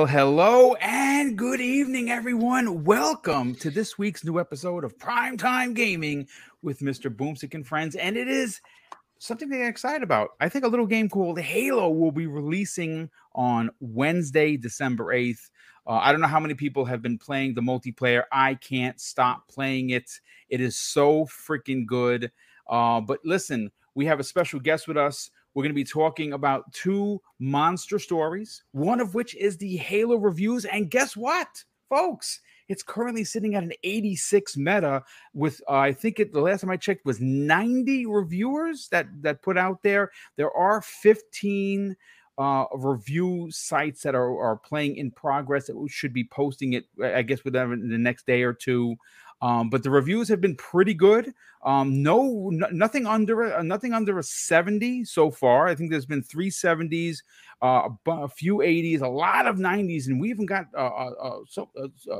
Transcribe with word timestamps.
Well, 0.00 0.06
hello 0.06 0.74
and 0.76 1.36
good 1.36 1.60
evening, 1.60 2.10
everyone. 2.10 2.84
Welcome 2.84 3.54
to 3.56 3.70
this 3.70 3.98
week's 3.98 4.24
new 4.24 4.40
episode 4.40 4.82
of 4.82 4.96
Primetime 4.96 5.74
Gaming 5.74 6.26
with 6.62 6.78
Mr. 6.78 7.14
Boomstick 7.14 7.52
and 7.52 7.66
Friends. 7.66 7.94
And 7.96 8.16
it 8.16 8.26
is 8.26 8.62
something 9.18 9.50
to 9.50 9.58
get 9.58 9.68
excited 9.68 10.02
about. 10.02 10.30
I 10.40 10.48
think 10.48 10.64
a 10.64 10.68
little 10.68 10.86
game 10.86 11.10
called 11.10 11.38
Halo 11.38 11.90
will 11.90 12.12
be 12.12 12.26
releasing 12.26 13.10
on 13.34 13.68
Wednesday, 13.80 14.56
December 14.56 15.14
8th. 15.14 15.50
Uh, 15.86 16.00
I 16.02 16.12
don't 16.12 16.22
know 16.22 16.28
how 16.28 16.40
many 16.40 16.54
people 16.54 16.86
have 16.86 17.02
been 17.02 17.18
playing 17.18 17.52
the 17.52 17.60
multiplayer. 17.60 18.22
I 18.32 18.54
can't 18.54 18.98
stop 18.98 19.48
playing 19.48 19.90
it. 19.90 20.10
It 20.48 20.62
is 20.62 20.78
so 20.78 21.26
freaking 21.26 21.84
good. 21.84 22.32
Uh, 22.66 23.02
but 23.02 23.18
listen, 23.22 23.70
we 23.94 24.06
have 24.06 24.18
a 24.18 24.24
special 24.24 24.60
guest 24.60 24.88
with 24.88 24.96
us. 24.96 25.30
We're 25.54 25.62
going 25.62 25.70
to 25.70 25.74
be 25.74 25.84
talking 25.84 26.32
about 26.32 26.72
two 26.72 27.20
monster 27.38 27.98
stories, 27.98 28.62
one 28.72 29.00
of 29.00 29.14
which 29.14 29.34
is 29.34 29.56
the 29.56 29.76
Halo 29.76 30.16
reviews. 30.16 30.64
And 30.64 30.90
guess 30.90 31.16
what, 31.16 31.64
folks? 31.88 32.40
It's 32.68 32.84
currently 32.84 33.24
sitting 33.24 33.56
at 33.56 33.64
an 33.64 33.72
86 33.82 34.56
meta 34.56 35.02
with 35.34 35.60
uh, 35.68 35.72
I 35.72 35.92
think 35.92 36.20
it 36.20 36.32
the 36.32 36.40
last 36.40 36.60
time 36.60 36.70
I 36.70 36.76
checked 36.76 37.04
was 37.04 37.20
90 37.20 38.06
reviewers 38.06 38.86
that 38.92 39.08
that 39.22 39.42
put 39.42 39.58
out 39.58 39.82
there. 39.82 40.12
There 40.36 40.52
are 40.52 40.80
15 40.80 41.96
uh, 42.38 42.64
review 42.74 43.48
sites 43.50 44.02
that 44.02 44.14
are, 44.14 44.40
are 44.40 44.56
playing 44.56 44.96
in 44.96 45.10
progress 45.10 45.66
that 45.66 45.76
should 45.90 46.14
be 46.14 46.24
posting 46.24 46.72
it, 46.72 46.86
I 47.02 47.22
guess, 47.22 47.44
within 47.44 47.88
the 47.90 47.98
next 47.98 48.24
day 48.24 48.42
or 48.42 48.54
two. 48.54 48.96
Um, 49.42 49.70
but 49.70 49.82
the 49.82 49.90
reviews 49.90 50.28
have 50.28 50.40
been 50.40 50.56
pretty 50.56 50.94
good. 50.94 51.32
Um, 51.62 52.02
no, 52.02 52.50
nothing 52.50 53.06
under 53.06 53.54
uh, 53.54 53.62
nothing 53.62 53.92
under 53.92 54.18
a 54.18 54.22
70 54.22 55.04
so 55.04 55.30
far. 55.30 55.66
I 55.66 55.74
think 55.74 55.90
there's 55.90 56.06
been 56.06 56.22
three 56.22 56.50
70s, 56.50 57.18
uh, 57.60 57.88
a, 58.06 58.28
few 58.28 58.58
80s, 58.58 59.02
a 59.02 59.08
lot 59.08 59.46
of 59.46 59.56
90s, 59.56 60.06
and 60.06 60.20
we 60.20 60.30
even 60.30 60.46
got 60.46 60.66
uh, 60.74 60.86
uh, 60.86 61.10
uh, 61.22 61.38
so, 61.46 61.70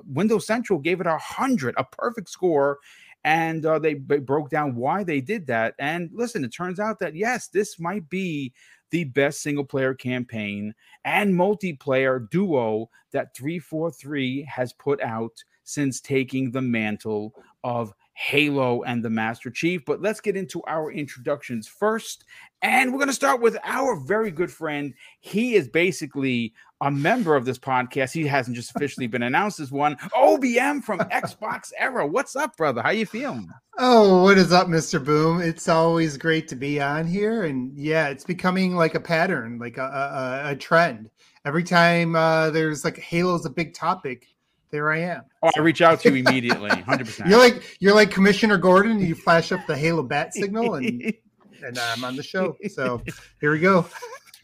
Windows 0.06 0.46
Central 0.46 0.78
gave 0.78 1.00
it 1.00 1.06
a 1.06 1.18
hundred, 1.18 1.74
a 1.78 1.84
perfect 1.84 2.28
score. 2.28 2.78
And 3.22 3.62
they, 3.82 3.94
they 3.94 4.18
broke 4.18 4.48
down 4.48 4.74
why 4.76 5.04
they 5.04 5.20
did 5.20 5.46
that. 5.48 5.74
And 5.78 6.08
listen, 6.14 6.42
it 6.42 6.54
turns 6.54 6.80
out 6.80 6.98
that 7.00 7.14
yes, 7.14 7.48
this 7.48 7.78
might 7.78 8.08
be 8.08 8.54
the 8.90 9.04
best 9.04 9.42
single 9.42 9.64
player 9.64 9.92
campaign 9.92 10.74
and 11.04 11.34
multiplayer 11.34 12.28
duo 12.30 12.88
that 13.12 13.36
343 13.36 14.42
has 14.50 14.72
put 14.72 15.02
out 15.02 15.44
since 15.70 16.00
taking 16.00 16.50
the 16.50 16.62
mantle 16.62 17.34
of 17.64 17.92
Halo 18.14 18.82
and 18.82 19.02
the 19.02 19.10
Master 19.10 19.50
Chief. 19.50 19.82
But 19.86 20.02
let's 20.02 20.20
get 20.20 20.36
into 20.36 20.62
our 20.66 20.92
introductions 20.92 21.66
first. 21.66 22.24
And 22.60 22.92
we're 22.92 22.98
going 22.98 23.08
to 23.08 23.14
start 23.14 23.40
with 23.40 23.56
our 23.64 23.96
very 23.96 24.30
good 24.30 24.50
friend. 24.50 24.92
He 25.20 25.54
is 25.54 25.68
basically 25.68 26.52
a 26.82 26.90
member 26.90 27.34
of 27.34 27.46
this 27.46 27.58
podcast. 27.58 28.12
He 28.12 28.26
hasn't 28.26 28.56
just 28.56 28.74
officially 28.76 29.06
been 29.06 29.22
announced 29.22 29.60
as 29.60 29.70
one. 29.70 29.96
OBM 30.14 30.82
from 30.82 30.98
Xbox 31.10 31.72
Era. 31.78 32.06
What's 32.06 32.36
up, 32.36 32.56
brother? 32.56 32.82
How 32.82 32.90
you 32.90 33.06
feeling? 33.06 33.48
Oh, 33.78 34.22
what 34.22 34.36
is 34.36 34.52
up, 34.52 34.66
Mr. 34.66 35.02
Boom? 35.02 35.40
It's 35.40 35.68
always 35.68 36.18
great 36.18 36.48
to 36.48 36.56
be 36.56 36.80
on 36.80 37.06
here, 37.06 37.44
and 37.44 37.74
yeah, 37.74 38.08
it's 38.08 38.24
becoming 38.24 38.76
like 38.76 38.94
a 38.94 39.00
pattern, 39.00 39.58
like 39.58 39.78
a 39.78 40.42
a, 40.44 40.50
a 40.50 40.56
trend. 40.56 41.10
Every 41.46 41.64
time 41.64 42.14
uh, 42.14 42.50
there's 42.50 42.84
like 42.84 42.98
Halo's 42.98 43.46
a 43.46 43.50
big 43.50 43.72
topic, 43.72 44.26
there 44.70 44.90
I 44.92 44.98
am. 44.98 45.22
Oh, 45.42 45.50
I 45.56 45.60
reach 45.60 45.82
out 45.82 46.00
to 46.00 46.10
you 46.10 46.24
immediately, 46.26 46.70
hundred 46.82 47.06
percent. 47.06 47.28
You're 47.28 47.38
like 47.38 47.76
you're 47.80 47.94
like 47.94 48.10
Commissioner 48.10 48.56
Gordon. 48.58 49.00
You 49.00 49.14
flash 49.14 49.52
up 49.52 49.60
the 49.66 49.76
Halo 49.76 50.02
bat 50.02 50.34
signal, 50.34 50.74
and 50.74 51.12
and 51.64 51.78
I'm 51.78 52.04
on 52.04 52.16
the 52.16 52.22
show. 52.22 52.56
So 52.68 53.02
here 53.40 53.52
we 53.52 53.58
go. 53.58 53.86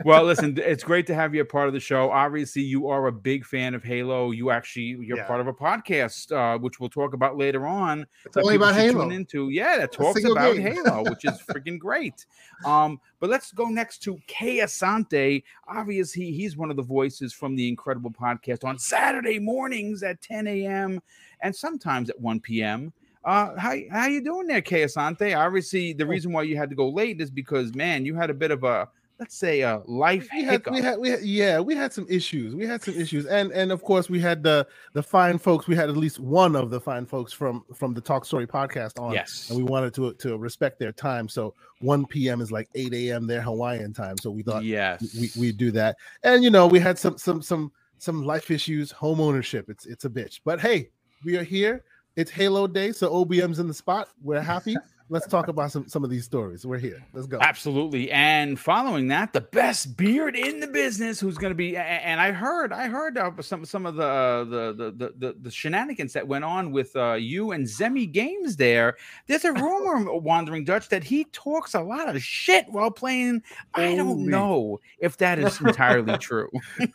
Well, 0.05 0.25
listen, 0.25 0.59
it's 0.59 0.85
great 0.85 1.07
to 1.07 1.15
have 1.15 1.35
you 1.35 1.41
a 1.41 1.45
part 1.45 1.69
of 1.69 1.75
the 1.75 1.81
show. 1.81 2.11
Obviously, 2.11 2.63
you 2.63 2.89
are 2.89 3.07
a 3.07 3.13
big 3.13 3.45
fan 3.45 3.75
of 3.75 3.83
Halo. 3.83 4.31
You 4.31 4.51
actually 4.51 4.97
you're 5.07 5.17
Yeah. 5.19 5.27
part 5.27 5.41
of 5.41 5.47
a 5.47 5.53
podcast, 5.53 6.33
uh, 6.33 6.59
which 6.59 6.79
we'll 6.81 6.91
talk 6.91 7.15
about 7.15 7.37
later 7.37 7.67
on. 7.67 8.07
It's 8.25 8.37
only 8.37 8.57
about 8.57 8.75
Halo. 8.75 9.09
Into 9.11 9.49
yeah, 9.51 9.77
that 9.79 9.93
talks 9.93 10.25
about 10.25 10.55
game. 10.57 10.63
Halo, 10.63 11.03
which 11.09 11.25
is 11.25 11.41
freaking 11.43 11.79
great. 11.79 12.27
Um, 12.65 13.01
but 13.21 13.31
let's 13.31 13.53
go 13.53 13.67
next 13.67 13.99
to 14.05 14.19
Kay 14.27 14.59
Asante. 14.59 15.43
Obviously, 15.69 16.31
he's 16.33 16.57
one 16.57 16.71
of 16.71 16.77
the 16.77 16.83
voices 16.83 17.33
from 17.33 17.57
the 17.57 17.69
incredible 17.69 18.11
podcast 18.11 18.65
on 18.65 18.79
Saturday 18.79 19.39
mornings 19.39 20.03
at 20.03 20.21
10 20.21 20.47
a.m. 20.47 21.01
and 21.41 21.55
sometimes 21.55 22.11
at 22.11 22.21
1 22.21 22.41
p.m. 22.41 22.93
Uh, 23.25 23.59
how 23.59 23.75
how 23.91 24.07
you 24.07 24.21
doing 24.23 24.47
there, 24.47 24.61
Kay 24.61 24.83
Asante? 24.85 25.37
Obviously, 25.37 25.93
the 25.93 26.05
Oh. 26.05 26.09
reason 26.09 26.33
why 26.33 26.43
you 26.43 26.57
had 26.57 26.71
to 26.71 26.77
go 26.77 26.89
late 26.89 27.21
is 27.21 27.31
because 27.31 27.75
man, 27.75 28.05
you 28.07 28.15
had 28.15 28.31
a 28.31 28.35
bit 28.35 28.53
of 28.53 28.63
a 28.63 28.89
let's 29.19 29.37
say 29.37 29.63
a 29.63 29.83
life 29.87 30.29
we 30.33 30.45
had, 30.45 30.63
we 30.71 30.81
had, 30.81 30.99
we 30.99 31.11
had, 31.11 31.23
yeah, 31.23 31.61
we 31.61 31.75
had 31.75 31.93
some 31.93 32.07
issues. 32.09 32.55
We 32.55 32.67
had 32.67 32.83
some 32.83 32.95
issues, 32.95 33.27
and 33.27 33.51
and 33.53 33.73
of 33.73 33.83
course 33.83 34.11
we 34.11 34.21
had 34.21 34.43
the 34.43 34.67
the 34.93 35.03
fine 35.03 35.39
folks. 35.39 35.67
We 35.67 35.77
had 35.77 35.89
at 35.89 35.97
least 35.97 36.21
one 36.21 36.55
of 36.57 36.71
the 36.71 36.81
fine 36.81 37.07
folks 37.07 37.33
from 37.33 37.65
from 37.75 37.95
the 37.95 38.01
Talk 38.01 38.25
Story 38.25 38.47
podcast 38.47 39.01
on, 39.01 39.13
yes, 39.13 39.49
and 39.49 39.59
we 39.59 39.65
wanted 39.65 39.95
to 39.95 40.13
to 40.15 40.37
respect 40.37 40.79
their 40.79 40.93
time. 40.93 41.29
So 41.29 41.55
1 41.81 42.07
p.m. 42.07 42.41
is 42.41 42.53
like 42.53 42.69
8 42.75 42.93
a.m. 42.93 43.27
their 43.27 43.43
Hawaiian 43.43 43.93
time. 43.93 44.17
So 44.19 44.31
we 44.31 44.43
thought 44.43 44.65
yes, 44.65 45.17
we 45.19 45.31
we 45.39 45.53
do 45.53 45.71
that, 45.73 45.97
and 46.23 46.45
you 46.45 46.51
know 46.51 46.67
we 46.67 46.79
had 46.79 46.99
some 46.99 47.17
some 47.19 47.43
some 47.43 47.73
some 47.99 48.25
life 48.25 48.51
issues, 48.51 48.91
home 48.91 49.21
ownership. 49.21 49.71
It's 49.71 49.87
it's 49.87 50.05
a 50.05 50.11
bitch, 50.11 50.41
but 50.45 50.61
hey, 50.61 50.91
we 51.25 51.37
are 51.37 51.45
here. 51.45 51.85
It's 52.17 52.31
Halo 52.31 52.67
Day, 52.67 52.93
so 52.93 53.13
OBM's 53.13 53.59
in 53.59 53.69
the 53.69 53.75
spot. 53.75 54.09
We're 54.23 54.41
happy. 54.41 54.75
Let's 55.09 55.29
talk 55.29 55.47
about 55.47 55.71
some 55.71 55.87
some 55.89 56.03
of 56.03 56.11
these 56.11 56.25
stories. 56.25 56.67
We're 56.67 56.79
here. 56.79 57.01
Let's 57.13 57.29
go. 57.29 57.39
Absolutely. 57.41 58.11
And 58.11 58.59
following 58.59 59.07
that, 59.09 59.33
the 59.33 59.41
best 59.41 59.97
beard 59.97 60.35
in 60.35 60.59
the 60.59 60.67
business, 60.67 61.21
who's 61.21 61.39
going 61.39 61.53
to 61.53 61.55
be, 61.57 61.77
a- 61.77 61.81
a- 61.81 61.83
and 61.83 62.21
I 62.21 62.33
heard, 62.33 62.73
I 62.73 62.89
heard 62.89 63.17
uh, 63.17 63.31
some 63.41 63.65
some 63.65 63.87
of 63.87 63.95
the 63.95 64.47
the, 64.51 64.73
the 64.73 64.91
the 64.91 65.15
the 65.17 65.37
the 65.43 65.51
shenanigans 65.51 66.13
that 66.15 66.27
went 66.27 66.45
on 66.45 66.73
with 66.73 66.97
uh, 66.97 67.13
you 67.13 67.53
and 67.53 67.65
Zemi 67.67 68.11
Games. 68.11 68.57
There, 68.57 68.97
there's 69.29 69.45
a 69.45 69.53
rumor, 69.53 70.13
Wandering 70.19 70.65
Dutch, 70.65 70.89
that 70.89 71.05
he 71.05 71.25
talks 71.27 71.75
a 71.75 71.81
lot 71.83 72.09
of 72.09 72.21
shit 72.21 72.67
while 72.71 72.91
playing. 72.91 73.45
I 73.75 73.95
don't 73.95 74.27
know 74.27 74.81
if 74.99 75.17
that 75.19 75.39
is 75.39 75.61
entirely 75.61 76.19
true. 76.19 76.51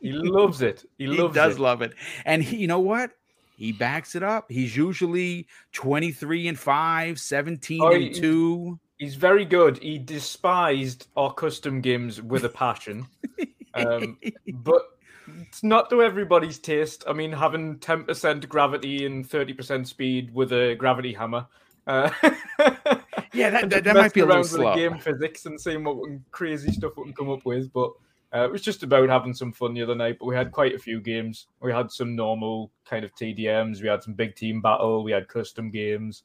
He 0.00 0.12
loves 0.12 0.62
it. 0.62 0.84
He 0.98 1.06
he 1.06 1.28
does 1.28 1.56
it. 1.56 1.60
love 1.60 1.82
it, 1.82 1.92
and 2.24 2.42
he, 2.42 2.56
you 2.56 2.66
know 2.66 2.80
what? 2.80 3.12
He 3.58 3.72
backs 3.72 4.14
it 4.14 4.22
up. 4.22 4.46
He's 4.50 4.76
usually 4.76 5.48
23 5.72 6.46
and 6.48 6.58
5, 6.58 7.18
17 7.20 7.80
Oh, 7.82 7.92
and 7.92 8.02
he- 8.04 8.10
2. 8.10 8.78
He's 8.98 9.16
very 9.16 9.44
good. 9.44 9.78
He 9.78 9.98
despised 9.98 11.08
our 11.16 11.32
custom 11.34 11.80
games 11.80 12.22
with 12.22 12.44
a 12.44 12.48
passion, 12.48 13.06
um, 13.74 14.18
but 14.54 14.82
it's 15.42 15.62
not 15.62 15.88
to 15.90 16.02
everybody's 16.02 16.58
taste. 16.58 17.04
I 17.06 17.12
mean, 17.12 17.30
having 17.32 17.78
ten 17.78 18.02
percent 18.04 18.48
gravity 18.48 19.06
and 19.06 19.28
thirty 19.28 19.52
percent 19.52 19.86
speed 19.86 20.34
with 20.34 20.52
a 20.52 20.74
gravity 20.74 21.12
hammer. 21.12 21.46
Uh, 21.86 22.10
Yeah, 23.34 23.50
that- 23.50 23.70
that- 23.70 23.84
that 23.84 23.94
might 23.94 24.12
be 24.14 24.20
a 24.20 24.24
little 24.26 24.38
around 24.38 24.44
slow. 24.46 24.70
the 24.74 24.76
game 24.88 24.98
physics 24.98 25.46
and 25.46 25.60
seeing 25.60 25.84
what 25.84 25.98
crazy 26.32 26.72
stuff 26.72 26.92
we 26.96 27.04
can 27.04 27.12
come 27.12 27.30
up 27.30 27.44
with. 27.44 27.72
But 27.72 27.92
uh, 28.34 28.44
it 28.44 28.50
was 28.50 28.62
just 28.62 28.82
about 28.82 29.08
having 29.08 29.32
some 29.32 29.52
fun 29.52 29.74
the 29.74 29.82
other 29.82 29.94
night. 29.94 30.16
But 30.18 30.26
we 30.26 30.34
had 30.34 30.52
quite 30.52 30.74
a 30.74 30.78
few 30.78 31.00
games. 31.00 31.46
We 31.60 31.72
had 31.72 31.90
some 31.90 32.14
normal 32.14 32.70
kind 32.84 33.04
of 33.04 33.14
TDMs. 33.14 33.80
We 33.80 33.88
had 33.88 34.02
some 34.02 34.14
big 34.14 34.34
team 34.36 34.60
battle. 34.60 35.02
We 35.02 35.12
had 35.12 35.28
custom 35.28 35.70
games. 35.70 36.24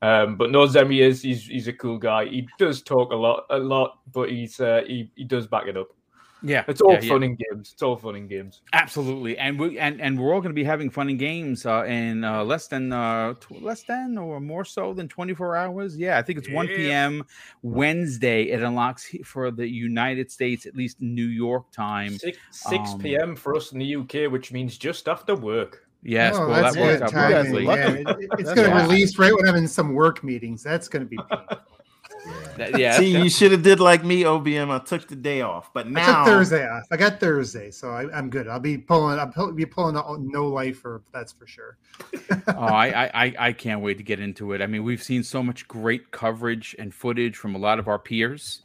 Um, 0.00 0.36
but 0.36 0.50
no, 0.50 0.66
Zemi 0.66 1.00
is 1.00 1.22
he's 1.22 1.46
he's 1.46 1.68
a 1.68 1.72
cool 1.72 1.98
guy. 1.98 2.24
He 2.24 2.48
does 2.58 2.82
talk 2.82 3.12
a 3.12 3.16
lot, 3.16 3.44
a 3.50 3.58
lot, 3.58 3.98
but 4.12 4.30
he's 4.30 4.58
uh, 4.60 4.82
he 4.86 5.10
he 5.14 5.24
does 5.24 5.46
back 5.46 5.66
it 5.66 5.76
up. 5.76 5.88
Yeah, 6.44 6.64
It's 6.66 6.80
all 6.80 6.94
yeah, 6.94 7.00
yeah. 7.02 7.08
fun 7.08 7.22
in 7.22 7.36
games. 7.36 7.70
It's 7.72 7.82
all 7.82 7.96
fun 7.96 8.16
in 8.16 8.26
games. 8.26 8.62
Absolutely, 8.72 9.38
and 9.38 9.58
we 9.58 9.78
and, 9.78 10.00
and 10.00 10.18
we're 10.18 10.34
all 10.34 10.40
going 10.40 10.50
to 10.50 10.54
be 10.54 10.64
having 10.64 10.90
fun 10.90 11.08
in 11.08 11.16
games 11.16 11.64
uh, 11.66 11.84
in 11.84 12.24
uh, 12.24 12.42
less 12.44 12.66
than 12.66 12.92
uh, 12.92 13.34
tw- 13.34 13.62
less 13.62 13.82
than 13.84 14.18
or 14.18 14.40
more 14.40 14.64
so 14.64 14.92
than 14.92 15.08
24 15.08 15.56
hours. 15.56 15.96
Yeah, 15.96 16.18
I 16.18 16.22
think 16.22 16.38
it's 16.38 16.50
1 16.50 16.66
p.m. 16.68 17.24
Wednesday. 17.62 18.44
It 18.50 18.62
unlocks 18.62 19.14
for 19.24 19.50
the 19.50 19.68
United 19.68 20.30
States, 20.30 20.66
at 20.66 20.74
least 20.74 21.00
New 21.00 21.26
York 21.26 21.70
time. 21.72 22.18
Six 22.18 22.38
six 22.50 22.90
Um, 22.90 22.98
p.m. 23.00 23.36
for 23.36 23.54
us 23.56 23.72
in 23.72 23.78
the 23.78 23.96
UK, 23.96 24.30
which 24.30 24.52
means 24.52 24.76
just 24.76 25.08
after 25.08 25.34
work. 25.34 25.86
Yes, 26.04 26.34
Oh, 26.36 26.48
well, 26.48 26.62
that's 26.62 26.74
that 26.74 26.82
works 26.82 27.02
out 27.02 27.12
perfectly. 27.12 27.64
lucky. 27.64 27.80
man. 27.80 27.96
It- 27.98 28.08
it- 28.24 28.30
it's 28.40 28.52
going 28.54 28.68
to 28.68 28.76
release 28.82 29.18
right 29.18 29.32
when 29.32 29.48
I'm 29.48 29.54
in 29.54 29.68
some 29.68 29.94
work 29.94 30.24
meetings. 30.24 30.62
That's 30.62 30.88
going 30.88 31.04
to 31.04 31.08
be. 31.08 31.18
painful. 32.24 32.42
That- 32.56 32.78
yeah, 32.78 32.98
See, 32.98 33.16
you 33.16 33.28
should 33.30 33.52
have 33.52 33.62
did 33.62 33.80
like 33.80 34.04
me, 34.04 34.22
OBM. 34.22 34.70
I 34.70 34.78
took 34.84 35.08
the 35.08 35.16
day 35.16 35.40
off, 35.40 35.72
but 35.72 35.86
I 35.86 35.90
now 35.90 36.24
took 36.24 36.32
Thursday 36.32 36.68
off. 36.68 36.84
I 36.90 36.96
got 36.96 37.18
Thursday, 37.20 37.70
so 37.70 37.90
I, 37.90 38.10
I'm 38.16 38.30
good. 38.30 38.48
I'll 38.48 38.60
be 38.60 38.78
pulling. 38.78 39.18
I'll 39.18 39.52
be 39.52 39.66
pulling 39.66 39.96
a 39.96 40.02
no 40.18 40.46
lifer. 40.48 41.02
That's 41.12 41.32
for 41.32 41.46
sure. 41.46 41.76
oh, 42.48 42.52
I, 42.58 42.86
I 42.88 43.10
I- 43.26 43.34
I 43.38 43.52
can't 43.52 43.80
wait 43.80 43.98
to 43.98 44.04
get 44.04 44.20
into 44.20 44.52
it. 44.52 44.60
I 44.62 44.66
mean, 44.66 44.84
we've 44.84 45.02
seen 45.02 45.22
so 45.22 45.42
much 45.42 45.66
great 45.68 46.10
coverage 46.10 46.76
and 46.78 46.92
footage 46.94 47.36
from 47.36 47.54
a 47.54 47.58
lot 47.58 47.78
of 47.78 47.88
our 47.88 47.98
peers, 47.98 48.60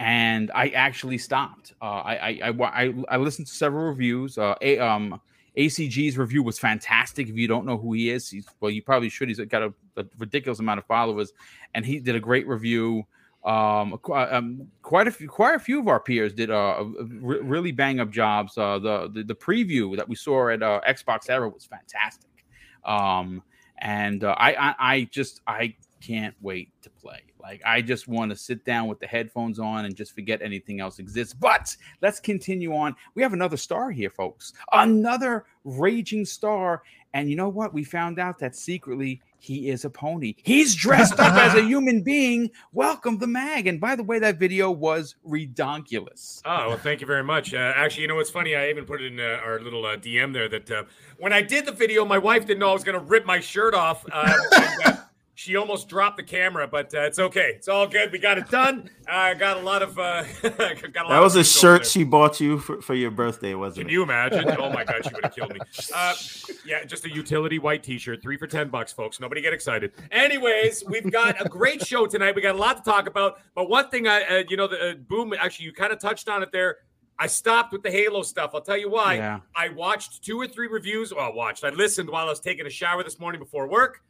and 0.00 0.50
I 0.54 0.68
actually 0.68 1.18
stopped. 1.18 1.74
Uh, 1.82 1.84
I, 1.84 2.16
I 2.16 2.40
I 2.50 2.84
I 2.86 2.94
I 3.08 3.16
listened 3.18 3.46
to 3.48 3.54
several 3.54 3.86
reviews. 3.88 4.38
Uh, 4.38 4.54
a, 4.62 4.78
um, 4.78 5.20
ACG's 5.56 6.16
review 6.16 6.42
was 6.42 6.58
fantastic. 6.58 7.28
If 7.28 7.36
you 7.36 7.46
don't 7.46 7.66
know 7.66 7.76
who 7.76 7.92
he 7.92 8.10
is, 8.10 8.28
he's 8.28 8.46
well, 8.60 8.70
you 8.70 8.82
probably 8.82 9.08
should. 9.08 9.28
He's 9.28 9.38
got 9.38 9.62
a, 9.62 9.74
a 9.96 10.04
ridiculous 10.18 10.60
amount 10.60 10.78
of 10.78 10.86
followers, 10.86 11.32
and 11.74 11.84
he 11.84 11.98
did 11.98 12.14
a 12.14 12.20
great 12.20 12.46
review. 12.46 13.04
Um, 13.44 13.98
um, 14.12 14.68
quite 14.82 15.08
a 15.08 15.10
few, 15.10 15.28
quite 15.28 15.56
a 15.56 15.58
few 15.58 15.80
of 15.80 15.88
our 15.88 15.98
peers 15.98 16.32
did 16.32 16.50
uh 16.50 16.84
re- 17.20 17.40
really 17.40 17.72
bang 17.72 18.00
up 18.00 18.10
jobs. 18.10 18.56
Uh, 18.56 18.78
the, 18.78 19.10
the 19.12 19.24
the 19.24 19.34
preview 19.34 19.96
that 19.96 20.08
we 20.08 20.14
saw 20.14 20.48
at 20.48 20.62
uh, 20.62 20.80
Xbox 20.88 21.28
Era 21.28 21.48
was 21.48 21.64
fantastic. 21.64 22.30
Um, 22.84 23.42
and 23.78 24.24
uh, 24.24 24.34
I, 24.38 24.54
I 24.54 24.74
I 24.78 25.08
just 25.10 25.42
I 25.46 25.74
can't 26.00 26.34
wait 26.40 26.70
to 26.82 26.90
play. 26.90 27.20
Like 27.42 27.60
I 27.64 27.82
just 27.82 28.08
want 28.08 28.30
to 28.30 28.36
sit 28.36 28.64
down 28.64 28.86
with 28.86 29.00
the 29.00 29.06
headphones 29.06 29.58
on 29.58 29.84
and 29.84 29.96
just 29.96 30.14
forget 30.14 30.40
anything 30.42 30.80
else 30.80 30.98
exists. 30.98 31.34
But 31.34 31.76
let's 32.00 32.20
continue 32.20 32.74
on. 32.74 32.94
We 33.14 33.22
have 33.22 33.32
another 33.32 33.56
star 33.56 33.90
here, 33.90 34.10
folks. 34.10 34.52
Another 34.72 35.44
raging 35.64 36.24
star. 36.24 36.82
And 37.14 37.28
you 37.28 37.36
know 37.36 37.48
what? 37.48 37.74
We 37.74 37.84
found 37.84 38.18
out 38.18 38.38
that 38.38 38.56
secretly 38.56 39.20
he 39.38 39.70
is 39.70 39.84
a 39.84 39.90
pony. 39.90 40.34
He's 40.44 40.74
dressed 40.74 41.18
up 41.18 41.34
as 41.34 41.54
a 41.54 41.62
human 41.66 42.02
being. 42.02 42.50
Welcome 42.72 43.18
the 43.18 43.26
mag. 43.26 43.66
And 43.66 43.80
by 43.80 43.96
the 43.96 44.04
way, 44.04 44.20
that 44.20 44.38
video 44.38 44.70
was 44.70 45.16
redonkulous. 45.28 46.40
Oh, 46.44 46.68
well, 46.68 46.76
thank 46.78 47.00
you 47.00 47.08
very 47.08 47.24
much. 47.24 47.52
Uh, 47.52 47.72
actually, 47.74 48.02
you 48.02 48.08
know 48.08 48.14
what's 48.14 48.30
funny? 48.30 48.54
I 48.54 48.70
even 48.70 48.84
put 48.84 49.02
it 49.02 49.12
in 49.12 49.18
uh, 49.18 49.40
our 49.44 49.60
little 49.60 49.84
uh, 49.84 49.96
DM 49.96 50.32
there 50.32 50.48
that 50.48 50.70
uh, 50.70 50.84
when 51.18 51.32
I 51.32 51.42
did 51.42 51.66
the 51.66 51.72
video, 51.72 52.04
my 52.04 52.18
wife 52.18 52.46
didn't 52.46 52.60
know 52.60 52.70
I 52.70 52.72
was 52.72 52.84
going 52.84 52.98
to 52.98 53.04
rip 53.04 53.26
my 53.26 53.40
shirt 53.40 53.74
off. 53.74 54.06
Uh, 54.10 54.32
and, 54.52 54.82
uh, 54.84 55.01
she 55.34 55.56
almost 55.56 55.88
dropped 55.88 56.18
the 56.18 56.22
camera, 56.22 56.68
but 56.68 56.94
uh, 56.94 57.00
it's 57.02 57.18
okay. 57.18 57.52
It's 57.56 57.66
all 57.68 57.86
good. 57.86 58.12
We 58.12 58.18
got 58.18 58.36
it 58.36 58.48
done. 58.50 58.90
I 59.08 59.32
got 59.34 59.56
a 59.56 59.60
lot 59.60 59.82
of. 59.82 59.98
Uh, 59.98 60.24
got 60.42 60.52
a 60.52 60.58
lot 60.58 60.92
That 60.92 61.10
of 61.10 61.22
was 61.22 61.36
a 61.36 61.44
shirt 61.44 61.82
there. 61.82 61.90
she 61.90 62.04
bought 62.04 62.38
you 62.38 62.58
for, 62.58 62.82
for 62.82 62.94
your 62.94 63.10
birthday, 63.10 63.54
wasn't 63.54 63.76
Can 63.76 63.82
it? 63.82 63.88
Can 63.88 63.92
you 63.94 64.02
imagine? 64.02 64.56
Oh 64.58 64.70
my 64.70 64.84
god, 64.84 65.04
she 65.04 65.14
would 65.14 65.24
have 65.24 65.34
killed 65.34 65.52
me. 65.54 65.60
Uh, 65.94 66.14
yeah, 66.64 66.84
just 66.84 67.04
a 67.04 67.10
utility 67.10 67.58
white 67.58 67.82
T-shirt, 67.82 68.22
three 68.22 68.36
for 68.36 68.46
ten 68.46 68.68
bucks, 68.68 68.92
folks. 68.92 69.20
Nobody 69.20 69.40
get 69.40 69.52
excited. 69.52 69.92
Anyways, 70.10 70.84
we've 70.86 71.10
got 71.10 71.44
a 71.44 71.48
great 71.48 71.84
show 71.86 72.06
tonight. 72.06 72.34
We 72.34 72.40
got 72.42 72.54
a 72.54 72.58
lot 72.58 72.82
to 72.82 72.90
talk 72.90 73.06
about. 73.06 73.40
But 73.54 73.68
one 73.68 73.88
thing, 73.90 74.06
I, 74.08 74.22
uh, 74.22 74.44
you 74.48 74.56
know, 74.56 74.68
the 74.68 74.90
uh, 74.90 74.94
boom. 74.94 75.32
Actually, 75.38 75.66
you 75.66 75.72
kind 75.72 75.92
of 75.92 75.98
touched 75.98 76.28
on 76.28 76.42
it 76.42 76.50
there. 76.52 76.78
I 77.18 77.26
stopped 77.26 77.72
with 77.72 77.82
the 77.82 77.90
Halo 77.90 78.22
stuff. 78.22 78.50
I'll 78.54 78.60
tell 78.62 78.76
you 78.76 78.90
why. 78.90 79.14
Yeah. 79.16 79.40
I 79.56 79.68
watched 79.70 80.24
two 80.24 80.40
or 80.40 80.46
three 80.48 80.66
reviews. 80.68 81.12
Well, 81.14 81.32
watched. 81.34 81.62
I 81.64 81.70
listened 81.70 82.08
while 82.08 82.26
I 82.26 82.30
was 82.30 82.40
taking 82.40 82.66
a 82.66 82.70
shower 82.70 83.02
this 83.04 83.18
morning 83.20 83.40
before 83.40 83.66
work, 83.68 84.02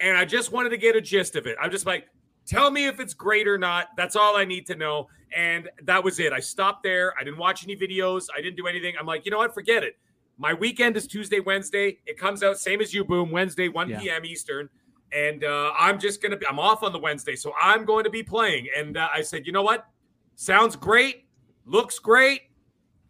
and 0.00 0.16
I 0.16 0.24
just 0.24 0.52
wanted 0.52 0.70
to 0.70 0.76
get 0.76 0.96
a 0.96 1.00
gist 1.00 1.36
of 1.36 1.46
it. 1.46 1.56
I'm 1.60 1.70
just 1.70 1.86
like, 1.86 2.06
tell 2.46 2.70
me 2.70 2.86
if 2.86 3.00
it's 3.00 3.14
great 3.14 3.48
or 3.48 3.58
not. 3.58 3.88
That's 3.96 4.16
all 4.16 4.36
I 4.36 4.44
need 4.44 4.66
to 4.66 4.76
know. 4.76 5.08
And 5.34 5.68
that 5.82 6.02
was 6.02 6.20
it. 6.20 6.32
I 6.32 6.40
stopped 6.40 6.82
there. 6.82 7.12
I 7.20 7.24
didn't 7.24 7.38
watch 7.38 7.64
any 7.64 7.76
videos. 7.76 8.26
I 8.36 8.40
didn't 8.40 8.56
do 8.56 8.66
anything. 8.66 8.94
I'm 8.98 9.06
like, 9.06 9.24
you 9.24 9.30
know 9.30 9.38
what? 9.38 9.52
Forget 9.54 9.82
it. 9.82 9.96
My 10.38 10.52
weekend 10.54 10.96
is 10.96 11.06
Tuesday, 11.06 11.40
Wednesday. 11.40 11.98
It 12.06 12.18
comes 12.18 12.42
out 12.42 12.58
same 12.58 12.80
as 12.80 12.92
you, 12.94 13.04
boom, 13.04 13.30
Wednesday, 13.30 13.68
1 13.68 13.88
Yeah. 13.88 14.00
p.m. 14.00 14.24
Eastern. 14.24 14.68
And 15.12 15.44
uh, 15.44 15.72
I'm 15.78 15.98
just 15.98 16.20
gonna 16.20 16.36
be. 16.36 16.46
I'm 16.46 16.58
off 16.58 16.82
on 16.82 16.92
the 16.92 16.98
Wednesday, 16.98 17.36
so 17.36 17.52
I'm 17.60 17.84
going 17.84 18.04
to 18.04 18.10
be 18.10 18.22
playing. 18.22 18.66
And 18.76 18.96
uh, 18.96 19.08
I 19.14 19.22
said, 19.22 19.46
you 19.46 19.52
know 19.52 19.62
what? 19.62 19.86
Sounds 20.34 20.76
great. 20.76 21.26
Looks 21.64 21.98
great. 21.98 22.42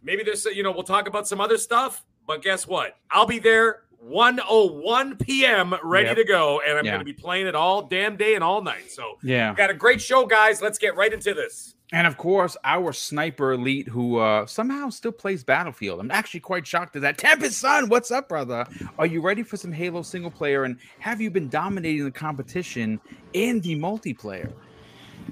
Maybe 0.03 0.23
there's, 0.23 0.45
you 0.45 0.63
know, 0.63 0.71
we'll 0.71 0.83
talk 0.83 1.07
about 1.07 1.27
some 1.27 1.41
other 1.41 1.57
stuff. 1.57 2.05
But 2.27 2.41
guess 2.43 2.67
what? 2.67 2.97
I'll 3.11 3.25
be 3.25 3.39
there 3.39 3.83
101 4.07 5.17
p.m. 5.17 5.75
ready 5.83 6.07
Yep. 6.07 6.17
to 6.17 6.23
go, 6.23 6.61
and 6.65 6.77
I'm 6.77 6.85
Yeah. 6.85 6.91
going 6.91 6.99
to 6.99 7.05
be 7.05 7.13
playing 7.13 7.47
it 7.47 7.55
all 7.55 7.83
damn 7.83 8.15
day 8.15 8.35
and 8.35 8.43
all 8.43 8.61
night. 8.61 8.89
So 8.91 9.17
Yeah. 9.23 9.53
got 9.55 9.69
a 9.69 9.73
great 9.73 10.01
show, 10.01 10.25
guys. 10.25 10.61
Let's 10.61 10.77
get 10.77 10.95
right 10.95 11.11
into 11.11 11.33
this. 11.33 11.73
And 11.93 12.05
of 12.05 12.17
course, 12.17 12.57
our 12.65 12.91
sniper 12.91 13.53
elite 13.53 13.87
who 13.87 14.17
uh, 14.17 14.45
somehow 14.45 14.89
still 14.89 15.13
plays 15.13 15.43
Battlefield. 15.45 16.01
I'm 16.01 16.11
actually 16.11 16.41
quite 16.41 16.67
shocked 16.67 16.97
at 16.97 17.01
that. 17.03 17.17
Tempest 17.17 17.59
Son, 17.59 17.87
what's 17.87 18.11
up, 18.11 18.27
brother? 18.27 18.65
Are 18.99 19.05
you 19.05 19.21
ready 19.21 19.41
for 19.41 19.55
some 19.55 19.71
Halo 19.71 20.01
single 20.01 20.31
player? 20.31 20.65
And 20.65 20.77
have 20.99 21.21
you 21.21 21.31
been 21.31 21.47
dominating 21.47 22.03
the 22.03 22.11
competition 22.11 22.99
in 23.33 23.61
the 23.61 23.77
multiplayer? 23.77 24.51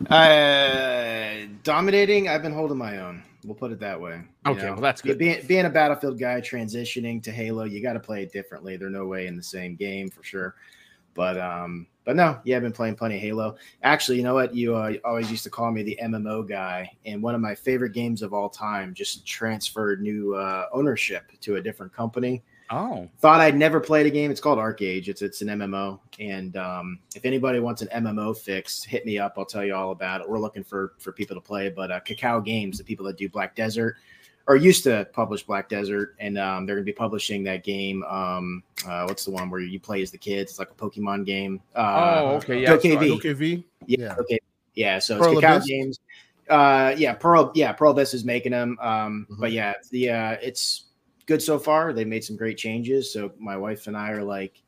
Uh, 0.10 1.48
dominating. 1.64 2.30
I've 2.30 2.42
been 2.42 2.54
holding 2.54 2.78
my 2.78 3.00
own. 3.00 3.24
We'll 3.46 3.56
put 3.56 3.72
it 3.72 3.80
that 3.80 4.00
way. 4.00 4.22
you 4.46 4.52
Okay, 4.52 4.72
well, 4.72 4.82
that's 4.82 5.02
good. 5.02 5.18
Being, 5.20 5.46
being 5.46 5.66
a 5.66 5.70
Battlefield 5.70 6.20
guy, 6.20 6.42
transitioning 6.42 7.22
to 7.24 7.32
Halo, 7.32 7.66
you 7.66 7.82
got 7.82 7.94
to 7.94 8.00
play 8.00 8.24
it 8.24 8.34
differently. 8.34 8.76
There's 8.76 8.92
no 8.92 9.06
way 9.06 9.28
in 9.28 9.38
the 9.38 9.44
same 9.44 9.76
game 9.76 10.10
for 10.10 10.24
sure. 10.24 10.56
But 11.14 11.40
um, 11.40 11.88
but 12.04 12.16
no, 12.16 12.40
yeah, 12.44 12.58
I've 12.58 12.64
been 12.64 12.72
playing 12.72 12.96
plenty 12.96 13.16
of 13.16 13.22
Halo. 13.22 13.56
Actually, 13.84 14.18
you 14.18 14.24
know 14.24 14.34
what? 14.34 14.54
You 14.54 14.76
uh, 14.76 14.94
always 15.06 15.32
used 15.32 15.44
to 15.44 15.50
call 15.50 15.72
me 15.72 15.84
the 15.84 15.98
MMO 16.04 16.48
guy, 16.48 16.92
and 17.06 17.22
one 17.22 17.36
of 17.36 17.42
my 17.42 17.56
favorite 17.56 17.94
games 17.94 18.22
of 18.22 18.34
all 18.34 18.50
time 18.50 18.94
just 18.94 19.26
transferred 19.26 20.02
new 20.02 20.36
uh, 20.36 20.66
ownership 20.74 21.32
to 21.42 21.56
a 21.56 21.62
different 21.62 21.94
company 21.94 22.44
Oh, 22.72 23.08
thought 23.20 23.42
I'd 23.42 23.56
never 23.56 23.80
played 23.80 24.06
a 24.08 24.10
game. 24.10 24.32
It's 24.32 24.42
called 24.42 24.58
ArcheAge. 24.58 25.08
It's 25.08 25.22
it's 25.22 25.42
an 25.42 25.50
MMO, 25.50 26.00
and 26.20 26.58
um, 26.58 27.00
if 27.16 27.24
anybody 27.24 27.60
wants 27.60 27.84
an 27.84 27.90
MMO 28.04 28.36
fix, 28.36 28.84
hit 28.84 29.06
me 29.06 29.20
up. 29.20 29.36
I'll 29.38 29.46
tell 29.46 29.64
you 29.64 29.76
all 29.76 29.92
about 29.92 30.22
it. 30.22 30.30
We're 30.30 30.40
looking 30.40 30.64
for 30.64 30.94
for 30.98 31.12
people 31.12 31.36
to 31.36 31.42
play, 31.42 31.70
but 31.70 31.92
uh, 31.92 32.00
Kakao 32.00 32.44
Games, 32.44 32.78
the 32.78 32.84
people 32.84 33.06
that 33.06 33.18
do 33.18 33.30
Black 33.30 33.56
Desert, 33.56 33.98
or 34.48 34.56
used 34.56 34.84
to 34.86 35.08
publish 35.14 35.44
Black 35.44 35.70
Desert, 35.70 36.16
and 36.20 36.38
um, 36.40 36.66
they're 36.66 36.76
going 36.76 36.86
to 36.86 36.92
be 36.92 36.96
publishing 36.96 37.44
that 37.44 37.64
game. 37.64 38.04
Um, 38.04 38.64
uh, 38.88 39.06
what's 39.06 39.26
the 39.26 39.32
one 39.32 39.50
where 39.52 39.62
you 39.62 39.80
play 39.80 40.02
as 40.02 40.10
the 40.10 40.18
kids? 40.18 40.52
It's 40.52 40.60
like 40.60 40.72
a 40.72 40.74
Pokemon 40.74 41.26
game. 41.26 41.62
Uh, 41.76 42.22
oh, 42.24 42.28
okay, 42.38 42.62
yeah. 42.64 42.74
okay, 42.74 42.94
sorry. 42.94 43.34
V. 43.34 43.64
Yeah, 43.86 43.98
Yeah. 44.00 44.16
okay, 44.20 44.40
yeah. 44.74 45.00
So 45.00 45.18
it's 45.18 45.28
Kakao 45.28 45.64
Games. 45.66 46.00
Uh, 46.50 46.94
yeah, 46.98 47.14
Pearl. 47.14 47.52
Yeah, 47.56 47.74
Pearl 47.74 47.92
Abyss 47.92 48.14
is 48.14 48.24
making 48.24 48.52
them. 48.52 48.78
Um, 48.82 49.28
Mhm. 49.30 49.40
but 49.40 49.52
yeah, 49.52 49.74
the 49.92 50.10
uh, 50.12 50.38
it's 50.42 50.85
good 51.26 51.42
so 51.42 51.58
far. 51.60 51.94
They 51.94 52.06
made 52.06 52.24
some 52.24 52.36
great 52.36 52.58
changes. 52.58 53.12
So 53.12 53.32
my 53.40 53.58
wife 53.58 53.88
and 53.88 53.96
I 53.98 54.12
are 54.12 54.24
like 54.24 54.62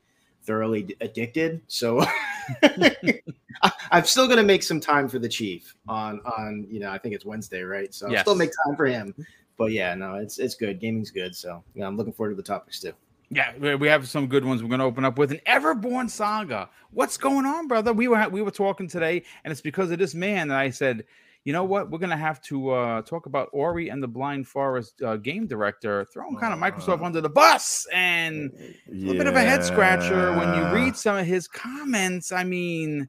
thoroughly 0.44 0.82
d- 0.84 0.96
addicted. 1.00 1.60
So 1.68 2.00
I- 2.62 3.72
I'm 3.90 4.04
still 4.04 4.28
gonna 4.28 4.42
make 4.42 4.62
some 4.62 4.80
time 4.80 5.08
for 5.08 5.18
the 5.18 5.28
chief 5.28 5.74
on 5.88 6.20
on 6.20 6.66
you 6.70 6.80
know 6.80 6.90
I 6.90 6.98
think 6.98 7.14
it's 7.14 7.24
Wednesday, 7.24 7.62
right? 7.62 7.92
So 7.92 8.06
I'll 8.06 8.12
still 8.22 8.34
make 8.34 8.50
time 8.66 8.76
for 8.76 8.86
him. 8.86 9.14
But 9.56 9.72
yeah, 9.72 9.94
no, 9.94 10.14
it's 10.14 10.38
it's 10.38 10.54
good. 10.54 10.80
Gaming's 10.80 11.10
good. 11.10 11.34
So 11.34 11.62
yeah, 11.74 11.86
I'm 11.86 11.96
looking 11.96 12.12
forward 12.12 12.30
to 12.30 12.36
the 12.36 12.42
topics 12.42 12.80
too. 12.80 12.92
Yeah, 13.30 13.52
we- 13.58 13.74
we 13.74 13.88
have 13.88 14.08
some 14.08 14.26
good 14.26 14.44
ones. 14.44 14.62
We're 14.62 14.70
going 14.70 14.78
to 14.78 14.86
open 14.86 15.04
up 15.04 15.18
with 15.18 15.32
an 15.32 15.40
Everborn 15.46 16.08
saga. 16.08 16.70
What's 16.92 17.18
going 17.18 17.44
on, 17.44 17.68
brother? 17.68 17.92
We 17.92 18.08
were 18.08 18.26
we 18.30 18.40
were 18.40 18.50
talking 18.50 18.88
today, 18.88 19.22
and 19.44 19.52
it's 19.52 19.60
because 19.60 19.90
of 19.90 19.98
this 19.98 20.14
man 20.14 20.48
that 20.48 20.58
I 20.58 20.70
said, 20.70 21.04
you 21.48 21.54
know 21.54 21.64
what? 21.64 21.90
We're 21.90 21.96
going 21.96 22.10
to 22.10 22.16
have 22.18 22.42
to 22.42 22.72
uh, 22.72 23.00
talk 23.00 23.24
about 23.24 23.48
Ori 23.54 23.88
and 23.88 24.02
the 24.02 24.06
Blind 24.06 24.46
Forest 24.46 25.00
uh, 25.00 25.16
game 25.16 25.46
director 25.46 26.04
throwing 26.12 26.36
kind 26.36 26.52
of 26.52 26.60
Microsoft 26.60 27.00
Uh, 27.00 27.06
under 27.06 27.22
the 27.22 27.30
bus, 27.30 27.86
and 27.90 28.52
a 28.86 28.92
little 28.92 29.14
bit 29.14 29.26
of 29.26 29.34
a 29.34 29.40
head 29.40 29.64
scratcher 29.64 30.36
when 30.36 30.54
you 30.54 30.62
read 30.74 30.94
some 30.94 31.16
of 31.16 31.24
his 31.24 31.48
comments. 31.48 32.32
I 32.32 32.44
mean, 32.44 33.08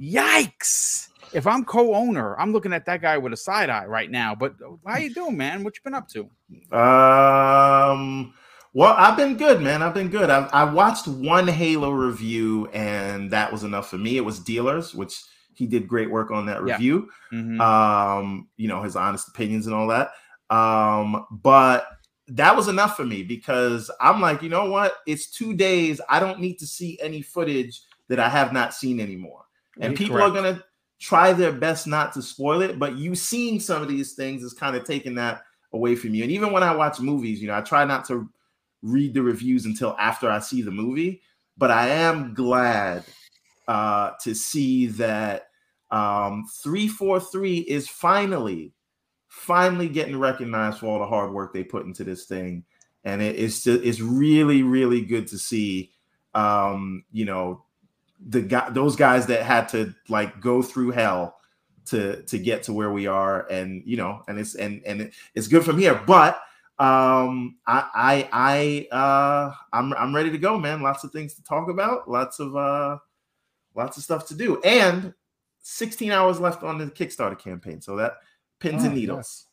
yikes! 0.00 1.08
If 1.32 1.44
I'm 1.44 1.64
co-owner, 1.64 2.38
I'm 2.38 2.52
looking 2.52 2.72
at 2.72 2.84
that 2.86 3.02
guy 3.02 3.18
with 3.18 3.32
a 3.32 3.36
side 3.36 3.68
eye 3.68 3.86
right 3.86 4.12
now. 4.12 4.36
But 4.36 4.54
uh, 4.64 4.76
how 4.86 4.98
you 4.98 5.12
doing, 5.12 5.36
man? 5.36 5.64
What 5.64 5.74
you 5.74 5.80
been 5.82 5.94
up 5.94 6.06
to? 6.10 6.30
Um. 6.70 8.32
Well, 8.74 8.94
I've 8.96 9.16
been 9.16 9.36
good, 9.36 9.60
man. 9.60 9.82
I've 9.82 9.92
been 9.92 10.08
good. 10.08 10.30
I, 10.30 10.48
I 10.52 10.72
watched 10.72 11.08
one 11.08 11.48
Halo 11.48 11.90
review, 11.90 12.68
and 12.68 13.32
that 13.32 13.50
was 13.50 13.64
enough 13.64 13.90
for 13.90 13.98
me. 13.98 14.18
It 14.18 14.24
was 14.24 14.38
Dealers, 14.38 14.94
which 14.94 15.20
he 15.54 15.66
did 15.66 15.88
great 15.88 16.10
work 16.10 16.30
on 16.30 16.46
that 16.46 16.62
Yeah. 16.64 16.74
review. 16.74 17.08
Mhm. 17.32 17.60
Um, 17.60 18.48
you 18.56 18.68
know, 18.68 18.82
his 18.82 18.96
honest 18.96 19.28
opinions 19.28 19.66
and 19.66 19.74
all 19.74 19.88
that. 19.88 20.12
Um, 20.54 21.26
but 21.30 21.86
that 22.28 22.56
was 22.56 22.68
enough 22.68 22.96
for 22.96 23.04
me 23.04 23.22
because 23.22 23.90
I'm 24.00 24.20
like, 24.20 24.42
you 24.42 24.48
know 24.48 24.70
what? 24.70 24.94
It's 25.06 25.30
two 25.30 25.54
days. 25.54 26.00
I 26.08 26.20
don't 26.20 26.40
need 26.40 26.58
to 26.58 26.66
see 26.66 26.98
any 27.00 27.22
footage 27.22 27.80
that 28.08 28.20
I 28.20 28.28
have 28.28 28.52
not 28.52 28.74
seen 28.74 29.00
anymore. 29.00 29.44
And 29.80 29.92
Yeah, 29.92 29.98
people 29.98 30.16
correct. 30.16 30.30
are 30.30 30.42
gonna 30.42 30.64
try 31.00 31.32
their 31.32 31.52
best 31.52 31.86
not 31.86 32.12
to 32.14 32.22
spoil 32.22 32.62
it, 32.62 32.78
but 32.78 32.96
you 32.96 33.14
seeing 33.14 33.58
some 33.58 33.82
of 33.82 33.88
these 33.88 34.14
things 34.14 34.42
is 34.42 34.52
kind 34.52 34.76
of 34.76 34.84
taking 34.84 35.14
that 35.16 35.42
away 35.72 35.96
from 35.96 36.14
you. 36.14 36.22
And 36.22 36.30
even 36.32 36.52
when 36.52 36.62
I 36.62 36.74
watch 36.74 37.00
movies, 37.00 37.40
you 37.40 37.48
know, 37.48 37.56
I 37.56 37.60
try 37.60 37.84
not 37.84 38.04
to 38.06 38.28
read 38.82 39.14
the 39.14 39.22
reviews 39.22 39.64
until 39.64 39.96
after 39.98 40.30
I 40.30 40.38
see 40.38 40.62
the 40.62 40.70
movie, 40.70 41.22
but 41.56 41.70
I 41.70 41.88
am 41.88 42.34
glad 42.34 43.04
uh, 43.68 44.12
to 44.22 44.34
see 44.34 44.86
that 44.86 45.48
um, 45.90 46.46
343 46.62 47.58
is 47.58 47.88
finally, 47.88 48.72
finally 49.28 49.88
getting 49.88 50.18
recognized 50.18 50.78
for 50.78 50.86
all 50.86 50.98
the 50.98 51.06
hard 51.06 51.32
work 51.32 51.52
they 51.52 51.64
put 51.64 51.84
into 51.86 52.04
this 52.04 52.24
thing. 52.24 52.64
And 53.04 53.20
it, 53.20 53.36
it's 53.36 53.62
just, 53.64 53.82
it's 53.84 54.00
really, 54.00 54.62
really 54.62 55.02
good 55.02 55.26
to 55.28 55.38
see, 55.38 55.90
um, 56.34 57.04
you 57.12 57.24
know, 57.24 57.64
the 58.28 58.40
guy, 58.42 58.70
those 58.70 58.96
guys 58.96 59.26
that 59.26 59.42
had 59.42 59.68
to 59.70 59.94
like 60.08 60.40
go 60.40 60.62
through 60.62 60.92
hell 60.92 61.36
to 61.86 62.22
to 62.22 62.38
get 62.38 62.62
to 62.64 62.72
where 62.72 62.92
we 62.92 63.06
are. 63.06 63.46
And 63.50 63.82
you 63.84 63.96
know 63.96 64.22
and 64.28 64.38
it's 64.38 64.54
and 64.54 64.82
and 64.86 65.02
it- 65.02 65.14
it's 65.34 65.48
good 65.48 65.64
from 65.64 65.78
here. 65.78 66.00
But 66.06 66.40
um 66.78 67.56
i 67.66 67.84
i 68.32 68.88
i 68.92 68.96
uh 68.96 69.52
i'm 69.72 69.92
i'm 69.94 70.14
ready 70.14 70.30
to 70.30 70.38
go 70.38 70.58
man. 70.58 70.82
Lots 70.82 71.04
of 71.04 71.12
things 71.12 71.34
to 71.34 71.42
talk 71.42 71.68
about. 71.68 72.08
Lots 72.08 72.40
of 72.40 72.56
uh 72.56 72.98
lots 73.74 73.96
of 73.96 74.02
stuff 74.02 74.26
to 74.28 74.34
do 74.34 74.60
and 74.62 75.14
16 75.62 76.10
hours 76.10 76.40
left 76.40 76.62
on 76.62 76.78
the 76.78 76.86
kickstarter 76.86 77.38
campaign 77.38 77.80
so 77.80 77.96
that 77.96 78.14
pins 78.60 78.84
and 78.84 78.92
Oh, 78.92 78.96
needles 78.96 79.46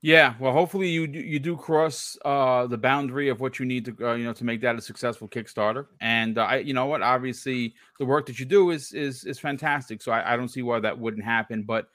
Yeah, 0.00 0.34
well, 0.38 0.52
hopefully 0.52 0.88
you 0.88 1.06
do, 1.06 1.18
you 1.18 1.38
do 1.38 1.56
cross 1.56 2.16
uh, 2.24 2.66
the 2.66 2.78
boundary 2.78 3.28
of 3.28 3.40
what 3.40 3.58
you 3.58 3.66
need 3.66 3.84
to 3.86 4.08
uh, 4.08 4.14
you 4.14 4.24
know 4.24 4.32
to 4.34 4.44
make 4.44 4.60
that 4.60 4.76
a 4.76 4.80
successful 4.80 5.28
Kickstarter. 5.28 5.86
And 6.00 6.38
uh, 6.38 6.42
I, 6.42 6.56
you 6.58 6.74
know 6.74 6.86
what, 6.86 7.02
obviously 7.02 7.74
the 7.98 8.04
work 8.04 8.26
that 8.26 8.38
you 8.38 8.46
do 8.46 8.70
is 8.70 8.92
is 8.92 9.24
is 9.24 9.38
fantastic. 9.38 10.02
So 10.02 10.12
I, 10.12 10.34
I 10.34 10.36
don't 10.36 10.48
see 10.48 10.62
why 10.62 10.78
that 10.80 10.98
wouldn't 10.98 11.24
happen. 11.24 11.64
But 11.64 11.88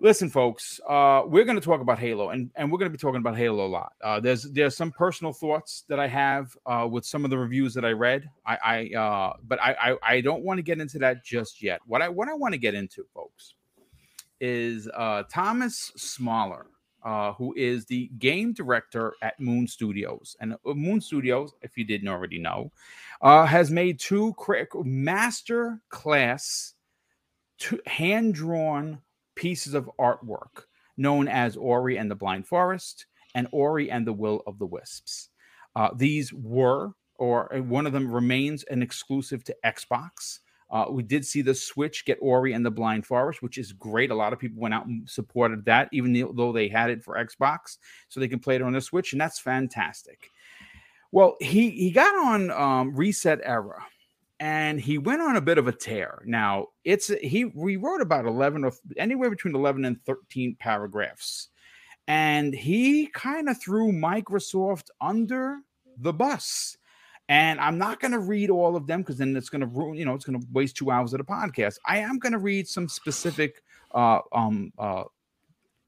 listen, 0.00 0.28
folks, 0.30 0.80
uh, 0.88 1.22
we're 1.26 1.44
going 1.44 1.58
to 1.58 1.64
talk 1.64 1.80
about 1.80 1.98
Halo, 1.98 2.30
and 2.30 2.50
and 2.56 2.70
we're 2.70 2.78
going 2.78 2.90
to 2.90 2.96
be 2.96 3.00
talking 3.00 3.20
about 3.20 3.36
Halo 3.36 3.66
a 3.66 3.68
lot. 3.68 3.92
Uh, 4.02 4.20
there's 4.20 4.44
there's 4.44 4.76
some 4.76 4.90
personal 4.90 5.32
thoughts 5.32 5.84
that 5.88 6.00
I 6.00 6.06
have 6.06 6.56
uh, 6.66 6.88
with 6.90 7.04
some 7.04 7.24
of 7.24 7.30
the 7.30 7.38
reviews 7.38 7.74
that 7.74 7.84
I 7.84 7.92
read. 7.92 8.28
I, 8.46 8.58
I 8.64 8.98
uh, 8.98 9.32
but 9.46 9.60
I, 9.60 9.76
I 9.80 9.96
I 10.02 10.20
don't 10.20 10.42
want 10.42 10.58
to 10.58 10.62
get 10.62 10.80
into 10.80 10.98
that 10.98 11.24
just 11.24 11.62
yet. 11.62 11.80
What 11.86 12.02
I 12.02 12.08
what 12.08 12.28
I 12.28 12.34
want 12.34 12.54
to 12.54 12.58
get 12.58 12.74
into, 12.74 13.04
folks, 13.14 13.54
is 14.40 14.88
uh, 14.94 15.24
Thomas 15.30 16.18
Mahler 16.18 16.66
uh, 17.02 17.32
who 17.34 17.54
is 17.56 17.86
the 17.86 18.10
game 18.18 18.52
director 18.52 19.14
at 19.22 19.40
Moon 19.40 19.66
Studios. 19.66 20.36
And 20.40 20.54
Moon 20.66 21.00
Studios, 21.00 21.54
if 21.62 21.78
you 21.78 21.84
didn't 21.84 22.08
already 22.08 22.38
know, 22.38 22.70
has 23.22 23.70
made 23.70 23.98
two 23.98 24.34
master 24.84 25.80
class 25.88 26.74
hand 27.86 28.34
drawn 28.34 28.98
pieces 29.34 29.74
of 29.74 29.90
artwork 29.98 30.64
known 30.96 31.28
as 31.28 31.56
Ori 31.56 31.96
and 31.96 32.10
the 32.10 32.14
Blind 32.14 32.46
Forest 32.46 33.06
and 33.34 33.48
Ori 33.52 33.90
and 33.90 34.06
the 34.06 34.12
Will 34.12 34.42
of 34.46 34.58
the 34.58 34.66
Wisps. 34.66 35.30
Uh, 35.76 35.88
these 35.96 36.32
were, 36.32 36.92
or 37.16 37.48
one 37.66 37.86
of 37.86 37.92
them 37.92 38.10
remains, 38.10 38.64
an 38.64 38.82
exclusive 38.82 39.44
to 39.44 39.56
Xbox. 39.64 40.40
Uh, 40.70 40.86
we 40.90 41.02
did 41.02 41.24
see 41.24 41.42
the 41.42 41.54
Switch 41.54 42.04
get 42.04 42.18
Ori 42.20 42.52
and 42.52 42.64
the 42.64 42.70
Blind 42.70 43.06
Forest, 43.06 43.42
which 43.42 43.58
is 43.58 43.72
great. 43.72 44.10
A 44.10 44.14
lot 44.14 44.32
of 44.32 44.38
people 44.38 44.60
went 44.60 44.74
out 44.74 44.86
and 44.86 45.08
supported 45.08 45.64
that, 45.64 45.88
even 45.92 46.12
though 46.34 46.52
they 46.52 46.68
had 46.68 46.90
it 46.90 47.02
for 47.02 47.16
Xbox, 47.16 47.78
so 48.08 48.20
they 48.20 48.28
can 48.28 48.38
play 48.38 48.56
it 48.56 48.62
on 48.62 48.72
the 48.72 48.80
Switch, 48.80 49.12
and 49.12 49.20
that's 49.20 49.40
fantastic. 49.40 50.30
Well, 51.12 51.36
he 51.40 51.70
he 51.70 51.90
got 51.90 52.14
on 52.14 52.50
um, 52.52 52.94
ResetEra, 52.94 53.80
and 54.40 54.80
he 54.80 54.98
went 54.98 55.22
on 55.22 55.36
a 55.36 55.40
bit 55.40 55.58
of 55.58 55.68
a 55.68 55.72
tear. 55.72 56.22
Now 56.24 56.68
it's 56.84 57.08
he 57.22 57.44
we 57.44 57.76
wrote 57.76 58.00
about 58.00 58.26
eleven 58.26 58.64
or 58.64 58.72
anywhere 58.96 59.30
between 59.30 59.54
eleven 59.54 59.84
and 59.84 60.02
thirteen 60.04 60.56
paragraphs, 60.58 61.48
and 62.08 62.52
he 62.52 63.06
kind 63.06 63.48
of 63.48 63.60
threw 63.60 63.92
Microsoft 63.92 64.88
under 65.00 65.58
the 65.98 66.12
bus 66.12 66.76
and 67.30 67.60
I'm 67.60 67.78
not 67.78 68.00
going 68.00 68.10
to 68.10 68.18
read 68.18 68.50
all 68.50 68.74
of 68.74 68.88
them 68.88 69.02
because 69.02 69.18
then 69.18 69.36
it's 69.36 69.48
going 69.48 69.60
to 69.60 69.68
ruin, 69.68 69.96
you 69.96 70.04
know, 70.04 70.14
it's 70.14 70.24
going 70.24 70.40
to 70.40 70.46
waste 70.52 70.76
two 70.76 70.90
hours 70.90 71.14
of 71.14 71.18
the 71.18 71.24
podcast. 71.24 71.78
I 71.86 71.98
am 71.98 72.18
going 72.18 72.32
to 72.32 72.38
read 72.38 72.66
some 72.66 72.88
specific 72.88 73.62
uh, 73.94 74.18
um, 74.32 74.72
uh, 74.76 75.04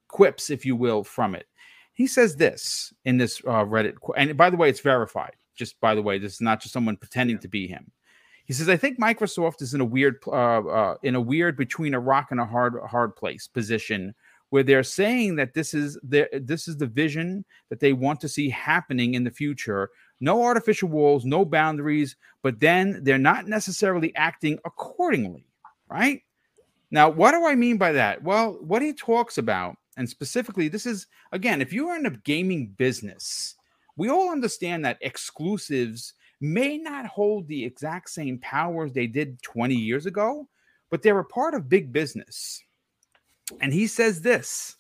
quips, 0.06 0.50
if 0.50 0.64
you 0.64 0.76
will, 0.76 1.02
from 1.02 1.35
it. 1.35 1.47
He 1.94 2.06
says 2.06 2.37
this 2.37 2.94
in 3.04 3.18
this 3.18 3.42
uh, 3.44 3.64
Reddit, 3.64 3.94
and 4.16 4.37
by 4.37 4.50
the 4.50 4.56
way, 4.56 4.71
it's 4.71 4.80
verified. 4.80 5.35
Just 5.56 5.80
by 5.80 5.97
the 5.97 6.00
way, 6.00 6.16
this 6.16 6.35
is 6.35 6.40
not 6.40 6.61
just 6.61 6.73
someone 6.73 6.97
pretending 6.97 7.40
to 7.40 7.49
be 7.49 7.66
him. 7.66 7.90
He 8.52 8.56
says, 8.56 8.68
"I 8.68 8.76
think 8.76 8.99
Microsoft 8.99 9.62
is 9.62 9.73
in 9.73 9.80
a 9.80 9.85
weird, 9.87 10.23
uh, 10.26 10.30
uh, 10.30 10.97
in 11.02 11.14
a 11.14 11.21
weird 11.23 11.56
between 11.56 11.94
a 11.94 11.99
rock 11.99 12.32
and 12.32 12.38
a 12.38 12.44
hard, 12.44 12.75
hard 12.87 13.16
place 13.16 13.49
position 13.49 14.14
where 14.50 14.62
they're 14.62 14.82
saying 14.82 15.37
that 15.37 15.54
this 15.54 15.73
is 15.73 15.99
the 16.02 16.28
this 16.35 16.68
is 16.68 16.76
the 16.76 16.87
vision 16.87 17.47
that 17.71 17.80
they 17.80 17.94
want 17.94 18.21
to 18.21 18.28
see 18.28 18.50
happening 18.50 19.14
in 19.14 19.25
the 19.25 19.30
future 19.30 19.88
no 20.21 20.42
artificial 20.42 20.90
walls, 20.90 21.25
no 21.25 21.47
boundaries, 21.47 22.14
but 22.42 22.61
then 22.61 23.02
they're 23.02 23.16
not 23.16 23.49
necessarily 23.49 24.14
acting 24.16 24.59
accordingly, 24.66 25.47
right? 25.88 26.21
Now, 26.90 27.09
what 27.09 27.32
do 27.32 27.47
I 27.47 27.54
mean 27.54 27.78
by 27.78 27.92
that? 27.92 28.23
Well, 28.23 28.59
what 28.61 28.82
he 28.82 28.92
talks 28.92 29.38
about, 29.38 29.78
and 29.97 30.06
specifically, 30.06 30.68
this 30.68 30.85
is 30.85 31.06
again, 31.32 31.62
if 31.62 31.73
you 31.73 31.88
are 31.88 31.97
in 31.97 32.04
a 32.04 32.11
gaming 32.11 32.75
business, 32.76 33.54
we 33.97 34.11
all 34.11 34.30
understand 34.30 34.85
that 34.85 34.99
exclusives 35.00 36.12
may 36.42 36.76
not 36.76 37.06
hold 37.06 37.46
the 37.46 37.64
exact 37.64 38.11
same 38.11 38.38
powers 38.38 38.92
they 38.92 39.06
did 39.06 39.40
20 39.42 39.75
years 39.75 40.06
ago, 40.06 40.49
but 40.90 41.00
they're 41.00 41.20
a 41.20 41.25
part 41.25 41.54
of 41.54 41.68
big 41.68 41.92
business. 41.92 42.62
And 43.61 43.72
he 43.72 43.87
says 43.87 44.20
this 44.20 44.76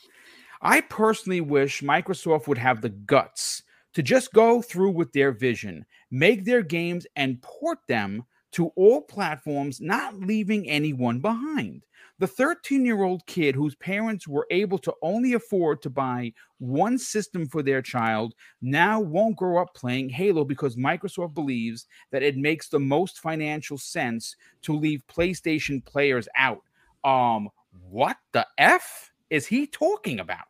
I 0.60 0.80
personally 0.82 1.40
wish 1.40 1.80
Microsoft 1.80 2.48
would 2.48 2.58
have 2.58 2.80
the 2.80 2.90
guts 2.90 3.62
to 3.94 4.02
just 4.02 4.32
go 4.32 4.60
through 4.60 4.90
with 4.90 5.12
their 5.12 5.32
vision, 5.32 5.84
make 6.10 6.44
their 6.44 6.62
games 6.62 7.06
and 7.16 7.40
port 7.42 7.78
them 7.88 8.24
to 8.52 8.68
all 8.76 9.00
platforms, 9.02 9.80
not 9.80 10.18
leaving 10.18 10.68
anyone 10.68 11.20
behind. 11.20 11.84
The 12.22 12.28
13 12.28 12.86
year 12.86 13.02
old 13.02 13.26
kid 13.26 13.56
whose 13.56 13.74
parents 13.74 14.28
were 14.28 14.46
able 14.52 14.78
to 14.78 14.94
only 15.02 15.32
afford 15.32 15.82
to 15.82 15.90
buy 15.90 16.32
one 16.58 16.96
system 16.96 17.48
for 17.48 17.64
their 17.64 17.82
child 17.82 18.34
now 18.60 19.00
won't 19.00 19.36
grow 19.36 19.60
up 19.60 19.74
playing 19.74 20.08
Halo 20.08 20.44
because 20.44 20.76
Microsoft 20.76 21.34
believes 21.34 21.88
that 22.12 22.22
it 22.22 22.36
makes 22.36 22.68
the 22.68 22.78
most 22.78 23.18
financial 23.18 23.76
sense 23.76 24.36
to 24.60 24.72
leave 24.72 25.02
PlayStation 25.08 25.84
players 25.84 26.28
out. 26.36 26.62
Um, 27.02 27.48
what 27.90 28.18
the 28.30 28.46
F 28.56 29.10
is 29.28 29.48
he 29.48 29.66
talking 29.66 30.20
about? 30.20 30.46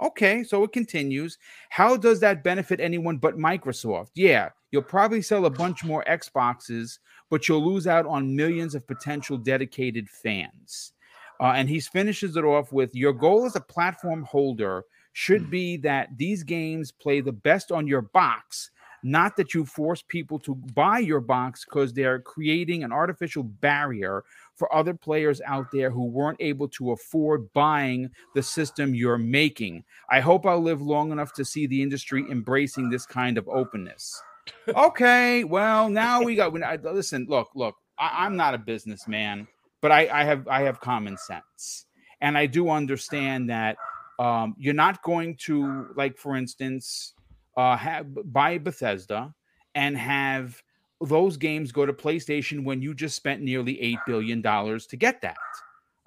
Okay, 0.00 0.44
so 0.44 0.62
it 0.62 0.70
continues. 0.70 1.36
How 1.70 1.96
does 1.96 2.20
that 2.20 2.44
benefit 2.44 2.78
anyone 2.78 3.16
but 3.16 3.36
Microsoft? 3.36 4.10
Yeah, 4.14 4.50
you'll 4.70 4.82
probably 4.82 5.22
sell 5.22 5.46
a 5.46 5.50
bunch 5.50 5.82
more 5.82 6.04
Xboxes, 6.08 7.00
but 7.28 7.48
you'll 7.48 7.68
lose 7.68 7.88
out 7.88 8.06
on 8.06 8.36
millions 8.36 8.76
of 8.76 8.86
potential 8.86 9.36
dedicated 9.36 10.08
fans. 10.08 10.92
Uh, 11.40 11.52
and 11.54 11.68
he 11.68 11.80
finishes 11.80 12.36
it 12.36 12.44
off 12.44 12.72
with 12.72 12.94
Your 12.94 13.12
goal 13.12 13.46
as 13.46 13.56
a 13.56 13.60
platform 13.60 14.24
holder 14.24 14.84
should 15.12 15.50
be 15.50 15.76
that 15.78 16.08
these 16.16 16.42
games 16.42 16.92
play 16.92 17.20
the 17.20 17.32
best 17.32 17.72
on 17.72 17.86
your 17.86 18.02
box, 18.02 18.70
not 19.02 19.36
that 19.36 19.54
you 19.54 19.64
force 19.64 20.02
people 20.06 20.38
to 20.40 20.54
buy 20.54 20.98
your 20.98 21.20
box 21.20 21.64
because 21.64 21.92
they're 21.92 22.20
creating 22.20 22.84
an 22.84 22.92
artificial 22.92 23.42
barrier 23.42 24.24
for 24.54 24.72
other 24.74 24.94
players 24.94 25.40
out 25.46 25.70
there 25.72 25.90
who 25.90 26.04
weren't 26.04 26.40
able 26.40 26.68
to 26.68 26.92
afford 26.92 27.52
buying 27.52 28.10
the 28.34 28.42
system 28.42 28.94
you're 28.94 29.18
making. 29.18 29.84
I 30.10 30.20
hope 30.20 30.46
I'll 30.46 30.60
live 30.60 30.82
long 30.82 31.12
enough 31.12 31.32
to 31.34 31.44
see 31.44 31.66
the 31.66 31.82
industry 31.82 32.24
embracing 32.30 32.90
this 32.90 33.06
kind 33.06 33.38
of 33.38 33.48
openness. 33.48 34.20
okay, 34.68 35.44
well, 35.44 35.88
now 35.88 36.22
we 36.22 36.34
got. 36.34 36.52
Listen, 36.82 37.26
look, 37.28 37.50
look. 37.54 37.76
I, 37.98 38.26
am 38.26 38.36
not 38.36 38.54
a 38.54 38.58
businessman, 38.58 39.48
but 39.80 39.92
I, 39.92 40.08
I 40.12 40.24
have 40.24 40.48
I 40.48 40.62
have 40.62 40.80
common 40.80 41.16
sense, 41.16 41.86
and 42.20 42.36
I 42.36 42.46
do 42.46 42.70
understand 42.70 43.50
that 43.50 43.76
um, 44.18 44.54
you're 44.58 44.74
not 44.74 45.02
going 45.02 45.36
to 45.46 45.88
like, 45.94 46.18
for 46.18 46.36
instance, 46.36 47.14
uh, 47.56 47.76
have 47.76 48.06
buy 48.32 48.58
Bethesda 48.58 49.34
and 49.74 49.96
have 49.96 50.60
those 51.00 51.36
games 51.36 51.70
go 51.70 51.86
to 51.86 51.92
PlayStation 51.92 52.64
when 52.64 52.82
you 52.82 52.94
just 52.94 53.14
spent 53.14 53.42
nearly 53.42 53.80
eight 53.80 53.98
billion 54.06 54.42
dollars 54.42 54.86
to 54.86 54.96
get 54.96 55.20
that. 55.22 55.36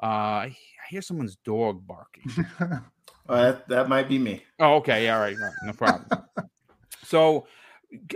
Uh, 0.04 0.06
I 0.06 0.58
hear 0.90 1.02
someone's 1.02 1.38
dog 1.38 1.86
barking. 1.88 2.46
uh, 2.60 2.80
that, 3.30 3.68
that 3.70 3.90
might 3.90 4.10
be 4.10 4.18
me. 4.18 4.44
Oh, 4.60 4.76
okay, 4.76 5.10
all 5.10 5.20
right, 5.20 5.36
all 5.38 5.44
right 5.44 5.54
no 5.64 5.74
problem. 5.74 6.06
so, 7.06 7.48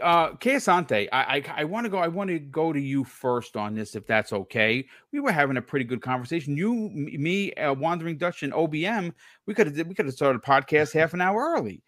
uh, 0.02 0.32
I 0.42 1.08
I, 1.12 1.44
I 1.58 1.64
want 1.64 1.86
to 1.86 1.90
go. 1.90 1.98
I 1.98 2.08
want 2.08 2.30
to 2.30 2.40
go 2.40 2.72
to 2.72 2.80
you 2.80 3.04
first 3.04 3.58
on 3.58 3.76
this, 3.76 3.96
if 3.96 4.06
that's 4.08 4.34
okay. 4.34 4.86
We 5.12 5.20
were 5.20 5.32
having 5.32 5.58
a 5.58 5.62
pretty 5.62 5.86
good 5.86 6.02
conversation. 6.02 6.56
You, 6.56 6.90
me, 6.94 7.54
uh, 7.54 7.74
Wandering 7.74 8.18
Dutch, 8.18 8.44
and 8.44 8.54
OBM. 8.54 9.14
We 9.46 9.54
could 9.54 9.68
have 9.68 9.88
we 9.88 9.94
could 9.94 10.06
have 10.06 10.16
started 10.16 10.42
a 10.42 10.46
podcast 10.46 10.94
half 11.00 11.14
an 11.14 11.22
hour 11.22 11.56
early. 11.58 11.84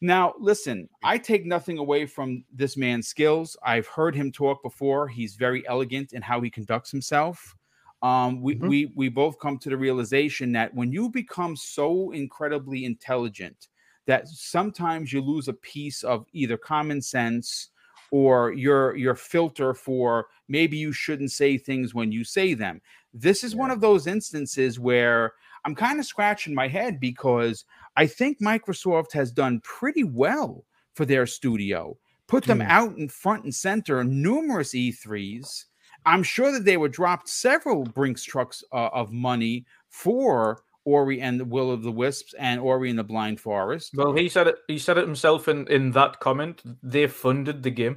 Now, 0.00 0.34
listen, 0.38 0.88
I 1.02 1.18
take 1.18 1.44
nothing 1.44 1.78
away 1.78 2.06
from 2.06 2.44
this 2.54 2.76
man's 2.76 3.08
skills. 3.08 3.56
I've 3.64 3.88
heard 3.88 4.14
him 4.14 4.30
talk 4.30 4.62
before. 4.62 5.08
He's 5.08 5.34
very 5.34 5.66
elegant 5.66 6.12
in 6.12 6.22
how 6.22 6.40
he 6.40 6.50
conducts 6.50 6.90
himself. 6.90 7.56
Um, 8.00 8.40
we, 8.40 8.54
mm-hmm. 8.54 8.68
we 8.68 8.92
we 8.94 9.08
both 9.08 9.40
come 9.40 9.58
to 9.58 9.70
the 9.70 9.76
realization 9.76 10.52
that 10.52 10.72
when 10.74 10.92
you 10.92 11.10
become 11.10 11.56
so 11.56 12.12
incredibly 12.12 12.84
intelligent 12.84 13.68
that 14.08 14.26
sometimes 14.26 15.12
you 15.12 15.20
lose 15.20 15.48
a 15.48 15.52
piece 15.52 16.02
of 16.02 16.24
either 16.32 16.56
common 16.56 17.00
sense 17.02 17.68
or 18.10 18.52
your 18.52 18.96
your 18.96 19.14
filter 19.14 19.74
for 19.74 20.28
maybe 20.48 20.78
you 20.78 20.92
shouldn't 20.92 21.30
say 21.30 21.58
things 21.58 21.94
when 21.94 22.10
you 22.10 22.24
say 22.24 22.54
them. 22.54 22.80
This 23.12 23.44
is 23.44 23.52
yeah. 23.52 23.58
one 23.58 23.70
of 23.70 23.82
those 23.82 24.06
instances 24.06 24.80
where 24.80 25.34
I'm 25.66 25.74
kind 25.74 26.00
of 26.00 26.06
scratching 26.06 26.54
my 26.54 26.68
head 26.68 26.98
because 26.98 27.66
I 27.96 28.06
think 28.06 28.40
Microsoft 28.40 29.12
has 29.12 29.30
done 29.30 29.60
pretty 29.60 30.04
well 30.04 30.64
for 30.94 31.04
their 31.04 31.26
studio, 31.26 31.98
put 32.28 32.44
them 32.44 32.60
mm. 32.60 32.68
out 32.68 32.96
in 32.96 33.10
front 33.10 33.44
and 33.44 33.54
center 33.54 34.02
numerous 34.04 34.70
E3s. 34.70 35.66
I'm 36.06 36.22
sure 36.22 36.50
that 36.50 36.64
they 36.64 36.78
were 36.78 36.88
dropped 36.88 37.28
several 37.28 37.84
Brinks 37.84 38.24
trucks 38.24 38.64
uh, 38.72 38.88
of 38.94 39.12
money 39.12 39.66
for 39.90 40.62
Ori 40.88 41.20
and 41.20 41.38
the 41.38 41.44
Will 41.44 41.70
of 41.70 41.82
the 41.82 41.92
Wisps 41.92 42.34
and 42.38 42.60
Ori 42.60 42.88
and 42.90 42.98
the 42.98 43.04
Blind 43.04 43.40
Forest. 43.40 43.92
Well, 43.94 44.14
he 44.14 44.28
said 44.28 44.46
it. 44.46 44.56
He 44.68 44.78
said 44.78 44.96
it 44.98 45.06
himself 45.06 45.48
in 45.48 45.66
in 45.68 45.92
that 45.92 46.20
comment. 46.20 46.62
They 46.82 47.06
funded 47.06 47.62
the 47.62 47.70
game. 47.70 47.96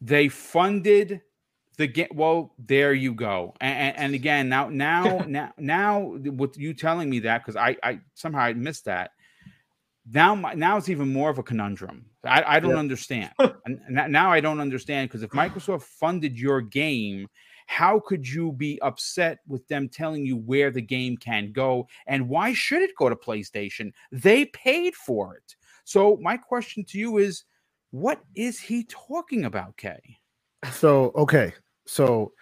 They 0.00 0.28
funded 0.28 1.20
the 1.76 1.86
game. 1.86 2.08
Well, 2.14 2.54
there 2.58 2.92
you 2.94 3.14
go. 3.14 3.54
And, 3.60 3.96
and 3.96 4.14
again, 4.14 4.48
now, 4.48 4.68
now, 4.68 5.18
now, 5.28 5.52
now, 5.58 6.00
with 6.40 6.56
you 6.56 6.74
telling 6.74 7.08
me 7.10 7.20
that, 7.20 7.38
because 7.44 7.56
I, 7.56 7.76
I 7.82 8.00
somehow 8.14 8.40
I 8.42 8.52
missed 8.54 8.84
that. 8.86 9.10
now 10.10 10.34
now 10.34 10.76
it's 10.78 10.88
even 10.88 11.12
more 11.12 11.30
of 11.30 11.38
a 11.38 11.42
conundrum. 11.42 12.06
I, 12.24 12.56
I 12.56 12.60
don't 12.60 12.72
Yeah. 12.72 12.78
understand. 12.78 13.32
and 13.38 13.80
now 14.12 14.32
I 14.32 14.40
don't 14.40 14.60
understand 14.60 15.08
because 15.08 15.22
if 15.22 15.30
Microsoft 15.30 15.82
funded 15.82 16.38
your 16.38 16.60
game, 16.62 17.28
how 17.68 18.00
could 18.00 18.26
you 18.26 18.50
be 18.52 18.80
upset 18.80 19.40
with 19.46 19.66
them 19.68 19.90
telling 19.90 20.24
you 20.24 20.36
where 20.36 20.70
the 20.70 20.80
game 20.80 21.18
can 21.18 21.52
go 21.52 21.86
and 22.06 22.26
why 22.26 22.54
should 22.54 22.80
it 22.80 22.96
go 22.96 23.10
to 23.10 23.14
PlayStation? 23.14 23.92
They 24.10 24.46
paid 24.46 24.94
for 24.94 25.36
it. 25.36 25.54
So 25.84 26.18
my 26.22 26.38
question 26.38 26.82
to 26.84 26.98
you 26.98 27.18
is, 27.18 27.44
what 27.90 28.20
is 28.34 28.58
he 28.58 28.84
talking 28.84 29.44
about, 29.44 29.76
Kay? 29.76 30.00
So 30.72 31.12
okay, 31.14 31.52
so 31.86 32.32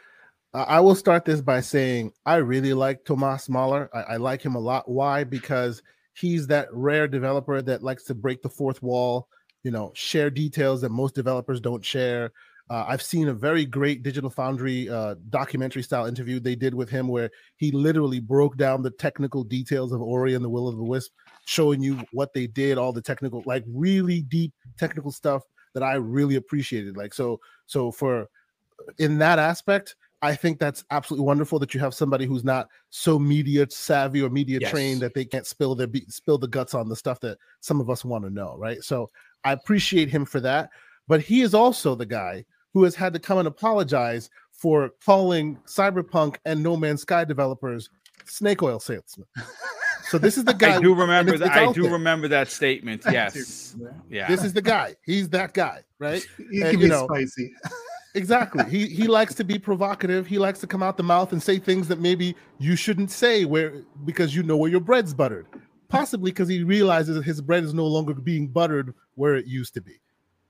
I 0.54 0.78
will 0.78 0.94
start 0.94 1.24
this 1.24 1.40
by 1.40 1.60
saying 1.60 2.12
I 2.24 2.36
really 2.36 2.72
like 2.72 3.04
Thomas 3.04 3.48
Mahler. 3.48 3.90
I, 3.92 4.14
I 4.14 4.16
like 4.16 4.42
him 4.42 4.54
a 4.54 4.60
lot. 4.60 4.88
Why? 4.88 5.24
Because 5.24 5.82
he's 6.14 6.46
that 6.46 6.68
rare 6.72 7.08
developer 7.08 7.60
that 7.62 7.82
likes 7.82 8.04
to 8.04 8.14
break 8.14 8.42
the 8.42 8.48
fourth 8.48 8.80
wall. 8.80 9.28
You 9.64 9.72
know, 9.72 9.90
share 9.94 10.30
details 10.30 10.80
that 10.82 10.90
most 10.90 11.16
developers 11.16 11.60
don't 11.60 11.84
share. 11.84 12.32
Uh, 12.68 12.84
I've 12.88 13.02
seen 13.02 13.28
a 13.28 13.34
very 13.34 13.64
great 13.64 14.02
Digital 14.02 14.30
Foundry 14.30 14.88
uh, 14.88 15.14
documentary 15.30 15.82
style 15.82 16.06
interview 16.06 16.40
they 16.40 16.56
did 16.56 16.74
with 16.74 16.90
him 16.90 17.06
where 17.06 17.30
he 17.56 17.70
literally 17.70 18.18
broke 18.18 18.56
down 18.56 18.82
the 18.82 18.90
technical 18.90 19.44
details 19.44 19.92
of 19.92 20.02
Ori 20.02 20.34
and 20.34 20.44
the 20.44 20.48
Will 20.48 20.66
of 20.66 20.76
the 20.76 20.82
Wisp, 20.82 21.12
showing 21.44 21.80
you 21.80 22.02
what 22.12 22.32
they 22.34 22.48
did, 22.48 22.76
all 22.76 22.92
the 22.92 23.02
technical, 23.02 23.42
like 23.46 23.64
really 23.68 24.22
deep 24.22 24.52
technical 24.78 25.12
stuff 25.12 25.44
that 25.74 25.84
I 25.84 25.94
really 25.94 26.36
appreciated. 26.36 26.96
Like 26.96 27.14
so, 27.14 27.38
so 27.66 27.92
for 27.92 28.28
in 28.98 29.18
that 29.18 29.38
aspect, 29.38 29.94
I 30.22 30.34
think 30.34 30.58
that's 30.58 30.84
absolutely 30.90 31.26
wonderful 31.26 31.60
that 31.60 31.72
you 31.72 31.78
have 31.80 31.94
somebody 31.94 32.26
who's 32.26 32.42
not 32.42 32.68
so 32.90 33.16
media 33.18 33.66
savvy 33.70 34.22
or 34.22 34.30
media 34.30 34.58
Yes. 34.60 34.70
trained 34.70 35.02
that 35.02 35.14
they 35.14 35.24
can't 35.24 35.46
spill 35.46 35.76
their 35.76 35.86
be- 35.86 36.06
spill 36.08 36.38
the 36.38 36.48
guts 36.48 36.74
on 36.74 36.88
the 36.88 36.96
stuff 36.96 37.20
that 37.20 37.38
some 37.60 37.80
of 37.80 37.90
us 37.90 38.04
want 38.04 38.24
to 38.24 38.30
know, 38.30 38.56
right? 38.58 38.82
So 38.82 39.10
I 39.44 39.52
appreciate 39.52 40.08
him 40.08 40.24
for 40.24 40.40
that. 40.40 40.70
But 41.06 41.20
he 41.20 41.42
is 41.42 41.54
also 41.54 41.94
the 41.94 42.06
guy 42.06 42.44
who 42.74 42.84
has 42.84 42.94
had 42.94 43.12
to 43.14 43.18
come 43.18 43.38
and 43.38 43.48
apologize 43.48 44.30
for 44.52 44.90
calling 45.04 45.58
Cyberpunk 45.66 46.36
and 46.44 46.62
No 46.62 46.76
Man's 46.76 47.02
Sky 47.02 47.24
developers 47.24 47.90
snake 48.24 48.62
oil 48.62 48.80
salesmen. 48.80 49.26
So 50.08 50.18
this 50.18 50.36
is 50.38 50.44
the 50.44 50.54
guy. 50.58 50.76
I 50.76 50.80
do 50.80 50.94
remember 50.94 51.34
it's- 51.34 51.48
that. 51.48 51.62
it's 51.62 51.70
I 51.70 51.72
do 51.72 51.82
there. 51.82 51.92
remember 51.92 52.28
that 52.28 52.48
statement. 52.48 53.02
Yes. 53.10 53.76
Yeah. 54.10 54.28
This 54.28 54.44
is 54.44 54.52
the 54.52 54.62
guy. 54.62 54.96
He's 55.04 55.28
that 55.30 55.52
guy, 55.54 55.82
right? 55.98 56.26
He 56.50 56.60
And, 56.60 56.70
can 56.70 56.80
you 56.80 56.86
be 56.86 56.88
know, 56.88 57.06
spicy. 57.06 57.52
Exactly. 58.14 58.64
He 58.70 58.86
he 58.88 59.06
likes 59.08 59.34
to 59.34 59.44
be 59.44 59.58
provocative. 59.58 60.26
He 60.26 60.38
likes 60.38 60.58
to 60.60 60.66
come 60.66 60.82
out 60.82 60.96
the 60.96 61.02
mouth 61.02 61.32
and 61.32 61.42
say 61.42 61.58
things 61.58 61.86
that 61.88 62.00
maybe 62.00 62.34
you 62.58 62.74
shouldn't 62.74 63.10
say 63.10 63.44
where 63.44 63.82
because 64.06 64.34
you 64.34 64.42
know 64.42 64.56
where 64.56 64.70
your 64.70 64.80
bread's 64.80 65.12
buttered. 65.12 65.46
Possibly 65.88 66.30
because 66.30 66.48
he 66.48 66.62
realizes 66.64 67.16
that 67.16 67.24
his 67.24 67.40
bread 67.42 67.62
is 67.62 67.74
no 67.74 67.86
longer 67.86 68.14
being 68.14 68.48
buttered 68.48 68.94
where 69.16 69.36
it 69.36 69.46
used 69.46 69.74
to 69.74 69.80
be. 69.82 70.00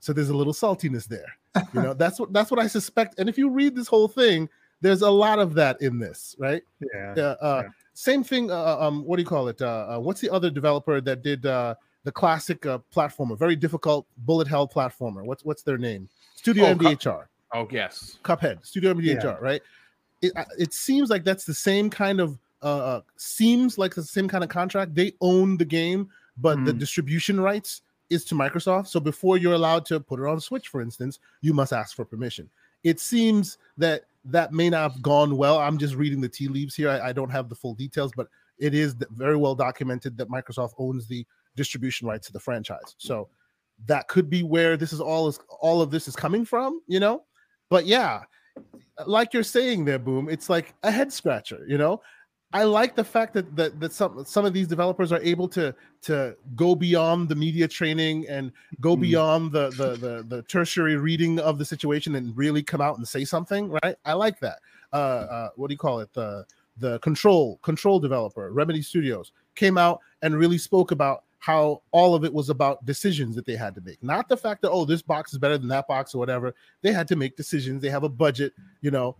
So 0.06 0.12
there's 0.12 0.28
a 0.28 0.36
little 0.36 0.52
saltiness 0.52 1.08
there. 1.08 1.36
You 1.74 1.82
know, 1.82 1.92
that's 2.02 2.20
what 2.20 2.32
that's 2.32 2.48
what 2.48 2.60
I 2.60 2.68
suspect. 2.68 3.18
And 3.18 3.28
if 3.28 3.36
you 3.36 3.50
read 3.50 3.74
this 3.74 3.88
whole 3.88 4.06
thing, 4.06 4.48
there's 4.80 5.02
a 5.02 5.10
lot 5.10 5.40
of 5.40 5.52
that 5.54 5.82
in 5.82 5.98
this, 5.98 6.36
right? 6.38 6.62
Yeah. 6.94 7.14
Uh, 7.16 7.20
uh, 7.40 7.62
Yeah. 7.64 7.70
Same 7.94 8.22
thing. 8.22 8.48
Uh, 8.52 8.76
um, 8.78 9.04
what 9.04 9.16
do 9.16 9.22
you 9.22 9.28
call 9.28 9.48
it? 9.48 9.60
Uh, 9.60 9.96
uh, 9.96 9.98
what's 9.98 10.20
the 10.20 10.30
other 10.30 10.48
developer 10.48 11.00
that 11.00 11.22
did 11.24 11.44
uh, 11.44 11.74
the 12.04 12.12
classic 12.12 12.64
uh, 12.66 12.78
platformer, 12.94 13.36
very 13.36 13.56
difficult 13.56 14.06
bullet 14.18 14.46
hell 14.46 14.68
platformer? 14.68 15.24
What's 15.24 15.44
what's 15.44 15.62
their 15.64 15.78
name? 15.78 16.08
Studio 16.36 16.66
Oh, 16.66 16.74
MDHR. 16.76 17.24
oh 17.54 17.66
yes. 17.72 18.18
Cuphead, 18.22 18.64
Studio 18.64 18.94
MDHR, 18.94 19.40
right? 19.40 19.62
It, 20.22 20.30
uh, 20.36 20.44
it 20.56 20.72
seems 20.72 21.10
like 21.10 21.24
that's 21.24 21.44
the 21.44 21.54
same 21.54 21.90
kind 21.90 22.20
of 22.20 22.38
uh, 22.62 22.66
uh 22.92 23.00
seems 23.16 23.76
like 23.76 23.92
the 23.96 24.04
same 24.04 24.28
kind 24.28 24.44
of 24.44 24.50
contract. 24.50 24.94
They 24.94 25.14
own 25.20 25.56
the 25.56 25.64
game, 25.64 26.10
but 26.36 26.64
the 26.64 26.72
Mhm. 26.72 26.78
distribution 26.78 27.40
rights 27.40 27.82
is 28.10 28.24
to 28.26 28.34
Microsoft. 28.34 28.88
So 28.88 29.00
before 29.00 29.38
you're 29.38 29.54
allowed 29.54 29.84
to 29.86 30.00
put 30.00 30.20
it 30.20 30.26
on 30.26 30.40
Switch, 30.40 30.68
for 30.68 30.80
instance, 30.80 31.18
you 31.40 31.52
must 31.52 31.72
ask 31.72 31.96
for 31.96 32.04
permission. 32.04 32.48
It 32.84 33.00
seems 33.00 33.58
that 33.76 34.02
that 34.24 34.52
may 34.52 34.70
not 34.70 34.92
have 34.92 35.02
gone 35.02 35.36
well. 35.36 35.58
I'm 35.58 35.78
just 35.78 35.94
reading 35.94 36.20
the 36.20 36.28
tea 36.28 36.48
leaves 36.48 36.74
here. 36.74 36.90
I, 36.90 37.08
I 37.08 37.12
don't 37.12 37.30
have 37.30 37.48
the 37.48 37.54
full 37.54 37.74
details, 37.74 38.12
but 38.16 38.28
it 38.58 38.74
is 38.74 38.94
very 39.10 39.36
well 39.36 39.54
documented 39.54 40.16
that 40.18 40.30
Microsoft 40.30 40.72
owns 40.78 41.06
the 41.06 41.26
distribution 41.56 42.08
rights 42.08 42.26
to 42.26 42.32
the 42.32 42.40
franchise. 42.40 42.94
So 42.98 43.28
that 43.86 44.08
could 44.08 44.30
be 44.30 44.42
where 44.42 44.76
this 44.76 44.92
is 44.92 45.00
all 45.00 45.28
is 45.28 45.38
all 45.60 45.82
of 45.82 45.90
this 45.90 46.08
is 46.08 46.16
coming 46.16 46.44
from, 46.44 46.80
you 46.86 47.00
know. 47.00 47.24
But 47.68 47.86
yeah, 47.86 48.22
like 49.06 49.34
you're 49.34 49.42
saying 49.42 49.84
there, 49.84 49.98
boom. 49.98 50.28
It's 50.28 50.48
like 50.48 50.74
a 50.82 50.90
head 50.90 51.12
scratcher, 51.12 51.64
you 51.68 51.78
know. 51.78 52.00
I 52.52 52.62
like 52.62 52.94
the 52.94 53.04
fact 53.04 53.34
that 53.34 53.56
that 53.56 53.80
that 53.80 53.92
some 53.92 54.24
some 54.24 54.44
of 54.44 54.52
these 54.52 54.68
developers 54.68 55.12
are 55.12 55.20
able 55.20 55.48
to 55.48 55.74
to 56.02 56.36
go 56.54 56.74
beyond 56.74 57.28
the 57.28 57.34
media 57.34 57.66
training 57.66 58.26
and 58.28 58.52
go 58.80 58.96
Mhm. 58.96 59.00
beyond 59.00 59.52
the, 59.52 59.70
the 59.70 59.96
the 59.96 60.24
the 60.28 60.42
tertiary 60.42 60.96
reading 60.96 61.38
of 61.40 61.58
the 61.58 61.64
situation 61.64 62.14
and 62.14 62.36
really 62.36 62.62
come 62.62 62.80
out 62.80 62.96
and 62.98 63.06
say 63.06 63.24
something, 63.24 63.68
right? 63.82 63.96
I 64.04 64.12
like 64.12 64.38
that. 64.40 64.60
Uh, 64.92 64.96
uh 64.96 65.48
what 65.56 65.68
do 65.68 65.74
you 65.74 65.78
call 65.78 66.00
it? 66.00 66.12
The 66.12 66.46
the 66.78 66.98
control 67.00 67.58
control 67.62 67.98
developer, 67.98 68.52
Remedy 68.52 68.82
Studios, 68.82 69.32
came 69.54 69.76
out 69.76 70.00
and 70.22 70.36
really 70.36 70.58
spoke 70.58 70.92
about 70.92 71.24
how 71.38 71.82
all 71.90 72.14
of 72.14 72.24
it 72.24 72.32
was 72.32 72.48
about 72.48 72.84
decisions 72.86 73.34
that 73.36 73.44
they 73.44 73.56
had 73.56 73.74
to 73.74 73.80
make, 73.82 74.02
not 74.02 74.28
the 74.28 74.36
fact 74.36 74.62
that 74.62 74.70
oh 74.70 74.84
this 74.84 75.02
box 75.02 75.32
is 75.32 75.38
better 75.38 75.58
than 75.58 75.68
that 75.68 75.88
box 75.88 76.14
or 76.14 76.18
whatever. 76.18 76.54
They 76.82 76.92
had 76.92 77.08
to 77.08 77.16
make 77.16 77.36
decisions. 77.36 77.82
They 77.82 77.90
have 77.90 78.04
a 78.04 78.08
budget, 78.08 78.52
you 78.82 78.90
know, 78.90 79.16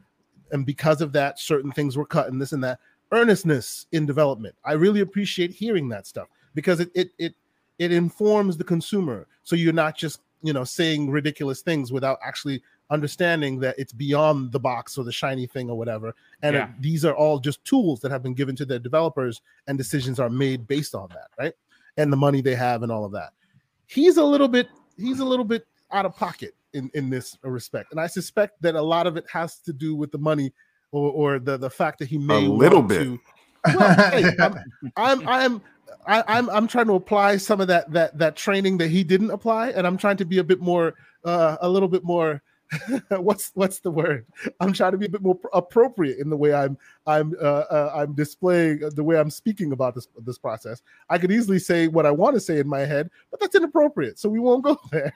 and 0.52 0.64
because 0.64 1.00
of 1.00 1.12
that, 1.12 1.38
certain 1.40 1.72
things 1.72 1.96
were 1.96 2.06
cut 2.06 2.28
and 2.28 2.40
this 2.40 2.52
and 2.52 2.62
that. 2.64 2.78
Earnestness 3.12 3.86
in 3.92 4.06
development. 4.06 4.54
I 4.64 4.72
really 4.72 5.00
appreciate 5.00 5.50
hearing 5.52 5.88
that 5.90 6.06
stuff 6.06 6.28
because 6.54 6.80
it 6.80 6.90
it 6.94 7.10
it 7.18 7.34
it 7.78 7.92
informs 7.92 8.56
the 8.56 8.64
consumer. 8.64 9.26
So 9.44 9.54
you're 9.56 9.72
not 9.72 9.96
just 9.96 10.20
you 10.42 10.52
know 10.52 10.64
saying 10.64 11.10
ridiculous 11.10 11.62
things 11.62 11.92
without 11.92 12.18
actually 12.24 12.62
understanding 12.90 13.58
that 13.60 13.74
it's 13.78 13.92
beyond 13.92 14.52
the 14.52 14.60
box 14.60 14.96
or 14.96 15.02
the 15.04 15.10
shiny 15.12 15.46
thing 15.46 15.68
or 15.68 15.76
whatever. 15.76 16.14
And 16.42 16.54
it- 16.56 16.82
these 16.82 17.04
are 17.04 17.14
all 17.14 17.38
just 17.40 17.64
tools 17.64 18.00
that 18.00 18.10
have 18.12 18.22
been 18.22 18.34
given 18.34 18.54
to 18.56 18.64
the 18.64 18.78
developers, 18.78 19.40
and 19.66 19.76
decisions 19.76 20.20
are 20.20 20.30
made 20.30 20.66
based 20.68 20.94
on 20.94 21.08
that, 21.10 21.28
right? 21.38 21.54
And 21.96 22.12
the 22.12 22.16
money 22.16 22.40
they 22.42 22.54
have 22.54 22.82
and 22.84 22.92
all 22.92 23.04
of 23.04 23.12
that. 23.12 23.32
He's 23.86 24.16
a 24.16 24.24
little 24.24 24.48
bit 24.48 24.68
he's 24.96 25.20
a 25.20 25.24
little 25.24 25.44
bit 25.44 25.66
out 25.92 26.06
of 26.06 26.16
pocket 26.16 26.54
in 26.72 26.90
in 26.94 27.08
this 27.10 27.38
respect, 27.42 27.92
and 27.92 28.00
I 28.00 28.06
suspect 28.08 28.60
that 28.62 28.74
a 28.74 28.82
lot 28.82 29.06
of 29.06 29.16
it 29.16 29.24
has 29.32 29.58
to 29.60 29.72
do 29.72 29.94
with 29.94 30.10
the 30.10 30.18
money 30.18 30.52
or 30.92 31.10
or 31.12 31.38
the 31.38 31.56
the 31.56 31.70
fact 31.70 31.98
that 31.98 32.08
he 32.08 32.18
may 32.18 32.46
a 32.46 32.48
little 32.48 32.82
bit. 32.82 33.04
to- 33.04 33.20
well, 33.74 34.10
hey, 34.10 34.30
I'm, 34.40 34.58
I'm 34.96 35.28
I'm 35.28 35.62
I, 36.06 36.22
I'm 36.28 36.48
I'm 36.50 36.66
trying 36.68 36.86
to 36.86 36.94
apply 36.94 37.36
some 37.36 37.60
of 37.60 37.68
that 37.68 37.90
that 37.92 38.16
that 38.18 38.36
training 38.36 38.78
that 38.78 38.88
he 38.88 39.02
didn't 39.04 39.30
apply, 39.30 39.70
and 39.70 39.86
I'm 39.86 39.96
trying 39.96 40.16
to 40.18 40.24
be 40.24 40.38
a 40.38 40.44
bit 40.44 40.60
more 40.60 40.94
uh, 41.24 41.56
a 41.60 41.68
little 41.68 41.88
bit 41.88 42.04
more. 42.04 42.42
what's 43.10 43.52
what's 43.54 43.78
the 43.78 43.90
word? 43.90 44.26
I'm 44.58 44.72
trying 44.72 44.90
to 44.90 44.98
be 44.98 45.06
a 45.06 45.08
bit 45.08 45.22
more 45.22 45.38
appropriate 45.52 46.18
in 46.18 46.28
the 46.30 46.36
way 46.36 46.52
I'm 46.52 46.76
I'm 47.06 47.34
uh, 47.40 47.64
uh, 47.70 47.92
I'm 47.94 48.12
displaying 48.12 48.80
the 48.94 49.04
way 49.04 49.18
I'm 49.18 49.30
speaking 49.30 49.70
about 49.70 49.94
this 49.94 50.08
this 50.24 50.38
process. 50.38 50.82
I 51.08 51.18
could 51.18 51.30
easily 51.30 51.60
say 51.60 51.86
what 51.86 52.06
I 52.06 52.10
want 52.10 52.34
to 52.34 52.40
say 52.40 52.58
in 52.58 52.68
my 52.68 52.80
head, 52.80 53.08
but 53.30 53.38
that's 53.38 53.54
inappropriate, 53.54 54.18
so 54.18 54.28
we 54.28 54.40
won't 54.40 54.64
go 54.64 54.78
there. 54.90 55.14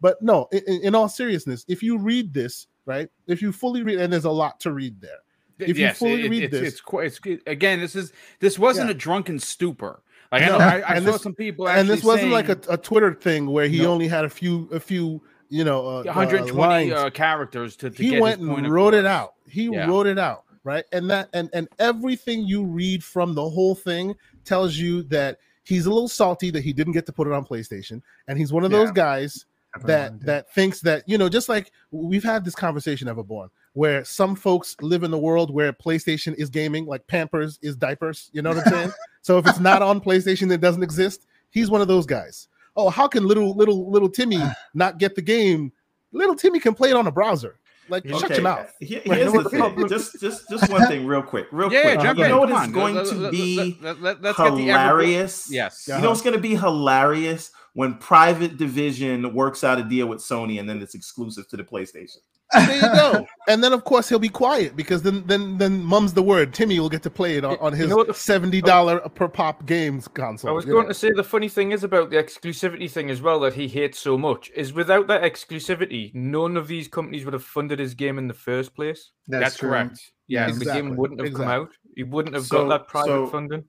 but 0.00 0.22
no, 0.22 0.48
in, 0.52 0.82
in 0.82 0.94
all 0.94 1.08
seriousness, 1.08 1.64
if 1.66 1.82
you 1.82 1.98
read 1.98 2.32
this 2.32 2.68
right, 2.88 3.08
if 3.28 3.40
you 3.42 3.52
fully 3.52 3.82
read, 3.84 4.00
and 4.00 4.12
there's 4.12 4.24
a 4.24 4.30
lot 4.30 4.58
to 4.60 4.72
read 4.72 5.00
there. 5.00 5.18
If 5.60 5.78
you 5.78 5.90
fully 5.92 6.24
it- 6.26 6.30
read 6.30 6.42
it's, 6.44 6.52
this- 6.52 6.68
it's 6.72 6.80
quite. 6.80 7.06
It's 7.06 7.18
good. 7.20 7.40
again. 7.46 7.78
This 7.80 7.94
is 7.94 8.12
this 8.40 8.58
wasn't 8.58 8.88
Yeah. 8.88 8.92
a 8.92 8.98
drunken 8.98 9.38
stupor. 9.38 10.02
Like 10.32 10.42
I 10.42 10.46
know 10.46 10.58
I, 10.58 10.82
I 10.86 10.94
saw 11.00 11.12
this- 11.12 11.22
some 11.22 11.34
people 11.34 11.68
and 11.68 11.88
this 11.88 12.02
wasn't 12.04 12.32
like 12.32 12.48
a, 12.48 12.58
a 12.68 12.76
Twitter 12.76 13.14
thing 13.14 13.46
where 13.46 13.66
he 13.68 13.82
No. 13.82 13.92
only 13.92 14.08
had 14.08 14.24
a 14.24 14.28
few 14.30 14.68
a 14.72 14.80
few 14.80 15.22
you 15.48 15.64
know 15.64 15.86
uh, 15.86 16.00
uh, 16.00 16.04
120 16.04 16.52
lines. 16.52 16.92
uh, 16.92 17.08
characters 17.10 17.76
to, 17.76 17.90
to 17.90 18.02
he 18.02 18.10
get 18.10 18.20
went 18.22 18.40
and 18.40 18.70
wrote 18.70 18.94
it 18.94 19.06
out. 19.06 19.34
He 19.48 19.64
Yeah. 19.64 19.86
wrote 19.86 20.06
it 20.06 20.18
out, 20.18 20.44
right? 20.64 20.84
And 20.92 21.08
that 21.10 21.28
and 21.32 21.48
and 21.54 21.66
everything 21.78 22.44
you 22.46 22.64
read 22.64 23.02
from 23.04 23.34
the 23.34 23.48
whole 23.48 23.74
thing 23.74 24.14
tells 24.44 24.76
you 24.76 25.02
that 25.04 25.38
he's 25.64 25.86
a 25.86 25.90
little 25.90 26.08
salty 26.08 26.50
that 26.50 26.62
he 26.62 26.72
didn't 26.72 26.92
get 26.92 27.04
to 27.06 27.12
put 27.12 27.26
it 27.26 27.32
on 27.32 27.44
PlayStation, 27.44 28.00
and 28.28 28.38
he's 28.38 28.52
one 28.52 28.64
of 28.64 28.70
those 28.70 28.90
guys 28.92 29.46
that 29.84 30.20
that 30.20 30.52
thinks 30.54 30.80
that 30.80 31.02
you 31.06 31.16
know 31.18 31.28
just 31.28 31.48
like 31.48 31.70
we've 31.90 32.24
had 32.24 32.44
this 32.44 32.54
conversation 32.54 33.08
everborn 33.08 33.48
where 33.74 34.04
some 34.04 34.34
folks 34.34 34.74
live 34.80 35.02
in 35.04 35.10
the 35.10 35.18
world 35.18 35.52
where 35.52 35.72
playstation 35.72 36.34
is 36.34 36.48
gaming 36.50 36.86
like 36.86 37.06
pampers 37.06 37.58
is 37.62 37.76
diapers 37.76 38.30
you 38.32 38.42
know 38.42 38.50
what 38.50 38.66
i'm 38.66 38.72
saying 38.72 38.92
so 39.22 39.38
if 39.38 39.46
it's 39.46 39.60
not 39.60 39.82
on 39.82 40.00
playstation 40.00 40.50
it 40.52 40.60
doesn't 40.60 40.82
exist 40.82 41.26
he's 41.50 41.70
one 41.70 41.80
of 41.80 41.88
those 41.88 42.06
guys 42.06 42.48
oh 42.76 42.88
how 42.90 43.06
can 43.08 43.26
little 43.26 43.54
little 43.54 43.90
little 43.90 44.08
timmy 44.08 44.40
not 44.74 44.98
get 44.98 45.14
the 45.14 45.22
game 45.22 45.70
little 46.12 46.34
timmy 46.34 46.58
can 46.58 46.74
play 46.74 46.90
it 46.90 46.96
on 46.96 47.06
a 47.06 47.12
browser 47.12 47.58
like 47.90 48.06
shut 48.06 48.28
your 48.30 48.42
mouth 48.42 48.70
Here- 48.80 49.00
here's 49.02 49.32
the 49.32 49.44
thing. 49.48 49.88
Just, 49.88 50.20
just, 50.20 50.46
just 50.50 50.70
one 50.70 50.86
thing, 50.88 51.06
real 51.06 51.22
quick, 51.22 51.46
real 51.50 51.72
Yeah, 51.72 51.82
quick. 51.94 52.00
jump 52.00 52.18
you 52.18 52.24
in. 52.26 52.30
know 52.32 52.40
what 52.40 52.50
is 52.66 52.70
going 52.70 52.94
Let- 52.96 53.06
to 53.06 53.14
let- 53.14 53.32
be 53.32 53.78
let- 53.80 54.02
let- 54.02 54.02
let- 54.02 54.22
let's 54.22 54.36
get 54.36 54.56
the 54.56 54.70
ever- 54.70 54.88
hilarious? 54.98 55.48
Yes. 55.50 55.86
You 55.88 55.98
know 55.98 56.10
what's 56.10 56.20
going 56.20 56.36
to 56.36 56.40
be 56.42 56.54
hilarious 56.54 57.50
when 57.78 57.94
Private 57.94 58.56
Division 58.56 59.32
works 59.32 59.62
out 59.62 59.78
a 59.78 59.84
deal 59.84 60.08
with 60.08 60.18
Sony 60.18 60.58
and 60.58 60.68
then 60.68 60.82
it's 60.82 60.96
exclusive 60.96 61.46
to 61.50 61.56
the 61.56 61.62
PlayStation. 61.62 62.16
There 62.52 62.74
you 62.74 62.80
go. 62.80 63.26
and 63.46 63.62
then 63.62 63.72
of 63.72 63.84
course 63.84 64.08
he'll 64.08 64.18
be 64.18 64.28
quiet 64.44 64.74
because 64.74 65.00
then 65.02 65.22
then 65.26 65.58
then 65.58 65.84
mum's 65.84 66.12
the 66.12 66.22
word. 66.22 66.52
Timmy 66.52 66.80
will 66.80 66.88
get 66.88 67.04
to 67.04 67.10
play 67.10 67.36
it 67.36 67.44
on, 67.44 67.56
on 67.60 67.72
You 67.72 67.78
his 67.82 67.88
know 67.90 67.96
what 67.96 68.08
the- 68.08 68.14
seventy 68.14 68.60
oh. 68.62 68.66
dollar 68.66 68.98
per 69.10 69.28
pop 69.28 69.64
games 69.66 70.08
console. 70.08 70.50
I 70.50 70.52
was 70.54 70.64
going 70.64 70.84
know. 70.86 70.88
to 70.88 70.94
say 71.02 71.12
the 71.12 71.22
funny 71.22 71.48
thing 71.48 71.70
is 71.70 71.84
about 71.84 72.10
the 72.10 72.16
exclusivity 72.16 72.90
thing 72.90 73.10
as 73.10 73.20
well 73.22 73.38
that 73.40 73.54
he 73.54 73.68
hates 73.68 73.98
so 74.00 74.18
much 74.18 74.50
is 74.56 74.72
without 74.72 75.06
that 75.06 75.22
exclusivity, 75.22 76.12
none 76.14 76.56
of 76.56 76.66
these 76.66 76.88
companies 76.88 77.24
would 77.24 77.34
have 77.34 77.44
funded 77.44 77.78
his 77.78 77.94
game 77.94 78.18
in 78.18 78.26
the 78.26 78.34
first 78.34 78.74
place. 78.74 79.12
That's, 79.28 79.56
true. 79.56 79.68
correct. 79.68 80.00
Yeah, 80.26 80.48
Yes. 80.48 80.58
The 80.58 80.64
game 80.64 80.96
wouldn't 80.96 81.20
have 81.20 81.34
come 81.34 81.48
out. 81.48 81.70
He 81.94 82.02
wouldn't 82.02 82.34
have 82.34 82.46
So- 82.46 82.64
got 82.66 82.68
that 82.70 82.88
private 82.88 83.06
so- 83.08 83.26
funding. 83.28 83.64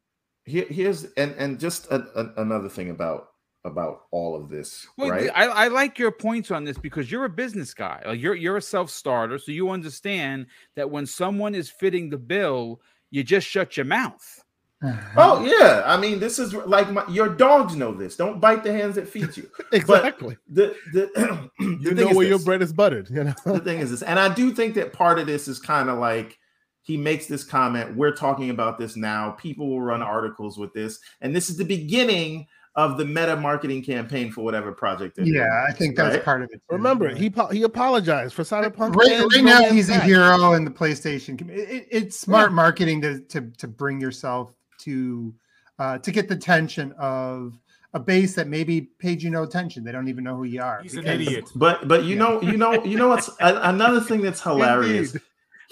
Here, 0.45 0.65
here's 0.67 1.03
and 1.21 1.35
and 1.37 1.59
just 1.59 1.85
a, 1.91 1.97
a- 2.15 2.41
another 2.41 2.69
thing 2.69 2.89
about 2.89 3.28
about 3.65 4.03
all 4.11 4.35
of 4.35 4.49
this, 4.49 4.87
Well, 4.97 5.09
right? 5.09 5.29
I, 5.35 5.45
I 5.45 5.67
like 5.67 5.99
your 5.99 6.11
points 6.11 6.49
on 6.51 6.63
this 6.63 6.77
because 6.77 7.11
you're 7.11 7.25
a 7.25 7.29
business 7.29 7.73
guy. 7.73 8.01
Like 8.05 8.19
you're 8.19 8.35
you're 8.35 8.57
a 8.57 8.61
self 8.61 8.89
starter, 8.89 9.37
so 9.37 9.51
you 9.51 9.69
understand 9.69 10.47
that 10.75 10.89
when 10.89 11.05
someone 11.05 11.55
is 11.55 11.69
fitting 11.69 12.09
the 12.09 12.17
bill, 12.17 12.81
you 13.11 13.23
just 13.23 13.47
shut 13.47 13.75
your 13.75 13.85
mouth. 13.85 14.43
Uh-huh. 14.81 15.11
oh 15.17 15.45
yeah, 15.45 15.83
I 15.85 15.99
mean 15.99 16.21
this 16.21 16.39
is 16.39 16.53
like 16.53 16.89
my, 16.89 17.05
your 17.09 17.27
dogs 17.27 17.75
know 17.75 17.93
this. 17.93 18.15
Don't 18.15 18.39
bite 18.39 18.63
the 18.63 18.71
hands 18.71 18.95
that 18.95 19.09
feed 19.09 19.35
you. 19.35 19.49
exactly. 19.73 20.37
The 20.47 20.73
the, 20.93 21.09
the 21.59 21.77
you 21.81 21.91
know 21.91 22.09
is 22.09 22.15
where 22.15 22.27
your 22.27 22.39
bread 22.39 22.61
is 22.61 22.71
buttered. 22.71 23.09
You 23.09 23.25
know. 23.25 23.33
the 23.45 23.59
thing 23.59 23.79
is 23.79 23.91
this, 23.91 24.03
and 24.03 24.17
I 24.17 24.33
do 24.33 24.53
think 24.53 24.75
that 24.75 24.93
part 24.93 25.19
of 25.19 25.27
this 25.27 25.49
is 25.49 25.59
kind 25.59 25.89
of 25.89 25.99
like 25.99 26.39
he 26.81 26.95
makes 26.95 27.25
this 27.25 27.43
comment. 27.43 27.97
We're 27.97 28.15
talking 28.15 28.51
about 28.51 28.79
this 28.79 28.95
now. 28.95 29.31
People 29.31 29.69
will 29.69 29.81
run 29.81 30.01
articles 30.01 30.57
with 30.57 30.73
this, 30.73 30.97
and 31.19 31.35
this 31.35 31.49
is 31.49 31.57
the 31.57 31.65
beginning 31.65 32.47
of 32.75 32.97
the 32.97 33.05
meta 33.05 33.35
marketing 33.35 33.83
campaign 33.83 34.31
for 34.31 34.43
whatever 34.43 34.71
project. 34.71 35.15
they're 35.15 35.25
doing. 35.25 35.37
Yeah, 35.37 35.65
I 35.67 35.71
think 35.73 35.95
that's 35.95 36.15
Right? 36.15 36.23
part 36.23 36.43
of 36.43 36.49
it. 36.51 36.61
too. 36.69 36.75
Remember, 36.75 37.09
he 37.13 37.33
he 37.51 37.63
apologized 37.63 38.33
for 38.35 38.43
Cyberpunk. 38.43 38.95
right, 38.95 39.19
right 39.33 39.43
now 39.43 39.59
No 39.59 39.59
Man's 39.61 39.73
he's 39.73 39.89
a 39.89 39.99
hero 39.99 40.53
in 40.53 40.63
the 40.65 40.71
PlayStation. 40.71 41.37
com- 41.37 41.49
It, 41.49 41.69
it- 41.69 41.87
it's 41.91 42.19
smart 42.19 42.53
marketing 42.53 43.01
to, 43.01 43.19
to 43.21 43.41
to 43.57 43.67
bring 43.67 43.99
yourself 43.99 44.53
to 44.81 45.33
uh, 45.79 45.97
to 45.99 46.11
get 46.11 46.27
the 46.27 46.35
attention 46.35 46.93
of 46.99 47.57
a 47.93 47.99
base 47.99 48.35
that 48.35 48.47
maybe 48.47 48.81
paid 48.99 49.21
you 49.23 49.31
no 49.31 49.41
attention. 49.43 49.83
They 49.83 49.91
don't 49.91 50.07
even 50.09 50.23
know 50.23 50.35
who 50.35 50.43
you 50.43 50.61
are. 50.61 50.81
He's 50.83 50.95
an 50.95 51.07
idiot. 51.07 51.49
But 51.55 51.87
but 51.87 52.03
you 52.03 52.11
Yeah. 52.15 52.19
know 52.19 52.41
you 52.43 52.57
know 52.57 52.83
you 52.85 52.97
know 52.97 53.07
what's 53.07 53.29
another 53.39 53.99
thing 53.99 54.21
that's 54.21 54.41
hilarious. 54.49 55.13
Indeed. 55.13 55.21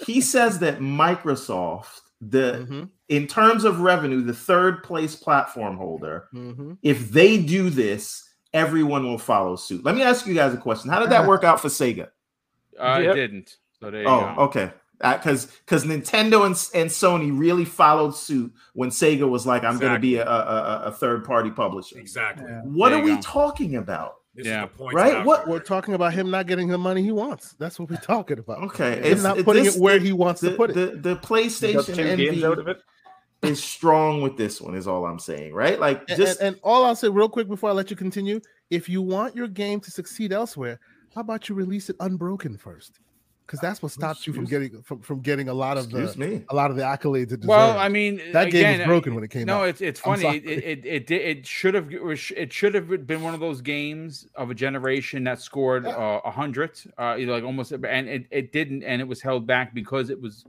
He 0.04 0.20
says 0.20 0.58
that 0.60 0.78
Microsoft, 0.80 2.00
the 2.20 2.66
Mhm, 2.68 2.88
in 3.08 3.26
terms 3.26 3.64
of 3.64 3.80
revenue, 3.80 4.20
the 4.22 4.32
third 4.34 4.82
place 4.82 5.14
platform 5.14 5.76
holder, 5.76 6.28
mhm. 6.34 6.76
if 6.82 7.10
they 7.10 7.40
do 7.42 7.70
this, 7.70 8.28
everyone 8.52 9.04
will 9.04 9.18
follow 9.18 9.54
suit. 9.56 9.84
Let 9.84 9.94
me 9.94 10.02
ask 10.02 10.26
you 10.26 10.34
guys 10.34 10.52
a 10.54 10.56
question. 10.56 10.90
How 10.90 10.98
did 11.00 11.10
that 11.10 11.26
work 11.28 11.44
out 11.44 11.60
for 11.60 11.68
Sega? 11.68 12.08
I 12.80 13.00
Yep. 13.02 13.14
Didn't. 13.14 13.56
So 13.80 13.90
there 13.90 14.02
you 14.02 14.08
Oh, 14.08 14.34
go. 14.36 14.42
okay. 14.42 14.72
Because 15.00 15.46
because 15.46 15.84
Nintendo 15.84 16.44
and, 16.44 16.56
and 16.74 16.90
Sony 16.90 17.30
really 17.38 17.64
followed 17.64 18.16
suit 18.16 18.52
when 18.72 18.90
Sega 18.90 19.28
was 19.30 19.46
like, 19.46 19.62
"I'm 19.62 19.78
going 19.78 19.92
to 19.94 20.00
be 20.00 20.16
a, 20.16 20.26
a, 20.26 20.28
a- 20.28 20.82
a 20.86 20.90
third 20.92 21.24
party 21.24 21.50
publisher." 21.52 22.00
Exactly. 22.00 22.46
Yeah. 22.48 22.62
What 22.64 22.88
There 22.88 22.98
are 22.98 23.02
we 23.02 23.14
go. 23.14 23.20
talking 23.20 23.76
about? 23.76 24.14
This 24.38 24.46
Yeah. 24.46 24.64
is 24.66 24.70
the 24.70 24.78
point. 24.78 24.94
Right? 24.94 25.24
What- 25.26 25.42
it. 25.42 25.48
We're 25.48 25.58
talking 25.58 25.94
about 25.94 26.14
him 26.14 26.30
not 26.30 26.46
getting 26.46 26.68
the 26.68 26.78
money 26.78 27.02
he 27.02 27.10
wants. 27.12 27.54
That's 27.58 27.78
what 27.78 27.90
we're 27.90 27.96
talking 27.96 28.38
about. 28.38 28.62
Okay, 28.64 28.96
Him 28.98 29.04
it's- 29.04 29.22
not 29.22 29.36
putting 29.44 29.64
this- 29.64 29.76
it 29.76 29.82
where 29.82 29.98
he 29.98 30.12
wants 30.12 30.40
The 30.40 30.50
to 30.52 30.56
put 30.56 30.70
it. 30.70 30.74
the, 30.74 30.86
the 31.14 31.14
He 31.16 31.26
PlayStation 31.26 31.84
two 31.86 31.94
games 31.94 32.42
envy 32.44 32.70
it. 32.70 32.78
is 33.42 33.62
strong 33.62 34.22
with 34.22 34.36
this 34.36 34.60
one. 34.60 34.74
Is 34.76 34.86
all 34.86 35.04
I'm 35.06 35.18
saying, 35.18 35.52
right? 35.54 35.78
Like 35.78 36.04
And- 36.08 36.16
just 36.16 36.38
and, 36.40 36.54
and 36.54 36.60
all 36.62 36.84
I'll 36.84 36.94
say 36.96 37.08
real 37.08 37.28
quick 37.28 37.48
before 37.48 37.70
I 37.70 37.72
let 37.72 37.90
you 37.90 37.96
continue, 37.96 38.40
if 38.70 38.88
you 38.88 39.02
want 39.02 39.34
your 39.34 39.48
game 39.48 39.80
to 39.80 39.90
succeed 39.90 40.32
elsewhere, 40.32 40.78
how 41.16 41.20
about 41.22 41.48
you 41.48 41.54
release 41.56 41.90
it 41.90 41.96
unbroken 41.98 42.56
first? 42.56 43.00
Because 43.48 43.60
that's 43.60 43.82
what 43.82 43.90
stops 43.92 44.26
you 44.26 44.34
from 44.34 44.44
getting 44.44 44.82
from, 44.82 45.00
from 45.00 45.20
getting 45.20 45.48
a 45.48 45.54
lot 45.54 45.78
of 45.78 45.84
excuse 45.84 46.12
the 46.12 46.18
me. 46.20 46.44
a 46.50 46.54
lot 46.54 46.70
of 46.70 46.76
the 46.76 46.82
accolades 46.82 47.32
it 47.32 47.40
deserves. 47.40 47.46
Well, 47.46 47.78
I 47.78 47.88
mean, 47.88 48.20
that 48.32 48.50
game 48.50 48.76
was 48.78 48.86
broken 48.86 49.14
when 49.14 49.24
it 49.24 49.30
came 49.30 49.46
no, 49.46 49.62
out. 49.62 49.68
it's 49.70 49.80
it's 49.80 49.98
funny. 50.00 50.26
It 50.26 50.44
it 50.84 50.84
it, 50.84 51.10
it 51.10 51.46
should 51.46 51.72
have 51.72 51.88
it 51.90 52.52
should 52.52 52.74
have 52.74 53.06
been 53.06 53.22
one 53.22 53.32
of 53.32 53.40
those 53.40 53.62
games 53.62 54.26
of 54.34 54.50
a 54.50 54.54
generation 54.54 55.24
that 55.24 55.40
scored 55.40 55.86
uh, 55.86 56.20
a 56.26 56.30
hundred, 56.30 56.78
uh, 56.98 57.16
you 57.18 57.24
know, 57.24 57.32
like 57.32 57.42
almost, 57.42 57.72
and 57.72 58.06
it, 58.06 58.26
it 58.30 58.52
didn't, 58.52 58.82
and 58.84 59.00
it 59.00 59.08
was 59.08 59.22
held 59.22 59.46
back 59.46 59.72
because 59.72 60.10
it 60.10 60.20
was 60.20 60.44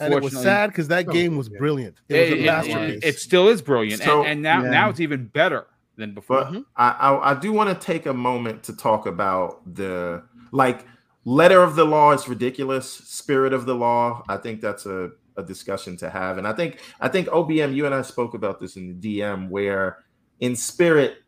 and 0.00 0.12
it 0.12 0.20
was 0.20 0.32
sad 0.36 0.70
because 0.70 0.88
that 0.88 1.06
Oh, 1.08 1.12
game 1.12 1.36
was 1.36 1.48
brilliant. 1.48 1.98
It, 2.08 2.16
It, 2.16 2.20
was 2.20 2.30
a 2.30 2.42
it- 2.42 2.46
masterpiece. 2.46 2.96
it- 3.04 3.04
it 3.04 3.18
still 3.20 3.48
is 3.48 3.62
brilliant, 3.62 4.02
So- 4.02 4.22
and, 4.22 4.28
and 4.30 4.42
now 4.42 4.64
Yeah. 4.64 4.70
now 4.70 4.88
it's 4.90 4.98
even 4.98 5.26
better 5.26 5.66
than 5.94 6.14
before. 6.14 6.48
But 6.50 6.64
I, 6.76 6.90
I 6.90 7.30
I 7.30 7.34
do 7.34 7.52
want 7.52 7.68
to 7.70 7.86
take 7.86 8.06
a 8.06 8.12
moment 8.14 8.64
to 8.64 8.76
talk 8.76 9.06
about 9.06 9.60
the 9.72 10.24
like 10.50 10.84
letter 11.24 11.62
of 11.62 11.76
the 11.76 11.84
law 11.84 12.12
is 12.12 12.28
ridiculous. 12.28 12.90
Spirit 12.90 13.52
of 13.52 13.66
the 13.66 13.74
law, 13.74 14.22
I 14.28 14.36
think 14.36 14.60
that's 14.60 14.86
a, 14.86 15.10
a 15.36 15.42
discussion 15.42 15.96
to 15.98 16.10
have. 16.10 16.38
And 16.38 16.46
I 16.46 16.52
think 16.52 16.80
I 17.00 17.08
think 17.08 17.28
OBM, 17.28 17.74
you 17.74 17.86
and 17.86 17.94
I 17.94 18.02
spoke 18.02 18.34
about 18.34 18.60
this 18.60 18.76
in 18.76 18.88
the 19.00 19.20
DM, 19.20 19.48
where 19.48 20.04
in 20.40 20.56
spirit 20.56 21.18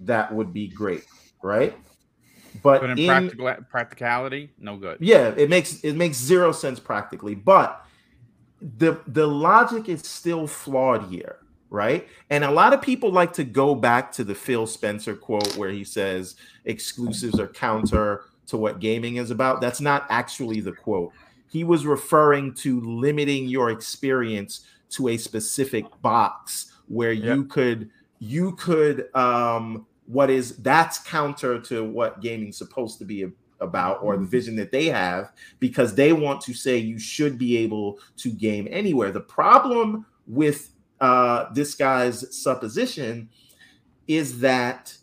that 0.00 0.32
would 0.32 0.52
be 0.52 0.68
great, 0.68 1.04
right? 1.42 1.76
But, 2.62 2.80
But 2.80 2.90
in 2.90 2.98
in 2.98 3.06
practical 3.06 3.54
practicality, 3.70 4.50
no 4.58 4.76
good. 4.76 4.98
yeah, 5.00 5.28
it 5.36 5.48
makes 5.50 5.80
it 5.82 5.94
makes 5.96 6.16
zero 6.16 6.52
sense 6.52 6.80
practically, 6.80 7.34
but 7.34 7.84
the 8.60 9.00
the 9.06 9.26
logic 9.26 9.88
is 9.88 10.02
still 10.02 10.46
flawed 10.46 11.04
here, 11.10 11.38
right? 11.70 12.08
And 12.28 12.44
a 12.44 12.50
lot 12.50 12.72
of 12.72 12.82
people 12.82 13.10
like 13.12 13.32
to 13.34 13.44
go 13.44 13.74
back 13.74 14.12
to 14.12 14.24
the 14.24 14.34
Phil 14.34 14.66
Spencer 14.66 15.14
quote 15.14 15.56
where 15.56 15.70
he 15.70 15.84
says 15.84 16.36
exclusives 16.64 17.38
are 17.38 17.48
counter 17.48 18.24
to 18.50 18.56
what 18.56 18.80
gaming 18.80 19.16
is 19.16 19.30
about. 19.30 19.60
That's 19.60 19.80
not 19.80 20.06
actually 20.10 20.60
the 20.60 20.72
quote. 20.72 21.12
He 21.48 21.64
was 21.64 21.86
referring 21.86 22.54
to 22.54 22.80
limiting 22.80 23.46
your 23.48 23.70
experience 23.70 24.66
to 24.90 25.08
a 25.08 25.16
specific 25.16 25.84
box 26.02 26.72
where 26.88 27.12
you 27.12 27.44
could 27.44 27.90
you 28.18 28.52
could 28.56 29.14
um 29.14 29.86
what 30.06 30.28
is 30.28 30.56
that's 30.58 30.98
counter 30.98 31.60
to 31.60 31.84
what 31.84 32.20
gaming's 32.20 32.58
supposed 32.58 32.98
to 32.98 33.04
be 33.04 33.26
about 33.60 34.02
or 34.02 34.16
the 34.16 34.24
vision 34.24 34.56
that 34.56 34.72
they 34.72 34.86
have 34.86 35.32
because 35.60 35.94
they 35.94 36.12
want 36.12 36.40
to 36.40 36.54
say 36.54 36.76
you 36.76 36.98
should 36.98 37.38
be 37.38 37.56
able 37.58 37.98
to 38.16 38.30
game 38.30 38.66
anywhere. 38.70 39.12
The 39.12 39.20
problem 39.20 40.06
with 40.26 40.70
uh, 41.00 41.52
this 41.52 41.74
guy's 41.74 42.36
supposition 42.36 43.28
is 44.08 44.40
that 44.40 44.96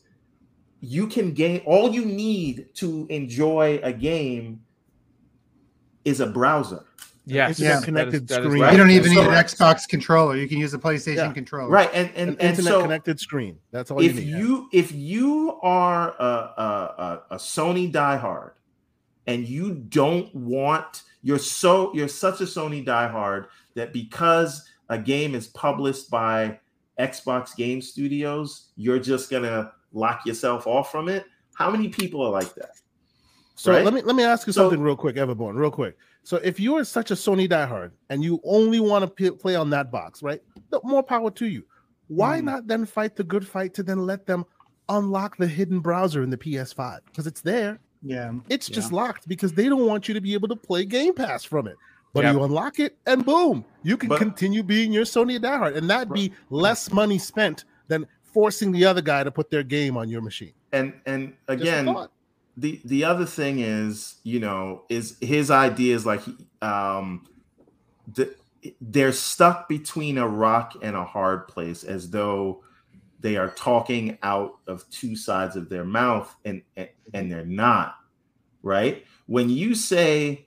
you 0.82 1.08
can 1.08 1.34
game 1.34 1.62
all 1.66 1.94
you 1.94 2.06
need 2.06 2.68
to 2.76 3.08
enjoy 3.10 3.80
a 3.84 3.92
game 3.92 4.62
is 6.06 6.20
a 6.20 6.28
browser. 6.28 6.84
Yes, 7.26 7.60
Internet 7.60 7.80
that 7.82 7.86
connected 7.86 8.32
is- 8.32 8.38
screen. 8.38 8.62
right. 8.62 8.72
You 8.72 8.78
don't 8.78 8.90
even 8.92 9.14
So- 9.14 9.22
need 9.22 9.28
an 9.28 9.34
Xbox 9.34 9.86
controller. 9.88 10.38
You 10.38 10.48
can 10.48 10.60
use 10.60 10.74
a 10.74 10.78
PlayStation 10.80 11.16
Yeah. 11.18 11.34
controller. 11.34 11.70
Right. 11.70 11.90
And 11.94 12.08
and, 12.16 12.30
An 12.30 12.38
and 12.40 12.50
internet 12.52 12.72
so 12.72 12.82
connected 12.82 13.20
screen. 13.20 13.58
That's 13.72 13.92
all 13.92 14.00
if 14.00 14.16
you 14.16 14.22
need. 14.22 14.28
you 14.40 14.70
if 14.72 14.94
you 14.94 15.60
are 15.62 16.16
a, 16.20 16.24
a, 16.24 16.62
a, 16.62 17.22
a 17.32 17.38
Sony 17.38 17.92
diehard 17.92 18.52
and 19.26 19.46
you 19.46 19.74
don't 19.74 20.34
want 20.34 21.04
you're 21.22 21.38
so 21.40 21.94
you're 21.94 22.08
such 22.08 22.40
a 22.40 22.46
Sony 22.46 22.86
diehard 22.86 23.48
that 23.74 23.92
because 23.92 24.64
a 24.88 24.98
game 24.98 25.36
is 25.36 25.48
published 25.48 26.10
by 26.10 26.58
Xbox 26.98 27.54
Game 27.58 27.82
Studios, 27.82 28.70
you're 28.78 29.00
just 29.00 29.30
gonna 29.30 29.74
lock 29.98 30.26
yourself 30.26 30.68
off 30.68 30.92
from 30.92 31.10
it. 31.10 31.26
How 31.56 31.70
many 31.72 31.90
people 31.90 32.22
are 32.22 32.30
like 32.32 32.54
that? 32.56 32.72
So 33.56 33.72
right? 33.72 33.84
let 33.84 33.94
me 33.94 34.02
let 34.02 34.16
me 34.16 34.24
ask 34.24 34.46
you 34.48 34.54
So- 34.54 34.64
something 34.64 34.82
real 34.82 34.96
quick, 34.96 35.16
Everborn, 35.16 35.56
real 35.56 35.72
quick. 35.72 35.98
So 36.24 36.38
if 36.38 36.60
you 36.60 36.76
are 36.78 36.84
such 36.84 37.10
a 37.12 37.16
Sony 37.16 37.50
diehard 37.50 37.92
and 38.10 38.24
you 38.24 38.40
only 38.44 38.80
want 38.80 39.04
to 39.04 39.08
p- 39.10 39.32
play 39.36 39.56
on 39.56 39.70
that 39.72 39.92
box, 39.92 40.22
right? 40.22 40.42
No, 40.72 40.82
More 40.84 41.02
power 41.02 41.32
to 41.32 41.48
you. 41.48 41.64
Why 42.10 42.40
Mm. 42.40 42.44
not 42.44 42.68
then 42.68 42.86
fight 42.86 43.16
the 43.16 43.24
good 43.24 43.48
fight 43.48 43.74
to 43.76 43.84
then 43.84 44.06
let 44.06 44.26
them 44.28 44.46
unlock 44.90 45.38
the 45.38 45.48
hidden 45.48 45.80
browser 45.80 46.22
in 46.24 46.30
the 46.30 46.38
PS5 46.38 47.00
because 47.06 47.28
it's 47.28 47.42
there. 47.42 47.80
Yeah. 48.04 48.34
It's 48.50 48.68
just 48.68 48.92
locked 48.92 49.28
because 49.28 49.54
they 49.54 49.68
don't 49.68 49.86
want 49.88 50.08
you 50.08 50.14
to 50.14 50.22
be 50.22 50.34
able 50.34 50.48
to 50.50 50.56
play 50.56 50.86
Game 50.86 51.14
Pass 51.16 51.44
from 51.44 51.68
it. 51.68 51.76
But 52.14 52.24
Yep. 52.26 52.34
you 52.36 52.44
unlock 52.44 52.80
it 52.80 52.98
and 53.06 53.26
boom, 53.26 53.66
you 53.84 53.98
can 53.98 54.10
But- 54.10 54.20
continue 54.20 54.64
being 54.64 54.92
your 54.94 55.04
Sony 55.06 55.40
diehard, 55.40 55.76
and 55.76 55.90
that'd 55.90 56.14
be 56.14 56.32
less 56.50 56.92
money 56.94 57.18
spent 57.18 57.66
than 57.88 58.06
forcing 58.38 58.72
the 58.72 58.86
other 58.86 59.02
guy 59.02 59.24
to 59.24 59.32
put 59.32 59.50
their 59.50 59.64
game 59.64 59.98
on 59.98 60.08
your 60.10 60.22
machine. 60.22 60.54
and 60.72 60.94
and 61.08 61.34
again, 61.48 62.08
the 62.56 62.80
the 62.86 63.04
other 63.04 63.26
thing 63.26 63.62
is 63.62 64.18
you 64.22 64.40
know 64.40 64.84
is 64.90 65.18
his 65.22 65.50
ideas 65.50 66.06
like 66.06 66.22
um 66.62 67.28
the, 68.14 68.32
they're 68.80 69.12
stuck 69.12 69.68
between 69.68 70.20
a 70.20 70.28
rock 70.28 70.76
and 70.84 70.96
a 70.96 71.04
hard 71.04 71.48
place 71.48 71.84
as 71.84 72.12
though 72.12 72.64
they 73.20 73.38
are 73.38 73.50
talking 73.50 74.20
out 74.22 74.60
of 74.68 74.88
two 74.92 75.16
sides 75.16 75.56
of 75.56 75.68
their 75.68 75.84
mouth 75.84 76.36
and 76.46 76.62
and, 76.76 76.90
and 77.16 77.32
they're 77.32 77.44
not 77.44 77.96
right 78.62 79.04
when 79.26 79.50
you 79.50 79.74
say 79.74 80.46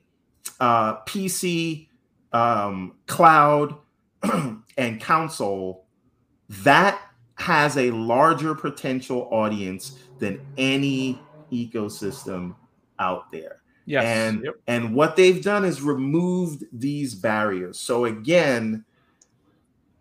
uh 0.61 0.95
pc 1.01 1.89
um 2.31 2.95
cloud 3.07 3.75
and 4.77 5.01
console 5.01 5.87
that 6.47 7.01
has 7.41 7.75
a 7.77 7.91
larger 7.91 8.55
potential 8.55 9.27
audience 9.31 9.99
than 10.19 10.39
any 10.57 11.19
ecosystem 11.51 12.55
out 12.99 13.31
there. 13.31 13.61
Yes. 13.85 14.05
And 14.05 14.45
Yep. 14.45 14.55
and 14.67 14.95
what 14.95 15.15
they've 15.15 15.43
done 15.43 15.65
is 15.65 15.81
removed 15.81 16.63
these 16.71 17.15
barriers. 17.15 17.79
So 17.79 18.05
again, 18.05 18.85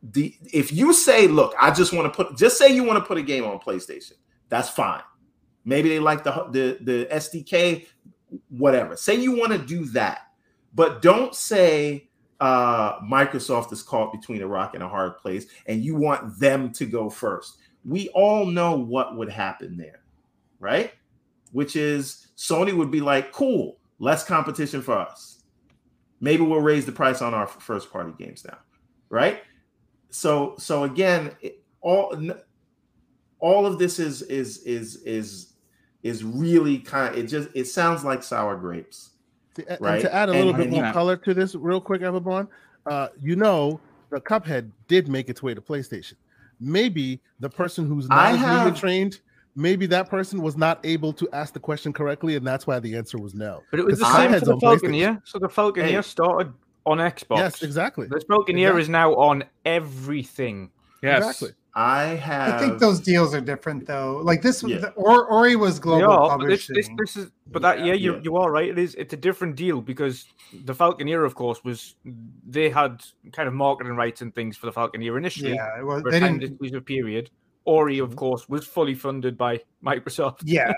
the 0.02 0.36
if 0.52 0.70
you 0.72 0.92
say, 0.92 1.26
look, 1.26 1.54
I 1.58 1.70
just 1.70 1.92
want 1.92 2.12
to 2.12 2.24
put 2.24 2.36
just 2.36 2.58
say 2.58 2.72
you 2.74 2.84
want 2.84 2.98
to 2.98 3.04
put 3.04 3.18
a 3.18 3.22
game 3.22 3.44
on 3.44 3.58
PlayStation, 3.58 4.12
that's 4.50 4.68
fine. 4.68 5.02
Maybe 5.64 5.88
they 5.88 5.98
like 5.98 6.22
the 6.24 6.46
the 6.50 6.78
the 6.82 7.06
SDK, 7.10 7.86
whatever. 8.50 8.96
Say 8.96 9.14
you 9.16 9.32
want 9.36 9.52
to 9.52 9.58
do 9.58 9.86
that, 9.86 10.20
but 10.74 11.00
don't 11.02 11.34
say 11.34 12.09
uh, 12.40 13.00
Microsoft 13.00 13.72
is 13.72 13.82
caught 13.82 14.12
between 14.12 14.42
a 14.42 14.46
rock 14.46 14.74
and 14.74 14.82
a 14.82 14.88
hard 14.88 15.18
place, 15.18 15.46
and 15.66 15.84
you 15.84 15.94
want 15.94 16.38
them 16.38 16.72
to 16.72 16.86
go 16.86 17.10
first. 17.10 17.58
We 17.84 18.08
all 18.10 18.46
know 18.46 18.76
what 18.76 19.16
would 19.16 19.30
happen 19.30 19.76
there, 19.76 20.00
right? 20.58 20.92
Which 21.52 21.76
is 21.76 22.28
Sony 22.36 22.74
would 22.74 22.90
be 22.90 23.00
like, 23.00 23.32
cool, 23.32 23.78
less 23.98 24.24
competition 24.24 24.82
for 24.82 24.98
us. 24.98 25.42
Maybe 26.20 26.42
we'll 26.42 26.60
raise 26.60 26.86
the 26.86 26.92
price 26.92 27.22
on 27.22 27.34
our 27.34 27.46
first 27.46 27.92
party 27.92 28.12
games 28.18 28.44
now, 28.44 28.58
right? 29.08 29.42
So, 30.10 30.54
so 30.58 30.84
again, 30.84 31.32
all 31.80 32.14
all 33.38 33.66
of 33.66 33.78
this 33.78 33.98
is 33.98 34.22
is 34.22 34.58
is 34.58 34.96
is 35.02 35.54
is 36.02 36.24
really 36.24 36.78
kind 36.78 37.14
of 37.14 37.18
it 37.18 37.26
just 37.26 37.48
it 37.54 37.66
sounds 37.66 38.04
like 38.04 38.22
sour 38.22 38.56
grapes. 38.56 39.09
To, 39.56 39.68
and 39.84 40.00
to 40.02 40.14
add 40.14 40.28
a 40.28 40.32
And- 40.32 40.38
little 40.40 40.52
bit 40.54 40.66
and 40.68 40.72
more 40.76 40.86
he- 40.86 40.92
color 40.92 41.16
to 41.16 41.34
this, 41.34 41.54
real 41.54 41.80
quick, 41.80 42.02
Everborn, 42.02 42.46
uh, 42.86 43.08
you 43.20 43.36
know, 43.36 43.80
the 44.10 44.20
Cuphead 44.20 44.70
did 44.88 45.08
make 45.08 45.28
its 45.28 45.42
way 45.42 45.54
to 45.54 45.60
PlayStation. 45.60 46.14
Maybe 46.60 47.20
the 47.40 47.48
person 47.50 47.86
who's 47.86 48.08
not 48.08 48.18
I 48.18 48.32
as 48.32 48.38
have- 48.38 48.78
trained, 48.78 49.20
maybe 49.56 49.86
that 49.86 50.08
person 50.08 50.40
was 50.42 50.56
not 50.56 50.78
able 50.84 51.12
to 51.14 51.28
ask 51.32 51.52
the 51.52 51.60
question 51.60 51.92
correctly, 51.92 52.36
and 52.36 52.46
that's 52.46 52.66
why 52.66 52.78
the 52.78 52.96
answer 52.96 53.18
was 53.18 53.34
no. 53.34 53.62
But 53.70 53.80
it 53.80 53.86
was 53.86 53.98
the 53.98 54.04
same 54.16 54.30
Cuphead's 54.30 54.40
for 54.40 54.44
the 54.46 54.66
on 54.66 54.78
Falconeer. 54.78 55.22
So 55.24 55.38
the 55.38 55.48
Falconeer 55.48 55.82
Hey. 55.96 56.02
started 56.02 56.52
on 56.86 56.98
Xbox. 56.98 57.36
Yes, 57.38 57.62
exactly. 57.62 58.06
The 58.06 58.20
Falconeer 58.28 58.48
Exactly. 58.68 58.82
is 58.82 58.88
now 58.88 59.14
on 59.16 59.44
everything. 59.64 60.70
yes. 61.02 61.18
Exactly. 61.22 61.50
I 61.74 62.02
have. 62.16 62.54
I 62.54 62.58
think 62.58 62.78
those 62.80 62.98
deals 63.00 63.34
are 63.34 63.40
different 63.40 63.86
though. 63.86 64.20
Like 64.24 64.42
this, 64.42 64.62
Yeah. 64.62 64.78
the, 64.78 64.90
or 64.92 65.26
Ori 65.26 65.54
was 65.56 65.78
global 65.78 66.00
Yeah, 66.00 66.36
but 66.36 66.46
this, 66.48 66.66
publishing. 66.66 66.74
this, 66.74 67.14
this 67.14 67.16
is, 67.24 67.30
but 67.46 67.62
that, 67.62 67.78
Yeah, 67.78 67.86
yeah, 67.86 67.92
you, 67.94 68.14
yeah. 68.14 68.20
you 68.24 68.36
are 68.36 68.50
right. 68.50 68.68
It 68.68 68.78
is, 68.78 68.94
it's 68.96 69.14
a 69.14 69.16
different 69.16 69.54
deal 69.56 69.80
because 69.80 70.26
the 70.64 70.74
Falconeer, 70.74 71.24
of 71.24 71.34
course, 71.36 71.62
was 71.62 71.94
they 72.48 72.70
had 72.70 73.02
kind 73.32 73.46
of 73.46 73.54
marketing 73.54 73.94
rights 73.94 74.20
and 74.20 74.34
things 74.34 74.56
for 74.56 74.66
the 74.66 74.72
Falconeer 74.72 75.16
initially 75.16 75.54
yeah, 75.54 75.78
it 75.78 75.84
was, 75.84 76.02
a 76.06 76.10
they 76.10 76.20
didn't. 76.20 76.42
exclusive 76.42 76.84
period. 76.84 77.30
Ori, 77.66 77.98
of 77.98 78.16
course, 78.16 78.48
was 78.48 78.66
fully 78.66 78.94
funded 78.94 79.36
by 79.38 79.60
Microsoft. 79.84 80.40
Yeah, 80.44 80.72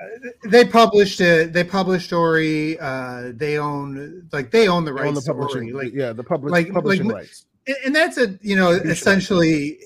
they 0.45 0.65
published 0.67 1.21
it. 1.23 1.53
They 1.55 1.65
published 1.65 2.13
Ori. 2.13 2.79
Uh, 2.79 3.31
they 3.35 3.57
own 3.57 4.29
like 4.33 4.51
they 4.51 4.69
own 4.69 4.85
the 4.85 4.93
They 4.93 5.01
own 5.01 5.15
rights 5.15 5.25
the 5.25 5.33
to 5.33 5.39
publishing, 5.39 5.75
Ori. 5.75 5.85
Like, 5.87 5.95
yeah, 5.95 6.13
the 6.13 6.25
public 6.25 6.51
like- 6.53 6.67
like 6.67 6.75
publishing 6.75 7.07
mo- 7.09 7.15
rights. 7.15 7.47
and- 7.67 7.77
and 7.87 7.97
that's 7.97 8.19
a 8.19 8.37
you 8.43 8.57
know 8.57 8.73
essentially 8.73 9.79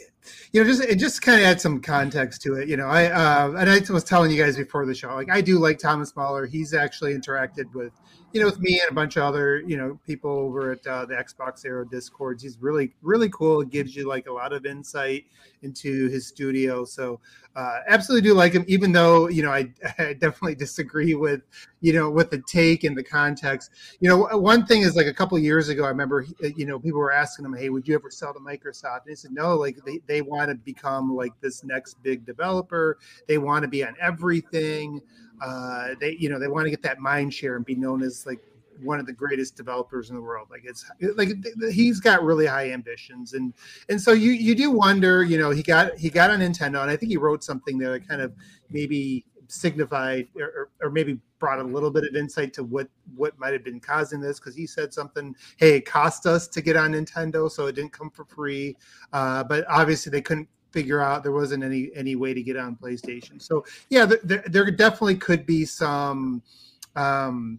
you 0.52 0.62
know 0.62 0.68
just 0.68 0.82
it 0.82 0.96
just 0.96 1.22
kind 1.22 1.40
of 1.40 1.46
adds 1.46 1.62
some 1.62 1.80
context 1.80 2.42
to 2.42 2.54
it 2.54 2.68
you 2.68 2.76
know 2.76 2.86
i 2.86 3.06
uh 3.06 3.52
and 3.58 3.70
i 3.70 3.80
was 3.92 4.04
telling 4.04 4.30
you 4.30 4.42
guys 4.42 4.56
before 4.56 4.86
the 4.86 4.94
show 4.94 5.14
like 5.14 5.30
i 5.30 5.40
do 5.40 5.58
like 5.58 5.78
thomas 5.78 6.14
mahler. 6.16 6.46
He's 6.46 6.74
actually 6.74 7.14
interacted 7.14 7.72
with 7.74 7.92
you 8.36 8.42
know 8.42 8.48
with 8.48 8.60
me 8.60 8.78
and 8.82 8.90
a 8.90 8.94
bunch 8.94 9.16
of 9.16 9.22
other 9.22 9.62
you 9.66 9.78
know 9.78 9.98
people 10.06 10.30
over 10.30 10.72
at 10.72 10.86
uh, 10.86 11.06
the 11.06 11.14
xbox 11.14 11.64
Era 11.64 11.88
discords 11.88 12.42
he's 12.42 12.58
really 12.60 12.92
really 13.00 13.30
cool. 13.30 13.62
It 13.62 13.70
gives 13.70 13.96
you 13.96 14.06
like 14.06 14.26
a 14.26 14.32
lot 14.32 14.52
of 14.52 14.66
insight 14.66 15.24
into 15.62 16.08
his 16.08 16.26
studio. 16.26 16.84
So 16.84 17.18
uh 17.54 17.78
absolutely 17.88 18.28
do 18.28 18.34
like 18.34 18.52
him 18.52 18.66
even 18.68 18.92
though 18.92 19.28
you 19.28 19.42
know 19.42 19.50
i, 19.50 19.72
I 19.98 20.12
definitely 20.12 20.54
disagree 20.54 21.14
with 21.14 21.40
you 21.80 21.94
know 21.94 22.10
with 22.10 22.30
the 22.30 22.42
take 22.46 22.84
and 22.84 22.94
the 22.94 23.02
context. 23.02 23.70
You 24.00 24.10
know 24.10 24.38
one 24.38 24.66
thing 24.66 24.82
is 24.82 24.96
like 24.96 25.06
a 25.06 25.14
couple 25.14 25.38
years 25.38 25.70
ago 25.70 25.84
i 25.84 25.88
remember 25.88 26.26
you 26.56 26.66
know 26.66 26.78
people 26.78 27.00
were 27.00 27.12
asking 27.12 27.46
him 27.46 27.54
hey 27.54 27.70
would 27.70 27.88
you 27.88 27.94
ever 27.94 28.10
sell 28.10 28.34
to 28.34 28.40
microsoft? 28.40 29.02
And 29.02 29.08
he 29.08 29.14
said 29.14 29.32
no 29.32 29.54
like 29.54 29.78
they, 29.86 30.00
they 30.06 30.20
want 30.20 30.50
to 30.50 30.56
become 30.56 31.16
like 31.16 31.32
this 31.40 31.64
next 31.64 32.02
big 32.02 32.26
developer. 32.26 32.98
They 33.28 33.38
want 33.38 33.62
to 33.62 33.68
be 33.68 33.82
on 33.82 33.96
everything 33.98 35.00
uh 35.42 35.94
they 36.00 36.16
you 36.18 36.28
know 36.28 36.38
they 36.38 36.48
want 36.48 36.64
to 36.64 36.70
get 36.70 36.82
that 36.82 36.98
mind 36.98 37.32
share 37.32 37.56
and 37.56 37.64
be 37.64 37.74
known 37.74 38.02
as 38.02 38.26
like 38.26 38.40
one 38.82 39.00
of 39.00 39.06
the 39.06 39.12
greatest 39.12 39.56
developers 39.56 40.10
in 40.10 40.16
the 40.16 40.22
world. 40.22 40.48
Like 40.50 40.62
it's 40.64 40.84
like 41.14 41.30
he's 41.70 42.00
got 42.00 42.22
really 42.22 42.46
high 42.46 42.70
ambitions. 42.72 43.32
And 43.32 43.54
and 43.88 44.00
so 44.00 44.12
you 44.12 44.32
you 44.32 44.54
do 44.54 44.70
wonder 44.70 45.24
you 45.24 45.38
know 45.38 45.50
he 45.50 45.62
got 45.62 45.96
he 45.96 46.10
got 46.10 46.30
on 46.30 46.40
nintendo 46.40 46.82
and 46.82 46.90
i 46.90 46.96
think 46.96 47.10
he 47.10 47.16
wrote 47.16 47.42
something 47.42 47.78
there 47.78 47.92
that 47.92 48.08
kind 48.08 48.20
of 48.20 48.32
maybe 48.70 49.24
signified 49.48 50.28
or, 50.36 50.44
or, 50.44 50.70
or 50.82 50.90
maybe 50.90 51.18
brought 51.38 51.58
a 51.58 51.62
little 51.62 51.90
bit 51.90 52.04
of 52.04 52.14
insight 52.14 52.52
to 52.54 52.64
what 52.64 52.88
what 53.14 53.38
might 53.38 53.52
have 53.52 53.64
been 53.64 53.80
causing 53.80 54.20
this 54.20 54.38
because 54.40 54.54
he 54.54 54.66
said 54.66 54.92
something 54.92 55.34
hey 55.58 55.76
it 55.76 55.86
cost 55.86 56.26
us 56.26 56.48
to 56.48 56.60
get 56.60 56.76
on 56.76 56.92
nintendo 56.92 57.50
so 57.50 57.66
it 57.66 57.74
didn't 57.74 57.92
come 57.92 58.10
for 58.10 58.24
free. 58.24 58.76
Uh, 59.12 59.44
but 59.44 59.64
obviously 59.68 60.10
they 60.10 60.20
couldn't 60.20 60.48
figure 60.76 61.00
out 61.00 61.22
there 61.22 61.32
wasn't 61.32 61.64
any 61.64 61.90
any 61.94 62.16
way 62.16 62.34
to 62.34 62.42
get 62.42 62.54
on 62.58 62.76
playstation. 62.76 63.40
So 63.40 63.64
yeah 63.88 64.04
there, 64.04 64.44
there, 64.46 64.70
definitely 64.70 65.16
could 65.16 65.46
be 65.46 65.64
some 65.64 66.42
um 66.96 67.58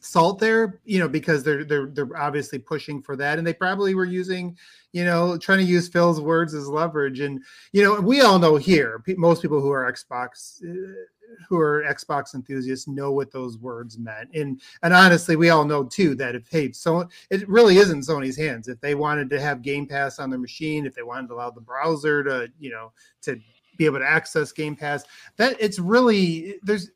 salt 0.00 0.38
there 0.38 0.80
you 0.84 0.98
know 0.98 1.08
because 1.08 1.42
they're 1.42 1.64
they're 1.64 1.86
they're 1.86 2.14
obviously 2.14 2.58
pushing 2.58 3.00
for 3.00 3.16
that. 3.16 3.38
And 3.38 3.46
they 3.46 3.54
probably 3.54 3.94
were 3.94 4.04
using 4.04 4.58
you 4.92 5.06
know 5.06 5.38
trying 5.38 5.60
to 5.60 5.64
use 5.64 5.88
phil's 5.88 6.20
words 6.20 6.52
as 6.52 6.68
leverage. 6.68 7.20
And 7.20 7.42
you 7.72 7.82
know 7.82 7.98
we 7.98 8.20
all 8.20 8.38
know 8.38 8.56
here 8.56 9.02
most 9.16 9.40
people 9.40 9.62
who 9.62 9.70
are 9.70 9.90
xbox 9.90 10.62
uh, 10.62 11.06
who 11.48 11.58
are 11.58 11.84
xbox 11.88 12.34
enthusiasts 12.34 12.88
know 12.88 13.12
what 13.12 13.32
those 13.32 13.58
words 13.58 13.98
meant. 13.98 14.30
And 14.34 14.60
and 14.82 14.94
honestly 14.94 15.36
we 15.36 15.50
all 15.50 15.64
know 15.64 15.84
too 15.84 16.14
that 16.16 16.34
if 16.34 16.48
hey 16.50 16.72
so 16.72 17.08
it 17.30 17.48
really 17.48 17.76
is 17.76 17.90
in 17.90 18.00
sony's 18.00 18.36
hands. 18.36 18.68
If 18.68 18.80
they 18.80 18.94
wanted 18.94 19.30
to 19.30 19.40
have 19.40 19.62
game 19.62 19.86
pass 19.86 20.18
on 20.18 20.30
their 20.30 20.38
machine 20.38 20.86
if 20.86 20.94
they 20.94 21.02
wanted 21.02 21.28
to 21.28 21.34
allow 21.34 21.50
the 21.50 21.60
browser 21.60 22.22
to 22.24 22.48
you 22.58 22.70
know 22.70 22.92
to 23.22 23.38
be 23.76 23.86
able 23.86 23.98
to 23.98 24.08
access 24.08 24.52
game 24.52 24.76
pass 24.76 25.04
that 25.36 25.56
it's 25.58 25.78
really 25.78 26.56
there's 26.62 26.90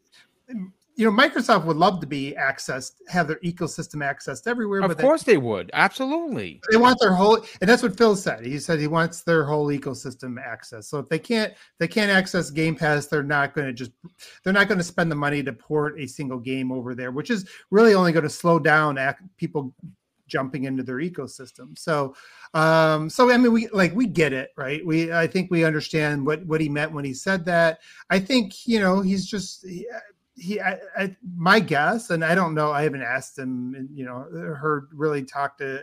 you 0.99 1.05
know 1.09 1.13
microsoft 1.17 1.65
would 1.65 1.77
love 1.77 2.01
to 2.01 2.07
be 2.09 2.35
accessed 2.39 2.95
have 3.09 3.29
their 3.29 3.39
ecosystem 3.45 4.03
accessed 4.03 4.49
everywhere 4.49 4.81
Of 4.83 4.89
but 4.89 4.99
they- 4.99 5.05
course 5.05 5.23
they 5.23 5.37
would. 5.39 5.71
Absolutely. 5.73 6.61
they 6.71 6.77
want 6.77 6.99
their 7.01 7.13
whole 7.15 7.37
and 7.61 7.71
that's 7.71 7.83
what 7.85 7.97
phil 7.97 8.17
said. 8.17 8.45
He 8.45 8.59
said 8.59 8.81
he 8.81 8.89
wants 8.89 9.23
their 9.23 9.45
whole 9.45 9.69
ecosystem 9.69 10.37
access. 10.45 10.89
So 10.89 10.99
if 10.99 11.09
they 11.09 11.21
can't 11.21 11.55
they 11.79 11.87
can't 11.89 12.11
access 12.11 12.51
game 12.51 12.75
pass 12.75 13.07
they're 13.07 13.23
not 13.23 13.55
going 13.55 13.69
to 13.69 13.73
just 13.73 13.93
they're 14.43 14.53
not 14.53 14.67
going 14.67 14.79
to 14.79 14.85
spend 14.85 15.11
the 15.11 15.15
money 15.17 15.41
to 15.45 15.53
port 15.53 15.99
a 16.01 16.07
single 16.09 16.39
game 16.41 16.73
over 16.73 16.97
there 16.97 17.13
which 17.13 17.31
is 17.31 17.49
really 17.71 17.95
only 17.95 18.11
going 18.11 18.25
to 18.25 18.31
slow 18.31 18.59
down 18.59 18.99
people 19.37 19.73
jumping 20.27 20.65
into 20.65 20.83
their 20.83 20.97
ecosystem. 20.97 21.79
So 21.79 22.15
um 22.55 23.09
so 23.09 23.31
i 23.31 23.37
mean 23.37 23.53
we 23.53 23.69
like 23.69 23.95
we 23.95 24.07
get 24.07 24.33
it 24.33 24.51
right? 24.57 24.85
We 24.85 25.13
i 25.13 25.27
think 25.29 25.49
we 25.51 25.65
understand 25.65 26.27
what 26.27 26.45
what 26.47 26.61
he 26.61 26.69
meant 26.69 26.91
when 26.93 27.05
he 27.05 27.15
said 27.15 27.45
that. 27.45 27.79
I 28.11 28.19
think 28.19 28.67
you 28.67 28.81
know 28.81 29.01
he's 29.01 29.25
just 29.27 29.65
he, 30.39 30.61
I, 30.61 30.79
I 30.97 31.17
my 31.37 31.61
guess 31.61 32.11
and 32.11 32.25
i 32.25 32.35
don't 32.35 32.55
know 32.55 32.71
i 32.71 32.83
haven't 32.83 33.03
asked 33.03 33.39
him 33.39 33.89
you 33.93 34.05
know 34.05 34.27
heard 34.55 34.89
really 34.93 35.25
talk 35.25 35.59
to 35.59 35.83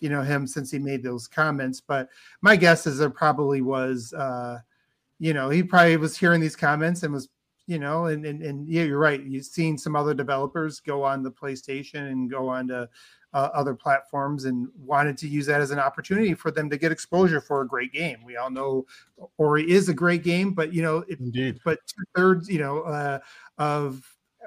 you 0.00 0.08
know 0.08 0.22
him 0.22 0.46
since 0.46 0.70
he 0.70 0.78
made 0.78 1.02
those 1.02 1.26
comments 1.26 1.80
but 1.80 2.08
my 2.40 2.56
guess 2.56 2.86
is 2.86 2.98
there 2.98 3.10
probably 3.10 3.60
was 3.60 4.12
uh 4.14 4.58
you 5.18 5.34
know 5.34 5.50
he 5.50 5.62
probably 5.62 5.96
was 5.96 6.16
hearing 6.16 6.40
these 6.40 6.56
comments 6.56 7.02
and 7.02 7.12
was 7.12 7.28
you 7.66 7.78
know 7.78 8.06
and 8.06 8.24
and, 8.24 8.42
and 8.42 8.68
yeah 8.68 8.82
you're 8.82 8.98
right 8.98 9.22
you've 9.24 9.44
seen 9.44 9.78
some 9.78 9.94
other 9.94 10.14
developers 10.14 10.80
go 10.80 11.04
on 11.04 11.22
the 11.22 11.30
playstation 11.30 12.10
and 12.10 12.30
go 12.30 12.48
on 12.48 12.66
to 12.68 12.88
uh, 13.32 13.48
other 13.54 13.74
platforms 13.74 14.44
and 14.46 14.68
wanted 14.76 15.16
to 15.16 15.28
use 15.28 15.46
that 15.46 15.60
as 15.60 15.70
an 15.70 15.78
opportunity 15.78 16.34
for 16.34 16.50
them 16.50 16.68
to 16.68 16.76
get 16.76 16.90
exposure 16.90 17.40
for 17.40 17.62
a 17.62 17.66
great 17.66 17.92
game 17.92 18.18
we 18.24 18.36
all 18.36 18.50
know 18.50 18.84
ori 19.38 19.70
is 19.70 19.88
a 19.88 19.94
great 19.94 20.24
game 20.24 20.52
but 20.52 20.72
you 20.74 20.82
know 20.82 21.04
it, 21.08 21.20
Indeed. 21.20 21.60
but 21.64 21.78
two 21.86 22.04
thirds, 22.14 22.48
you 22.48 22.58
know, 22.58 22.80
uh, 22.80 23.18
of 23.58 24.02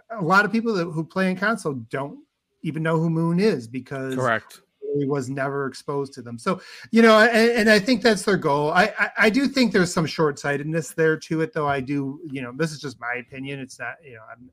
a 0.10 0.22
lot 0.22 0.46
of 0.46 0.52
people 0.52 0.74
that, 0.74 0.86
who 0.86 1.04
play 1.04 1.30
in 1.30 1.38
console 1.38 1.74
don't 1.90 2.20
even 2.64 2.84
know 2.84 2.98
who 2.98 3.10
Moon 3.10 3.40
is 3.40 3.68
because 3.68 4.16
Correct. 4.16 4.62
he 4.98 5.06
was 5.06 5.30
never 5.30 5.68
exposed 5.68 6.14
to 6.14 6.22
them. 6.22 6.38
So, 6.38 6.62
you 6.92 7.02
know, 7.02 7.20
and, 7.20 7.52
and 7.52 7.70
I 7.70 7.80
think 7.80 8.02
that's 8.02 8.24
their 8.24 8.38
goal. 8.38 8.72
I, 8.72 8.94
I, 8.98 9.10
I 9.18 9.30
do 9.30 9.48
think 9.48 9.72
there's 9.72 9.94
some 9.94 10.06
short 10.06 10.40
sightedness 10.40 10.94
there 10.94 11.18
to 11.18 11.42
it, 11.42 11.54
though. 11.54 11.68
I 11.68 11.80
do, 11.80 12.20
you 12.32 12.42
know, 12.42 12.54
this 12.56 12.72
is 12.72 12.80
just 12.80 13.00
my 13.00 13.16
opinion. 13.16 13.60
It's 13.60 13.80
not, 13.80 13.96
you 14.04 14.14
know, 14.14 14.22
I'm 14.32 14.50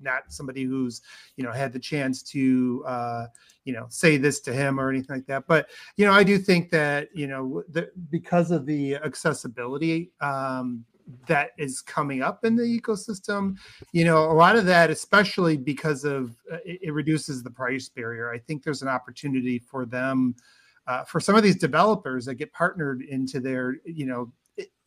not 0.00 0.24
somebody 0.28 0.64
who's, 0.64 1.02
you 1.36 1.44
know, 1.44 1.52
had 1.52 1.72
the 1.72 1.78
chance 1.78 2.22
to, 2.24 2.84
uh, 2.86 3.26
you 3.64 3.72
know, 3.72 3.86
say 3.88 4.16
this 4.16 4.40
to 4.40 4.52
him 4.52 4.80
or 4.80 4.90
anything 4.90 5.16
like 5.16 5.26
that. 5.26 5.46
But, 5.46 5.68
you 5.96 6.06
know, 6.06 6.12
I 6.12 6.24
do 6.24 6.38
think 6.38 6.70
that, 6.70 7.08
you 7.14 7.26
know, 7.26 7.62
the, 7.68 7.90
because 8.10 8.50
of 8.50 8.66
the 8.66 8.96
accessibility, 8.96 10.12
um, 10.20 10.84
that 11.26 11.50
is 11.58 11.80
coming 11.80 12.22
up 12.22 12.44
in 12.44 12.54
the 12.54 12.62
ecosystem 12.62 13.56
you 13.92 14.04
know 14.04 14.30
a 14.30 14.32
lot 14.32 14.56
of 14.56 14.64
that 14.64 14.90
especially 14.90 15.56
because 15.56 16.04
of 16.04 16.36
uh, 16.52 16.58
it, 16.64 16.78
it 16.82 16.92
reduces 16.92 17.42
the 17.42 17.50
price 17.50 17.88
barrier 17.88 18.30
i 18.30 18.38
think 18.38 18.62
there's 18.62 18.82
an 18.82 18.88
opportunity 18.88 19.58
for 19.58 19.84
them 19.84 20.34
uh, 20.86 21.04
for 21.04 21.20
some 21.20 21.36
of 21.36 21.42
these 21.42 21.56
developers 21.56 22.24
that 22.24 22.34
get 22.34 22.52
partnered 22.52 23.02
into 23.02 23.40
their 23.40 23.76
you 23.84 24.06
know 24.06 24.32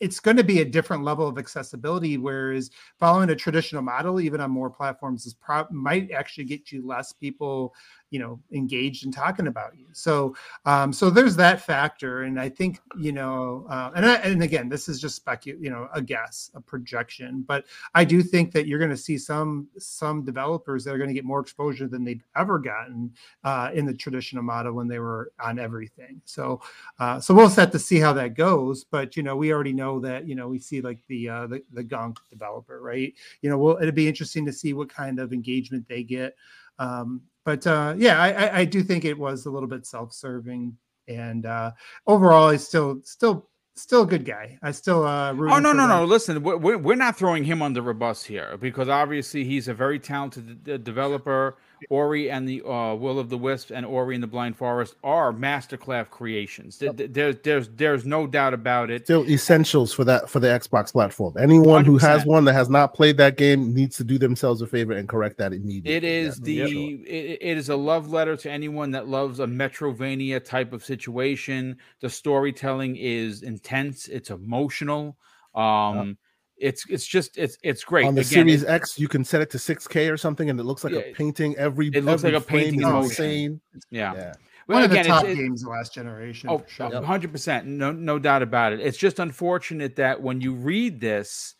it's 0.03 0.19
going 0.19 0.35
to 0.35 0.43
be 0.43 0.59
a 0.59 0.65
different 0.65 1.05
level 1.05 1.25
of 1.25 1.37
accessibility. 1.37 2.17
Whereas 2.17 2.69
following 2.99 3.29
a 3.29 3.35
traditional 3.35 3.81
model, 3.81 4.19
even 4.19 4.41
on 4.41 4.51
more 4.51 4.69
platforms, 4.69 5.25
is 5.25 5.33
pro- 5.33 5.65
might 5.71 6.11
actually 6.11 6.43
get 6.43 6.73
you 6.73 6.85
less 6.85 7.13
people, 7.13 7.73
you 8.09 8.19
know, 8.19 8.37
engaged 8.51 9.05
in 9.05 9.13
talking 9.13 9.47
about 9.47 9.77
you. 9.77 9.85
So, 9.93 10.35
um, 10.65 10.91
so 10.91 11.09
there's 11.09 11.37
that 11.37 11.61
factor, 11.61 12.23
and 12.23 12.37
I 12.37 12.49
think 12.49 12.79
you 12.97 13.13
know, 13.13 13.65
uh, 13.69 13.91
and 13.95 14.05
I, 14.05 14.15
and 14.15 14.43
again, 14.43 14.67
this 14.67 14.89
is 14.89 14.99
just 14.99 15.23
specu, 15.23 15.55
you 15.59 15.69
know, 15.69 15.87
a 15.93 16.01
guess, 16.01 16.51
a 16.53 16.59
projection, 16.59 17.45
but 17.47 17.65
I 17.95 18.03
do 18.03 18.21
think 18.21 18.51
that 18.51 18.67
you're 18.67 18.79
going 18.79 18.91
to 18.91 18.97
see 18.97 19.17
some 19.17 19.67
some 19.77 20.25
developers 20.25 20.83
that 20.83 20.93
are 20.93 20.97
going 20.97 21.09
to 21.09 21.13
get 21.13 21.23
more 21.23 21.39
exposure 21.39 21.87
than 21.87 22.03
they've 22.03 22.23
ever 22.35 22.59
gotten 22.59 23.13
uh, 23.45 23.69
in 23.73 23.85
the 23.85 23.93
traditional 23.93 24.43
model 24.43 24.73
when 24.73 24.89
they 24.89 24.99
were 24.99 25.31
on 25.39 25.59
everything. 25.59 26.21
So, 26.25 26.61
uh, 26.99 27.21
so 27.21 27.33
we'll 27.33 27.49
set 27.49 27.71
to 27.71 27.79
see 27.79 27.99
how 27.99 28.11
that 28.13 28.35
goes. 28.35 28.83
But 28.83 29.15
you 29.15 29.23
know, 29.23 29.37
we 29.37 29.53
already 29.53 29.73
know 29.73 29.92
that 29.99 30.27
you 30.27 30.35
know 30.35 30.47
we 30.47 30.59
see 30.59 30.81
like 30.81 30.99
the 31.07 31.29
uh, 31.29 31.47
the, 31.47 31.63
the 31.71 31.83
Gunk 31.83 32.19
developer, 32.29 32.81
right? 32.81 33.13
You 33.41 33.49
know, 33.49 33.57
well, 33.57 33.77
it'd 33.81 33.95
be 33.95 34.07
interesting 34.07 34.45
to 34.45 34.53
see 34.53 34.73
what 34.73 34.89
kind 34.89 35.19
of 35.19 35.33
engagement 35.33 35.87
they 35.87 36.03
get. 36.03 36.35
Um, 36.79 37.21
but 37.45 37.65
uh, 37.67 37.95
yeah, 37.97 38.21
I, 38.21 38.31
I, 38.31 38.57
I 38.59 38.65
do 38.65 38.83
think 38.83 39.05
it 39.05 39.17
was 39.17 39.45
a 39.45 39.51
little 39.51 39.67
bit 39.67 39.85
self-serving, 39.85 40.77
and 41.07 41.45
uh, 41.45 41.71
overall, 42.07 42.49
he's 42.49 42.65
still 42.65 43.01
still 43.03 43.49
still 43.75 44.03
a 44.03 44.07
good 44.07 44.25
guy. 44.25 44.57
I 44.61 44.71
still 44.71 45.03
uh 45.03 45.31
Oh 45.31 45.59
no 45.59 45.73
no 45.73 45.87
no! 45.87 46.05
Listen, 46.05 46.41
we're, 46.43 46.77
we're 46.77 46.95
not 46.95 47.17
throwing 47.17 47.43
him 47.43 47.61
under 47.61 47.87
a 47.89 47.95
bus 47.95 48.23
here 48.23 48.57
because 48.57 48.87
obviously 48.87 49.43
he's 49.43 49.67
a 49.67 49.73
very 49.73 49.99
talented 49.99 50.63
d- 50.63 50.77
developer. 50.77 51.57
Ori 51.89 52.29
and 52.29 52.47
the 52.47 52.61
uh, 52.63 52.93
Will 52.95 53.19
of 53.19 53.29
the 53.29 53.37
Wisp 53.37 53.71
and 53.73 53.85
Ori 53.85 54.15
and 54.15 54.23
the 54.23 54.27
Blind 54.27 54.55
Forest 54.57 54.95
are 55.03 55.31
masterclass 55.33 56.09
creations. 56.09 56.77
There- 56.77 56.93
there- 56.93 57.07
There's 57.07 57.37
there's 57.43 57.69
there's 57.75 58.05
no 58.05 58.27
doubt 58.27 58.53
about 58.53 58.89
it. 58.89 59.05
Still 59.05 59.25
essentials 59.29 59.93
for 59.93 60.03
that 60.05 60.29
for 60.29 60.39
the 60.39 60.47
Xbox 60.47 60.91
platform. 60.91 61.35
Anyone 61.39 61.85
who 61.85 61.97
has 61.97 62.25
one 62.25 62.45
that 62.45 62.53
has 62.53 62.69
not 62.69 62.93
played 62.93 63.17
that 63.17 63.37
game 63.37 63.73
needs 63.73 63.97
to 63.97 64.03
do 64.03 64.17
themselves 64.17 64.61
a 64.61 64.67
favor 64.67 64.93
and 64.93 65.07
correct 65.07 65.37
that 65.37 65.53
immediately. 65.53 65.93
It 65.93 66.03
is 66.03 66.39
the 66.39 66.53
Yeah, 66.53 66.65
sure. 66.67 66.75
it, 67.07 67.37
it 67.41 67.57
is 67.57 67.69
a 67.69 67.75
love 67.75 68.11
letter 68.11 68.35
to 68.37 68.49
anyone 68.51 68.91
that 68.91 69.07
loves 69.07 69.39
a 69.39 69.45
Metroidvania 69.45 70.43
type 70.43 70.73
of 70.73 70.83
situation. 70.83 71.77
The 72.01 72.09
storytelling 72.09 72.95
is 72.95 73.43
intense. 73.43 74.07
It's 74.07 74.29
emotional. 74.29 75.17
Um, 75.55 76.17
it's 76.63 76.85
it's 76.89 77.05
just 77.05 77.37
it's 77.37 77.57
it's 77.63 77.83
great. 77.83 78.05
on 78.05 78.15
the 78.15 78.21
Again, 78.21 78.31
Series 78.47 78.63
X, 78.63 78.97
you 78.97 79.07
can 79.07 79.23
set 79.23 79.41
it 79.41 79.49
to 79.51 79.57
6K 79.57 80.11
or 80.11 80.17
something, 80.17 80.49
and 80.49 80.59
it 80.59 80.63
looks 80.63 80.83
like 80.83 80.93
Yeah, 80.93 80.99
a 80.99 81.13
painting. 81.13 81.55
Every 81.57 81.87
it 81.87 82.03
looks 82.03 82.23
every 82.23 82.37
like 82.37 82.43
a 82.43 82.45
painting 82.47 82.81
is 82.81 83.05
insane. 83.11 83.61
yeah. 83.91 84.13
Yeah. 84.15 84.33
Well, 84.67 84.77
One 84.77 84.83
of 84.83 84.89
the 84.91 84.95
again, 84.99 85.05
it's- 85.07 85.21
top 85.21 85.29
it- 85.29 85.35
games 85.35 85.63
of 85.63 85.69
last 85.69 85.93
generation. 85.93 86.49
Oh, 86.49 86.59
for 86.59 86.69
sure. 86.69 86.89
100%. 86.89 87.65
No, 87.65 87.91
no 87.91 88.17
doubt 88.17 88.41
about 88.41 88.71
it. 88.71 88.79
It's 88.79 88.97
just 88.97 89.19
unfortunate 89.19 89.97
that 89.97 90.21
when 90.21 90.39
you 90.39 90.53
read 90.53 91.01
this, 91.01 91.55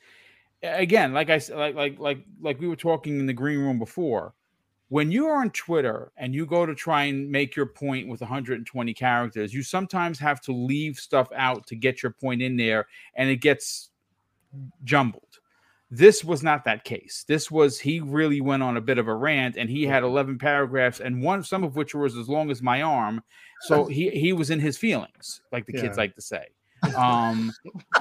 again, 0.62 1.13
like 1.13 1.30
I 1.30 1.34
s- 1.36 1.50
like 1.50 1.76
like 1.76 2.00
like 2.00 2.20
like 2.42 2.60
we 2.62 2.68
were 2.70 2.78
talking 2.78 3.20
in 3.20 3.26
the 3.26 3.34
green 3.34 3.60
room 3.60 3.78
before, 3.78 4.34
when 4.89 5.12
you 5.12 5.26
are 5.28 5.42
on 5.42 5.50
Twitter 5.50 6.12
and 6.18 6.34
you 6.34 6.46
go 6.46 6.66
to 6.66 6.74
try 6.76 7.04
and 7.06 7.30
make 7.30 7.56
your 7.56 7.66
point 7.66 8.08
with 8.08 8.22
120 8.22 8.94
characters, 8.94 9.54
you 9.54 9.63
sometimes 9.63 10.18
have 10.20 10.39
to 10.42 10.54
leave 10.54 10.98
stuff 10.98 11.28
out 11.36 11.68
to 11.68 11.76
get 11.76 12.02
your 12.04 12.12
point 12.13 12.42
in 12.42 12.56
there, 12.56 12.88
and 13.16 13.30
it 13.30 13.38
gets 13.42 13.89
jumbled. 14.84 15.24
This 15.89 16.24
was 16.24 16.42
not 16.42 16.66
that 16.66 16.86
case. 16.86 17.24
This 17.28 17.52
was 17.52 17.80
he 17.80 18.00
really 18.00 18.42
went 18.42 18.63
on 18.63 18.78
a 18.78 18.82
bit 18.82 18.98
of 18.98 19.08
a 19.08 19.13
rant, 19.13 19.58
and 19.58 19.70
he 19.70 19.84
had 19.84 20.02
11 20.02 20.39
paragraphs, 20.39 21.00
and 21.00 21.22
one 21.22 21.44
some 21.44 21.63
of 21.63 21.76
which 21.76 21.94
was 21.94 22.18
as 22.18 22.28
long 22.28 22.50
as 22.50 22.63
my 22.63 22.82
arm. 22.82 23.22
So 23.62 23.86
he 23.98 24.10
he 24.10 24.34
was 24.34 24.50
in 24.50 24.60
his 24.60 24.78
feelings, 24.78 25.42
like 25.52 25.66
the 25.66 25.74
kids 25.74 25.98
like 25.98 26.16
to 26.16 26.22
say. 26.22 26.48
Um, 26.98 27.54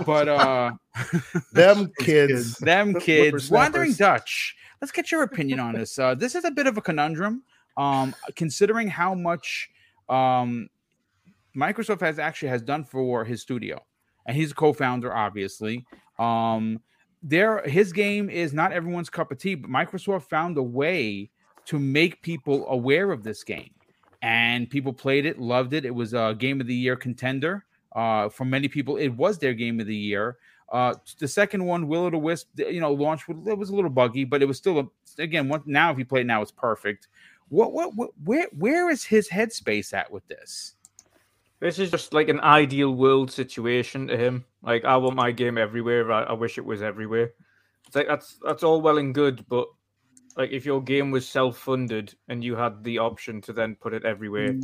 but 0.06 0.28
uh, 0.28 0.72
Them 1.52 1.92
kids. 1.98 2.56
them 2.58 2.98
kids, 2.98 3.50
wandering. 3.50 3.92
Dutch. 3.92 4.56
Let's 4.80 4.90
get 4.90 5.12
your 5.12 5.22
opinion 5.22 5.60
on 5.60 5.74
this. 5.74 5.98
Uh, 5.98 6.14
this 6.14 6.34
is 6.34 6.44
a 6.44 6.50
bit 6.50 6.66
of 6.66 6.76
a 6.76 6.80
conundrum, 6.80 7.42
um, 7.76 8.14
considering 8.34 8.88
how 8.88 9.14
much 9.14 9.68
um, 10.08 10.68
Microsoft 11.56 12.00
has 12.00 12.18
actually 12.18 12.48
has 12.48 12.62
done 12.62 12.84
for 12.84 13.24
his 13.24 13.42
studio, 13.42 13.78
and 14.26 14.36
he's 14.36 14.50
a 14.50 14.54
co-founder, 14.54 15.14
obviously. 15.14 15.84
Um, 16.22 16.80
there, 17.22 17.62
his 17.68 17.92
game 17.92 18.30
is 18.30 18.52
not 18.52 18.72
everyone's 18.72 19.10
cup 19.10 19.32
of 19.32 19.38
tea, 19.38 19.54
but 19.54 19.70
Microsoft 19.70 20.28
found 20.28 20.56
a 20.58 20.62
way 20.62 21.30
to 21.66 21.78
make 21.78 22.22
people 22.22 22.66
aware 22.68 23.12
of 23.12 23.22
this 23.22 23.44
game, 23.44 23.70
and 24.22 24.68
people 24.68 24.92
played 24.92 25.26
it, 25.26 25.38
loved 25.38 25.72
it. 25.72 25.84
It 25.84 25.94
was 25.94 26.14
a 26.14 26.34
game 26.38 26.60
of 26.60 26.66
the 26.66 26.74
year 26.74 26.96
contender. 26.96 27.64
Uh, 27.94 28.28
for 28.28 28.44
many 28.44 28.68
people, 28.68 28.96
it 28.96 29.08
was 29.08 29.38
their 29.38 29.54
game 29.54 29.80
of 29.80 29.86
the 29.86 29.96
year. 29.96 30.36
Uh, 30.72 30.94
the 31.18 31.28
second 31.28 31.64
one, 31.64 31.86
Will 31.86 32.06
o' 32.06 32.10
the 32.10 32.18
Wisp, 32.18 32.48
you 32.56 32.80
know, 32.80 32.92
launched 32.92 33.28
it 33.28 33.58
was 33.58 33.68
a 33.68 33.74
little 33.74 33.90
buggy, 33.90 34.24
but 34.24 34.42
it 34.42 34.46
was 34.46 34.56
still 34.56 34.78
a, 34.80 35.22
again. 35.22 35.48
One, 35.48 35.62
now, 35.66 35.92
if 35.92 35.98
you 35.98 36.06
play 36.06 36.22
it 36.22 36.26
now, 36.26 36.40
it's 36.40 36.50
perfect. 36.50 37.08
What, 37.50 37.72
what, 37.72 37.94
what, 37.94 38.10
where, 38.24 38.48
where 38.56 38.90
is 38.90 39.04
his 39.04 39.28
headspace 39.28 39.92
at 39.92 40.10
with 40.10 40.26
this? 40.28 40.74
This 41.62 41.78
is 41.78 41.92
just 41.92 42.12
like 42.12 42.28
an 42.28 42.40
ideal 42.40 42.92
world 42.92 43.30
situation 43.30 44.08
to 44.08 44.16
him. 44.16 44.44
Like 44.64 44.84
I 44.84 44.96
want 44.96 45.14
my 45.14 45.30
game 45.30 45.56
everywhere. 45.56 46.10
I, 46.10 46.24
I 46.24 46.32
wish 46.32 46.58
it 46.58 46.64
was 46.64 46.82
everywhere. 46.82 47.34
It's 47.86 47.94
like 47.94 48.08
that's 48.08 48.36
that's 48.44 48.64
all 48.64 48.82
well 48.82 48.98
and 48.98 49.14
good, 49.14 49.46
but 49.48 49.68
like 50.36 50.50
if 50.50 50.66
your 50.66 50.82
game 50.82 51.12
was 51.12 51.28
self-funded 51.28 52.16
and 52.28 52.42
you 52.42 52.56
had 52.56 52.82
the 52.82 52.98
option 52.98 53.40
to 53.42 53.52
then 53.52 53.76
put 53.76 53.94
it 53.94 54.04
everywhere, 54.04 54.56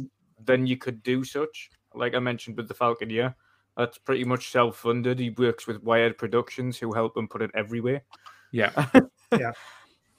then 0.45 0.67
you 0.67 0.77
could 0.77 1.05
do 1.05 1.23
such. 1.23 1.71
Like 1.95 2.17
I 2.17 2.19
mentioned 2.19 2.57
with 2.57 2.67
the 2.67 2.75
Falconeer, 2.75 3.33
that's 3.77 3.99
pretty 3.99 4.25
much 4.25 4.51
self-funded. 4.51 5.21
He 5.21 5.31
works 5.31 5.69
with 5.69 5.81
Wired 5.85 6.19
Productions, 6.19 6.79
who 6.79 6.93
help 6.93 7.17
him 7.17 7.29
put 7.29 7.43
it 7.43 7.53
everywhere. 7.55 8.03
Yeah, 8.51 8.73
Yeah. 9.39 9.53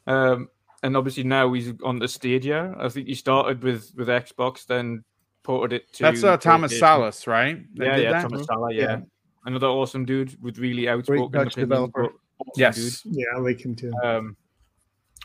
Um, 0.07 0.47
and 0.81 0.95
obviously 0.95 1.23
now 1.23 1.51
he's 1.51 1.73
on 1.83 1.99
the 1.99 2.07
Stadia. 2.07 2.73
I 2.79 2.87
think 2.87 3.07
he 3.07 3.15
started 3.15 3.63
with 3.63 3.91
with 3.97 4.07
Xbox, 4.07 4.65
then 4.65 5.03
ported 5.43 5.81
it 5.81 5.93
to. 5.93 6.03
that's 6.03 6.23
uh, 6.23 6.37
Thomas 6.37 6.77
Salas, 6.77 7.27
right? 7.27 7.63
That 7.75 7.85
Yeah, 7.85 7.95
yeah, 7.97 8.11
that? 8.11 8.21
Thomas 8.21 8.45
Sala, 8.45 8.73
yeah. 8.73 8.81
Yeah. 8.81 8.99
Another 9.45 9.67
awesome 9.67 10.05
dude 10.05 10.41
with 10.41 10.57
really 10.57 10.89
outspoken 10.89 11.31
Dutch 11.31 11.53
opinions, 11.53 11.69
developer. 11.69 12.03
awesome 12.05 12.51
Yes. 12.55 13.05
Yeah, 13.05 13.25
I 13.35 13.39
like 13.39 13.63
him 13.63 13.75
too. 13.75 13.93
Um, 14.03 14.35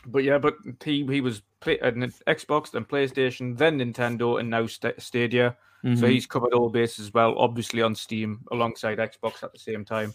but 0.07 0.23
yeah, 0.23 0.37
but 0.37 0.55
he 0.83 1.05
he 1.05 1.21
was 1.21 1.41
play, 1.59 1.79
uh, 1.79 1.91
Xbox, 1.91 2.71
then 2.71 2.85
PlayStation, 2.85 3.57
then 3.57 3.79
Nintendo, 3.79 4.39
and 4.39 4.49
now 4.49 4.65
Sta 4.67 4.91
Stadia. 4.99 5.57
So 5.83 5.89
Mhm. 6.07 6.09
he's 6.09 6.25
covered 6.25 6.53
all 6.53 6.69
bases 6.69 7.07
as 7.07 7.13
well, 7.13 7.37
obviously 7.37 7.83
on 7.83 7.93
Steam 7.93 8.43
alongside 8.51 8.97
Xbox 8.97 9.43
at 9.43 9.53
the 9.53 9.59
same 9.59 9.85
time. 9.85 10.13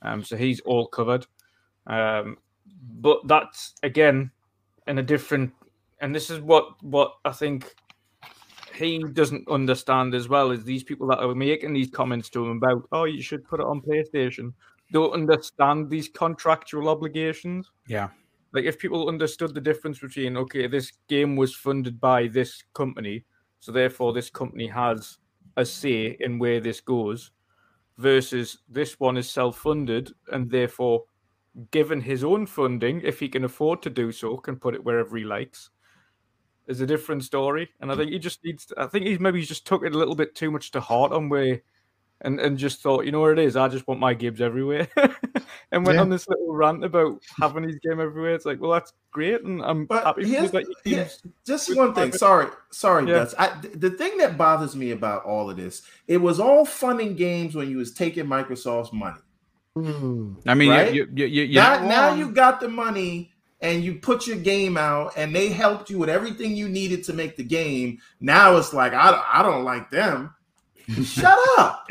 Um, 0.00 0.24
so 0.24 0.34
he's 0.36 0.60
all 0.60 0.86
covered. 0.86 1.26
Um, 1.86 2.38
but 3.00 3.26
that's 3.26 3.74
again 3.82 4.30
in 4.86 4.98
a 4.98 5.02
different, 5.02 5.52
and 6.00 6.14
this 6.14 6.30
is 6.30 6.40
what 6.40 6.82
what 6.82 7.16
I 7.24 7.32
think 7.32 7.74
he 8.74 9.02
doesn't 9.12 9.48
understand 9.48 10.14
as 10.14 10.28
well 10.28 10.50
is 10.50 10.64
these 10.64 10.84
people 10.84 11.06
that 11.08 11.18
are 11.18 11.34
making 11.34 11.72
these 11.72 11.90
comments 11.90 12.30
to 12.30 12.44
him 12.44 12.56
about, 12.56 12.88
oh, 12.92 13.04
you 13.04 13.22
should 13.22 13.44
put 13.44 13.60
it 13.60 13.66
on 13.66 13.80
PlayStation, 13.80 14.52
don't 14.92 15.12
understand 15.12 15.88
these 15.88 16.08
contractual 16.08 16.88
obligations. 16.88 17.70
yeah, 17.88 18.08
Like 18.52 18.64
if 18.64 18.78
people 18.78 19.08
understood 19.08 19.54
the 19.54 19.60
difference 19.60 19.98
between 19.98 20.36
okay, 20.36 20.66
this 20.66 20.92
game 21.08 21.36
was 21.36 21.54
funded 21.54 22.00
by 22.00 22.28
this 22.28 22.62
company, 22.74 23.24
so 23.60 23.72
therefore 23.72 24.12
this 24.12 24.30
company 24.30 24.66
has 24.68 25.18
a 25.56 25.64
say 25.64 26.16
in 26.20 26.38
where 26.38 26.60
this 26.60 26.80
goes, 26.80 27.30
versus 27.98 28.58
this 28.68 28.98
one 28.98 29.16
is 29.16 29.30
self-funded 29.30 30.12
and 30.32 30.50
therefore 30.50 31.04
given 31.70 32.00
his 32.00 32.24
own 32.24 32.46
funding, 32.46 33.00
if 33.02 33.20
he 33.20 33.28
can 33.28 33.44
afford 33.44 33.82
to 33.82 33.90
do 33.90 34.10
so, 34.10 34.36
can 34.36 34.56
put 34.56 34.74
it 34.74 34.84
wherever 34.84 35.16
he 35.16 35.24
likes. 35.24 35.70
Is 36.66 36.80
a 36.80 36.86
different 36.86 37.22
story, 37.24 37.68
and 37.80 37.92
I 37.92 37.96
think 37.96 38.10
he 38.10 38.18
just 38.18 38.42
needs. 38.42 38.64
To, 38.66 38.74
I 38.80 38.86
think 38.86 39.04
he's 39.06 39.20
maybe 39.20 39.42
just 39.42 39.66
took 39.66 39.84
it 39.84 39.94
a 39.94 39.98
little 39.98 40.14
bit 40.14 40.34
too 40.34 40.50
much 40.50 40.70
to 40.70 40.80
heart 40.80 41.12
on 41.12 41.28
where, 41.28 41.60
and 42.22 42.40
and 42.40 42.56
just 42.56 42.80
thought, 42.80 43.04
you 43.04 43.12
know 43.12 43.20
what 43.20 43.32
it 43.32 43.38
is. 43.38 43.54
I 43.54 43.68
just 43.68 43.86
want 43.86 44.00
my 44.00 44.14
gigs 44.14 44.40
everywhere, 44.40 44.88
and 45.72 45.84
went 45.84 45.96
Yeah. 45.96 46.00
on 46.00 46.08
this 46.08 46.26
little 46.26 46.54
rant 46.54 46.82
about 46.82 47.20
having 47.38 47.64
his 47.64 47.78
game 47.80 48.00
everywhere. 48.00 48.34
It's 48.34 48.46
like, 48.46 48.62
well, 48.62 48.70
that's 48.70 48.94
great, 49.10 49.42
and 49.42 49.60
I'm 49.62 49.84
But 49.84 50.04
happy 50.04 50.26
here's- 50.26 50.52
that. 50.52 50.64
you 50.86 51.04
just 51.44 51.68
one 51.76 51.88
thing. 51.88 51.94
private- 52.12 52.18
Sorry, 52.18 52.46
sorry, 52.70 53.04
Yeah. 53.08 53.12
Gus. 53.24 53.34
I, 53.38 53.54
the 53.74 53.90
thing 53.90 54.16
that 54.16 54.38
bothers 54.38 54.74
me 54.74 54.92
about 54.92 55.22
all 55.26 55.50
of 55.50 55.58
this, 55.58 55.82
it 56.08 56.16
was 56.16 56.40
all 56.40 56.64
fun 56.64 56.98
and 56.98 57.14
games 57.14 57.54
when 57.54 57.68
you 57.68 57.76
was 57.76 57.92
taking 57.92 58.24
Microsoft's 58.24 58.90
money. 58.90 59.20
Hmm. 59.76 60.34
I 60.46 60.54
mean, 60.54 60.70
Right? 60.70 60.94
you, 60.94 61.08
you, 61.14 61.26
you, 61.26 61.42
you, 61.42 61.54
now, 61.56 61.84
now 61.86 62.14
you 62.14 62.30
got 62.30 62.60
the 62.60 62.68
money 62.70 63.32
and 63.64 63.82
you 63.82 63.94
put 63.96 64.26
your 64.28 64.36
game 64.36 64.76
out, 64.76 65.14
and 65.16 65.34
they 65.34 65.48
helped 65.48 65.90
you 65.90 65.98
with 65.98 66.08
everything 66.08 66.54
you 66.54 66.68
needed 66.68 67.02
to 67.04 67.12
make 67.12 67.36
the 67.36 67.42
game. 67.42 67.98
Now 68.20 68.56
it's 68.56 68.72
like 68.72 68.92
I, 68.92 69.20
I 69.32 69.42
don't 69.42 69.64
like 69.64 69.90
them. 69.90 70.32
Shut 71.02 71.36
up. 71.58 71.88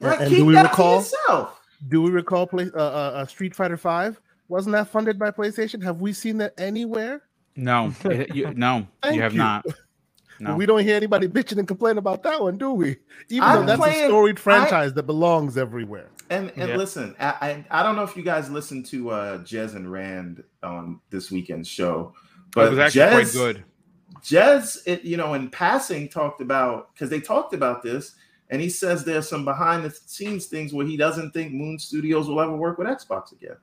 Right? 0.00 0.20
and 0.20 0.28
Keep 0.28 0.38
do 0.38 0.44
we 0.46 0.54
that 0.54 0.70
recall- 0.70 1.02
to 1.02 1.08
yourself. 1.10 1.58
Do 1.88 2.00
we 2.02 2.10
recall 2.10 2.46
play, 2.46 2.70
uh, 2.74 2.78
uh, 2.78 2.80
uh, 2.82 3.26
Street 3.26 3.56
Fighter 3.56 3.76
Five? 3.76 4.20
Wasn't 4.48 4.72
that 4.72 4.88
funded 4.88 5.18
by 5.18 5.30
PlayStation? 5.32 5.82
Have 5.82 6.00
we 6.00 6.12
seen 6.12 6.38
that 6.38 6.54
anywhere? 6.58 7.22
no, 7.56 7.92
it- 8.04 8.34
you, 8.34 8.52
no, 8.54 8.86
Thank 9.02 9.16
you 9.16 9.22
have 9.22 9.32
you. 9.32 9.38
not. 9.38 9.66
No. 10.40 10.56
We 10.56 10.64
don't 10.66 10.82
hear 10.82 10.96
anybody 10.96 11.28
bitching 11.36 11.58
and 11.58 11.68
complaining 11.68 11.98
about 11.98 12.22
that 12.24 12.40
one, 12.40 12.56
do 12.56 12.72
we? 12.72 12.96
Even 13.28 13.42
I'm 13.48 13.60
though 13.60 13.66
that's 13.66 13.80
playing- 13.80 14.04
a 14.04 14.08
storied 14.08 14.38
franchise 14.40 14.92
that 14.94 15.04
belongs 15.04 15.56
everywhere. 15.58 16.08
And 16.32 16.50
and 16.56 16.68
Yeah. 16.70 16.76
listen, 16.76 17.14
I, 17.20 17.64
I 17.70 17.80
I 17.80 17.82
don't 17.82 17.94
know 17.96 18.02
if 18.04 18.16
you 18.16 18.22
guys 18.22 18.50
listened 18.50 18.86
to 18.86 19.10
uh 19.10 19.38
Jez 19.38 19.74
and 19.76 19.90
Rand 19.90 20.42
on 20.62 21.00
this 21.10 21.30
weekend's 21.30 21.68
show, 21.68 22.14
but 22.54 22.62
It 22.62 22.64
but 22.64 22.70
was 22.70 22.78
actually 22.78 23.02
Jez, 23.02 23.10
quite 23.12 23.32
good. 23.32 23.64
Jez, 24.22 24.78
it, 24.86 25.02
you 25.04 25.16
know, 25.16 25.34
in 25.34 25.50
passing, 25.50 26.08
talked 26.08 26.40
about 26.40 26.94
because 26.94 27.10
they 27.10 27.20
talked 27.20 27.54
about 27.54 27.82
this, 27.82 28.14
and 28.50 28.60
he 28.62 28.68
says 28.70 29.04
there's 29.04 29.28
some 29.28 29.44
behind 29.44 29.84
the 29.84 29.90
scenes 29.90 30.46
things 30.46 30.72
where 30.72 30.86
he 30.86 30.96
doesn't 30.96 31.32
think 31.32 31.52
Moon 31.52 31.78
Studios 31.78 32.28
will 32.28 32.40
ever 32.40 32.56
work 32.56 32.78
with 32.78 32.86
Xbox 32.86 33.32
again. 33.32 33.56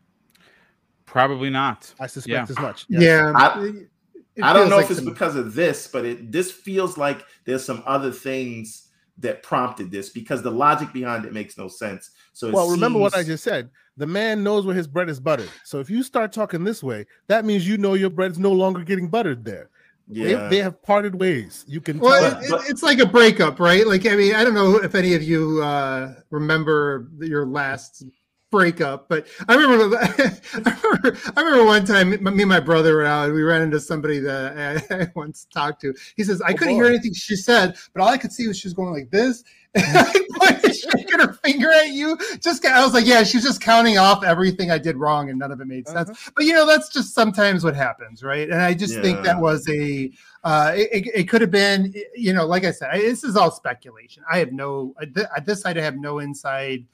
Probably 1.05 1.49
not. 1.49 1.91
I 1.99 2.07
suspect 2.07 2.49
Yeah. 2.49 2.55
as 2.55 2.59
much. 2.59 2.85
Yes. 2.89 3.01
Yeah. 3.01 3.31
I- 3.35 3.63
it- 3.65 3.89
it 4.35 4.43
I 4.43 4.53
don't 4.53 4.69
know 4.69 4.75
like 4.77 4.85
if 4.85 4.91
it's 4.91 4.99
some- 4.99 5.09
because 5.11 5.35
of 5.35 5.53
this, 5.55 5.87
but 5.87 6.05
it 6.05 6.31
this 6.31 6.51
feels 6.51 6.97
like 6.97 7.25
there's 7.45 7.63
some 7.65 7.81
other 7.85 8.11
things 8.11 8.88
that 9.19 9.43
prompted 9.43 9.91
this 9.91 10.09
because 10.09 10.41
the 10.41 10.51
logic 10.51 10.93
behind 10.93 11.25
it 11.25 11.33
makes 11.33 11.57
no 11.57 11.67
sense. 11.67 12.11
So 12.33 12.47
it 12.47 12.53
Well, 12.53 12.69
remember 12.69 12.99
what 12.99 13.15
I 13.15 13.23
just 13.23 13.43
said. 13.43 13.69
The 13.97 14.07
man 14.07 14.43
knows 14.43 14.65
where 14.65 14.75
his 14.75 14.87
bread 14.87 15.09
is 15.09 15.19
buttered. 15.19 15.49
So 15.65 15.79
if 15.79 15.89
you 15.89 16.03
start 16.03 16.31
talking 16.31 16.63
this 16.63 16.81
way, 16.81 17.05
that 17.27 17.43
means 17.43 17.67
you 17.67 17.77
know 17.77 17.95
your 17.95 18.09
bread's 18.09 18.39
no 18.39 18.51
longer 18.51 18.83
getting 18.83 19.09
buttered 19.09 19.43
there. 19.43 19.69
They- 20.07 20.31
yeah. 20.31 20.47
They, 20.47 20.57
have 20.57 20.81
parted 20.81 21.15
ways. 21.15 21.65
You 21.67 21.81
can 21.81 21.99
Well, 21.99 22.31
tell. 22.31 22.41
it, 22.41 22.45
it- 22.65 22.69
it's 22.71 22.81
like 22.81 22.99
a 22.99 23.05
breakup, 23.05 23.59
right? 23.59 23.85
Like, 23.85 24.05
I 24.05 24.15
mean, 24.15 24.33
I 24.35 24.43
don't 24.43 24.53
know 24.55 24.77
if 24.77 24.95
any 24.95 25.13
of 25.15 25.21
you 25.21 25.61
uh, 25.61 26.13
remember 26.29 27.09
your 27.19 27.45
last 27.45 28.03
breakup, 28.51 29.07
but 29.09 29.27
I 29.47 29.55
remember, 29.55 29.97
I 29.97 30.07
remember, 30.53 31.17
I 31.35 31.41
remember 31.41 31.65
one 31.65 31.85
time, 31.85 32.09
me 32.09 32.17
and 32.41 32.49
my 32.49 32.59
brother 32.59 32.95
were 32.95 33.05
out, 33.05 33.25
and 33.25 33.33
we 33.33 33.43
ran 33.43 33.61
into 33.61 33.79
somebody 33.79 34.19
that 34.19 34.87
I, 34.91 34.95
I 35.03 35.07
once 35.15 35.47
talked 35.53 35.81
to. 35.81 35.93
He 36.15 36.23
says, 36.23 36.41
I 36.41 36.51
Oh, 36.51 36.53
couldn't 36.55 36.75
boy. 36.75 36.83
hear 36.83 36.85
anything 36.85 37.13
she 37.13 37.35
said, 37.35 37.75
but 37.93 38.01
all 38.01 38.09
I 38.09 38.17
could 38.17 38.31
see 38.31 38.47
was 38.47 38.57
she 38.57 38.67
was 38.67 38.73
going 38.73 38.93
like 38.93 39.09
this. 39.11 39.43
And 39.75 40.57
mm. 40.57 40.73
shaking 40.73 41.19
her 41.19 41.33
finger 41.33 41.69
at 41.71 41.89
you. 41.89 42.17
Just, 42.39 42.65
I 42.65 42.83
was 42.83 42.93
like, 42.93 43.05
yeah, 43.05 43.23
she's 43.23 43.43
just 43.43 43.61
counting 43.61 43.97
off 43.97 44.23
everything 44.23 44.71
I 44.71 44.77
did 44.77 44.95
wrong, 44.97 45.29
and 45.29 45.37
none 45.37 45.51
of 45.51 45.59
it 45.59 45.65
made 45.65 45.87
uh-huh. 45.87 46.05
sense. 46.05 46.31
But 46.35 46.45
you 46.45 46.53
know, 46.53 46.65
that's 46.65 46.89
just 46.89 47.13
sometimes 47.13 47.63
what 47.63 47.75
happens, 47.75 48.23
right? 48.23 48.49
And 48.49 48.61
I 48.61 48.73
just 48.73 48.95
think 48.99 49.23
that 49.23 49.39
was 49.39 49.67
a 49.69 50.11
uh, 50.43 50.71
it, 50.75 51.07
it- 51.13 51.29
could 51.29 51.41
have 51.41 51.51
been, 51.51 51.93
you 52.15 52.33
know, 52.33 52.45
like 52.45 52.63
I 52.63 52.71
said, 52.71 52.89
I, 52.91 52.99
this 52.99 53.23
is 53.23 53.35
all 53.35 53.51
speculation. 53.51 54.23
I 54.31 54.39
have 54.39 54.53
no, 54.53 54.95
uh, 55.01 55.05
at 55.19 55.31
uh, 55.31 55.39
this 55.45 55.61
side, 55.61 55.77
I 55.77 55.81
have 55.81 55.97
no 55.97 56.19
inside, 56.19 56.85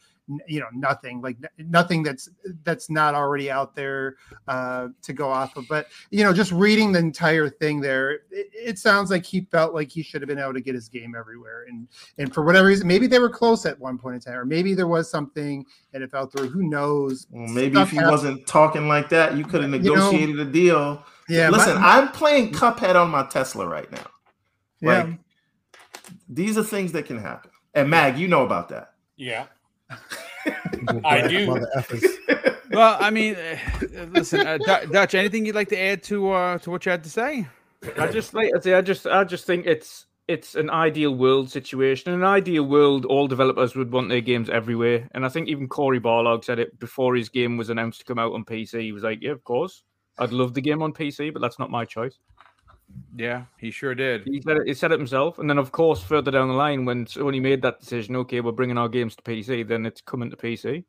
you 0.47 0.59
know, 0.59 0.67
nothing 0.73 1.21
like 1.21 1.37
nothing 1.57 2.01
that's 2.01 2.29
that's 2.63 2.89
not 2.89 3.13
already 3.13 3.51
out 3.51 3.75
there 3.75 4.15
uh, 4.47 4.87
to 5.03 5.13
go 5.13 5.29
off 5.29 5.55
of. 5.55 5.65
But 5.69 5.87
you 6.09 6.23
know, 6.23 6.33
just 6.33 6.51
reading 6.51 6.91
the 6.91 6.99
entire 6.99 7.47
thing 7.49 7.79
there, 7.79 8.11
it, 8.31 8.47
it 8.51 8.79
sounds 8.79 9.11
like 9.11 9.23
he 9.23 9.41
felt 9.51 9.73
like 9.75 9.91
he 9.91 10.01
should 10.01 10.21
have 10.21 10.27
been 10.27 10.39
able 10.39 10.53
to 10.53 10.61
get 10.61 10.73
his 10.75 10.89
game 10.89 11.15
everywhere, 11.15 11.65
and 11.69 11.87
and 12.17 12.33
for 12.33 12.43
whatever 12.43 12.67
reason, 12.67 12.87
maybe 12.87 13.05
they 13.07 13.19
were 13.19 13.29
close 13.29 13.65
at 13.65 13.79
one 13.79 13.97
point 13.99 14.15
in 14.15 14.21
time, 14.21 14.35
or 14.39 14.45
maybe 14.45 14.73
there 14.73 14.87
was 14.87 15.09
something 15.11 15.65
and 15.93 16.03
it 16.03 16.09
fell 16.09 16.25
through. 16.25 16.49
Who 16.49 16.63
knows? 16.63 17.27
Well, 17.29 17.47
maybe 17.47 17.75
Stuff 17.75 17.87
if 17.87 17.91
he 17.91 17.97
happens. 17.97 18.11
wasn't 18.11 18.47
talking 18.47 18.87
like 18.87 19.09
that, 19.09 19.37
you 19.37 19.45
could 19.45 19.61
have 19.61 19.71
You 19.71 19.79
know- 19.95 19.95
negotiated 20.11 20.39
a 20.39 20.45
deal. 20.45 21.03
Yeah, 21.29 21.49
my- 21.49 21.57
Listen, 21.57 21.77
I'm 21.79 22.09
playing 22.09 22.51
Cuphead 22.51 22.95
on 22.95 23.09
my 23.11 23.23
Tesla 23.27 23.67
right 23.67 23.91
now. 23.91 24.07
yeah. 24.81 25.03
Like, 25.03 25.19
these 26.29 26.57
are 26.57 26.63
things 26.63 26.91
that 26.91 27.05
can 27.05 27.17
happen. 27.19 27.51
And 27.73 27.89
Mag, 27.89 28.17
you 28.17 28.27
know 28.27 28.43
about 28.45 28.69
that. 28.69 28.93
Yeah. 29.17 29.45
I 31.03 31.27
do. 31.27 31.65
Well, 32.71 32.97
I 32.99 33.09
mean, 33.09 33.35
uh, 33.35 34.05
listen, 34.11 34.45
uh, 34.45 34.57
Du- 34.57 34.87
Dutch. 34.87 35.15
Anything 35.15 35.45
you'd 35.45 35.55
like 35.55 35.69
to 35.69 35.79
add 35.79 36.03
to 36.03 36.31
uh, 36.31 36.57
to 36.57 36.71
what 36.71 36.85
you 36.85 36.91
had 36.91 37.03
to 37.03 37.09
say? 37.09 37.47
I 37.97 38.07
just 38.07 38.33
like 38.33 38.51
I 38.53 38.59
say, 38.59 38.73
I 38.73 38.81
just 38.81 39.07
I 39.07 39.23
just 39.23 39.45
think 39.45 39.65
it's 39.65 40.07
it's 40.27 40.55
an 40.55 40.69
ideal 40.69 41.15
world 41.15 41.49
situation. 41.49 42.11
In 42.11 42.19
an 42.19 42.25
ideal 42.25 42.63
world, 42.63 43.05
all 43.05 43.27
developers 43.27 43.75
would 43.75 43.91
want 43.91 44.09
their 44.09 44.19
games 44.19 44.49
everywhere. 44.49 45.07
And 45.13 45.25
I 45.25 45.29
think 45.29 45.47
even 45.47 45.69
Cory 45.69 45.99
Barlog 45.99 46.43
said 46.43 46.59
it 46.59 46.77
before 46.79 47.15
his 47.15 47.29
game 47.29 47.55
was 47.55 47.69
announced 47.69 47.99
to 47.99 48.05
come 48.05 48.19
out 48.19 48.33
on 48.33 48.43
PC. 48.43 48.81
He 48.81 48.91
was 48.91 49.03
like, 49.03 49.19
"Yeah, 49.21 49.31
of 49.31 49.43
course, 49.43 49.83
I'd 50.17 50.33
love 50.33 50.53
the 50.53 50.61
game 50.61 50.81
on 50.81 50.91
PC, 50.91 51.31
but 51.31 51.41
that's 51.41 51.59
not 51.59 51.71
my 51.71 51.85
choice." 51.85 52.17
Yeah, 53.15 53.45
he 53.57 53.71
sure 53.71 53.95
did. 53.95 54.23
He 54.25 54.41
said 54.41 54.57
it, 54.57 54.67
he 54.67 54.73
said 54.73 54.91
it 54.91 54.99
himself. 54.99 55.39
And 55.39 55.49
then, 55.49 55.57
of 55.57 55.71
course, 55.71 56.03
further 56.03 56.31
down 56.31 56.49
the 56.49 56.53
line, 56.53 56.85
when 56.85 57.05
Sony 57.05 57.41
made 57.41 57.61
that 57.61 57.79
decision, 57.79 58.15
okay, 58.17 58.41
we're 58.41 58.51
bringing 58.51 58.77
our 58.77 58.89
games 58.89 59.15
to 59.15 59.23
PC, 59.23 59.67
then 59.67 59.85
it's 59.85 60.01
coming 60.01 60.29
to 60.29 60.37
PC. 60.37 60.83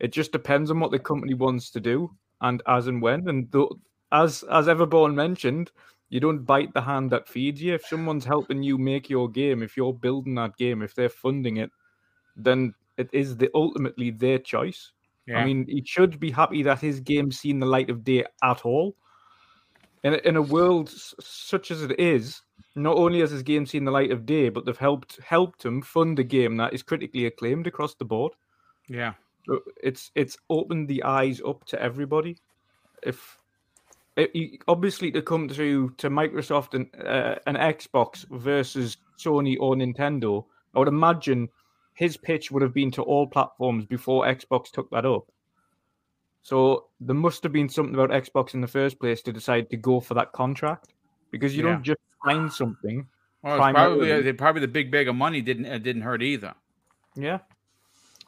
It 0.00 0.12
just 0.12 0.32
depends 0.32 0.70
on 0.70 0.80
what 0.80 0.90
the 0.90 0.98
company 0.98 1.34
wants 1.34 1.70
to 1.70 1.80
do 1.80 2.10
and 2.40 2.62
as 2.66 2.86
and 2.86 3.00
when. 3.00 3.28
And 3.28 3.50
th- 3.52 3.68
as 4.12 4.44
as 4.50 4.66
Everborn 4.66 5.14
mentioned, 5.14 5.70
you 6.08 6.20
don't 6.20 6.44
bite 6.44 6.72
the 6.74 6.80
hand 6.80 7.10
that 7.10 7.28
feeds 7.28 7.62
you. 7.62 7.74
If 7.74 7.86
someone's 7.86 8.24
helping 8.24 8.62
you 8.62 8.78
make 8.78 9.08
your 9.10 9.28
game, 9.28 9.62
if 9.62 9.76
you're 9.76 9.92
building 9.92 10.34
that 10.36 10.56
game, 10.56 10.82
if 10.82 10.94
they're 10.94 11.08
funding 11.08 11.56
it, 11.58 11.70
then 12.36 12.74
it 12.96 13.08
is 13.12 13.36
the 13.36 13.50
ultimately 13.54 14.10
their 14.10 14.38
choice. 14.38 14.92
Yeah. 15.26 15.38
I 15.38 15.44
mean, 15.44 15.66
he 15.68 15.82
should 15.84 16.20
be 16.20 16.30
happy 16.30 16.62
that 16.62 16.80
his 16.80 17.00
game's 17.00 17.40
seen 17.40 17.58
the 17.58 17.66
light 17.66 17.90
of 17.90 18.04
day 18.04 18.24
at 18.42 18.64
all. 18.64 18.96
In 20.04 20.14
a, 20.14 20.16
in 20.18 20.36
a 20.36 20.42
world 20.42 20.88
s- 20.90 21.14
such 21.20 21.70
as 21.70 21.82
it 21.82 21.98
is, 21.98 22.42
not 22.76 22.96
only 22.96 23.20
has 23.20 23.30
his 23.30 23.42
game 23.42 23.64
seen 23.66 23.84
the 23.84 23.90
light 23.90 24.10
of 24.10 24.26
day, 24.26 24.50
but 24.50 24.64
they've 24.66 24.76
helped 24.76 25.18
helped 25.24 25.64
him 25.64 25.80
fund 25.82 26.18
a 26.18 26.24
game 26.24 26.56
that 26.58 26.74
is 26.74 26.82
critically 26.82 27.26
acclaimed 27.26 27.66
across 27.66 27.94
the 27.94 28.04
board. 28.04 28.32
yeah, 28.88 29.14
So 29.46 29.60
It's 29.82 30.10
it's 30.14 30.36
opened 30.50 30.88
the 30.88 31.02
eyes 31.04 31.40
up 31.46 31.64
to 31.66 31.80
everybody. 31.80 32.36
If 33.02 33.38
it, 34.16 34.60
obviously 34.68 35.10
to 35.12 35.22
come 35.22 35.48
to 35.48 35.90
to 35.96 36.10
Microsoft 36.10 36.74
and 36.74 36.86
uh, 37.06 37.36
an 37.46 37.56
Xbox 37.56 38.26
versus 38.30 38.98
Sony 39.18 39.56
or 39.58 39.74
Nintendo, 39.74 40.44
I 40.74 40.78
would 40.80 40.88
imagine 40.88 41.48
his 41.94 42.16
pitch 42.16 42.50
would 42.50 42.62
have 42.62 42.74
been 42.74 42.90
to 42.92 43.02
all 43.02 43.26
platforms 43.26 43.86
before 43.86 44.26
Xbox 44.26 44.70
took 44.70 44.90
that 44.90 45.06
up. 45.06 45.30
So 46.44 46.88
there 47.00 47.16
must 47.16 47.42
have 47.42 47.52
been 47.52 47.70
something 47.70 47.94
about 47.94 48.10
Xbox 48.10 48.52
in 48.52 48.60
the 48.60 48.66
first 48.68 49.00
place 49.00 49.22
to 49.22 49.32
decide 49.32 49.70
to 49.70 49.78
go 49.78 49.98
for 49.98 50.12
that 50.14 50.30
contract 50.32 50.92
because 51.30 51.56
you 51.56 51.64
Yeah. 51.64 51.72
don't 51.72 51.82
just 51.82 52.00
sign 52.24 52.50
something. 52.50 53.06
well, 53.42 53.56
probably 53.58 54.12
uh, 54.12 54.32
probably 54.34 54.60
the 54.60 54.68
big 54.68 54.90
bag 54.90 55.08
of 55.08 55.16
money 55.16 55.40
didn't 55.40 55.64
uh, 55.66 55.78
didn't 55.78 56.02
hurt 56.02 56.22
either. 56.22 56.54
Yeah. 57.16 57.38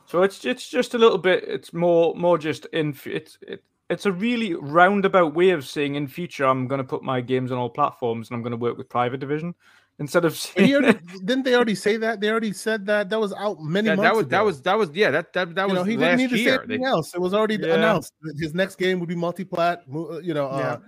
So 0.07 0.23
it's 0.23 0.45
it's 0.47 0.67
just 0.69 0.95
a 0.95 0.99
little 0.99 1.19
bit. 1.19 1.45
It's 1.45 1.75
more 1.75 2.15
more 2.17 2.39
just 2.39 2.65
in. 2.73 2.97
It's 3.05 3.39
it, 3.43 3.63
it's 3.91 4.07
a 4.07 4.13
really 4.13 4.55
roundabout 4.55 5.35
way 5.35 5.51
of 5.51 5.67
saying 5.67 5.95
in 5.95 6.09
future 6.09 6.47
I'm 6.47 6.67
going 6.69 6.79
to 6.81 6.85
put 6.85 7.03
my 7.03 7.21
games 7.21 7.53
on 7.53 7.59
all 7.59 7.69
platforms 7.71 8.31
and 8.31 8.35
I'm 8.37 8.43
going 8.43 8.51
to 8.53 8.57
work 8.57 8.79
with 8.79 8.89
private 8.89 9.21
division 9.21 9.55
instead 9.99 10.25
of 10.25 10.37
saying 10.37 10.75
already, 10.75 10.99
didn't 11.25 11.45
they 11.45 11.55
already 11.55 11.75
say 11.75 11.97
that? 11.97 12.21
They 12.21 12.31
already 12.31 12.53
said 12.53 12.87
that. 12.87 13.09
That 13.11 13.19
was 13.21 13.33
out 13.33 13.61
many 13.61 13.89
That, 13.89 13.97
months 13.97 14.11
that 14.11 14.17
was 14.17 14.27
that 14.29 14.45
was 14.45 14.63
that 14.63 14.79
was 14.79 14.91
yeah 14.95 15.11
that 15.11 15.33
that 15.33 15.55
that 15.55 15.63
you 15.69 15.75
was 15.75 15.81
know, 15.81 15.85
he 15.85 15.97
last 15.97 16.19
didn't 16.19 16.31
need 16.33 16.37
to 16.39 16.45
say 16.45 16.51
anything 16.59 16.81
They- 16.83 16.87
else. 16.87 17.15
It 17.15 17.21
was 17.21 17.35
already 17.35 17.57
Yeah. 17.57 17.75
announced 17.75 18.13
that 18.23 18.35
his 18.39 18.55
next 18.55 18.77
game 18.77 19.01
would 19.01 19.09
be 19.09 19.15
multi-plat. 19.17 19.83
uh, 19.95 20.19
You 20.21 20.35
know, 20.35 20.47
uh, 20.47 20.79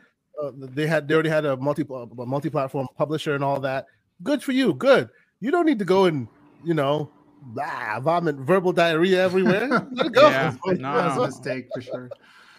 uh, 0.43 0.51
they 0.55 0.87
had 0.87 1.09
they 1.09 1.15
already 1.15 1.31
had 1.31 1.45
a 1.45 1.57
multi 1.57 1.83
a 1.91 2.27
multi-platform 2.27 2.87
publisher 2.97 3.35
and 3.35 3.43
all 3.43 3.61
that. 3.61 3.87
Good 4.23 4.43
for 4.43 4.53
you. 4.53 4.75
Good. 4.75 5.09
You 5.41 5.51
don't 5.51 5.67
need 5.67 5.79
to 5.79 5.85
go 5.85 6.05
and 6.07 6.29
you 6.65 6.75
know, 6.75 7.11
blah, 7.55 8.01
vomit 8.01 8.35
verbal 8.37 8.73
diarrhea 8.73 9.23
everywhere. 9.23 9.69
Let 9.93 10.07
it 10.07 10.13
go. 10.13 10.29
Yeah, 10.29 10.55
no, 10.67 10.75
That 10.75 11.07
was 11.07 11.17
no. 11.17 11.23
a 11.23 11.27
mistake 11.29 11.69
for 11.73 11.81
sure. 11.81 12.11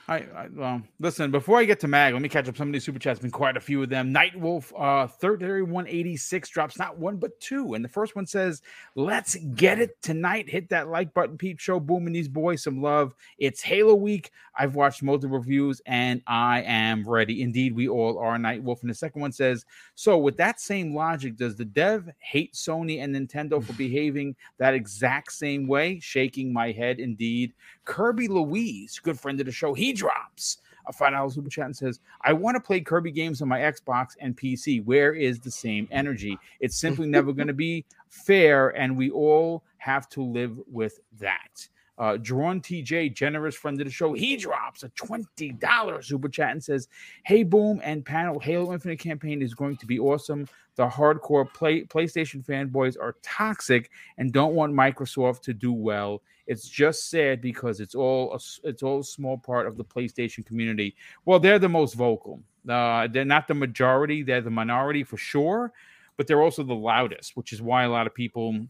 I, 0.09 0.25
I 0.35 0.47
well, 0.51 0.81
listen. 0.99 1.29
Before 1.29 1.59
I 1.59 1.65
get 1.65 1.79
to 1.81 1.87
Mag, 1.87 2.13
let 2.13 2.21
me 2.23 2.29
catch 2.29 2.49
up 2.49 2.57
some 2.57 2.67
of 2.67 2.73
these 2.73 2.83
super 2.83 2.97
chats. 2.97 3.19
Been 3.19 3.29
quite 3.29 3.55
a 3.55 3.59
few 3.59 3.83
of 3.83 3.89
them. 3.89 4.11
Nightwolf, 4.11 4.73
uh, 4.75 5.05
third 5.05 5.39
one 5.69 5.87
eighty 5.87 6.17
six 6.17 6.49
drops 6.49 6.79
not 6.79 6.97
one 6.97 7.17
but 7.17 7.39
two, 7.39 7.75
and 7.75 7.85
the 7.85 7.89
first 7.89 8.15
one 8.15 8.25
says, 8.25 8.63
"Let's 8.95 9.35
get 9.53 9.79
it 9.79 10.01
tonight. 10.01 10.49
Hit 10.49 10.67
that 10.69 10.87
like 10.87 11.13
button, 11.13 11.37
peep 11.37 11.59
show, 11.59 11.79
booming 11.79 12.11
these 12.11 12.27
boys 12.27 12.63
some 12.63 12.81
love. 12.81 13.13
It's 13.37 13.61
Halo 13.61 13.93
week. 13.93 14.31
I've 14.57 14.73
watched 14.73 15.03
multiple 15.03 15.37
reviews, 15.37 15.79
and 15.85 16.23
I 16.25 16.63
am 16.63 17.07
ready. 17.07 17.43
Indeed, 17.43 17.75
we 17.75 17.87
all 17.87 18.17
are. 18.17 18.35
Nightwolf, 18.39 18.81
and 18.81 18.89
the 18.89 18.95
second 18.95 19.21
one 19.21 19.31
says, 19.31 19.63
"So 19.93 20.17
with 20.17 20.37
that 20.37 20.59
same 20.59 20.95
logic, 20.95 21.35
does 21.35 21.55
the 21.55 21.65
dev 21.65 22.09
hate 22.17 22.53
Sony 22.53 23.03
and 23.03 23.15
Nintendo 23.15 23.63
for 23.63 23.73
behaving 23.77 24.35
that 24.57 24.73
exact 24.73 25.33
same 25.33 25.67
way?" 25.67 25.99
Shaking 25.99 26.51
my 26.51 26.71
head, 26.71 26.99
indeed. 26.99 27.53
Kirby 27.85 28.27
Louise, 28.27 28.99
good 28.99 29.19
friend 29.19 29.39
of 29.39 29.45
the 29.45 29.51
show, 29.51 29.73
he 29.73 29.93
drops 29.99 30.57
a 30.87 30.93
five 30.93 31.13
dollar 31.13 31.29
super 31.29 31.49
chat 31.49 31.65
and 31.65 31.75
says, 31.75 31.99
"I 32.21 32.33
want 32.33 32.55
to 32.55 32.61
play 32.61 32.81
Kirby 32.81 33.11
games 33.11 33.41
on 33.41 33.47
my 33.47 33.59
Xbox 33.59 34.15
and 34.19 34.35
PC. 34.35 34.83
Where 34.83 35.13
is 35.13 35.39
the 35.39 35.51
same 35.51 35.87
energy? 35.91 36.37
It's 36.59 36.77
simply 36.77 37.07
never 37.17 37.31
going 37.31 37.47
to 37.47 37.53
be 37.53 37.85
fair, 38.09 38.69
and 38.69 38.97
we 38.97 39.11
all 39.11 39.63
have 39.77 40.09
to 40.09 40.23
live 40.23 40.57
with 40.67 40.99
that." 41.19 41.67
Uh, 41.97 42.15
Drawn 42.15 42.61
TJ, 42.61 43.13
generous 43.13 43.55
friend 43.55 43.79
of 43.81 43.85
the 43.85 43.91
show, 43.91 44.13
he 44.13 44.37
drops 44.37 44.83
a 44.83 44.89
twenty 44.89 45.51
dollars 45.51 46.07
super 46.07 46.29
chat 46.29 46.51
and 46.51 46.63
says, 46.63 46.87
"Hey, 47.25 47.43
boom 47.43 47.81
and 47.83 48.05
panel, 48.05 48.39
Halo 48.39 48.73
Infinite 48.73 48.99
campaign 48.99 49.41
is 49.41 49.53
going 49.53 49.77
to 49.77 49.85
be 49.85 49.99
awesome. 49.99 50.47
The 50.79 50.87
hardcore 50.87 51.53
play 51.53 51.83
PlayStation 51.83 52.41
fanboys 52.41 52.95
are 52.97 53.17
toxic 53.21 53.91
and 54.17 54.31
don't 54.31 54.55
want 54.55 54.73
Microsoft 54.73 55.41
to 55.41 55.53
do 55.53 55.73
well. 55.73 56.21
It's 56.47 56.69
just 56.69 57.09
sad 57.09 57.41
because 57.41 57.81
it's 57.81 57.95
all 57.95 58.33
a, 58.33 58.39
it's 58.63 58.81
all 58.81 59.01
a 59.01 59.03
small 59.03 59.37
part 59.37 59.67
of 59.67 59.75
the 59.75 59.83
PlayStation 59.83 60.45
community. 60.45 60.95
Well, 61.25 61.37
they're 61.37 61.59
the 61.59 61.67
most 61.67 61.95
vocal. 61.95 62.41
Uh, 62.65 63.09
they're 63.11 63.25
not 63.25 63.49
the 63.49 63.55
majority; 63.55 64.23
they're 64.23 64.39
the 64.39 64.51
minority 64.51 65.03
for 65.03 65.17
sure, 65.17 65.73
but 66.15 66.27
they're 66.27 66.41
also 66.41 66.63
the 66.63 66.73
loudest, 66.73 67.35
which 67.35 67.51
is 67.51 67.61
why 67.61 67.83
a 67.83 67.89
lot 67.89 68.07
of 68.07 68.15
people 68.15 68.65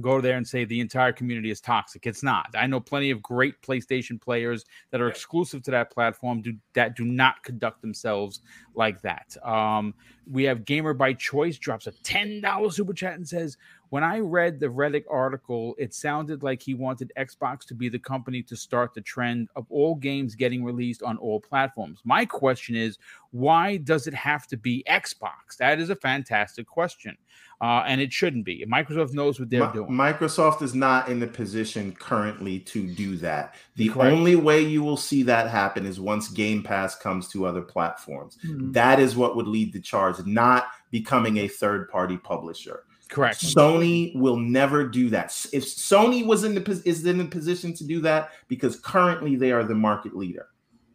go 0.00 0.20
there 0.20 0.36
and 0.36 0.46
say 0.46 0.64
the 0.64 0.80
entire 0.80 1.12
community 1.12 1.50
is 1.50 1.60
toxic. 1.60 2.06
It's 2.06 2.22
not. 2.22 2.46
I 2.54 2.66
know 2.66 2.80
plenty 2.80 3.10
of 3.10 3.22
great 3.22 3.60
PlayStation 3.62 4.20
players 4.20 4.64
that 4.90 5.00
are 5.00 5.08
exclusive 5.08 5.62
to 5.64 5.70
that 5.72 5.90
platform 5.90 6.42
do, 6.42 6.54
that 6.74 6.96
do 6.96 7.04
not 7.04 7.42
conduct 7.42 7.82
themselves 7.82 8.40
like 8.74 9.00
that. 9.02 9.36
Um, 9.42 9.94
we 10.30 10.44
have 10.44 10.64
Gamer 10.64 10.94
by 10.94 11.14
Choice 11.14 11.58
drops 11.58 11.86
a 11.86 11.92
$10 11.92 12.72
super 12.72 12.92
chat 12.92 13.14
and 13.14 13.26
says, 13.26 13.56
when 13.90 14.04
I 14.04 14.18
read 14.18 14.60
the 14.60 14.66
Reddit 14.66 15.04
article, 15.10 15.74
it 15.78 15.94
sounded 15.94 16.42
like 16.42 16.60
he 16.62 16.74
wanted 16.74 17.12
Xbox 17.16 17.64
to 17.66 17.74
be 17.74 17.88
the 17.88 17.98
company 17.98 18.42
to 18.42 18.56
start 18.56 18.92
the 18.94 19.00
trend 19.00 19.48
of 19.56 19.66
all 19.70 19.94
games 19.94 20.34
getting 20.34 20.62
released 20.62 21.02
on 21.02 21.16
all 21.18 21.40
platforms. 21.40 22.00
My 22.04 22.24
question 22.24 22.76
is, 22.76 22.98
why 23.30 23.78
does 23.78 24.06
it 24.06 24.14
have 24.14 24.46
to 24.48 24.56
be 24.56 24.84
Xbox? 24.88 25.56
That 25.58 25.78
is 25.78 25.90
a 25.90 25.96
fantastic 25.96 26.66
question. 26.66 27.16
Uh, 27.60 27.82
and 27.86 28.00
it 28.00 28.12
shouldn't 28.12 28.44
be. 28.44 28.64
Microsoft 28.70 29.14
knows 29.14 29.40
what 29.40 29.50
they're 29.50 29.72
doing. 29.72 29.90
Microsoft 29.90 30.62
is 30.62 30.76
not 30.76 31.08
in 31.08 31.18
the 31.18 31.26
position 31.26 31.90
currently 31.92 32.60
to 32.60 32.86
do 32.86 33.16
that. 33.16 33.56
The 33.74 33.88
Correct. 33.88 34.12
only 34.12 34.36
way 34.36 34.60
you 34.60 34.84
will 34.84 34.96
see 34.96 35.24
that 35.24 35.50
happen 35.50 35.84
is 35.84 35.98
once 35.98 36.28
Game 36.28 36.62
Pass 36.62 36.94
comes 36.94 37.26
to 37.30 37.46
other 37.46 37.62
platforms. 37.62 38.38
Mhm. 38.46 38.72
That 38.74 39.00
is 39.00 39.16
what 39.16 39.34
would 39.34 39.48
lead 39.48 39.72
the 39.72 39.80
charge, 39.80 40.24
not 40.24 40.66
becoming 40.92 41.38
a 41.38 41.48
third 41.48 41.88
party 41.88 42.16
publisher. 42.16 42.84
Correct. 43.08 43.40
Sony 43.40 44.14
will 44.16 44.36
never 44.36 44.86
do 44.86 45.08
that. 45.10 45.26
If 45.52 45.64
Sony 45.64 46.26
was 46.26 46.44
in 46.44 46.54
the 46.54 46.60
pos- 46.60 46.82
is 46.82 47.06
in 47.06 47.16
the 47.18 47.24
position 47.24 47.72
to 47.74 47.84
do 47.84 48.00
that 48.02 48.30
because 48.48 48.78
currently 48.80 49.34
they 49.36 49.50
are 49.50 49.64
the 49.64 49.74
market 49.74 50.14
leader, 50.14 50.48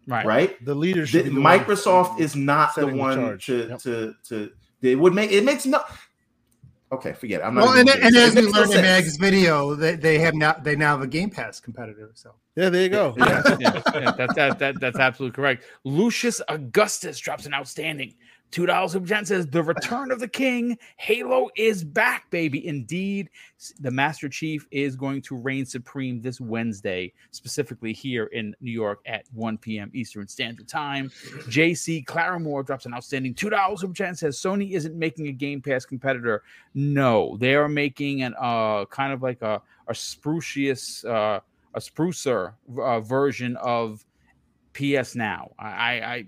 Right. 0.07 0.25
right? 0.25 0.65
The 0.65 0.75
leader 0.75 1.05
The- 1.05 1.23
the 1.23 1.31
Microsoft 1.31 2.19
is 2.19 2.35
not 2.35 2.75
the 2.75 2.81
setting 2.81 2.95
the 2.97 3.01
one 3.01 3.37
to 3.39 3.67
Yep. 3.69 3.79
to 3.79 4.15
to. 4.29 4.51
It 4.83 4.99
would 4.99 5.13
make 5.13 5.31
it 5.31 5.43
makes 5.43 5.65
no. 5.65 5.81
Okay, 6.91 7.13
forget 7.13 7.41
it. 7.41 7.43
I'm 7.43 7.55
not. 7.55 7.63
Well, 7.65 7.79
even 7.79 7.89
and, 7.89 8.03
and 8.03 8.15
as 8.15 8.35
we 8.35 8.41
learned 8.43 8.65
in 8.65 8.71
sense. 8.73 8.81
Mag's 8.83 9.17
video, 9.17 9.73
they, 9.73 9.95
they 9.95 10.19
have 10.19 10.35
now 10.35 10.53
they 10.53 10.75
now 10.75 10.91
have 10.91 11.01
a 11.01 11.07
Game 11.07 11.31
Pass 11.31 11.59
competitor. 11.59 12.11
So 12.13 12.35
Yeah, 12.55 12.69
there 12.69 12.83
you 12.83 12.89
go. 12.89 13.15
yeah, 13.17 13.41
yeah, 13.59 13.81
yeah, 13.95 14.11
that, 14.11 14.35
that, 14.35 14.59
that, 14.59 14.79
that's 14.79 14.99
absolutely 14.99 15.35
correct. 15.35 15.63
Lucius 15.85 16.39
Augustus 16.49 17.17
drops 17.17 17.47
an 17.47 17.55
outstanding 17.55 18.13
two 18.53 18.67
dollars 18.67 18.91
super 18.91 19.11
and 19.13 19.27
says, 19.27 19.47
"The 19.47 19.63
return 19.63 20.11
of 20.11 20.19
the 20.19 20.27
king, 20.27 20.77
Halo 20.97 21.49
is 21.57 21.83
back, 21.83 22.29
baby. 22.29 22.65
Indeed, 22.65 23.29
the 23.79 23.89
Master 23.89 24.29
Chief 24.29 24.67
is 24.69 24.95
going 24.95 25.23
to 25.23 25.35
reign 25.35 25.65
supreme 25.65 26.21
this 26.21 26.39
Wednesday, 26.39 27.11
specifically 27.31 27.91
here 27.91 28.25
in 28.27 28.55
New 28.61 28.71
York 28.71 28.99
at 29.07 29.25
1 29.33 29.57
p.m. 29.57 29.89
Eastern 29.93 30.27
Standard 30.27 30.67
Time." 30.67 31.09
JC 31.49 32.05
Claramore 32.05 32.65
drops 32.65 32.85
an 32.85 32.93
outstanding 32.93 33.33
two 33.33 33.49
dollars 33.49 33.81
super 33.81 34.03
and 34.03 34.17
says, 34.17 34.37
"Sony 34.37 34.73
isn't 34.73 34.95
making 34.95 35.27
a 35.27 35.31
Game 35.31 35.61
Pass 35.61 35.83
competitor. 35.83 36.43
No, 36.75 37.35
they 37.37 37.55
are 37.55 37.67
making 37.67 38.21
an 38.21 38.35
uh 38.39 38.85
kind 38.85 39.11
of 39.11 39.23
like 39.23 39.41
a 39.41 39.61
a 39.87 39.95
sprucious 39.95 41.03
uh." 41.03 41.39
a 41.75 41.79
sprucer 41.79 42.53
uh, 42.79 42.99
version 42.99 43.57
of 43.57 44.05
PS 44.73 45.15
Now. 45.15 45.51
I, 45.59 46.01
I, 46.01 46.25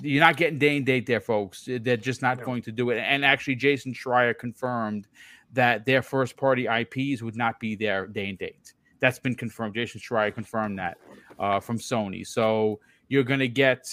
you're 0.00 0.20
not 0.20 0.36
getting 0.36 0.58
day 0.58 0.76
and 0.76 0.86
date 0.86 1.06
there, 1.06 1.20
folks. 1.20 1.68
They're 1.68 1.96
just 1.96 2.22
not 2.22 2.42
going 2.42 2.62
to 2.62 2.72
do 2.72 2.90
it. 2.90 2.98
And 2.98 3.24
actually, 3.24 3.56
Jason 3.56 3.92
Schreier 3.92 4.36
confirmed 4.36 5.06
that 5.52 5.86
their 5.86 6.02
first 6.02 6.36
party 6.36 6.66
IPs 6.66 7.22
would 7.22 7.36
not 7.36 7.60
be 7.60 7.76
there 7.76 8.06
day 8.06 8.28
and 8.28 8.38
date. 8.38 8.74
That's 9.00 9.18
been 9.18 9.34
confirmed. 9.34 9.74
Jason 9.74 10.00
Schreier 10.00 10.34
confirmed 10.34 10.78
that 10.78 10.98
uh, 11.38 11.60
from 11.60 11.78
Sony. 11.78 12.26
So 12.26 12.80
you're 13.08 13.24
going 13.24 13.40
to 13.40 13.48
get 13.48 13.86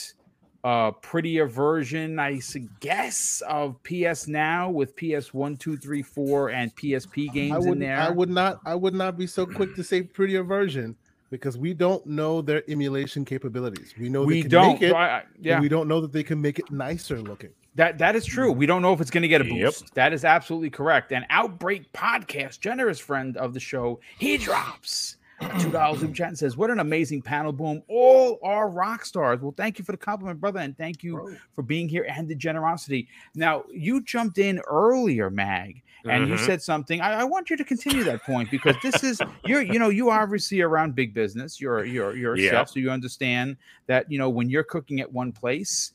a 0.63 0.91
prettier 1.01 1.47
version, 1.47 2.19
I 2.19 2.39
guess, 2.79 3.41
of 3.47 3.81
PS 3.83 4.27
Now 4.27 4.69
with 4.69 4.95
PS 4.95 5.33
one, 5.33 5.57
two, 5.57 5.77
three, 5.77 6.01
four, 6.01 6.49
and 6.49 6.75
PSP 6.75 7.33
games 7.33 7.65
I 7.65 7.71
in 7.71 7.79
there. 7.79 7.97
I 7.97 8.09
would 8.09 8.29
not 8.29 8.59
I 8.65 8.75
would 8.75 8.93
not 8.93 9.17
be 9.17 9.27
so 9.27 9.45
quick 9.45 9.75
to 9.75 9.83
say 9.83 10.03
prettier 10.03 10.43
version 10.43 10.95
because 11.31 11.57
we 11.57 11.73
don't 11.73 12.05
know 12.05 12.41
their 12.41 12.61
emulation 12.69 13.25
capabilities. 13.25 13.93
We 13.99 14.09
know 14.09 14.23
we 14.23 14.35
they 14.35 14.41
can 14.43 14.51
don't. 14.51 14.73
make 14.73 14.81
it, 14.83 14.93
I- 14.93 15.17
I- 15.19 15.23
yeah. 15.39 15.59
we 15.59 15.67
don't 15.69 15.87
know 15.87 15.99
that 16.01 16.11
they 16.11 16.21
can 16.23 16.39
make 16.39 16.59
it 16.59 16.69
nicer 16.69 17.19
looking. 17.19 17.49
That 17.75 17.97
that 17.99 18.15
is 18.17 18.25
true. 18.25 18.51
We 18.51 18.65
don't 18.65 18.81
know 18.81 18.91
if 18.91 18.99
it's 18.99 19.09
going 19.09 19.21
to 19.21 19.29
get 19.29 19.39
a 19.41 19.45
Yep. 19.45 19.53
boost. 19.65 19.95
That 19.95 20.11
is 20.11 20.25
absolutely 20.25 20.69
correct. 20.69 21.13
And 21.13 21.25
Outbreak 21.29 21.91
Podcast, 21.93 22.59
generous 22.59 22.99
friend 22.99 23.37
of 23.37 23.53
the 23.53 23.61
show, 23.61 24.01
he 24.19 24.37
drops 24.37 25.15
a 25.41 25.59
two 25.61 25.71
dollars 25.71 25.99
Zoom 26.01 26.13
chat 26.13 26.27
and 26.29 26.37
says, 26.37 26.55
"What 26.57 26.69
an 26.69 26.79
amazing 26.79 27.21
panel 27.21 27.51
boom! 27.51 27.81
All 27.87 28.39
are 28.43 28.69
rock 28.69 29.05
stars." 29.05 29.41
Well, 29.41 29.53
thank 29.55 29.79
you 29.79 29.85
for 29.85 29.91
the 29.91 29.97
compliment, 29.97 30.39
brother, 30.39 30.59
and 30.59 30.77
thank 30.77 31.03
you 31.03 31.37
for 31.53 31.61
being 31.63 31.89
here 31.89 32.05
and 32.09 32.27
the 32.27 32.35
generosity. 32.35 33.07
Now, 33.35 33.63
you 33.71 34.03
jumped 34.03 34.37
in 34.37 34.59
earlier, 34.67 35.29
Mag, 35.29 35.81
and 36.05 36.27
you 36.27 36.35
Mhm. 36.35 36.45
said 36.45 36.61
something. 36.61 37.01
I, 37.01 37.21
I 37.21 37.23
want 37.23 37.49
you 37.49 37.57
to 37.57 37.63
continue 37.63 38.03
that 38.03 38.21
point 38.23 38.49
because 38.51 38.75
this 38.81 39.03
is 39.03 39.21
you're 39.45 39.61
you 39.61 39.79
know 39.79 39.89
you 39.89 40.09
obviously 40.09 40.61
around 40.61 40.95
big 40.95 41.13
business. 41.13 41.59
You're 41.59 41.85
you're 41.85 42.15
you're 42.15 42.35
a 42.35 42.39
Yeah. 42.39 42.63
so 42.65 42.79
you 42.79 42.89
understand 42.91 43.57
that 43.87 44.11
you 44.11 44.17
know 44.17 44.29
when 44.29 44.49
you're 44.49 44.63
cooking 44.63 45.01
at 45.01 45.11
one 45.11 45.31
place 45.31 45.91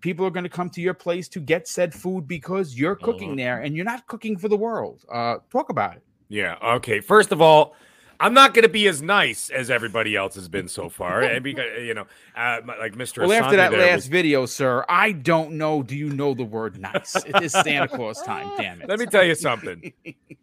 people 0.00 0.26
are 0.26 0.30
going 0.30 0.42
to 0.42 0.50
come 0.50 0.68
to 0.68 0.80
your 0.80 0.94
place 0.94 1.28
to 1.28 1.38
get 1.38 1.68
said 1.68 1.94
food 1.94 2.26
because 2.26 2.76
you're 2.76 2.96
cooking 2.96 3.34
Mhm. 3.34 3.36
there 3.36 3.60
and 3.60 3.76
you're 3.76 3.84
not 3.84 4.04
cooking 4.08 4.36
for 4.36 4.48
the 4.48 4.56
world. 4.56 5.04
Uh, 5.08 5.36
talk 5.48 5.70
about 5.70 5.94
it. 5.96 6.02
Yeah. 6.28 6.56
Okay. 6.60 6.98
First 6.98 7.30
of 7.30 7.40
all, 7.40 7.76
I'm 8.22 8.34
not 8.34 8.54
going 8.54 8.62
to 8.62 8.68
be 8.68 8.86
as 8.88 9.02
nice 9.02 9.50
as 9.50 9.70
everybody 9.70 10.14
else 10.16 10.34
has 10.36 10.48
been 10.48 10.68
so 10.68 10.88
far, 10.88 11.20
and 11.22 11.42
because 11.44 11.66
you 11.82 11.94
know, 11.94 12.06
uh, 12.36 12.60
like 12.78 12.94
Mr. 12.94 13.26
Well, 13.26 13.42
after 13.44 13.56
that 13.56 13.72
last 13.72 13.94
was- 13.96 14.06
video, 14.06 14.46
sir, 14.46 14.84
I 14.88 15.12
don't 15.12 15.52
know. 15.52 15.82
Do 15.82 15.96
you 15.96 16.08
know 16.10 16.32
the 16.34 16.44
word 16.44 16.78
nice? 16.80 17.16
It 17.16 17.42
is 17.42 17.52
Santa 17.52 17.88
Claus 17.88 18.22
time. 18.22 18.50
Damn 18.58 18.80
it. 18.82 18.88
Let 18.88 18.98
me 18.98 19.06
tell 19.06 19.24
you 19.24 19.34
something. 19.34 19.92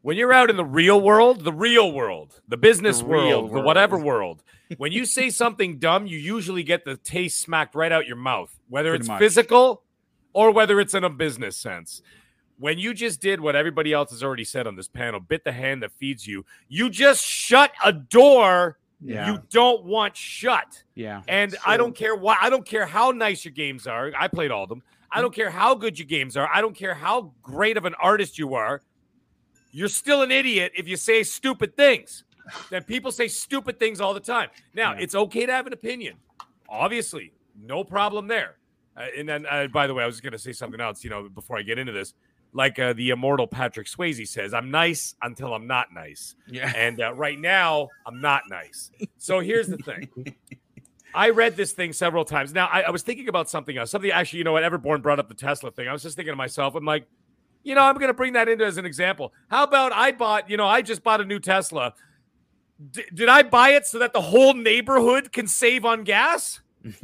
When 0.01 0.17
you're 0.17 0.33
out 0.33 0.49
in 0.49 0.57
the 0.57 0.65
real 0.65 0.99
world, 1.01 1.43
the 1.43 1.53
real 1.53 1.91
world, 1.91 2.39
the 2.47 2.57
business 2.57 2.99
The 2.99 3.05
real 3.05 3.41
world, 3.43 3.53
the 3.53 3.61
whatever 3.61 3.97
world, 3.97 4.43
when 4.77 4.91
you 4.91 5.05
say 5.05 5.29
something 5.29 5.79
dumb, 5.79 6.05
you 6.05 6.17
usually 6.17 6.63
get 6.63 6.85
the 6.85 6.97
taste 6.97 7.39
smacked 7.41 7.75
right 7.75 7.91
out 7.91 8.05
your 8.07 8.15
mouth, 8.17 8.59
whether 8.69 8.91
Pretty 8.91 9.01
it's 9.03 9.07
much. 9.07 9.19
physical 9.19 9.83
or 10.33 10.51
whether 10.51 10.79
it's 10.79 10.93
in 10.93 11.03
a 11.03 11.09
business 11.09 11.57
sense. 11.57 12.01
When 12.59 12.77
you 12.77 12.93
just 12.93 13.21
did 13.21 13.39
what 13.39 13.55
everybody 13.55 13.93
else 13.93 14.11
has 14.11 14.21
already 14.21 14.43
said 14.43 14.67
on 14.67 14.75
this 14.75 14.87
panel, 14.89 15.19
bit 15.21 15.43
the 15.45 15.51
hand 15.53 15.81
that 15.83 15.91
feeds 15.93 16.27
you, 16.27 16.45
you 16.67 16.89
just 16.89 17.23
shut 17.25 17.71
a 17.83 17.93
door 17.93 18.77
Yeah. 19.01 19.31
you 19.31 19.41
don't 19.49 19.85
want 19.85 20.17
shut. 20.17 20.83
yeah. 20.93 21.21
And 21.29 21.55
I 21.65 21.77
don't 21.77 21.95
care 21.95 22.15
why. 22.15 22.35
I 22.41 22.49
don't 22.49 22.65
care 22.65 22.85
how 22.85 23.11
nice 23.11 23.45
your 23.45 23.53
games 23.53 23.87
are. 23.87 24.11
I 24.17 24.27
played 24.27 24.51
all 24.51 24.63
of 24.63 24.69
them. 24.69 24.83
I 25.11 25.21
don't 25.21 25.33
care 25.33 25.49
how 25.49 25.73
good 25.73 25.97
your 25.97 26.05
games 26.05 26.35
are. 26.35 26.49
I 26.53 26.59
don't 26.61 26.75
care 26.75 26.93
how 26.93 27.31
great 27.41 27.77
of 27.77 27.85
an 27.85 27.95
artist 27.95 28.37
you 28.37 28.53
are. 28.55 28.81
You're 29.71 29.87
still 29.87 30.21
an 30.21 30.31
idiot 30.31 30.73
if 30.75 30.87
you 30.87 30.97
say 30.97 31.23
stupid 31.23 31.77
things. 31.77 32.25
That 32.71 32.87
people 32.87 33.11
say 33.11 33.27
stupid 33.29 33.79
things 33.79 34.01
all 34.01 34.13
the 34.13 34.19
time. 34.19 34.49
Now, 34.73 34.93
Yeah. 34.95 34.99
it's 35.01 35.15
okay 35.15 35.45
to 35.45 35.51
have 35.53 35.65
an 35.67 35.73
opinion. 35.73 36.15
Obviously, 36.67 37.31
no 37.59 37.83
problem 37.83 38.27
there. 38.27 38.57
Uh, 38.97 39.05
and 39.17 39.29
then, 39.29 39.45
uh, 39.45 39.67
by 39.67 39.87
the 39.87 39.93
way, 39.93 40.03
I 40.03 40.07
was 40.07 40.19
going 40.19 40.33
to 40.33 40.39
say 40.39 40.51
something 40.51 40.81
else, 40.81 41.03
you 41.03 41.09
know, 41.09 41.29
before 41.29 41.57
I 41.57 41.61
get 41.61 41.77
into 41.79 41.91
this. 41.93 42.13
Like 42.51 42.79
uh, 42.79 42.93
the 42.93 43.11
immortal 43.11 43.47
Patrick 43.47 43.87
Swayze 43.87 44.27
says, 44.27 44.53
I'm 44.53 44.71
nice 44.71 45.15
until 45.21 45.53
I'm 45.53 45.67
not 45.67 45.93
nice. 45.93 46.35
Yeah. 46.47 46.71
And 46.75 46.99
uh, 46.99 47.13
right 47.13 47.39
now, 47.39 47.89
I'm 48.07 48.21
not 48.21 48.43
nice. 48.49 48.91
So 49.17 49.39
here's 49.39 49.67
the 49.67 49.77
thing. 49.77 50.09
I 51.13 51.29
read 51.29 51.55
this 51.55 51.71
thing 51.71 51.93
several 51.93 52.25
times. 52.25 52.53
Now, 52.53 52.67
I, 52.67 52.81
I 52.81 52.89
was 52.89 53.03
thinking 53.03 53.29
about 53.29 53.49
something 53.49 53.77
else. 53.77 53.91
Something 53.91 54.11
actually, 54.11 54.39
you 54.39 54.43
know 54.45 54.53
what? 54.53 54.63
Everborn 54.63 55.01
brought 55.01 55.19
up 55.19 55.27
the 55.27 55.35
Tesla 55.35 55.71
thing. 55.71 55.87
I 55.87 55.93
was 55.93 56.03
just 56.03 56.15
thinking 56.15 56.31
to 56.31 56.35
myself, 56.37 56.75
I'm 56.75 56.85
like, 56.85 57.07
you 57.63 57.75
know, 57.75 57.81
I'm 57.81 57.95
going 57.95 58.07
to 58.07 58.13
bring 58.13 58.33
that 58.33 58.47
into 58.47 58.65
as 58.65 58.77
an 58.77 58.85
example. 58.85 59.33
How 59.49 59.63
about 59.63 59.91
I 59.91 60.11
bought, 60.11 60.49
you 60.49 60.57
know, 60.57 60.67
I 60.67 60.81
just 60.81 61.03
bought 61.03 61.21
a 61.21 61.25
new 61.25 61.39
Tesla. 61.39 61.93
D- 62.91 63.03
did 63.13 63.29
I 63.29 63.43
buy 63.43 63.71
it 63.71 63.85
so 63.85 63.99
that 63.99 64.13
the 64.13 64.21
whole 64.21 64.53
neighborhood 64.53 65.31
can 65.31 65.47
save 65.47 65.85
on 65.85 66.03
gas? 66.03 66.61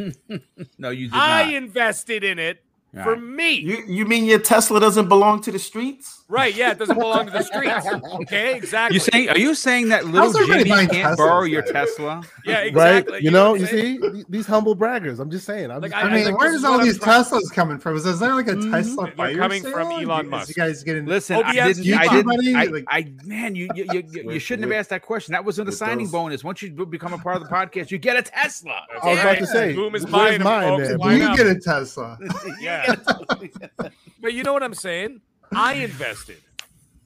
no, 0.77 0.89
you 0.89 1.07
did 1.07 1.13
I 1.13 1.45
not. 1.45 1.53
invested 1.53 2.23
in 2.23 2.39
it 2.39 2.63
for 3.03 3.13
Right. 3.13 3.21
me. 3.21 3.51
You 3.59 3.83
you 3.87 4.05
mean 4.05 4.25
your 4.25 4.39
Tesla 4.39 4.79
doesn't 4.79 5.07
belong 5.09 5.41
to 5.41 5.51
the 5.51 5.59
streets? 5.59 6.23
right. 6.27 6.55
Yeah. 6.55 6.71
It 6.71 6.79
doesn't 6.79 6.97
belong 6.97 7.25
to 7.27 7.31
the 7.31 7.43
streets. 7.43 7.85
Okay. 8.21 8.55
Exactly. 8.65 8.95
You 8.95 8.99
saying? 8.99 9.29
Are 9.29 9.37
you 9.37 9.53
saying 9.53 9.89
that 9.89 10.05
little 10.05 10.35
everybody 10.35 10.63
Jimmy 10.63 10.87
can't 10.87 11.13
Teslas, 11.13 11.17
borrow 11.17 11.43
your? 11.43 11.61
Tesla? 11.61 12.23
yeah. 12.45 12.59
Exactly. 12.61 13.13
Right? 13.13 13.21
You 13.21 13.29
know, 13.31 13.51
what 13.51 13.59
you 13.61 13.67
see 13.67 14.23
these 14.29 14.47
humble 14.47 14.75
braggers. 14.75 15.19
I'm 15.19 15.29
just 15.29 15.45
saying. 15.45 15.69
I'm 15.71 15.81
Like, 15.81 15.91
just, 15.91 16.03
I 16.03 16.07
I 16.07 16.13
mean, 16.13 16.23
think 16.25 16.39
this 16.39 16.49
where's 16.51 16.63
all 16.63 16.79
these 16.79 16.97
trying- 16.97 17.23
Teslas 17.25 17.51
coming 17.53 17.77
from? 17.77 17.95
Is 17.95 18.19
there 18.19 18.33
like 18.33 18.47
a 18.47 18.53
Mhm. 18.55 18.71
Tesla 18.71 19.05
They're 19.05 19.13
fire 19.15 19.35
coming 19.37 19.61
from 19.61 19.71
sale? 19.73 20.09
Elon 20.09 20.25
Is 20.25 20.31
Musk. 20.31 20.47
You 20.49 20.53
guys 20.55 20.83
getting 20.83 21.05
Listen, 21.05 21.35
Oh, 21.37 21.41
I 21.43 21.53
didn't. 21.53 21.83
you 21.85 21.95
I 21.95 22.07
didn't. 22.07 22.55
I, 22.55 22.63
Like- 22.65 22.85
I 22.87 23.11
man, 23.25 23.55
you 23.55 23.67
you, 23.75 23.85
you, 23.91 24.03
you, 24.11 24.31
you 24.31 24.39
shouldn't 24.39 24.67
have 24.71 24.77
asked 24.79 24.89
that 24.89 25.01
question. 25.03 25.33
That 25.33 25.45
was 25.45 25.59
in 25.59 25.65
the 25.65 25.71
signing 25.71 26.07
bonus. 26.07 26.43
Once 26.43 26.61
you 26.61 26.71
become 26.85 27.13
a 27.13 27.17
part 27.19 27.35
of 27.35 27.43
the 27.43 27.49
podcast, 27.49 27.91
you 27.91 27.97
get 27.97 28.15
a 28.17 28.21
Tesla. 28.23 28.81
I 29.03 29.09
was 29.09 29.19
about 29.19 29.37
to 29.39 29.45
say, 29.47 29.73
Boom 29.73 29.93
is 29.95 30.03
where's 30.03 30.11
buying 30.11 30.39
them, 30.39 30.43
mine, 30.43 30.81
man? 30.81 30.97
Why 30.97 31.13
you 31.13 31.19
not? 31.19 31.37
get 31.37 31.47
a 31.47 31.55
Tesla. 31.59 32.17
Yeah. 32.61 32.84
but 34.21 34.33
you 34.33 34.43
know 34.43 34.53
what 34.53 34.63
I'm 34.63 34.73
saying? 34.73 35.21
I 35.53 35.73
invested 35.73 36.41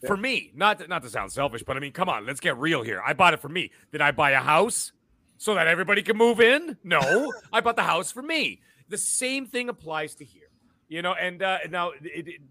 for 0.05 0.17
me. 0.17 0.51
Not 0.55 0.79
to, 0.79 0.87
not 0.87 1.03
to 1.03 1.09
sound 1.09 1.31
selfish, 1.31 1.63
but 1.63 1.77
I 1.77 1.79
mean, 1.79 1.91
come 1.91 2.09
on, 2.09 2.25
let's 2.25 2.39
get 2.39 2.57
real 2.57 2.81
here. 2.83 3.01
I 3.05 3.13
bought 3.13 3.33
it 3.33 3.39
for 3.39 3.49
me. 3.49 3.71
Did 3.91 4.01
I 4.01 4.11
buy 4.11 4.31
a 4.31 4.39
house 4.39 4.91
so 5.37 5.55
that 5.55 5.67
everybody 5.67 6.01
can 6.01 6.17
move 6.17 6.39
in? 6.39 6.77
No, 6.83 7.31
I 7.53 7.61
bought 7.61 7.75
the 7.75 7.83
house 7.83 8.11
for 8.11 8.21
me. 8.21 8.61
The 8.89 8.97
same 8.97 9.45
thing 9.45 9.69
applies 9.69 10.15
to 10.15 10.25
here. 10.25 10.43
You 10.87 11.01
know, 11.01 11.13
and 11.13 11.43
uh, 11.43 11.59
now 11.69 11.91
it, 12.01 12.27
it, 12.27 12.41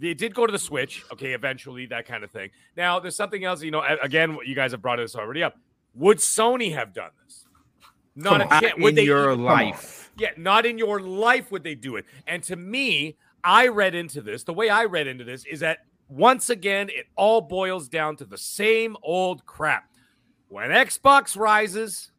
It 0.00 0.18
did 0.18 0.34
go 0.34 0.46
to 0.46 0.52
the 0.52 0.58
Switch, 0.58 1.04
okay, 1.12 1.32
eventually, 1.32 1.86
that 1.86 2.06
kind 2.06 2.22
of 2.22 2.30
thing. 2.30 2.50
Now, 2.76 3.00
there's 3.00 3.16
something 3.16 3.44
else, 3.44 3.62
you 3.62 3.70
know, 3.72 3.82
again, 4.02 4.38
you 4.46 4.54
guys 4.54 4.70
have 4.70 4.80
brought 4.80 4.96
this 4.96 5.16
already 5.16 5.42
up. 5.42 5.58
Would 5.94 6.18
Sony 6.18 6.72
have 6.72 6.94
done 6.94 7.10
this? 7.24 7.44
Not 8.14 8.40
a 8.40 8.44
Not 8.44 8.62
chance. 8.62 8.74
Would 8.78 8.90
in 8.90 8.94
they 8.94 9.04
your 9.04 9.34
life. 9.34 9.99
Yeah, 10.20 10.32
not 10.36 10.66
in 10.66 10.76
your 10.76 11.00
life 11.00 11.50
would 11.50 11.64
they 11.64 11.74
do 11.74 11.96
it. 11.96 12.04
And 12.26 12.42
to 12.42 12.54
me, 12.54 13.16
I 13.42 13.68
read 13.68 13.94
into 13.94 14.20
this, 14.20 14.44
the 14.44 14.52
way 14.52 14.68
I 14.68 14.84
read 14.84 15.06
into 15.06 15.24
this 15.24 15.46
is 15.46 15.60
that 15.60 15.78
once 16.10 16.50
again, 16.50 16.90
it 16.90 17.06
all 17.16 17.40
boils 17.40 17.88
down 17.88 18.16
to 18.16 18.26
the 18.26 18.36
same 18.36 18.98
old 19.02 19.46
crap. 19.46 19.88
When 20.48 20.68
Xbox 20.68 21.38
rises, 21.38 22.12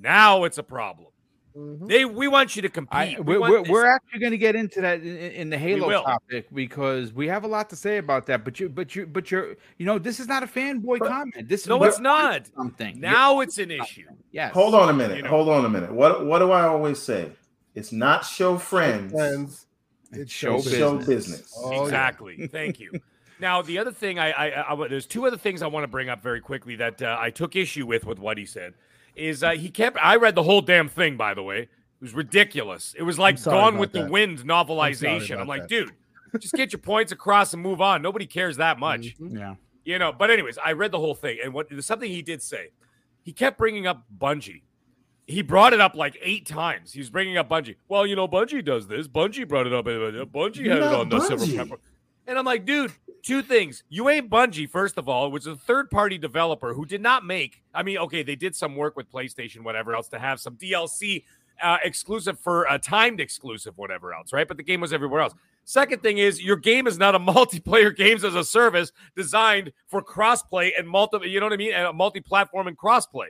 now 0.00 0.44
it's 0.44 0.58
a 0.58 0.62
problem. 0.62 1.08
Mhm. 1.56 1.88
They 1.88 2.04
we 2.04 2.28
want 2.28 2.54
you 2.54 2.62
to 2.62 2.68
compete. 2.68 3.16
I, 3.16 3.20
We 3.20 3.38
we're, 3.38 3.62
we're, 3.62 3.62
we're 3.62 3.86
actually 3.86 4.20
going 4.20 4.32
to 4.32 4.38
get 4.38 4.54
into 4.54 4.80
that 4.82 5.00
in, 5.00 5.16
in 5.16 5.50
the 5.50 5.56
Halo 5.56 5.90
topic 6.02 6.48
because 6.52 7.12
we 7.14 7.28
have 7.28 7.44
a 7.44 7.46
lot 7.46 7.70
to 7.70 7.76
say 7.76 7.96
about 7.96 8.26
that. 8.26 8.44
But 8.44 8.60
you, 8.60 8.68
but 8.68 8.94
you, 8.94 9.06
but 9.06 9.30
you're, 9.30 9.56
you 9.78 9.86
know, 9.86 9.98
this 9.98 10.20
is 10.20 10.28
not 10.28 10.42
a 10.42 10.46
fanboy 10.46 10.98
comment. 11.00 11.48
This 11.48 11.66
No, 11.66 11.82
it's 11.84 11.98
not. 11.98 12.34
onto 12.34 12.50
Something 12.54 13.00
Now 13.00 13.40
it's 13.40 13.56
an 13.58 13.70
issue. 13.70 14.04
yes. 14.32 14.52
Hold 14.52 14.74
on 14.74 14.90
a 14.90 14.92
minute. 14.92 15.16
You 15.16 15.22
know. 15.22 15.30
Hold 15.30 15.48
on 15.48 15.64
a 15.64 15.68
minute. 15.70 15.92
What 15.92 16.26
what 16.26 16.40
do 16.40 16.50
I 16.52 16.66
always 16.66 16.98
say? 17.00 17.32
It's 17.74 17.92
not 17.92 18.24
show 18.24 18.58
friends. 18.58 19.12
Friends, 19.12 19.66
It's 20.12 20.30
show 20.32 20.52
show 20.52 20.56
It's 20.58 20.70
show 20.76 20.96
business. 20.98 21.06
business. 21.06 21.54
Oh, 21.62 21.72
yeah. 21.72 21.82
exactly. 21.84 22.46
Thank 22.52 22.80
you. 22.80 22.92
Now, 23.40 23.60
the 23.62 23.78
other 23.78 23.92
thing 23.92 24.18
I, 24.18 24.30
I, 24.32 24.46
I, 24.48 24.72
I- 24.84 24.88
there's 24.88 25.06
two 25.06 25.26
other 25.26 25.36
things 25.36 25.62
I 25.62 25.66
want 25.66 25.84
to 25.84 25.88
bring 25.88 26.08
up 26.10 26.22
very 26.22 26.40
quickly 26.40 26.76
that 26.76 27.00
uh, 27.02 27.16
I 27.20 27.30
took 27.30 27.54
issue 27.56 27.86
with 27.86 28.04
with 28.06 28.18
what 28.18 28.36
he 28.38 28.44
said. 28.46 28.74
Is 29.16 29.42
uh, 29.42 29.52
he 29.52 29.70
kept? 29.70 29.98
I 30.00 30.16
read 30.16 30.34
the 30.34 30.42
whole 30.42 30.60
damn 30.60 30.88
thing, 30.88 31.16
by 31.16 31.34
the 31.34 31.42
way. 31.42 31.60
It 31.60 31.68
was 32.00 32.14
ridiculous. 32.14 32.94
It 32.96 33.02
was 33.02 33.18
like 33.18 33.42
Gone 33.42 33.78
with 33.78 33.92
the. 33.92 34.06
Wind 34.06 34.40
novelization. 34.40 35.32
I'm, 35.32 35.36
about 35.42 35.48
like, 35.48 35.62
that. 35.62 35.68
dude, 35.68 35.92
just 36.38 36.54
get 36.54 36.72
your 36.72 36.80
points 36.80 37.12
across 37.12 37.54
and 37.54 37.62
move 37.62 37.80
on. 37.80 38.02
Nobody 38.02 38.26
cares 38.26 38.58
that 38.58 38.78
much. 38.78 39.16
Mhm. 39.20 39.38
Yeah. 39.38 39.54
You 39.84 40.00
know, 40.00 40.12
but 40.12 40.30
anyways, 40.30 40.58
I 40.58 40.72
read 40.72 40.90
the 40.90 40.98
whole 40.98 41.14
thing, 41.14 41.38
and 41.44 41.54
what 41.54 41.68
there's 41.68 41.86
something 41.86 42.10
he 42.10 42.20
did 42.20 42.42
say. 42.42 42.70
He 43.22 43.32
kept 43.32 43.56
bringing 43.56 43.86
up 43.86 44.04
Bungie. 44.16 44.62
He 45.26 45.42
brought 45.42 45.72
it 45.72 45.80
up 45.80 45.94
like 45.94 46.18
eight 46.20 46.44
times. 46.46 46.92
He 46.92 46.98
was 46.98 47.08
bringing 47.08 47.36
up 47.36 47.48
Bungie. 47.48 47.76
Well, 47.88 48.04
you 48.04 48.16
know, 48.16 48.26
Bungie 48.26 48.64
does 48.64 48.88
this. 48.88 49.06
Bungie 49.08 49.46
brought 49.46 49.66
it 49.66 49.72
up. 49.72 49.84
Bungie 49.84 50.68
had 50.68 50.78
it 50.78 50.82
on 50.82 51.08
the 51.08 51.20
silver 51.20 51.46
pepper. 51.46 51.80
And 52.26 52.36
I'm 52.36 52.44
like, 52.44 52.64
dude, 52.64 52.92
two 53.26 53.42
things. 53.42 53.82
You 53.88 54.08
ain't 54.08 54.30
Bungie, 54.30 54.70
first 54.70 54.98
of 54.98 55.08
all, 55.08 55.30
which 55.32 55.42
is 55.42 55.48
a 55.48 55.56
third 55.56 55.90
party 55.90 56.16
developer 56.16 56.72
who 56.72 56.86
did 56.86 57.02
not 57.02 57.24
make. 57.24 57.62
I 57.74 57.82
mean, 57.82 57.98
okay, 57.98 58.22
they 58.22 58.36
did 58.36 58.54
some 58.54 58.76
work 58.76 58.96
with 58.96 59.10
PlayStation, 59.10 59.64
whatever 59.64 59.94
else, 59.94 60.08
to 60.08 60.18
have 60.18 60.38
some 60.38 60.56
DLC 60.56 61.24
uh, 61.60 61.78
exclusive 61.82 62.38
for 62.38 62.66
a 62.70 62.78
timed 62.78 63.18
exclusive, 63.18 63.76
whatever 63.76 64.14
else, 64.14 64.32
right? 64.32 64.46
But 64.46 64.58
the 64.58 64.62
game 64.62 64.80
was 64.80 64.92
everywhere 64.92 65.22
else. 65.22 65.34
Second 65.64 66.02
thing 66.02 66.18
is 66.18 66.40
your 66.40 66.56
game 66.56 66.86
is 66.86 66.98
not 66.98 67.16
a 67.16 67.18
multiplayer 67.20 67.94
games 67.94 68.22
as 68.22 68.36
a 68.36 68.44
service 68.44 68.92
designed 69.16 69.72
for 69.88 70.02
crossplay 70.02 70.70
and 70.78 70.88
multi, 70.88 71.28
you 71.28 71.40
know 71.40 71.46
what 71.46 71.52
I 71.52 71.56
mean? 71.56 71.72
And 71.72 71.86
a 71.86 71.92
multi-platform 71.92 72.68
and 72.68 72.78
crossplay. 72.78 73.28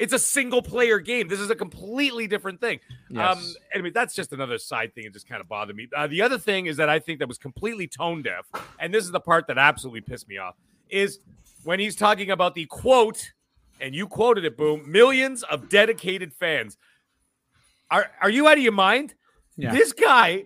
It's 0.00 0.14
a 0.14 0.18
single 0.18 0.62
player 0.62 0.98
game. 0.98 1.28
This 1.28 1.40
is 1.40 1.50
a 1.50 1.54
completely 1.54 2.26
different 2.26 2.58
thing. 2.58 2.80
Um, 3.16 3.38
I 3.74 3.82
mean, 3.82 3.92
that's 3.92 4.14
just 4.14 4.32
another 4.32 4.56
side 4.56 4.94
thing. 4.94 5.04
It 5.04 5.12
just 5.12 5.28
kind 5.28 5.42
of 5.42 5.48
bothered 5.48 5.76
me. 5.76 5.88
Uh, 5.94 6.06
the 6.06 6.22
other 6.22 6.38
thing 6.38 6.66
is 6.66 6.78
that 6.78 6.88
I 6.88 6.98
think 6.98 7.18
that 7.18 7.28
was 7.28 7.36
completely 7.36 7.86
tone 7.86 8.22
deaf, 8.22 8.46
and 8.78 8.94
this 8.94 9.04
is 9.04 9.10
the 9.10 9.20
part 9.20 9.46
that 9.48 9.58
absolutely 9.58 10.00
pissed 10.00 10.26
me 10.26 10.38
off, 10.38 10.56
is 10.88 11.18
when 11.64 11.78
he's 11.78 11.96
talking 11.96 12.30
about 12.30 12.54
the 12.54 12.64
quote, 12.64 13.32
and 13.78 13.94
you 13.94 14.06
quoted 14.06 14.46
it, 14.46 14.56
boom, 14.56 14.90
millions 14.90 15.42
of 15.42 15.68
dedicated 15.68 16.32
fans. 16.32 16.78
Are 17.90 18.10
are 18.22 18.30
you 18.30 18.48
out 18.48 18.56
of 18.56 18.62
your 18.62 18.72
mind? 18.72 19.14
Yeah. 19.58 19.72
This 19.72 19.92
guy, 19.92 20.44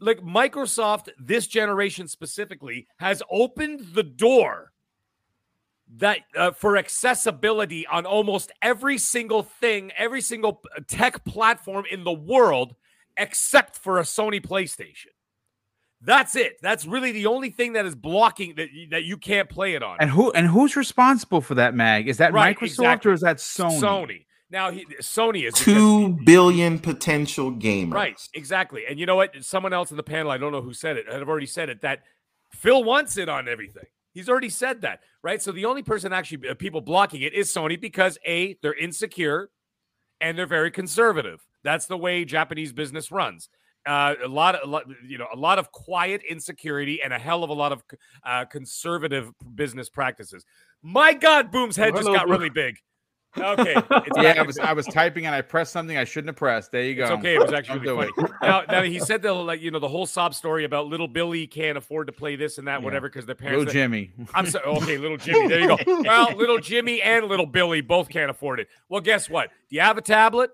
like 0.00 0.20
Microsoft, 0.20 1.10
this 1.18 1.46
generation 1.46 2.08
specifically, 2.08 2.86
has 3.00 3.22
opened 3.30 3.80
the 3.92 4.02
door 4.02 4.72
that 5.96 6.18
uh, 6.36 6.50
for 6.50 6.76
accessibility 6.76 7.86
on 7.86 8.04
almost 8.06 8.52
every 8.62 8.98
single 8.98 9.42
thing, 9.42 9.90
every 9.96 10.20
single 10.20 10.62
tech 10.86 11.24
platform 11.24 11.84
in 11.90 12.04
the 12.04 12.12
world, 12.12 12.74
except 13.16 13.76
for 13.76 13.98
a 13.98 14.02
Sony 14.02 14.44
PlayStation. 14.44 15.06
That's 16.00 16.36
it. 16.36 16.58
That's 16.62 16.86
really 16.86 17.10
the 17.10 17.26
only 17.26 17.50
thing 17.50 17.72
that 17.72 17.84
is 17.84 17.96
blocking 17.96 18.54
that 18.56 18.68
y- 18.72 18.86
that 18.90 19.02
you 19.04 19.16
can't 19.16 19.48
play 19.48 19.74
it 19.74 19.82
on. 19.82 19.96
And 19.98 20.10
who 20.10 20.30
and 20.30 20.46
who's 20.46 20.76
responsible 20.76 21.40
for 21.40 21.56
that, 21.56 21.74
Mag? 21.74 22.06
Is 22.06 22.18
that 22.18 22.32
Right, 22.32 22.56
Microsoft 22.56 22.62
exactly. 22.66 23.10
or 23.10 23.14
is 23.14 23.20
that 23.22 23.38
Sony? 23.38 23.80
Sony. 23.80 24.24
Now, 24.50 24.70
he, 24.70 24.86
Sony 25.02 25.46
is 25.46 25.54
Two 25.54 26.16
billion 26.24 26.78
potential 26.78 27.50
gamers. 27.52 27.92
Right, 27.92 28.28
exactly. 28.32 28.84
And 28.88 28.98
you 28.98 29.04
know 29.06 29.16
what? 29.16 29.34
Someone 29.44 29.72
else 29.74 29.90
in 29.90 29.96
the 29.98 30.02
panel, 30.02 30.30
I 30.30 30.38
don't 30.38 30.52
know 30.52 30.62
who 30.62 30.72
said 30.72 30.96
it, 30.96 31.06
I've 31.12 31.28
already 31.28 31.46
said 31.46 31.68
it 31.68 31.82
that 31.82 32.04
Phil 32.52 32.82
wants 32.84 33.18
it 33.18 33.28
on 33.28 33.46
everything. 33.48 33.84
He's 34.18 34.28
already 34.28 34.48
said 34.48 34.80
that, 34.80 34.98
right? 35.22 35.40
So 35.40 35.52
the 35.52 35.64
only 35.64 35.84
person 35.84 36.12
actually, 36.12 36.48
uh, 36.48 36.54
people 36.54 36.80
blocking 36.80 37.22
it 37.22 37.34
is 37.34 37.54
Sony 37.54 37.80
because 37.80 38.18
A, 38.26 38.58
they're 38.62 38.74
insecure 38.74 39.48
and 40.20 40.36
they're 40.36 40.44
very 40.44 40.72
conservative. 40.72 41.46
That's 41.62 41.86
the 41.86 41.96
way 41.96 42.24
Japanese 42.24 42.72
business 42.72 43.12
runs. 43.12 43.48
Uh, 43.86 44.16
a 44.24 44.26
lot 44.26 44.56
of, 44.56 44.68
a 44.68 44.70
lot, 44.72 44.86
you 45.06 45.18
know, 45.18 45.28
a 45.32 45.36
lot 45.36 45.60
of 45.60 45.70
quiet 45.70 46.22
insecurity 46.28 47.00
and 47.00 47.12
a 47.12 47.18
hell 47.18 47.44
of 47.44 47.50
a 47.50 47.54
lot 47.54 47.70
of 47.70 47.84
uh, 48.24 48.44
conservative 48.46 49.30
business 49.54 49.88
practices. 49.88 50.44
My 50.82 51.14
God, 51.14 51.52
Boom's 51.52 51.76
head 51.76 51.94
just 51.94 52.08
got 52.08 52.28
really 52.28 52.50
big. 52.50 52.76
Okay, 53.36 53.74
Yeah, 54.16 54.34
I 54.38 54.42
was 54.42 54.58
I 54.58 54.72
was 54.72 54.86
typing 54.86 55.26
and 55.26 55.34
I 55.34 55.42
pressed 55.42 55.72
something 55.72 55.96
I 55.96 56.04
shouldn't 56.04 56.28
have 56.28 56.36
pressed. 56.36 56.72
There 56.72 56.82
you 56.82 56.94
go. 56.94 57.02
it's 57.04 57.10
okay. 57.12 57.34
It 57.34 57.40
was 57.40 57.52
actually 57.52 57.80
Don't 57.84 57.98
really 57.98 58.10
funny. 58.16 58.28
Now, 58.42 58.62
now 58.68 58.82
he 58.82 58.98
said 58.98 59.22
the 59.22 59.32
like 59.32 59.60
you 59.60 59.70
know 59.70 59.78
the 59.78 59.88
whole 59.88 60.06
sob 60.06 60.34
story 60.34 60.64
about 60.64 60.86
little 60.86 61.06
Billy 61.08 61.46
can't 61.46 61.76
afford 61.78 62.06
to 62.06 62.12
play 62.12 62.36
this 62.36 62.58
and 62.58 62.66
that 62.66 62.80
Yeah. 62.80 62.84
whatever 62.84 63.08
because 63.08 63.26
their 63.26 63.34
parents. 63.34 63.58
Little. 63.58 63.72
Jimmy. 63.72 64.12
I'm 64.34 64.46
sorry. 64.46 64.64
Okay, 64.64 64.96
little 64.98 65.18
Jimmy. 65.18 65.46
There 65.48 65.60
you 65.60 65.68
go. 65.68 65.78
Well, 66.02 66.36
little 66.36 66.58
Jimmy 66.58 67.02
and 67.02 67.26
little 67.26 67.46
Billy 67.46 67.80
both 67.80 68.08
can't 68.08 68.30
afford 68.30 68.60
it. 68.60 68.68
Well, 68.88 69.00
guess 69.02 69.28
what? 69.28 69.50
Do 69.68 69.76
you 69.76 69.82
have 69.82 69.98
a 69.98 70.02
tablet? 70.02 70.50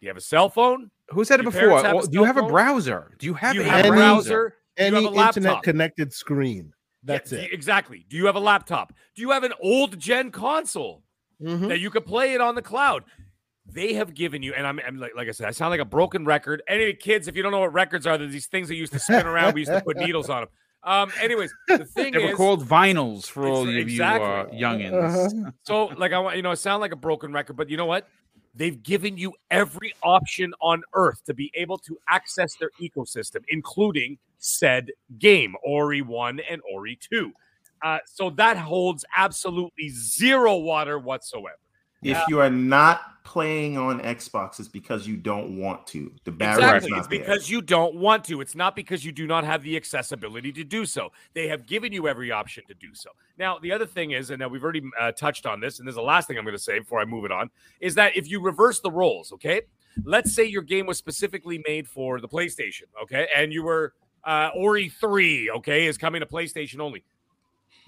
Do 0.00 0.06
you 0.06 0.08
have 0.08 0.16
a 0.16 0.20
cell 0.22 0.48
phone? 0.48 0.90
Who 1.10 1.24
said 1.24 1.40
it 1.40 1.42
before? 1.44 1.60
parents 1.60 1.82
have 1.82 1.92
a 1.92 1.96
Well, 1.96 2.06
do 2.06 2.18
you 2.18 2.24
have 2.24 2.36
a 2.36 2.42
browser? 2.46 3.10
Do 3.18 3.26
you 3.26 3.34
have 3.34 3.54
Do 3.54 3.60
you 3.62 3.66
a 3.66 3.70
have 3.70 3.84
a 3.84 3.88
Any- 3.88 3.96
browser? 3.96 4.54
Do 4.76 4.82
you 4.84 4.86
Any 4.86 5.04
have 5.04 5.12
a 5.12 5.16
laptop? 5.16 5.36
internet 5.38 5.62
connected 5.64 6.12
screen. 6.12 6.72
That's 7.02 7.32
Yeah, 7.32 7.40
it. 7.40 7.52
Exactly. 7.52 8.06
Do 8.08 8.16
you 8.16 8.26
have 8.26 8.36
a 8.36 8.40
laptop? 8.40 8.92
Do 9.16 9.22
you 9.22 9.30
have 9.30 9.42
an 9.42 9.52
old 9.60 9.98
gen 9.98 10.30
console? 10.30 11.02
Mhm. 11.42 11.68
that 11.68 11.78
you 11.80 11.90
could 11.90 12.04
play 12.06 12.34
it 12.34 12.40
on 12.40 12.54
the 12.54 12.62
cloud. 12.62 13.04
They 13.70 13.92
have 13.94 14.14
given 14.14 14.42
you, 14.42 14.54
and 14.54 14.66
I'm, 14.66 14.80
I'm 14.86 14.96
like, 14.96 15.12
like 15.14 15.28
I 15.28 15.30
said, 15.32 15.46
I 15.46 15.50
sound 15.50 15.70
like 15.70 15.80
a 15.80 15.84
broken 15.84 16.24
record. 16.24 16.62
Any 16.66 16.92
kids, 16.94 17.28
if 17.28 17.36
you 17.36 17.42
don't 17.42 17.52
know 17.52 17.60
what 17.60 17.72
records 17.72 18.06
are, 18.06 18.16
they're 18.16 18.26
these 18.26 18.46
things 18.46 18.68
that 18.68 18.76
used 18.76 18.92
to 18.94 18.98
spin 18.98 19.26
around. 19.26 19.54
We 19.54 19.60
used 19.60 19.72
to 19.72 19.80
put 19.82 19.98
needles 19.98 20.30
on 20.30 20.42
them. 20.42 20.48
Um, 20.84 21.12
anyways, 21.20 21.52
the 21.66 21.84
thing 21.94 22.14
They 22.14 22.24
were 22.24 22.34
called 22.34 22.64
vinyls 22.64 23.26
for 23.26 23.46
Ex- 23.46 23.50
all 23.56 23.68
of 23.68 23.74
you 23.90 24.02
uh, 24.02 24.46
youngins. 24.46 25.26
Uh-huh. 25.44 25.50
so 25.64 25.86
like 25.98 26.12
I 26.12 26.18
want, 26.18 26.36
you 26.36 26.42
know, 26.42 26.50
I 26.50 26.54
sound 26.54 26.80
like 26.80 26.92
a 26.92 26.96
broken 26.96 27.32
record, 27.32 27.56
but 27.56 27.68
you 27.68 27.76
know 27.76 27.86
what? 27.86 28.08
They've 28.54 28.82
given 28.82 29.18
you 29.18 29.34
every 29.50 29.92
option 30.02 30.54
on 30.60 30.82
earth 30.94 31.22
to 31.26 31.34
be 31.34 31.50
able 31.54 31.78
to 31.78 31.98
access 32.08 32.54
their 32.56 32.70
ecosystem, 32.80 33.44
including 33.48 34.18
said 34.38 34.90
game, 35.18 35.54
Ori 35.62 36.00
1 36.00 36.40
and 36.48 36.62
Ori 36.72 36.98
2. 37.10 37.32
Uh, 37.82 37.98
so 38.06 38.30
that 38.30 38.56
holds 38.56 39.04
absolutely 39.16 39.88
zero 39.90 40.56
water 40.56 40.98
whatsoever. 40.98 41.56
If 42.02 42.16
you 42.28 42.38
are 42.40 42.50
not 42.50 43.24
playing 43.24 43.76
on 43.76 44.00
Xbox, 44.00 44.60
it's 44.60 44.68
because 44.68 45.06
you 45.06 45.16
don't 45.16 45.58
want 45.58 45.84
to. 45.88 46.12
The 46.24 46.30
barrier 46.30 46.76
Exactly. 46.76 46.86
is 46.86 46.90
not 46.90 46.98
It's 46.98 47.08
there. 47.08 47.18
because 47.18 47.50
you 47.50 47.60
don't 47.60 47.96
want 47.96 48.24
to. 48.26 48.40
It's 48.40 48.54
not 48.54 48.76
because 48.76 49.04
you 49.04 49.10
do 49.10 49.26
not 49.26 49.42
have 49.42 49.64
the 49.64 49.76
accessibility 49.76 50.52
to 50.52 50.62
do 50.64 50.86
so. 50.86 51.10
They 51.34 51.48
have 51.48 51.66
given 51.66 51.92
you 51.92 52.06
every 52.06 52.30
option 52.30 52.62
to 52.68 52.74
do 52.74 52.94
so. 52.94 53.10
Now, 53.36 53.58
the 53.58 53.72
other 53.72 53.84
thing 53.84 54.12
is, 54.12 54.30
and 54.30 54.38
now 54.38 54.46
we've 54.48 54.62
already 54.62 54.82
uh, 54.98 55.10
touched 55.12 55.44
on 55.44 55.60
this, 55.60 55.80
and 55.80 55.88
there's 55.88 55.96
the 55.96 56.02
last 56.02 56.28
thing 56.28 56.38
I'm 56.38 56.44
going 56.44 56.56
to 56.56 56.62
say 56.62 56.78
before 56.78 57.00
I 57.00 57.04
move 57.04 57.24
it 57.24 57.32
on, 57.32 57.50
is 57.80 57.96
that 57.96 58.16
if 58.16 58.30
you 58.30 58.40
reverse 58.40 58.78
the 58.78 58.92
roles, 58.92 59.32
okay, 59.32 59.62
let's 60.04 60.32
say 60.32 60.44
your 60.44 60.62
game 60.62 60.86
was 60.86 60.98
specifically 60.98 61.60
made 61.66 61.88
for 61.88 62.20
the 62.20 62.28
PlayStation, 62.28 62.84
okay, 63.02 63.26
and 63.36 63.52
you 63.52 63.64
were 63.64 63.92
uh, 64.24 64.50
Ori 64.54 64.88
3, 64.88 65.50
okay, 65.50 65.86
is 65.86 65.98
coming 65.98 66.20
to 66.20 66.26
PlayStation 66.26 66.78
only. 66.80 67.02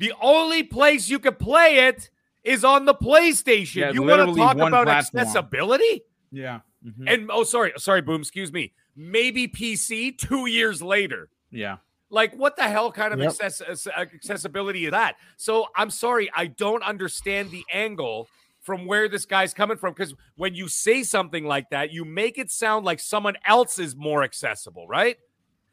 The 0.01 0.13
only 0.21 0.63
place 0.63 1.09
you 1.09 1.19
could 1.19 1.39
play 1.39 1.87
it 1.89 2.11
is 2.43 2.65
on 2.65 2.87
the 2.87 2.95
PlayStation. 2.95 3.77
Yeah, 3.77 3.91
you 3.93 4.03
want 4.03 4.29
to 4.31 4.35
talk 4.35 4.57
about 4.57 4.87
platform. 4.87 4.89
accessibility? 5.21 6.03
Yeah. 6.33 6.61
Mhm. 6.85 7.05
And 7.07 7.31
oh, 7.31 7.45
sorry, 7.45 7.73
sorry, 7.77 8.01
boom. 8.01 8.23
Excuse 8.23 8.51
me. 8.53 8.73
Maybe 8.97 9.47
PC 9.47 10.11
two 10.17 10.47
years 10.47 10.81
later. 10.83 11.29
Yeah. 11.51 11.77
Like, 12.09 12.35
what 12.35 12.57
the 12.57 12.63
hell 12.63 12.91
kind 12.91 13.13
of 13.13 13.21
Yep. 13.21 13.35
access- 13.43 13.87
accessibility 13.87 14.87
is 14.87 14.91
that? 14.93 15.17
So 15.37 15.69
I'm 15.77 15.91
sorry, 15.91 16.31
I 16.35 16.47
don't 16.47 16.83
understand 16.83 17.51
the 17.51 17.63
angle 17.71 18.29
from 18.61 18.87
where 18.87 19.09
this 19.09 19.27
guy's 19.27 19.53
coming 19.55 19.77
from. 19.77 19.93
Because 19.93 20.15
when 20.37 20.55
you 20.55 20.67
say 20.69 21.03
something 21.03 21.45
like 21.45 21.71
that, 21.71 21.93
you 21.93 22.05
make 22.07 22.39
it 22.39 22.51
sound 22.51 22.85
like 22.87 23.01
someone 23.01 23.37
else 23.47 23.79
is 23.79 23.95
more 23.95 24.23
accessible, 24.25 24.89
right? 24.89 25.19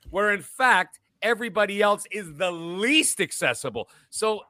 Where 0.09 0.32
in 0.32 0.41
fact, 0.41 0.99
everybody 1.28 1.82
else 1.82 2.05
is 2.11 2.34
the 2.36 2.51
least 2.51 3.19
accessible. 3.19 3.89
So 4.09 4.41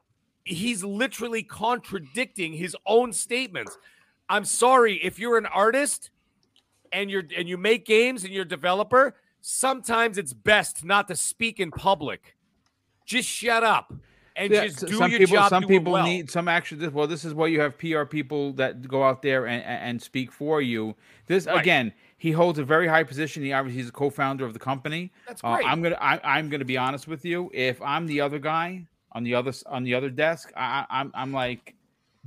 he's 0.43 0.83
literally 0.83 1.43
contradicting 1.43 2.53
his 2.53 2.75
own 2.85 3.11
statements. 3.11 3.77
I'm 4.29 4.45
sorry 4.45 4.95
if 5.03 5.17
you're 5.19 5.37
an 5.37 5.47
artist 5.47 6.11
and 6.91 7.09
you're 7.09 7.23
and 7.35 7.49
you 7.49 7.57
make 7.57 7.85
games 7.85 8.23
and 8.23 8.31
you're 8.33 8.43
a 8.45 8.47
developer, 8.47 9.15
sometimes 9.41 10.17
it's 10.17 10.33
best 10.33 10.85
not 10.85 11.07
to 11.07 11.15
speak 11.15 11.59
in 11.59 11.71
public 11.71 12.35
just 13.05 13.29
shut 13.29 13.63
up 13.63 13.93
and 14.35 14.51
Yeah, 14.51 14.65
just 14.65 14.85
do 14.85 14.97
some 14.97 15.09
your 15.09 15.19
people 15.19 15.37
job. 15.37 15.49
some 15.49 15.63
people 15.63 15.93
well. 15.93 16.03
need 16.03 16.29
some 16.29 16.49
action 16.49 16.91
well 16.93 17.07
this 17.07 17.23
is 17.23 17.33
why 17.33 17.47
you 17.47 17.61
have 17.61 17.77
pr 17.77 18.03
people 18.03 18.51
that 18.53 18.85
go 18.85 19.01
out 19.01 19.21
there 19.21 19.47
and, 19.47 19.63
and 19.63 20.01
speak 20.01 20.29
for 20.31 20.61
you 20.61 20.93
this 21.27 21.45
Right. 21.45 21.61
again 21.61 21.93
he 22.17 22.31
holds 22.31 22.57
a 22.59 22.63
very 22.63 22.87
high 22.87 23.03
position 23.03 23.43
he 23.43 23.53
obviously 23.53 23.81
he's 23.81 23.89
a 23.89 23.93
co-founder 23.93 24.45
of 24.45 24.53
the 24.53 24.59
company 24.59 25.11
That's 25.27 25.43
Uh, 25.43 25.55
great. 25.55 25.67
i'm 25.67 25.81
gonna 25.81 25.97
I, 26.01 26.19
i'm 26.37 26.49
gonna 26.49 26.65
be 26.65 26.77
honest 26.77 27.07
with 27.07 27.23
you 27.25 27.49
if 27.53 27.81
i'm 27.81 28.07
the 28.07 28.21
other 28.21 28.39
guy 28.39 28.85
on 29.13 29.23
the 29.23 29.35
other 29.35 29.53
on 29.67 29.83
the 29.83 29.93
other 29.95 30.09
desk 30.09 30.51
I, 30.55 30.85
I- 30.89 30.99
i'm 30.99 31.11
i'm 31.15 31.31
like 31.33 31.75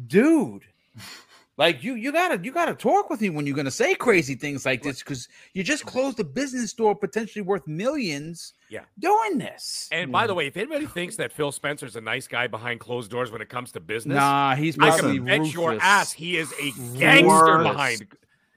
dude 0.07 0.63
like 1.57 1.83
you 1.85 1.95
you 1.95 2.11
gotta 2.13 2.43
you 2.43 2.53
gotta 2.53 2.75
talk 2.75 3.11
with 3.11 3.21
me 3.21 3.31
when 3.31 3.47
you're 3.47 3.57
gonna 3.57 3.71
say 3.71 3.95
crazy 3.95 4.35
things 4.35 4.65
like 4.65 4.83
this 4.83 5.01
because 5.01 5.29
you 5.53 5.63
just 5.63 5.85
closed 5.85 6.19
a 6.21 6.25
business 6.25 6.73
door 6.73 6.95
potentially 6.95 7.43
worth 7.43 7.67
millions 7.67 8.55
Yeah. 8.71 8.85
doing 8.99 9.39
this 9.39 9.89
And 9.93 10.11
by 10.13 10.27
the 10.27 10.35
way, 10.35 10.47
if 10.47 10.57
anybody 10.57 10.87
thinks 10.87 11.17
that 11.17 11.33
Phil 11.33 11.53
Spencer's 11.53 11.97
a 11.97 12.01
nice 12.01 12.27
guy 12.29 12.47
behind 12.47 12.81
closed 12.81 13.11
doors 13.11 13.31
when 13.31 13.43
it 13.43 13.49
comes 13.49 13.73
to 13.73 13.81
business, 13.81 14.17
nah 14.17 14.55
he's 14.55 14.79
I 14.79 14.89
probably 14.99 15.17
can 15.19 15.27
bet 15.27 15.53
your 15.53 15.77
ass 15.81 16.13
he 16.13 16.37
is 16.39 16.53
a 16.61 16.71
gangster 16.99 17.59
Ruthless. 17.59 17.73
behind. 17.73 18.07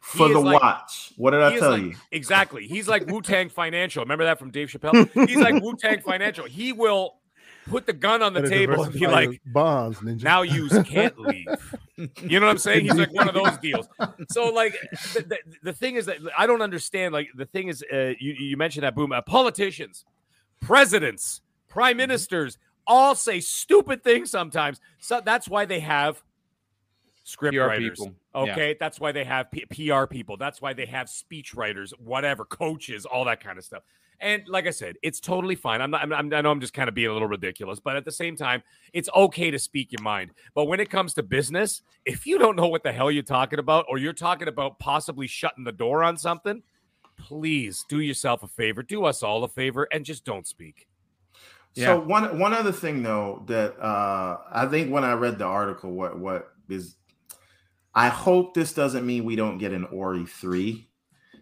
For 0.03 0.27
the 0.27 0.39
like- 0.39 0.61
watch. 0.61 1.13
What 1.15 1.31
did 1.31 1.41
I 1.41 1.57
tell 1.57 1.71
like- 1.71 1.81
you? 1.81 1.95
Exactly. 2.11 2.67
He's 2.67 2.87
like 2.87 3.07
Wu 3.07 3.21
Tang 3.21 3.49
Financial. 3.49 4.03
Remember 4.03 4.25
that 4.25 4.37
from 4.37 4.51
Dave 4.51 4.67
Chappelle? 4.69 5.09
He's 5.27 5.37
like 5.37 5.61
Wu 5.63 5.75
Tang 5.75 6.01
Financial. 6.01 6.45
He 6.45 6.73
will 6.73 7.15
put 7.67 7.85
the 7.85 7.93
gun 7.93 8.21
on 8.21 8.33
the 8.33 8.41
Better 8.41 8.53
table 8.53 8.83
and 8.83 8.93
be 8.93 9.07
like, 9.07 9.29
your 9.29 9.39
bonds, 9.53 9.99
ninja. 9.99 10.23
now 10.23 10.41
you 10.41 10.67
can't 10.83 11.17
leave. 11.29 11.47
You 12.21 12.39
know 12.41 12.47
what 12.47 12.51
I'm 12.51 12.57
saying? 12.57 12.81
He's 12.83 12.95
like 12.95 13.13
one 13.13 13.29
of 13.29 13.33
those 13.33 13.57
deals. 13.59 13.87
So 14.29 14.49
like 14.49 14.77
the, 15.13 15.21
the, 15.21 15.37
the 15.63 15.73
thing 15.73 15.95
is 15.95 16.05
that 16.07 16.17
I 16.37 16.45
don't 16.45 16.61
understand. 16.61 17.13
Like 17.13 17.29
the 17.35 17.45
thing 17.45 17.69
is, 17.69 17.81
uh, 17.91 18.13
you 18.19 18.33
you 18.33 18.57
mentioned 18.57 18.83
that 18.83 18.95
boom. 18.95 19.13
Uh, 19.13 19.21
politicians, 19.21 20.03
presidents, 20.59 21.41
prime 21.69 21.97
ministers 21.97 22.57
all 22.85 23.15
say 23.15 23.39
stupid 23.39 24.03
things 24.03 24.29
sometimes. 24.29 24.81
So 24.99 25.21
that's 25.23 25.47
why 25.47 25.63
they 25.65 25.79
have 25.79 26.21
script 27.23 27.55
PR 27.55 27.63
writers. 27.63 27.99
people. 27.99 28.13
Yeah. 28.35 28.41
Okay, 28.41 28.77
that's 28.79 28.99
why 28.99 29.11
they 29.11 29.23
have 29.23 29.51
P- 29.51 29.65
PR 29.65 30.05
people. 30.05 30.37
That's 30.37 30.61
why 30.61 30.73
they 30.73 30.85
have 30.85 31.09
speech 31.09 31.53
writers, 31.53 31.93
whatever, 31.97 32.45
coaches, 32.45 33.05
all 33.05 33.25
that 33.25 33.43
kind 33.43 33.57
of 33.57 33.63
stuff. 33.63 33.83
And 34.19 34.43
like 34.47 34.67
I 34.67 34.69
said, 34.69 34.95
it's 35.01 35.19
totally 35.19 35.55
fine. 35.55 35.81
I'm 35.81 35.91
not. 35.91 36.01
I'm, 36.01 36.13
I'm, 36.13 36.33
I 36.33 36.41
know 36.41 36.51
I'm 36.51 36.61
just 36.61 36.73
kind 36.73 36.87
of 36.87 36.95
being 36.95 37.09
a 37.09 37.13
little 37.13 37.27
ridiculous, 37.27 37.79
but 37.79 37.95
at 37.95 38.05
the 38.05 38.11
same 38.11 38.35
time, 38.35 38.63
it's 38.93 39.09
okay 39.15 39.51
to 39.51 39.59
speak 39.59 39.91
your 39.91 40.01
mind. 40.01 40.31
But 40.53 40.65
when 40.65 40.79
it 40.79 40.89
comes 40.89 41.13
to 41.15 41.23
business, 41.23 41.81
if 42.05 42.25
you 42.25 42.37
don't 42.37 42.55
know 42.55 42.67
what 42.67 42.83
the 42.83 42.91
hell 42.91 43.11
you're 43.11 43.23
talking 43.23 43.59
about, 43.59 43.85
or 43.89 43.97
you're 43.97 44.13
talking 44.13 44.47
about 44.47 44.79
possibly 44.79 45.27
shutting 45.27 45.63
the 45.63 45.71
door 45.71 46.03
on 46.03 46.15
something, 46.15 46.63
please 47.17 47.83
do 47.89 47.99
yourself 47.99 48.43
a 48.43 48.47
favor, 48.47 48.81
do 48.83 49.03
us 49.05 49.23
all 49.23 49.43
a 49.43 49.49
favor, 49.49 49.87
and 49.91 50.05
just 50.05 50.23
don't 50.23 50.47
speak. 50.47 50.87
Yeah. 51.75 51.87
So 51.87 51.99
one 51.99 52.37
one 52.37 52.53
other 52.53 52.71
thing 52.71 53.01
though 53.01 53.43
that 53.47 53.79
uh 53.79 54.37
I 54.51 54.67
think 54.67 54.91
when 54.91 55.03
I 55.03 55.13
read 55.13 55.39
the 55.39 55.45
article, 55.45 55.91
what 55.91 56.17
what 56.19 56.53
is 56.69 56.97
I 57.95 58.09
hope 58.09 58.53
this 58.53 58.73
doesn't 58.73 59.05
mean 59.05 59.23
we 59.25 59.35
don't 59.35 59.57
get 59.57 59.71
an 59.71 59.85
Ori 59.85 60.25
three. 60.25 60.89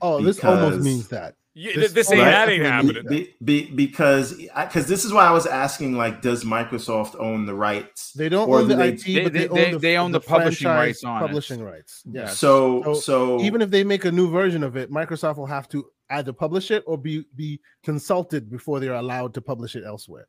oh, 0.01 0.21
this 0.21 0.43
almost 0.43 0.81
means 0.81 1.07
that. 1.09 1.35
You, 1.53 1.73
This- 1.73 1.91
this, 1.91 2.09
ain't 2.11 2.21
Right. 2.21 2.31
that 2.31 2.49
ain't 2.49 2.63
happening. 2.63 3.03
Be, 3.09 3.35
be, 3.43 3.69
because 3.71 4.33
because 4.35 4.87
this 4.87 5.03
is 5.03 5.11
why 5.11 5.25
I 5.25 5.31
was 5.31 5.45
asking 5.45 5.97
like, 5.97 6.21
does 6.21 6.45
Microsoft 6.45 7.19
own 7.19 7.45
the 7.45 7.53
rights? 7.53 8.13
They 8.13 8.29
don't 8.29 8.47
Or 8.49 8.59
own 8.59 8.69
the 8.69 8.75
they- 8.77 8.89
IP, 8.93 9.03
they- 9.03 9.23
but 9.23 9.33
they, 9.33 9.39
they- 9.39 9.47
own 9.49 9.55
they- 9.55 9.71
the, 9.73 9.79
they 9.79 9.97
own 9.97 10.11
the 10.13 10.21
publishing 10.21 10.67
rights 10.69 11.03
on 11.03 11.21
it. 11.21 11.27
publishing 11.27 11.61
rights. 11.61 12.03
Yeah. 12.09 12.27
So 12.27 12.81
So 12.83 12.93
so 12.93 13.41
even 13.41 13.61
if 13.61 13.69
they 13.69 13.83
make 13.83 14.05
a 14.05 14.11
new 14.11 14.29
version 14.31 14.63
of 14.63 14.77
it, 14.77 14.89
Microsoft 14.89 15.35
will 15.37 15.45
have 15.45 15.67
to 15.69 15.85
either 16.09 16.31
publish 16.33 16.71
it 16.71 16.83
or 16.87 16.97
be 16.97 17.25
be 17.35 17.59
consulted 17.83 18.49
before 18.49 18.79
they're 18.79 18.93
allowed 18.93 19.33
to 19.33 19.41
publish 19.41 19.75
it 19.75 19.83
elsewhere. 19.85 20.27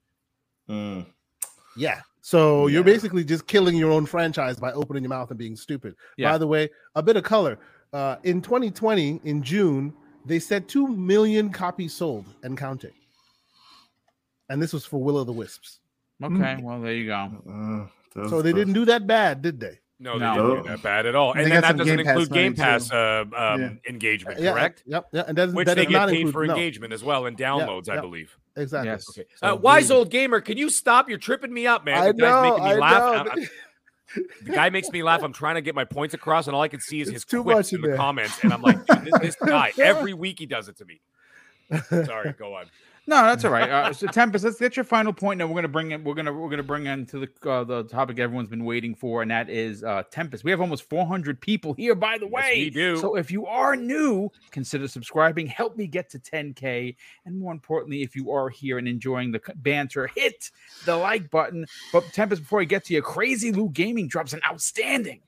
Mm. 0.68 1.06
Yeah. 1.76 2.00
So 2.20 2.68
you're 2.68 2.84
basically 2.84 3.24
just 3.24 3.46
killing 3.46 3.76
your 3.76 3.90
own 3.90 4.06
franchise 4.06 4.58
by 4.58 4.72
opening 4.72 5.02
your 5.02 5.10
mouth 5.10 5.30
and 5.30 5.38
being 5.38 5.56
stupid. 5.56 5.96
Yeah. 6.16 6.30
By 6.32 6.38
the 6.38 6.46
way, 6.46 6.70
a 6.94 7.02
bit 7.02 7.16
of 7.16 7.24
color. 7.24 7.58
Uh, 7.92 8.16
in 8.22 8.40
2020, 8.40 9.20
in 9.24 9.42
June, 9.42 9.92
they 10.24 10.38
said 10.38 10.68
2 10.68 10.86
million 10.88 11.50
copies 11.50 11.92
sold 11.92 12.26
and 12.44 12.56
counting. 12.56 12.92
And 14.48 14.62
this 14.62 14.72
was 14.72 14.84
for 14.84 15.02
Will 15.02 15.16
o' 15.16 15.24
the 15.24 15.32
Wisps. 15.32 15.80
okay 16.22 16.58
well 16.62 16.80
there 16.80 16.92
you 16.94 17.06
go 17.06 17.88
Uh, 18.14 18.28
So 18.28 18.40
they 18.42 18.52
those- 18.52 18.60
didn't 18.60 18.74
do 18.74 18.84
that 18.84 19.06
bad, 19.06 19.42
did 19.42 19.58
they? 19.58 19.78
No, 19.98 20.18
they 20.18 20.24
No. 20.24 20.34
didn't 20.34 20.62
do 20.64 20.68
that 20.70 20.82
bad 20.82 21.06
at 21.06 21.14
all. 21.14 21.32
They 21.34 21.40
And 21.44 21.48
got 21.52 21.54
then 21.62 21.62
that 21.62 21.76
doesn't 21.78 21.96
Game 21.96 22.04
Pass 22.04 22.16
include 22.16 22.32
Game 22.32 22.54
Pass 22.54 22.92
uh, 22.92 23.24
um, 23.36 23.60
Yeah. 23.60 23.70
engagement, 23.88 24.40
Yeah, 24.40 24.52
correct? 24.52 24.82
Yep. 24.86 25.08
Yeah. 25.12 25.24
And 25.28 25.38
that, 25.38 25.52
Which 25.52 25.66
that 25.66 25.76
they 25.76 25.86
get 25.86 25.92
not 25.92 26.08
paid 26.10 26.20
include, 26.20 26.32
for 26.32 26.46
no, 26.46 26.54
engagement 26.54 26.92
as 26.92 27.02
well 27.04 27.26
and 27.26 27.36
downloads, 27.36 27.88
I 27.88 27.94
yeah. 27.96 28.00
believe. 28.00 28.36
Exactly. 28.56 28.90
Yes. 28.90 29.04
Okay. 29.10 29.24
So 29.36 29.46
uh, 29.52 29.56
wise 29.56 29.90
old 29.90 30.10
gamer, 30.10 30.40
can 30.40 30.56
you 30.58 30.68
stop? 30.70 31.08
You're 31.08 31.18
tripping 31.18 31.52
me 31.52 31.66
up, 31.66 31.84
man. 31.84 31.98
I 31.98 32.06
the 32.08 32.14
guy's 32.14 32.30
know, 32.30 32.42
making 32.50 32.64
me 32.64 32.70
I 32.70 32.74
laugh. 32.76 33.28
I- 33.30 33.46
the 34.44 34.52
guy 34.52 34.68
makes 34.68 34.90
me 34.90 35.02
laugh. 35.02 35.22
I'm 35.22 35.32
trying 35.32 35.54
to 35.54 35.62
get 35.62 35.74
my 35.74 35.84
points 35.86 36.12
across, 36.12 36.46
and 36.46 36.54
all 36.54 36.60
I 36.60 36.68
can 36.68 36.80
see 36.80 37.00
is 37.00 37.08
It's 37.08 37.14
his 37.14 37.24
too 37.24 37.42
quips 37.42 37.56
much 37.56 37.72
in 37.72 37.76
in 37.76 37.82
the 37.82 37.88
there. 37.88 37.96
comments, 37.96 38.38
and 38.44 38.52
I'm 38.52 38.60
like, 38.60 38.84
this, 38.86 39.18
this 39.22 39.36
guy 39.36 39.72
every 39.80 40.12
week 40.12 40.38
he 40.38 40.44
does 40.44 40.68
it 40.68 40.76
to 40.78 40.84
me. 40.84 41.00
Sorry, 42.04 42.34
go 42.38 42.54
on. 42.56 42.66
No, 43.08 43.22
that's 43.22 43.44
all 43.44 43.50
right. 43.50 43.68
Uh, 43.68 43.92
so 43.92 44.06
Tempest, 44.06 44.44
let's 44.44 44.60
get 44.60 44.76
your 44.76 44.84
final 44.84 45.12
point. 45.12 45.38
Now 45.38 45.48
we're 45.48 45.56
gonna 45.56 45.66
bring 45.66 45.90
in. 45.90 46.04
We're 46.04 46.14
gonna 46.14 46.32
we're 46.32 46.48
gonna 46.48 46.62
bring 46.62 46.86
into 46.86 47.18
the 47.18 47.50
uh, 47.50 47.64
the 47.64 47.82
topic 47.84 48.20
everyone's 48.20 48.48
been 48.48 48.64
waiting 48.64 48.94
for, 48.94 49.22
and 49.22 49.30
that 49.30 49.50
is 49.50 49.82
uh, 49.82 50.04
Tempest. 50.12 50.44
We 50.44 50.52
have 50.52 50.60
almost 50.60 50.88
400 50.88 51.40
people 51.40 51.72
here, 51.72 51.96
by 51.96 52.16
the 52.18 52.26
Yes, 52.26 52.32
way. 52.32 52.54
we 52.58 52.70
do. 52.70 52.96
So 52.98 53.16
if 53.16 53.32
you 53.32 53.44
are 53.46 53.74
new, 53.74 54.30
consider 54.52 54.86
subscribing. 54.86 55.48
Help 55.48 55.76
me 55.76 55.88
get 55.88 56.10
to 56.10 56.20
10k, 56.20 56.94
and 57.26 57.36
more 57.38 57.52
importantly, 57.52 58.02
if 58.02 58.14
you 58.14 58.30
are 58.30 58.48
here 58.48 58.78
and 58.78 58.86
enjoying 58.86 59.32
the 59.32 59.40
banter, 59.56 60.06
hit 60.06 60.50
the 60.84 60.96
like 60.96 61.28
button. 61.28 61.66
But 61.92 62.04
Tempest, 62.12 62.42
before 62.42 62.60
I 62.60 62.64
get 62.64 62.84
to 62.84 62.94
you, 62.94 63.02
Crazy 63.02 63.50
Lou 63.50 63.68
Gaming 63.70 64.06
drops 64.06 64.32
an 64.32 64.40
outstanding. 64.46 65.22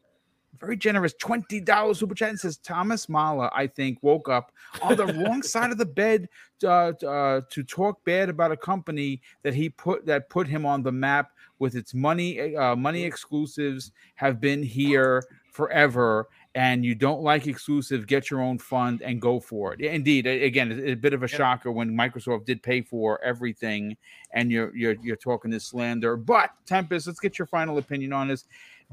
Very 0.60 0.76
generous, 0.76 1.14
twenty 1.14 1.60
dollars 1.60 1.98
super 1.98 2.14
chat 2.14 2.30
and 2.30 2.38
says 2.38 2.58
Thomas 2.58 3.08
Mahler. 3.08 3.50
I 3.54 3.66
think 3.66 3.98
woke 4.02 4.28
up 4.28 4.52
on 4.82 4.96
the 4.96 5.06
wrong 5.06 5.42
side 5.54 5.70
of 5.72 5.78
the 5.78 5.86
bed 5.86 6.28
uh, 6.62 6.92
uh, 7.06 7.40
to 7.50 7.62
talk 7.64 8.04
bad 8.04 8.28
about 8.28 8.52
a 8.52 8.56
company 8.56 9.20
that 9.42 9.54
he 9.54 9.68
put 9.68 10.06
that 10.06 10.28
put 10.30 10.46
him 10.46 10.64
on 10.64 10.82
the 10.82 10.92
map 10.92 11.32
with 11.58 11.74
its 11.74 11.92
money 11.94 12.54
uh, 12.56 12.76
money 12.76 13.04
exclusives 13.04 13.92
have 14.14 14.40
been 14.40 14.62
here 14.62 15.24
forever 15.52 16.28
and 16.56 16.84
you 16.84 16.94
don't 16.94 17.22
like 17.22 17.46
exclusive 17.46 18.06
get 18.06 18.28
your 18.30 18.40
own 18.40 18.58
fund 18.58 19.02
and 19.02 19.20
go 19.20 19.38
for 19.38 19.72
it 19.72 19.80
indeed 19.80 20.26
again 20.26 20.72
it's 20.72 20.80
a 20.92 20.94
bit 20.94 21.12
of 21.14 21.22
a 21.22 21.28
shocker 21.28 21.70
when 21.70 21.90
microsoft 21.96 22.44
did 22.44 22.60
pay 22.62 22.80
for 22.80 23.22
everything 23.22 23.96
and 24.32 24.50
you're 24.50 24.74
you're, 24.74 24.96
you're 25.02 25.16
talking 25.16 25.50
this 25.50 25.64
slander 25.66 26.16
but 26.16 26.50
tempest 26.66 27.06
let's 27.06 27.20
get 27.20 27.38
your 27.38 27.46
final 27.46 27.78
opinion 27.78 28.12
on 28.12 28.26
this 28.28 28.46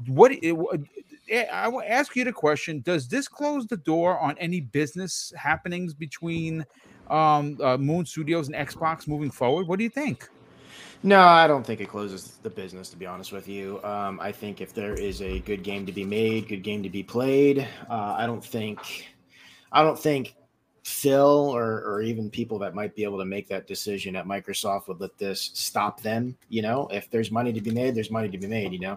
what 0.06 0.30
it- 0.32 0.52
what- 0.52 0.80
eh, 0.80 1.11
I 1.52 1.68
will 1.68 1.82
ask 1.86 2.16
you 2.16 2.24
the 2.24 2.32
question: 2.32 2.80
Does 2.80 3.08
this 3.08 3.28
close 3.28 3.66
the 3.66 3.76
door 3.76 4.18
on 4.18 4.36
any 4.38 4.60
business 4.60 5.32
happenings 5.36 5.94
between 5.94 6.64
um, 7.08 7.58
uh, 7.62 7.76
Moon 7.76 8.04
Studios 8.04 8.48
and 8.48 8.56
Xbox 8.56 9.06
moving 9.06 9.30
forward? 9.30 9.68
What 9.68 9.78
do 9.78 9.84
you 9.84 9.90
think? 9.90 10.28
No, 11.04 11.20
I 11.20 11.48
don't 11.48 11.66
think 11.66 11.80
it 11.80 11.88
closes 11.88 12.38
the 12.42 12.50
business. 12.50 12.88
To 12.90 12.96
be 12.96 13.06
honest 13.06 13.32
with 13.32 13.48
you, 13.48 13.82
um, 13.82 14.20
I 14.20 14.30
think 14.30 14.60
if 14.60 14.72
there 14.72 14.94
is 14.94 15.20
a 15.20 15.40
good 15.40 15.64
game 15.64 15.84
to 15.86 15.92
be 15.92 16.04
made, 16.04 16.48
good 16.48 16.62
game 16.62 16.82
to 16.82 16.90
be 16.90 17.02
played, 17.02 17.66
uh, 17.90 18.14
I 18.16 18.26
don't 18.26 18.44
think, 18.44 19.12
I 19.72 19.82
don't 19.82 19.98
think 19.98 20.36
Phil 20.84 21.50
or 21.54 21.82
or 21.84 22.02
even 22.02 22.30
people 22.30 22.58
that 22.58 22.74
might 22.74 22.94
be 22.94 23.04
able 23.04 23.18
to 23.18 23.24
make 23.24 23.48
that 23.48 23.66
decision 23.66 24.16
at 24.16 24.26
Microsoft 24.26 24.88
would 24.88 25.00
let 25.00 25.16
this 25.18 25.50
stop 25.54 26.00
them. 26.00 26.36
You 26.48 26.62
know, 26.62 26.88
if 26.92 27.10
there's 27.10 27.30
money 27.30 27.52
to 27.52 27.60
be 27.60 27.70
made, 27.70 27.94
there's 27.94 28.10
money 28.10 28.28
to 28.28 28.38
be 28.38 28.46
made. 28.46 28.72
You 28.72 28.80
know, 28.80 28.96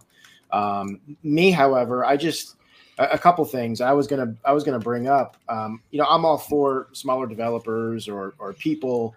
um, 0.51 0.99
me, 1.23 1.51
however, 1.51 2.05
I 2.05 2.17
just 2.17 2.55
a, 2.97 3.09
a 3.11 3.17
couple 3.17 3.43
things 3.45 3.81
I 3.81 3.91
was 3.91 4.07
gonna 4.07 4.35
I 4.43 4.53
was 4.53 4.63
gonna 4.63 4.79
bring 4.79 5.07
up. 5.07 5.37
Um, 5.49 5.81
you 5.91 5.99
know, 5.99 6.07
I'm 6.07 6.25
all 6.25 6.37
for 6.37 6.87
smaller 6.93 7.27
developers 7.27 8.07
or 8.07 8.35
or 8.39 8.53
people 8.53 9.15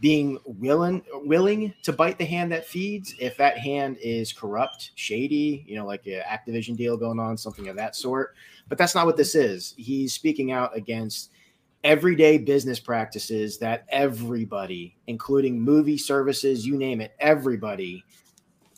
being 0.00 0.38
willing 0.44 1.02
willing 1.12 1.74
to 1.82 1.92
bite 1.92 2.18
the 2.18 2.24
hand 2.24 2.50
that 2.52 2.66
feeds. 2.66 3.14
If 3.20 3.36
that 3.36 3.58
hand 3.58 3.98
is 4.00 4.32
corrupt 4.32 4.92
shady 4.94 5.64
you 5.66 5.76
know 5.76 5.86
like 5.86 6.06
a 6.06 6.22
activision 6.22 6.76
deal 6.76 6.96
going 6.96 7.20
on 7.20 7.36
something 7.36 7.68
of 7.68 7.76
that 7.76 7.94
sort. 7.96 8.34
But 8.68 8.78
that's 8.78 8.94
not 8.94 9.06
what 9.06 9.16
this 9.16 9.34
is. 9.34 9.74
He's 9.76 10.14
speaking 10.14 10.52
out 10.52 10.76
against 10.76 11.30
everyday 11.82 12.36
business 12.36 12.78
practices 12.78 13.56
that 13.58 13.86
everybody 13.88 14.94
including 15.06 15.58
movie 15.58 15.96
services 15.96 16.66
you 16.66 16.76
name 16.76 17.00
it 17.00 17.14
everybody 17.20 18.04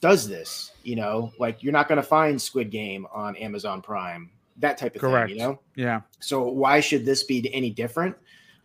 does 0.02 0.28
this 0.28 0.72
you 0.82 0.94
know 0.94 1.32
like 1.38 1.62
you're 1.62 1.72
not 1.72 1.88
going 1.88 1.96
to 1.96 2.02
find 2.02 2.40
squid 2.40 2.70
game 2.70 3.06
on 3.14 3.34
amazon 3.36 3.80
prime 3.80 4.28
that 4.58 4.78
type 4.78 4.94
of 4.94 5.00
Correct. 5.00 5.28
thing 5.28 5.38
you 5.38 5.44
know 5.44 5.60
Yeah, 5.76 6.02
so 6.20 6.42
why 6.42 6.80
should 6.80 7.04
this 7.04 7.24
be 7.24 7.52
any 7.52 7.70
different? 7.70 8.16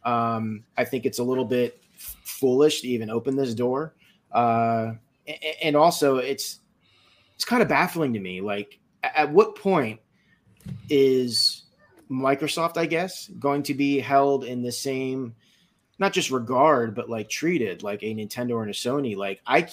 Um, 0.04 0.64
I 0.78 0.86
think 0.86 1.06
it's 1.06 1.20
a 1.20 1.24
little 1.24 1.46
bit 1.46 1.82
foolish 1.98 2.82
to 2.82 2.88
even 2.88 3.10
open 3.10 3.36
this 3.36 3.54
door, 3.54 3.96
uh, 4.32 4.94
and 5.62 5.76
also 5.76 6.18
it's 6.18 6.60
it's 7.36 7.46
kind 7.46 7.62
of 7.62 7.68
baffling 7.68 8.14
to 8.14 8.20
me. 8.20 8.42
Like, 8.42 8.80
at 9.04 9.32
what 9.32 9.56
point 9.56 10.00
is 10.90 11.64
Microsoft, 12.10 12.78
I 12.78 12.86
guess, 12.86 13.28
going 13.40 13.64
to 13.64 13.74
be 13.74 14.00
held 14.00 14.44
in 14.44 14.62
the 14.62 14.72
same, 14.72 15.36
not 16.00 16.14
just 16.14 16.32
regard, 16.32 16.96
but 16.96 17.10
like 17.10 17.30
treated 17.30 17.84
like 17.84 18.04
a 18.04 18.14
Nintendo 18.14 18.62
and 18.62 18.70
a 18.70 18.74
Sony? 18.74 19.16
Like, 19.16 19.42
I 19.46 19.68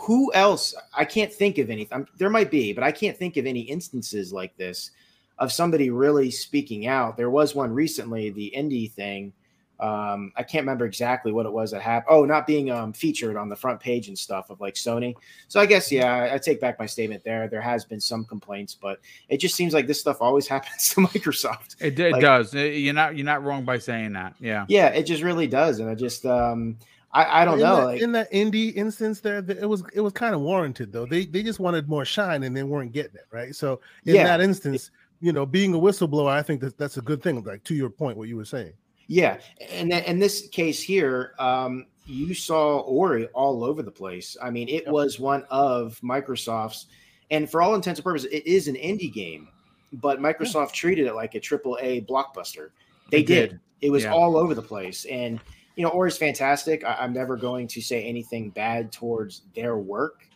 who 0.00 0.32
else? 0.32 0.74
I 0.96 1.04
can't 1.04 1.32
think 1.32 1.58
of 1.58 1.70
any. 1.70 1.90
um, 1.92 2.06
There 2.16 2.30
might 2.30 2.50
be, 2.50 2.72
but 2.72 2.82
I 2.84 2.92
can't 2.92 3.16
think 3.16 3.36
of 3.36 3.46
any 3.46 3.60
instances 3.60 4.32
like 4.32 4.56
this 4.56 4.90
of 5.38 5.52
somebody 5.52 5.90
really 5.90 6.30
speaking 6.30 6.86
out. 6.86 7.16
There 7.16 7.28
was 7.30 7.54
one 7.54 7.70
recently, 7.72 8.30
the 8.30 8.52
indie 8.56 8.90
thing. 8.90 9.32
Um, 9.78 10.32
I 10.34 10.42
can't 10.42 10.62
remember 10.62 10.86
exactly 10.86 11.32
what 11.32 11.44
it 11.44 11.52
was 11.52 11.70
that 11.72 11.82
happened. 11.82 12.06
Oh, 12.16 12.24
not 12.24 12.46
being 12.46 12.70
um, 12.70 12.94
featured 12.94 13.36
on 13.36 13.50
the 13.50 13.56
front 13.56 13.78
page 13.78 14.08
and 14.08 14.18
stuff 14.18 14.48
of 14.48 14.58
like 14.58 14.72
Sony. 14.72 15.14
So 15.48 15.60
I 15.60 15.66
guess 15.66 15.92
yeah, 15.92 16.10
I, 16.14 16.34
I 16.36 16.38
take 16.38 16.62
back 16.62 16.78
my 16.78 16.86
statement 16.86 17.22
there. 17.24 17.46
There 17.46 17.60
has 17.60 17.84
been 17.84 18.00
some 18.00 18.24
complaints, 18.24 18.74
but 18.74 19.00
it 19.28 19.36
just 19.36 19.54
seems 19.54 19.74
like 19.74 19.86
this 19.86 20.00
stuff 20.00 20.22
always 20.22 20.48
happens 20.54 20.88
to 20.94 21.02
Microsoft. 21.02 21.76
It, 21.80 22.00
it 22.00 22.12
Like- 22.12 22.22
does. 22.22 22.54
You're 22.54 22.94
not 22.94 23.16
you're 23.18 23.26
not 23.26 23.44
wrong 23.44 23.66
by 23.66 23.76
saying 23.76 24.14
that. 24.14 24.34
Yeah. 24.40 24.64
Yeah, 24.70 24.86
it 24.88 25.02
just 25.02 25.22
really 25.22 25.46
does, 25.46 25.80
and 25.80 25.90
I 25.90 25.94
just 25.94 26.24
um, 26.24 26.78
I, 27.16 27.42
I 27.42 27.44
don't 27.44 27.54
in 27.54 27.60
know. 27.60 27.76
That, 27.76 27.84
like, 27.86 28.00
in 28.02 28.12
that 28.12 28.30
indie 28.32 28.74
instance, 28.76 29.20
there, 29.20 29.38
it 29.48 29.68
was 29.68 29.82
it 29.94 30.00
was 30.00 30.12
kind 30.12 30.34
of 30.34 30.40
warranted 30.42 30.92
though. 30.92 31.06
They 31.06 31.24
they 31.24 31.42
just 31.42 31.60
wanted 31.60 31.88
more 31.88 32.04
shine 32.04 32.42
and 32.42 32.56
they 32.56 32.62
weren't 32.62 32.92
getting 32.92 33.14
it 33.14 33.26
right. 33.30 33.54
So 33.54 33.80
in 34.04 34.16
Yeah. 34.16 34.24
that 34.24 34.40
instance, 34.40 34.90
you 35.20 35.32
know, 35.32 35.46
being 35.46 35.72
a 35.74 35.78
whistleblower, 35.78 36.30
I 36.30 36.42
think 36.42 36.60
that 36.60 36.76
that's 36.76 36.98
a 36.98 37.00
good 37.02 37.22
thing. 37.22 37.42
Like 37.42 37.64
to 37.64 37.74
your 37.74 37.90
point, 37.90 38.18
what 38.18 38.28
you 38.28 38.36
were 38.36 38.44
saying. 38.44 38.72
Yeah, 39.08 39.38
and 39.70 39.90
then 39.90 40.02
in 40.04 40.18
this 40.18 40.48
case 40.48 40.82
here, 40.82 41.32
um, 41.38 41.86
you 42.06 42.34
saw 42.34 42.80
Ori 42.80 43.26
all 43.28 43.64
over 43.64 43.82
the 43.82 43.90
place. 43.90 44.36
I 44.42 44.50
mean, 44.50 44.68
it 44.68 44.86
was 44.88 45.20
one 45.20 45.44
of 45.48 45.98
Microsoft's, 46.02 46.86
and 47.30 47.48
for 47.48 47.62
all 47.62 47.74
intents 47.76 48.00
and 48.00 48.04
purposes, 48.04 48.28
it 48.32 48.44
is 48.46 48.66
an 48.68 48.74
indie 48.74 49.12
game, 49.12 49.48
but 49.92 50.18
Microsoft 50.18 50.72
treated 50.72 51.06
it 51.06 51.14
like 51.14 51.36
a 51.36 51.40
triple 51.40 51.78
A 51.80 52.00
blockbuster. 52.02 52.70
They 53.10 53.18
They 53.18 53.22
did. 53.22 53.50
did. 53.50 53.60
It 53.80 53.90
was 53.90 54.02
Yeah. 54.02 54.12
all 54.12 54.36
over 54.36 54.54
the 54.54 54.62
place, 54.62 55.04
and 55.04 55.38
you 55.76 55.84
know, 55.84 55.90
Ori's 55.90 56.18
fantastic. 56.18 56.84
I, 56.84 56.94
I'm 56.94 57.12
never 57.12 57.36
going 57.36 57.68
to 57.68 57.80
say 57.80 58.02
anything 58.02 58.50
bad 58.50 58.90
towards 58.90 59.42
their 59.54 59.76
work 59.76 60.26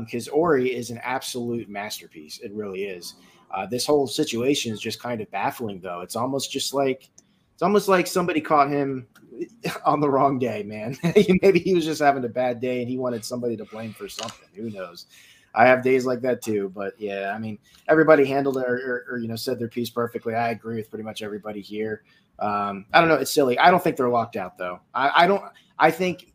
because 0.00 0.28
Ori 0.28 0.74
is 0.74 0.90
an 0.90 0.98
absolute 1.02 1.68
masterpiece. 1.68 2.38
It 2.38 2.52
really 2.52 2.84
is. 2.84 3.14
Uh, 3.50 3.66
this 3.66 3.86
whole 3.86 4.06
situation 4.06 4.72
is 4.72 4.80
just 4.80 5.00
kind 5.00 5.20
of 5.20 5.30
baffling, 5.30 5.80
though. 5.80 6.00
It's 6.00 6.16
almost 6.16 6.50
just 6.50 6.72
like 6.72 7.10
it's 7.52 7.62
almost 7.62 7.88
like 7.88 8.06
somebody 8.06 8.40
caught 8.40 8.70
him 8.70 9.06
on 9.84 10.00
the 10.00 10.10
wrong 10.10 10.38
day, 10.38 10.62
man. 10.62 10.96
Maybe 11.42 11.58
he 11.58 11.74
was 11.74 11.84
just 11.84 12.00
having 12.00 12.24
a 12.24 12.28
bad 12.28 12.60
day 12.60 12.80
and 12.80 12.88
he 12.88 12.98
wanted 12.98 13.24
somebody 13.24 13.56
to 13.56 13.64
blame 13.64 13.92
for 13.92 14.08
something. 14.08 14.48
Who 14.54 14.70
knows? 14.70 15.06
I 15.54 15.66
have 15.66 15.82
days 15.82 16.04
like 16.04 16.20
that 16.20 16.42
too. 16.42 16.70
But 16.74 16.94
yeah, 16.98 17.32
I 17.34 17.38
mean, 17.38 17.58
everybody 17.88 18.24
handled 18.26 18.58
it 18.58 18.64
or, 18.66 18.76
or, 18.76 19.14
or, 19.14 19.18
you 19.18 19.26
know 19.26 19.36
said 19.36 19.58
their 19.58 19.68
piece 19.68 19.90
perfectly. 19.90 20.34
I 20.34 20.50
agree 20.50 20.76
with 20.76 20.90
pretty 20.90 21.04
much 21.04 21.22
everybody 21.22 21.60
here. 21.60 22.02
Um, 22.38 22.84
I 22.92 23.00
don't 23.00 23.08
know. 23.08 23.14
It's 23.14 23.30
silly. 23.30 23.58
I 23.58 23.70
don't 23.70 23.82
think 23.82 23.96
they're 23.96 24.10
locked 24.10 24.36
out 24.36 24.58
though. 24.58 24.80
I, 24.94 25.24
I 25.24 25.26
don't. 25.26 25.42
I 25.78 25.90
think. 25.90 26.32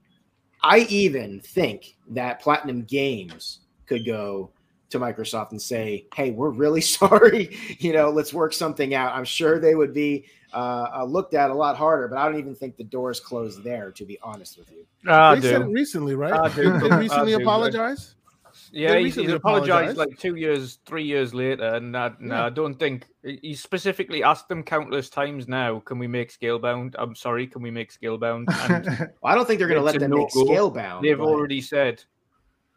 I 0.63 0.79
even 0.89 1.39
think 1.39 1.97
that 2.09 2.39
Platinum 2.39 2.83
Games 2.83 3.61
could 3.87 4.05
go 4.05 4.51
to 4.91 4.99
Microsoft 4.99 5.51
and 5.51 5.61
say, 5.61 6.07
"Hey, 6.13 6.31
we're 6.31 6.49
really 6.49 6.81
sorry. 6.99 7.57
you 7.79 7.93
know, 7.93 8.09
let's 8.09 8.33
work 8.33 8.53
something 8.53 8.93
out." 8.93 9.13
I'm 9.13 9.25
sure 9.25 9.59
they 9.59 9.75
would 9.75 9.93
be 9.93 10.25
uh, 10.53 10.87
uh, 10.99 11.03
looked 11.05 11.33
at 11.33 11.49
a 11.49 11.53
lot 11.53 11.77
harder, 11.77 12.07
but 12.07 12.17
I 12.17 12.25
don't 12.25 12.37
even 12.39 12.55
think 12.55 12.77
the 12.77 12.83
doors 12.83 13.19
closed 13.19 13.63
there. 13.63 13.91
To 13.91 14.05
be 14.05 14.17
honest 14.21 14.57
with 14.57 14.71
you, 14.71 14.85
I 15.07 15.35
they 15.35 15.49
said 15.49 15.61
it 15.61 15.65
recently, 15.65 16.15
right? 16.15 16.33
I 16.33 16.49
do. 16.53 16.77
They 16.79 16.89
recently 16.95 17.35
do. 17.35 17.41
apologize? 17.41 18.15
Yeah, 18.73 18.91
They 18.91 19.03
he's, 19.05 19.15
he's 19.15 19.31
apologized 19.31 19.91
apologized. 19.91 19.97
like 19.97 20.19
two 20.19 20.35
years, 20.35 20.79
three 20.85 21.05
years 21.05 21.33
later, 21.33 21.63
and 21.75 21.95
I, 21.95 22.11
no, 22.19 22.35
Yeah. 22.35 22.45
I 22.47 22.49
don't 22.49 22.75
think 22.75 23.05
he 23.23 23.53
specifically 23.55 24.23
asked 24.23 24.49
them 24.49 24.61
countless 24.61 25.09
times. 25.09 25.47
Now, 25.47 25.79
can 25.79 25.97
we 25.99 26.07
make 26.07 26.37
Scalebound? 26.37 26.95
I'm 26.99 27.15
sorry, 27.15 27.47
can 27.47 27.61
we 27.61 27.71
make 27.71 27.93
Scalebound? 27.93 28.45
And 28.69 28.85
well, 29.21 29.31
I 29.31 29.35
don't 29.35 29.45
think 29.47 29.59
they're 29.59 29.69
going 29.69 29.79
to 29.79 29.85
let 29.85 29.95
a 29.95 29.99
them 29.99 30.11
make 30.11 30.35
no-go. 30.35 30.51
Scalebound. 30.51 31.01
they've 31.01 31.17
but- 31.17 31.23
already 31.27 31.61
said, 31.61 32.03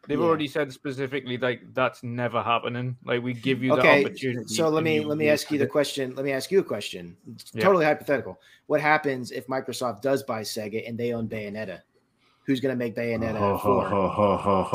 they've 0.07 0.19
Yeah. 0.19 0.25
already 0.25 0.47
said 0.47 0.71
specifically 0.71 1.37
like 1.37 1.61
that's 1.73 2.03
never 2.03 2.41
happening. 2.41 2.97
Like 3.05 3.21
we 3.23 3.33
give 3.33 3.63
you 3.63 3.71
the 3.75 3.79
Okay, 3.79 4.05
opportunity. 4.05 4.53
so 4.53 4.69
let 4.69 4.83
me 4.83 4.99
let 4.99 5.17
me 5.17 5.29
ask 5.29 5.51
you 5.51 5.57
the 5.57 5.67
question. 5.67 6.15
Let 6.15 6.25
me 6.25 6.31
ask 6.31 6.51
you 6.51 6.59
a 6.59 6.63
question. 6.63 7.17
It's 7.33 7.51
Yeah. 7.53 7.63
Totally 7.63 7.85
hypothetical. 7.85 8.39
What 8.67 8.81
happens 8.81 9.31
if 9.31 9.47
Microsoft 9.47 10.01
does 10.01 10.23
buy 10.23 10.41
Sega 10.41 10.87
and 10.87 10.97
they 10.97 11.13
own 11.13 11.27
Bayonetta? 11.27 11.81
Who's 12.45 12.59
going 12.59 12.73
to 12.73 12.77
make 12.77 12.95
Bayonetta 12.95 13.59
four? 13.61 13.89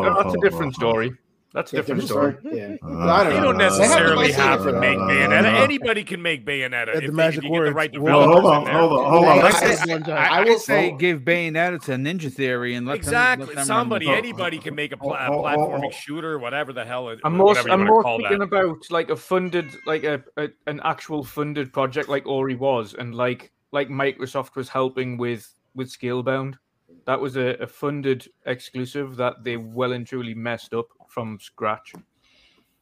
That's 0.05 0.35
a 0.35 0.39
different 0.41 0.75
story. 0.75 1.13
That's 1.53 1.73
a 1.73 1.77
different 1.77 2.03
different 2.03 2.39
story. 2.41 2.57
Yeah. 2.59 2.77
Uh, 2.83 3.09
I 3.09 3.25
don't 3.25 3.35
You 3.35 3.41
don't 3.41 3.59
They 3.59 3.65
have 3.65 3.79
necessarily 3.79 4.29
buy 4.29 4.35
have 4.35 4.63
to 4.65 4.73
make 4.73 4.97
that. 4.99 5.09
Bayonetta. 5.09 5.61
Anybody 5.65 6.05
can 6.05 6.23
make 6.23 6.47
Bayonetta. 6.47 6.89
At 6.89 6.97
the 6.97 7.05
if 7.07 7.13
magic 7.13 7.39
if 7.39 7.45
you 7.45 7.51
get 7.51 7.55
the 7.57 7.61
words. 7.61 7.75
right 7.75 8.01
Well, 8.01 8.23
hold 8.33 8.45
on, 8.47 8.67
hold 8.67 8.93
on, 8.93 9.11
hold 9.11 9.25
on. 9.27 9.39
I- 9.39 9.51
just- 9.51 9.89
I, 10.09 10.13
I 10.13 10.27
I 10.27 10.41
will 10.43 10.51
would 10.53 10.61
say 10.61 10.95
give 10.97 11.23
Bayonetta 11.23 11.83
to 11.87 11.93
Ninja 11.93 12.33
Theory 12.33 12.75
and 12.75 12.87
let 12.87 12.97
exactly. 12.97 13.47
them, 13.47 13.55
let 13.57 13.61
them 13.63 13.67
Somebody, 13.67 14.07
run 14.07 14.17
anybody 14.19 14.59
can 14.59 14.75
make 14.77 14.93
a, 14.93 14.97
pla- 14.97 15.27
a 15.27 15.31
platforming 15.31 15.93
shooter, 15.93 16.39
whatever 16.39 16.73
the 16.73 16.85
hell. 16.85 17.09
It, 17.09 17.19
I'm 17.25 17.37
more, 17.37 17.47
whatever 17.47 17.69
you 17.69 17.75
I'm 17.75 17.85
more 17.85 18.03
thinking 18.05 18.39
that. 18.39 18.45
about 18.45 18.77
like 18.91 19.11
a 19.11 19.17
funded, 19.17 19.67
like 19.87 20.05
a, 20.05 20.23
a 20.37 20.49
an 20.69 20.81
actual 20.85 21.25
funded 21.25 21.73
project 21.73 22.09
like 22.09 22.27
Ori 22.27 22.55
was, 22.55 22.95
and 22.95 23.15
like 23.15 23.51
like 23.73 23.89
Microsoft 23.89 24.55
was 24.55 24.69
helping 24.69 25.17
with 25.19 25.53
with 25.75 25.89
Scalebound. 25.91 26.55
That 27.11 27.21
was 27.21 27.37
a, 27.37 27.57
a 27.61 27.67
funded 27.67 28.29
exclusive 28.47 29.17
that 29.17 29.43
they 29.43 29.57
well 29.57 29.95
and 29.95 30.07
truly 30.07 30.33
messed 30.33 30.75
up 30.75 30.87
from 31.09 31.39
scratch. 31.41 31.93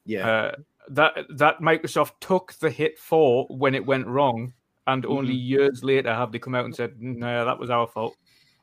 Yeah. 0.05 0.29
Uh, 0.29 0.53
that 0.91 1.15
that 1.31 1.61
Microsoft 1.61 2.13
took 2.21 2.53
the 2.61 2.69
hit 2.69 2.99
for 2.99 3.47
when 3.49 3.75
it 3.75 3.87
went 3.87 4.07
wrong, 4.07 4.53
and 4.87 5.07
only 5.07 5.33
Mm-hmm. 5.33 5.53
years 5.55 5.83
later 5.83 6.13
have 6.15 6.31
they 6.31 6.39
come 6.39 6.55
out 6.55 6.67
and 6.67 6.75
said, 6.77 7.01
"No, 7.01 7.47
that 7.47 7.59
was 7.59 7.71
our 7.71 7.87
fault." 7.87 8.17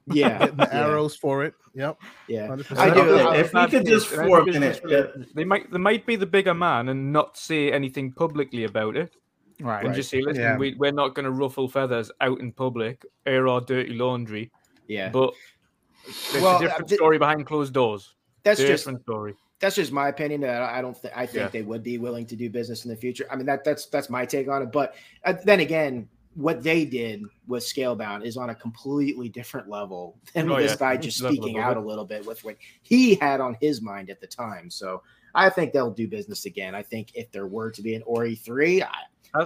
yeah. 0.05 0.37
Getting 0.37 0.57
the 0.57 0.69
yeah, 0.71 0.85
arrows 0.85 1.15
for 1.15 1.43
it. 1.43 1.55
Yep. 1.73 1.97
Yeah. 2.27 2.47
100%. 2.47 2.77
I 2.77 2.93
do. 2.93 3.01
Okay, 3.01 3.39
if 3.39 3.51
we 3.51 3.67
could 3.67 3.87
just 3.87 4.11
And 4.11 4.21
I 4.21 4.27
for 4.27 4.39
a 4.41 4.45
minute, 4.45 4.85
uh, 4.85 5.07
they 5.33 5.45
might 5.45 5.71
they 5.71 5.79
might 5.79 6.05
be 6.05 6.15
the 6.15 6.27
bigger 6.27 6.53
man 6.53 6.89
and 6.89 7.11
not 7.11 7.37
say 7.37 7.71
anything 7.71 8.11
publicly 8.11 8.65
about 8.65 8.97
it. 8.97 9.15
Right. 9.59 9.83
and 9.83 9.95
just 9.95 10.09
say, 10.11 10.21
listen, 10.21 10.43
Yeah. 10.43 10.57
we, 10.57 10.75
we're 10.75 10.91
not 10.91 11.15
going 11.15 11.23
to 11.23 11.31
ruffle 11.31 11.67
feathers 11.69 12.11
out 12.21 12.39
in 12.41 12.51
public, 12.51 13.03
air 13.25 13.47
our 13.47 13.61
dirty 13.61 13.93
laundry. 13.93 14.51
Yeah. 14.87 15.09
But 15.09 15.33
there's 16.31 16.43
Well, 16.43 16.57
a 16.57 16.61
different 16.61 16.87
th- 16.89 16.97
story 16.99 17.17
behind 17.17 17.45
closed 17.45 17.73
doors. 17.73 18.15
That's 18.43 18.59
just 18.59 18.85
different 18.85 19.01
story. 19.03 19.33
that's 19.59 19.75
just 19.75 19.91
my 19.91 20.09
opinion. 20.09 20.41
That 20.41 20.61
I 20.61 20.81
don't 20.81 20.95
think 20.95 21.13
I 21.15 21.25
think 21.25 21.37
Yeah. 21.37 21.47
they 21.49 21.61
would 21.63 21.81
be 21.83 21.97
willing 21.97 22.25
to 22.27 22.35
do 22.35 22.49
business 22.49 22.85
in 22.85 22.89
the 22.91 22.97
future. 22.97 23.25
I 23.31 23.35
mean 23.35 23.45
that 23.47 23.63
that's 23.63 23.87
that's 23.87 24.09
my 24.09 24.25
take 24.25 24.47
on 24.47 24.61
it. 24.61 24.71
But 24.71 24.95
uh, 25.23 25.33
then 25.43 25.61
again, 25.61 26.07
what 26.35 26.61
they 26.61 26.85
did 26.85 27.23
with 27.47 27.63
Scalebound 27.63 28.23
is 28.25 28.37
on 28.37 28.49
a 28.49 28.55
completely 28.55 29.29
different 29.29 29.69
level 29.69 30.17
than 30.33 30.51
Oh, 30.51 30.57
this 30.57 30.71
yeah. 30.73 30.77
guy 30.77 30.97
just 30.97 31.17
speaking 31.17 31.57
out 31.57 31.77
a 31.77 31.79
little 31.79 32.05
bit 32.05 32.25
with 32.25 32.43
what 32.43 32.57
he 32.83 33.15
had 33.15 33.39
on 33.41 33.57
his 33.61 33.81
mind 33.81 34.09
at 34.09 34.19
the 34.21 34.27
time. 34.27 34.69
So 34.69 35.01
I 35.33 35.49
think 35.49 35.73
they'll 35.73 35.91
do 35.91 36.07
business 36.07 36.45
again. 36.45 36.75
I 36.75 36.83
think 36.83 37.11
if 37.15 37.31
there 37.31 37.47
were 37.47 37.71
to 37.71 37.81
be 37.81 37.95
an 37.95 38.03
Ori 38.05 38.35
three, 38.35 38.83
I, 38.83 38.89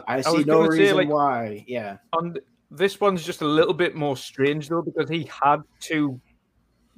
I 0.07 0.17
was 0.17 0.25
see 0.25 0.43
no 0.43 0.63
gonna 0.63 0.71
say, 0.73 0.79
reason 0.79 0.97
like, 0.97 1.09
why. 1.09 1.63
Yeah, 1.67 1.97
on 2.13 2.33
th- 2.33 2.45
this 2.71 2.99
one's 2.99 3.23
just 3.23 3.41
a 3.41 3.47
little 3.47 3.73
bit 3.73 3.95
more 3.95 4.17
strange 4.17 4.67
though 4.69 4.81
because 4.81 5.09
he 5.09 5.29
had 5.41 5.61
two 5.79 6.19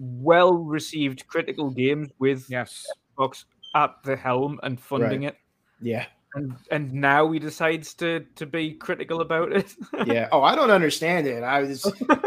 well 0.01 0.53
received 0.55 1.27
critical 1.27 1.69
games 1.69 2.09
with 2.19 2.45
Yes. 2.49 2.85
Xbox 3.17 3.45
at 3.75 3.95
the 4.03 4.15
helm 4.15 4.59
and 4.63 4.79
funding 4.79 5.23
it. 5.23 5.35
yeah, 5.81 6.05
And 6.35 6.55
and 6.71 6.91
now 6.91 7.31
he 7.31 7.39
decides 7.39 7.93
to 7.95 8.25
to 8.35 8.45
be 8.45 8.73
critical 8.73 9.21
about 9.21 9.51
it. 9.53 9.73
yeah. 10.07 10.27
Oh, 10.31 10.41
I 10.43 10.55
don't 10.55 10.71
understand 10.71 11.27
it. 11.27 11.43
I 11.43 11.61
was 11.61 11.85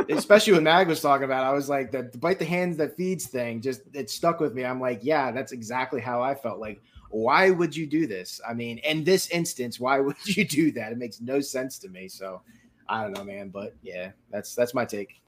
especially 0.08 0.52
when 0.54 0.62
Mag 0.64 0.88
was 0.88 1.00
talking 1.00 1.24
about. 1.24 1.44
it, 1.44 1.50
I 1.50 1.52
was 1.52 1.68
like 1.68 1.90
the, 1.90 2.04
the 2.12 2.18
bite 2.18 2.38
the 2.38 2.44
hands 2.44 2.76
that 2.78 2.96
feeds 2.96 3.26
thing. 3.26 3.60
Just 3.60 3.82
it 3.92 4.08
stuck 4.08 4.40
with 4.40 4.54
me. 4.54 4.64
I'm 4.64 4.80
like, 4.80 5.00
yeah, 5.02 5.32
that's 5.32 5.52
exactly 5.52 6.00
how 6.00 6.22
I 6.22 6.34
felt. 6.34 6.60
Like, 6.60 6.80
why 7.10 7.50
would 7.50 7.74
you 7.76 7.86
do 7.86 8.06
this? 8.06 8.40
I 8.48 8.54
mean, 8.54 8.78
in 8.78 9.04
this 9.04 9.28
instance, 9.30 9.80
why 9.80 9.98
would 10.04 10.16
you 10.24 10.44
do 10.46 10.70
that? 10.72 10.92
It 10.92 10.98
makes 10.98 11.20
no 11.20 11.40
sense 11.40 11.78
to 11.80 11.88
me. 11.88 12.08
So 12.08 12.40
I 12.88 13.02
don't 13.02 13.12
know, 13.16 13.24
man. 13.24 13.48
But 13.48 13.74
yeah, 13.82 14.12
that's 14.30 14.54
that's 14.54 14.74
my 14.74 14.84
take. 14.84 15.20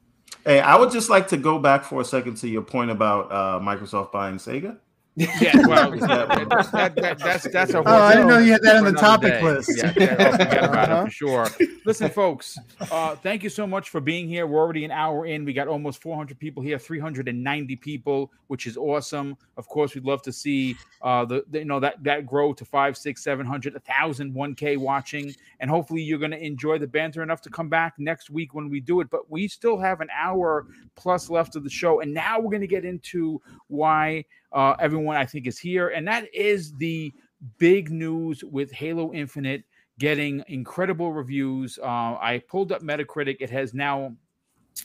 Hey, 0.47 0.61
I 0.61 0.77
would 0.77 0.93
just 0.93 1.11
like 1.11 1.27
to 1.29 1.37
go 1.37 1.59
back 1.59 1.83
for 1.83 2.01
a 2.01 2.05
second 2.05 2.37
to 2.37 2.49
your 2.49 2.63
point 2.63 2.93
about 2.93 3.33
uh, 3.33 3.59
Microsoft 3.61 4.13
buying 4.13 4.37
Sega. 4.37 4.79
Yeah, 5.17 5.27
well, 5.67 5.91
that, 5.91 6.71
that, 6.73 6.95
that, 6.95 7.19
that's 7.19 7.51
that's 7.51 7.75
a. 7.75 7.79
Oh, 7.79 7.83
I 7.85 8.13
didn't 8.13 8.29
know 8.29 8.39
you 8.39 8.53
had 8.53 8.63
that 8.63 8.77
on 8.77 8.85
the 8.85 8.93
topic 8.93 9.33
day. 9.33 9.43
list. 9.43 9.73
Yeah, 9.77 9.93
yeah, 9.97 10.17
oh, 10.63 10.67
about 10.69 10.89
Uh-huh. 10.91 11.01
it 11.01 11.05
for 11.07 11.11
sure. 11.11 11.49
Listen, 11.87 12.11
folks, 12.11 12.59
uh, 12.91 13.15
thank 13.15 13.45
you 13.45 13.49
so 13.49 13.65
much 13.65 13.91
for 13.91 14.01
being 14.01 14.27
here. 14.27 14.45
We're 14.49 14.59
already 14.59 14.85
an 14.85 14.91
hour 14.91 15.25
in. 15.25 15.45
We 15.45 15.53
got 15.53 15.69
almost 15.69 16.03
400 16.03 16.37
people 16.37 16.61
here, 16.61 16.81
390 16.81 17.77
people, 17.77 18.33
which 18.49 18.67
is 18.67 18.77
awesome. 18.77 19.37
Of 19.57 19.69
course, 19.69 19.95
we'd 19.95 20.05
love 20.05 20.21
to 20.23 20.33
see 20.33 20.77
uh, 21.03 21.25
the, 21.25 21.45
the 21.49 21.61
you 21.61 21.65
know 21.65 21.79
that 21.79 22.03
that 22.03 22.27
grow 22.27 22.53
to 22.55 22.65
five, 22.65 22.97
six, 22.97 23.23
seven 23.23 23.47
hundred, 23.47 23.77
a 23.77 23.81
thousand, 23.81 24.35
one 24.35 24.57
k 24.57 24.77
watching, 24.77 25.33
and 25.61 25.71
hopefully 25.71 26.03
you're 26.03 26.19
going 26.19 26.33
to 26.33 26.45
enjoy 26.45 26.77
the 26.77 26.89
banter 26.89 27.23
enough 27.23 27.41
to 27.43 27.51
come 27.51 27.69
back 27.69 27.95
next 27.99 28.31
week 28.31 28.53
when 28.53 28.69
we 28.69 28.81
do 28.81 29.01
it. 29.01 29.09
But 29.09 29.31
we 29.31 29.47
still 29.47 29.79
have 29.79 30.01
an 30.01 30.09
hour 30.13 30.67
plus 30.97 31.31
left 31.31 31.55
of 31.55 31.63
the 31.63 31.71
show, 31.71 32.01
and 32.01 32.13
now 32.13 32.41
we're 32.41 32.51
going 32.51 32.63
to 32.63 32.67
get 32.67 32.85
into 32.85 33.41
why 33.69 34.25
uh, 34.51 34.75
everyone 34.81 35.15
I 35.15 35.25
think 35.25 35.47
is 35.47 35.57
here, 35.57 35.91
and 35.91 36.09
that 36.09 36.35
is 36.35 36.73
the 36.79 37.15
big 37.59 37.93
news 37.93 38.43
with 38.43 38.73
Halo 38.73 39.13
Infinite 39.13 39.63
getting 39.99 40.43
incredible 40.49 41.13
reviews. 41.13 41.79
Uh, 41.83 42.17
I 42.21 42.43
pulled 42.49 42.73
up 42.73 42.83
Metacritic; 42.83 43.37
it 43.41 43.51
has 43.51 43.75
now 43.75 44.15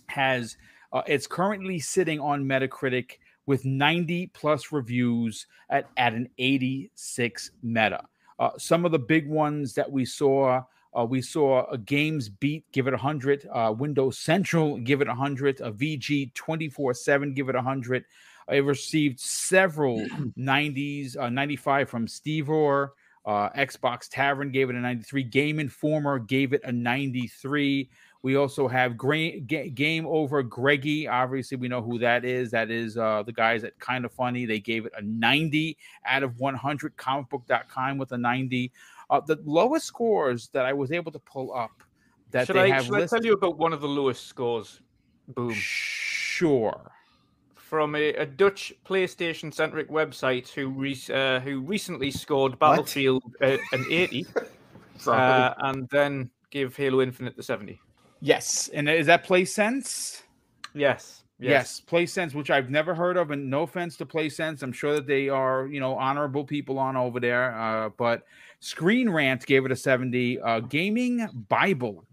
has 0.07 0.57
uh, 0.93 1.01
it's 1.07 1.28
currently 1.28 1.80
sitting 1.80 2.20
on 2.20 2.43
Metacritic 2.43 3.18
with 3.45 3.66
90 3.66 4.28
plus 4.28 4.72
reviews 4.72 5.47
at, 5.70 5.88
at 5.97 6.14
an 6.14 6.30
86 6.38 7.51
meta. 7.64 8.03
Uh, 8.39 8.51
some 8.57 8.86
of 8.86 8.91
the 8.91 8.99
big 8.99 9.28
ones 9.28 9.74
that 9.74 9.91
we 9.91 10.05
saw 10.05 10.62
uh, 10.97 11.05
we 11.05 11.22
saw 11.22 11.66
a 11.72 11.78
Games 11.78 12.28
Beat 12.28 12.70
give 12.74 12.88
it 12.88 12.91
100, 12.91 13.47
uh, 13.53 13.74
Windows 13.78 14.18
Central 14.18 14.78
give 14.78 15.01
it 15.01 15.07
100, 15.07 15.62
a 15.62 15.72
VG 15.72 16.34
24 16.34 16.93
7 16.93 17.34
give 17.34 17.47
it 17.47 17.55
100. 17.55 18.03
I 18.49 18.55
received 18.57 19.20
several 19.20 19.99
90s, 20.38 21.18
uh, 21.18 21.30
95 21.30 21.89
from 21.89 22.07
Stevivor. 22.07 22.93
Uh, 23.26 23.49
Xbox 23.51 24.07
Tavern 24.09 24.51
gave 24.51 24.69
it 24.69 24.76
a 24.76 24.80
93. 24.80 25.24
Game 25.24 25.59
Informer 25.59 26.19
gave 26.19 26.53
it 26.53 26.61
a 26.63 26.72
93. 26.72 27.89
We 28.24 28.36
also 28.36 28.67
have 28.67 28.97
Gra- 28.97 29.39
Ga- 29.39 29.69
Game 29.69 30.05
Over 30.05 30.43
Greggy. 30.43 31.07
Obviously, 31.07 31.57
we 31.57 31.67
know 31.67 31.82
who 31.82 31.97
that 31.99 32.26
is. 32.26 32.51
That 32.51 32.69
is 32.69 32.97
uh, 32.97 33.24
the 33.24 33.34
guys 33.34 33.63
at 33.63 33.78
Kind 33.80 34.05
of 34.05 34.11
Funny. 34.11 34.45
They 34.45 34.59
gave 34.59 34.86
it 34.86 34.93
a 34.97 35.01
90 35.01 35.78
out 36.05 36.24
of 36.24 36.39
100. 36.39 36.95
Comicbook.com 36.97 37.97
with 37.97 38.11
a 38.11 38.17
90. 38.17 38.72
Uh, 39.09 39.22
the 39.22 39.39
lowest 39.43 39.86
scores 39.86 40.49
that 40.49 40.65
I 40.65 40.74
was 40.74 40.91
able 40.91 41.11
to 41.11 41.19
pull 41.19 41.53
up 41.53 41.84
that 42.32 42.47
should 42.47 42.55
they 42.55 42.72
I, 42.72 42.76
have 42.76 42.86
should 42.86 42.95
I 42.95 43.05
tell 43.05 43.24
you 43.24 43.34
about 43.34 43.57
one 43.57 43.74
of 43.74 43.82
the 43.82 43.88
lowest 43.88 44.26
scores? 44.28 44.82
Boom. 45.28 45.51
Sure. 45.53 46.91
From 47.72 47.95
a, 47.95 48.09
a 48.15 48.26
Dutch 48.26 48.74
PlayStation 48.86 49.53
centric 49.53 49.89
website 49.89 50.49
who 50.49 50.67
re- 50.67 50.99
uh, 51.13 51.39
who 51.39 51.61
recently 51.61 52.11
scored 52.11 52.59
Battlefield 52.59 53.24
uh, 53.41 53.55
an 53.72 53.86
80 53.89 54.26
uh, 55.07 55.53
and 55.59 55.88
then 55.88 56.30
gave 56.49 56.76
Halo 56.76 56.99
Infinite 56.99 57.38
the 57.38 57.43
70. 57.43 57.80
Yes. 58.19 58.69
And 58.74 58.89
is 58.89 59.05
that 59.05 59.24
Play 59.24 59.45
Sense? 59.45 60.24
Yes. 60.74 61.24
Yes, 61.39 61.82
PlaySense, 61.89 62.34
which 62.36 62.51
I've 62.51 62.69
never 62.69 62.93
heard 62.93 63.15
of, 63.15 63.32
and 63.32 63.49
no 63.49 63.63
offense 63.63 63.95
to 63.97 64.05
PlaySense, 64.05 64.61
I'm 64.61 64.74
sure 64.74 64.93
that 64.93 65.07
they 65.07 65.28
are, 65.30 65.65
you 65.67 65.80
know, 65.80 65.95
honorable 65.95 66.43
people 66.43 66.78
on 66.78 66.97
over 66.97 67.19
there. 67.19 67.57
Uh, 67.57 67.89
but 67.97 68.24
Screen 68.59 69.09
Rant 69.09 69.45
gave 69.45 69.65
it 69.65 69.72
a 69.72 69.76
70. 69.76 70.39
Uh, 70.39 70.59
Gaming 70.59 71.28
Bible, 71.49 72.03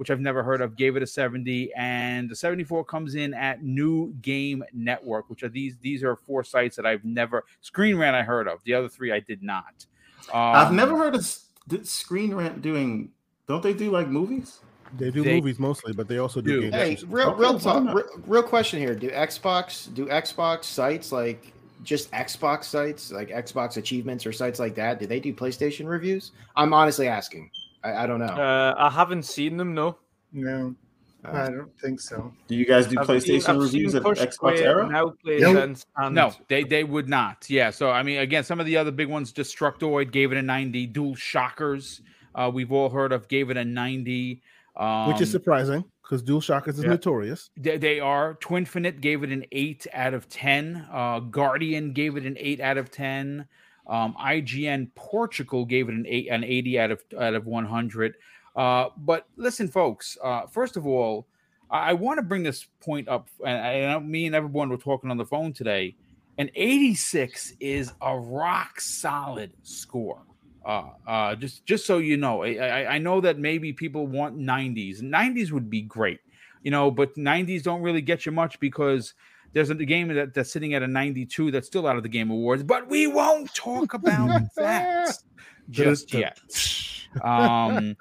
which 0.00 0.10
I've 0.10 0.18
never 0.18 0.42
heard 0.42 0.62
of, 0.62 0.76
gave 0.76 0.96
it 0.96 1.02
a 1.02 1.06
70, 1.06 1.74
and 1.76 2.30
the 2.30 2.34
74 2.34 2.86
comes 2.86 3.16
in 3.16 3.34
at 3.34 3.62
New 3.62 4.14
Game 4.22 4.64
Network, 4.72 5.28
which 5.28 5.42
are 5.42 5.50
these 5.50 5.76
these 5.82 6.02
are 6.02 6.16
four 6.16 6.42
sites 6.42 6.74
that 6.76 6.86
I've 6.86 7.04
never 7.04 7.44
Screen 7.60 7.98
Rant 7.98 8.16
I 8.16 8.22
heard 8.22 8.48
of. 8.48 8.64
The 8.64 8.72
other 8.72 8.88
three 8.88 9.12
I 9.12 9.20
did 9.20 9.42
not. 9.42 9.84
Um, 10.32 10.40
I've 10.56 10.72
never 10.72 10.96
heard 10.96 11.14
of 11.14 11.20
s- 11.20 11.48
did 11.68 11.86
Screen 11.86 12.34
Rant 12.34 12.62
doing. 12.62 13.10
Don't 13.46 13.62
they 13.62 13.74
do 13.74 13.90
like 13.90 14.08
movies? 14.08 14.60
They 14.96 15.10
do 15.10 15.22
They 15.22 15.34
movies 15.34 15.58
mostly, 15.58 15.92
but 15.92 16.08
they 16.08 16.16
also 16.16 16.40
do, 16.40 16.62
do. 16.62 16.70
games. 16.70 17.02
Hey, 17.02 17.06
real, 17.06 17.28
Okay, 17.32 17.40
real 17.42 17.60
talk, 17.60 17.94
real, 17.94 18.06
real 18.26 18.42
question 18.42 18.80
here. 18.80 18.94
Do 18.94 19.10
Xbox 19.10 19.92
do 19.92 20.06
Xbox 20.06 20.64
sites 20.64 21.12
like 21.12 21.52
just 21.84 22.10
Xbox 22.12 22.64
sites 22.64 23.12
like 23.12 23.28
Xbox 23.28 23.76
achievements 23.76 24.24
or 24.24 24.32
sites 24.32 24.58
like 24.58 24.74
that? 24.76 24.98
Do 24.98 25.06
they 25.06 25.20
do 25.20 25.34
PlayStation 25.34 25.86
reviews? 25.86 26.32
I'm 26.56 26.72
honestly 26.72 27.06
asking. 27.06 27.50
I, 27.82 28.04
I 28.04 28.06
don't 28.06 28.20
know. 28.20 28.26
Uh, 28.26 28.74
I 28.76 28.90
haven't 28.90 29.24
seen 29.24 29.56
them, 29.56 29.74
no. 29.74 29.98
No, 30.32 30.74
I 31.24 31.50
don't 31.50 31.78
think 31.80 32.00
so. 32.00 32.32
Do 32.48 32.54
you 32.54 32.64
guys 32.64 32.86
do 32.86 32.98
I've 32.98 33.06
PlayStation 33.06 33.48
I've 33.48 33.60
reviews 33.60 33.92
seen 33.92 34.00
at 34.00 34.06
Xbox 34.06 34.32
Square, 34.32 34.56
era? 34.56 34.88
Now 34.88 35.12
PlaySense 35.24 35.84
and 35.96 36.14
no, 36.14 36.32
they 36.48 36.62
they 36.62 36.84
would 36.84 37.08
not. 37.08 37.48
Yeah. 37.48 37.70
So 37.70 37.90
I 37.90 38.02
mean, 38.02 38.18
again, 38.18 38.44
some 38.44 38.60
of 38.60 38.66
the 38.66 38.76
other 38.76 38.90
big 38.90 39.08
ones, 39.08 39.32
Destructoid 39.32 40.12
gave 40.12 40.32
it 40.32 40.38
a 40.38 40.42
90. 40.42 40.88
DualShockers, 40.88 42.00
uh, 42.34 42.50
we've 42.52 42.72
all 42.72 42.88
heard 42.88 43.12
of, 43.12 43.28
gave 43.28 43.50
it 43.50 43.56
a 43.56 43.64
90. 43.64 44.42
Um, 44.76 45.08
which 45.08 45.20
is 45.20 45.30
surprising 45.30 45.84
because 46.02 46.22
DualShockers 46.22 46.78
is 46.78 46.84
yeah. 46.84 46.90
notorious. 46.90 47.50
They, 47.56 47.76
they 47.76 48.00
are. 48.00 48.34
Twinfinite 48.36 49.00
gave 49.00 49.22
it 49.22 49.30
an 49.30 49.44
eight 49.52 49.86
out 49.92 50.14
of 50.14 50.28
ten. 50.28 50.86
Uh, 50.90 51.20
Guardian 51.20 51.92
gave 51.92 52.16
it 52.16 52.24
an 52.24 52.36
eight 52.38 52.60
out 52.60 52.78
of 52.78 52.90
ten. 52.90 53.46
Um, 53.90 54.14
IGN 54.14 54.88
Portugal 54.94 55.64
gave 55.64 55.88
it 55.88 55.94
an 55.94 56.06
eight, 56.08 56.28
an 56.30 56.44
eighty 56.44 56.78
out 56.78 56.92
of 56.92 57.02
out 57.18 57.34
of 57.34 57.46
one 57.46 57.66
hundred. 57.66 58.14
Uh, 58.54 58.88
but 58.98 59.26
listen, 59.36 59.66
folks. 59.68 60.16
Uh, 60.22 60.46
first 60.46 60.76
of 60.76 60.86
all, 60.86 61.26
I, 61.70 61.90
I 61.90 61.92
want 61.94 62.18
to 62.18 62.22
bring 62.22 62.44
this 62.44 62.66
point 62.80 63.08
up, 63.08 63.28
and 63.44 63.58
I, 63.92 63.98
me 63.98 64.26
and 64.26 64.34
everyone 64.34 64.68
were 64.68 64.76
talking 64.76 65.10
on 65.10 65.16
the 65.16 65.26
phone 65.26 65.52
today. 65.52 65.96
An 66.38 66.50
eighty-six 66.54 67.54
is 67.58 67.92
a 68.00 68.16
rock 68.16 68.80
solid 68.80 69.52
score. 69.64 70.22
Uh, 70.64 70.90
uh, 71.06 71.34
just 71.34 71.66
just 71.66 71.84
so 71.84 71.98
you 71.98 72.16
know, 72.16 72.44
I, 72.44 72.54
I, 72.54 72.94
I 72.94 72.98
know 72.98 73.20
that 73.20 73.38
maybe 73.38 73.72
people 73.72 74.06
want 74.06 74.38
90s. 74.38 75.00
90s 75.00 75.50
would 75.52 75.70
be 75.70 75.80
great, 75.80 76.20
you 76.62 76.70
know, 76.70 76.90
but 76.90 77.14
90s 77.16 77.62
don't 77.62 77.82
really 77.82 78.02
get 78.02 78.26
you 78.26 78.32
much 78.32 78.60
because 78.60 79.14
there's 79.52 79.70
a 79.70 79.74
game 79.74 80.08
that, 80.08 80.34
that's 80.34 80.52
sitting 80.52 80.74
at 80.74 80.82
a 80.82 80.86
92 80.86 81.50
that's 81.50 81.66
still 81.66 81.86
out 81.86 81.96
of 81.96 82.02
the 82.02 82.08
Game 82.08 82.30
Awards. 82.30 82.62
But 82.62 82.88
we 82.88 83.06
won't 83.06 83.52
talk 83.54 83.94
about 83.94 84.42
that 84.56 85.16
just 85.70 86.12
yet. 86.14 86.38
Um, 87.22 87.96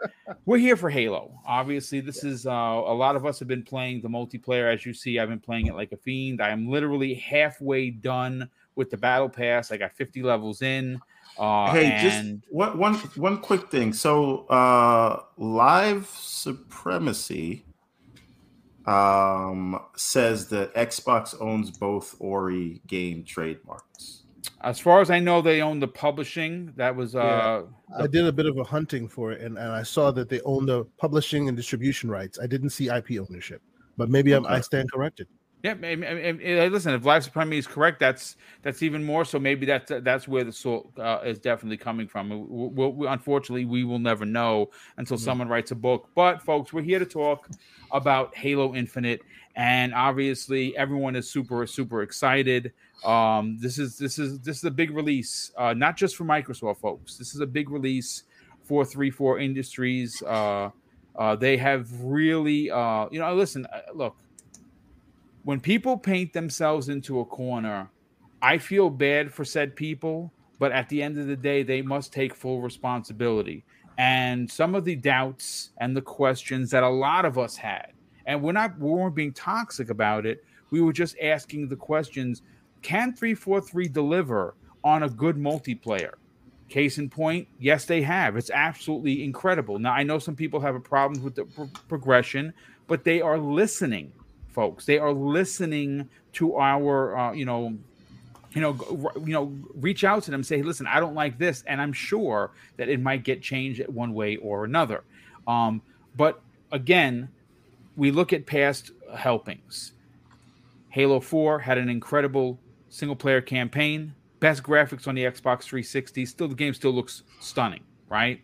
we're 0.45 0.59
here 0.59 0.77
for 0.77 0.89
Halo. 0.89 1.39
Obviously, 1.45 1.99
this 1.99 2.23
is 2.23 2.45
uh, 2.45 2.51
a 2.51 2.93
lot 2.93 3.15
of 3.15 3.25
us 3.25 3.39
have 3.39 3.47
been 3.47 3.63
playing 3.63 4.01
the 4.01 4.07
multiplayer. 4.07 4.71
As 4.71 4.85
you 4.85 4.93
see, 4.93 5.17
I've 5.17 5.29
been 5.29 5.39
playing 5.39 5.67
it 5.67 5.75
like 5.75 5.91
a 5.91 5.97
fiend. 5.97 6.41
I 6.41 6.49
am 6.49 6.69
literally 6.69 7.15
halfway 7.15 7.89
done 7.89 8.49
with 8.75 8.91
the 8.91 8.97
battle 8.97 9.29
pass. 9.29 9.71
I 9.71 9.77
got 9.77 9.95
50 9.95 10.21
levels 10.21 10.61
in. 10.61 10.99
Uh, 11.37 11.71
hey, 11.71 11.85
and 11.85 12.41
just 12.41 12.53
one 12.53 12.77
one 12.77 12.95
one 13.15 13.37
quick 13.37 13.69
thing. 13.71 13.93
So, 13.93 14.45
uh, 14.47 15.21
Live 15.37 16.07
Supremacy 16.07 17.65
um, 18.89 19.79
says 19.95 20.47
that 20.49 20.73
Xbox 20.73 21.39
owns 21.39 21.69
both 21.69 22.15
Ori 22.19 22.81
game 22.87 23.23
trademarks. 23.23 24.23
as 24.61 24.79
far 24.79 24.99
as 24.99 25.11
I 25.11 25.19
know, 25.19 25.41
they 25.41 25.61
own 25.61 25.79
the 25.79 25.87
publishing. 25.87 26.73
That 26.75 26.95
was 26.95 27.15
uh, 27.15 27.63
I 27.97 28.07
did 28.07 28.25
a 28.25 28.31
bit 28.31 28.47
of 28.47 28.57
a 28.57 28.63
hunting 28.63 29.07
for 29.07 29.31
it, 29.31 29.41
and, 29.41 29.57
and 29.57 29.71
I 29.71 29.83
saw 29.83 30.09
that 30.11 30.27
they 30.27 30.41
own 30.41 30.65
the 30.65 30.85
publishing 30.97 31.47
and 31.47 31.55
distribution 31.55 32.09
rights. 32.09 32.39
I 32.41 32.47
didn't 32.47 32.71
see 32.71 32.89
IP 32.89 33.19
ownership, 33.19 33.61
but 33.95 34.09
maybe 34.09 34.33
I'm, 34.33 34.45
I 34.47 34.59
stand 34.61 34.91
corrected. 34.91 35.27
Yeah, 35.61 35.71
I 35.71 35.95
mean, 35.95 36.03
I- 36.05 36.67
listen. 36.67 36.93
If 36.93 37.03
Live 37.03 37.23
Supremacy 37.25 37.57
is 37.57 37.67
correct, 37.67 37.99
that's 37.99 38.37
that's 38.61 38.81
even 38.81 39.03
more. 39.03 39.25
So 39.25 39.39
maybe 39.39 39.65
that's 39.65 39.91
that's 40.03 40.25
where 40.25 40.45
the 40.45 40.53
salt 40.53 40.97
uh, 40.97 41.19
is 41.25 41.37
definitely 41.37 41.75
coming 41.75 42.07
from. 42.07 42.29
We, 42.29 42.37
we, 42.69 42.87
we- 42.87 43.07
unfortunately, 43.07 43.65
we 43.65 43.83
will 43.83 43.99
never 43.99 44.25
know 44.25 44.69
until 44.97 45.17
someone 45.17 45.49
writes 45.49 45.71
a 45.71 45.75
book. 45.75 46.07
But 46.15 46.41
folks, 46.41 46.71
we're 46.71 46.81
here 46.83 46.99
to 46.99 47.05
talk 47.05 47.49
about 47.91 48.33
Halo 48.37 48.73
Infinite, 48.73 49.21
and 49.57 49.93
obviously, 49.93 50.77
everyone 50.77 51.17
is 51.17 51.29
super 51.29 51.67
super 51.67 52.03
excited. 52.03 52.71
Um, 53.03 53.57
this 53.59 53.79
is 53.79 53.97
this 53.97 54.17
is 54.17 54.39
this 54.39 54.57
is 54.59 54.63
a 54.63 54.71
big 54.71 54.91
release, 54.91 55.51
uh, 55.57 55.73
not 55.73 55.97
just 55.97 56.15
for 56.15 56.23
Microsoft, 56.23 56.79
folks. 56.79 57.17
This 57.17 57.35
is 57.35 57.41
a 57.41 57.47
big 57.47 57.69
release 57.69 58.23
for 58.63 58.85
Three 58.85 59.11
Four 59.11 59.39
Industries. 59.39 60.23
Uh, 60.25 60.69
uh, 61.17 61.35
they 61.35 61.57
have 61.57 61.91
really, 62.01 62.71
uh, 62.71 63.07
you 63.11 63.19
know, 63.19 63.35
listen, 63.35 63.65
uh, 63.65 63.81
look 63.93 64.15
when 65.49 65.59
people 65.59 65.97
paint 65.97 66.31
themselves 66.31 66.89
into 66.89 67.21
a 67.21 67.25
corner, 67.25 67.89
I 68.39 68.59
feel 68.59 68.91
bad 68.91 69.33
for 69.33 69.43
said 69.43 69.75
people, 69.75 70.31
but 70.59 70.71
at 70.71 70.87
the 70.89 71.01
end 71.01 71.17
of 71.17 71.25
the 71.25 71.35
day, 71.35 71.63
they 71.63 71.81
must 71.81 72.13
take 72.13 72.35
full 72.35 72.61
responsibility. 72.61 73.65
And 73.97 74.47
some 74.47 74.75
of 74.75 74.85
the 74.85 74.95
doubts 74.95 75.71
and 75.79 75.97
the 75.97 76.03
questions 76.03 76.69
that 76.69 76.83
a 76.83 76.87
lot 76.87 77.25
of 77.25 77.39
us 77.39 77.55
had, 77.55 77.93
and 78.27 78.43
we're 78.43 78.51
not 78.51 78.77
we 78.77 78.91
weren't 78.91 79.15
being 79.15 79.33
toxic 79.33 79.89
about 79.89 80.27
it. 80.27 80.43
We 80.69 80.81
were 80.81 80.93
just 80.93 81.15
asking 81.19 81.67
the 81.67 81.75
questions: 81.75 82.43
Can 82.83 83.15
three 83.15 83.33
four 83.33 83.59
three 83.59 83.87
deliver 83.87 84.53
on 84.83 85.01
a 85.01 85.09
good 85.09 85.35
multiplayer? 85.35 86.13
Case 86.67 86.99
in 86.99 87.09
point, 87.09 87.47
yes, 87.57 87.85
they 87.85 88.03
have. 88.03 88.37
It's 88.37 88.51
absolutely 88.51 89.23
incredible. 89.23 89.79
Now 89.79 89.93
I 89.93 90.03
know 90.03 90.19
some 90.19 90.35
people 90.35 90.59
have 90.59 90.75
a 90.75 90.79
problem 90.79 91.23
with 91.23 91.33
the 91.33 91.45
pro- 91.45 91.71
progression, 91.87 92.53
but 92.85 93.03
they 93.03 93.19
are 93.19 93.39
listening 93.39 94.11
folks. 94.51 94.85
They 94.85 94.97
are 94.97 95.11
listening 95.11 96.09
to 96.33 96.55
our, 96.55 97.17
uh, 97.17 97.33
you 97.33 97.45
know, 97.45 97.77
you 98.51 98.61
know, 98.61 99.11
you 99.25 99.33
know, 99.33 99.53
reach 99.75 100.03
out 100.03 100.23
to 100.23 100.31
them, 100.31 100.43
say, 100.43 100.61
listen, 100.61 100.87
I 100.87 100.99
don't 100.99 101.13
like 101.13 101.37
this, 101.37 101.63
and 101.67 101.79
I'm 101.79 101.93
sure 101.93 102.51
that 102.77 102.89
it 102.89 102.99
might 102.99 103.23
get 103.23 103.41
changed 103.41 103.85
one 103.87 104.13
way 104.13 104.37
or 104.37 104.65
another. 104.65 105.03
Um, 105.47 105.81
but 106.17 106.41
again, 106.71 107.29
we 107.95 108.11
look 108.11 108.33
at 108.33 108.45
past 108.45 108.91
helpings. 109.15 109.93
Halo 110.89 111.19
4 111.19 111.59
had 111.59 111.77
an 111.77 111.89
incredible 111.89 112.59
single 112.89 113.15
player 113.15 113.41
campaign, 113.41 114.15
best 114.39 114.63
graphics 114.63 115.07
on 115.07 115.15
the 115.15 115.23
Xbox 115.23 115.63
360. 115.63 116.25
Still, 116.25 116.47
the 116.47 116.55
game 116.55 116.73
still 116.73 116.91
looks 116.91 117.23
stunning, 117.39 117.83
right? 118.09 118.41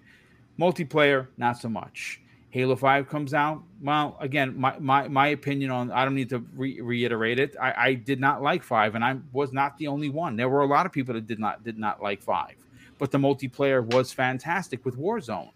Multiplayer, 0.59 1.27
not 1.37 1.57
so 1.57 1.67
much. 1.67 2.21
Halo 2.55 2.77
5 2.77 3.09
comes 3.09 3.33
out. 3.33 3.61
Well, 3.81 4.15
again, 4.21 4.57
my, 4.57 4.79
my, 4.79 5.09
my 5.09 5.27
opinion 5.27 5.71
on 5.71 5.91
I 5.91 6.05
don't 6.05 6.15
need 6.15 6.29
to 6.29 6.39
re- 6.55 6.79
reiterate 6.79 7.37
it. 7.37 7.53
I, 7.61 7.73
I 7.77 7.93
did 7.95 8.21
not 8.21 8.41
like 8.41 8.63
5 8.63 8.95
and 8.95 9.03
I 9.03 9.17
was 9.33 9.51
not 9.51 9.77
the 9.77 9.87
only 9.87 10.07
one. 10.07 10.37
There 10.37 10.47
were 10.47 10.61
a 10.61 10.65
lot 10.65 10.85
of 10.85 10.93
people 10.93 11.13
that 11.15 11.27
did 11.27 11.37
not 11.37 11.65
did 11.65 11.77
not 11.77 12.01
like 12.01 12.21
5. 12.21 12.55
But 12.97 13.11
the 13.11 13.17
multiplayer 13.17 13.85
was 13.93 14.13
fantastic 14.13 14.85
with 14.85 14.97
Warzone. 14.97 15.49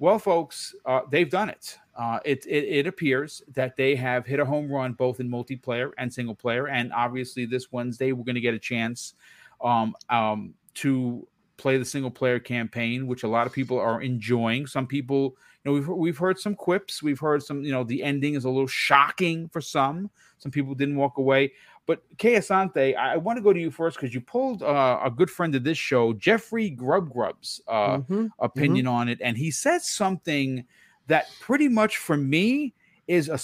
Well, 0.00 0.18
folks, 0.18 0.74
uh, 0.84 1.02
they've 1.08 1.30
done 1.30 1.48
it. 1.48 1.78
Uh, 1.96 2.18
it, 2.24 2.44
it. 2.44 2.64
It 2.64 2.86
appears 2.88 3.40
that 3.54 3.76
they 3.76 3.94
have 3.94 4.26
hit 4.26 4.40
a 4.40 4.44
home 4.44 4.68
run 4.68 4.94
both 4.94 5.20
in 5.20 5.30
multiplayer 5.30 5.92
and 5.96 6.12
single 6.12 6.34
player. 6.34 6.66
And 6.66 6.92
obviously, 6.92 7.46
this 7.46 7.70
Wednesday, 7.70 8.10
we're 8.10 8.24
going 8.24 8.34
to 8.34 8.40
get 8.40 8.52
a 8.52 8.58
chance 8.58 9.14
um, 9.60 9.94
um, 10.10 10.54
to 10.74 11.24
play 11.56 11.78
the 11.78 11.84
single 11.84 12.10
player 12.10 12.40
campaign, 12.40 13.06
which 13.06 13.22
a 13.22 13.28
lot 13.28 13.46
of 13.46 13.52
people 13.52 13.78
are 13.78 14.02
enjoying. 14.02 14.66
Some 14.66 14.88
people, 14.88 15.36
know, 15.66 15.72
we've, 15.72 15.88
we've 15.88 16.18
heard 16.18 16.38
some 16.38 16.54
quips. 16.54 17.02
We've 17.02 17.18
heard 17.20 17.42
some, 17.42 17.62
you 17.62 17.72
know, 17.72 17.84
the 17.84 18.02
ending 18.02 18.34
is 18.34 18.44
a 18.44 18.50
little 18.50 18.66
shocking 18.66 19.48
for 19.48 19.60
some. 19.60 20.10
Some 20.38 20.50
people 20.50 20.74
didn't 20.74 20.96
walk 20.96 21.18
away. 21.18 21.52
But 21.86 22.02
Kay 22.18 22.34
Asante, 22.34 22.96
I, 22.96 23.14
I 23.14 23.16
want 23.16 23.36
to 23.36 23.42
go 23.42 23.52
to 23.52 23.60
you 23.60 23.70
first 23.70 23.96
because 23.96 24.12
you 24.12 24.20
pulled 24.20 24.62
uh, 24.62 25.00
a 25.04 25.10
good 25.10 25.30
friend 25.30 25.54
of 25.54 25.62
this 25.64 25.78
show, 25.78 26.12
Jeffrey 26.14 26.70
Grubb 26.70 27.12
Grubb's 27.12 27.60
uh, 27.68 27.98
Mhm, 27.98 28.32
opinion 28.40 28.86
on 28.86 29.08
it, 29.08 29.20
and 29.22 29.36
he 29.36 29.50
said 29.50 29.82
something 29.82 30.64
that 31.06 31.26
pretty 31.38 31.68
much 31.68 31.98
for 31.98 32.16
me 32.16 32.74
is 33.06 33.28
a 33.28 33.38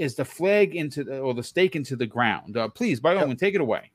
is 0.00 0.14
the 0.14 0.24
flag 0.24 0.76
into 0.76 1.02
the, 1.02 1.18
or 1.18 1.34
the 1.34 1.42
stake 1.42 1.74
into 1.74 1.96
the 1.96 2.06
ground. 2.06 2.56
Uh, 2.56 2.68
please, 2.68 3.00
by 3.00 3.14
all 3.14 3.20
Yep. 3.20 3.28
means, 3.28 3.40
take 3.40 3.56
it 3.56 3.60
away. 3.60 3.90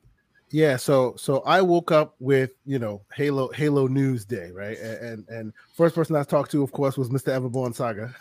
Yeah, 0.54 0.76
so 0.76 1.16
so 1.16 1.40
I 1.40 1.62
woke 1.62 1.90
up 1.90 2.14
with 2.20 2.50
you 2.64 2.78
know 2.78 3.02
Halo 3.12 3.50
Halo 3.50 3.88
News 3.88 4.24
Day, 4.24 4.52
right? 4.52 4.78
And 4.78 5.28
and 5.28 5.52
first 5.74 5.96
person 5.96 6.14
I 6.14 6.22
talked 6.22 6.52
to, 6.52 6.62
of 6.62 6.70
course, 6.70 6.96
was 6.96 7.08
Mr. 7.08 7.32
Everborn 7.36 7.74
Saga 7.74 8.14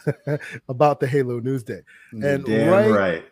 about 0.67 0.99
the 0.99 1.05
Halo 1.05 1.39
News 1.39 1.61
Day. 1.61 1.81
You're 2.11 2.27
And 2.27 2.43
damn 2.45 2.69
right- 2.71 2.89
right. 2.89 3.23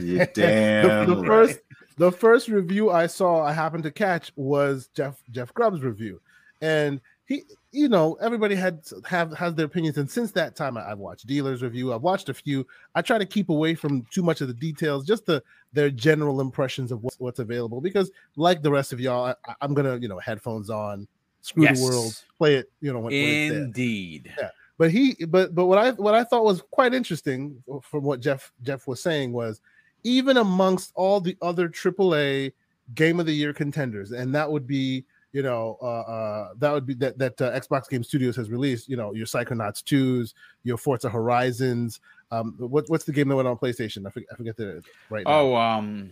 You're 0.00 0.26
damn 0.34 1.06
the, 1.08 1.14
the 1.14 1.20
right. 1.20 1.26
first 1.28 1.60
the 1.98 2.10
first 2.10 2.48
review 2.48 2.90
I 2.90 3.06
saw 3.06 3.44
I 3.44 3.52
happened 3.52 3.84
to 3.84 3.92
catch 3.92 4.32
was 4.34 4.88
Jeff 4.92 5.22
Jeff 5.30 5.54
Grubb's 5.54 5.82
review, 5.82 6.20
and 6.60 7.00
he 7.28 7.42
you 7.72 7.88
know 7.90 8.14
everybody 8.22 8.54
had 8.54 8.80
have 9.04 9.32
has 9.36 9.54
their 9.54 9.66
opinions, 9.66 9.98
and 9.98 10.10
since 10.10 10.32
that 10.32 10.56
time 10.56 10.78
I, 10.78 10.90
I've 10.90 10.98
watched 10.98 11.26
dealers 11.26 11.62
review, 11.62 11.92
I've 11.92 12.02
watched 12.02 12.30
a 12.30 12.34
few. 12.34 12.66
I 12.94 13.02
try 13.02 13.18
to 13.18 13.26
keep 13.26 13.50
away 13.50 13.74
from 13.74 14.04
too 14.10 14.22
much 14.22 14.40
of 14.40 14.48
the 14.48 14.54
details, 14.54 15.06
just 15.06 15.26
the 15.26 15.42
their 15.74 15.90
general 15.90 16.40
impressions 16.40 16.90
of 16.90 17.02
what's, 17.04 17.20
what's 17.20 17.38
available, 17.38 17.82
because 17.82 18.10
like 18.36 18.62
the 18.62 18.70
rest 18.70 18.94
of 18.94 19.00
y'all, 19.00 19.34
I, 19.46 19.54
I'm 19.60 19.74
gonna 19.74 19.98
you 19.98 20.08
know 20.08 20.18
headphones 20.18 20.70
on, 20.70 21.06
screw 21.42 21.64
Yes. 21.64 21.78
the 21.78 21.84
world, 21.84 22.24
play 22.38 22.54
it 22.56 22.70
you 22.80 22.92
know 22.92 22.98
when, 23.00 23.12
when 23.12 23.22
it's 23.30 23.52
there 23.52 23.62
Indeed. 23.64 24.34
but 24.78 24.90
he 24.90 25.14
but 25.26 25.54
but 25.54 25.66
what 25.66 25.78
i 25.78 25.90
what 25.92 26.14
i 26.14 26.24
thought 26.24 26.44
was 26.44 26.62
quite 26.70 26.94
interesting 26.94 27.62
from 27.82 28.04
what 28.04 28.20
jeff 28.20 28.52
jeff 28.62 28.86
was 28.86 29.02
saying 29.02 29.32
was 29.32 29.60
even 30.04 30.36
amongst 30.38 30.92
all 30.94 31.20
the 31.20 31.36
other 31.42 31.68
aaa 31.68 32.52
game 32.94 33.20
of 33.20 33.26
the 33.26 33.32
year 33.32 33.52
contenders 33.52 34.12
and 34.12 34.34
that 34.34 34.50
would 34.50 34.66
be 34.66 35.04
you 35.32 35.42
know 35.42 35.76
uh, 35.82 36.00
uh 36.00 36.48
that 36.56 36.72
would 36.72 36.86
be 36.86 36.94
that 36.94 37.18
that 37.18 37.40
uh, 37.40 37.58
xbox 37.60 37.88
game 37.88 38.02
studios 38.02 38.36
has 38.36 38.50
released 38.50 38.88
you 38.88 38.96
know 38.96 39.12
your 39.12 39.26
psychonauts 39.26 39.82
2s 39.82 40.34
your 40.64 40.76
forza 40.76 41.08
horizons 41.08 42.00
um 42.30 42.54
what, 42.58 42.84
what's 42.88 43.04
the 43.04 43.12
game 43.12 43.28
that 43.28 43.36
went 43.36 43.48
on 43.48 43.56
playstation 43.56 44.06
i 44.06 44.10
forget, 44.10 44.28
I 44.32 44.36
forget 44.36 44.56
the 44.56 44.82
right 45.10 45.24
now. 45.24 45.32
Oh, 45.32 45.54
um, 45.54 46.10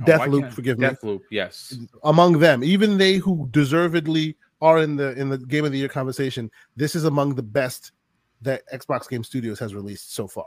oh, 0.00 0.04
Deathloop, 0.04 0.32
why 0.32 0.40
can't- 0.40 0.54
forgive 0.54 0.78
me. 0.78 0.88
Deathloop, 0.88 1.20
yes. 1.30 1.76
among 2.04 2.38
them 2.38 2.62
even 2.62 2.98
they 2.98 3.16
who 3.16 3.48
deservedly 3.50 4.36
are 4.60 4.78
in 4.78 4.96
the 4.96 5.18
in 5.18 5.28
the 5.28 5.38
game 5.38 5.64
of 5.64 5.72
the 5.72 5.78
year 5.78 5.88
conversation 5.88 6.50
this 6.76 6.94
is 6.94 7.04
among 7.04 7.34
the 7.34 7.42
best 7.42 7.92
that 8.42 8.62
xbox 8.74 9.08
game 9.08 9.24
studios 9.24 9.58
has 9.58 9.74
released 9.74 10.14
so 10.14 10.26
far 10.26 10.46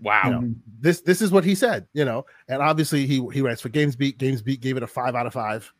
Wow. 0.00 0.22
you 0.24 0.30
know, 0.32 0.54
this 0.80 1.00
this 1.00 1.22
is 1.22 1.30
what 1.30 1.44
he 1.44 1.54
said, 1.54 1.86
you 1.92 2.04
know, 2.04 2.26
and 2.48 2.60
obviously 2.60 3.06
he 3.06 3.24
he 3.32 3.40
writes 3.40 3.60
for 3.60 3.68
GamesBeat. 3.68 4.16
GamesBeat 4.16 4.58
gave 4.58 4.76
it 4.76 4.82
a 4.82 4.86
five 4.88 5.14
out 5.14 5.26
of 5.26 5.32
five, 5.32 5.72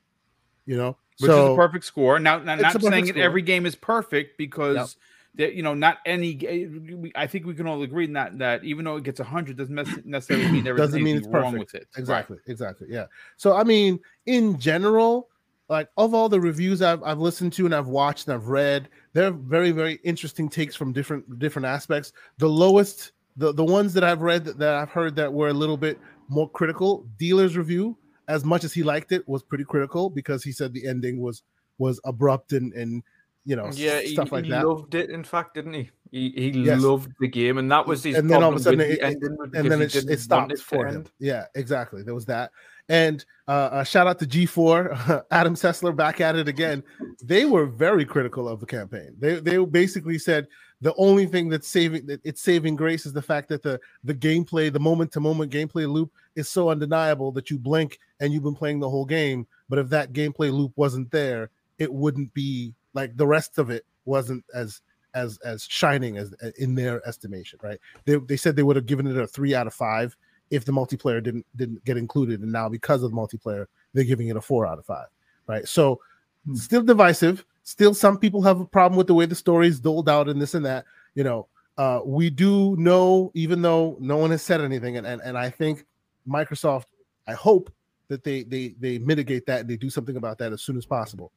you 0.64 0.76
know. 0.76 0.96
Which 1.18 1.30
so 1.30 1.46
is 1.46 1.52
a 1.52 1.56
perfect 1.56 1.84
score. 1.84 2.18
Now, 2.18 2.38
now 2.38 2.54
not 2.56 2.80
saying 2.80 3.06
that 3.06 3.12
score. 3.12 3.22
every 3.22 3.42
game 3.42 3.66
is 3.66 3.74
perfect 3.74 4.38
because 4.38 4.96
that 5.34 5.54
you 5.54 5.62
know 5.62 5.74
not 5.74 5.98
any. 6.04 6.38
Eh, 6.46 7.10
I 7.14 7.26
think 7.26 7.46
we 7.46 7.54
can 7.54 7.66
all 7.66 7.82
agree 7.82 8.06
that 8.06 8.38
that 8.38 8.64
even 8.64 8.84
though 8.84 8.96
it 8.96 9.04
gets 9.04 9.20
hundred 9.20 9.56
doesn't 9.56 10.06
necessarily 10.06 10.50
mean 10.50 10.64
there 10.64 10.74
is 10.74 10.80
Doesn't 10.80 11.02
mean 11.02 11.16
it's 11.16 11.26
wrong 11.26 11.52
perfect. 11.52 11.72
with 11.72 11.82
it. 11.82 11.88
exactly, 11.96 12.38
exactly, 12.46 12.88
yeah. 12.90 13.06
So 13.36 13.56
I 13.56 13.64
mean, 13.64 13.98
in 14.26 14.58
general, 14.58 15.28
like 15.68 15.88
of 15.96 16.12
all 16.14 16.28
the 16.28 16.40
reviews 16.40 16.82
I've 16.82 17.02
I've 17.02 17.18
listened 17.18 17.52
to 17.54 17.64
and 17.64 17.74
I've 17.74 17.88
watched 17.88 18.28
and 18.28 18.34
I've 18.34 18.48
read, 18.48 18.88
they're 19.14 19.30
very 19.30 19.70
very 19.70 19.94
interesting 20.04 20.48
takes 20.48 20.74
from 20.74 20.92
different 20.92 21.38
different 21.38 21.66
aspects. 21.66 22.12
The 22.38 22.48
lowest, 22.48 23.12
the 23.36 23.52
the 23.52 23.64
ones 23.64 23.94
that 23.94 24.04
I've 24.04 24.20
read 24.22 24.44
that, 24.44 24.58
that 24.58 24.74
I've 24.74 24.90
heard 24.90 25.16
that 25.16 25.32
were 25.32 25.48
a 25.48 25.54
little 25.54 25.78
bit 25.78 25.98
more 26.28 26.48
critical. 26.50 27.06
Dealer's 27.16 27.56
review, 27.56 27.96
as 28.28 28.44
much 28.44 28.64
as 28.64 28.72
he 28.72 28.82
liked 28.82 29.12
it, 29.12 29.26
was 29.28 29.42
pretty 29.42 29.64
critical 29.64 30.10
because 30.10 30.42
he 30.44 30.52
said 30.52 30.72
the 30.72 30.86
ending 30.86 31.20
was 31.20 31.42
was 31.78 32.00
abrupt 32.04 32.52
and 32.52 32.72
and 32.74 33.02
you 33.44 33.56
know 33.56 33.70
Yeah, 33.74 33.92
s- 33.94 34.02
he, 34.04 34.12
stuff 34.14 34.30
like 34.32 34.44
he 34.44 34.50
that. 34.50 34.66
loved 34.66 34.94
it. 34.94 35.10
In 35.10 35.24
fact, 35.24 35.54
didn't 35.54 35.74
he? 35.74 35.90
He 36.10 36.30
he 36.36 36.50
Yes. 36.50 36.80
loved 36.82 37.10
the 37.20 37.26
game, 37.28 37.58
and 37.58 37.70
that 37.72 37.86
was 37.86 38.04
his 38.04 38.16
And 38.16 38.30
then 38.30 38.42
all 38.42 38.50
of 38.52 38.56
a 38.56 38.60
sudden 38.60 38.80
it- 38.80 38.88
the 39.00 39.02
ending, 39.02 39.36
and 39.54 39.70
then 39.70 39.80
it, 39.82 39.94
it 39.96 40.20
stopped 40.20 40.52
it 40.52 40.58
for 40.60 40.86
him. 40.86 40.96
end. 40.96 41.10
Yeah, 41.18 41.46
exactly. 41.54 42.02
There 42.02 42.14
was 42.14 42.26
that. 42.26 42.50
And 42.88 43.24
uh, 43.48 43.50
uh, 43.72 43.84
shout 43.84 44.06
out 44.06 44.18
to 44.18 44.26
G4, 44.26 45.24
Adam 45.30 45.54
Sessler 45.54 45.94
back 45.96 46.20
at 46.20 46.36
it 46.36 46.48
again. 46.48 46.82
They 47.22 47.44
were 47.46 47.64
very 47.66 48.04
critical 48.04 48.48
of 48.48 48.60
the 48.60 48.66
campaign. 48.66 49.14
They 49.18 49.40
they 49.40 49.56
basically 49.64 50.18
said 50.18 50.46
the 50.82 50.94
only 50.96 51.26
thing 51.26 51.48
that's 51.48 51.68
saving 51.68 52.06
that 52.06 52.20
it's 52.24 52.42
saving 52.42 52.76
grace 52.76 53.06
is 53.06 53.12
the 53.12 53.22
fact 53.22 53.48
that 53.48 53.62
the 53.62 53.80
the 54.04 54.14
gameplay, 54.14 54.70
the 54.70 54.80
moment 54.80 55.12
to 55.12 55.20
moment 55.20 55.52
gameplay 55.52 55.90
loop 55.90 56.10
is 56.36 56.48
so 56.48 56.68
undeniable 56.68 57.32
that 57.32 57.50
you 57.50 57.58
blink 57.58 57.98
and 58.20 58.32
you've 58.32 58.42
been 58.42 58.54
playing 58.54 58.80
the 58.80 58.90
whole 58.90 59.06
game. 59.06 59.46
But 59.68 59.78
if 59.78 59.88
that 59.90 60.12
gameplay 60.12 60.52
loop 60.52 60.72
wasn't 60.76 61.10
there, 61.10 61.50
it 61.78 61.92
wouldn't 61.92 62.34
be 62.34 62.74
like 62.94 63.16
the 63.16 63.26
rest 63.26 63.58
of 63.58 63.70
it 63.70 63.86
wasn't 64.04 64.44
as 64.54 64.82
as 65.14 65.38
as 65.38 65.64
shining 65.64 66.16
as 66.18 66.34
in 66.58 66.74
their 66.74 67.06
estimation, 67.06 67.58
right? 67.62 67.78
They, 68.04 68.16
they 68.16 68.36
said 68.36 68.56
they 68.56 68.62
would 68.62 68.76
have 68.76 68.86
given 68.86 69.06
it 69.06 69.16
a 69.16 69.26
three 69.26 69.54
out 69.54 69.66
of 69.66 69.74
five 69.74 70.16
if 70.50 70.64
the 70.64 70.72
multiplayer 70.72 71.22
didn't 71.22 71.46
didn't 71.56 71.84
get 71.84 71.96
included, 71.96 72.40
and 72.40 72.50
now 72.52 72.68
because 72.68 73.02
of 73.02 73.10
the 73.10 73.16
multiplayer, 73.16 73.66
they're 73.94 74.04
giving 74.04 74.28
it 74.28 74.36
a 74.36 74.40
four 74.40 74.66
out 74.66 74.78
of 74.78 74.84
five, 74.84 75.06
right? 75.46 75.66
So 75.66 76.00
Hmm. 76.46 76.54
still 76.54 76.82
divisive. 76.82 77.44
Still, 77.64 77.94
some 77.94 78.18
people 78.18 78.42
have 78.42 78.60
a 78.60 78.66
problem 78.66 78.96
with 78.96 79.06
the 79.06 79.14
way 79.14 79.26
the 79.26 79.34
story 79.34 79.68
is 79.68 79.80
doled 79.80 80.08
out 80.08 80.28
and 80.28 80.40
this 80.40 80.54
and 80.54 80.64
that. 80.66 80.84
You 81.14 81.24
know, 81.24 81.48
uh, 81.78 82.00
we 82.04 82.28
do 82.30 82.76
know, 82.76 83.30
even 83.34 83.62
though 83.62 83.96
no 84.00 84.16
one 84.16 84.30
has 84.30 84.42
said 84.42 84.60
anything, 84.60 84.96
and, 84.96 85.06
and 85.06 85.20
and 85.22 85.38
I 85.38 85.50
think 85.50 85.86
Microsoft, 86.28 86.86
I 87.26 87.32
hope 87.34 87.72
that 88.08 88.24
they 88.24 88.42
they 88.42 88.74
they 88.80 88.98
mitigate 88.98 89.46
that 89.46 89.60
and 89.60 89.70
they 89.70 89.76
do 89.76 89.90
something 89.90 90.16
about 90.16 90.38
that 90.38 90.52
as 90.52 90.62
soon 90.62 90.76
as 90.76 90.86
possible. 90.86 91.32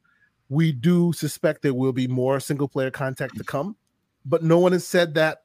We 0.48 0.72
do 0.72 1.12
suspect 1.12 1.62
there 1.62 1.74
will 1.74 1.92
be 1.92 2.06
more 2.06 2.38
single 2.38 2.68
player 2.68 2.90
content 2.90 3.32
to 3.36 3.44
come, 3.44 3.76
but 4.24 4.42
no 4.42 4.58
one 4.58 4.72
has 4.72 4.86
said 4.86 5.14
that. 5.14 5.42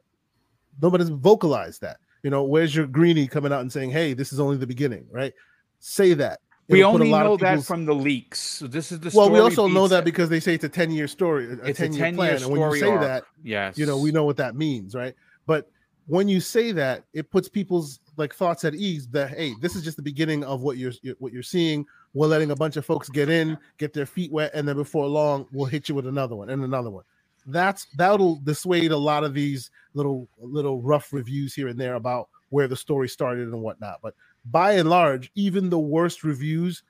Nobody's 0.82 1.10
vocalized 1.10 1.82
that. 1.82 1.98
You 2.24 2.30
know, 2.30 2.44
where's 2.44 2.76
your 2.76 2.88
greenie 2.88 3.28
coming 3.28 3.52
out 3.52 3.62
and 3.62 3.72
saying, 3.72 3.92
"Hey, 3.92 4.14
this 4.14 4.34
is 4.34 4.40
only 4.40 4.58
the 4.58 4.68
beginning," 4.68 5.08
right? 5.12 5.34
Say 5.80 6.14
that. 6.16 6.40
We 6.72 6.82
It'll 6.82 6.88
put 6.88 7.02
a 7.04 7.06
only 7.06 7.12
know 7.20 7.38
that 7.38 7.64
from 7.64 7.86
the 7.86 7.96
leaks. 7.96 8.40
So 8.42 8.68
this 8.68 8.92
is 8.92 9.02
the 9.02 9.12
story. 9.12 9.26
well, 9.28 9.32
we 9.32 9.40
also 9.40 9.68
know 9.68 9.88
that 9.90 10.06
because 10.06 10.30
they 10.30 10.42
say 10.42 10.56
it's 10.56 10.66
a 10.66 10.70
10 10.70 10.92
year 10.92 11.08
story, 11.08 11.48
a 11.48 11.58
it's 11.66 11.82
a 11.82 11.90
10 11.90 11.94
year 11.94 12.08
plan. 12.08 12.38
year 12.38 12.44
And 12.44 12.52
when 12.52 12.62
you 12.62 12.72
say 12.72 12.96
arc. 12.96 13.02
that, 13.02 13.26
yes, 13.44 13.78
you 13.78 13.86
know, 13.88 14.00
we 14.00 14.12
know 14.12 14.26
what 14.26 14.38
that 14.38 14.56
means, 14.56 14.96
right? 14.96 15.16
But 15.48 15.72
when 16.08 16.30
you 16.30 16.42
say 16.42 16.74
that, 16.74 17.06
it 17.14 17.32
puts 17.32 17.50
people's 17.50 18.00
like 18.18 18.34
thoughts 18.36 18.66
at 18.66 18.76
ease 18.76 19.08
that 19.10 19.32
hey, 19.32 19.56
this 19.62 19.76
is 19.76 19.84
just 19.84 19.98
the 19.98 20.04
beginning 20.04 20.43
of 20.46 20.62
what 20.62 20.78
you're 20.78 20.93
what 21.20 21.34
you're 21.34 21.43
seeing. 21.43 21.86
We're 22.14 22.28
letting 22.28 22.52
a 22.52 22.58
bunch 22.58 22.78
of 22.78 22.86
folks 22.86 23.10
get 23.10 23.30
in, 23.30 23.58
get 23.78 23.93
their 23.93 24.08
feet 24.08 24.32
wet, 24.32 24.52
and 24.54 24.68
then 24.68 24.78
before 24.78 25.08
long, 25.08 25.48
we'll 25.54 25.68
hit 25.68 25.89
you 25.89 25.96
with 25.96 26.08
another 26.08 26.36
one 26.36 26.50
and 26.50 26.64
another 26.64 26.92
one. 26.92 27.06
That's 27.48 27.88
that'll 27.98 28.38
dissuade 28.38 28.92
a 28.92 28.98
lot 28.98 29.24
of 29.24 29.34
these 29.34 29.72
little 29.93 30.30
little 30.39 30.82
rough 30.82 31.14
reviews 31.14 31.56
here 31.56 31.70
and 31.70 31.80
there 31.80 31.96
about 31.96 32.30
where 32.50 32.68
the 32.68 32.76
story 32.76 33.10
started 33.10 33.48
and 33.48 33.62
whatnot. 33.62 34.00
But 34.04 34.16
by 34.46 34.74
and 34.74 34.89
large, 34.89 35.32
even 35.36 35.70
the 35.70 35.80
worst 35.80 36.24
reviews 36.24 36.84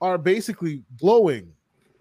are 0.00 0.18
basically 0.18 0.82
glowing. 0.98 1.52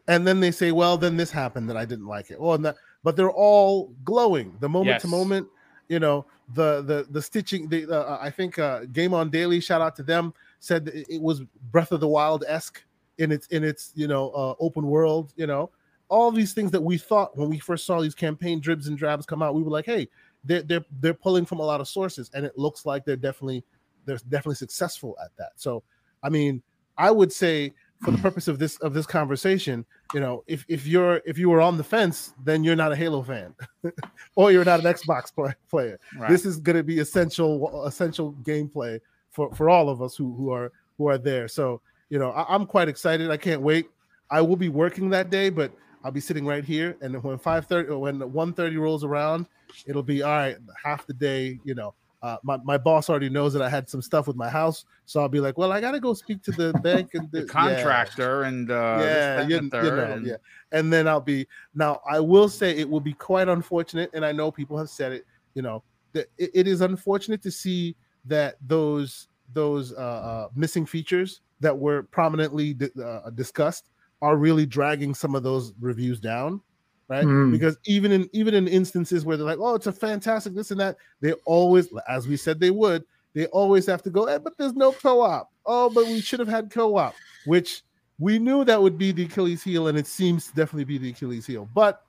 And 0.07 0.25
then 0.25 0.39
they 0.39 0.51
say, 0.51 0.71
well, 0.71 0.97
then 0.97 1.17
this 1.17 1.31
happened 1.31 1.69
that 1.69 1.77
I 1.77 1.85
didn't 1.85 2.07
like 2.07 2.29
it. 2.29 2.39
Well, 2.39 2.53
and 2.53 2.65
that, 2.65 2.75
but 3.03 3.15
they're 3.15 3.31
all 3.31 3.93
glowing. 4.03 4.55
The 4.59 4.69
moment 4.69 5.01
to 5.01 5.07
moment, 5.07 5.47
you 5.89 5.99
know, 5.99 6.25
the 6.53 6.81
the 6.81 7.07
the 7.09 7.21
stitching. 7.21 7.67
The 7.67 7.89
uh, 7.89 8.19
I 8.21 8.29
think 8.29 8.59
uh, 8.59 8.85
Game 8.85 9.13
on 9.13 9.29
Daily, 9.29 9.59
shout 9.59 9.81
out 9.81 9.95
to 9.97 10.03
them, 10.03 10.33
said 10.59 10.91
it 10.93 11.21
was 11.21 11.41
Breath 11.71 11.91
of 11.91 11.99
the 11.99 12.07
Wild 12.07 12.43
esque 12.47 12.83
in 13.17 13.31
its 13.31 13.47
in 13.47 13.63
its 13.63 13.91
you 13.95 14.07
know 14.07 14.29
uh, 14.31 14.55
open 14.59 14.85
world. 14.85 15.33
You 15.35 15.47
know, 15.47 15.71
all 16.09 16.31
these 16.31 16.53
things 16.53 16.71
that 16.71 16.81
we 16.81 16.97
thought 16.97 17.35
when 17.37 17.49
we 17.49 17.59
first 17.59 17.85
saw 17.85 17.99
these 18.01 18.15
campaign 18.15 18.59
dribs 18.59 18.87
and 18.87 18.97
drabs 18.97 19.25
come 19.25 19.41
out, 19.41 19.55
we 19.55 19.63
were 19.63 19.71
like, 19.71 19.85
hey, 19.85 20.07
they're 20.43 20.61
they're 20.61 20.85
they're 20.99 21.13
pulling 21.13 21.45
from 21.45 21.59
a 21.59 21.65
lot 21.65 21.81
of 21.81 21.87
sources, 21.87 22.29
and 22.33 22.45
it 22.45 22.57
looks 22.57 22.85
like 22.85 23.05
they're 23.05 23.15
definitely 23.15 23.63
they're 24.05 24.17
definitely 24.29 24.55
successful 24.55 25.15
at 25.23 25.31
that. 25.37 25.51
So, 25.55 25.83
I 26.23 26.29
mean, 26.29 26.61
I 26.97 27.11
would 27.11 27.31
say 27.31 27.73
for 28.01 28.11
the 28.11 28.17
hmm. 28.17 28.23
purpose 28.23 28.47
of 28.47 28.59
this 28.59 28.77
of 28.77 28.93
this 28.93 29.05
conversation, 29.05 29.85
you 30.13 30.19
know, 30.19 30.43
if 30.47 30.65
if 30.67 30.85
you're 30.85 31.21
if 31.25 31.37
you 31.37 31.49
were 31.49 31.61
on 31.61 31.77
the 31.77 31.83
fence, 31.83 32.33
then 32.43 32.63
you're 32.63 32.75
not 32.75 32.91
a 32.91 32.95
Halo 32.95 33.23
fan, 33.23 33.53
or 34.35 34.51
you're 34.51 34.65
not 34.65 34.79
an 34.79 34.85
Xbox 34.85 35.33
play, 35.33 35.53
player. 35.69 35.99
Right. 36.17 36.29
This 36.29 36.45
is 36.45 36.57
going 36.57 36.77
to 36.77 36.83
be 36.83 36.99
essential 36.99 37.85
essential 37.85 38.33
gameplay 38.43 38.99
for 39.31 39.53
for 39.53 39.69
all 39.69 39.89
of 39.89 40.01
us 40.01 40.15
who 40.15 40.33
who 40.35 40.51
are 40.51 40.71
who 40.97 41.07
are 41.07 41.17
there. 41.17 41.47
So, 41.47 41.81
you 42.09 42.19
know, 42.19 42.31
I, 42.31 42.53
I'm 42.53 42.65
quite 42.65 42.87
excited. 42.87 43.31
I 43.31 43.37
can't 43.37 43.61
wait. 43.61 43.87
I 44.29 44.41
will 44.41 44.55
be 44.55 44.69
working 44.69 45.09
that 45.11 45.29
day, 45.29 45.49
but 45.49 45.71
I'll 46.03 46.11
be 46.11 46.19
sitting 46.19 46.45
right 46.45 46.63
here, 46.63 46.97
and 47.01 47.21
when 47.23 47.37
five 47.37 47.65
thirty 47.65 47.91
when 47.93 48.19
one 48.31 48.53
thirty 48.53 48.77
rolls 48.77 49.03
around, 49.03 49.47
it'll 49.87 50.03
be 50.03 50.21
all 50.21 50.31
right. 50.31 50.57
Half 50.83 51.07
the 51.07 51.13
day, 51.13 51.59
you 51.63 51.75
know, 51.75 51.93
uh, 52.25 52.37
my, 52.41 52.57
my 52.63 52.75
boss 52.75 53.07
already 53.07 53.29
knows 53.29 53.53
that 53.53 53.61
I 53.61 53.69
had 53.69 53.87
some 53.87 54.01
stuff 54.01 54.25
with 54.25 54.35
my 54.35 54.49
house, 54.49 54.85
so 55.05 55.21
I'll 55.21 55.29
be 55.29 55.39
like, 55.39 55.59
well, 55.59 55.71
I 55.71 55.79
gotta 55.79 55.99
go 55.99 56.15
speak 56.15 56.41
to 56.43 56.51
the 56.51 56.73
bank 56.81 57.11
and 57.13 57.29
the, 57.31 57.41
the 57.41 57.45
contractor 57.45 58.41
yeah. 58.41 58.47
and 58.47 58.71
uh, 58.71 58.97
yeah, 58.99 59.47
you, 59.47 59.55
you 59.57 59.69
know, 59.69 60.11
and... 60.11 60.25
yeah, 60.25 60.37
and 60.71 60.91
then 60.91 61.07
I'll 61.07 61.21
be 61.21 61.45
now. 61.75 62.01
I 62.09 62.19
will 62.19 62.49
say 62.49 62.75
it 62.75 62.89
will 62.89 62.99
be 62.99 63.13
quite 63.13 63.47
unfortunate, 63.47 64.09
and 64.15 64.25
I 64.25 64.31
know 64.31 64.49
people 64.49 64.75
have 64.75 64.89
said 64.89 65.11
it. 65.11 65.23
You 65.53 65.61
know, 65.61 65.83
that 66.13 66.25
it, 66.39 66.49
it 66.55 66.67
is 66.67 66.81
unfortunate 66.81 67.43
to 67.43 67.51
see 67.51 67.95
that 68.25 68.55
those 68.65 69.27
those 69.53 69.93
uh, 69.93 69.97
uh, 69.97 70.47
missing 70.55 70.87
features 70.87 71.41
that 71.59 71.77
were 71.77 72.03
prominently 72.03 72.73
di- 72.73 72.89
uh, 73.03 73.29
discussed 73.35 73.91
are 74.23 74.35
really 74.35 74.65
dragging 74.65 75.13
some 75.13 75.35
of 75.35 75.43
those 75.43 75.73
reviews 75.79 76.19
down 76.19 76.59
right? 77.07 77.25
Mm. 77.25 77.51
because 77.51 77.77
even 77.85 78.11
in 78.11 78.29
even 78.33 78.53
in 78.53 78.67
instances 78.67 79.25
where 79.25 79.37
they're 79.37 79.45
like 79.45 79.59
oh 79.59 79.75
it's 79.75 79.87
a 79.87 79.91
fantastic 79.91 80.53
this 80.53 80.71
and 80.71 80.79
that 80.79 80.97
they 81.21 81.33
always 81.45 81.89
as 82.07 82.27
we 82.27 82.37
said 82.37 82.59
they 82.59 82.71
would 82.71 83.03
they 83.33 83.45
always 83.47 83.85
have 83.85 84.01
to 84.01 84.09
go 84.09 84.25
eh, 84.25 84.37
but 84.37 84.57
there's 84.57 84.73
no 84.73 84.91
co-op. 84.91 85.51
Oh 85.65 85.89
but 85.89 86.05
we 86.05 86.21
should 86.21 86.39
have 86.39 86.47
had 86.47 86.71
co-op 86.71 87.15
which 87.45 87.83
we 88.17 88.39
knew 88.39 88.63
that 88.63 88.81
would 88.81 88.97
be 88.97 89.11
the 89.11 89.25
achilles 89.25 89.63
heel 89.63 89.87
and 89.87 89.97
it 89.97 90.07
seems 90.07 90.47
to 90.47 90.55
definitely 90.55 90.85
be 90.85 90.97
the 90.97 91.09
achilles 91.09 91.45
heel 91.45 91.69
but 91.73 92.03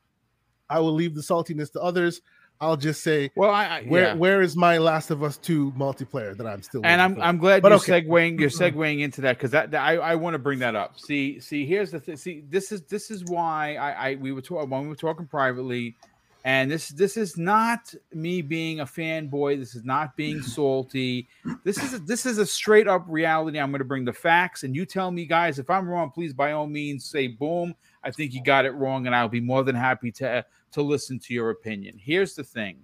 i 0.70 0.78
will 0.78 0.92
leave 0.92 1.14
the 1.14 1.20
saltiness 1.20 1.70
to 1.72 1.80
others 1.80 2.20
I'll 2.60 2.76
just 2.76 3.02
say, 3.02 3.30
well, 3.36 3.50
I, 3.50 3.64
I 3.66 3.82
where 3.82 4.08
yeah. 4.08 4.14
where 4.14 4.40
is 4.40 4.56
my 4.56 4.78
Last 4.78 5.10
of 5.10 5.22
Us 5.22 5.36
Two 5.36 5.72
multiplayer 5.72 6.36
that 6.36 6.46
I'm 6.46 6.62
still? 6.62 6.80
And 6.84 7.00
I'm 7.00 7.14
for? 7.16 7.20
I'm 7.20 7.38
glad 7.38 7.62
But 7.62 7.68
you're 7.68 7.76
okay. 7.78 8.02
segueing 8.02 8.40
you're 8.40 8.48
segueing 8.50 9.00
into 9.00 9.20
that 9.22 9.36
because 9.36 9.50
that, 9.50 9.70
that- 9.72 9.82
I 9.82 9.96
I 9.96 10.14
want 10.14 10.34
to 10.34 10.38
bring 10.38 10.58
that 10.60 10.74
up. 10.74 10.98
See 10.98 11.38
see 11.40 11.66
here's 11.66 11.90
the 11.90 12.00
thing. 12.00 12.16
See 12.16 12.44
this 12.48 12.72
is 12.72 12.82
this 12.82 13.10
is 13.10 13.24
why 13.24 13.76
I 13.76 14.10
I 14.10 14.14
we 14.14 14.32
were 14.32 14.40
talking 14.40 14.70
when 14.70 14.82
we 14.82 14.88
were 14.88 14.96
talking 14.96 15.26
privately, 15.26 15.96
and 16.44 16.70
this 16.70 16.88
this 16.88 17.18
is 17.18 17.36
not 17.36 17.92
me 18.14 18.40
being 18.40 18.80
a 18.80 18.86
fanboy. 18.86 19.58
This 19.58 19.74
is 19.74 19.84
not 19.84 20.16
being 20.16 20.40
salty. 20.56 21.28
This 21.62 21.82
is 21.82 21.92
a, 21.92 21.98
this 21.98 22.24
is 22.24 22.38
a 22.38 22.46
straight 22.46 22.88
up 22.88 23.04
reality. 23.06 23.58
I'm 23.58 23.70
going 23.70 23.80
to 23.80 23.84
bring 23.84 24.06
the 24.06 24.12
facts, 24.14 24.62
and 24.62 24.74
you 24.74 24.86
tell 24.86 25.10
me, 25.10 25.26
guys, 25.26 25.58
if 25.58 25.68
I'm 25.68 25.86
wrong, 25.86 26.10
please 26.10 26.32
by 26.32 26.52
all 26.52 26.66
means 26.66 27.04
say 27.04 27.26
boom. 27.26 27.74
I 28.02 28.12
think 28.12 28.32
you 28.32 28.42
got 28.42 28.64
it 28.64 28.70
wrong, 28.70 29.06
and 29.06 29.14
I'll 29.14 29.28
be 29.28 29.40
more 29.40 29.62
than 29.64 29.74
happy 29.74 30.12
to 30.12 30.46
to 30.76 30.82
listen 30.82 31.18
to 31.18 31.32
your 31.32 31.50
opinion. 31.50 31.98
Here's 31.98 32.34
the 32.34 32.44
thing. 32.44 32.76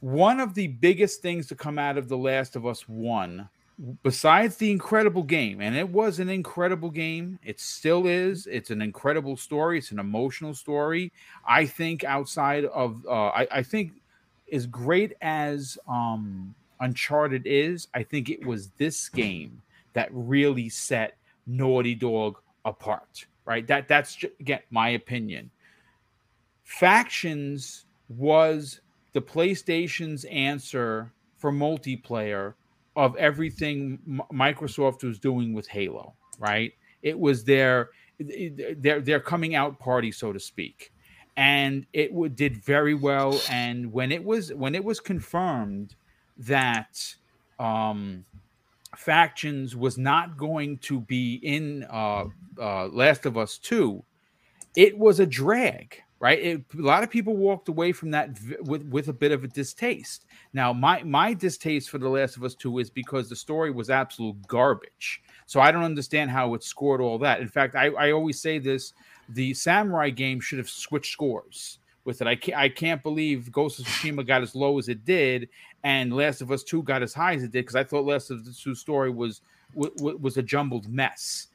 One 0.00 0.40
of 0.40 0.54
the 0.54 0.68
biggest 0.68 1.20
things 1.20 1.46
to 1.48 1.54
come 1.54 1.78
out 1.78 1.98
of 1.98 2.08
The 2.08 2.16
Last 2.16 2.56
of 2.56 2.66
Us 2.66 2.88
1, 2.88 3.46
besides 4.02 4.56
the 4.56 4.70
incredible 4.70 5.22
game, 5.22 5.60
and 5.60 5.76
it 5.76 5.86
was 5.86 6.18
an 6.18 6.30
incredible 6.30 6.88
game, 6.88 7.38
it 7.44 7.60
still 7.60 8.06
is. 8.06 8.46
It's 8.46 8.70
an 8.70 8.80
incredible 8.80 9.36
story, 9.36 9.78
it's 9.78 9.90
an 9.90 9.98
emotional 9.98 10.54
story. 10.54 11.12
I 11.46 11.66
think 11.66 12.04
outside 12.04 12.64
of, 12.64 13.04
uh, 13.06 13.28
I, 13.28 13.48
I 13.50 13.62
think 13.62 13.92
as 14.50 14.66
great 14.66 15.12
as 15.20 15.76
um, 15.86 16.54
Uncharted 16.80 17.42
is, 17.44 17.88
I 17.92 18.02
think 18.02 18.30
it 18.30 18.46
was 18.46 18.68
this 18.78 19.10
game 19.10 19.60
that 19.92 20.08
really 20.10 20.70
set 20.70 21.18
Naughty 21.46 21.94
Dog 21.94 22.38
apart, 22.64 23.26
right? 23.44 23.66
That 23.66 23.88
That's, 23.88 24.16
again, 24.40 24.60
my 24.70 24.90
opinion. 24.90 25.50
Factions 26.68 27.86
was 28.10 28.82
the 29.14 29.22
PlayStation's 29.22 30.26
answer 30.26 31.10
for 31.38 31.50
multiplayer 31.50 32.52
of 32.94 33.16
everything 33.16 33.98
Microsoft 34.30 35.02
was 35.02 35.18
doing 35.18 35.54
with 35.54 35.66
Halo, 35.66 36.12
right? 36.38 36.74
It 37.02 37.18
was 37.18 37.42
their 37.44 37.88
their 38.20 39.00
their 39.00 39.18
coming 39.18 39.54
out 39.54 39.78
party, 39.78 40.12
so 40.12 40.30
to 40.30 40.38
speak, 40.38 40.92
and 41.38 41.86
it 41.94 42.12
would, 42.12 42.36
did 42.36 42.62
very 42.62 42.94
well. 42.94 43.40
And 43.48 43.90
when 43.90 44.12
it 44.12 44.22
was 44.22 44.52
when 44.52 44.74
it 44.74 44.84
was 44.84 45.00
confirmed 45.00 45.94
that 46.36 47.14
um, 47.58 48.26
factions 48.94 49.74
was 49.74 49.96
not 49.96 50.36
going 50.36 50.76
to 50.78 51.00
be 51.00 51.36
in 51.42 51.86
uh, 51.90 52.26
uh, 52.60 52.88
Last 52.88 53.24
of 53.24 53.38
Us 53.38 53.56
Two, 53.56 54.04
it 54.76 54.98
was 54.98 55.18
a 55.18 55.26
drag, 55.26 56.02
right? 56.20 56.38
It, 56.38 56.64
a 56.76 56.82
lot 56.82 57.02
of 57.02 57.10
people 57.10 57.36
walked 57.36 57.68
away 57.68 57.92
from 57.92 58.10
that 58.12 58.30
v- 58.30 58.56
with 58.62 58.82
with 58.88 59.08
a 59.08 59.12
bit 59.12 59.32
of 59.32 59.44
a 59.44 59.48
distaste. 59.48 60.26
Now, 60.52 60.72
my 60.72 61.02
my 61.02 61.34
distaste 61.34 61.90
for 61.90 61.98
The 61.98 62.08
Last 62.08 62.36
of 62.36 62.44
Us 62.44 62.54
Two 62.54 62.78
is 62.78 62.90
because 62.90 63.28
the 63.28 63.36
story 63.36 63.70
was 63.70 63.90
absolute 63.90 64.36
garbage. 64.46 65.22
So 65.46 65.60
I 65.60 65.70
don't 65.70 65.84
understand 65.84 66.30
how 66.30 66.54
it 66.54 66.62
scored 66.62 67.00
all 67.00 67.18
that. 67.18 67.40
In 67.40 67.48
fact, 67.48 67.74
I, 67.74 67.86
I 67.88 68.12
always 68.12 68.40
say 68.40 68.58
this: 68.58 68.92
the 69.28 69.54
Samurai 69.54 70.10
game 70.10 70.40
should 70.40 70.58
have 70.58 70.68
switched 70.68 71.12
scores 71.12 71.78
with 72.04 72.20
it. 72.20 72.26
I 72.26 72.34
can't 72.36 72.58
I 72.58 72.68
can't 72.68 73.02
believe 73.02 73.52
Ghost 73.52 73.78
of 73.78 73.86
Tsushima 73.86 74.26
got 74.26 74.42
as 74.42 74.54
low 74.54 74.78
as 74.78 74.88
it 74.88 75.04
did, 75.04 75.48
and 75.84 76.12
Last 76.12 76.40
of 76.40 76.50
Us 76.50 76.64
Two 76.64 76.82
got 76.82 77.02
as 77.02 77.14
high 77.14 77.34
as 77.34 77.42
it 77.42 77.52
did 77.52 77.62
because 77.64 77.76
I 77.76 77.84
thought 77.84 78.04
Last 78.04 78.30
of 78.30 78.46
Us 78.46 78.60
Two 78.60 78.74
story 78.74 79.10
was 79.10 79.42
w- 79.74 79.94
w- 79.96 80.18
was 80.18 80.36
a 80.36 80.42
jumbled 80.42 80.88
mess. 80.88 81.48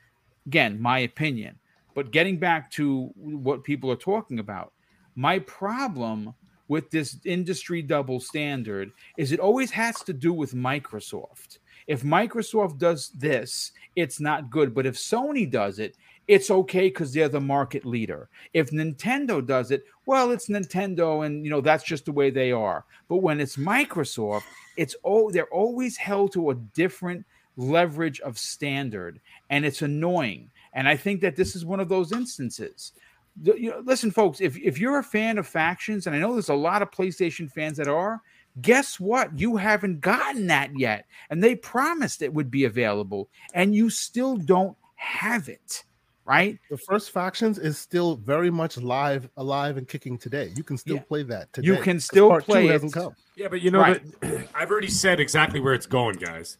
Again, 0.45 0.81
my 0.81 0.99
opinion. 0.99 1.57
But 1.93 2.11
getting 2.11 2.37
back 2.37 2.71
to 2.71 3.11
what 3.15 3.63
people 3.63 3.91
are 3.91 3.95
talking 3.95 4.39
about, 4.39 4.73
my 5.15 5.39
problem 5.39 6.33
with 6.67 6.89
this 6.89 7.17
industry 7.25 7.81
double 7.81 8.19
standard 8.19 8.91
is 9.17 9.31
it 9.31 9.39
always 9.39 9.71
has 9.71 10.01
to 10.03 10.13
do 10.13 10.33
with 10.33 10.53
Microsoft. 10.53 11.59
If 11.87 12.03
Microsoft 12.03 12.77
does 12.77 13.09
this, 13.09 13.73
it's 13.95 14.19
not 14.19 14.49
good. 14.49 14.73
But 14.73 14.85
if 14.85 14.95
Sony 14.95 15.49
does 15.49 15.79
it, 15.79 15.97
it's 16.27 16.49
okay 16.49 16.87
because 16.87 17.13
they're 17.13 17.29
the 17.29 17.41
market 17.41 17.85
leader. 17.85 18.29
If 18.53 18.71
Nintendo 18.71 19.45
does 19.45 19.71
it, 19.71 19.83
well, 20.05 20.31
it's 20.31 20.47
Nintendo, 20.47 21.25
and 21.25 21.43
you 21.43 21.51
know 21.51 21.61
that's 21.61 21.83
just 21.83 22.05
the 22.05 22.11
way 22.11 22.29
they 22.29 22.51
are. 22.51 22.85
But 23.09 23.17
when 23.17 23.41
it's 23.41 23.57
Microsoft, 23.57 24.43
it's 24.77 24.95
oh, 25.03 25.31
they're 25.31 25.53
always 25.53 25.97
held 25.97 26.31
to 26.33 26.51
a 26.51 26.55
different 26.55 27.25
leverage 27.57 28.19
of 28.21 28.37
standard, 28.37 29.19
and 29.49 29.65
it's 29.65 29.81
annoying. 29.81 30.49
And 30.73 30.87
I 30.87 30.95
think 30.97 31.21
that 31.21 31.35
this 31.35 31.55
is 31.55 31.65
one 31.65 31.79
of 31.79 31.89
those 31.89 32.11
instances. 32.11 32.93
You 33.41 33.71
know, 33.71 33.81
listen, 33.83 34.11
folks, 34.11 34.41
if, 34.41 34.57
if 34.57 34.77
you're 34.79 34.99
a 34.99 35.03
fan 35.03 35.37
of 35.37 35.47
factions, 35.47 36.05
and 36.05 36.15
I 36.15 36.19
know 36.19 36.33
there's 36.33 36.49
a 36.49 36.53
lot 36.55 36.81
of 36.81 36.91
PlayStation 36.91 37.51
fans 37.51 37.77
that 37.77 37.87
are, 37.87 38.21
guess 38.61 38.99
what? 38.99 39.37
You 39.39 39.55
haven't 39.57 40.01
gotten 40.01 40.47
that 40.47 40.77
yet. 40.77 41.05
And 41.31 41.43
they 41.43 41.55
promised 41.55 42.21
it 42.21 42.33
would 42.33 42.51
be 42.51 42.65
available, 42.65 43.29
and 43.55 43.73
you 43.73 43.89
still 43.89 44.37
don't 44.37 44.77
have 44.95 45.49
it, 45.49 45.83
right? 46.25 46.59
The 46.69 46.77
first 46.77 47.09
factions 47.11 47.57
is 47.57 47.77
still 47.79 48.15
very 48.17 48.51
much 48.51 48.77
live, 48.77 49.27
alive, 49.37 49.77
and 49.77 49.87
kicking 49.87 50.17
today. 50.17 50.53
You 50.55 50.63
can 50.63 50.77
still 50.77 50.97
Yeah. 50.97 51.01
play 51.03 51.23
that 51.23 51.51
today. 51.53 51.65
You 51.67 51.77
can 51.77 51.99
still 51.99 52.29
part 52.29 52.45
two 52.45 52.51
play 52.51 52.67
hasn't 52.67 52.91
it. 52.95 52.99
come. 52.99 53.15
Yeah, 53.35 53.47
but 53.47 53.61
you 53.61 53.71
know 53.71 53.79
Right. 53.79 54.01
that 54.21 54.47
I've 54.55 54.69
already 54.69 54.89
said 54.89 55.19
exactly 55.19 55.59
where 55.59 55.73
it's 55.73 55.87
going, 55.87 56.17
guys. 56.17 56.57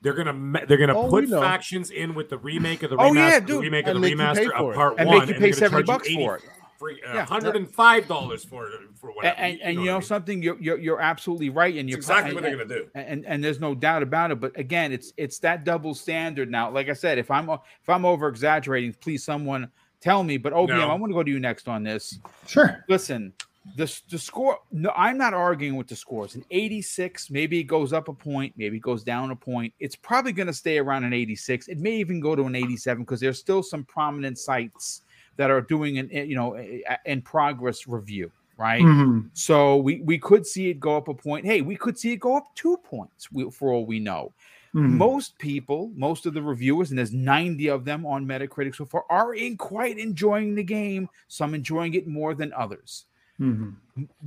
They're 0.00 0.12
gonna 0.14 0.64
they're 0.66 0.76
gonna 0.78 0.96
Oh, 0.96 1.08
put 1.10 1.24
we 1.24 1.30
factions 1.30 1.90
in 1.90 2.14
with 2.14 2.28
the 2.28 2.38
remake 2.38 2.82
of 2.84 2.90
the 2.90 2.96
Oh, 2.96 3.10
remaster, 3.10 3.14
yeah, 3.14 3.40
the 3.40 3.46
dude. 3.46 3.62
remake 3.62 3.86
of 3.88 3.94
the 3.94 4.00
make 4.00 4.10
you 4.10 4.16
pay 4.16 4.22
remaster 4.24 4.50
of 4.52 4.70
it. 4.70 4.74
part 4.76 4.94
And 4.98 5.08
one, 5.08 5.18
make 5.18 5.28
you 5.28 5.34
pay 5.34 5.40
they're 5.50 5.52
70 5.54 5.82
bucks 5.84 6.08
for 6.12 6.36
it. 6.36 6.42
Free, 6.78 7.02
uh, 7.04 7.12
Yeah. 7.14 7.26
hundred 7.26 7.56
and 7.56 7.68
five 7.68 8.06
dollars 8.06 8.44
for 8.44 8.68
for 9.00 9.08
And, 9.08 9.16
whatever. 9.16 9.36
and, 9.36 9.60
and 9.60 9.74
you 9.80 9.86
know 9.86 9.94
what 9.94 9.96
I 9.96 9.98
mean? 9.98 10.02
something, 10.06 10.42
you're, 10.44 10.56
you're 10.60 10.78
you're 10.78 11.00
absolutely 11.00 11.50
right, 11.50 11.74
and 11.74 11.88
you're 11.88 11.98
exactly 11.98 12.28
and- 12.30 12.34
what 12.36 12.42
they're 12.44 12.52
gonna 12.56 12.68
do. 12.68 12.86
and 12.94 13.26
and 13.26 13.42
there's 13.42 13.58
no 13.58 13.74
doubt 13.74 14.04
about 14.04 14.30
it 14.30 14.38
but 14.38 14.56
again 14.56 14.92
it's 14.92 15.12
it's 15.16 15.40
that 15.40 15.64
double 15.64 15.92
standard 15.96 16.48
now 16.48 16.70
like 16.70 16.88
i 16.88 16.92
said 16.92 17.18
if 17.18 17.32
i'm 17.32 17.48
if 17.50 17.88
i'm 17.88 18.04
over 18.04 18.28
exaggerating 18.28 18.92
please 19.00 19.24
someone 19.24 19.68
tell 20.00 20.22
me 20.22 20.36
but 20.36 20.52
obm 20.52 20.68
No. 20.68 20.88
i 20.88 20.94
want 20.94 21.10
to 21.10 21.14
go 21.14 21.24
to 21.24 21.30
you 21.30 21.40
next 21.40 21.66
on 21.66 21.82
this 21.82 22.20
Sure. 22.46 22.84
listen 22.88 23.32
the, 23.76 24.00
the 24.10 24.18
score 24.18 24.58
no 24.72 24.90
i'm 24.96 25.16
not 25.18 25.34
arguing 25.34 25.76
with 25.76 25.86
the 25.88 25.96
scores 25.96 26.34
an 26.34 26.44
86 26.50 27.30
maybe 27.30 27.58
it 27.60 27.64
goes 27.64 27.92
up 27.92 28.08
a 28.08 28.12
point 28.12 28.52
maybe 28.56 28.76
it 28.76 28.82
goes 28.82 29.02
down 29.04 29.30
a 29.30 29.36
point 29.36 29.72
it's 29.80 29.96
probably 29.96 30.32
going 30.32 30.46
to 30.46 30.52
stay 30.52 30.78
around 30.78 31.04
an 31.04 31.12
86 31.12 31.68
it 31.68 31.78
may 31.78 31.92
even 31.96 32.20
go 32.20 32.34
to 32.34 32.42
an 32.44 32.54
87 32.54 33.02
because 33.04 33.20
there's 33.20 33.38
still 33.38 33.62
some 33.62 33.84
prominent 33.84 34.38
sites 34.38 35.02
that 35.36 35.50
are 35.50 35.60
doing 35.60 35.98
an 35.98 36.08
you 36.10 36.34
know 36.34 36.56
a- 36.56 36.82
a- 36.88 36.98
in 37.10 37.22
progress 37.22 37.86
review 37.86 38.30
right 38.56 38.82
Mhm. 38.82 39.28
so 39.32 39.76
we 39.76 40.00
we 40.00 40.18
could 40.18 40.46
see 40.46 40.70
it 40.70 40.80
go 40.80 40.96
up 40.96 41.06
a 41.08 41.14
point. 41.14 41.44
Hey, 41.46 41.60
we 41.62 41.76
could 41.76 41.96
see 41.98 42.12
it 42.12 42.18
go 42.20 42.36
up 42.36 42.52
two 42.56 42.76
points 42.78 43.30
we- 43.30 43.50
for 43.52 43.72
all 43.72 43.86
we 43.86 44.00
know. 44.00 44.32
Mhm. 44.74 44.90
Most 44.94 45.38
people, 45.38 45.92
most 45.94 46.26
of 46.26 46.34
the 46.34 46.42
reviewers, 46.42 46.90
and 46.90 46.98
there's 46.98 47.12
90 47.12 47.68
of 47.68 47.84
them 47.84 48.04
on 48.04 48.26
Metacritic 48.26 48.74
so 48.74 48.84
far, 48.84 49.04
are 49.08 49.32
in 49.34 49.56
quite 49.56 49.96
enjoying 49.98 50.56
the 50.56 50.64
game. 50.64 51.08
Some 51.28 51.54
enjoying 51.54 51.94
it 51.94 52.06
more 52.08 52.34
than 52.34 52.52
others. 52.52 53.04
Mhm. 53.40 53.76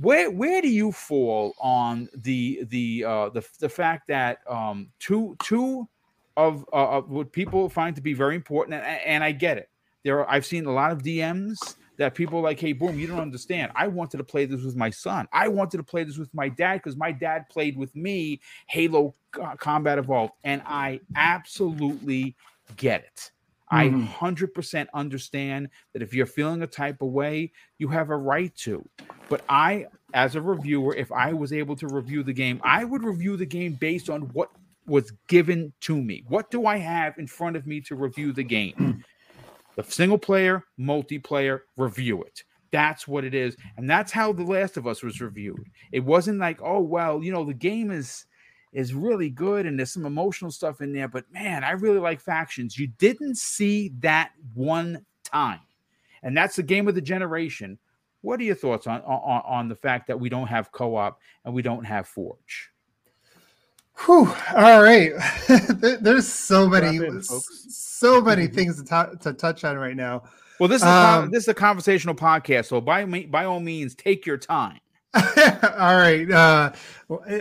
Where 0.00 0.30
where 0.30 0.62
do 0.62 0.68
you 0.68 0.92
fall 0.92 1.54
on 1.60 2.08
the 2.14 2.64
the 2.64 3.04
uh, 3.04 3.28
the 3.30 3.46
the 3.58 3.68
fact 3.68 4.08
that 4.08 4.38
um, 4.48 4.90
two 4.98 5.36
two 5.42 5.88
of, 6.36 6.64
uh, 6.72 6.98
of 6.98 7.10
what 7.10 7.30
people 7.32 7.68
find 7.68 7.94
to 7.96 8.02
be 8.02 8.14
very 8.14 8.34
important, 8.34 8.74
and, 8.74 9.00
and 9.04 9.24
I 9.24 9.32
get 9.32 9.58
it. 9.58 9.68
There 10.02 10.18
are 10.20 10.30
I've 10.30 10.46
seen 10.46 10.66
a 10.66 10.72
lot 10.72 10.92
of 10.92 11.02
DMs 11.02 11.76
that 11.98 12.14
people 12.14 12.38
are 12.38 12.42
like, 12.42 12.58
hey, 12.58 12.72
boom, 12.72 12.98
you 12.98 13.06
don't 13.06 13.20
understand. 13.20 13.70
I 13.74 13.86
wanted 13.86 14.16
to 14.16 14.24
play 14.24 14.46
this 14.46 14.62
with 14.62 14.76
my 14.76 14.90
son. 14.90 15.28
I 15.32 15.48
wanted 15.48 15.76
to 15.76 15.82
play 15.82 16.04
this 16.04 16.16
with 16.16 16.32
my 16.34 16.48
dad 16.48 16.74
because 16.78 16.96
my 16.96 17.12
dad 17.12 17.48
played 17.50 17.76
with 17.76 17.94
me 17.94 18.40
Halo 18.66 19.14
uh, 19.40 19.56
Combat 19.56 19.98
Evolved, 19.98 20.32
and 20.44 20.62
I 20.64 21.00
absolutely 21.16 22.34
get 22.76 23.04
it. 23.04 23.30
I 23.72 23.88
Mhm. 23.88 24.04
100% 24.06 24.88
understand 24.94 25.70
that 25.92 26.02
if 26.02 26.14
you're 26.14 26.26
feeling 26.26 26.62
a 26.62 26.66
type 26.66 27.00
of 27.02 27.08
way, 27.08 27.52
you 27.78 27.88
have 27.88 28.10
a 28.10 28.16
right 28.16 28.54
to. 28.58 28.88
But 29.28 29.44
I, 29.48 29.86
as 30.14 30.36
a 30.36 30.42
reviewer, 30.42 30.94
if 30.94 31.10
I 31.10 31.32
was 31.32 31.52
able 31.52 31.74
to 31.76 31.88
review 31.88 32.22
the 32.22 32.34
game, 32.34 32.60
I 32.62 32.84
would 32.84 33.02
review 33.02 33.36
the 33.36 33.46
game 33.46 33.74
based 33.74 34.10
on 34.10 34.22
what 34.32 34.50
was 34.86 35.12
given 35.28 35.72
to 35.82 36.00
me. 36.00 36.24
What 36.28 36.50
do 36.50 36.66
I 36.66 36.76
have 36.76 37.18
in 37.18 37.26
front 37.26 37.56
of 37.56 37.66
me 37.66 37.80
to 37.82 37.96
review 37.96 38.32
the 38.32 38.44
game? 38.44 39.02
the 39.74 39.82
single 39.84 40.18
player, 40.18 40.64
multiplayer, 40.78 41.60
review 41.78 42.22
it. 42.22 42.44
That's 42.72 43.08
what 43.08 43.24
it 43.24 43.34
is. 43.34 43.56
And 43.78 43.88
that's 43.88 44.12
how 44.12 44.32
The 44.32 44.42
Last 44.42 44.76
of 44.76 44.86
Us 44.86 45.02
was 45.02 45.20
reviewed. 45.20 45.64
It 45.92 46.00
wasn't 46.00 46.38
like, 46.38 46.60
oh, 46.62 46.80
well, 46.80 47.22
you 47.22 47.32
know, 47.32 47.44
the 47.44 47.54
game 47.54 47.90
is 47.90 48.26
is 48.72 48.94
really 48.94 49.28
good 49.28 49.66
and 49.66 49.78
there's 49.78 49.92
some 49.92 50.06
emotional 50.06 50.50
stuff 50.50 50.80
in 50.80 50.92
there, 50.92 51.08
but 51.08 51.30
man, 51.32 51.62
I 51.62 51.72
really 51.72 51.98
like 51.98 52.20
factions. 52.20 52.78
You 52.78 52.86
didn't 52.98 53.36
see 53.36 53.92
that 54.00 54.32
one 54.54 55.04
time. 55.24 55.60
And 56.22 56.36
that's 56.36 56.56
the 56.56 56.62
game 56.62 56.88
of 56.88 56.94
the 56.94 57.00
generation. 57.00 57.78
What 58.22 58.40
are 58.40 58.44
your 58.44 58.54
thoughts 58.54 58.86
on 58.86 59.02
on, 59.02 59.42
on 59.44 59.68
the 59.68 59.74
fact 59.74 60.06
that 60.06 60.18
we 60.18 60.28
don't 60.28 60.46
have 60.46 60.70
co-op 60.72 61.18
and 61.44 61.52
we 61.52 61.62
don't 61.62 61.84
have 61.84 62.06
Forge? 62.06 62.70
Whew, 64.06 64.32
all 64.54 64.82
right. 64.82 65.12
There's 66.00 66.26
so 66.26 66.68
many, 66.68 66.96
in, 66.96 67.22
so 67.22 68.20
many 68.20 68.46
things 68.48 68.82
to, 68.82 68.84
to 68.84 69.16
to 69.20 69.32
touch 69.32 69.64
on 69.64 69.76
right 69.76 69.96
now. 69.96 70.22
Well, 70.58 70.68
this 70.68 70.82
is 70.82 70.86
a, 70.86 70.90
con- 70.90 71.24
Um, 71.24 71.30
this 71.30 71.44
is 71.44 71.48
a 71.48 71.54
conversational 71.54 72.14
podcast, 72.14 72.66
so 72.66 72.80
by 72.80 73.04
me, 73.04 73.26
by 73.26 73.44
all 73.44 73.60
means, 73.60 73.94
take 73.94 74.24
your 74.24 74.38
time. 74.38 74.78
all 75.78 75.96
right. 75.96 76.30
Uh, 76.30 76.72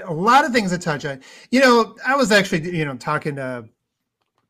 a 0.06 0.14
lot 0.14 0.46
of 0.46 0.52
things 0.52 0.72
to 0.72 0.78
touch 0.78 1.06
on. 1.06 1.22
You 1.52 1.62
know, 1.62 1.96
I 2.06 2.16
was 2.16 2.32
actually, 2.32 2.76
you 2.78 2.84
know, 2.86 2.96
talking 2.98 3.36
to 3.38 3.66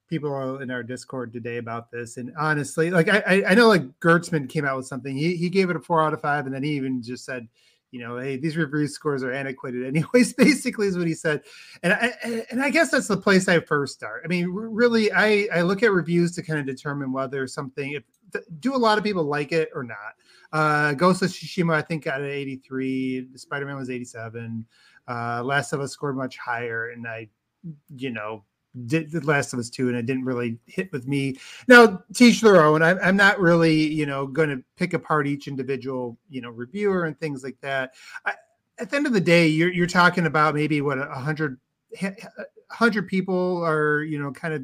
people 0.09 0.59
in 0.59 0.71
our 0.71 0.83
Discord 0.83 1.33
today 1.33 1.57
about 1.57 1.91
this, 1.91 2.17
and 2.17 2.33
honestly, 2.37 2.91
like 2.91 3.09
I, 3.09 3.43
I- 3.47 3.55
know, 3.55 3.67
like 3.67 3.99
Gerstmann 3.99 4.49
came 4.49 4.65
out 4.65 4.77
with 4.77 4.87
something. 4.87 5.15
He 5.15 5.35
he 5.35 5.49
gave 5.49 5.69
it 5.69 5.75
a 5.75 5.79
four 5.79 6.01
out 6.03 6.13
of 6.13 6.21
five, 6.21 6.45
and 6.45 6.55
then 6.55 6.63
he 6.63 6.71
even 6.71 7.01
just 7.03 7.25
said, 7.25 7.47
you 7.91 7.99
know, 7.99 8.17
hey, 8.17 8.37
these 8.37 8.57
review 8.57 8.87
scores 8.87 9.23
are 9.23 9.31
antiquated, 9.31 9.85
anyways. 9.87 10.33
Basically, 10.33 10.87
is 10.87 10.97
what 10.97 11.07
he 11.07 11.13
said, 11.13 11.43
and 11.83 11.93
I 11.93 12.45
and 12.51 12.61
I 12.61 12.69
guess 12.71 12.91
that's 12.91 13.07
the 13.07 13.17
place 13.17 13.47
I 13.47 13.59
first 13.59 13.93
start. 13.93 14.23
I 14.25 14.27
mean, 14.27 14.47
really, 14.49 15.11
I 15.11 15.47
I 15.53 15.61
look 15.61 15.83
at 15.83 15.91
reviews 15.91 16.33
to 16.35 16.43
kind 16.43 16.59
of 16.59 16.65
determine 16.65 17.11
whether 17.11 17.45
something 17.47 17.91
if 17.91 18.03
do 18.59 18.75
a 18.75 18.77
lot 18.77 18.97
of 18.97 19.03
people 19.03 19.23
like 19.25 19.51
it 19.51 19.69
or 19.75 19.83
not. 19.83 20.15
Uh, 20.51 20.93
Ghost 20.93 21.21
of 21.21 21.29
Tsushima, 21.29 21.73
I 21.73 21.81
think, 21.81 22.03
got 22.03 22.21
an 22.21 22.29
83. 22.29 23.27
Spider 23.35 23.65
Man 23.65 23.77
was 23.77 23.89
87. 23.89 24.65
Uh, 25.07 25.43
Last 25.43 25.73
of 25.73 25.81
Us 25.81 25.91
scored 25.91 26.17
much 26.17 26.37
higher, 26.37 26.89
and 26.89 27.07
I, 27.07 27.29
you 27.95 28.11
know, 28.11 28.43
did 28.85 29.11
the 29.11 29.21
Last 29.21 29.53
of 29.53 29.59
Us 29.59 29.69
2, 29.69 29.89
and 29.89 29.97
it 29.97 30.05
didn't 30.05 30.25
really 30.25 30.57
hit 30.65 30.91
with 30.91 31.07
me. 31.07 31.37
Now, 31.67 32.03
teach 32.13 32.41
their 32.41 32.63
own. 32.63 32.81
I, 32.81 32.91
I'm 32.99 33.17
not 33.17 33.39
really, 33.39 33.75
you 33.75 34.05
know, 34.05 34.27
going 34.27 34.49
to 34.49 34.63
pick 34.77 34.93
apart 34.93 35.27
each 35.27 35.47
individual, 35.47 36.17
you 36.29 36.41
know, 36.41 36.49
reviewer 36.49 37.05
and 37.05 37.19
things 37.19 37.43
like 37.43 37.59
that. 37.61 37.93
I, 38.25 38.33
at 38.77 38.89
the 38.89 38.95
end 38.95 39.07
of 39.07 39.13
the 39.13 39.21
day, 39.21 39.47
you're, 39.47 39.71
you're 39.71 39.87
talking 39.87 40.25
about 40.25 40.55
maybe 40.55 40.81
what 40.81 40.97
a 40.97 41.05
hundred, 41.05 41.59
a 42.01 42.15
hundred 42.69 43.07
people 43.07 43.63
are, 43.63 44.03
you 44.03 44.19
know, 44.19 44.31
kind 44.31 44.53
of 44.53 44.63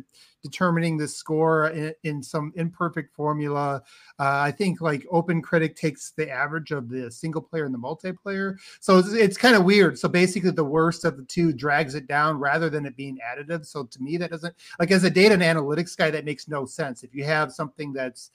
determining 0.49 0.98
the 0.98 1.07
score 1.07 1.69
in, 1.69 1.94
in 2.03 2.24
some 2.24 2.53
imperfect 2.56 3.14
formula. 3.15 3.82
Uh, 4.19 4.40
I 4.40 4.52
think 4.52 4.82
like 4.82 5.06
OpenCritic 5.11 5.76
takes 5.76 6.11
the 6.11 6.30
average 6.30 6.72
of 6.72 6.90
the 6.90 7.11
single 7.11 7.41
player 7.41 7.65
and 7.65 7.74
the 7.74 7.80
multiplayer. 7.80 8.57
So 8.80 8.98
it's, 8.98 9.14
it's 9.14 9.38
kind 9.38 9.56
of 9.56 9.64
weird. 9.64 9.99
So 9.99 10.07
basically, 10.07 10.52
the 10.52 10.64
worst 10.64 11.06
of 11.06 11.18
the 11.18 11.24
two 11.24 11.53
drags 11.53 11.95
it 11.95 12.07
down 12.07 12.40
rather 12.40 12.69
than 12.69 12.86
it 12.86 12.95
being 12.95 13.18
additive. 13.18 13.65
So 13.65 13.84
to 13.84 14.02
me, 14.02 14.18
that 14.18 14.32
doesn't 14.32 14.56
like 14.80 14.91
as 14.91 15.03
a 15.03 15.10
data 15.10 15.34
and 15.34 15.44
analytics 15.44 15.95
guy, 15.98 16.11
that 16.11 16.26
makes 16.26 16.48
no 16.48 16.65
sense. 16.65 17.03
If 17.03 17.14
you 17.14 17.24
have 17.26 17.52
something 17.52 17.94
that's 17.94 18.32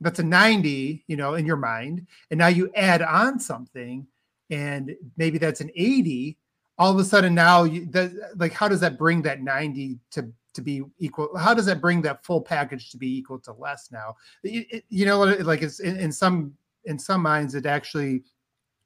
that's 0.00 0.18
a 0.18 0.24
90, 0.24 1.04
you 1.06 1.16
know, 1.16 1.34
in 1.34 1.46
your 1.46 1.56
mind, 1.56 2.06
and 2.30 2.38
now 2.38 2.48
you 2.48 2.70
add 2.74 3.00
on 3.00 3.38
something, 3.38 4.06
and 4.50 4.94
maybe 5.16 5.38
that's 5.38 5.60
an 5.60 5.70
80. 5.74 6.36
All 6.76 6.90
of 6.92 6.98
a 6.98 7.04
sudden, 7.04 7.34
now 7.34 7.64
you 7.64 7.86
that 7.92 8.12
like 8.36 8.52
how 8.52 8.68
does 8.68 8.80
that 8.80 8.98
bring 8.98 9.22
that 9.22 9.42
90 9.42 9.98
to 10.12 10.32
to 10.54 10.62
be 10.62 10.82
equal? 10.98 11.36
How 11.36 11.54
does 11.54 11.66
that 11.66 11.80
bring 11.80 12.02
that 12.02 12.24
full 12.24 12.40
package 12.40 12.90
to 12.90 12.96
be 12.96 13.18
equal 13.18 13.38
to 13.40 13.52
less 13.52 13.90
now? 13.92 14.14
It- 14.42 14.66
it- 14.70 14.84
you 14.88 15.04
know, 15.06 15.20
like 15.22 15.62
it's 15.62 15.80
in, 15.80 15.96
in 15.96 16.12
some 16.12 16.54
in 16.86 16.98
some 16.98 17.22
minds, 17.22 17.54
it 17.54 17.66
actually 17.66 18.22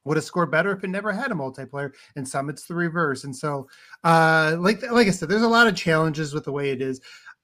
would 0.05 0.17
have 0.17 0.25
scored 0.25 0.51
better 0.51 0.73
if 0.73 0.83
it 0.85 0.89
never 0.89 1.13
had 1.13 1.31
a 1.31 1.35
multiplayer 1.35 1.93
and 2.17 2.27
some 2.27 2.49
it's 2.49 2.65
the 2.65 2.75
reverse 2.75 3.25
and 3.25 3.37
so 3.37 3.69
uh 4.05 4.57
like 4.59 4.81
like 4.91 5.07
i 5.07 5.11
said 5.11 5.29
there's 5.29 5.43
a 5.43 5.49
lot 5.49 5.67
of 5.67 5.77
challenges 5.77 6.33
with 6.33 6.45
the 6.45 6.53
way 6.53 6.71
it 6.71 6.81
is 6.81 7.01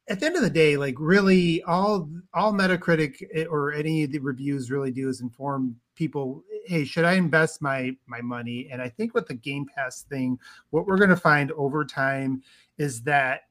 at 0.08 0.18
the 0.20 0.26
end 0.26 0.36
of 0.36 0.40
the 0.42 0.48
day 0.48 0.76
like 0.76 0.94
really 0.98 1.62
all 1.64 2.08
all 2.32 2.52
metacritic 2.54 3.22
eh, 3.34 3.44
or 3.44 3.72
any 3.72 4.04
of 4.04 4.12
the 4.12 4.18
reviews 4.18 4.70
really 4.70 4.90
do 4.90 5.08
is 5.10 5.20
inform 5.20 5.76
people 5.94 6.42
hey 6.64 6.84
should 6.84 7.04
i 7.04 7.14
invest 7.14 7.60
my 7.60 7.94
my 8.06 8.22
money 8.22 8.68
and 8.72 8.80
i 8.80 8.88
think 8.88 9.12
with 9.12 9.26
the 9.26 9.34
game 9.34 9.66
pass 9.66 10.02
thing 10.02 10.38
what 10.70 10.86
we're 10.86 10.96
going 10.96 11.10
to 11.10 11.16
find 11.16 11.52
over 11.52 11.84
time 11.84 12.42
is 12.78 13.02
that 13.02 13.42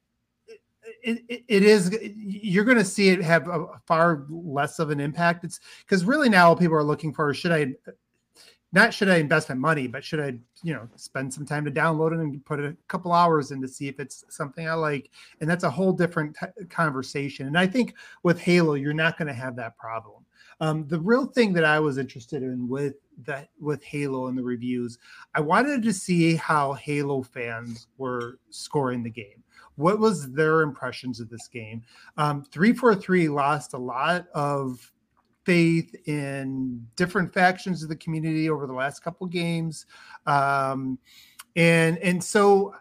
it, 1.04 1.44
it, 1.48 1.62
is 1.62 1.96
you're 2.16 2.64
going 2.64 2.78
to 2.78 2.84
see 2.84 3.10
it 3.10 3.22
have 3.22 3.46
a, 3.48 3.60
a 3.60 3.78
far 3.86 4.26
less 4.28 4.78
of 4.78 4.90
an 4.90 5.00
impact 5.00 5.44
it's 5.44 5.60
because 5.80 6.04
really 6.04 6.28
now 6.28 6.54
people 6.54 6.76
are 6.76 6.82
looking 6.82 7.12
for 7.12 7.32
should 7.34 7.52
i 7.52 7.72
not 8.74 8.92
should 8.92 9.08
I 9.08 9.18
invest 9.18 9.48
my 9.48 9.54
money, 9.54 9.86
but 9.86 10.04
should 10.04 10.18
I, 10.18 10.34
you 10.64 10.74
know, 10.74 10.88
spend 10.96 11.32
some 11.32 11.46
time 11.46 11.64
to 11.64 11.70
download 11.70 12.12
it 12.12 12.18
and 12.18 12.44
put 12.44 12.58
a 12.58 12.76
couple 12.88 13.12
hours 13.12 13.52
in 13.52 13.62
to 13.62 13.68
see 13.68 13.86
if 13.86 14.00
it's 14.00 14.24
something 14.28 14.68
I 14.68 14.74
like? 14.74 15.10
And 15.40 15.48
that's 15.48 15.62
a 15.62 15.70
whole 15.70 15.92
different 15.92 16.36
t- 16.36 16.64
conversation. 16.66 17.46
And 17.46 17.56
I 17.56 17.68
think 17.68 17.94
with 18.24 18.40
Halo, 18.40 18.74
you're 18.74 18.92
not 18.92 19.16
going 19.16 19.28
to 19.28 19.34
have 19.34 19.54
that 19.56 19.78
problem. 19.78 20.24
Um, 20.58 20.88
the 20.88 20.98
real 20.98 21.26
thing 21.26 21.52
that 21.52 21.64
I 21.64 21.78
was 21.78 21.98
interested 21.98 22.42
in 22.42 22.68
with 22.68 22.94
that 23.26 23.48
with 23.60 23.82
Halo 23.84 24.26
and 24.26 24.36
the 24.36 24.42
reviews, 24.42 24.98
I 25.36 25.40
wanted 25.40 25.84
to 25.84 25.92
see 25.92 26.34
how 26.34 26.72
Halo 26.72 27.22
fans 27.22 27.86
were 27.96 28.40
scoring 28.50 29.04
the 29.04 29.10
game. 29.10 29.43
What 29.76 29.98
was 29.98 30.30
their 30.32 30.62
impressions 30.62 31.20
of 31.20 31.28
this 31.28 31.48
game? 31.48 31.82
Um, 32.16 32.42
343 32.42 33.28
lost 33.28 33.74
a 33.74 33.78
lot 33.78 34.26
of 34.34 34.92
faith 35.44 35.94
in 36.06 36.86
different 36.96 37.32
factions 37.32 37.82
of 37.82 37.88
the 37.88 37.96
community 37.96 38.48
over 38.48 38.66
the 38.66 38.72
last 38.72 39.00
couple 39.00 39.26
games 39.26 39.86
um 40.26 40.98
and 41.56 41.98
and 41.98 42.22
so 42.22 42.74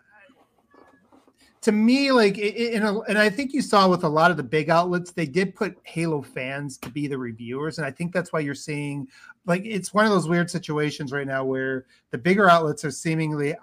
to 1.61 1.71
me 1.71 2.11
like 2.11 2.37
in 2.37 2.83
a, 2.83 2.99
and 3.01 3.17
i 3.17 3.29
think 3.29 3.53
you 3.53 3.61
saw 3.61 3.87
with 3.87 4.03
a 4.03 4.09
lot 4.09 4.31
of 4.31 4.37
the 4.37 4.43
big 4.43 4.69
outlets 4.69 5.11
they 5.11 5.25
did 5.25 5.53
put 5.55 5.77
halo 5.83 6.21
fans 6.21 6.77
to 6.77 6.89
be 6.89 7.07
the 7.07 7.17
reviewers 7.17 7.77
and 7.77 7.85
i 7.85 7.91
think 7.91 8.13
that's 8.13 8.31
why 8.31 8.39
you're 8.39 8.55
seeing 8.55 9.07
like 9.45 9.61
it's 9.65 9.93
one 9.93 10.05
of 10.05 10.11
those 10.11 10.27
weird 10.27 10.49
situations 10.49 11.11
right 11.11 11.27
now 11.27 11.43
where 11.43 11.85
the 12.11 12.17
bigger 12.17 12.49
outlets 12.49 12.85
are 12.85 12.91
seemingly 12.91 13.53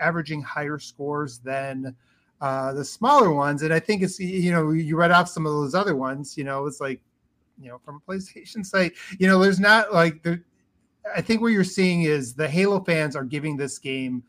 averaging 0.00 0.42
higher 0.42 0.78
scores 0.78 1.38
than 1.38 1.94
uh 2.40 2.72
the 2.72 2.84
smaller 2.84 3.32
ones 3.32 3.62
and 3.62 3.72
i 3.74 3.80
think 3.80 4.02
it's 4.02 4.18
you 4.20 4.52
know 4.52 4.70
you 4.70 4.96
read 4.96 5.10
off 5.10 5.28
some 5.28 5.44
of 5.46 5.52
those 5.52 5.74
other 5.74 5.96
ones 5.96 6.36
you 6.36 6.44
know 6.44 6.66
it's 6.66 6.80
like 6.80 7.00
you 7.60 7.68
know 7.68 7.78
from 7.84 7.96
a 8.06 8.10
PlayStation 8.10 8.64
site. 8.64 8.92
You 9.18 9.26
know, 9.26 9.38
there's 9.38 9.60
not 9.60 9.92
like 9.92 10.22
there. 10.22 10.44
I 11.14 11.20
think 11.20 11.40
what 11.40 11.48
you're 11.48 11.64
seeing 11.64 12.02
is 12.02 12.34
the 12.34 12.48
Halo 12.48 12.80
fans 12.84 13.16
are 13.16 13.24
giving 13.24 13.56
this 13.56 13.78
game, 13.78 14.22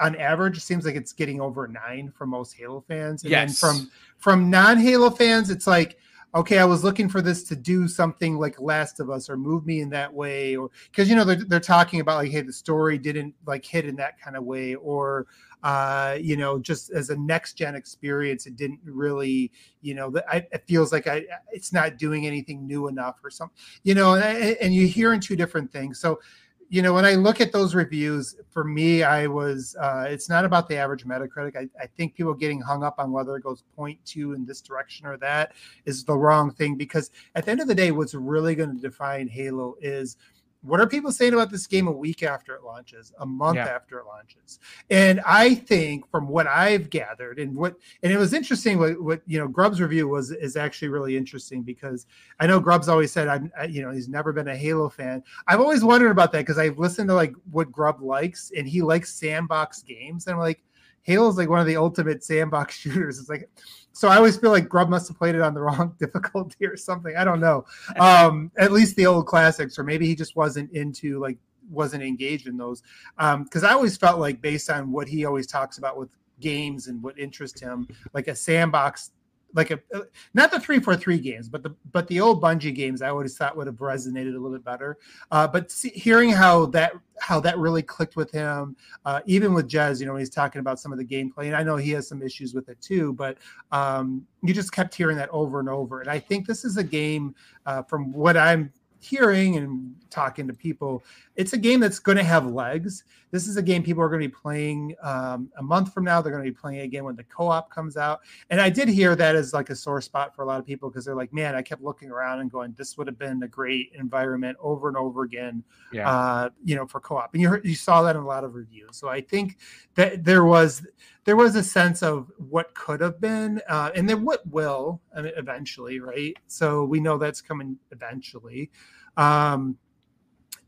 on 0.00 0.16
average, 0.16 0.56
it 0.56 0.62
seems 0.62 0.86
like 0.86 0.94
it's 0.94 1.12
getting 1.12 1.40
over 1.40 1.68
nine 1.68 2.10
for 2.16 2.26
most 2.26 2.54
Halo 2.54 2.82
fans. 2.88 3.22
And 3.22 3.30
Yes. 3.30 3.60
then 3.60 3.70
from 3.70 3.90
from 4.18 4.50
non-Halo 4.50 5.10
fans, 5.10 5.50
it's 5.50 5.66
like, 5.66 5.98
okay, 6.34 6.58
I 6.58 6.64
was 6.64 6.82
looking 6.82 7.08
for 7.08 7.20
this 7.20 7.44
to 7.44 7.56
do 7.56 7.86
something 7.86 8.38
like 8.38 8.60
Last 8.60 8.98
of 8.98 9.10
Us 9.10 9.28
or 9.28 9.36
move 9.36 9.66
me 9.66 9.80
in 9.80 9.90
that 9.90 10.12
way, 10.12 10.56
or 10.56 10.70
because 10.90 11.08
you 11.08 11.16
know 11.16 11.24
they're, 11.24 11.44
they're 11.44 11.60
talking 11.60 12.00
about 12.00 12.16
like, 12.16 12.32
hey, 12.32 12.40
the 12.40 12.52
story 12.52 12.98
didn't 12.98 13.34
like 13.46 13.64
hit 13.64 13.84
in 13.84 13.96
that 13.96 14.18
kind 14.20 14.36
of 14.36 14.44
way, 14.44 14.74
or 14.74 15.26
uh, 15.64 16.18
you 16.20 16.36
know, 16.36 16.58
just 16.58 16.90
as 16.90 17.08
a 17.08 17.16
next 17.16 17.54
gen 17.54 17.74
experience, 17.74 18.46
it 18.46 18.54
didn't 18.54 18.80
really, 18.84 19.50
you 19.80 19.94
know, 19.94 20.12
I, 20.30 20.46
it 20.52 20.62
feels 20.66 20.92
like 20.92 21.06
I, 21.06 21.24
it's 21.50 21.72
not 21.72 21.96
doing 21.96 22.26
anything 22.26 22.66
new 22.66 22.86
enough 22.86 23.16
or 23.24 23.30
something, 23.30 23.56
you 23.82 23.94
know, 23.94 24.14
and, 24.14 24.58
and 24.60 24.74
you're 24.74 24.86
hearing 24.86 25.20
two 25.20 25.36
different 25.36 25.72
things. 25.72 25.98
So, 25.98 26.20
you 26.68 26.82
know, 26.82 26.92
when 26.92 27.06
I 27.06 27.14
look 27.14 27.40
at 27.40 27.50
those 27.50 27.74
reviews, 27.74 28.36
for 28.50 28.62
me, 28.62 29.04
I 29.04 29.26
was, 29.26 29.74
uh, 29.80 30.04
it's 30.06 30.28
not 30.28 30.44
about 30.44 30.68
the 30.68 30.76
average 30.76 31.06
Metacritic. 31.06 31.56
I, 31.56 31.66
I 31.82 31.86
think 31.86 32.14
people 32.14 32.34
getting 32.34 32.60
hung 32.60 32.84
up 32.84 32.96
on 32.98 33.10
whether 33.10 33.34
it 33.36 33.42
goes 33.42 33.64
0.2 33.78 34.34
in 34.34 34.44
this 34.44 34.60
direction 34.60 35.06
or 35.06 35.16
that 35.18 35.52
is 35.86 36.04
the 36.04 36.16
wrong 36.16 36.52
thing 36.52 36.76
because 36.76 37.10
at 37.36 37.46
the 37.46 37.52
end 37.52 37.60
of 37.62 37.68
the 37.68 37.74
day, 37.74 37.90
what's 37.90 38.12
really 38.12 38.54
going 38.54 38.74
to 38.74 38.82
define 38.82 39.28
Halo 39.28 39.76
is 39.80 40.18
what 40.64 40.80
are 40.80 40.86
people 40.86 41.12
saying 41.12 41.34
about 41.34 41.50
this 41.50 41.66
game 41.66 41.86
a 41.86 41.92
week 41.92 42.22
after 42.22 42.54
it 42.54 42.62
launches, 42.64 43.12
a 43.20 43.26
month 43.26 43.56
Yeah. 43.56 43.66
after 43.66 43.98
it 43.98 44.06
launches? 44.06 44.58
And 44.90 45.20
I 45.26 45.54
think 45.54 46.10
from 46.10 46.26
what 46.26 46.46
I've 46.46 46.90
gathered 46.90 47.38
and 47.38 47.54
what 47.54 47.76
and 48.02 48.12
it 48.12 48.18
was 48.18 48.32
interesting 48.32 48.78
what, 48.78 49.00
what 49.00 49.22
you 49.26 49.38
know 49.38 49.46
Grubb's 49.46 49.80
review 49.80 50.08
was 50.08 50.30
is 50.30 50.56
actually 50.56 50.88
really 50.88 51.16
interesting 51.16 51.62
because 51.62 52.06
I 52.40 52.46
know 52.46 52.60
Grubb's 52.60 52.88
always 52.88 53.12
said 53.12 53.28
I'm 53.28 53.52
I, 53.58 53.64
you 53.64 53.82
know 53.82 53.90
he's 53.90 54.08
never 54.08 54.32
been 54.32 54.48
a 54.48 54.56
Halo 54.56 54.88
fan. 54.88 55.22
I've 55.46 55.60
always 55.60 55.84
wondered 55.84 56.10
about 56.10 56.32
that 56.32 56.38
because 56.38 56.58
I've 56.58 56.78
listened 56.78 57.08
to 57.08 57.14
like 57.14 57.34
what 57.50 57.70
Grubb 57.70 58.00
likes 58.00 58.50
and 58.56 58.66
he 58.66 58.82
likes 58.82 59.12
sandbox 59.14 59.82
games 59.82 60.26
and 60.26 60.34
I'm 60.34 60.40
like 60.40 60.62
Halo's 61.04 61.36
like 61.36 61.48
one 61.48 61.60
of 61.60 61.66
the 61.66 61.76
ultimate 61.76 62.24
sandbox 62.24 62.74
shooters. 62.78 63.18
It's 63.18 63.28
like 63.28 63.48
so 63.92 64.08
I 64.08 64.16
always 64.16 64.36
feel 64.36 64.50
like 64.50 64.68
Grubb 64.68 64.88
must 64.88 65.06
have 65.06 65.16
played 65.16 65.36
it 65.36 65.40
on 65.40 65.54
the 65.54 65.60
wrong 65.62 65.94
difficulty 65.98 66.66
or 66.66 66.76
something. 66.76 67.16
I 67.16 67.24
don't 67.24 67.40
know. 67.40 67.64
Um, 68.00 68.50
at 68.58 68.72
least 68.72 68.96
the 68.96 69.06
old 69.06 69.26
classics, 69.26 69.78
or 69.78 69.84
maybe 69.84 70.06
he 70.06 70.14
just 70.14 70.34
wasn't 70.34 70.70
into 70.72 71.20
like 71.20 71.38
wasn't 71.70 72.02
engaged 72.02 72.48
in 72.48 72.56
those. 72.56 72.82
Because 73.16 73.62
um, 73.62 73.68
I 73.68 73.72
always 73.72 73.96
felt 73.96 74.18
like 74.18 74.40
based 74.40 74.68
on 74.68 74.90
what 74.90 75.06
he 75.06 75.24
always 75.24 75.46
talks 75.46 75.78
about 75.78 75.96
with 75.96 76.08
games 76.40 76.88
and 76.88 77.02
what 77.02 77.18
interests 77.18 77.60
him, 77.60 77.86
like 78.12 78.28
a 78.28 78.34
sandbox 78.34 79.12
like 79.54 79.70
a 79.70 79.80
uh, 79.94 80.00
not 80.34 80.50
the 80.50 80.60
three 80.60 80.80
four 80.80 80.96
three 80.96 81.18
games, 81.18 81.48
but 81.48 81.62
the 81.62 81.74
but 81.92 82.06
the 82.08 82.20
old 82.20 82.42
Bungie 82.42 82.74
games 82.74 83.02
I 83.02 83.08
always 83.08 83.36
thought 83.36 83.56
would 83.56 83.66
have 83.66 83.76
resonated 83.76 84.30
a 84.30 84.38
little 84.38 84.52
bit 84.52 84.64
better. 84.64 84.98
Uh, 85.30 85.46
but 85.46 85.70
see, 85.70 85.90
hearing 85.90 86.30
how 86.30 86.66
that 86.66 86.92
how 87.20 87.40
that 87.40 87.56
really 87.58 87.82
clicked 87.82 88.16
with 88.16 88.30
him, 88.30 88.76
uh, 89.04 89.20
even 89.26 89.54
with 89.54 89.68
Jez, 89.68 90.00
you 90.00 90.06
know, 90.06 90.16
he's 90.16 90.30
talking 90.30 90.60
about 90.60 90.80
some 90.80 90.92
of 90.92 90.98
the 90.98 91.04
gameplay, 91.04 91.46
and 91.46 91.56
I 91.56 91.62
know 91.62 91.76
he 91.76 91.90
has 91.92 92.08
some 92.08 92.22
issues 92.22 92.54
with 92.54 92.68
it 92.68 92.80
too. 92.80 93.12
But 93.12 93.38
um, 93.70 94.26
you 94.42 94.52
just 94.52 94.72
kept 94.72 94.94
hearing 94.94 95.16
that 95.18 95.30
over 95.30 95.60
and 95.60 95.68
over, 95.68 96.00
and 96.00 96.10
I 96.10 96.18
think 96.18 96.46
this 96.46 96.64
is 96.64 96.76
a 96.76 96.84
game 96.84 97.34
uh, 97.66 97.82
from 97.82 98.12
what 98.12 98.36
I'm 98.36 98.72
hearing 99.04 99.56
and 99.56 99.94
talking 100.10 100.46
to 100.48 100.54
people, 100.54 101.04
it's 101.36 101.52
a 101.52 101.58
game 101.58 101.80
that's 101.80 101.98
going 101.98 102.16
to 102.16 102.24
have 102.24 102.46
legs. 102.46 103.04
This 103.30 103.48
is 103.48 103.56
a 103.56 103.62
game 103.62 103.82
people 103.82 104.02
are 104.02 104.08
going 104.08 104.22
to 104.22 104.28
be 104.28 104.34
playing 104.34 104.94
um, 105.02 105.50
a 105.58 105.62
month 105.62 105.92
from 105.92 106.04
now. 106.04 106.22
They're 106.22 106.32
going 106.32 106.44
to 106.44 106.50
be 106.50 106.56
playing 106.56 106.80
again 106.80 107.04
when 107.04 107.16
the 107.16 107.24
co-op 107.24 107.68
comes 107.68 107.96
out. 107.96 108.20
And 108.50 108.60
I 108.60 108.70
did 108.70 108.88
hear 108.88 109.16
that 109.16 109.34
as 109.34 109.52
like 109.52 109.70
a 109.70 109.76
sore 109.76 110.00
spot 110.00 110.34
for 110.34 110.42
a 110.42 110.46
lot 110.46 110.60
of 110.60 110.66
people 110.66 110.88
because 110.88 111.04
they're 111.04 111.16
like, 111.16 111.32
man, 111.32 111.54
I 111.54 111.62
kept 111.62 111.82
looking 111.82 112.10
around 112.10 112.40
and 112.40 112.50
going, 112.50 112.74
this 112.78 112.96
would 112.96 113.08
have 113.08 113.18
been 113.18 113.42
a 113.42 113.48
great 113.48 113.90
environment 113.98 114.56
over 114.60 114.88
and 114.88 114.96
over 114.96 115.24
again. 115.24 115.64
Yeah. 115.92 116.10
Uh, 116.10 116.50
you 116.64 116.76
know, 116.76 116.86
for 116.86 117.00
co-op. 117.00 117.34
And 117.34 117.42
you 117.42 117.48
heard, 117.48 117.64
you 117.64 117.74
saw 117.74 118.02
that 118.02 118.14
in 118.14 118.22
a 118.22 118.26
lot 118.26 118.44
of 118.44 118.54
reviews. 118.54 118.96
So 118.96 119.08
I 119.08 119.20
think 119.20 119.58
that 119.96 120.24
there 120.24 120.44
was 120.44 120.86
there 121.24 121.36
was 121.36 121.56
a 121.56 121.62
sense 121.62 122.02
of 122.02 122.30
what 122.36 122.74
could 122.74 123.00
have 123.00 123.20
been, 123.20 123.60
uh, 123.68 123.90
and 123.94 124.08
then 124.08 124.24
what 124.24 124.46
will 124.48 125.00
I 125.16 125.22
mean, 125.22 125.32
eventually, 125.36 125.98
right? 126.00 126.36
So 126.46 126.84
we 126.84 127.00
know 127.00 127.18
that's 127.18 127.40
coming 127.40 127.78
eventually. 127.92 128.70
Um, 129.16 129.78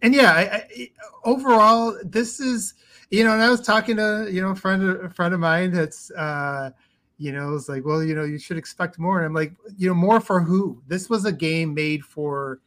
and 0.02 0.14
yeah, 0.14 0.32
I, 0.32 0.40
I, 0.40 0.90
overall, 1.24 1.98
this 2.04 2.40
is 2.40 2.74
you 3.10 3.22
know, 3.24 3.32
and 3.32 3.42
I 3.42 3.50
was 3.50 3.60
talking 3.60 3.96
to 3.96 4.28
you 4.30 4.40
know 4.40 4.50
a 4.50 4.54
friend 4.54 4.82
a 4.82 5.10
friend 5.10 5.34
of 5.34 5.40
mine 5.40 5.72
that's 5.72 6.10
uh, 6.12 6.70
you 7.18 7.32
know 7.32 7.54
it's 7.54 7.68
like, 7.68 7.84
well, 7.84 8.02
you 8.02 8.14
know, 8.14 8.24
you 8.24 8.38
should 8.38 8.56
expect 8.56 8.98
more. 8.98 9.18
And 9.18 9.26
I'm 9.26 9.34
like, 9.34 9.52
you 9.76 9.88
know, 9.88 9.94
more 9.94 10.20
for 10.20 10.40
who? 10.40 10.82
This 10.86 11.10
was 11.10 11.24
a 11.24 11.32
game 11.32 11.74
made 11.74 12.04
for. 12.04 12.60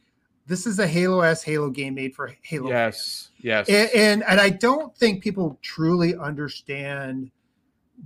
This 0.46 0.66
is 0.66 0.80
a 0.80 0.86
Halo 0.86 1.20
S 1.20 1.44
Halo 1.44 1.70
game 1.70 1.94
made 1.94 2.12
for 2.12 2.34
Halo. 2.42 2.70
Yes, 2.70 3.30
yes, 3.40 3.68
and, 3.68 3.90
and 3.94 4.24
and 4.24 4.40
I 4.40 4.50
don't 4.50 4.96
think 4.96 5.22
people 5.22 5.58
truly 5.62 6.16
understand 6.16 7.30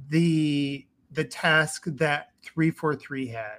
the 0.08 0.86
the 1.12 1.24
task 1.24 1.84
that 1.86 2.30
343 2.42 3.26
had. 3.28 3.58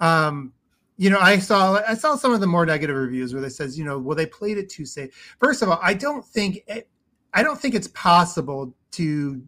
Um, 0.00 0.52
you 0.96 1.08
know, 1.08 1.18
I 1.18 1.38
saw 1.38 1.80
I 1.86 1.94
saw 1.94 2.16
some 2.16 2.32
of 2.32 2.40
the 2.40 2.46
more 2.46 2.66
negative 2.66 2.96
reviews 2.96 3.32
where 3.32 3.42
they 3.42 3.48
says, 3.48 3.78
you 3.78 3.84
know, 3.84 3.98
well, 3.98 4.16
they 4.16 4.26
played 4.26 4.58
it 4.58 4.68
too 4.68 4.84
safe. 4.84 5.36
First 5.38 5.62
of 5.62 5.70
all, 5.70 5.78
I 5.82 5.94
don't 5.94 6.24
think 6.24 6.62
it, 6.66 6.88
I 7.32 7.42
don't 7.42 7.58
think 7.58 7.74
it's 7.74 7.88
possible 7.88 8.74
to 8.92 9.42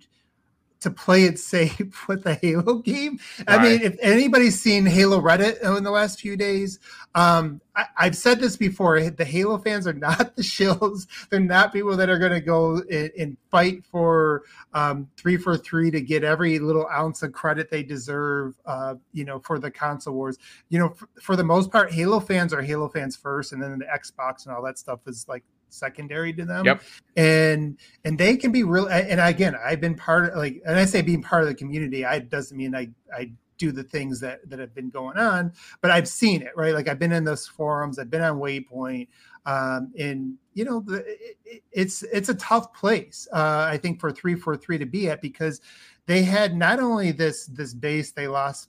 to 0.82 0.90
play 0.90 1.24
it 1.24 1.38
safe 1.38 2.08
with 2.08 2.24
the 2.24 2.34
Halo 2.34 2.76
game. 2.76 3.18
Right. 3.38 3.60
I 3.60 3.62
mean, 3.62 3.82
if 3.82 3.96
anybody's 4.00 4.60
seen 4.60 4.86
Halo 4.86 5.20
Reddit 5.20 5.60
in 5.76 5.84
the 5.84 5.90
last 5.90 6.20
few 6.20 6.36
days, 6.36 6.78
um, 7.14 7.60
I, 7.74 7.86
have 7.96 8.16
said 8.16 8.40
this 8.40 8.56
before. 8.56 9.00
The 9.12 9.24
Halo 9.24 9.58
fans 9.58 9.86
are 9.86 9.92
not 9.92 10.36
the 10.36 10.42
shills. 10.42 11.06
They're 11.28 11.40
not 11.40 11.72
people 11.72 11.96
that 11.96 12.08
are 12.08 12.18
going 12.18 12.32
to 12.32 12.40
go 12.40 12.82
and, 12.90 13.10
and, 13.18 13.36
fight 13.50 13.84
for 13.84 14.42
um, 14.72 15.08
three 15.16 15.36
four 15.36 15.58
three 15.58 15.90
to 15.90 16.00
get 16.00 16.24
every 16.24 16.58
little 16.58 16.88
ounce 16.88 17.22
of 17.22 17.32
credit 17.32 17.70
they 17.70 17.82
deserve. 17.82 18.54
Uh, 18.64 18.94
you 19.12 19.24
know, 19.24 19.38
for 19.40 19.58
the 19.58 19.70
console 19.70 20.14
wars. 20.14 20.38
You 20.70 20.78
know, 20.78 20.88
for, 20.88 21.08
for 21.20 21.36
the 21.36 21.44
most 21.44 21.70
part, 21.70 21.92
Halo 21.92 22.18
fans 22.20 22.52
are 22.52 22.62
Halo 22.62 22.88
fans 22.88 23.16
first, 23.16 23.52
and 23.52 23.62
then 23.62 23.78
the 23.78 23.84
Xbox 23.84 24.46
and 24.46 24.54
all 24.54 24.62
that 24.62 24.78
stuff 24.78 25.00
is 25.06 25.26
like 25.28 25.44
secondary 25.72 26.32
to 26.34 26.44
them. 26.44 26.64
Yep. 26.64 26.82
And 27.16 27.78
and 28.04 28.18
they 28.18 28.36
can 28.36 28.52
be 28.52 28.62
real. 28.62 28.86
And 28.86 29.20
again, 29.20 29.56
I've 29.62 29.80
been 29.80 29.94
part 29.94 30.30
of 30.30 30.36
like, 30.36 30.62
and 30.66 30.78
I 30.78 30.84
say 30.84 31.02
being 31.02 31.22
part 31.22 31.42
of 31.42 31.48
the 31.48 31.54
community, 31.54 32.04
I 32.04 32.20
doesn't 32.20 32.56
mean 32.56 32.74
I 32.74 32.90
I 33.14 33.32
do 33.58 33.70
the 33.70 33.84
things 33.84 34.18
that 34.20 34.48
that 34.50 34.58
have 34.58 34.74
been 34.74 34.90
going 34.90 35.16
on, 35.16 35.52
but 35.80 35.90
I've 35.90 36.08
seen 36.08 36.42
it 36.42 36.52
right. 36.56 36.74
Like 36.74 36.88
I've 36.88 36.98
been 36.98 37.12
in 37.12 37.24
those 37.24 37.46
forums, 37.46 37.98
I've 37.98 38.10
been 38.10 38.22
on 38.22 38.38
Waypoint, 38.38 39.08
um, 39.46 39.92
and 39.98 40.36
you 40.54 40.64
know, 40.64 40.80
the, 40.80 41.04
it, 41.44 41.62
it's 41.72 42.02
it's 42.02 42.28
a 42.28 42.34
tough 42.34 42.74
place. 42.74 43.28
Uh, 43.32 43.66
I 43.68 43.78
think 43.78 44.00
for 44.00 44.12
three 44.12 44.34
four 44.34 44.56
three 44.56 44.78
to 44.78 44.86
be 44.86 45.08
at 45.08 45.20
because 45.22 45.60
they 46.06 46.22
had 46.22 46.56
not 46.56 46.80
only 46.80 47.12
this 47.12 47.46
this 47.46 47.74
base 47.74 48.12
they 48.12 48.26
lost 48.26 48.68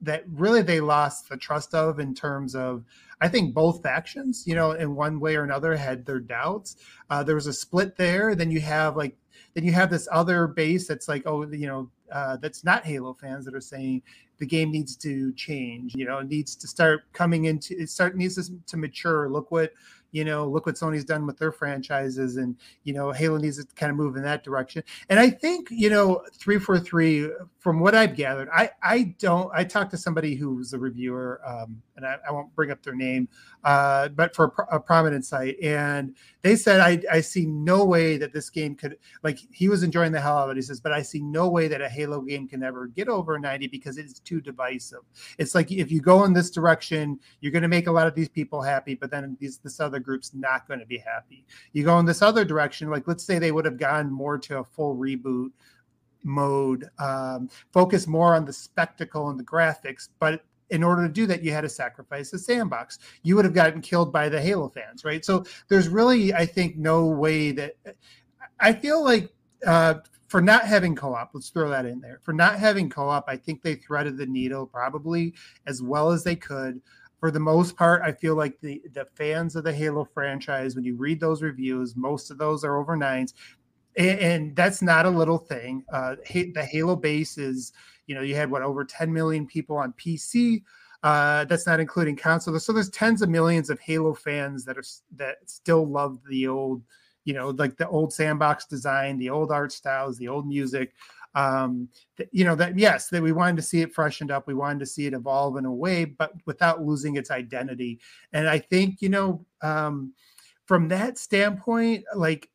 that 0.00 0.24
really 0.28 0.62
they 0.62 0.80
lost 0.80 1.28
the 1.28 1.36
trust 1.36 1.74
of 1.74 1.98
in 1.98 2.14
terms 2.14 2.54
of 2.54 2.84
I 3.20 3.28
think 3.28 3.52
both 3.52 3.82
factions, 3.82 4.44
you 4.46 4.54
know, 4.54 4.72
in 4.72 4.94
one 4.94 5.18
way 5.18 5.36
or 5.36 5.42
another 5.42 5.76
had 5.76 6.06
their 6.06 6.20
doubts. 6.20 6.76
Uh, 7.10 7.22
there 7.22 7.34
was 7.34 7.48
a 7.48 7.52
split 7.52 7.96
there. 7.96 8.34
Then 8.34 8.50
you 8.50 8.60
have 8.60 8.96
like, 8.96 9.16
then 9.54 9.64
you 9.64 9.72
have 9.72 9.90
this 9.90 10.08
other 10.12 10.46
base 10.46 10.86
that's 10.86 11.08
like, 11.08 11.24
oh, 11.26 11.44
you 11.50 11.66
know, 11.66 11.90
uh, 12.12 12.36
that's 12.36 12.64
not 12.64 12.84
Halo 12.84 13.14
fans 13.14 13.44
that 13.44 13.54
are 13.54 13.60
saying 13.60 14.02
the 14.38 14.46
game 14.46 14.70
needs 14.70 14.96
to 14.96 15.32
change. 15.32 15.94
You 15.94 16.06
know, 16.06 16.18
it 16.18 16.28
needs 16.28 16.54
to 16.56 16.68
start 16.68 17.12
coming 17.12 17.46
into 17.46 17.78
it. 17.78 17.90
Start 17.90 18.16
needs 18.16 18.34
to, 18.36 18.52
to 18.66 18.76
mature. 18.76 19.28
Look 19.28 19.50
what 19.50 19.72
you 20.10 20.24
know, 20.24 20.48
look 20.48 20.64
what 20.64 20.76
Sony's 20.76 21.04
done 21.04 21.26
with 21.26 21.38
their 21.38 21.52
franchises, 21.52 22.36
and 22.36 22.56
you 22.84 22.94
know, 22.94 23.12
Halo 23.12 23.36
needs 23.36 23.62
to 23.62 23.74
kind 23.74 23.90
of 23.90 23.96
move 23.96 24.16
in 24.16 24.22
that 24.22 24.42
direction. 24.42 24.82
And 25.10 25.20
I 25.20 25.28
think 25.28 25.68
you 25.70 25.90
know, 25.90 26.22
three 26.32 26.58
four 26.58 26.78
three, 26.78 27.30
from 27.58 27.80
what 27.80 27.94
I've 27.94 28.16
gathered, 28.16 28.48
I 28.54 28.70
I 28.82 29.14
don't. 29.18 29.50
I 29.54 29.64
talked 29.64 29.90
to 29.90 29.98
somebody 29.98 30.34
who 30.34 30.54
was 30.54 30.72
a 30.72 30.78
reviewer, 30.78 31.40
um, 31.44 31.82
and 31.96 32.06
I, 32.06 32.16
I, 32.26 32.32
won't 32.32 32.54
bring 32.54 32.70
up 32.70 32.82
their 32.82 32.94
name, 32.94 33.28
uh, 33.64 34.08
but 34.08 34.34
for 34.34 34.54
a, 34.70 34.76
a 34.76 34.80
prominent 34.80 35.26
site, 35.26 35.58
and 35.62 36.16
they 36.40 36.56
said 36.56 36.80
I 36.80 37.02
I 37.12 37.20
see 37.20 37.44
no 37.44 37.84
way 37.84 38.16
that 38.16 38.32
this 38.32 38.48
game 38.48 38.74
could 38.74 38.96
like 39.22 39.38
he 39.52 39.68
was 39.68 39.82
enjoying 39.82 40.12
the 40.12 40.20
hell 40.20 40.38
out 40.38 40.44
of 40.44 40.56
it. 40.56 40.56
He 40.56 40.62
says, 40.62 40.80
but 40.80 40.92
I 40.92 41.02
see 41.02 41.20
no 41.20 41.50
way 41.50 41.68
that 41.68 41.82
a 41.82 41.88
Halo 41.88 42.22
game 42.22 42.48
can 42.48 42.62
ever 42.62 42.86
get 42.86 43.08
over 43.08 43.38
ninety 43.38 43.66
because 43.66 43.98
it's 43.98 44.20
too 44.28 44.40
divisive. 44.40 45.00
It's 45.38 45.54
like 45.54 45.72
if 45.72 45.90
you 45.90 46.00
go 46.00 46.24
in 46.24 46.32
this 46.32 46.50
direction, 46.50 47.18
you're 47.40 47.52
going 47.52 47.62
to 47.62 47.68
make 47.68 47.86
a 47.86 47.92
lot 47.92 48.06
of 48.06 48.14
these 48.14 48.28
people 48.28 48.60
happy, 48.60 48.94
but 48.94 49.10
then 49.10 49.36
these 49.40 49.58
this 49.58 49.80
other 49.80 49.98
group's 49.98 50.34
not 50.34 50.68
going 50.68 50.80
to 50.80 50.86
be 50.86 50.98
happy. 50.98 51.46
You 51.72 51.84
go 51.84 51.98
in 51.98 52.06
this 52.06 52.22
other 52.22 52.44
direction, 52.44 52.90
like 52.90 53.08
let's 53.08 53.24
say 53.24 53.38
they 53.38 53.52
would 53.52 53.64
have 53.64 53.78
gone 53.78 54.10
more 54.10 54.38
to 54.38 54.58
a 54.58 54.64
full 54.64 54.96
reboot 54.96 55.50
mode, 56.24 56.88
um, 56.98 57.48
focus 57.72 58.06
more 58.06 58.34
on 58.34 58.44
the 58.44 58.52
spectacle 58.52 59.30
and 59.30 59.38
the 59.38 59.44
graphics, 59.44 60.08
but 60.18 60.44
in 60.70 60.82
order 60.82 61.06
to 61.06 61.12
do 61.12 61.26
that, 61.26 61.42
you 61.42 61.50
had 61.50 61.62
to 61.62 61.68
sacrifice 61.68 62.30
the 62.30 62.38
sandbox. 62.38 62.98
You 63.22 63.36
would 63.36 63.46
have 63.46 63.54
gotten 63.54 63.80
killed 63.80 64.12
by 64.12 64.28
the 64.28 64.40
Halo 64.40 64.68
fans, 64.68 65.02
right? 65.02 65.24
So 65.24 65.44
there's 65.68 65.88
really, 65.88 66.34
I 66.34 66.44
think, 66.44 66.76
no 66.76 67.06
way 67.06 67.52
that 67.52 67.76
I 68.60 68.74
feel 68.74 69.02
like 69.02 69.32
uh, 69.66 69.94
for 70.28 70.40
not 70.40 70.64
having 70.64 70.94
co-op, 70.94 71.30
let's 71.34 71.48
throw 71.48 71.68
that 71.70 71.86
in 71.86 72.00
there. 72.00 72.20
For 72.22 72.32
not 72.32 72.58
having 72.58 72.88
co-op, 72.88 73.24
I 73.28 73.36
think 73.36 73.62
they 73.62 73.74
threaded 73.74 74.16
the 74.16 74.26
needle 74.26 74.66
probably 74.66 75.34
as 75.66 75.82
well 75.82 76.10
as 76.10 76.22
they 76.22 76.36
could 76.36 76.80
for 77.20 77.30
the 77.30 77.40
most 77.40 77.76
part, 77.76 78.02
I 78.02 78.12
feel 78.12 78.36
like 78.36 78.60
the 78.60 78.80
the 78.92 79.04
fans 79.16 79.56
of 79.56 79.64
the 79.64 79.72
Halo 79.72 80.04
franchise, 80.04 80.74
when 80.74 80.84
you 80.84 80.94
read 80.96 81.20
those 81.20 81.42
reviews, 81.42 81.96
most 81.96 82.30
of 82.30 82.38
those 82.38 82.64
are 82.64 82.76
over 82.76 82.96
nines, 82.96 83.34
and, 83.96 84.54
that's 84.54 84.82
not 84.82 85.06
a 85.06 85.10
little 85.10 85.38
thing. 85.38 85.84
Uh, 85.92 86.16
the 86.32 86.66
Halo 86.70 86.94
base 86.94 87.36
is, 87.36 87.72
you 88.06 88.14
know, 88.14 88.20
you 88.20 88.36
had 88.36 88.50
what 88.50 88.62
over 88.62 88.84
10 88.84 89.12
million 89.12 89.46
people 89.46 89.76
on 89.76 89.92
PC. 89.94 90.62
Uh, 91.02 91.44
that's 91.44 91.66
not 91.66 91.80
including 91.80 92.16
console. 92.16 92.58
So 92.58 92.72
there's 92.72 92.90
tens 92.90 93.22
of 93.22 93.28
millions 93.28 93.70
of 93.70 93.80
Halo 93.80 94.14
fans 94.14 94.64
that 94.64 94.78
are 94.78 94.84
that 95.16 95.38
still 95.46 95.86
love 95.86 96.20
the 96.28 96.46
old, 96.46 96.82
you 97.28 97.34
know, 97.34 97.50
like 97.50 97.76
the 97.76 97.86
old 97.86 98.10
sandbox 98.10 98.64
design, 98.64 99.18
the 99.18 99.28
old 99.28 99.52
art 99.52 99.70
styles, 99.70 100.16
the 100.16 100.28
old 100.28 100.48
music 100.48 100.94
um, 101.34 101.88
you 102.32 102.44
know 102.44 102.54
that 102.54 102.78
yes 102.78 103.08
that 103.08 103.22
we 103.22 103.32
wanted 103.32 103.56
to 103.56 103.62
see 103.62 103.82
it 103.82 103.94
freshened 103.94 104.30
up 104.30 104.46
we 104.46 104.54
wanted 104.54 104.80
to 104.80 104.86
see 104.86 105.06
it 105.06 105.12
evolve 105.12 105.56
in 105.56 105.66
a 105.66 105.72
way 105.72 106.04
but 106.06 106.32
without 106.46 106.82
losing 106.82 107.16
its 107.16 107.30
identity. 107.30 108.00
And 108.32 108.48
i 108.48 108.58
think 108.58 109.02
you 109.02 109.10
know 109.10 109.44
um, 109.60 110.14
from 110.64 110.88
that 110.88 111.18
standpoint 111.18 112.04
like 112.16 112.48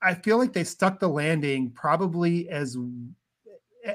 i 0.00 0.14
feel 0.14 0.38
like 0.38 0.52
they 0.52 0.64
stuck 0.64 1.00
the 1.00 1.08
landing 1.08 1.70
probably 1.70 2.48
as 2.48 2.78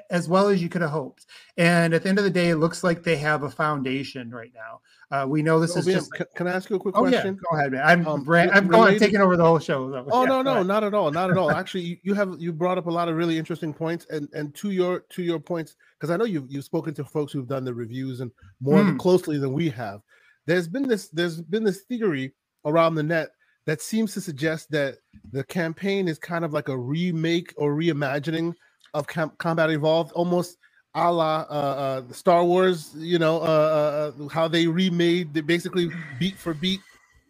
as 0.10 0.28
well 0.30 0.48
as 0.48 0.62
you 0.62 0.70
could 0.70 0.82
have 0.82 0.92
hoped. 0.92 1.26
And 1.58 1.94
at 1.94 2.04
the 2.04 2.10
end 2.10 2.18
of 2.18 2.24
the 2.24 2.30
day, 2.30 2.50
it 2.50 2.58
looks 2.58 2.84
like 2.84 3.04
they 3.04 3.18
have 3.18 3.44
a 3.44 3.50
foundation 3.50 4.30
right 4.32 4.52
now. 4.54 4.82
Uh, 5.12 5.26
we 5.28 5.42
know 5.42 5.60
this 5.60 5.74
so, 5.74 5.80
is 5.80 5.86
just. 5.86 6.14
Can, 6.14 6.26
can, 6.36 6.48
I 6.48 6.54
ask 6.54 6.70
you 6.70 6.78
a 6.78 6.80
quick 6.80 6.96
oh, 6.98 7.02
question? 7.02 7.36
Yeah. 7.36 7.42
Go 7.50 7.58
ahead, 7.58 7.72
man. 7.74 7.84
I'm 7.84 8.08
um, 8.08 8.26
I'm 8.30 8.68
going 8.68 8.98
taking 8.98 9.20
over 9.20 9.36
the 9.36 9.44
whole 9.44 9.60
show. 9.60 9.90
Though. 9.90 10.08
Oh 10.10 10.24
yeah, 10.24 10.30
no, 10.30 10.42
no, 10.42 10.64
not 10.64 10.84
at 10.84 10.94
all, 10.94 11.12
not 11.12 11.30
at 11.30 11.38
all. 11.38 11.52
Actually, 11.62 11.82
you, 11.82 11.98
you, 12.04 12.14
have 12.14 12.36
you 12.40 12.54
brought 12.54 12.78
up 12.78 12.88
a 12.88 12.92
lot 12.92 13.10
of 13.10 13.16
really 13.16 13.38
interesting 13.38 13.74
points, 13.74 14.06
and 14.10 14.30
and 14.34 14.56
to 14.56 14.72
your 14.72 15.02
to 15.10 15.22
your 15.22 15.40
points, 15.40 15.76
because 16.00 16.12
I 16.12 16.18
know 16.18 16.26
you've 16.26 16.50
you've 16.50 16.64
spoken 16.64 16.94
to 16.94 17.04
folks 17.04 17.34
who've 17.34 17.48
done 17.48 17.66
the 17.66 17.74
reviews 17.74 18.22
and 18.22 18.32
more 18.62 18.82
mm. 18.82 18.98
closely 18.98 19.38
than 19.38 19.52
we 19.52 19.70
have. 19.70 20.02
There's 20.46 20.70
been 20.70 20.88
this 20.88 21.10
there's 21.10 21.42
been 21.42 21.66
this 21.66 21.82
theory 21.82 22.34
around 22.66 22.96
the 22.96 23.04
net 23.04 23.32
that 23.66 23.82
seems 23.82 24.14
to 24.14 24.22
suggest 24.22 24.72
that 24.72 24.96
the 25.32 25.44
campaign 25.44 26.08
is 26.08 26.18
kind 26.18 26.44
of 26.46 26.54
like 26.54 26.70
a 26.70 26.78
remake 26.78 27.54
or 27.58 27.76
reimagining 27.76 28.54
of 28.94 29.08
Com- 29.08 29.34
Combat 29.38 29.70
Evolved, 29.70 30.12
almost 30.14 30.58
a 30.96 31.12
la 31.12 31.46
uh, 31.50 31.54
uh, 31.54 32.14
Star 32.14 32.44
Wars. 32.44 32.94
You 32.98 33.20
know 33.20 33.38
uh, 33.38 34.12
uh, 34.20 34.24
uh, 34.24 34.28
how 34.30 34.48
they 34.48 34.68
remade, 34.68 35.34
they 35.34 35.42
basically 35.42 35.90
beat 36.20 36.36
for 36.38 36.54
beat, 36.54 36.82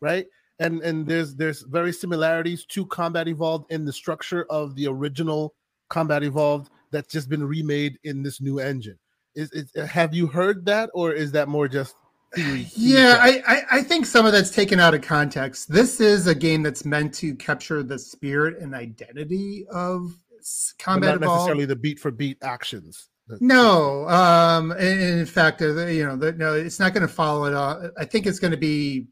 right? 0.01 0.25
And 0.59 0.81
and 0.81 1.07
there's 1.07 1.35
there's 1.35 1.61
very 1.63 1.93
similarities 1.93 2.65
to 2.65 2.85
Combat 2.85 3.27
Evolved 3.27 3.71
in 3.71 3.85
the 3.85 3.93
structure 3.93 4.45
of 4.49 4.75
the 4.75 4.87
original 4.87 5.53
Combat 5.89 6.23
Evolved 6.23 6.69
that's 6.91 7.11
just 7.11 7.29
been 7.29 7.43
remade 7.43 7.97
in 8.03 8.21
this 8.23 8.41
new 8.41 8.59
engine. 8.59 8.97
Is, 9.35 9.51
is 9.51 9.71
have 9.89 10.13
you 10.13 10.27
heard 10.27 10.65
that, 10.65 10.89
or 10.93 11.13
is 11.13 11.31
that 11.31 11.47
more 11.47 11.67
just 11.67 11.95
theory? 12.35 12.67
Yeah, 12.75 13.17
I, 13.19 13.41
I, 13.47 13.61
I 13.77 13.81
think 13.81 14.05
some 14.05 14.25
of 14.25 14.33
that's 14.33 14.51
taken 14.51 14.79
out 14.79 14.93
of 14.93 15.01
context. 15.01 15.71
This 15.71 16.01
is 16.01 16.27
a 16.27 16.35
game 16.35 16.63
that's 16.63 16.83
meant 16.83 17.13
to 17.15 17.33
capture 17.35 17.81
the 17.81 17.97
spirit 17.97 18.59
and 18.59 18.75
identity 18.75 19.65
of 19.71 20.13
s- 20.41 20.73
But 21.01 21.07
not 21.19 21.21
necessarily 21.37 21.65
the 21.65 21.75
beat 21.75 21.99
for 21.99 22.11
beat 22.11 22.37
actions. 22.41 23.07
No, 23.39 24.07
um, 24.09 24.71
in 24.73 25.25
fact, 25.25 25.61
uh, 25.61 25.85
you 25.85 26.05
know, 26.05 26.17
the, 26.17 26.33
no, 26.33 26.53
it's 26.53 26.79
not 26.79 26.93
going 26.93 27.07
to 27.07 27.13
follow 27.13 27.45
it. 27.45 27.53
All. 27.53 27.89
I 27.97 28.03
think 28.05 28.25
it's 28.27 28.39
going 28.39 28.51
to 28.51 28.57
be, 28.57 29.07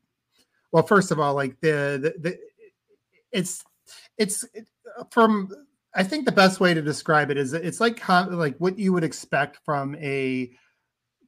well, 0.71 0.83
first 0.83 1.11
of 1.11 1.19
all, 1.19 1.35
like 1.35 1.59
the 1.61 1.99
the, 2.01 2.29
the 2.29 2.37
it's 3.31 3.63
it's 4.17 4.43
it, 4.53 4.67
from. 5.11 5.49
I 5.95 6.03
think 6.03 6.25
the 6.25 6.31
best 6.31 6.59
way 6.59 6.73
to 6.75 6.81
describe 6.83 7.31
it 7.31 7.37
is 7.37 7.53
it's 7.53 7.79
like 7.79 8.07
like 8.09 8.57
what 8.57 8.77
you 8.77 8.93
would 8.93 9.03
expect 9.03 9.57
from 9.65 9.95
a 9.95 10.51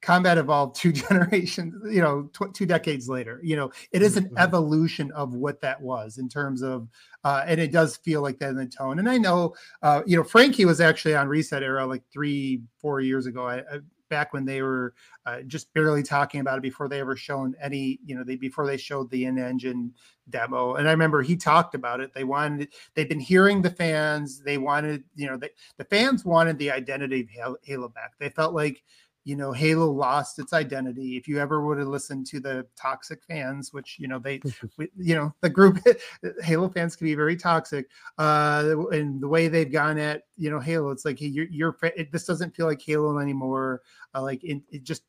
combat 0.01 0.37
evolved 0.37 0.75
two 0.75 0.91
generations 1.09 1.75
you 1.93 2.01
know 2.01 2.29
tw- 2.33 2.53
two 2.53 2.65
decades 2.65 3.07
later 3.07 3.39
you 3.43 3.55
know 3.55 3.71
it 3.91 4.01
is 4.01 4.17
an 4.17 4.25
Mhm. 4.29 4.39
evolution 4.39 5.11
of 5.11 5.33
what 5.33 5.61
that 5.61 5.81
was 5.81 6.17
in 6.17 6.27
terms 6.27 6.61
of 6.61 6.87
uh 7.23 7.43
and 7.45 7.59
it 7.59 7.71
does 7.71 7.97
feel 7.97 8.21
like 8.21 8.39
that 8.39 8.49
in 8.49 8.55
the 8.55 8.65
tone 8.65 8.99
and 8.99 9.09
i 9.09 9.17
know 9.17 9.53
uh 9.83 10.01
you 10.05 10.17
know 10.17 10.23
frankie 10.23 10.65
was 10.65 10.81
actually 10.81 11.15
on 11.15 11.27
ResetEra 11.27 11.87
like 11.87 12.03
three 12.11 12.61
four 12.77 12.99
years 12.99 13.25
ago 13.25 13.45
I, 13.47 13.59
I 13.59 13.79
back 14.09 14.33
when 14.33 14.43
they 14.43 14.61
were 14.61 14.93
uh, 15.25 15.41
just 15.43 15.73
barely 15.73 16.03
talking 16.03 16.41
about 16.41 16.57
it 16.57 16.61
before 16.61 16.89
they 16.89 16.99
ever 16.99 17.15
shown 17.15 17.55
any 17.61 17.97
you 18.05 18.13
know 18.15 18.23
they 18.23 18.35
before 18.35 18.67
they 18.67 18.75
showed 18.77 19.09
the 19.09 19.25
in 19.25 19.37
engine 19.39 19.93
demo 20.29 20.75
and 20.75 20.87
i 20.87 20.91
remember 20.91 21.21
he 21.21 21.35
talked 21.35 21.75
about 21.75 22.01
it 22.01 22.13
they 22.13 22.25
wanted 22.25 22.67
they've 22.93 23.07
been 23.07 23.19
hearing 23.19 23.61
the 23.61 23.69
fans 23.69 24.41
they 24.41 24.57
wanted 24.57 25.03
you 25.15 25.27
know 25.27 25.37
they, 25.37 25.49
the 25.77 25.85
fans 25.85 26.25
wanted 26.25 26.57
the 26.57 26.69
identity 26.69 27.27
of 27.41 27.55
halo 27.63 27.87
back 27.87 28.11
they 28.19 28.29
felt 28.29 28.53
like 28.53 28.83
you 29.23 29.35
know 29.35 29.51
halo 29.51 29.91
lost 29.91 30.39
its 30.39 30.53
identity. 30.53 31.17
If 31.17 31.27
you 31.27 31.39
ever 31.39 31.65
would 31.65 31.77
have 31.77 31.87
listened 31.87 32.25
to 32.27 32.39
the 32.39 32.65
toxic 32.75 33.23
fans 33.23 33.71
which 33.73 33.97
you 33.99 34.07
know 34.07 34.19
they 34.19 34.41
we- 34.77 34.91
you 34.97 35.15
know 35.15 35.33
the 35.41 35.49
group 35.49 35.79
halo 36.43 36.69
fans 36.69 36.95
can 36.95 37.05
be 37.05 37.15
very 37.15 37.35
toxic 37.35 37.87
uh 38.17 38.75
and 38.91 39.21
the 39.21 39.27
way 39.27 39.47
they've 39.47 39.71
gone 39.71 39.97
at 39.97 40.23
you 40.37 40.49
know 40.49 40.59
halo. 40.59 40.89
It's 40.89 41.05
like 41.05 41.19
hey, 41.19 41.27
you're, 41.27 41.47
you're 41.49 41.77
it, 41.83 42.11
this 42.11 42.25
doesn't 42.25 42.55
feel 42.55 42.65
like 42.65 42.81
halo 42.81 43.19
anymore. 43.19 43.81
Uh, 44.15 44.21
like 44.23 44.43
it, 44.43 44.61
it 44.71 44.83
just 44.83 45.03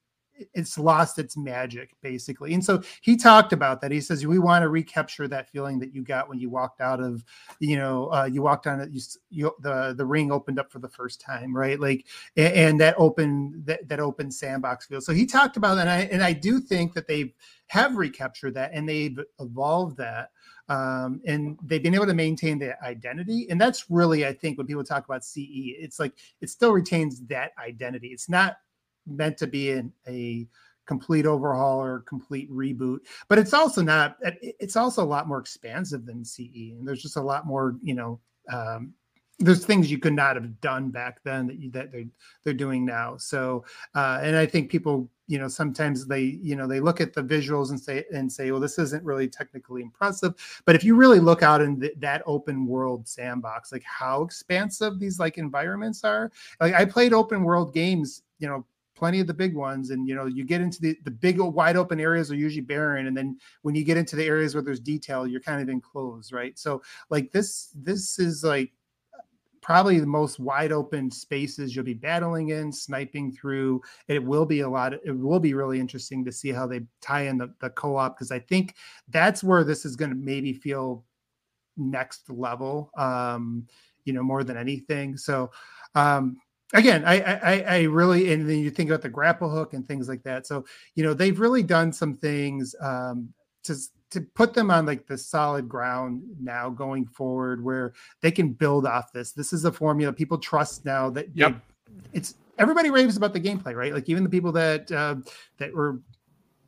it's 0.55 0.79
lost 0.79 1.19
its 1.19 1.37
magic 1.37 1.95
basically. 2.03 2.55
And 2.55 2.65
so 2.65 2.83
he 3.01 3.17
talked 3.17 3.53
about 3.53 3.81
that. 3.81 3.91
He 3.91 4.01
says 4.01 4.27
we 4.27 4.39
want 4.39 4.63
to 4.63 4.69
recapture 4.69 5.29
that 5.29 5.51
feeling 5.51 5.79
that 5.81 5.95
you 5.95 6.03
got 6.03 6.29
when 6.29 6.39
you 6.39 6.51
walked 6.51 6.81
out 6.81 7.01
of 7.01 7.25
you 7.61 7.77
know 7.77 8.13
uh, 8.13 8.25
you 8.25 8.43
walked 8.43 8.67
on 8.67 8.81
it 8.81 8.91
you, 8.91 9.01
you 9.31 9.53
the 9.61 9.95
the 9.97 10.05
ring 10.05 10.33
opened 10.33 10.59
up 10.59 10.71
for 10.71 10.79
the 10.79 10.89
first 10.89 11.21
time 11.21 11.55
right? 11.57 11.79
Like 11.81 12.07
a- 12.37 12.57
and, 12.57 12.81
that 12.81 12.95
open 12.99 13.63
that, 13.67 13.89
that 13.89 14.01
open 14.01 14.31
sandbox 14.31 14.87
feel. 14.87 15.01
So 15.01 15.13
he 15.13 15.27
talked 15.27 15.57
about 15.57 15.77
that 15.77 15.83
and 15.83 15.91
i 15.91 16.01
and 16.13 16.23
i 16.23 16.33
do 16.33 16.61
think 16.61 16.95
that 16.95 17.07
they 17.07 17.35
have 17.67 17.97
recaptured 17.97 18.55
that 18.55 18.71
and 18.73 18.89
they've 18.89 19.19
evolved 19.41 19.97
that 19.99 20.31
um, 20.69 21.21
and 21.27 21.59
they've 21.63 21.83
been 21.83 21.95
able 21.95 22.07
to 22.07 22.15
maintain 22.15 22.59
their 22.59 22.79
identity. 22.85 23.47
And 23.51 23.61
that's 23.61 23.91
really 23.91 24.27
i 24.27 24.33
think 24.33 24.59
when 24.59 24.67
people 24.67 24.85
talk 24.85 25.05
about 25.05 25.25
ce 25.25 25.37
it's 25.37 25.99
like 26.01 26.15
it 26.41 26.51
still 26.51 26.73
retains 26.73 27.21
that 27.27 27.53
identity. 27.59 28.09
It's 28.09 28.29
not 28.29 28.57
meant 29.07 29.37
to 29.39 29.47
be 29.47 29.83
a 30.07 30.47
complete 30.85 31.27
overhaul 31.27 31.81
or 31.81 32.01
complete 32.01 32.51
reboot 32.51 32.99
but 33.29 33.39
it's 33.39 33.55
also 33.55 33.81
not 33.81 34.17
it's 34.43 34.77
also 34.77 35.03
a 35.03 35.05
lot 35.05 35.29
more 35.29 35.39
expansive 35.39 36.05
than 36.05 36.25
ce 36.25 36.41
and 36.41 36.87
there's 36.87 37.01
just 37.01 37.17
a 37.17 37.23
lot 37.23 37.47
more 37.47 37.77
you 37.83 37.95
know 37.95 38.19
um, 38.53 38.93
there's 39.39 39.65
things 39.65 39.91
you 39.91 39.99
could 39.99 40.13
not 40.13 40.37
have 40.37 40.61
done 40.61 40.91
back 40.91 41.23
then 41.25 41.47
that 41.47 41.59
you, 41.59 41.71
that 41.71 41.91
they're 41.91 42.05
they're 42.45 42.55
doing 42.55 42.85
now. 42.85 43.17
So 43.17 43.65
uh, 43.95 44.21
and 44.23 44.37
i 44.37 44.47
think 44.47 44.71
people 44.71 45.09
you 45.27 45.39
know 45.39 45.49
sometimes 45.49 46.07
they 46.07 46.39
you 46.43 46.57
know 46.57 46.67
they 46.67 46.81
look 46.81 47.01
at 47.01 47.13
the 47.13 47.23
visuals 47.23 47.71
and 47.71 47.81
say 47.81 48.05
and 48.13 48.31
say 48.31 48.51
well 48.51 48.61
this 48.61 48.79
isn't 48.79 49.05
really 49.05 49.29
technically 49.29 49.83
impressive. 49.83 50.35
But 50.65 50.75
if 50.75 50.85
you 50.85 50.95
really 50.95 51.21
look 51.21 51.43
out 51.43 51.61
in 51.61 51.81
th- 51.81 51.95
that 51.99 52.23
open 52.27 52.67
world 52.67 53.09
sandbox 53.09 53.73
like 53.73 53.85
how 53.85 54.23
expansive 54.23 54.99
these 54.99 55.19
like 55.19 55.39
environments 55.39 56.05
are 56.05 56.31
like 56.61 56.75
i 56.75 56.85
played 56.85 57.13
open 57.13 57.43
world 57.45 57.73
games 57.73 58.23
you 58.39 58.49
know 58.49 58.65
plenty 58.95 59.21
of 59.21 59.27
the 59.27 59.35
big 59.35 59.55
ones. 59.55 59.91
And 59.91 60.09
you 60.09 60.15
know 60.15 60.27
you 60.27 60.45
get 60.45 60.61
into 60.61 60.81
the 60.81 60.97
the 61.05 61.11
big 61.11 61.41
wide 61.41 61.77
open 61.77 62.01
areas 62.01 62.31
are 62.31 62.37
usually 62.37 62.63
barren. 62.63 63.07
And 63.07 63.17
then 63.17 63.39
when 63.63 63.75
you 63.75 63.85
get 63.85 63.97
into 63.97 64.17
the 64.17 64.25
areas 64.25 64.55
where 64.55 64.63
there's 64.63 64.81
detail 64.81 65.27
you're 65.27 65.41
kind 65.41 65.63
of 65.63 65.69
enclosed 65.69 66.33
right? 66.33 66.59
So 66.59 66.83
like 67.11 67.33
this 67.33 67.75
this 67.75 68.19
is 68.19 68.45
like 68.45 68.73
probably 69.61 70.01
the 70.01 70.07
most 70.07 70.41
wide 70.41 70.73
open 70.73 71.09
spaces 71.09 71.77
you'll 71.77 71.85
be 71.85 71.95
battling 71.95 72.49
in 72.49 72.73
sniping 72.73 73.33
through. 73.33 73.81
It 74.09 74.23
will 74.23 74.47
be 74.47 74.61
a 74.61 74.69
lot 74.69 74.93
it 74.93 75.17
will 75.17 75.41
be 75.41 75.55
really 75.55 75.81
interesting 75.81 76.25
to 76.25 76.33
see 76.33 76.51
how 76.51 76.67
they 76.67 76.81
tie 77.01 77.23
in 77.23 77.39
the, 77.39 77.53
the 77.61 77.71
co-op 77.71 78.17
because 78.17 78.33
i 78.33 78.39
think 78.39 78.75
that's 79.09 79.45
where 79.45 79.65
this 79.65 79.85
is 79.85 79.97
going 79.97 80.11
to 80.11 80.17
maybe 80.17 80.53
feel 80.53 81.05
next 81.77 82.29
level 82.29 82.91
um 82.97 83.67
you 84.05 84.13
know 84.13 84.23
more 84.23 84.45
than 84.45 84.57
anything. 84.57 85.17
So 85.17 85.51
um 85.95 86.37
again 86.73 87.05
I, 87.05 87.21
I 87.23 87.61
i 87.61 87.83
really 87.83 88.33
and 88.33 88.49
then 88.49 88.59
you 88.59 88.71
think 88.71 88.91
about 88.91 89.03
the 89.03 89.09
grapple 89.09 89.51
hook 89.51 89.75
and 89.75 89.87
things 89.87 90.09
like 90.09 90.23
that. 90.25 90.47
So 90.47 90.65
you 90.95 91.03
know 91.05 91.15
they've 91.15 91.39
really 91.39 91.63
done 91.63 91.93
some 91.93 92.17
things 92.17 92.75
um 92.81 93.29
to 93.65 93.77
to 94.11 94.21
put 94.35 94.53
them 94.53 94.71
on 94.71 94.85
like 94.85 95.07
the 95.07 95.17
solid 95.17 95.69
ground 95.69 96.23
now 96.41 96.69
going 96.69 97.07
forward 97.07 97.65
where 97.65 97.95
they 98.21 98.31
can 98.31 98.53
build 98.53 98.85
off 98.87 99.11
this. 99.13 99.33
This 99.33 99.53
is 99.55 99.65
a 99.65 99.73
formula 99.73 100.13
people 100.13 100.39
trust 100.39 100.85
now 100.85 101.11
that 101.11 101.29
Yep. 101.35 101.53
they- 101.53 101.61
it's 102.13 102.35
everybody 102.59 102.91
raves 102.91 103.17
about 103.17 103.33
the 103.33 103.41
gameplay 103.41 103.75
right? 103.75 103.95
Like 103.95 104.09
even 104.09 104.23
the 104.25 104.31
people 104.31 104.53
that 104.53 104.91
uh 104.93 105.17
that 105.59 105.73
were 105.75 106.01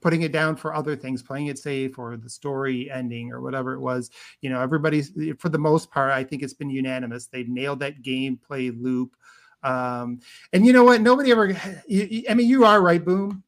putting 0.01 0.21
it 0.23 0.33
down 0.33 0.55
for 0.55 0.75
other 0.75 0.95
things 0.97 1.23
playing 1.23 1.47
it 1.47 1.59
safe 1.59 1.99
or 1.99 2.17
the 2.19 2.29
story 2.29 2.91
ending 2.91 3.33
or 3.33 3.41
whatever 3.41 3.73
it 3.73 3.81
was 3.81 4.11
you 4.43 4.51
know 4.51 4.61
everybody's 4.61 5.13
for 5.39 5.49
the 5.49 5.57
most 5.57 5.91
part 5.91 6.11
i 6.11 6.23
think 6.23 6.43
it's 6.43 6.53
been 6.53 6.69
unanimous. 6.69 7.27
They've 7.27 7.49
nailed 7.49 7.81
that 7.81 8.03
gameplay 8.03 8.71
loop 8.79 9.17
um 9.65 10.21
and 10.53 10.65
you 10.65 10.73
know 10.73 10.85
what 10.85 11.01
nobody 11.01 11.33
ever 11.33 11.49
you- 11.87 12.09
you- 12.11 12.25
i 12.29 12.35
mean 12.35 12.49
you 12.49 12.65
are 12.65 12.81
right 12.83 13.05
boom 13.05 13.43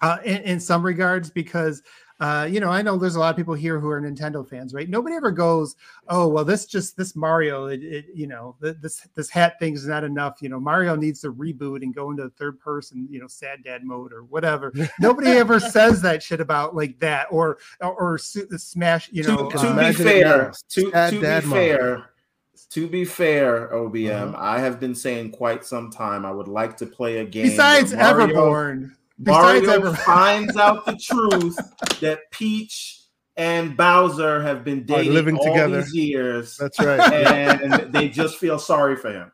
uh 0.00 0.18
in, 0.24 0.38
in 0.42 0.60
some 0.60 0.82
regards 0.82 1.30
because 1.30 1.82
uh, 2.20 2.44
you 2.44 2.60
know, 2.60 2.68
I 2.68 2.82
know 2.82 2.98
there's 2.98 3.16
a 3.16 3.18
lot 3.18 3.30
of 3.30 3.36
people 3.38 3.54
here 3.54 3.80
who 3.80 3.88
are 3.88 3.98
Nintendo 3.98 4.46
fans, 4.46 4.74
right? 4.74 4.90
Nobody 4.90 5.16
ever 5.16 5.30
goes, 5.30 5.74
"Oh, 6.06 6.28
well, 6.28 6.44
this 6.44 6.66
just 6.66 6.94
this 6.94 7.16
Mario, 7.16 7.68
it, 7.68 7.82
it, 7.82 8.06
you 8.14 8.26
know, 8.26 8.56
this 8.60 9.08
this 9.14 9.30
hat 9.30 9.58
thing 9.58 9.72
is 9.72 9.86
not 9.86 10.04
enough." 10.04 10.42
You 10.42 10.50
know, 10.50 10.60
Mario 10.60 10.94
needs 10.96 11.22
to 11.22 11.32
reboot 11.32 11.82
and 11.82 11.94
go 11.94 12.10
into 12.10 12.28
third 12.28 12.60
person, 12.60 13.08
you 13.10 13.20
know, 13.20 13.26
sad 13.26 13.64
dad 13.64 13.84
mode 13.84 14.12
or 14.12 14.24
whatever. 14.24 14.70
Nobody 15.00 15.30
ever 15.30 15.58
says 15.60 16.02
that 16.02 16.22
shit 16.22 16.42
about 16.42 16.76
like 16.76 16.98
that 17.00 17.26
or 17.30 17.56
or, 17.80 17.94
or 17.94 18.18
Smash, 18.18 19.08
you 19.10 19.22
know. 19.22 19.48
to, 19.48 19.56
uh, 19.56 19.62
to 19.62 19.80
be 19.80 19.92
fair, 20.04 20.52
to, 20.68 20.90
to 21.14 21.20
be 21.20 21.26
fair, 21.48 21.96
mom. 21.96 22.04
Fair, 22.70 22.82
to 22.82 22.88
be 22.88 23.04
fair, 23.04 23.68
OBM, 23.72 24.28
Uh-huh. 24.34 24.36
I 24.38 24.60
have 24.60 24.78
been 24.80 24.94
saying 24.94 25.32
quite 25.32 25.64
some 25.64 25.90
time 25.90 26.24
I 26.24 26.30
would 26.30 26.48
like 26.48 26.76
to 26.78 26.86
play 26.86 27.18
a 27.18 27.24
game. 27.24 27.44
besides 27.48 27.92
Mario- 27.94 28.26
Everborn, 28.28 28.90
besides 29.22 29.66
Mario 29.66 29.86
Ever- 29.88 29.96
finds 29.96 30.56
out 30.56 30.86
the 30.86 30.96
truth 31.02 31.56
that 32.00 32.20
Peach 32.30 32.96
and 33.36 33.76
Bowser 33.76 34.42
have 34.42 34.64
been 34.64 34.84
dating 34.84 35.14
living 35.14 35.36
all 35.36 35.44
together. 35.44 35.82
these 35.82 35.94
years, 35.94 36.56
That's 36.56 36.78
right. 36.78 37.00
and 37.00 37.92
they 37.92 38.08
just 38.08 38.36
feel 38.38 38.58
sorry 38.58 38.96
for 38.96 39.10
him. 39.12 39.32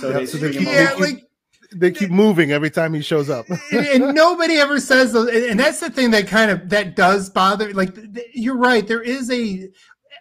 So 0.00 0.08
Yeah, 0.10 0.18
they 0.18 0.26
so 0.26 0.38
they 0.38 0.52
keep- 0.52 0.62
yeah, 0.62 0.90
along. 0.90 1.00
like 1.00 1.24
they 1.74 1.90
keep 1.90 2.10
moving 2.10 2.50
every 2.52 2.70
time 2.70 2.94
he 2.94 3.02
shows 3.02 3.28
up. 3.28 3.44
and, 3.72 3.86
and 3.86 4.14
nobody 4.14 4.54
ever 4.54 4.80
says 4.80 5.12
those 5.12 5.28
and 5.28 5.44
and 5.44 5.60
that's 5.60 5.80
the 5.80 5.90
thing 5.90 6.10
that 6.12 6.26
kind 6.26 6.50
of 6.50 6.68
that 6.70 6.96
does 6.96 7.28
bother 7.28 7.74
like 7.74 7.94
th- 7.94 8.12
th- 8.14 8.26
you're 8.32 8.56
right 8.56 8.86
there 8.88 9.02
is 9.02 9.30
a 9.30 9.68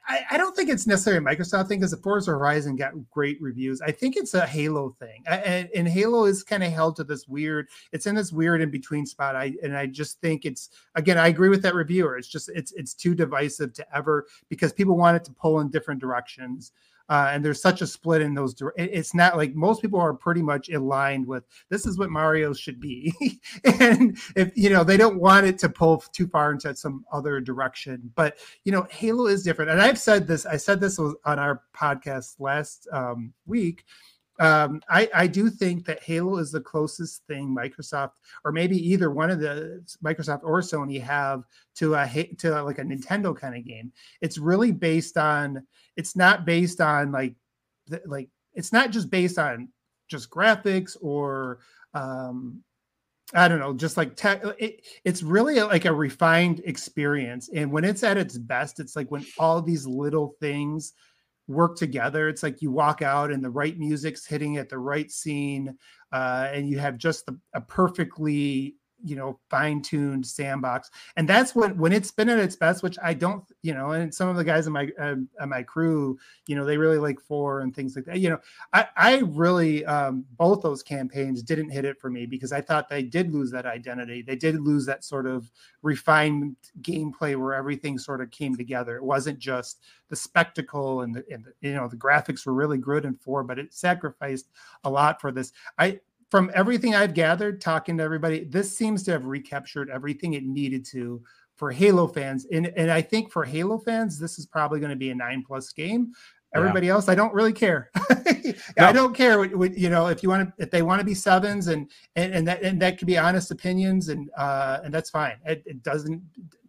I, 0.08 0.24
I 0.32 0.38
don't 0.38 0.56
think 0.56 0.70
it's 0.70 0.88
necessarily 0.88 1.24
a 1.24 1.36
Microsoft 1.36 1.68
thing 1.68 1.80
because 1.80 1.92
the 1.92 1.98
Forza 1.98 2.32
Horizon 2.32 2.76
got 2.76 2.94
great 3.12 3.42
reviews. 3.42 3.82
I 3.82 3.92
think 3.92 4.16
it's 4.16 4.34
a 4.34 4.46
Halo 4.46 4.96
thing, 5.00 5.24
I- 5.28 5.38
and, 5.38 5.70
and 5.76 5.88
Halo 5.88 6.26
is 6.26 6.44
kind 6.44 6.64
of 6.64 6.72
held 6.72 6.96
to 6.98 7.04
this 7.04 7.28
weird. 7.28 7.68
It's 7.92 8.08
in 8.08 8.16
this 8.16 8.32
weird 8.32 8.62
in 8.62 8.72
between 8.72 9.06
spot. 9.06 9.36
I 9.36 9.54
and 9.62 9.76
I 9.76 9.86
just 9.86 10.22
think 10.22 10.46
it's 10.46 10.70
again. 10.96 11.18
I 11.18 11.28
agree 11.28 11.50
with 11.50 11.62
that 11.64 11.76
reviewer. 11.76 12.18
It's 12.18 12.28
just 12.28 12.50
it's 12.50 12.72
it's 12.74 12.94
too 12.94 13.16
divisive 13.16 13.74
to 13.74 13.96
ever 13.96 14.26
because 14.50 14.72
people 14.72 14.96
want 14.98 15.18
it 15.18 15.26
to 15.26 15.34
pull 15.34 15.60
in 15.60 15.70
different 15.70 16.00
directions. 16.00 16.72
Uh, 17.10 17.30
and 17.32 17.44
there's 17.44 17.62
such 17.62 17.82
a 17.82 17.88
split 17.88 18.22
in 18.22 18.34
those. 18.34 18.56
It's 18.76 19.14
not 19.14 19.38
like 19.38 19.56
most 19.56 19.82
people 19.82 20.00
are 20.00 20.14
pretty 20.14 20.42
much 20.42 20.70
aligned 20.70 21.26
with 21.26 21.46
this 21.70 21.86
is 21.86 21.98
what 21.98 22.10
Mario 22.10 22.54
should 22.54 22.80
be, 22.80 23.14
and 23.80 24.18
if 24.36 24.52
you 24.56 24.70
know 24.70 24.84
they 24.84 24.98
don't 24.98 25.20
want 25.20 25.46
it 25.46 25.58
to 25.60 25.70
pull 25.70 26.04
too 26.12 26.28
far 26.28 26.52
into 26.52 26.76
some 26.76 27.06
other 27.12 27.40
direction. 27.40 28.12
But 28.16 28.38
you 28.66 28.72
know, 28.72 28.88
Halo 28.90 29.28
is 29.28 29.44
different, 29.44 29.72
and 29.72 29.82
I've 29.82 30.00
said 30.00 30.28
this. 30.28 30.46
I 30.46 30.58
said 30.58 30.80
this 30.80 30.98
was 30.98 31.16
on 31.26 31.40
our 31.40 31.64
podcast 31.76 32.36
last 32.40 32.88
um, 32.92 33.34
week. 33.46 33.86
Um, 34.40 34.82
I, 34.90 35.10
I 35.14 35.28
do 35.28 35.50
think 35.50 35.86
that 35.86 36.04
Halo 36.04 36.38
is 36.38 36.52
the 36.52 36.62
closest 36.62 37.26
thing 37.28 37.56
Microsoft, 37.56 38.12
or 38.46 38.52
maybe 38.52 38.78
either 38.78 39.10
one 39.10 39.32
of 39.32 39.40
the 39.40 39.84
Microsoft 40.04 40.44
or 40.44 40.62
Sony 40.62 41.02
have 41.02 41.44
to 41.76 41.96
a 41.96 42.30
to 42.38 42.62
like 42.64 42.80
a 42.80 42.84
Nintendo 42.84 43.36
kind 43.36 43.56
of 43.56 43.66
game. 43.66 43.92
It's 44.22 44.38
really 44.38 44.72
based 44.72 45.18
on. 45.18 45.66
It's 45.96 46.16
not 46.16 46.46
based 46.46 46.82
on 46.82 47.12
like, 47.12 47.34
like 48.06 48.30
it's 48.54 48.72
not 48.72 48.92
just 48.92 49.10
based 49.10 49.40
on 49.40 49.70
just 50.08 50.30
graphics 50.30 50.96
or 51.02 51.60
um, 51.94 52.62
I 53.34 53.48
don't 53.48 53.60
know, 53.60 53.74
just 53.74 53.98
like 53.98 54.16
tech. 54.16 54.42
It, 54.58 54.86
it's 55.04 55.22
really 55.22 55.62
like 55.62 55.86
a 55.86 55.94
refined 55.94 56.62
experience, 56.64 57.50
and 57.54 57.72
when 57.72 57.84
it's 57.84 58.04
at 58.04 58.18
its 58.18 58.38
best, 58.38 58.80
it's 58.80 58.96
like 58.96 59.12
when 59.12 59.26
all 59.38 59.62
these 59.62 59.86
little 59.86 60.36
things 60.40 60.94
work 61.48 61.78
together. 61.78 62.28
It's 62.28 62.44
like 62.44 62.62
you 62.62 62.72
walk 62.72 63.02
out 63.02 63.32
and 63.32 63.44
the 63.44 63.50
right 63.50 63.78
music's 63.78 64.26
hitting 64.26 64.58
at 64.58 64.70
the 64.70 64.80
right 64.80 65.12
scene, 65.12 65.78
uh, 66.12 66.50
and 66.52 66.70
you 66.70 66.80
have 66.80 66.98
just 66.98 67.26
the, 67.26 67.40
a 67.54 67.62
perfectly 67.62 68.76
you 69.04 69.16
know 69.16 69.40
fine-tuned 69.50 70.26
sandbox. 70.26 70.92
And 71.16 71.28
that's 71.28 71.56
when 71.56 71.78
when 71.78 71.92
it's 71.92 72.12
been 72.12 72.30
at 72.30 72.40
its 72.40 72.56
best 72.56 72.84
which 72.84 72.98
i 73.04 73.14
don't 73.14 73.44
you 73.62 73.74
know 73.74 73.92
and 73.92 74.14
some 74.14 74.30
of 74.30 74.36
the 74.36 74.44
guys 74.44 74.68
in 74.68 74.74
my 74.74 74.90
uh, 75.00 75.16
my 75.46 75.64
crew 75.64 76.18
you 76.48 76.56
know 76.56 76.66
they 76.66 76.78
really 76.78 76.98
like 76.98 77.20
four 77.20 77.62
and 77.62 77.76
things 77.76 77.96
like 77.96 78.06
that. 78.06 78.20
You 78.20 78.30
know 78.30 78.40
i 78.74 78.88
i 78.96 79.18
really 79.20 79.86
um 79.86 80.26
both 80.38 80.62
those 80.62 80.84
campaigns 80.84 81.44
didn't 81.44 81.70
hit 81.70 81.86
it 81.86 82.00
for 82.00 82.10
me 82.10 82.26
because 82.26 82.52
i 82.52 82.62
thought 82.62 82.90
they 82.90 83.04
did 83.04 83.34
lose 83.34 83.52
that 83.52 83.66
identity. 83.66 84.22
They 84.22 84.36
did 84.36 84.60
lose 84.60 84.86
that 84.86 85.04
sort 85.04 85.28
of 85.28 85.52
refined 85.82 86.56
gameplay 86.82 87.36
where 87.36 87.54
everything 87.54 87.98
sort 87.98 88.22
of 88.22 88.32
came 88.32 88.56
together. 88.56 88.98
It 88.98 89.04
wasn't 89.04 89.40
just 89.40 89.82
the 90.10 90.16
spectacle 90.16 91.02
and 91.02 91.16
the, 91.16 91.24
and 91.32 91.46
the 91.46 91.54
you 91.62 91.74
know 91.74 91.88
the 91.88 91.98
graphics 91.98 92.46
were 92.46 92.54
really 92.54 92.78
good 92.78 93.06
in 93.06 93.16
four 93.16 93.44
but 93.44 93.60
it 93.60 93.74
sacrificed 93.74 94.50
a 94.84 94.90
lot 94.90 95.22
for 95.22 95.32
this. 95.32 95.54
I 95.78 96.00
from 96.30 96.52
everything 96.54 96.96
I've 96.96 97.14
gathered, 97.14 97.62
talking 97.62 97.98
to 97.98 98.04
everybody, 98.04 98.44
this 98.44 98.76
seems 98.76 99.04
to 99.04 99.12
have 99.12 99.26
recaptured 99.26 99.90
everything 99.90 100.34
it 100.34 100.44
needed 100.44 100.86
to 100.88 101.22
for 101.56 101.72
Halo 101.72 102.08
fans. 102.08 102.46
And, 102.52 102.68
and 102.76 102.92
I 102.92 103.02
think 103.02 103.32
for 103.32 103.44
Halo 103.44 103.80
fans, 103.80 104.20
this 104.20 104.38
is 104.38 104.46
probably 104.46 104.80
going 104.80 104.92
to 104.92 104.98
be 104.98 105.10
a 105.10 105.16
nine 105.16 105.44
plus 105.46 105.72
game. 105.72 106.14
Everybody 106.56 106.88
yeah. 106.88 106.94
else, 106.94 107.10
I 107.10 107.16
don't 107.16 107.34
really 107.34 107.52
care. 107.52 107.92
no. 108.10 108.54
I 108.78 108.92
don't 108.92 109.14
care. 109.14 109.38
What, 109.38 109.56
what, 109.56 109.78
you 109.78 109.90
know, 109.90 110.08
if 110.08 110.24
you 110.24 110.30
want 110.30 110.48
to, 110.48 110.64
if 110.64 110.72
they 110.72 110.82
want 110.82 111.00
to 111.00 111.06
be 111.06 111.14
sevens, 111.14 111.68
and 111.68 111.92
and 112.16 112.34
and 112.34 112.48
that 112.48 112.62
and 112.64 112.82
that 112.82 112.98
could 112.98 113.06
be 113.06 113.18
honest 113.18 113.52
opinions, 113.52 114.08
and 114.08 114.30
uh, 114.38 114.80
and 114.84 114.94
that's 114.94 115.10
fine. 115.10 115.36
It, 115.46 115.64
it 115.66 115.84
doesn't. 115.84 116.22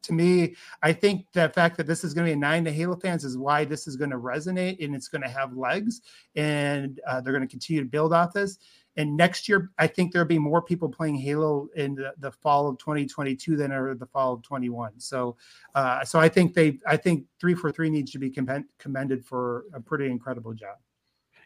To 0.02 0.12
me, 0.12 0.56
I 0.82 0.92
think 0.92 1.26
the 1.32 1.48
fact 1.50 1.76
that 1.76 1.86
this 1.86 2.02
is 2.02 2.12
going 2.12 2.26
to 2.26 2.30
be 2.30 2.34
a 2.34 2.36
nine 2.36 2.64
to 2.64 2.72
Halo 2.72 2.96
fans 2.96 3.24
is 3.24 3.38
why 3.38 3.64
this 3.64 3.86
is 3.86 3.94
going 3.94 4.10
to 4.10 4.18
resonate 4.18 4.84
and 4.84 4.94
it's 4.94 5.08
going 5.08 5.22
to 5.22 5.28
have 5.28 5.56
legs, 5.56 6.00
and 6.34 7.00
uh, 7.06 7.20
they're 7.20 7.32
going 7.32 7.46
to 7.46 7.50
continue 7.50 7.82
to 7.82 7.88
build 7.88 8.12
off 8.12 8.32
this. 8.32 8.58
And 8.98 9.16
next 9.16 9.48
year, 9.48 9.70
I 9.78 9.86
think 9.86 10.12
there'll 10.12 10.26
be 10.26 10.40
more 10.40 10.60
people 10.60 10.88
playing 10.88 11.14
Halo 11.14 11.68
in 11.76 11.94
the, 11.94 12.12
the 12.18 12.32
fall 12.32 12.68
of 12.68 12.78
2022 12.78 13.56
than 13.56 13.70
are 13.70 13.94
the 13.94 14.06
fall 14.06 14.34
of 14.34 14.42
21. 14.42 14.98
So, 14.98 15.36
uh, 15.76 16.04
so 16.04 16.18
I 16.18 16.28
think 16.28 16.52
they, 16.52 16.80
I 16.84 16.96
think 16.96 17.24
three 17.38 17.54
four 17.54 17.70
three 17.70 17.90
needs 17.90 18.10
to 18.10 18.18
be 18.18 18.28
commended 18.28 19.24
for 19.24 19.66
a 19.72 19.80
pretty 19.80 20.06
incredible 20.06 20.52
job. 20.52 20.78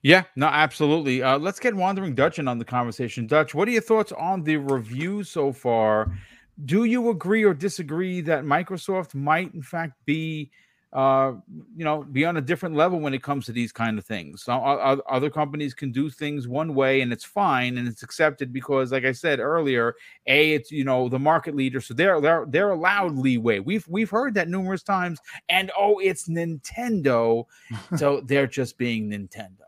Yeah, 0.03 0.25
no, 0.35 0.47
absolutely. 0.47 1.23
Uh, 1.23 1.39
let's 1.39 1.61
get 1.61 1.75
Wandering 1.75 2.15
Dutch 2.15 2.39
in 2.39 2.49
on 2.49 2.59
the 2.59 2.65
conversation. 2.65 3.27
Dutch, 3.27 3.55
what 3.55 3.69
are 3.69 3.71
your 3.71 3.83
thoughts 3.83 4.13
on 4.13 4.43
the 4.43 4.57
review 4.57 5.23
so 5.23 5.53
far? 5.53 6.11
Do 6.65 6.85
you 6.85 7.11
agree 7.11 7.45
or 7.45 7.53
disagree 7.53 8.23
that 8.23 8.45
Microsoft 8.45 9.15
might, 9.15 9.53
in 9.53 9.63
fact, 9.63 9.93
be 10.07 10.51
uh, 10.93 11.33
you 11.75 11.85
know, 11.85 12.03
be 12.03 12.25
on 12.27 12.37
a 12.37 12.41
different 12.41 12.75
level 12.75 13.01
when 13.01 13.15
it 13.15 13.23
comes 13.23 13.47
to 13.47 13.53
these 13.53 13.73
kind 13.73 13.99
of 13.99 14.05
things. 14.05 14.43
So, 14.43 14.53
uh, 14.53 14.99
other 15.09 15.31
companies 15.31 15.73
can 15.73 15.91
do 15.91 16.11
things 16.11 16.47
one 16.47 16.75
way 16.75 17.01
and 17.01 17.13
it's 17.13 17.25
fine 17.25 17.79
and 17.79 17.89
it's 17.89 18.03
accepted 18.03 18.53
because, 18.53 18.93
like 18.93 19.07
I 19.07 19.13
said 19.13 19.41
earlier, 19.41 19.95
a 20.27 20.53
it's 20.53 20.71
you 20.71 20.85
know 20.85 21.09
the 21.09 21.19
market 21.19 21.57
leader, 21.57 21.81
so 21.81 21.95
they're 21.95 22.21
they're 22.21 22.45
they're 22.47 22.71
allowed 22.71 23.17
leeway. 23.17 23.59
We've 23.59 23.87
we've 23.89 24.11
heard 24.11 24.35
that 24.35 24.49
numerous 24.49 24.83
times, 24.83 25.19
and 25.49 25.71
oh, 25.79 25.99
it's 25.99 26.29
Nintendo, 26.29 27.47
so 27.97 28.21
they're 28.21 28.47
just 28.47 28.77
being 28.77 29.11
Nintendo. 29.11 29.63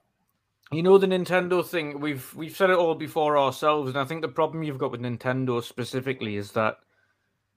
You 0.72 0.82
know 0.82 0.98
the 0.98 1.06
Nintendo 1.06 1.64
thing. 1.64 2.00
We've 2.00 2.34
we've 2.34 2.54
said 2.54 2.68
it 2.68 2.76
all 2.76 2.94
before 2.94 3.38
ourselves, 3.38 3.88
and 3.88 3.98
I 3.98 4.04
think 4.04 4.20
the 4.20 4.28
problem 4.28 4.62
you've 4.62 4.78
got 4.78 4.90
with 4.90 5.00
Nintendo 5.00 5.62
specifically 5.62 6.36
is 6.36 6.52
that 6.52 6.78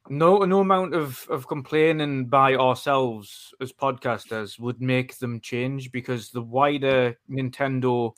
no 0.10 0.40
no 0.40 0.60
amount 0.62 0.94
of, 0.94 1.26
of 1.30 1.48
complaining 1.48 2.26
by 2.26 2.56
ourselves 2.56 3.54
as 3.62 3.72
podcasters 3.72 4.60
would 4.60 4.82
make 4.82 5.18
them 5.18 5.40
change 5.40 5.92
because 5.92 6.30
the 6.30 6.42
wider 6.42 7.18
Nintendo 7.30 8.14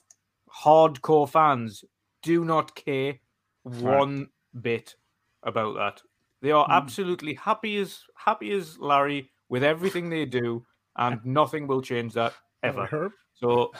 hardcore 0.49 1.29
fans 1.29 1.83
do 2.21 2.43
not 2.43 2.75
care 2.75 3.19
one 3.63 4.27
bit 4.61 4.95
about 5.43 5.75
that. 5.75 6.01
They 6.41 6.51
are 6.51 6.67
mm. 6.67 6.71
absolutely 6.71 7.33
happy 7.33 7.77
as 7.77 8.01
happy 8.15 8.51
as 8.51 8.77
Larry 8.79 9.29
with 9.49 9.63
everything 9.63 10.09
they 10.09 10.25
do, 10.25 10.65
and 10.97 11.19
nothing 11.25 11.67
will 11.67 11.81
change 11.81 12.13
that 12.13 12.33
ever. 12.63 13.13
So 13.33 13.71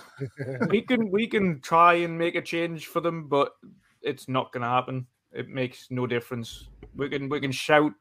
we 0.70 0.82
can 0.82 1.12
we 1.12 1.28
can 1.28 1.60
try 1.62 1.96
and 1.96 2.18
make 2.18 2.36
a 2.36 2.42
change 2.42 2.88
for 2.88 3.02
them, 3.02 3.28
but 3.28 3.54
it's 4.02 4.28
not 4.28 4.52
going 4.52 4.64
to 4.64 4.70
happen. 4.70 5.08
It 5.32 5.48
makes 5.48 5.88
no 5.90 6.08
difference. 6.08 6.70
We 6.96 7.10
can 7.10 7.30
we 7.30 7.40
can 7.40 7.52
shout 7.52 7.94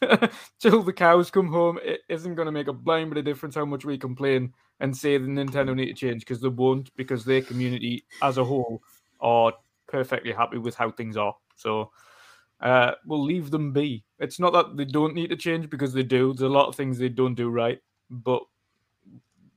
till 0.60 0.82
the 0.82 0.92
cows 0.92 1.30
come 1.30 1.48
home. 1.48 1.78
It 1.82 2.00
isn't 2.08 2.34
going 2.34 2.46
to 2.46 2.52
make 2.52 2.68
a 2.68 2.72
blind 2.72 3.10
bit 3.10 3.18
of 3.18 3.24
difference 3.24 3.54
how 3.54 3.64
much 3.64 3.84
we 3.84 3.98
complain 3.98 4.52
and 4.80 4.96
say 4.96 5.16
the 5.16 5.26
Nintendo 5.26 5.74
need 5.74 5.86
to 5.86 5.94
change 5.94 6.22
because 6.22 6.40
they 6.40 6.48
won't 6.48 6.94
because 6.96 7.24
their 7.24 7.42
community 7.42 8.04
as 8.22 8.38
a 8.38 8.44
whole 8.44 8.82
are 9.20 9.52
perfectly 9.86 10.32
happy 10.32 10.58
with 10.58 10.74
how 10.74 10.90
things 10.90 11.16
are. 11.16 11.34
So 11.56 11.90
uh, 12.60 12.92
we'll 13.06 13.24
leave 13.24 13.50
them 13.50 13.72
be. 13.72 14.04
It's 14.18 14.40
not 14.40 14.52
that 14.52 14.76
they 14.76 14.84
don't 14.84 15.14
need 15.14 15.30
to 15.30 15.36
change 15.36 15.70
because 15.70 15.92
they 15.92 16.02
do. 16.02 16.32
There's 16.32 16.50
a 16.50 16.52
lot 16.52 16.68
of 16.68 16.74
things 16.74 16.98
they 16.98 17.08
don't 17.08 17.34
do 17.34 17.48
right, 17.48 17.80
but 18.10 18.42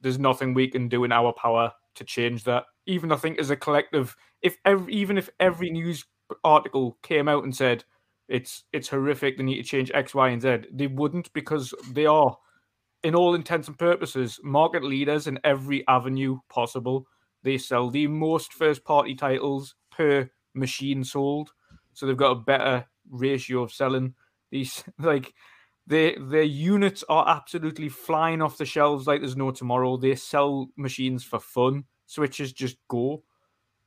there's 0.02 0.20
nothing 0.20 0.54
we 0.54 0.68
can 0.68 0.88
do 0.88 1.04
in 1.04 1.12
our 1.12 1.34
power 1.34 1.72
to 1.96 2.04
change 2.04 2.44
that. 2.46 2.66
Even 2.86 3.12
I 3.12 3.16
think 3.16 3.40
as 3.40 3.50
a 3.50 3.56
collective, 3.56 4.16
if 4.42 4.58
every, 4.66 4.94
even 4.94 5.18
if 5.18 5.30
every 5.40 5.70
news 5.70 6.06
article 6.44 6.98
came 7.04 7.28
out 7.28 7.44
and 7.44 7.56
said 7.56 7.84
it's 8.28 8.64
it's 8.74 8.90
horrific, 8.90 9.38
they 9.38 9.44
need 9.44 9.58
to 9.58 9.64
change 9.64 9.92
X, 9.94 10.14
Y, 10.14 10.30
and 10.30 10.42
Z, 10.42 10.58
they 10.72 10.88
wouldn't 10.88 11.32
because 11.34 11.74
they 11.92 12.06
are, 12.06 12.38
in 13.04 13.16
all 13.16 13.36
intents 13.36 13.68
and 13.68 13.78
purposes, 13.78 14.40
market 14.44 14.84
leaders 14.84 15.28
in 15.28 15.40
every 15.44 15.88
avenue 15.88 16.40
possible. 16.50 17.08
They 17.44 17.58
sell 17.58 17.90
the 17.90 18.08
most 18.08 18.54
first 18.54 18.84
party 18.84 19.16
titles 19.16 19.76
per 19.92 20.30
machine 20.54 21.04
sold, 21.04 21.52
so 21.94 22.06
they've 22.06 22.18
got 22.18 22.32
a 22.32 22.42
better 22.42 22.86
ratio 23.10 23.64
of 23.64 23.72
selling 23.72 24.14
these 24.52 24.84
like 25.00 25.34
their 25.88 26.16
their 26.20 26.44
units 26.44 27.04
are 27.08 27.28
absolutely 27.28 27.90
flying 27.90 28.42
off 28.42 28.58
the 28.58 28.66
shelves 28.66 29.08
like 29.08 29.22
there's 29.22 29.38
no 29.38 29.52
tomorrow. 29.52 29.96
They 29.98 30.16
sell 30.16 30.68
machines 30.76 31.24
for 31.24 31.40
fun. 31.40 31.86
Switches 32.06 32.52
just 32.54 32.78
go. 32.90 33.24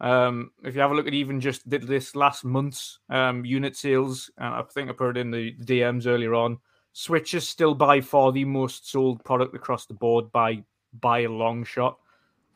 Um, 0.00 0.52
if 0.64 0.74
you 0.74 0.80
have 0.80 0.90
a 0.90 0.94
look 0.94 1.06
at 1.06 1.14
even 1.14 1.40
just 1.40 1.68
this 1.68 2.16
last 2.16 2.44
month's 2.44 3.00
um, 3.10 3.44
unit 3.44 3.76
sales, 3.76 4.30
and 4.38 4.54
I 4.54 4.62
think 4.62 4.88
I 4.88 4.92
put 4.92 5.16
it 5.16 5.20
in 5.20 5.30
the 5.30 5.54
DMs 5.62 6.06
earlier 6.06 6.34
on. 6.34 6.58
Switch 6.92 7.34
is 7.34 7.48
still 7.48 7.74
by 7.74 8.00
far 8.00 8.32
the 8.32 8.44
most 8.44 8.90
sold 8.90 9.22
product 9.24 9.54
across 9.54 9.86
the 9.86 9.94
board 9.94 10.32
by 10.32 10.64
by 11.00 11.20
a 11.20 11.28
long 11.28 11.64
shot. 11.64 11.98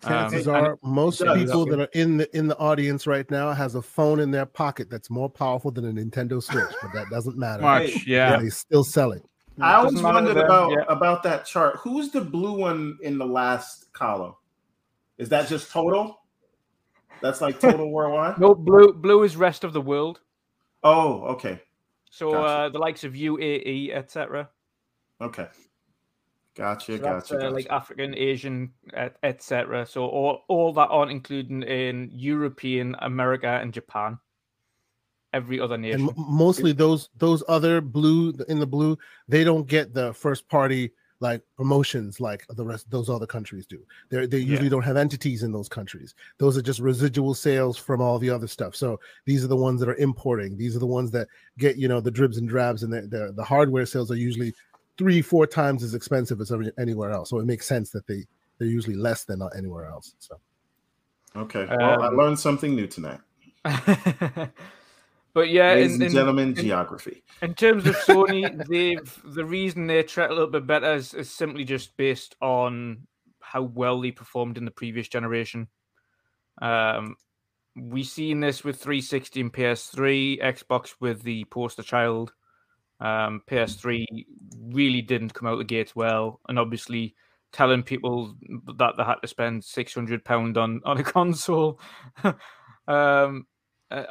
Chances 0.02 0.48
um, 0.48 0.54
are 0.54 0.78
most 0.82 1.22
people 1.22 1.66
that 1.66 1.80
are 1.80 1.88
in 1.94 2.16
the 2.16 2.36
in 2.36 2.48
the 2.48 2.58
audience 2.58 3.06
right 3.06 3.30
now 3.30 3.52
has 3.52 3.74
a 3.74 3.82
phone 3.82 4.20
in 4.20 4.30
their 4.30 4.46
pocket 4.46 4.90
that's 4.90 5.08
more 5.08 5.30
powerful 5.30 5.70
than 5.70 5.86
a 5.86 5.92
Nintendo 5.92 6.42
Switch, 6.42 6.74
but 6.82 6.92
that 6.92 7.08
doesn't 7.10 7.36
matter. 7.36 7.62
Much, 7.62 8.06
yeah. 8.06 8.38
They 8.38 8.50
still 8.50 8.84
sell 8.84 9.12
it. 9.12 9.22
I 9.60 9.74
always 9.74 10.02
wondered 10.02 10.36
about 10.36 10.72
yeah. 10.72 10.84
about 10.88 11.22
that 11.22 11.46
chart. 11.46 11.76
Who's 11.76 12.10
the 12.10 12.20
blue 12.20 12.58
one 12.58 12.98
in 13.02 13.18
the 13.18 13.26
last 13.26 13.92
column? 13.92 14.34
Is 15.16 15.28
that 15.28 15.48
just 15.48 15.70
total? 15.70 16.18
That's 17.20 17.40
like 17.40 17.60
total 17.60 17.90
worldwide. 17.90 18.38
No, 18.38 18.54
blue 18.54 18.92
blue 18.92 19.22
is 19.22 19.36
rest 19.36 19.64
of 19.64 19.72
the 19.72 19.80
world. 19.80 20.20
Oh, 20.82 21.22
okay. 21.34 21.60
So 22.10 22.32
gotcha. 22.32 22.46
uh, 22.46 22.68
the 22.68 22.78
likes 22.78 23.04
of 23.04 23.14
UAE, 23.14 23.94
etc. 23.94 24.48
Okay. 25.20 25.48
Gotcha, 26.54 26.98
so 26.98 27.02
gotcha, 27.02 27.34
uh, 27.34 27.38
gotcha, 27.38 27.50
Like 27.50 27.66
African, 27.68 28.14
Asian, 28.14 28.72
etc. 29.24 29.84
So 29.86 30.06
all, 30.06 30.44
all 30.46 30.72
that 30.74 30.86
aren't 30.86 31.10
included 31.10 31.64
in 31.64 32.10
European, 32.12 32.94
America, 33.00 33.58
and 33.60 33.72
Japan 33.72 34.18
every 35.32 35.58
other 35.58 35.76
nation. 35.76 36.08
And 36.08 36.16
mostly 36.16 36.72
those 36.72 37.10
those 37.18 37.42
other 37.48 37.80
blue 37.80 38.32
in 38.48 38.60
the 38.60 38.66
blue, 38.66 38.96
they 39.26 39.42
don't 39.42 39.66
get 39.66 39.92
the 39.92 40.14
first 40.14 40.48
party 40.48 40.92
like 41.20 41.42
promotions 41.56 42.20
like 42.20 42.44
the 42.50 42.64
rest 42.64 42.90
those 42.90 43.08
other 43.08 43.26
countries 43.26 43.66
do. 43.66 43.78
They're, 44.10 44.26
they 44.26 44.38
usually 44.38 44.64
yeah. 44.64 44.70
don't 44.70 44.82
have 44.82 44.96
entities 44.96 45.42
in 45.42 45.52
those 45.52 45.68
countries. 45.68 46.14
Those 46.38 46.56
are 46.58 46.62
just 46.62 46.80
residual 46.80 47.34
sales 47.34 47.76
from 47.78 48.00
all 48.00 48.18
the 48.18 48.30
other 48.30 48.46
stuff. 48.46 48.74
So 48.74 49.00
these 49.24 49.44
are 49.44 49.48
the 49.48 49.56
ones 49.56 49.80
that 49.80 49.88
are 49.88 49.96
importing. 49.96 50.56
These 50.56 50.76
are 50.76 50.80
the 50.80 50.86
ones 50.86 51.10
that 51.12 51.28
get 51.58 51.76
you 51.76 51.88
know 51.88 52.00
the 52.00 52.10
dribs 52.10 52.38
and 52.38 52.48
drabs, 52.48 52.82
and 52.82 52.92
the 52.92 53.02
the, 53.02 53.32
the 53.34 53.44
hardware 53.44 53.86
sales 53.86 54.10
are 54.10 54.16
usually 54.16 54.52
three 54.98 55.22
four 55.22 55.46
times 55.46 55.82
as 55.82 55.94
expensive 55.94 56.40
as 56.40 56.52
anywhere 56.78 57.10
else. 57.10 57.30
So 57.30 57.38
it 57.38 57.46
makes 57.46 57.66
sense 57.66 57.90
that 57.90 58.06
they 58.06 58.24
they're 58.58 58.68
usually 58.68 58.96
less 58.96 59.24
than 59.24 59.40
anywhere 59.56 59.86
else. 59.86 60.14
So. 60.18 60.38
Okay. 61.36 61.66
Well, 61.68 62.02
I 62.02 62.06
Um, 62.08 62.16
learned 62.16 62.38
something 62.38 62.76
new 62.76 62.86
tonight. 62.86 63.20
but 65.34 65.50
yeah, 65.50 65.74
Ladies 65.74 65.96
in, 65.96 66.02
and 66.02 66.02
in- 66.04 66.12
gentlemen, 66.12 66.48
in- 66.50 66.54
geography. 66.54 67.22
In 67.42 67.54
terms 67.54 67.86
of 67.86 67.96
Sony, 67.96 68.66
they've 68.68 69.20
the 69.34 69.44
reason 69.44 69.86
they 69.86 70.02
tread 70.04 70.30
a 70.30 70.34
little 70.34 70.50
bit 70.50 70.66
better 70.66 70.94
is, 70.94 71.12
is 71.12 71.30
simply 71.30 71.64
just 71.64 71.96
based 71.96 72.36
on 72.40 73.06
how 73.40 73.62
well 73.62 74.00
they 74.00 74.12
performed 74.12 74.56
in 74.56 74.64
the 74.64 74.70
previous 74.70 75.08
generation. 75.08 75.68
Um, 76.62 77.16
we 77.76 78.04
seen 78.04 78.40
this 78.40 78.62
with 78.62 78.80
360 78.80 79.40
and 79.40 79.52
PS3, 79.52 80.42
Xbox 80.42 80.94
with 81.00 81.22
the 81.22 81.44
poster 81.46 81.82
child. 81.82 82.32
Um, 83.00 83.42
PS3 83.50 84.06
really 84.60 85.02
didn't 85.02 85.34
come 85.34 85.48
out 85.48 85.58
the 85.58 85.64
gates 85.64 85.96
well, 85.96 86.40
and 86.48 86.58
obviously 86.58 87.14
telling 87.52 87.82
people 87.82 88.34
that 88.76 88.94
they 88.96 89.04
had 89.04 89.16
to 89.22 89.28
spend 89.28 89.64
600 89.64 90.24
pound 90.24 90.56
on 90.56 90.80
on 90.84 90.98
a 90.98 91.02
console. 91.02 91.80
um, 92.88 93.46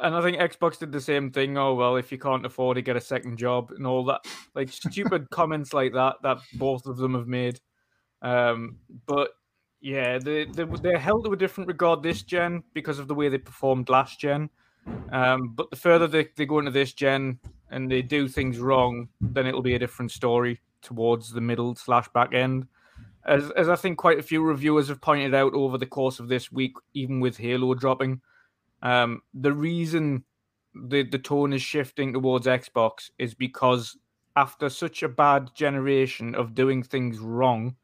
and 0.00 0.14
I 0.14 0.22
think 0.22 0.38
Xbox 0.38 0.78
did 0.78 0.92
the 0.92 1.00
same 1.00 1.30
thing. 1.30 1.58
Oh 1.58 1.74
well, 1.74 1.96
if 1.96 2.10
you 2.12 2.18
can't 2.18 2.46
afford 2.46 2.76
to 2.76 2.82
get 2.82 2.96
a 2.96 3.00
second 3.00 3.38
job 3.38 3.72
and 3.72 3.86
all 3.86 4.04
that, 4.06 4.26
like 4.54 4.70
stupid 4.70 5.28
comments 5.30 5.72
like 5.72 5.92
that 5.92 6.16
that 6.22 6.38
both 6.54 6.86
of 6.86 6.96
them 6.96 7.14
have 7.14 7.26
made. 7.26 7.60
Um, 8.22 8.78
but 9.06 9.30
yeah, 9.80 10.18
they, 10.18 10.46
they 10.46 10.64
they're 10.64 10.98
held 10.98 11.24
to 11.26 11.32
a 11.32 11.36
different 11.36 11.68
regard 11.68 12.02
this 12.02 12.22
gen 12.22 12.62
because 12.72 12.98
of 12.98 13.08
the 13.08 13.14
way 13.14 13.28
they 13.28 13.38
performed 13.38 13.88
last 13.88 14.18
gen. 14.18 14.48
Um, 15.12 15.54
but 15.54 15.70
the 15.70 15.76
further 15.76 16.06
they, 16.06 16.28
they 16.36 16.46
go 16.46 16.58
into 16.58 16.70
this 16.70 16.92
gen 16.92 17.38
and 17.70 17.90
they 17.90 18.02
do 18.02 18.28
things 18.28 18.58
wrong, 18.58 19.08
then 19.20 19.46
it'll 19.46 19.62
be 19.62 19.74
a 19.74 19.78
different 19.78 20.10
story 20.10 20.60
towards 20.82 21.32
the 21.32 21.40
middle 21.40 21.74
slash 21.74 22.08
back 22.08 22.32
end. 22.32 22.66
As 23.26 23.50
as 23.52 23.68
I 23.68 23.76
think 23.76 23.98
quite 23.98 24.18
a 24.18 24.22
few 24.22 24.42
reviewers 24.42 24.88
have 24.88 25.00
pointed 25.00 25.34
out 25.34 25.54
over 25.54 25.78
the 25.78 25.86
course 25.86 26.18
of 26.18 26.28
this 26.28 26.52
week, 26.52 26.74
even 26.94 27.20
with 27.20 27.38
Halo 27.38 27.74
dropping, 27.74 28.20
um, 28.84 29.22
the 29.34 29.52
reason 29.52 30.24
the 30.74 31.02
the 31.02 31.18
tone 31.18 31.52
is 31.52 31.62
shifting 31.62 32.12
towards 32.12 32.46
Xbox 32.46 33.10
is 33.18 33.34
because 33.34 33.96
after 34.36 34.68
such 34.68 35.02
a 35.02 35.08
bad 35.08 35.50
generation 35.54 36.34
of 36.34 36.54
doing 36.54 36.82
things 36.82 37.18
wrong, 37.18 37.76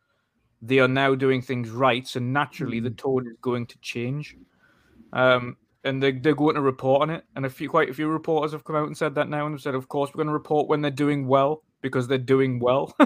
they 0.63 0.79
are 0.79 0.89
now 0.89 1.15
doing 1.15 1.41
things 1.43 1.71
right. 1.71 2.07
So 2.07 2.21
naturally, 2.21 2.81
the 2.81 2.91
tone 2.91 3.27
is 3.27 3.37
going 3.41 3.67
to 3.67 3.79
change. 3.81 4.37
Um, 5.13 5.57
and 5.85 6.03
they, 6.03 6.13
they're 6.13 6.35
going 6.35 6.57
to 6.57 6.61
report 6.61 7.03
on 7.03 7.11
it. 7.11 7.25
And 7.37 7.47
a 7.47 7.51
few, 7.51 7.71
quite 7.71 7.89
a 7.89 7.95
few 7.95 8.09
reporters 8.09 8.53
have 8.53 8.65
come 8.65 8.77
out 8.77 8.87
and 8.87 8.97
said 8.97 9.15
that 9.15 9.29
now 9.29 9.47
and 9.47 9.55
have 9.55 9.63
said, 9.63 9.75
of 9.75 9.89
course, 9.89 10.11
we're 10.11 10.19
going 10.19 10.27
to 10.27 10.33
report 10.33 10.69
when 10.69 10.83
they're 10.83 10.91
doing 10.91 11.27
well 11.27 11.63
because 11.81 12.07
they're 12.07 12.19
doing 12.19 12.59
well. 12.59 12.95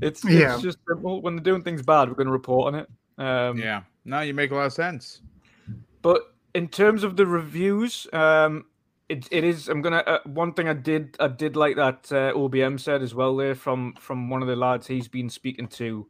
it's, 0.00 0.24
Yeah. 0.24 0.54
it's 0.54 0.62
just 0.62 0.78
simple. 0.88 1.20
When 1.22 1.36
they're 1.36 1.42
doing 1.42 1.62
things 1.62 1.82
bad, 1.82 2.08
we're 2.08 2.14
going 2.14 2.26
to 2.28 2.32
report 2.32 2.74
on 2.74 2.80
it. 2.80 2.88
Um, 3.18 3.58
Yeah. 3.58 3.82
No, 4.04 4.20
you 4.20 4.32
make 4.32 4.52
a 4.52 4.54
lot 4.54 4.66
of 4.66 4.72
sense. 4.72 5.22
But 6.02 6.22
in 6.54 6.68
terms 6.68 7.04
of 7.04 7.16
the 7.16 7.26
reviews, 7.26 8.06
um, 8.12 8.64
it, 9.08 9.26
it 9.30 9.44
is. 9.44 9.68
I'm 9.68 9.82
gonna. 9.82 9.98
Uh, 9.98 10.18
one 10.24 10.52
thing 10.52 10.68
I 10.68 10.74
did 10.74 11.16
I 11.18 11.28
did 11.28 11.56
like 11.56 11.76
that 11.76 12.10
uh, 12.12 12.32
OBM 12.34 12.78
said 12.78 13.02
as 13.02 13.14
well 13.14 13.36
there 13.36 13.54
from 13.54 13.94
from 13.98 14.28
one 14.28 14.42
of 14.42 14.48
the 14.48 14.56
lads 14.56 14.86
he's 14.86 15.08
been 15.08 15.30
speaking 15.30 15.68
to, 15.68 16.06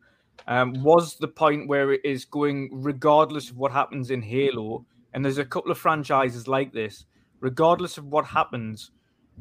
um, 0.46 0.82
was 0.82 1.16
the 1.16 1.28
point 1.28 1.68
where 1.68 1.92
it 1.92 2.00
is 2.04 2.24
going 2.24 2.70
regardless 2.72 3.50
of 3.50 3.56
what 3.56 3.72
happens 3.72 4.10
in 4.10 4.22
Halo, 4.22 4.84
and 5.12 5.24
there's 5.24 5.38
a 5.38 5.44
couple 5.44 5.70
of 5.70 5.78
franchises 5.78 6.48
like 6.48 6.72
this. 6.72 7.04
Regardless 7.40 7.98
of 7.98 8.06
what 8.06 8.24
happens 8.24 8.90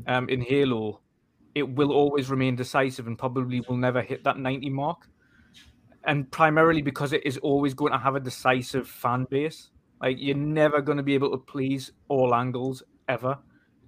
um, 0.05 0.29
in 0.29 0.41
Halo, 0.41 1.01
it 1.55 1.67
will 1.67 1.91
always 1.91 2.29
remain 2.29 2.55
decisive 2.55 3.07
and 3.07 3.17
probably 3.17 3.61
will 3.61 3.77
never 3.77 4.03
hit 4.03 4.23
that 4.23 4.37
90 4.37 4.69
mark. 4.69 5.07
And 6.03 6.29
primarily 6.29 6.83
because 6.83 7.13
it 7.13 7.25
is 7.25 7.37
always 7.39 7.73
going 7.73 7.91
to 7.91 7.97
have 7.97 8.15
a 8.15 8.19
decisive 8.19 8.87
fan 8.87 9.25
base. 9.31 9.71
Like 10.01 10.17
you're 10.19 10.35
never 10.35 10.81
going 10.81 10.97
to 10.97 11.03
be 11.03 11.15
able 11.15 11.31
to 11.31 11.37
please 11.37 11.91
all 12.07 12.35
angles 12.35 12.83
ever. 13.07 13.37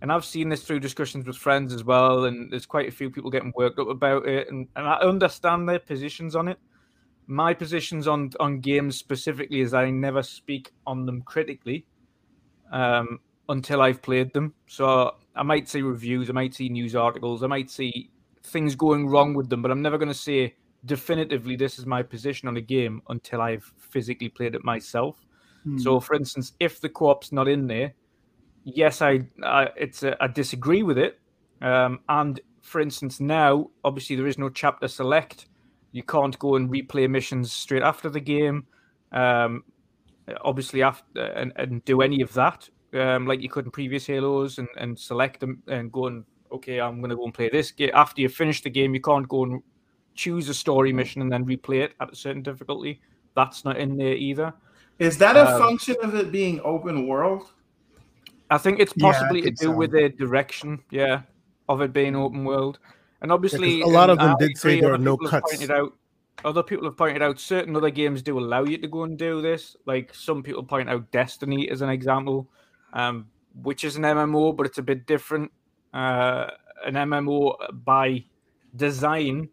And 0.01 0.11
I've 0.11 0.25
seen 0.25 0.49
this 0.49 0.63
through 0.63 0.79
discussions 0.79 1.27
with 1.27 1.35
friends 1.35 1.73
as 1.73 1.83
well, 1.83 2.25
and 2.25 2.51
there's 2.51 2.65
quite 2.65 2.87
a 2.87 2.91
few 2.91 3.09
people 3.09 3.29
getting 3.29 3.51
worked 3.55 3.79
up 3.79 3.89
about 3.89 4.25
it, 4.25 4.49
and, 4.49 4.67
and 4.77 4.87
I 4.87 4.95
understand 4.99 5.67
their 5.67 5.79
positions 5.79 6.35
on 6.37 6.47
it. 6.47 6.57
My 7.27 7.53
positions 7.53 8.07
on 8.07 8.31
on 8.39 8.61
games 8.61 8.97
specifically 8.97 9.59
is 9.59 9.73
I 9.73 9.89
never 9.89 10.23
speak 10.23 10.71
on 10.87 11.05
them 11.05 11.21
critically 11.21 11.85
um, 12.71 13.19
until 13.49 13.81
I've 13.81 14.01
played 14.01 14.33
them. 14.33 14.53
So 14.67 15.15
I 15.35 15.43
might 15.43 15.67
see 15.67 15.81
reviews, 15.81 16.29
I 16.29 16.33
might 16.33 16.55
see 16.55 16.69
news 16.69 16.95
articles, 16.95 17.43
I 17.43 17.47
might 17.47 17.69
see 17.69 18.09
things 18.43 18.75
going 18.75 19.07
wrong 19.07 19.33
with 19.33 19.49
them, 19.49 19.61
but 19.61 19.69
I'm 19.69 19.81
never 19.81 19.97
going 19.97 20.07
to 20.07 20.13
say 20.13 20.55
definitively 20.85 21.55
this 21.55 21.77
is 21.77 21.85
my 21.85 22.01
position 22.01 22.47
on 22.47 22.57
a 22.57 22.61
game 22.61 23.01
until 23.09 23.41
I've 23.41 23.71
physically 23.77 24.29
played 24.29 24.55
it 24.55 24.63
myself. 24.63 25.17
So, 25.77 25.99
for 25.99 26.15
instance, 26.15 26.53
if 26.59 26.79
the 26.79 26.89
co-op's 26.89 27.31
not 27.31 27.47
in 27.47 27.67
there, 27.67 27.93
yes, 28.63 29.01
I, 29.01 29.27
I 29.43 29.69
it's 29.75 30.03
a, 30.03 30.21
I 30.23 30.27
disagree 30.27 30.83
with 30.83 30.97
it. 30.97 31.19
Um, 31.61 31.99
and 32.07 32.39
for 32.61 32.81
instance, 32.81 33.19
now 33.19 33.69
obviously 33.83 34.15
there 34.15 34.27
is 34.27 34.37
no 34.37 34.49
chapter 34.49 34.87
select. 34.87 35.47
You 35.91 36.03
can't 36.03 36.37
go 36.39 36.55
and 36.55 36.69
replay 36.69 37.09
missions 37.09 37.51
straight 37.51 37.83
after 37.83 38.09
the 38.09 38.19
game. 38.19 38.65
Um, 39.11 39.63
obviously, 40.41 40.83
after 40.83 41.21
and, 41.21 41.51
and 41.55 41.83
do 41.85 42.01
any 42.01 42.21
of 42.21 42.33
that 42.33 42.69
um, 42.93 43.27
like 43.27 43.41
you 43.41 43.49
could 43.49 43.65
in 43.65 43.71
previous 43.71 44.05
Halos, 44.07 44.57
and, 44.57 44.67
and 44.77 44.97
select 44.97 45.39
them 45.39 45.61
and 45.67 45.91
go 45.91 46.07
and 46.07 46.23
okay, 46.51 46.79
I'm 46.81 46.99
going 46.99 47.11
to 47.11 47.15
go 47.15 47.25
and 47.25 47.33
play 47.33 47.49
this 47.49 47.71
game. 47.71 47.91
After 47.93 48.21
you 48.21 48.29
finish 48.29 48.61
the 48.61 48.69
game, 48.69 48.93
you 48.93 49.01
can't 49.01 49.27
go 49.27 49.43
and 49.43 49.61
choose 50.15 50.49
a 50.49 50.53
story 50.53 50.91
mission 50.91 51.21
and 51.21 51.31
then 51.31 51.45
replay 51.45 51.83
it 51.83 51.93
at 52.01 52.11
a 52.11 52.15
certain 52.15 52.41
difficulty. 52.41 53.01
That's 53.35 53.63
not 53.63 53.77
in 53.77 53.97
there 53.97 54.15
either. 54.15 54.53
Is 54.99 55.17
that 55.19 55.37
a 55.37 55.47
Um, 55.55 55.59
function 55.59 55.95
of 56.03 56.13
it 56.13 56.31
being 56.31 56.59
open 56.63 57.07
world? 57.07 57.51
I 58.49 58.57
think 58.57 58.79
it's 58.79 58.93
Yeah, 58.95 59.11
possibly 59.11 59.41
think 59.41 59.57
to 59.57 59.65
do 59.65 59.71
so. 59.71 59.77
with 59.77 59.91
the 59.91 60.09
direction, 60.09 60.83
yeah, 60.91 61.21
of 61.69 61.81
it 61.81 61.93
being 61.93 62.15
open 62.15 62.43
world. 62.43 62.79
And 63.21 63.31
obviously, 63.31 63.81
'cause 63.81 63.89
a 63.89 63.93
lot 63.93 64.09
of 64.09 64.17
them 64.19 64.31
I 64.31 64.35
did 64.39 64.57
say 64.57 64.79
there 64.81 64.93
are 64.93 64.97
no 64.97 65.17
cuts. 65.17 65.51
Pointed 65.51 65.71
out, 65.71 65.95
other 66.43 66.63
people 66.63 66.85
have 66.85 66.97
pointed 66.97 67.21
out 67.21 67.39
certain 67.39 67.75
other 67.75 67.89
games 67.91 68.21
do 68.21 68.39
allow 68.39 68.63
you 68.63 68.77
to 68.77 68.87
go 68.87 69.03
and 69.03 69.17
do 69.17 69.41
this. 69.41 69.75
Like 69.85 70.13
some 70.13 70.41
people 70.43 70.63
point 70.63 70.89
out 70.89 71.11
Destiny 71.11 71.69
as 71.69 71.81
an 71.81 71.89
example, 71.89 72.49
um, 72.93 73.27
which 73.61 73.83
is 73.83 73.95
an 73.97 74.03
MMO, 74.05 74.51
but 74.53 74.65
it's 74.65 74.77
a 74.77 74.83
bit 74.83 75.05
different. 75.05 75.51
Uh, 75.93 76.47
an 76.85 76.95
MMO 76.95 77.55
by 77.85 78.23
design 78.75 79.49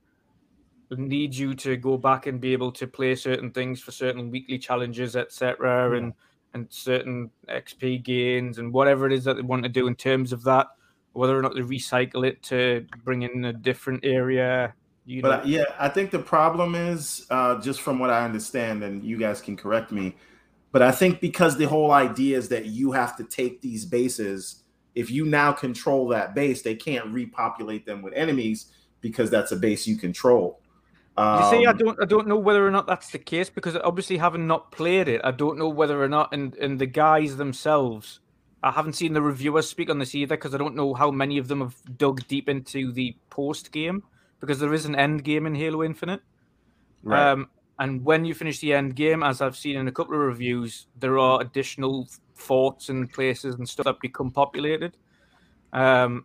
needs 0.90 1.38
you 1.38 1.54
to 1.54 1.76
go 1.76 1.96
back 1.96 2.26
and 2.26 2.40
be 2.40 2.52
able 2.52 2.72
to 2.72 2.86
play 2.86 3.14
certain 3.14 3.50
things 3.50 3.80
for 3.80 3.92
certain 3.92 4.30
weekly 4.30 4.58
challenges, 4.58 5.16
etc., 5.16 5.96
and 5.96 6.12
and 6.54 6.66
certain 6.70 7.30
XP 7.48 8.02
gains 8.02 8.58
and 8.58 8.72
whatever 8.72 9.06
it 9.06 9.12
is 9.12 9.24
that 9.24 9.36
they 9.36 9.42
want 9.42 9.62
to 9.62 9.68
do 9.68 9.86
in 9.86 9.94
terms 9.94 10.32
of 10.32 10.42
that. 10.44 10.68
Whether 11.12 11.38
or 11.38 11.42
not 11.42 11.54
they 11.54 11.60
recycle 11.60 12.26
it 12.26 12.42
to 12.44 12.86
bring 13.04 13.22
in 13.22 13.46
a 13.46 13.52
different 13.52 14.04
area, 14.04 14.74
you 15.06 15.22
know. 15.22 15.30
But 15.30 15.40
uh, 15.40 15.46
yeah, 15.46 15.64
I 15.78 15.88
think 15.88 16.10
the 16.10 16.18
problem 16.18 16.74
is 16.74 17.26
uh, 17.30 17.60
just 17.60 17.80
from 17.80 17.98
what 17.98 18.10
I 18.10 18.24
understand, 18.24 18.82
and 18.82 19.02
you 19.02 19.18
guys 19.18 19.40
can 19.40 19.56
correct 19.56 19.92
me. 19.92 20.14
But 20.72 20.82
I 20.82 20.92
think 20.92 21.20
because 21.20 21.56
the 21.56 21.64
whole 21.64 21.90
idea 21.90 22.36
is 22.36 22.50
that 22.50 22.66
you 22.66 22.92
have 22.92 23.16
to 23.16 23.24
take 23.24 23.62
these 23.62 23.86
bases. 23.86 24.62
If 24.94 25.10
you 25.10 25.24
now 25.26 25.52
control 25.52 26.08
that 26.08 26.34
base, 26.34 26.62
they 26.62 26.74
can't 26.74 27.06
repopulate 27.12 27.86
them 27.86 28.02
with 28.02 28.14
enemies 28.14 28.66
because 29.00 29.30
that's 29.30 29.52
a 29.52 29.56
base 29.56 29.86
you 29.86 29.96
control. 29.96 30.60
You 31.32 31.42
see, 31.44 31.66
I 31.66 31.70
Um, 31.70 31.78
don't, 31.78 32.00
I 32.00 32.04
don't 32.06 32.26
know 32.28 32.38
whether 32.38 32.66
or 32.66 32.70
not 32.70 32.86
that's 32.86 33.10
the 33.10 33.18
case 33.18 33.50
because 33.50 33.76
obviously, 33.76 34.18
having 34.18 34.46
not 34.46 34.70
played 34.72 35.08
it, 35.08 35.20
I 35.24 35.30
don't 35.32 35.58
know 35.58 35.68
whether 35.68 36.02
or 36.02 36.08
not, 36.08 36.32
and 36.32 36.54
and 36.56 36.78
the 36.78 36.86
guys 36.86 37.36
themselves, 37.36 38.20
I 38.62 38.70
haven't 38.70 38.94
seen 38.94 39.12
the 39.14 39.22
reviewers 39.22 39.68
speak 39.68 39.90
on 39.90 39.98
this 39.98 40.14
either 40.14 40.36
because 40.36 40.54
I 40.54 40.58
don't 40.58 40.76
know 40.76 40.94
how 40.94 41.10
many 41.10 41.38
of 41.38 41.48
them 41.48 41.60
have 41.60 41.76
dug 41.98 42.26
deep 42.28 42.48
into 42.48 42.92
the 42.92 43.16
post 43.30 43.72
game 43.72 44.02
because 44.40 44.58
there 44.58 44.74
is 44.74 44.84
an 44.86 44.94
end 44.96 45.24
game 45.24 45.46
in 45.46 45.54
Halo 45.54 45.82
Infinite. 45.82 46.20
right. 47.02 47.32
Um, 47.32 47.50
and 47.78 48.04
when 48.04 48.24
you 48.24 48.34
finish 48.34 48.60
the 48.60 48.72
end 48.72 48.96
game, 48.96 49.22
as 49.22 49.40
I've 49.42 49.56
seen 49.56 49.76
in 49.76 49.88
a 49.88 49.92
couple 49.92 50.14
of 50.14 50.20
reviews, 50.20 50.86
there 50.98 51.18
are 51.18 51.40
additional 51.40 52.08
forts 52.34 52.88
and 52.88 53.12
places 53.12 53.56
and 53.56 53.68
stuff 53.68 53.84
that 53.84 54.00
become 54.00 54.30
populated. 54.30 54.96
Um, 55.72 56.24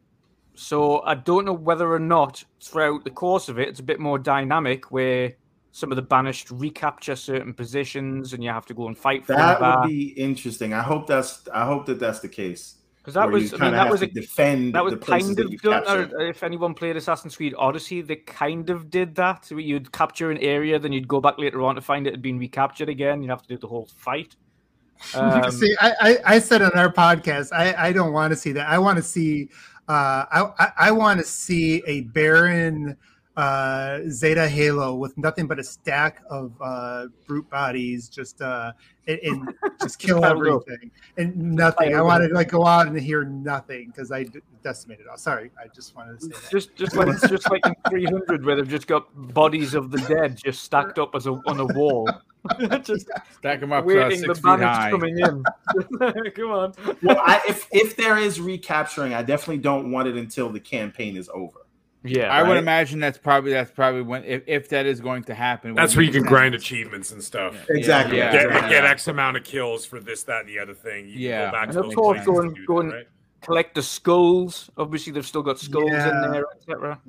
so 0.56 1.02
I 1.02 1.16
don't 1.16 1.46
know 1.46 1.54
whether 1.54 1.92
or 1.92 2.00
not 2.00 2.44
throughout 2.62 3.04
the 3.04 3.10
course 3.10 3.50
of 3.50 3.60
it, 3.60 3.68
it's 3.68 3.80
a 3.80 3.84
bit 3.84 4.00
more 4.00 4.20
dynamic 4.20 4.92
where 4.92 5.34
some 5.72 5.92
of 5.92 5.96
the 5.96 6.02
banished 6.02 6.52
recapture 6.52 7.16
certain 7.16 7.54
positions 7.54 8.34
and 8.34 8.44
you 8.44 8.50
have 8.50 8.66
to 8.66 8.74
go 8.74 8.88
and 8.88 8.98
fight 8.98 9.26
for 9.26 9.34
that 9.34 9.60
them 9.60 9.82
would 9.82 9.88
be 9.88 10.10
interesting. 10.10 10.74
I 10.74 10.82
hope 10.82 11.08
that's. 11.08 11.48
I 11.54 11.66
hope 11.66 11.86
that 11.86 12.00
that's 12.00 12.20
the 12.20 12.28
case. 12.28 12.76
because 12.98 13.14
that 13.14 13.30
was 13.30 13.54
I 13.54 13.56
mean 13.56 13.62
kinda 13.62 13.78
that 13.78 13.90
was 13.90 14.02
a 14.02 14.08
defend 14.08 14.76
that 14.76 14.84
was 14.84 14.94
the 14.94 15.00
kind 15.00 15.40
of 15.40 15.52
you've 15.52 15.62
done. 15.62 16.12
if 16.20 16.44
anyone 16.44 16.74
played 16.74 16.98
Assassin's 16.98 17.36
Creed 17.36 17.56
Odyssey, 17.58 18.02
they 18.02 18.18
kind 18.18 18.70
of 18.70 18.90
did 18.90 19.16
that. 19.16 19.50
You'd 19.50 19.92
capture 19.92 20.30
an 20.30 20.38
area, 20.40 20.78
then 20.78 20.92
you'd 20.92 21.08
go 21.08 21.22
back 21.22 21.38
later 21.38 21.62
on 21.62 21.76
to 21.76 21.82
find 21.82 22.06
it 22.06 22.14
had 22.14 22.22
been 22.22 22.38
recaptured 22.38 22.90
again. 22.90 23.22
You'd 23.22 23.30
have 23.30 23.42
to 23.44 23.48
do 23.48 23.58
the 23.58 23.68
whole 23.68 23.88
fight. 23.96 24.36
Um, 25.16 25.52
see, 25.52 25.76
I, 25.80 25.94
I, 26.00 26.18
I 26.36 26.40
said 26.40 26.62
on 26.62 26.78
our 26.78 26.94
podcast, 26.94 27.52
I, 27.52 27.88
I 27.88 27.92
don't 27.92 28.14
want 28.14 28.32
to 28.32 28.36
see 28.38 28.52
that. 28.52 28.70
I 28.70 28.78
want 28.78 28.98
to 28.98 29.04
see, 29.04 29.50
uh, 29.88 30.26
I, 30.32 30.52
I, 30.60 30.72
I 30.78 30.92
want 30.92 31.20
to 31.20 31.26
see 31.26 31.84
a 31.86 32.02
barren 32.02 32.98
uh, 33.38 34.00
Zeta 34.10 34.48
Halo 34.48 34.96
with 34.96 35.18
nothing 35.18 35.48
but 35.48 35.60
a 35.60 35.64
stack 35.64 36.22
of 36.30 36.54
uh, 36.62 37.08
brute 37.26 37.50
bodies, 37.50 38.10
just 38.10 38.42
uh, 38.42 38.74
and, 39.08 39.20
and 39.20 39.54
just 39.82 40.00
kill 40.00 40.26
everything 40.26 40.92
and 41.18 41.36
nothing. 41.36 41.90
I 41.90 41.98
Piled 41.98 42.08
wanted 42.08 42.28
to 42.30 42.34
like 42.36 42.50
go 42.50 42.66
out 42.66 42.88
and 42.88 43.00
hear 43.00 43.24
nothing 43.24 43.88
because 43.88 44.12
I 44.12 44.24
d- 44.24 44.42
decimated 44.64 45.08
all. 45.08 45.18
Sorry, 45.18 45.52
I 45.58 45.68
just 45.74 45.96
wanted 45.96 46.20
to 46.20 46.26
say 46.26 46.32
that. 46.32 46.52
Just, 46.52 46.76
just 46.76 46.96
like 46.96 47.08
just 47.30 47.50
like 47.50 47.66
in 47.66 47.74
300, 47.90 48.46
where 48.46 48.56
they've 48.58 48.68
just 48.68 48.88
got 48.88 49.08
bodies 49.34 49.74
of 49.76 49.92
the 49.92 50.00
dead 50.00 50.38
just 50.38 50.64
stacked 50.64 51.00
up 51.00 51.16
as 51.16 51.26
a 51.26 51.32
on 51.32 51.60
a 51.60 51.66
wall, 51.66 52.10
just 52.84 53.10
Stack 53.38 53.60
them 53.60 53.72
up 53.72 53.86
waiting 53.86 54.20
six 54.20 54.28
the 54.28 54.36
feet 54.36 54.92
coming 54.92 55.18
in. 55.20 56.32
Come 56.34 56.52
on. 56.52 56.74
Well, 57.02 57.22
I, 57.24 57.42
if 57.48 57.68
if 57.72 57.96
there 57.96 58.18
is 58.18 58.42
recapturing, 58.42 59.14
I 59.14 59.24
definitely 59.24 59.60
don't 59.60 59.92
want 59.92 60.08
it 60.08 60.16
until 60.16 60.50
the 60.50 60.60
campaign 60.60 61.16
is 61.16 61.30
over. 61.34 61.60
Yeah, 62.04 62.34
I 62.34 62.42
would 62.42 62.58
imagine 62.58 63.00
that's 63.00 63.18
probably 63.20 63.52
that's 63.52 63.70
probably 63.72 64.02
when 64.02 64.24
if, 64.24 64.42
if 64.48 64.70
that 64.70 64.86
is 64.88 65.00
going 65.00 65.24
to 65.26 65.36
happen. 65.36 65.76
That's 65.76 65.96
where 65.96 66.04
you 66.04 66.12
can 66.12 66.22
send- 66.22 66.30
grind 66.30 66.56
achievements 66.56 67.12
and 67.12 67.24
stuff. 67.24 67.56
Exactly. 67.70 68.18
Yeah, 68.18 68.32
Get, 68.32 68.50
yeah. 68.50 68.70
get 68.70 68.86
X 68.86 69.08
amount 69.08 69.38
of 69.38 69.44
kills 69.44 69.86
for 69.86 70.00
this, 70.00 70.24
that, 70.24 70.42
and 70.42 70.50
the 70.50 70.58
other 70.58 70.74
thing. 70.74 71.08
You 71.08 71.14
Yeah. 71.30 71.46
go 71.46 71.52
back 71.52 71.64
And 71.66 71.74
to 71.74 71.80
of 71.84 71.94
course, 71.96 72.18
places 72.24 72.26
to 72.26 72.34
going- 72.34 72.54
do 72.54 72.62
that, 72.62 72.68
going- 72.68 72.90
right? 72.90 73.08
collect 73.42 73.76
the 73.76 73.84
skulls. 73.84 74.70
Obviously, 74.78 75.14
they've 75.14 75.26
still 75.26 75.44
got 75.44 75.60
skulls 75.60 75.92
Yeah. 75.92 76.26
in 76.26 76.32
there, 76.32 76.46
etc. 76.56 77.00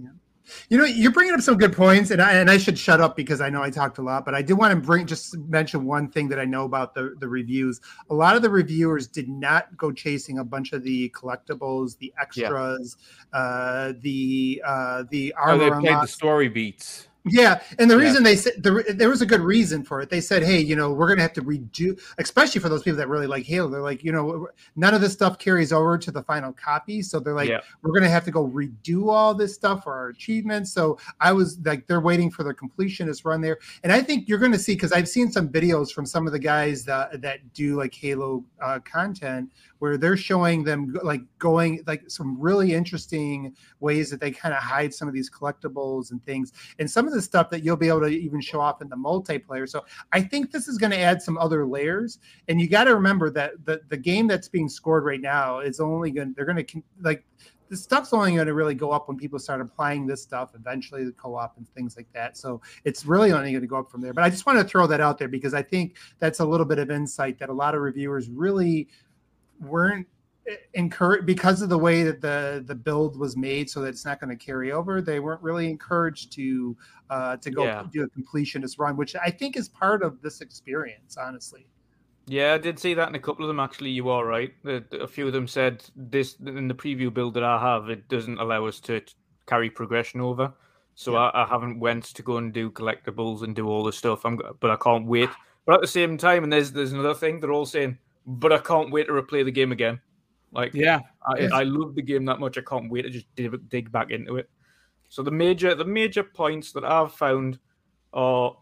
You 0.69 0.79
know, 0.79 0.85
you're 0.85 1.13
bringing 1.13 1.35
up 1.35 1.41
some 1.41 1.57
good 1.57 1.73
points, 1.73 2.11
and 2.11 2.21
I 2.21 2.33
and 2.35 2.51
I 2.51 2.59
should 2.59 2.79
shut 2.79 3.01
up 3.01 3.17
because 3.17 3.41
I 3.41 3.49
know 3.49 3.63
I 3.63 3.71
talked 3.71 3.99
a 3.99 4.03
lot, 4.03 4.25
but 4.25 4.35
I 4.35 4.43
did 4.43 4.55
want 4.55 4.73
to 4.73 4.81
bring 4.81 5.07
just 5.07 5.37
mention 5.39 5.85
one 5.85 6.09
thing 6.09 6.29
that 6.29 6.39
I 6.39 6.45
know 6.45 6.65
about 6.65 6.95
the 6.95 7.15
the 7.19 7.29
reviews. 7.29 7.81
A 8.11 8.15
lot 8.15 8.37
of 8.37 8.43
the 8.43 8.51
reviewers 8.51 9.07
did 9.07 9.29
not 9.29 9.77
go 9.77 9.93
chasing 9.93 10.39
a 10.39 10.45
bunch 10.45 10.73
of 10.73 10.83
the 10.83 11.11
collectibles, 11.11 11.97
the 11.99 12.13
extras, 12.21 12.97
uh, 13.33 13.93
the 14.01 14.63
uh, 14.65 15.05
the 15.11 15.35
Oh, 15.41 15.59
they 15.59 15.71
armor 15.71 15.81
played 15.81 16.03
the 16.03 16.07
story 16.09 16.49
beats. 16.49 17.09
Yeah, 17.25 17.63
and 17.79 17.89
the 17.89 17.97
Yeah. 17.97 18.03
reason 18.03 18.23
they 18.25 18.35
said 18.35 18.55
the, 18.63 18.85
there 18.97 19.09
was 19.09 19.23
a 19.23 19.27
good 19.27 19.43
reason 19.43 19.85
for 19.85 20.01
it. 20.01 20.11
They 20.11 20.21
said, 20.21 20.43
"Hey, 20.43 20.59
you 20.61 20.75
know, 20.75 20.93
we're 20.93 21.07
going 21.07 21.19
to 21.19 21.23
have 21.23 21.33
to 21.35 21.43
redo, 21.43 21.97
especially 22.19 22.61
for 22.61 22.69
those 22.69 22.83
people 22.83 22.97
that 22.97 23.09
really 23.09 23.29
like 23.29 23.45
Halo. 23.45 23.69
They're 23.69 23.81
like, 23.81 24.03
you 24.03 24.11
know, 24.11 24.49
none 24.75 24.93
of 24.93 25.01
this 25.01 25.13
stuff 25.13 25.39
carries 25.39 25.73
over 25.73 25.97
to 25.99 26.11
the 26.11 26.23
final 26.25 26.53
copy, 26.53 27.01
so 27.01 27.21
they're 27.21 27.33
like, 27.35 27.49
Yeah. 27.49 27.61
we're 27.83 27.93
going 27.93 28.03
to 28.03 28.11
have 28.11 28.25
to 28.25 28.33
go 28.33 28.49
redo 28.49 29.09
all 29.09 29.35
this 29.35 29.55
stuff 29.55 29.85
for 29.85 29.93
our 29.95 30.09
achievements." 30.09 30.73
So 30.73 30.99
I 31.21 31.33
was 31.33 31.59
like, 31.65 31.87
they're 31.87 32.01
waiting 32.01 32.29
for 32.29 32.43
the 32.43 32.55
completionist 32.55 33.25
run 33.25 33.41
there, 33.41 33.59
and 33.85 33.93
I 33.93 34.03
think 34.03 34.29
you're 34.29 34.39
going 34.41 34.53
to 34.53 34.59
see 34.59 34.75
because 34.75 34.91
I've 34.93 35.09
seen 35.09 35.31
some 35.31 35.49
videos 35.49 35.93
from 35.93 36.07
some 36.07 36.27
of 36.27 36.33
the 36.33 36.41
guys 36.41 36.85
that 36.87 37.21
that 37.23 37.53
do 37.55 37.77
like 37.77 37.95
Halo 37.95 38.45
uh, 38.61 38.81
content 38.81 39.49
where 39.83 39.99
they're 39.99 40.17
showing 40.17 40.63
them 40.63 40.97
like 41.03 41.23
going 41.41 41.83
like 41.89 42.09
some 42.09 42.41
really 42.41 42.73
interesting 42.73 43.53
ways 43.81 44.11
that 44.11 44.21
they 44.21 44.31
kind 44.31 44.55
of 44.55 44.63
hide 44.63 44.95
some 44.95 45.09
of 45.09 45.13
these 45.13 45.29
collectibles 45.29 46.13
and 46.13 46.25
things 46.25 46.53
and 46.79 46.89
some 46.89 47.09
of 47.09 47.13
the 47.13 47.21
stuff 47.21 47.51
that 47.51 47.65
you'll 47.65 47.77
be 47.77 47.89
able 47.89 47.99
to 47.99 48.07
even 48.07 48.41
show 48.41 48.61
off 48.61 48.81
in 48.81 48.89
the 48.89 48.95
multiplayer. 48.95 49.69
So 49.69 49.85
I 50.13 50.21
think 50.21 50.53
this 50.53 50.69
is 50.69 50.79
going 50.79 50.93
to 50.93 51.01
add 51.01 51.21
some 51.21 51.37
other 51.37 51.67
layers. 51.67 52.21
And 52.47 52.61
you 52.61 52.69
got 52.69 52.85
to 52.85 52.95
remember 52.95 53.29
that 53.31 53.65
the, 53.65 53.81
the 53.89 53.97
game 53.97 54.29
that's 54.29 54.49
being 54.49 54.69
scored 54.69 55.05
right 55.05 55.21
now 55.21 55.59
is 55.59 55.81
only 55.81 56.13
going 56.13 56.33
they're 56.37 56.45
going 56.45 56.65
to 56.65 56.83
like, 57.01 57.25
the 57.69 57.77
stuff's 57.77 58.13
only 58.13 58.35
going 58.35 58.47
to 58.47 58.55
really 58.55 58.77
go 58.77 58.93
up 58.93 59.09
when 59.09 59.17
people 59.17 59.41
start 59.41 59.61
applying 59.61 60.07
this 60.07 60.23
stuff 60.23 60.51
eventually 60.55 61.05
the 61.05 61.13
co-op 61.13 61.57
and 61.57 61.67
things 61.71 61.97
like 61.97 62.07
that 62.13 62.37
so 62.37 62.61
it's 62.85 63.07
really 63.07 63.33
only 63.33 63.51
going 63.51 63.63
to 63.63 63.67
go 63.67 63.79
up 63.79 63.91
from 63.91 64.03
there 64.03 64.13
but 64.13 64.23
i 64.23 64.29
just 64.29 64.45
want 64.45 64.59
to 64.59 64.65
throw 64.65 64.87
that 64.87 65.01
out 65.01 65.17
there 65.17 65.27
because 65.27 65.55
i 65.55 65.63
think 65.63 65.97
that's 66.19 66.41
a 66.41 66.45
little 66.45 66.67
bit 66.67 66.79
of 66.79 66.91
insight 66.91 67.39
that 67.39 67.49
a 67.49 67.53
lot 67.53 67.75
of 67.75 67.81
reviewers 67.81 68.29
really 68.29 68.89
weren't 69.61 70.07
encouraged 70.75 71.25
because 71.25 71.63
of 71.63 71.69
the 71.69 71.79
way 71.79 72.03
that 72.03 72.21
the 72.21 72.65
the 72.67 72.75
build 72.75 73.17
was 73.17 73.37
made 73.37 73.71
so 73.71 73.81
that 73.81 73.89
it's 73.89 74.05
not 74.05 74.19
going 74.21 74.37
to 74.37 74.45
carry 74.45 74.73
over 74.73 75.01
they 75.01 75.21
weren't 75.21 75.41
really 75.41 75.71
encouraged 75.71 76.33
to 76.33 76.77
uh 77.11 77.37
to 77.37 77.49
go 77.51 77.63
Yeah. 77.65 77.85
do 77.93 78.03
a 78.03 78.09
completionist 78.09 78.77
run 78.81 78.97
which 78.97 79.15
i 79.15 79.31
think 79.31 79.57
is 79.57 79.69
part 79.69 80.03
of 80.03 80.21
this 80.21 80.41
experience 80.41 81.17
honestly 81.17 81.67
Yeah, 82.27 82.55
I 82.55 82.59
did 82.59 82.79
see 82.79 82.95
that 82.95 83.09
in 83.09 83.15
a 83.17 83.21
couple 83.21 83.45
of 83.45 83.49
them. 83.49 83.59
Actually, 83.61 83.91
you 83.91 84.09
are 84.09 84.25
right. 84.25 84.53
A 84.65 85.09
few 85.09 85.27
of 85.27 85.33
them 85.33 85.49
said 85.49 85.85
this 85.97 86.37
in 86.47 86.69
the 86.69 86.75
preview 86.75 87.13
build 87.13 87.35
that 87.35 87.43
I 87.43 87.59
have. 87.61 87.91
It 87.91 88.09
doesn't 88.09 88.39
allow 88.39 88.67
us 88.67 88.79
to 88.81 89.01
carry 89.47 89.69
progression 89.71 90.21
over, 90.21 90.53
so 90.95 91.17
I, 91.17 91.31
I 91.43 91.45
haven't 91.47 91.81
went 91.81 92.05
to 92.15 92.23
go 92.23 92.37
and 92.37 92.53
do 92.53 92.71
collectibles 92.71 93.43
and 93.43 93.57
do 93.57 93.67
all 93.69 93.83
the 93.83 93.93
stuff. 93.93 94.25
I'm, 94.25 94.39
but 94.61 94.71
I 94.71 94.77
can't 94.77 95.05
wait. 95.07 95.31
But 95.67 95.75
at 95.75 95.81
the 95.81 95.89
same 95.99 96.17
time, 96.17 96.45
and 96.45 96.53
there's 96.53 96.71
there's 96.71 96.93
another 96.93 97.15
thing 97.15 97.41
they're 97.41 97.51
all 97.59 97.67
saying. 97.67 97.99
But 98.27 98.53
I 98.53 98.59
can't 98.59 98.91
wait 98.91 99.07
to 99.09 99.13
replay 99.13 99.45
the 99.45 99.51
game 99.51 99.73
again. 99.73 100.01
Like 100.53 100.75
Yeah, 100.75 101.01
I, 101.27 101.49
I 101.53 101.63
love 101.65 101.95
the 101.95 102.03
game 102.03 102.25
that 102.27 102.41
much. 102.41 102.59
I 102.59 102.63
can't 102.63 102.91
wait 102.91 103.03
to 103.03 103.11
just 103.11 103.27
dig, 103.35 103.69
dig 103.69 103.91
back 103.91 104.11
into 104.11 104.37
it. 104.37 104.49
So 105.09 105.23
the 105.23 105.31
major 105.31 105.75
the 105.75 105.85
major 105.85 106.23
points 106.23 106.73
that 106.73 106.85
I've 106.85 107.13
found 107.13 107.59
are 108.13 108.57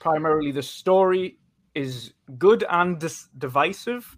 primarily 0.00 0.52
the 0.52 0.62
story 0.62 1.38
is 1.74 2.12
good 2.38 2.64
and 2.70 2.98
dis- 2.98 3.28
divisive. 3.36 4.16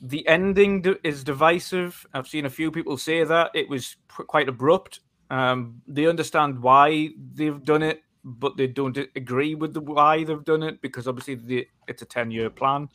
The 0.00 0.26
ending 0.28 0.84
is 1.02 1.24
divisive. 1.24 2.06
I've 2.12 2.28
seen 2.28 2.46
a 2.46 2.50
few 2.50 2.70
people 2.70 2.96
say 2.98 3.24
that 3.24 3.50
it 3.54 3.68
was 3.68 3.96
pr- 4.08 4.24
quite 4.24 4.48
abrupt. 4.48 5.00
Um, 5.30 5.80
they 5.88 6.06
understand 6.06 6.60
why 6.60 7.10
they've 7.34 7.62
done 7.64 7.82
it, 7.82 8.02
but 8.24 8.56
they 8.56 8.66
don't 8.66 8.98
agree 9.16 9.54
with 9.54 9.74
the 9.74 9.80
why 9.80 10.24
they've 10.24 10.44
done 10.44 10.62
it 10.62 10.80
because 10.82 11.08
obviously 11.08 11.36
the, 11.36 11.66
it's 11.88 12.02
a 12.02 12.06
ten 12.06 12.30
year 12.30 12.50
plan, 12.50 12.88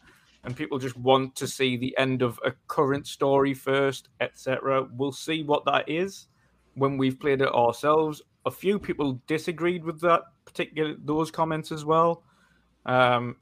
and 0.43 0.55
people 0.55 0.80
just 0.80 0.97
want 0.97 1.35
to 1.35 1.47
see 1.47 1.77
the 1.77 1.95
end 1.97 2.22
of 2.22 2.39
a 2.43 2.51
current 2.68 3.07
story 3.07 3.53
first, 3.53 4.09
etc. 4.19 4.88
We'll 4.91 5.11
see 5.11 5.43
what 5.43 5.65
that 5.65 5.88
is 5.88 6.27
when 6.73 6.97
we've 6.97 7.19
played 7.19 7.41
it 7.41 7.53
ourselves. 7.53 8.22
A 8.45 8.51
few 8.51 8.80
people 8.80 9.22
disagreed 9.27 9.84
with 9.84 10.01
that 10.01 10.22
particular 10.45 10.95
those 10.97 11.30
comments 11.30 11.72
as 11.72 11.85
well. 11.85 12.23
Um, 12.85 13.38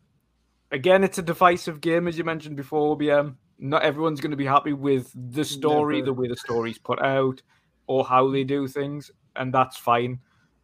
again, 0.72 1.04
it's 1.04 1.18
a 1.18 1.24
divisive 1.24 1.80
game, 1.80 2.08
as 2.08 2.18
you 2.18 2.24
mentioned 2.24 2.58
before, 2.58 2.98
OBM. 2.98 3.36
Not 3.60 3.84
everyone's 3.84 4.22
going 4.22 4.32
to 4.32 4.38
be 4.38 4.46
happy 4.46 4.74
with 4.74 5.12
the 5.14 5.44
story, 5.44 5.98
Never. 5.98 6.06
the 6.06 6.14
way 6.14 6.28
the 6.28 6.36
story's 6.36 6.78
put 6.78 7.02
out, 7.02 7.42
or 7.88 8.06
how 8.06 8.30
they 8.30 8.44
do 8.44 8.68
things, 8.68 9.12
and 9.36 9.54
that's 9.54 9.78
fine. 9.78 10.20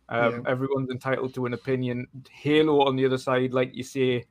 Um, 0.08 0.44
Everyone's 0.48 0.92
entitled 0.92 1.34
to 1.34 1.46
an 1.46 1.54
opinion. 1.54 2.08
Halo, 2.32 2.86
on 2.86 2.96
the 2.96 3.06
other 3.06 3.18
side, 3.18 3.54
like 3.54 3.74
you 3.74 3.84
say, 3.84 4.26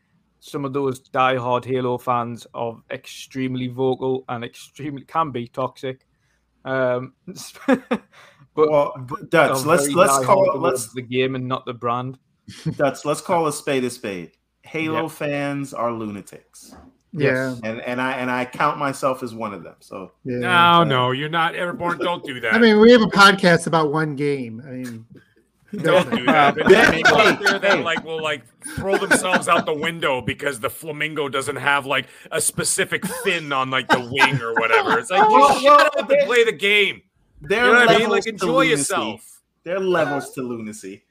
some 0.47 0.67
of 0.67 0.75
those 0.75 0.99
die-hard 1.01 1.65
Halo 1.65 1.97
fans 1.97 2.47
are 2.53 2.77
extremely 2.91 3.69
vocal 3.69 4.27
and 4.29 4.45
extremely 4.45 5.01
can 5.03 5.31
be 5.31 5.49
toxic. 5.49 6.07
Um, 6.67 7.15
but 7.67 8.05
Well, 8.55 9.07
Dutch, 9.31 9.51
are 9.51 9.67
let's 9.67 9.89
let's 9.89 10.23
call 10.27 10.55
it 10.55 10.59
let's 10.61 10.93
the 10.93 11.01
game 11.01 11.35
and 11.35 11.49
not 11.49 11.65
the 11.65 11.73
brand. 11.73 12.19
Dutch, 12.77 13.07
let's 13.07 13.23
call 13.23 13.47
a 13.47 13.53
spade 13.55 13.85
a 13.85 13.91
spade. 13.91 14.33
Halo 14.63 15.05
Yep. 15.05 15.11
fans 15.13 15.73
are 15.73 15.91
lunatics, 15.91 16.75
yeah 17.13 17.57
and 17.65 17.81
and 17.81 17.99
I 17.99 18.13
and 18.13 18.31
I 18.31 18.45
count 18.45 18.79
myself 18.79 19.23
as 19.23 19.35
one 19.35 19.55
of 19.55 19.63
them. 19.63 19.77
So 19.81 20.13
yeah 20.25 20.39
No, 20.41 20.85
no, 20.85 21.11
you're 21.13 21.31
not. 21.31 21.55
Everborn. 21.55 21.99
don't 22.01 22.23
do 22.23 22.39
that. 22.41 22.53
i 22.53 22.59
mean 22.59 22.81
we 22.81 22.93
have 22.93 23.01
a 23.03 23.07
podcast 23.07 23.67
about 23.67 23.93
one 23.93 24.15
game 24.15 24.63
i 24.67 24.71
mean 24.73 25.07
don't 25.83 26.11
do 26.11 26.25
that. 26.27 26.55
But 26.57 26.69
there 26.69 26.87
are 26.87 26.93
people 26.93 27.17
out 27.19 27.41
there 27.41 27.59
that 27.59 27.81
like 27.81 28.05
will 28.05 28.23
like 28.23 28.43
throw 28.77 28.97
themselves 28.99 29.49
out 29.49 29.67
the 29.67 29.75
window 29.75 30.21
because 30.21 30.61
the 30.61 30.71
flamingo 30.71 31.29
doesn't 31.29 31.57
have 31.57 31.87
like 31.87 32.07
a 32.31 32.41
specific 32.41 33.07
fin 33.07 33.53
on 33.53 33.71
like 33.71 33.89
the 33.89 34.01
wing 34.01 34.41
or 34.41 34.55
whatever. 34.55 34.99
It's 34.99 35.11
like 35.11 35.29
Well, 35.29 35.55
you 35.57 35.63
shut 35.69 35.91
well, 35.95 36.05
up 36.05 36.11
and 36.11 36.27
play 36.27 36.45
the 36.45 36.53
game. 36.53 37.03
there 37.41 37.67
You 37.67 37.73
know 37.73 37.79
are 37.81 37.87
what 37.87 37.97
I 37.97 37.99
mean? 37.99 38.11
Like 38.11 38.27
enjoy 38.27 38.63
yourself. 38.63 39.43
There 39.65 39.77
are 39.77 39.81
levels 39.81 40.31
to 40.33 40.43
lunacy. 40.43 41.05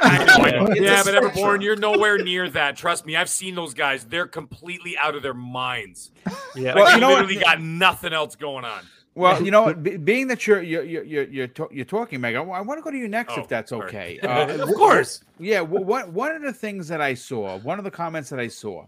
I 0.00 0.24
know, 0.24 0.34
I 0.34 0.50
know. 0.52 0.66
It's 0.70 0.80
a 0.80 0.84
Yeah, 0.84 1.02
but. 1.04 1.14
Everborn, 1.14 1.62
you're 1.62 1.74
nowhere 1.76 2.16
near 2.18 2.48
that. 2.50 2.76
Trust 2.76 3.04
me, 3.06 3.16
I've 3.16 3.28
seen 3.28 3.54
those 3.56 3.74
guys. 3.74 4.04
They're 4.04 4.26
completely 4.28 4.96
out 4.96 5.16
of 5.16 5.22
their 5.22 5.34
minds. 5.34 6.12
Yeah, 6.54 6.74
Like 6.74 6.76
Well, 6.76 6.86
they 6.86 6.94
you 6.94 7.00
know 7.00 7.08
what? 7.10 7.26
literally 7.26 7.40
got 7.42 7.60
nothing 7.60 8.12
else 8.12 8.36
going 8.36 8.64
on. 8.64 8.84
Well, 9.20 9.42
you 9.44 9.50
know, 9.50 9.72
be- 9.74 9.96
being 9.96 10.26
that 10.28 10.46
you're 10.46 10.62
you're 10.62 10.82
you're 10.84 11.04
you're 11.04 11.24
you're, 11.28 11.46
to- 11.48 11.68
you're 11.70 11.84
talking, 11.84 12.20
Meg, 12.20 12.34
I, 12.34 12.40
want 12.40 12.78
to 12.78 12.82
go 12.82 12.90
to 12.90 12.96
you 12.96 13.08
next 13.08 13.34
Oh, 13.36 13.40
if 13.42 13.48
that's 13.48 13.70
sorry. 13.70 13.88
okay. 13.88 14.18
Uh, 14.22 14.58
of 14.62 14.74
course. 14.74 15.22
yeah. 15.38 15.60
wh- 15.60 15.86
What 15.86 16.08
one 16.10 16.32
of 16.34 16.42
the 16.42 16.52
things 16.52 16.88
that 16.88 17.00
I 17.00 17.14
saw, 17.14 17.58
one 17.58 17.78
of 17.78 17.84
the 17.84 17.90
comments 17.90 18.30
that 18.30 18.40
I 18.40 18.48
saw 18.48 18.86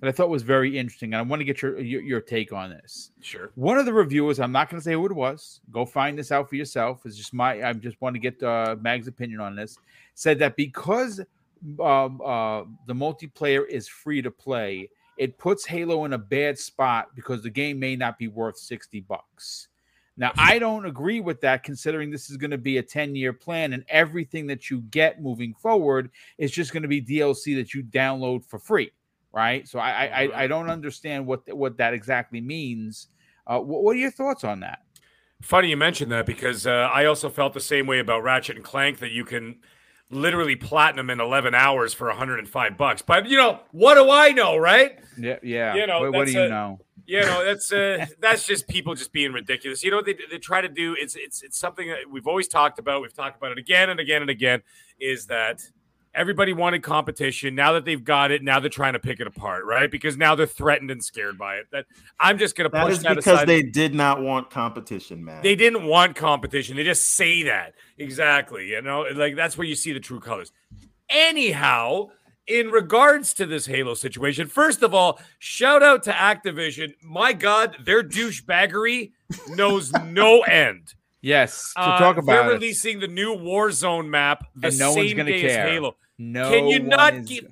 that 0.00 0.08
I 0.08 0.12
thought 0.12 0.28
was 0.30 0.42
very 0.42 0.76
interesting, 0.76 1.12
and 1.14 1.18
I 1.18 1.22
want 1.22 1.40
to 1.40 1.44
get 1.44 1.62
your 1.62 1.78
your, 1.80 2.02
your 2.02 2.20
take 2.20 2.52
on 2.52 2.70
this. 2.70 3.10
Sure. 3.20 3.50
One 3.54 3.78
of 3.78 3.86
the 3.86 3.92
reviewers, 3.92 4.40
I'm 4.40 4.52
not 4.52 4.68
going 4.68 4.80
to 4.80 4.84
say 4.84 4.92
who 4.94 5.06
it 5.06 5.12
was. 5.12 5.60
Go 5.70 5.84
find 5.84 6.18
this 6.18 6.32
out 6.32 6.48
for 6.48 6.56
yourself. 6.56 7.06
It's 7.06 7.16
just 7.16 7.32
my. 7.32 7.62
I 7.62 7.72
just 7.72 8.00
want 8.00 8.14
to 8.14 8.20
get 8.20 8.42
uh, 8.42 8.76
Mag's 8.80 9.06
opinion 9.08 9.40
on 9.40 9.54
this. 9.56 9.78
Said 10.14 10.38
that 10.40 10.56
because 10.56 11.20
um, 11.80 12.20
uh, 12.24 12.64
the 12.86 12.94
multiplayer 12.94 13.66
is 13.68 13.86
free 13.88 14.20
to 14.22 14.30
play, 14.30 14.90
it 15.16 15.38
puts 15.38 15.66
Halo 15.66 16.04
in 16.04 16.12
a 16.12 16.18
bad 16.18 16.58
spot 16.58 17.08
because 17.14 17.42
the 17.42 17.50
game 17.50 17.78
may 17.78 17.96
not 17.96 18.18
be 18.18 18.28
worth 18.28 18.58
sixty 18.58 19.00
bucks. 19.00 19.68
Now, 20.16 20.32
I 20.36 20.58
don't 20.58 20.84
agree 20.84 21.20
with 21.20 21.40
that, 21.40 21.62
considering 21.62 22.10
this 22.10 22.28
is 22.28 22.36
going 22.36 22.50
to 22.50 22.58
be 22.58 22.76
a 22.78 22.82
10 22.82 23.14
year 23.14 23.32
plan 23.32 23.72
and 23.72 23.84
everything 23.88 24.46
that 24.48 24.68
you 24.68 24.82
get 24.82 25.22
moving 25.22 25.54
forward 25.54 26.10
is 26.36 26.50
just 26.50 26.72
going 26.72 26.82
to 26.82 26.88
be 26.88 27.00
DLC 27.00 27.56
that 27.56 27.72
you 27.72 27.82
download 27.82 28.44
for 28.44 28.58
free, 28.58 28.92
right? 29.32 29.66
So 29.66 29.78
I 29.78 29.90
I, 29.90 30.04
I, 30.04 30.42
I 30.42 30.46
don't 30.46 30.68
understand 30.68 31.26
what 31.26 31.42
what 31.54 31.78
that 31.78 31.94
exactly 31.94 32.40
means. 32.40 33.08
Uh, 33.46 33.58
what, 33.58 33.82
what 33.82 33.96
are 33.96 33.98
your 33.98 34.10
thoughts 34.10 34.44
on 34.44 34.60
that? 34.60 34.80
Funny 35.40 35.70
you 35.70 35.76
mentioned 35.76 36.12
that 36.12 36.26
because 36.26 36.66
uh, 36.66 36.88
I 36.92 37.06
also 37.06 37.28
felt 37.28 37.52
the 37.52 37.60
same 37.60 37.86
way 37.86 37.98
about 37.98 38.22
Ratchet 38.22 38.56
and 38.56 38.64
Clank 38.64 38.98
that 39.00 39.10
you 39.10 39.24
can 39.24 39.56
literally 40.12 40.54
platinum 40.54 41.10
in 41.10 41.20
11 41.20 41.54
hours 41.54 41.92
for 41.94 42.06
105 42.08 42.76
bucks. 42.76 43.02
But 43.02 43.26
you 43.26 43.36
know, 43.36 43.60
what 43.72 43.94
do 43.94 44.10
I 44.10 44.30
know, 44.30 44.56
right? 44.56 44.98
Yeah, 45.18 45.38
yeah. 45.42 45.74
You 45.74 45.86
know, 45.86 46.00
what, 46.00 46.12
what 46.12 46.26
do 46.26 46.32
you 46.32 46.42
a- 46.42 46.48
know? 46.48 46.80
You 47.04 47.22
know, 47.22 47.44
that's 47.44 47.72
uh, 47.72 48.06
that's 48.20 48.46
just 48.46 48.68
people 48.68 48.94
just 48.94 49.12
being 49.12 49.32
ridiculous. 49.32 49.82
You 49.82 49.90
know 49.90 49.96
what 49.96 50.06
they, 50.06 50.16
they 50.30 50.38
try 50.38 50.60
to 50.60 50.68
do? 50.68 50.94
It's 50.98 51.16
it's 51.16 51.42
it's 51.42 51.58
something 51.58 51.88
that 51.88 52.08
we've 52.08 52.28
always 52.28 52.46
talked 52.46 52.78
about. 52.78 53.02
We've 53.02 53.12
talked 53.12 53.36
about 53.36 53.50
it 53.50 53.58
again 53.58 53.90
and 53.90 53.98
again 53.98 54.22
and 54.22 54.30
again. 54.30 54.62
Is 55.00 55.26
that 55.26 55.62
everybody 56.14 56.52
wanted 56.52 56.82
competition? 56.82 57.54
Now 57.54 57.72
that 57.72 57.84
they've 57.84 58.02
got 58.02 58.30
it, 58.30 58.42
now 58.42 58.60
they're 58.60 58.68
trying 58.70 58.92
to 58.94 58.98
pick 58.98 59.20
it 59.20 59.26
apart, 59.26 59.64
right? 59.64 59.90
Because 59.90 60.16
now 60.16 60.34
they're 60.34 60.46
threatened 60.46 60.90
and 60.90 61.02
scared 61.02 61.38
by 61.38 61.56
it. 61.56 61.66
That 61.72 61.86
I'm 62.20 62.38
just 62.38 62.56
going 62.56 62.70
to 62.70 62.76
push 62.84 62.92
is 62.94 63.02
that 63.02 63.16
because 63.16 63.34
aside. 63.34 63.48
they 63.48 63.62
did 63.62 63.94
not 63.94 64.20
want 64.22 64.50
competition, 64.50 65.24
man. 65.24 65.42
They 65.42 65.54
didn't 65.56 65.84
want 65.86 66.16
competition. 66.16 66.76
They 66.76 66.84
just 66.84 67.14
say 67.14 67.42
that. 67.44 67.74
Exactly. 67.98 68.68
You 68.68 68.82
know, 68.82 69.06
like 69.14 69.36
that's 69.36 69.56
where 69.58 69.66
you 69.66 69.74
see 69.74 69.92
the 69.92 70.00
true 70.00 70.20
colors. 70.20 70.52
Anyhow, 71.08 72.08
in 72.46 72.68
regards 72.70 73.34
to 73.34 73.46
this 73.46 73.66
Halo 73.66 73.94
situation, 73.94 74.48
first 74.48 74.82
of 74.82 74.94
all, 74.94 75.20
shout 75.38 75.82
out 75.82 76.02
to 76.04 76.10
Activision. 76.12 76.94
My 77.02 77.32
God, 77.32 77.76
their 77.84 78.02
douchebaggery 78.02 79.12
knows 79.50 79.92
no 79.92 80.40
end. 80.42 80.94
Yes, 81.20 81.72
to 81.74 81.80
Uh, 81.82 81.98
talk 81.98 82.24
they're 82.26 82.50
it. 82.50 82.54
releasing 82.54 82.98
the 82.98 83.06
new 83.06 83.36
Warzone 83.36 84.08
map 84.08 84.44
the 84.56 84.68
And 84.68 84.78
no 84.78 84.90
same 84.92 85.04
one's 85.04 85.14
gonna 85.14 85.30
day 85.30 85.40
care. 85.42 85.64
as 85.66 85.70
Halo. 85.70 85.96
No, 86.22 86.50
Can 86.50 86.68
you 86.68 86.78
not 86.80 87.24
get- 87.24 87.46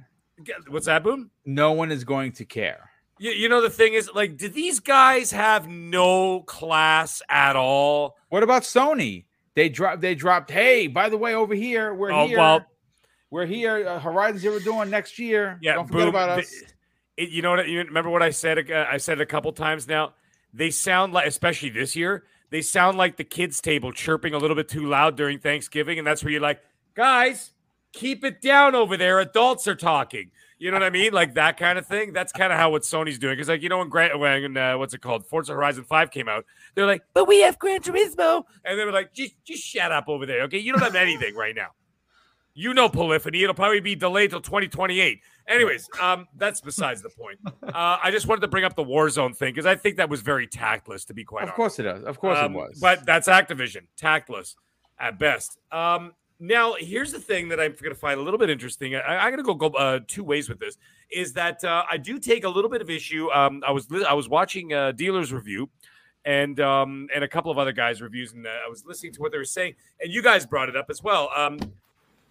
What's 0.69 0.87
that, 0.87 1.03
Boom? 1.03 1.31
No 1.45 1.73
one 1.73 1.91
is 1.93 2.05
going 2.05 2.33
to 2.33 2.45
care. 2.45 2.91
You, 3.19 3.33
you 3.33 3.49
know 3.49 3.61
the 3.61 3.69
thing 3.69 3.93
is, 3.95 4.11
like, 4.15 4.37
do 4.39 4.49
these 4.49 4.81
guys 4.81 5.31
have 5.33 5.69
no 5.69 6.41
class 6.43 7.21
at 7.29 7.57
all? 7.57 8.17
What 8.31 8.43
about 8.43 8.63
Sony? 8.63 9.27
They 9.55 9.69
dropped. 9.69 10.01
They 10.01 10.15
dropped. 10.15 10.51
Hey, 10.51 10.87
by 10.87 11.09
the 11.11 11.19
way, 11.19 11.35
over 11.35 11.55
here, 11.55 11.93
we're 11.93 12.13
Oh, 12.13 12.27
here. 12.27 12.39
well- 12.39 12.65
we're 13.31 13.47
here. 13.47 13.87
Uh, 13.87 13.99
Horizon 14.01 14.39
Zero 14.39 14.59
Dawn 14.61 14.89
next 14.91 15.19
year. 15.19 15.59
Yeah, 15.61 15.75
don't 15.75 15.87
forget 15.87 16.01
boom. 16.01 16.09
about 16.09 16.39
us. 16.39 16.53
it- 17.17 17.29
you 17.31 17.43
know 17.43 17.51
what? 17.51 17.69
You 17.69 17.79
remember 17.81 18.09
what 18.09 18.23
I 18.23 18.31
said? 18.31 18.71
Uh, 18.71 18.87
I 18.91 18.97
said 18.97 19.19
it 19.19 19.23
a 19.23 19.27
couple 19.27 19.53
times 19.53 19.87
now. 19.87 20.15
They 20.55 20.71
sound 20.71 21.13
like, 21.13 21.27
especially 21.27 21.69
this 21.69 21.95
year, 21.95 22.25
they 22.49 22.63
sound 22.63 22.97
like 22.97 23.17
the 23.19 23.25
kids' 23.25 23.61
table 23.61 23.93
chirping 23.93 24.33
a 24.33 24.39
little 24.39 24.57
bit 24.57 24.69
too 24.69 24.87
loud 24.87 25.17
during 25.17 25.39
Thanksgiving, 25.39 25.99
and 25.99 26.07
that's 26.07 26.25
where 26.25 26.33
you're 26.33 26.41
like, 26.41 26.63
guys, 26.95 27.51
keep 27.93 28.25
it 28.25 28.41
down 28.41 28.75
over 28.75 28.97
there. 28.97 29.21
Adults 29.21 29.67
are 29.69 29.75
talking. 29.75 30.31
You 30.59 30.71
know 30.71 30.77
what 30.77 30.83
I 30.83 30.91
mean? 30.91 31.13
Like 31.15 31.35
that 31.35 31.57
kind 31.57 31.79
of 31.79 31.87
thing. 31.87 32.13
That's 32.13 32.33
kind 32.33 32.53
of 32.53 32.59
how 32.59 32.71
what 32.71 32.83
Sony's 32.83 33.19
doing. 33.19 33.33
Because 33.35 33.49
like 33.49 33.63
you 33.63 33.69
know 33.71 33.79
when 33.79 33.89
Grant, 33.89 34.19
when 34.19 34.57
uh, 34.57 34.77
what's 34.77 34.93
it 34.93 35.01
called, 35.01 35.27
Forza 35.27 35.55
Horizon 35.55 35.85
Five 35.85 36.11
came 36.11 36.29
out, 36.29 36.45
they're 36.75 36.87
like, 36.87 37.03
but 37.15 37.27
we 37.27 37.41
have 37.41 37.59
Gran 37.59 37.81
Turismo, 37.81 38.45
and 38.65 38.79
they 38.79 38.85
were 38.85 38.93
like, 38.93 39.15
just 39.15 39.35
just 39.45 39.63
shut 39.65 39.91
up 39.91 40.09
over 40.09 40.27
there, 40.27 40.43
okay? 40.43 40.59
You 40.59 40.73
don't 40.73 40.83
have 40.83 40.95
anything 40.97 41.35
right 41.35 41.55
now. 41.57 41.69
You 42.53 42.75
know 42.75 42.89
Polyphony. 42.91 43.43
It'll 43.43 43.55
probably 43.55 43.81
be 43.81 43.95
delayed 43.95 44.31
till 44.31 44.41
2028. 44.43 45.21
Anyways, 45.49 45.89
um, 46.01 46.27
that's 46.37 46.61
besides 46.61 47.01
the 47.01 47.09
point. 47.09 47.39
Uh, 47.63 47.99
I 48.03 48.11
just 48.11 48.27
wanted 48.27 48.43
to 48.43 48.49
bring 48.49 48.65
up 48.65 48.75
the 48.75 48.85
Warzone 48.85 49.35
thing 49.35 49.55
because 49.55 49.67
I 49.67 49.77
think 49.77 49.97
that 49.97 50.11
was 50.11 50.21
very 50.21 50.47
tactless, 50.47 51.05
to 51.07 51.15
be 51.15 51.25
quite 51.25 51.45
Of 51.45 51.51
honest. 51.51 51.57
course 51.57 51.79
it 51.79 51.87
is. 51.87 52.05
Of 52.05 52.19
course 52.19 52.39
Um, 52.39 52.55
it 52.55 52.59
was. 52.59 52.79
But 52.81 53.07
that's 53.07 53.29
Activision, 53.29 53.87
tactless 53.97 54.57
at 54.99 55.19
best. 55.19 55.59
Um, 55.73 56.13
now, 56.41 56.75
here's 56.79 57.13
the 57.13 57.21
thing 57.21 57.49
that 57.51 57.61
I'm 57.61 57.73
going 57.73 57.95
to 57.95 58.01
find 58.01 58.19
a 58.19 58.23
little 58.23 58.39
bit 58.39 58.49
interesting. 58.49 58.97
I, 58.97 59.19
I'm 59.19 59.31
going 59.31 59.37
to 59.37 59.43
go, 59.43 59.55
go 59.55 59.77
uh, 59.77 60.01
two 60.07 60.25
ways 60.25 60.49
with 60.49 60.59
this. 60.59 60.79
Is 61.13 61.35
that 61.35 61.63
uh, 61.63 61.85
I 61.91 61.99
do 61.99 62.19
take 62.19 62.45
a 62.45 62.49
little 62.49 62.71
bit 62.71 62.81
of 62.81 62.89
issue. 62.89 63.31
Um, 63.31 63.63
I 63.67 63.71
was 63.71 63.87
I 64.09 64.15
was 64.15 64.29
watching 64.29 64.73
uh, 64.73 64.93
dealers 64.93 65.33
review, 65.33 65.69
and 66.25 66.59
um, 66.61 67.09
and 67.15 67.23
a 67.25 67.29
couple 67.29 67.51
of 67.51 67.59
other 67.59 67.73
guys' 67.73 68.01
reviews, 68.01 68.33
and 68.33 68.47
uh, 68.47 68.51
I 68.65 68.69
was 68.69 68.85
listening 68.87 69.13
to 69.15 69.21
what 69.21 69.33
they 69.33 69.39
were 69.39 69.45
saying, 69.45 69.75
and 70.01 70.13
you 70.13 70.23
guys 70.23 70.47
brought 70.47 70.69
it 70.69 70.77
up 70.77 70.87
as 70.89 71.03
well. 71.03 71.31
Um, 71.37 71.59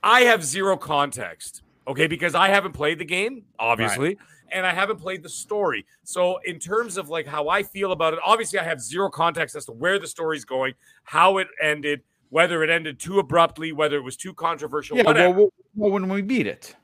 I 0.02 0.22
have 0.22 0.44
zero 0.44 0.77
context, 0.77 1.61
okay, 1.88 2.07
because 2.07 2.36
I 2.36 2.48
haven't 2.48 2.72
played 2.72 2.99
the 2.99 3.06
game, 3.06 3.44
obviously, 3.60 4.18
and 4.52 4.65
I 4.65 4.73
haven't 4.73 4.98
played 4.98 5.23
the 5.23 5.30
story. 5.30 5.86
So, 6.03 6.40
in 6.45 6.57
terms 6.57 6.98
of 6.98 7.10
like 7.10 7.27
how 7.27 7.49
I 7.49 7.64
feel 7.64 7.91
about 7.91 8.14
it, 8.14 8.19
obviously, 8.26 8.60
I 8.60 8.64
have 8.64 8.81
zero 8.81 9.10
context 9.10 9.56
as 9.56 9.65
to 9.65 9.72
where 9.73 9.99
the 9.99 10.07
story's 10.07 10.45
going, 10.45 10.73
how 11.03 11.38
it 11.38 11.48
ended, 11.61 12.02
whether 12.30 12.64
it 12.64 12.69
ended 12.69 12.99
too 12.99 13.19
abruptly, 13.19 13.72
whether 13.72 13.97
it 13.97 14.03
was 14.03 14.15
too 14.15 14.34
controversial, 14.34 14.97
yeah, 14.97 15.03
whatever. 15.03 15.38
well, 15.38 15.53
well, 15.76 15.91
when 15.91 16.10
we 16.10 16.22
beat 16.22 16.47
it, 16.47 16.76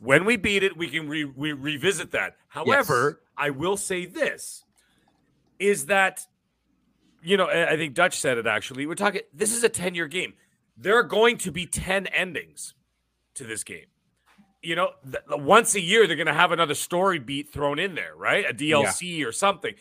when 0.00 0.24
we 0.24 0.36
beat 0.36 0.62
it, 0.62 0.76
we 0.76 0.88
can 0.88 1.08
re- 1.08 1.24
we 1.24 1.52
revisit 1.52 2.10
that. 2.12 2.36
However, 2.48 3.22
I 3.36 3.50
will 3.50 3.76
say 3.76 4.06
this 4.06 4.64
is 5.58 5.86
that 5.86 6.26
you 7.22 7.36
know, 7.36 7.48
I 7.48 7.76
think 7.76 7.94
Dutch 7.94 8.18
said 8.18 8.38
it 8.38 8.46
actually. 8.46 8.86
We're 8.86 8.94
talking 8.94 9.22
this 9.34 9.52
is 9.52 9.64
a 9.64 9.68
10-year 9.68 10.06
game. 10.06 10.34
There 10.76 10.96
are 10.96 11.02
going 11.02 11.38
to 11.38 11.50
be 11.50 11.66
10 11.66 12.06
endings 12.08 12.74
to 13.34 13.44
this 13.44 13.64
game. 13.64 13.86
You 14.62 14.76
know, 14.76 14.90
th- 15.04 15.40
once 15.40 15.74
a 15.74 15.80
year 15.80 16.06
they're 16.06 16.16
going 16.16 16.26
to 16.26 16.34
have 16.34 16.52
another 16.52 16.74
story 16.74 17.18
beat 17.18 17.52
thrown 17.52 17.78
in 17.78 17.94
there, 17.94 18.14
right? 18.16 18.48
A 18.48 18.54
DLC 18.54 19.26
or 19.26 19.32
something. 19.32 19.74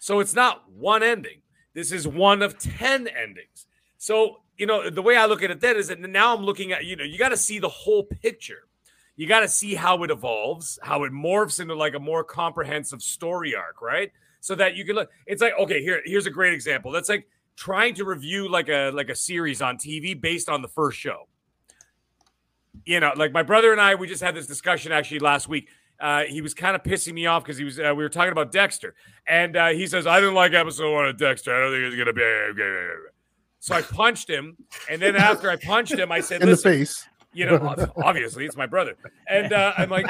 So 0.00 0.18
it's 0.18 0.34
not 0.34 0.68
one 0.70 1.02
ending. 1.02 1.42
This 1.74 1.92
is 1.92 2.06
one 2.08 2.42
of 2.42 2.58
10 2.58 3.06
endings. 3.06 3.66
So, 4.02 4.38
you 4.58 4.66
know, 4.66 4.90
the 4.90 5.00
way 5.00 5.16
I 5.16 5.26
look 5.26 5.44
at 5.44 5.52
it 5.52 5.60
then 5.60 5.76
is 5.76 5.86
that 5.86 6.00
now 6.00 6.34
I'm 6.34 6.42
looking 6.42 6.72
at, 6.72 6.84
you 6.84 6.96
know, 6.96 7.04
you 7.04 7.18
got 7.18 7.28
to 7.28 7.36
see 7.36 7.60
the 7.60 7.68
whole 7.68 8.02
picture. 8.02 8.66
You 9.14 9.28
got 9.28 9.40
to 9.40 9.48
see 9.48 9.76
how 9.76 10.02
it 10.02 10.10
evolves, 10.10 10.76
how 10.82 11.04
it 11.04 11.12
morphs 11.12 11.60
into 11.60 11.76
like 11.76 11.94
a 11.94 12.00
more 12.00 12.24
comprehensive 12.24 13.00
story 13.00 13.54
arc, 13.54 13.80
right? 13.80 14.10
So 14.40 14.56
that 14.56 14.74
you 14.74 14.84
can 14.84 14.96
look. 14.96 15.10
It's 15.28 15.40
like, 15.40 15.52
okay, 15.56 15.80
here, 15.84 16.02
here's 16.04 16.26
a 16.26 16.30
great 16.30 16.52
example. 16.52 16.90
That's 16.90 17.08
like 17.08 17.28
trying 17.54 17.94
to 17.94 18.04
review 18.04 18.48
like 18.48 18.68
a 18.68 18.90
like 18.90 19.08
a 19.08 19.14
series 19.14 19.62
on 19.62 19.76
TV 19.76 20.20
based 20.20 20.48
on 20.48 20.62
the 20.62 20.68
first 20.68 20.98
show. 20.98 21.28
You 22.84 22.98
know, 22.98 23.12
like 23.14 23.30
my 23.30 23.44
brother 23.44 23.70
and 23.70 23.80
I, 23.80 23.94
we 23.94 24.08
just 24.08 24.20
had 24.20 24.34
this 24.34 24.48
discussion 24.48 24.90
actually 24.90 25.20
last 25.20 25.46
week. 25.46 25.68
Uh, 26.00 26.24
he 26.24 26.40
was 26.40 26.54
kind 26.54 26.74
of 26.74 26.82
pissing 26.82 27.12
me 27.12 27.26
off 27.26 27.44
because 27.44 27.56
he 27.56 27.62
was 27.62 27.78
uh, 27.78 27.94
we 27.96 28.02
were 28.02 28.08
talking 28.08 28.32
about 28.32 28.50
Dexter, 28.50 28.96
and 29.28 29.56
uh, 29.56 29.68
he 29.68 29.86
says 29.86 30.08
I 30.08 30.18
didn't 30.18 30.34
like 30.34 30.54
episode 30.54 30.92
one 30.92 31.06
of 31.06 31.16
Dexter. 31.16 31.54
I 31.54 31.60
don't 31.60 31.70
think 31.70 31.84
it's 31.84 31.96
gonna 31.96 32.12
be. 32.12 33.11
So 33.62 33.76
I 33.76 33.82
punched 33.82 34.28
him, 34.28 34.56
and 34.90 35.00
then 35.00 35.14
after 35.14 35.48
I 35.48 35.54
punched 35.54 35.92
him, 35.96 36.10
I 36.10 36.18
said, 36.18 36.42
in 36.42 36.50
the 36.50 36.56
face. 36.56 37.06
you 37.32 37.46
know, 37.46 37.76
obviously 38.04 38.44
it's 38.44 38.56
my 38.56 38.66
brother. 38.66 38.96
And 39.28 39.52
uh, 39.52 39.72
I'm 39.78 39.88
like, 39.88 40.06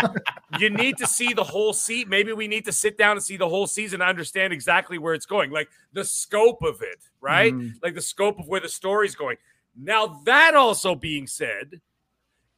you 0.59 0.71
need 0.71 0.97
to 0.97 1.07
see 1.07 1.35
the 1.35 1.45
whole 1.45 1.75
seat. 1.75 2.09
Maybe 2.09 2.33
we 2.33 2.49
need 2.49 2.65
to 2.65 2.73
sit 2.73 2.97
down 2.97 3.19
and 3.19 3.23
see 3.23 3.37
the 3.37 3.47
whole 3.51 3.67
season 3.67 4.01
to 4.01 4.07
understand 4.07 4.55
exactly 4.55 4.97
where 4.97 5.13
it's 5.13 5.27
going, 5.27 5.51
like 5.51 5.69
the 5.93 6.03
scope 6.03 6.63
of 6.63 6.81
it, 6.81 7.05
right? 7.21 7.53
Mhm. 7.53 7.75
Like 7.83 7.95
the 7.95 8.01
scope 8.01 8.39
of 8.39 8.49
where 8.49 8.59
the 8.61 8.71
story's 8.71 9.15
going. 9.15 9.37
Now, 9.79 10.23
that 10.25 10.55
also 10.55 10.95
being 10.95 11.27
said, 11.27 11.83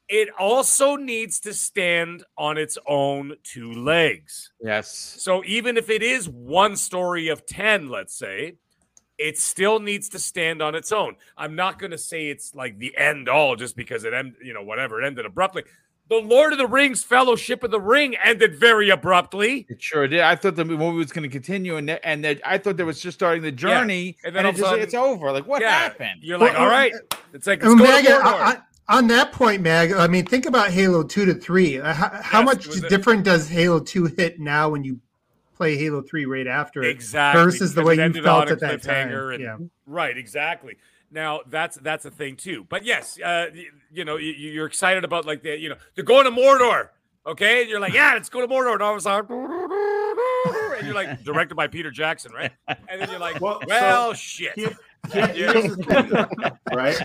it 0.09 0.29
also 0.39 0.95
needs 0.95 1.41
to 1.41 1.53
stand 1.53 2.23
on 2.39 2.57
its 2.57 2.79
own 2.87 3.35
two 3.43 3.73
legs. 3.73 4.53
yes, 4.63 4.89
So 5.19 5.43
even 5.45 5.77
if 5.77 5.91
it 5.91 6.05
is 6.05 6.29
one 6.29 6.77
story 6.77 7.29
of 7.31 7.47
10, 7.47 7.89
let's 7.89 8.15
say, 8.17 8.59
it 9.19 9.39
still 9.39 9.79
needs 9.79 10.09
to 10.11 10.19
stand 10.19 10.61
on 10.63 10.75
its 10.75 10.91
own. 10.93 11.17
I'm 11.37 11.55
not 11.55 11.79
going 11.79 11.93
to 11.93 11.99
say 11.99 12.29
it's 12.29 12.55
like 12.55 12.79
the 12.79 12.97
end 12.97 13.29
all 13.29 13.57
just 13.57 13.77
because 13.77 14.05
it 14.05 14.13
ended, 14.13 14.35
you 14.43 14.53
know, 14.53 14.63
whatever, 14.63 15.01
it 15.03 15.07
ended 15.07 15.25
abruptly. 15.27 15.63
The 16.11 16.17
Lord 16.17 16.53
of 16.53 16.59
the 16.59 16.67
Rings 16.67 17.03
Fellowship 17.03 17.63
of 17.63 17.71
the 17.71 17.81
Ring 17.81 18.15
ended 18.23 18.57
very 18.61 18.91
abruptly. 18.91 19.67
it 19.71 19.81
sure 19.81 20.07
did. 20.07 20.21
I 20.21 20.37
thought 20.37 20.55
the 20.55 20.65
movie 20.65 20.99
was 20.99 21.13
going 21.13 21.23
to 21.23 21.31
continue, 21.31 21.77
and 21.77 21.89
that, 21.89 22.01
and 22.05 22.23
that 22.25 22.43
I 22.45 22.59
thought 22.59 22.77
they 22.77 22.83
was 22.85 23.01
just 23.01 23.17
starting 23.17 23.43
the 23.43 23.51
journey, 23.53 24.19
and 24.23 24.29
and, 24.29 24.37
then 24.37 24.45
all 24.45 24.51
it 24.51 24.57
just, 24.57 24.69
sudden- 24.69 24.85
it's 24.85 24.95
over. 24.95 25.33
Like 25.33 25.47
what 25.47 25.63
Yeah, 25.63 25.71
happened? 25.71 26.21
You're 26.23 26.37
like, 26.37 26.53
Well, 26.53 26.63
all 26.63 26.69
uh, 26.69 26.73
right. 26.73 26.93
It's 27.33 27.47
like, 27.47 27.63
let's 27.63 27.73
And 27.73 27.79
go 27.81 27.87
to 27.87 27.91
Mag, 27.93 28.05
Mordor. 28.05 28.47
on, 28.47 28.63
on 28.99 29.07
that 29.07 29.33
point, 29.33 29.63
Mag, 29.63 29.93
I 29.93 30.07
mean, 30.07 30.27
think 30.27 30.45
about 30.45 30.71
Halo 30.71 31.05
2 31.05 31.25
to 31.25 31.35
3. 31.35 31.81
Uh, 31.81 31.95
How, 31.95 32.09
how 32.23 32.39
Yes, 32.41 32.45
much 32.45 32.67
it 32.77 32.85
a- 32.85 32.89
different 32.91 33.25
does 33.25 33.49
Halo 33.49 33.81
2 33.81 34.05
hit 34.19 34.39
now 34.39 34.69
when 34.69 34.85
you 34.85 35.01
play 35.55 35.77
Halo 35.77 36.03
3 36.03 36.25
right 36.27 36.47
after 36.47 36.83
it 36.83 36.91
exactly 36.91 37.43
versus 37.45 37.75
the 37.75 37.83
way 37.83 37.95
you 37.95 38.23
felt 38.23 38.51
at 38.51 38.61
that 38.61 38.83
time? 38.83 39.09
and- 39.13 39.41
yeah. 39.41 39.57
Right, 39.87 40.17
exactly. 40.17 40.77
Now 41.11 41.41
that's 41.47 41.77
that's 41.77 42.05
a 42.07 42.11
thing 42.11 42.37
too. 42.37 42.67
But 42.69 42.85
yes, 42.85 43.19
uh, 43.21 43.47
y- 43.55 43.67
you 43.93 44.05
know, 44.05 44.17
you, 44.17 44.33
you're 44.33 44.67
excited 44.67 45.05
about 45.05 45.25
like 45.27 45.43
the 45.43 45.57
you 45.59 45.69
know 45.69 45.77
they're 45.95 46.05
going 46.05 46.25
to 46.25 46.31
Mordor. 46.33 46.89
Okay, 47.27 47.63
and 47.63 47.71
you're 47.71 47.81
like, 47.81 47.95
yeah, 47.95 48.13
let's 48.15 48.29
go 48.29 48.41
to 48.41 48.49
Mordor. 48.49 48.75
And 48.75 48.83
all 48.83 48.93
of 48.93 48.99
a 48.99 49.01
sudden, 49.01 49.35
and 50.79 50.87
you're 50.87 50.95
like, 50.95 51.23
directed 51.25 51.55
by 51.55 51.67
Peter 51.69 51.91
Jackson, 51.91 52.33
right? 52.33 52.51
And 52.69 53.01
then 53.01 53.09
you're 53.11 53.19
like, 53.19 53.41
Well, 53.41 53.61
well, 53.67 54.11
so 54.11 54.15
shit. 54.15 54.53
here- 54.57 54.77
here- 55.13 55.27
here's 55.29 55.77
the 55.77 55.83
thing, 55.85 56.77
right? 56.77 56.99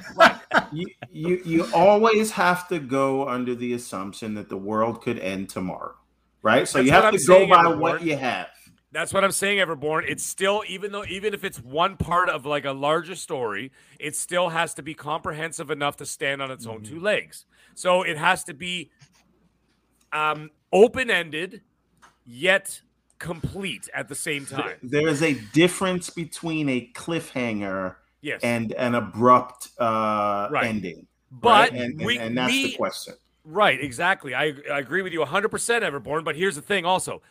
You, 0.73 0.88
you 1.11 1.41
you 1.45 1.67
always 1.73 2.31
have 2.31 2.67
to 2.69 2.80
go 2.80 3.27
under 3.30 3.53
the 3.55 3.73
assumption 3.73 4.34
that 4.35 4.49
the 4.49 4.57
world 4.57 5.01
could 5.01 5.19
end 5.19 5.49
tomorrow, 5.49 5.95
right? 6.41 6.68
So 6.68 6.80
That's 6.80 6.86
you 6.88 6.91
have 6.94 7.14
to 7.14 7.26
go 7.26 7.48
by 7.48 7.64
Everborn. 7.66 7.80
what 7.80 8.03
you 8.03 8.16
have. 8.18 8.48
That's 8.91 9.14
what 9.14 9.24
I'm 9.24 9.32
saying, 9.32 9.60
Everborn. 9.60 10.03
It's 10.07 10.24
still, 10.24 10.64
even 10.68 10.91
though, 10.91 11.06
even 11.06 11.34
if 11.36 11.44
it's 11.44 11.60
one 11.60 11.95
part 11.95 12.28
of 12.30 12.45
like 12.48 12.66
a 12.66 12.72
larger 12.72 13.16
story, 13.16 13.72
it 13.99 14.16
still 14.16 14.49
has 14.49 14.74
to 14.76 14.82
be 14.82 14.94
comprehensive 14.95 15.70
enough 15.70 15.98
to 15.98 16.06
stand 16.07 16.41
on 16.41 16.49
its 16.49 16.66
own 16.66 16.82
two 16.82 16.99
legs. 16.99 17.45
So 17.76 18.02
it 18.02 18.18
has 18.18 18.44
to 18.45 18.53
be 18.56 18.90
um, 20.11 20.49
open 20.74 21.11
ended, 21.11 21.61
yet 22.26 22.82
complete 23.20 23.88
at 23.94 24.07
the 24.07 24.16
same 24.16 24.45
time. 24.45 24.78
There 24.82 25.07
is 25.07 25.22
a 25.22 25.34
difference 25.53 26.10
between 26.10 26.70
a 26.70 26.90
cliffhanger 26.95 27.95
Yes. 28.22 28.41
and 28.44 28.74
an 28.74 28.95
abrupt 28.95 29.70
uh, 29.80 30.49
Right. 30.52 30.66
ending. 30.66 31.06
but 31.32 31.72
right? 31.72 31.80
and, 31.80 32.02
and- 32.02 32.11
and 32.20 32.38
that's 32.38 32.52
we 32.52 32.64
the 32.72 32.76
question. 32.78 33.14
Right, 33.51 33.81
exactly. 33.84 34.35
I, 34.35 34.53
I 34.71 34.77
agree 34.80 35.01
with 35.01 35.11
you 35.11 35.21
100%, 35.21 35.49
Everborn. 35.81 36.23
But 36.23 36.35
here's 36.35 36.55
the 36.55 36.61
thing 36.61 36.85
also 36.85 37.21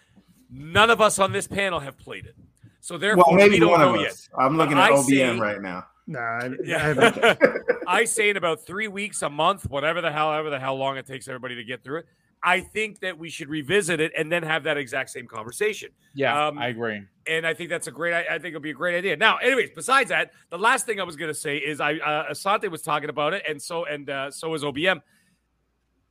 none 0.51 0.91
of 0.91 1.01
us 1.01 1.19
on 1.19 1.31
this 1.33 1.47
panel 1.47 1.79
have 1.81 1.97
played 1.99 2.27
it. 2.27 2.35
So 2.81 2.97
therefore, 2.99 3.25
Well, 3.37 3.49
we 3.49 3.59
don't 3.59 3.71
one 3.71 3.81
know 3.81 3.95
of 3.95 4.01
yet. 4.01 4.29
I'm 4.39 4.57
looking 4.57 4.79
I 4.79 4.87
at 4.87 4.93
OBM 4.95 5.07
say- 5.07 5.39
right 5.39 5.61
now. 5.63 5.85
Nah, 6.07 6.19
I, 6.21 6.47
I 6.47 6.51
Yeah. 6.65 6.79
haven't. 6.79 7.39
I 7.87 8.05
say 8.05 8.31
in 8.31 8.37
about 8.39 8.65
three 8.65 8.89
weeks, 8.89 9.21
a 9.23 9.29
month, 9.29 9.69
whatever 9.71 10.01
the 10.01 10.11
hell, 10.11 10.33
ever 10.33 10.49
the 10.51 10.59
hell 10.59 10.77
long 10.77 10.97
it 10.97 11.07
takes 11.07 11.29
everybody 11.29 11.55
to 11.57 11.65
get 11.65 11.85
through 11.85 11.99
it. 11.99 12.07
I 12.43 12.61
think 12.61 13.01
that 13.01 13.19
we 13.19 13.29
should 13.31 13.49
revisit 13.51 14.01
it 14.01 14.13
and 14.17 14.31
then 14.33 14.43
have 14.43 14.63
that 14.65 14.79
exact 14.79 15.11
same 15.11 15.27
conversation. 15.27 15.91
Yeah, 16.15 16.47
Um, 16.49 16.57
I 16.59 16.69
agree. 16.69 17.03
and 17.27 17.47
I 17.47 17.53
think 17.53 17.69
that's 17.69 17.89
a 17.89 17.91
great. 17.91 18.15
I, 18.15 18.21
I 18.37 18.39
think 18.39 18.47
it'll 18.47 18.61
be 18.61 18.71
a 18.71 18.75
great 18.75 18.97
idea. 18.97 19.17
Now, 19.17 19.37
anyways, 19.37 19.71
besides 19.75 20.09
that, 20.11 20.31
the 20.49 20.57
last 20.59 20.87
thing 20.87 20.99
I 20.99 21.03
was 21.05 21.17
going 21.17 21.31
to 21.31 21.39
say 21.39 21.59
is 21.59 21.79
I 21.81 21.95
uh, 21.97 22.31
Asante 22.33 22.71
was 22.71 22.81
talking 22.81 23.11
about 23.11 23.35
it, 23.35 23.43
and 23.47 23.61
so 23.61 23.85
and 23.85 24.09
uh, 24.09 24.31
so 24.31 24.55
is 24.55 24.63
OBM. 24.65 25.03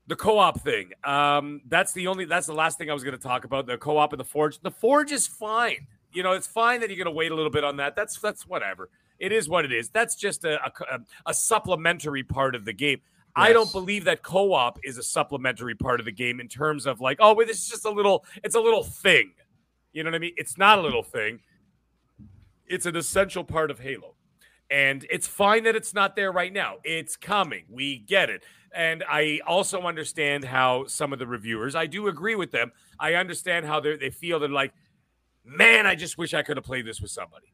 The 0.07 0.15
co-op 0.15 0.61
thing. 0.61 0.91
Um, 1.03 1.61
that's 1.67 1.91
the 1.91 2.07
only. 2.07 2.25
That's 2.25 2.47
the 2.47 2.53
last 2.53 2.77
thing 2.77 2.89
I 2.89 2.93
was 2.93 3.03
going 3.03 3.17
to 3.17 3.21
talk 3.21 3.43
about. 3.43 3.67
The 3.67 3.77
co-op 3.77 4.13
and 4.13 4.19
the 4.19 4.25
forge. 4.25 4.59
The 4.59 4.71
forge 4.71 5.11
is 5.11 5.27
fine. 5.27 5.85
You 6.13 6.23
know, 6.23 6.31
it's 6.31 6.47
fine 6.47 6.79
that 6.79 6.89
you're 6.89 6.97
going 6.97 7.13
to 7.13 7.17
wait 7.17 7.31
a 7.31 7.35
little 7.35 7.51
bit 7.51 7.63
on 7.63 7.77
that. 7.77 7.95
That's 7.95 8.17
that's 8.19 8.47
whatever. 8.47 8.89
It 9.19 9.31
is 9.31 9.49
what 9.49 9.65
it 9.65 9.73
is. 9.73 9.89
That's 9.89 10.15
just 10.15 10.45
a 10.45 10.63
a, 10.65 10.99
a 11.25 11.33
supplementary 11.33 12.23
part 12.23 12.55
of 12.55 12.63
the 12.63 12.73
game. 12.73 13.01
I 13.35 13.53
don't 13.53 13.71
believe 13.71 14.05
that 14.05 14.23
co-op 14.23 14.79
is 14.83 14.97
a 14.97 15.03
supplementary 15.03 15.75
part 15.75 15.99
of 15.99 16.07
the 16.07 16.11
game 16.11 16.39
in 16.39 16.47
terms 16.47 16.87
of 16.87 16.99
like, 16.99 17.17
oh, 17.19 17.35
well, 17.35 17.45
this 17.45 17.59
is 17.59 17.69
just 17.69 17.85
a 17.85 17.91
little. 17.91 18.25
It's 18.43 18.55
a 18.55 18.59
little 18.59 18.83
thing. 18.83 19.33
You 19.93 20.03
know 20.03 20.09
what 20.09 20.15
I 20.15 20.19
mean? 20.19 20.33
It's 20.37 20.57
not 20.57 20.79
a 20.79 20.81
little 20.81 21.03
thing. 21.03 21.39
It's 22.65 22.85
an 22.85 22.95
essential 22.95 23.43
part 23.43 23.71
of 23.71 23.79
Halo. 23.79 24.15
And 24.69 25.05
it's 25.09 25.27
fine 25.27 25.63
that 25.63 25.75
it's 25.75 25.93
not 25.93 26.15
there 26.15 26.31
right 26.31 26.51
now. 26.51 26.77
It's 26.83 27.15
coming. 27.15 27.65
We 27.69 27.99
get 27.99 28.29
it. 28.29 28.43
And 28.75 29.03
I 29.09 29.39
also 29.47 29.81
understand 29.81 30.43
how 30.43 30.85
some 30.87 31.13
of 31.13 31.19
the 31.19 31.27
reviewers, 31.27 31.75
I 31.75 31.85
do 31.85 32.07
agree 32.07 32.35
with 32.35 32.51
them. 32.51 32.71
I 32.99 33.15
understand 33.15 33.65
how 33.65 33.79
they 33.79 34.09
feel 34.09 34.39
they're 34.39 34.49
like, 34.49 34.73
man, 35.43 35.87
I 35.87 35.95
just 35.95 36.17
wish 36.17 36.33
I 36.33 36.43
could 36.43 36.57
have 36.57 36.65
played 36.65 36.85
this 36.85 37.01
with 37.01 37.11
somebody. 37.11 37.53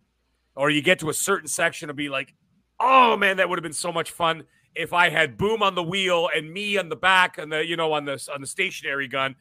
Or 0.56 0.70
you 0.70 0.82
get 0.82 1.00
to 1.00 1.10
a 1.10 1.14
certain 1.14 1.48
section 1.48 1.90
and 1.90 1.98
be 1.98 2.10
like, 2.10 2.34
oh 2.80 3.16
man, 3.18 3.38
that 3.38 3.50
would 3.50 3.58
have 3.58 3.64
been 3.64 3.74
so 3.74 3.92
much 3.92 4.12
fun 4.12 4.44
if 4.76 4.94
I 4.94 5.10
had 5.10 5.38
Boom 5.38 5.62
on 5.62 5.76
the 5.76 5.84
wheel 5.84 6.30
and 6.36 6.52
me 6.52 6.78
on 6.78 6.90
the 6.90 6.96
back 6.96 7.38
and 7.38 7.52
the 7.52 7.66
you 7.66 7.76
know 7.76 7.94
on 7.94 8.06
the 8.06 8.30
on 8.34 8.42
the 8.42 8.48
stationary 8.48 9.08
gun 9.08 9.36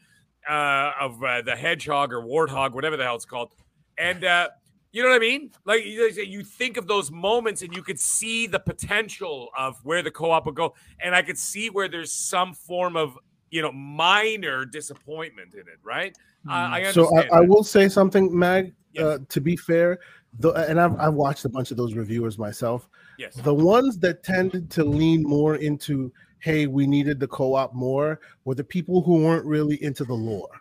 uh, 0.48 0.92
of 1.00 1.22
uh, 1.22 1.42
the 1.42 1.56
hedgehog 1.56 2.12
or 2.12 2.22
warthog, 2.22 2.72
whatever 2.72 2.96
the 2.96 3.04
hell 3.04 3.16
it's 3.16 3.24
called, 3.24 3.52
and 3.98 4.24
uh, 4.24 4.48
you 4.92 5.02
know 5.02 5.08
what 5.08 5.16
I 5.16 5.18
mean? 5.18 5.50
Like 5.64 5.84
you 5.84 6.08
you 6.08 6.44
think 6.44 6.76
of 6.76 6.86
those 6.86 7.10
moments 7.10 7.62
and 7.62 7.74
you 7.74 7.82
could 7.82 7.98
see 7.98 8.46
the 8.46 8.60
potential 8.60 9.48
of 9.58 9.78
where 9.84 10.02
the 10.02 10.10
co-op 10.10 10.46
would 10.46 10.54
go, 10.54 10.74
and 11.00 11.14
I 11.14 11.22
could 11.22 11.38
see 11.38 11.70
where 11.70 11.88
there's 11.88 12.12
some 12.12 12.54
form 12.54 12.96
of 12.96 13.18
you 13.50 13.62
know 13.62 13.72
minor 13.72 14.64
disappointment 14.64 15.54
in 15.54 15.60
it, 15.60 15.78
right? 15.82 16.16
Uh, 16.48 16.52
I 16.52 16.92
So 16.92 17.06
understand. 17.08 17.30
I, 17.32 17.38
I 17.38 17.40
will 17.40 17.64
say 17.64 17.88
something, 17.88 18.36
Mag. 18.36 18.74
Yes. 18.92 19.04
Uh, 19.04 19.18
to 19.30 19.40
be 19.40 19.56
fair, 19.56 20.00
the, 20.38 20.50
and 20.50 20.78
I've, 20.78 20.98
I've 21.00 21.14
watched 21.14 21.46
a 21.46 21.48
bunch 21.48 21.70
of 21.70 21.78
those 21.78 21.94
reviewers 21.94 22.38
myself. 22.38 22.90
yes. 23.18 23.36
The 23.36 23.54
ones 23.54 23.98
that 24.00 24.22
tended 24.22 24.70
to 24.72 24.84
lean 24.84 25.22
more 25.22 25.56
into, 25.56 26.12
hey, 26.40 26.66
we 26.66 26.86
needed 26.86 27.18
the 27.18 27.26
co-op 27.26 27.72
more, 27.72 28.20
were 28.44 28.54
the 28.54 28.64
people 28.64 29.00
who 29.00 29.22
weren't 29.24 29.46
really 29.46 29.82
into 29.82 30.04
the 30.04 30.12
lore. 30.12 30.60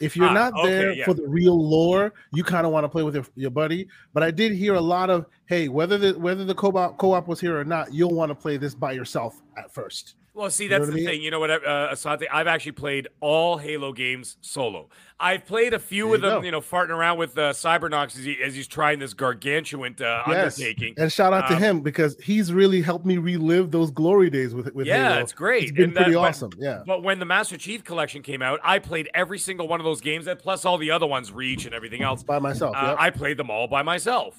If 0.00 0.16
you're 0.16 0.28
Ah, 0.28 0.32
not 0.32 0.52
okay, 0.54 0.68
there 0.68 0.92
yeah. 0.92 1.04
for 1.04 1.14
the 1.14 1.26
real 1.26 1.58
lore, 1.58 2.12
you 2.32 2.44
kind 2.44 2.66
of 2.66 2.72
want 2.72 2.84
to 2.84 2.88
play 2.88 3.02
with 3.02 3.14
your, 3.14 3.24
your 3.34 3.50
buddy. 3.50 3.88
But 4.12 4.22
I 4.22 4.30
did 4.30 4.52
hear 4.52 4.74
a 4.74 4.80
lot 4.80 5.10
of, 5.10 5.26
hey, 5.46 5.68
whether 5.68 5.96
the 5.98 6.18
whether 6.18 6.44
the 6.44 6.54
co-op 6.54 6.98
co-op 6.98 7.28
was 7.28 7.40
here 7.40 7.58
or 7.58 7.64
not, 7.64 7.92
you'll 7.92 8.14
want 8.14 8.30
to 8.30 8.34
play 8.34 8.56
this 8.56 8.74
by 8.74 8.92
yourself 8.92 9.40
at 9.56 9.72
first. 9.72 10.16
Well, 10.36 10.50
see, 10.50 10.64
You 10.64 10.70
know 10.70 10.78
that's 10.80 10.88
the 10.88 10.92
I 10.92 10.96
mean? 10.96 11.06
thing. 11.06 11.22
You 11.22 11.30
know 11.30 11.40
what, 11.40 11.50
uh, 11.50 11.88
Asante? 11.92 12.24
I've 12.30 12.46
actually 12.46 12.72
played 12.72 13.08
all 13.20 13.56
Halo 13.56 13.92
games 13.94 14.36
solo. 14.42 14.90
I've 15.18 15.46
played 15.46 15.72
a 15.72 15.78
few 15.78 16.08
There 16.08 16.14
of 16.16 16.20
you 16.22 16.28
them, 16.28 16.40
go. 16.40 16.44
you 16.44 16.50
know, 16.52 16.60
farting 16.60 16.90
around 16.90 17.16
with 17.16 17.38
uh, 17.38 17.52
Cybernox 17.54 18.18
as, 18.18 18.24
he, 18.24 18.36
as 18.44 18.54
he's 18.54 18.66
trying 18.66 18.98
this 18.98 19.14
gargantuan 19.14 19.96
uh, 19.98 20.24
Yes. 20.28 20.58
undertaking. 20.60 20.92
And 20.98 21.10
shout 21.10 21.32
out 21.32 21.48
to 21.48 21.54
Um, 21.54 21.62
him 21.62 21.80
because 21.80 22.18
he's 22.22 22.52
really 22.52 22.82
helped 22.82 23.06
me 23.06 23.16
relive 23.16 23.70
those 23.70 23.90
glory 23.90 24.28
days 24.28 24.54
with 24.54 24.74
with 24.74 24.86
Yeah, 24.86 25.08
Halo. 25.08 25.20
it's 25.22 25.32
great. 25.32 25.62
It's 25.62 25.72
been 25.72 25.84
And 25.84 25.94
that- 25.96 26.02
pretty 26.04 26.16
but- 26.16 26.28
awesome. 26.28 26.50
Yeah. 26.58 26.82
But 26.86 27.02
when 27.02 27.18
the 27.18 27.24
Master 27.24 27.56
Chief 27.56 27.82
Collection 27.82 28.20
came 28.22 28.42
out, 28.42 28.60
I 28.62 28.78
played 28.78 29.08
every 29.14 29.38
single 29.38 29.66
one 29.68 29.80
of 29.80 29.84
those 29.84 30.02
games, 30.02 30.26
and 30.26 30.38
plus 30.38 30.66
all 30.66 30.76
the 30.76 30.90
other 30.90 31.06
ones, 31.06 31.32
Reach 31.32 31.64
and 31.64 31.74
everything 31.74 32.02
else. 32.02 32.22
By 32.22 32.38
myself. 32.40 32.76
Uh, 32.76 32.88
yep. 32.88 32.96
I 33.00 33.08
played 33.08 33.38
them 33.38 33.50
all 33.50 33.68
by 33.68 33.80
myself. 33.82 34.36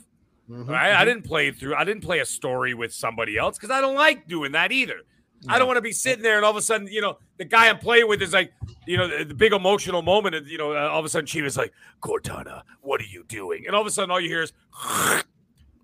Mhm, 0.47 0.69
Right? 0.69 0.93
I 0.93 1.03
didn't 1.05 1.23
play 1.23 1.49
through. 1.49 1.73
I 1.75 1.83
didn't 1.83 2.03
play 2.03 2.19
a 2.19 2.25
story 2.25 2.75
with 2.75 2.93
somebody 2.93 3.35
else 3.35 3.57
because 3.57 3.71
I 3.71 3.81
don't 3.81 3.95
like 3.95 4.27
doing 4.27 4.51
that 4.51 4.71
either. 4.71 5.01
I 5.47 5.59
don't 5.59 5.67
want 5.67 5.77
to 5.77 5.81
be 5.81 5.91
sitting 5.91 6.23
there 6.23 6.37
and 6.37 6.43
all 6.45 6.51
of 6.51 6.57
a 6.57 6.61
sudden, 6.61 6.87
you 6.87 7.01
know, 7.01 7.17
the 7.37 7.45
guy 7.45 7.69
I'm 7.69 7.77
playing 7.79 8.07
with 8.07 8.21
is 8.21 8.33
like, 8.33 8.51
you 8.85 8.97
know, 8.97 9.07
the, 9.07 9.23
the 9.25 9.33
big 9.33 9.53
emotional 9.53 10.01
moment. 10.01 10.35
And, 10.35 10.47
you 10.47 10.57
know, 10.57 10.73
uh, 10.73 10.89
all 10.89 10.99
of 10.99 11.05
a 11.05 11.09
sudden, 11.09 11.27
she 11.27 11.39
is 11.39 11.55
like, 11.57 11.73
Cortana, 12.01 12.63
what 12.81 12.99
are 13.01 13.05
you 13.05 13.23
doing? 13.27 13.65
And 13.67 13.75
all 13.75 13.81
of 13.81 13.87
a 13.87 13.91
sudden, 13.91 14.09
all 14.11 14.19
you 14.19 14.29
hear 14.29 14.41
is 14.41 14.53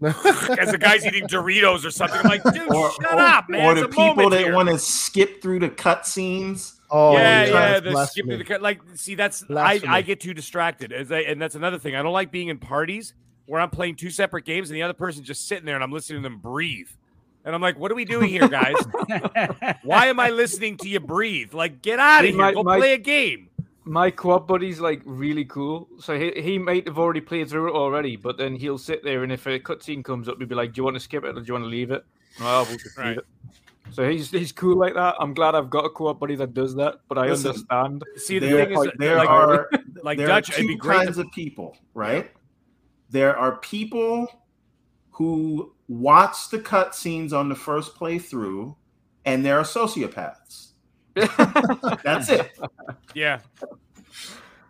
as 0.01 0.71
the 0.71 0.77
guy's 0.80 1.05
eating 1.05 1.27
Doritos 1.27 1.85
or 1.85 1.91
something. 1.91 2.19
I'm 2.19 2.25
like, 2.27 2.43
dude, 2.53 2.73
Or, 2.73 2.91
shut 2.91 3.13
or- 3.13 3.19
up, 3.19 3.49
man. 3.49 3.65
or 3.65 3.71
It's 3.73 3.81
the 3.81 3.88
a 3.88 3.89
people 4.13 4.30
that 4.30 4.53
want 4.53 4.69
to 4.69 4.77
skip 4.77 5.41
through 5.41 5.59
the 5.59 5.69
cutscenes. 5.69 6.80
Oh, 6.89 7.13
yeah, 7.13 7.45
yeah, 7.45 7.51
that's 7.51 7.84
the 7.84 8.05
skip 8.05 8.25
blasphemy. 8.25 8.31
to 8.31 8.38
the 8.38 8.43
cut. 8.43 8.61
Like, 8.61 8.81
see, 8.95 9.15
that's 9.15 9.43
I, 9.49 9.80
I 9.88 10.01
get 10.01 10.19
too 10.19 10.34
distracted, 10.34 10.91
as 10.91 11.11
I, 11.11 11.19
and 11.21 11.41
that's 11.41 11.55
another 11.55 11.80
thing. 11.80 11.95
I 11.95 12.03
don't 12.03 12.13
like 12.13 12.31
being 12.31 12.49
in 12.49 12.59
parties 12.59 13.13
where 13.45 13.59
I'm 13.61 13.69
playing 13.69 13.95
two 13.95 14.09
separate 14.09 14.45
games 14.45 14.69
and 14.69 14.75
the 14.77 14.84
other 14.84 14.93
person's 14.93 15.25
just 15.27 15.47
sitting 15.47 15.65
there 15.65 15.75
and 15.75 15.84
I'm 15.84 15.91
listening 15.91 16.21
to 16.21 16.30
them 16.30 16.38
breathe, 16.39 16.88
and 17.45 17.53
I'm 17.56 17.61
like, 17.61 17.78
what 17.80 17.91
are 17.91 17.95
we 17.95 18.06
doing 18.06 18.30
here, 18.30 18.48
guys? 18.48 18.76
Why 19.84 20.07
am 20.07 20.20
I 20.20 20.30
listening 20.30 20.78
to 20.78 20.90
you 20.90 20.99
breathe? 20.99 21.53
Like, 21.53 21.82
get 21.82 21.99
out 21.99 22.24
of 22.24 22.30
here, 22.30 22.38
my- 22.38 22.53
go 22.53 22.64
my- 22.64 22.78
play 22.78 22.94
a 22.94 22.98
game. 22.98 23.49
my 23.86 24.10
co-op 24.10 24.48
buddy's 24.48 24.80
like 24.80 25.02
really 25.06 25.45
cool. 25.45 25.88
So 25.99 26.18
he, 26.18 26.32
he 26.41 26.57
might 26.57 26.88
have 26.88 26.98
already 26.98 27.22
played 27.22 27.49
through 27.49 27.70
it 27.70 27.76
already, 27.76 28.15
but 28.15 28.38
then 28.38 28.56
he'll 28.56 28.78
sit 28.78 29.03
there 29.03 29.24
and 29.24 29.32
if 29.32 29.45
a 29.45 29.60
cutscene 29.60 30.03
comes 30.03 30.30
up, 30.30 30.38
he'll 30.38 30.48
be 30.48 30.56
like, 30.56 30.74
"Do 30.74 30.80
you 30.80 30.84
want 30.86 30.95
to 30.95 30.99
skip 31.02 31.24
it 31.26 31.38
or 31.38 31.41
do 31.41 31.44
you 31.45 31.53
want 31.53 31.65
to 31.65 31.70
leave 31.70 31.91
it?" 31.91 32.06
Oh, 32.41 32.65
we'll 32.70 32.78
just 32.78 32.98
Right. 32.98 33.10
leave 33.10 33.18
it. 33.20 33.26
So 33.91 34.10
he's 34.10 34.32
he's 34.32 34.53
cool 34.53 34.78
like 34.78 34.94
that. 34.94 35.15
I'm 35.20 35.34
glad 35.34 35.53
I've 35.53 35.70
got 35.70 35.84
a 35.84 35.90
co-op 35.90 36.18
buddy 36.20 36.36
that 36.36 36.53
does 36.53 36.74
that, 36.76 37.02
but 37.10 37.18
I 37.18 37.28
Listen, 37.28 37.48
understand. 37.49 38.03
See, 38.15 38.40
the 38.40 38.48
there, 38.48 38.65
thing 38.65 38.78
is, 38.80 38.91
there 38.98 39.18
like, 39.18 39.30
are 39.30 39.70
like 40.02 40.18
there 40.18 40.28
Dutch, 40.28 40.49
are 40.52 40.53
it'd 40.53 40.65
two 40.65 40.68
be 40.76 40.78
kinds 40.80 41.18
To, 41.18 41.24
of 41.24 41.32
people, 41.34 41.78
right? 41.94 42.32
There 43.10 43.36
are 43.38 43.57
people 43.57 44.28
who 45.11 45.72
watch 45.88 46.49
the 46.49 46.60
cutscenes 46.60 47.34
on 47.34 47.49
the 47.49 47.55
first 47.55 47.95
playthrough, 47.95 48.76
and 49.26 49.45
they're 49.45 49.61
sociopaths. 49.61 50.69
That's 52.03 52.30
it. 52.30 52.57
yeah. 53.14 53.39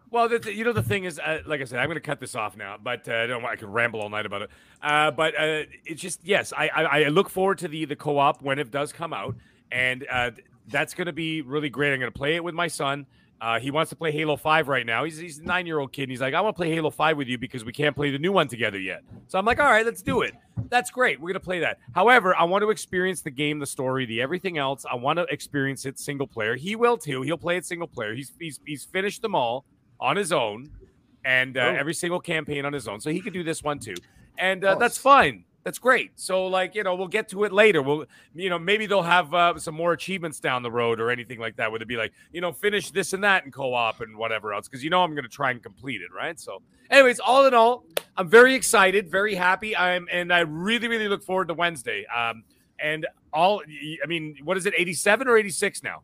Well, 0.09 0.29
the, 0.29 0.39
the- 0.39 0.53
you 0.53 0.63
know 0.63 0.73
the 0.73 0.83
thing 0.83 1.05
is, 1.05 1.17
uh, 1.19 1.39
like 1.47 1.61
I 1.61 1.63
said, 1.63 1.79
I'm 1.79 1.87
going 1.87 1.95
to 1.95 2.01
cut 2.01 2.19
this 2.19 2.35
off 2.35 2.55
now, 2.55 2.77
but 2.81 3.07
uh, 3.09 3.13
I 3.15 3.27
don't. 3.27 3.41
want- 3.41 3.53
I 3.53 3.55
could 3.59 3.69
ramble 3.69 4.01
all 4.01 4.09
night 4.09 4.25
about 4.25 4.43
it. 4.43 4.49
Uh, 4.81 5.09
but 5.11 5.33
uh, 5.35 5.63
it's 5.85 6.01
just 6.01 6.19
yes, 6.23 6.53
I, 6.55 6.67
I 6.69 6.83
I 6.83 7.07
look 7.07 7.29
forward 7.29 7.57
to 7.59 7.67
the 7.67 7.85
the 7.85 7.95
co-op 7.95 8.41
when 8.41 8.59
it 8.59 8.69
does 8.69 8.93
come 8.93 9.13
out, 9.13 9.35
and 9.71 10.05
uh, 10.11 10.31
that's 10.67 10.93
going 10.93 11.07
to 11.07 11.13
be 11.13 11.41
really 11.41 11.69
great. 11.69 11.93
I'm 11.93 11.99
going 11.99 12.11
to 12.11 12.17
play 12.17 12.35
it 12.35 12.43
with 12.43 12.53
my 12.53 12.67
son. 12.67 13.07
Uh, 13.43 13.59
he 13.59 13.71
wants 13.71 13.89
to 13.89 13.95
play 13.97 14.09
Halo 14.09 14.37
Five 14.37 14.69
right 14.69 14.85
now. 14.85 15.03
He's 15.03 15.17
he's 15.17 15.39
a 15.39 15.43
nine 15.43 15.65
year 15.65 15.77
old 15.77 15.91
kid. 15.91 16.03
And 16.03 16.11
he's 16.11 16.21
like, 16.21 16.33
I 16.33 16.39
want 16.39 16.55
to 16.55 16.57
play 16.57 16.73
Halo 16.73 16.89
Five 16.89 17.17
with 17.17 17.27
you 17.27 17.37
because 17.37 17.65
we 17.65 17.73
can't 17.73 17.93
play 17.93 18.09
the 18.09 18.17
new 18.17 18.31
one 18.31 18.47
together 18.47 18.79
yet. 18.79 19.01
So 19.27 19.37
I'm 19.37 19.43
like, 19.43 19.59
all 19.59 19.69
right, 19.69 19.85
let's 19.85 20.01
do 20.01 20.21
it. 20.21 20.33
That's 20.69 20.89
great. 20.89 21.19
We're 21.19 21.29
gonna 21.33 21.41
play 21.41 21.59
that. 21.59 21.79
However, 21.93 22.33
I 22.37 22.45
want 22.45 22.61
to 22.61 22.69
experience 22.69 23.21
the 23.21 23.31
game, 23.31 23.59
the 23.59 23.65
story, 23.65 24.05
the 24.05 24.21
everything 24.21 24.57
else. 24.57 24.85
I 24.89 24.95
want 24.95 25.17
to 25.19 25.23
experience 25.25 25.85
it 25.85 25.99
single 25.99 26.25
player. 26.25 26.55
He 26.55 26.77
will 26.77 26.95
too. 26.97 27.21
He'll 27.23 27.37
play 27.37 27.57
it 27.57 27.65
single 27.65 27.87
player. 27.87 28.15
He's 28.15 28.31
he's 28.39 28.61
he's 28.65 28.85
finished 28.85 29.21
them 29.21 29.35
all 29.35 29.65
on 29.99 30.15
his 30.15 30.31
own, 30.31 30.69
and 31.25 31.57
uh, 31.57 31.61
Oh. 31.61 31.75
every 31.75 31.93
single 31.95 32.21
campaign 32.21 32.63
on 32.65 32.71
his 32.71 32.87
own. 32.87 33.01
So 33.01 33.09
he 33.09 33.19
could 33.19 33.33
do 33.33 33.43
this 33.43 33.61
one 33.61 33.77
too, 33.79 33.95
and 34.37 34.63
uh, 34.63 34.75
that's 34.75 34.97
fine. 34.97 35.43
That's 35.63 35.79
great. 35.79 36.11
So 36.15 36.47
like 36.47 36.75
you 36.75 36.83
know, 36.83 36.95
we'll 36.95 37.07
get 37.07 37.29
to 37.29 37.45
it 37.45 37.53
later. 37.53 37.81
We'll 37.81 38.05
you 38.35 38.49
know 38.49 38.59
maybe 38.59 38.85
they'll 38.85 39.01
have 39.01 39.33
uh, 39.33 39.57
some 39.57 39.75
more 39.75 39.93
achievements 39.93 40.39
down 40.39 40.61
the 40.61 40.71
road 40.71 40.99
or 40.99 41.09
anything 41.09 41.39
like 41.39 41.55
that. 41.55 41.71
Where 41.71 41.79
they'd 41.79 41.87
be 41.87 41.95
like 41.95 42.11
you 42.33 42.41
know 42.41 42.51
finish 42.51 42.91
this 42.91 43.13
and 43.13 43.23
that 43.23 43.45
in 43.45 43.51
co-op 43.51 44.01
and 44.01 44.17
whatever 44.17 44.53
else 44.53 44.67
because 44.67 44.83
you 44.83 44.89
know 44.89 45.03
I'm 45.03 45.11
going 45.11 45.23
to 45.23 45.29
try 45.29 45.51
and 45.51 45.63
complete 45.63 46.01
it 46.01 46.11
right. 46.13 46.37
So 46.37 46.61
anyways, 46.89 47.19
all 47.19 47.45
in 47.45 47.53
all, 47.53 47.85
I'm 48.17 48.27
very 48.27 48.55
excited, 48.55 49.09
very 49.09 49.35
happy. 49.35 49.75
I'm 49.75 50.07
and 50.11 50.33
I 50.33 50.39
really 50.41 50.89
really 50.89 51.07
look 51.07 51.23
forward 51.23 51.47
to 51.47 51.53
Wednesday. 51.53 52.05
Um 52.07 52.43
and 52.79 53.07
all 53.31 53.61
I 54.03 54.05
mean, 54.05 54.37
what 54.43 54.57
is 54.57 54.65
it? 54.65 54.73
87 54.77 55.27
or 55.29 55.37
86 55.37 55.81
now? 55.81 56.01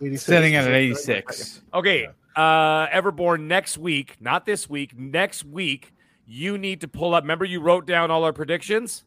86. 0.00 0.22
Sitting 0.22 0.54
at 0.54 0.66
an 0.66 0.74
86. 0.74 1.62
Okay. 1.74 2.08
Uh 2.36 2.86
Everborn 2.86 3.48
next 3.48 3.78
week, 3.78 4.16
not 4.20 4.46
this 4.46 4.70
week, 4.70 4.96
next 4.96 5.44
week, 5.44 5.92
you 6.26 6.58
need 6.58 6.80
to 6.80 6.88
pull 6.88 7.14
up. 7.14 7.22
Remember 7.22 7.44
you 7.44 7.60
wrote 7.60 7.86
down 7.86 8.10
all 8.10 8.24
our 8.24 8.32
predictions? 8.32 9.04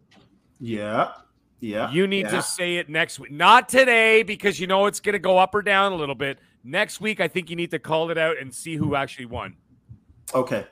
Yeah. 0.60 1.12
Yeah. 1.60 1.92
You 1.92 2.08
need 2.08 2.26
yeah. 2.26 2.32
to 2.32 2.42
say 2.42 2.78
it 2.78 2.90
next 2.90 3.20
week. 3.20 3.32
Not 3.32 3.68
today 3.70 4.24
because 4.24 4.60
you 4.60 4.68
know 4.68 4.86
it's 4.86 5.00
going 5.00 5.14
to 5.14 5.20
go 5.20 5.38
up 5.38 5.54
or 5.54 5.62
down 5.62 5.92
a 5.92 5.96
little 5.96 6.16
bit. 6.16 6.40
Next 6.64 7.02
week 7.02 7.20
I 7.20 7.28
think 7.28 7.50
you 7.50 7.56
need 7.56 7.72
to 7.72 7.80
call 7.80 8.10
it 8.12 8.18
out 8.18 8.38
and 8.40 8.54
see 8.54 8.76
who 8.76 8.96
actually 8.96 9.26
won. 9.26 9.56
Okay. 10.34 10.66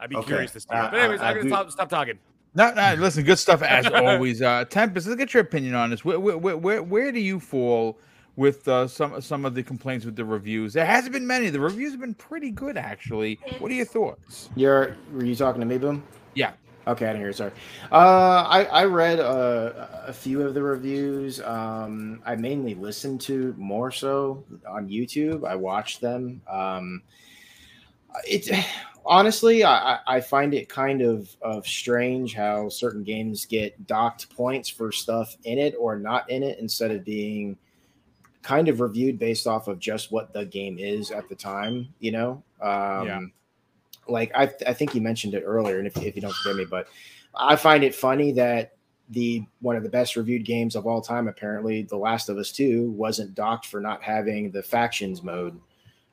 I'd 0.00 0.10
be 0.10 0.16
Okay. 0.16 0.26
curious 0.26 0.52
to 0.52 0.60
see. 0.60 0.66
I- 0.70 0.86
it. 0.86 0.90
But 0.90 1.00
anyways, 1.00 1.20
I- 1.20 1.26
I 1.26 1.30
I'm 1.30 1.36
gonna 1.36 1.48
stop, 1.50 1.70
stop 1.70 1.88
talking. 1.88 2.18
No, 2.56 2.72
no, 2.72 2.94
listen, 2.98 3.24
good 3.24 3.38
stuff 3.38 3.62
as 3.62 3.86
always. 3.94 4.40
Uh, 4.42 4.64
Tempest, 4.64 5.06
let's 5.06 5.18
get 5.18 5.34
your 5.34 5.42
opinion 5.42 5.74
on 5.74 5.90
this. 5.90 6.04
Where, 6.04 6.20
where, 6.20 6.56
where, 6.56 6.82
where 6.82 7.12
do 7.12 7.18
you 7.20 7.40
fall 7.40 7.98
with 8.36 8.66
uh, 8.68 8.86
some 8.88 9.20
some 9.20 9.44
of 9.44 9.54
the 9.54 9.62
complaints 9.62 10.04
with 10.04 10.16
the 10.16 10.24
reviews? 10.24 10.72
There 10.72 10.86
hasn't 10.86 11.12
been 11.12 11.26
many. 11.26 11.50
The 11.50 11.60
reviews 11.60 11.92
have 11.92 12.00
been 12.00 12.14
pretty 12.14 12.50
good, 12.50 12.76
actually. 12.76 13.38
What 13.58 13.70
are 13.70 13.74
your 13.74 13.84
thoughts? 13.86 14.48
You're 14.56 14.96
were 15.12 15.24
you 15.24 15.34
talking 15.36 15.60
to 15.60 15.66
me, 15.66 15.78
Boom? 15.78 16.02
Yeah. 16.34 16.52
Okay, 16.86 17.06
I 17.06 17.12
didn't 17.12 17.22
hear. 17.22 17.30
it, 17.30 17.36
Sorry. 17.36 17.52
Uh, 17.90 18.44
I 18.46 18.64
I 18.64 18.84
read 18.84 19.18
uh, 19.18 19.86
a 20.06 20.12
few 20.12 20.42
of 20.42 20.52
the 20.52 20.62
reviews. 20.62 21.40
Um, 21.40 22.20
I 22.26 22.34
mainly 22.36 22.74
listened 22.74 23.22
to 23.22 23.54
more 23.56 23.90
so 23.90 24.44
on 24.68 24.88
YouTube. 24.88 25.46
I 25.48 25.54
watched 25.56 26.02
them. 26.02 26.42
Um, 26.46 27.02
it 28.26 28.48
honestly, 29.06 29.64
I, 29.64 29.94
I- 29.94 30.00
I 30.16 30.20
find 30.20 30.52
it 30.54 30.68
kind 30.68 31.00
of 31.00 31.34
of 31.40 31.66
strange 31.66 32.34
how 32.34 32.68
certain 32.68 33.02
games 33.02 33.46
get 33.46 33.86
docked 33.86 34.28
points 34.36 34.68
for 34.68 34.92
stuff 34.92 35.34
in 35.44 35.58
it 35.58 35.74
or 35.78 35.98
not 35.98 36.28
in 36.30 36.42
it 36.42 36.58
instead 36.58 36.90
of 36.90 37.02
being 37.04 37.56
kind 38.44 38.68
of 38.68 38.80
reviewed 38.80 39.18
based 39.18 39.48
off 39.48 39.66
of 39.66 39.80
just 39.80 40.12
what 40.12 40.32
the 40.32 40.44
game 40.44 40.78
is 40.78 41.10
at 41.10 41.28
the 41.28 41.34
time. 41.34 41.88
You 41.98 42.12
know. 42.12 42.30
Um, 42.60 43.06
Yeah. 43.06 43.20
Like 44.06 44.30
I, 44.36 44.52
I 44.66 44.74
think 44.74 44.94
you 44.94 45.00
mentioned 45.00 45.32
it 45.34 45.42
earlier, 45.46 45.78
and 45.78 45.86
if, 45.86 45.96
if 45.96 46.14
you 46.14 46.20
don't 46.20 46.34
forget 46.34 46.56
me, 46.56 46.66
but 46.66 46.88
I 47.34 47.56
find 47.56 47.82
it 47.82 47.94
funny 47.94 48.32
that 48.32 48.76
the 49.08 49.44
one 49.60 49.76
of 49.76 49.82
the 49.82 49.88
best 49.88 50.14
reviewed 50.16 50.44
games 50.44 50.76
of 50.76 50.86
all 50.86 51.00
time, 51.00 51.26
apparently, 51.26 51.82
The 51.82 51.96
Last 51.96 52.28
of 52.28 52.36
Us 52.36 52.52
Two, 52.52 52.90
wasn't 52.90 53.34
docked 53.34 53.66
for 53.66 53.80
not 53.80 54.02
having 54.02 54.50
the 54.50 54.62
factions 54.62 55.22
mode. 55.22 55.58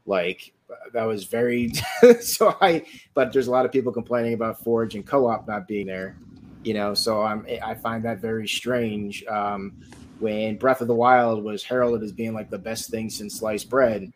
Like 0.06 0.54
that 0.94 1.04
was 1.04 1.26
very 1.26 1.74
so 2.22 2.56
I. 2.62 2.86
But 3.14 3.34
there's 3.34 3.48
a 3.48 3.52
lot 3.52 3.66
of 3.66 3.74
people 3.74 3.92
complaining 3.92 4.34
about 4.34 4.64
Forge 4.64 4.96
and 4.96 5.06
co-op 5.06 5.48
not 5.48 5.68
being 5.68 5.88
there. 5.88 6.18
You 6.64 6.76
know, 6.76 6.94
so 6.94 7.22
I'm 7.22 7.46
I 7.62 7.76
find 7.76 8.04
that 8.06 8.20
very 8.20 8.48
strange. 8.48 9.26
Um, 9.26 9.82
when 10.22 10.58
Breath 10.58 10.82
of 10.82 10.88
the 10.88 10.96
Wild 10.96 11.44
was 11.44 11.64
heralded 11.64 12.04
as 12.04 12.12
being 12.12 12.34
like 12.34 12.50
the 12.50 12.58
best 12.58 12.90
thing 12.90 13.10
since 13.10 13.40
sliced 13.40 13.70
bread, 13.70 14.12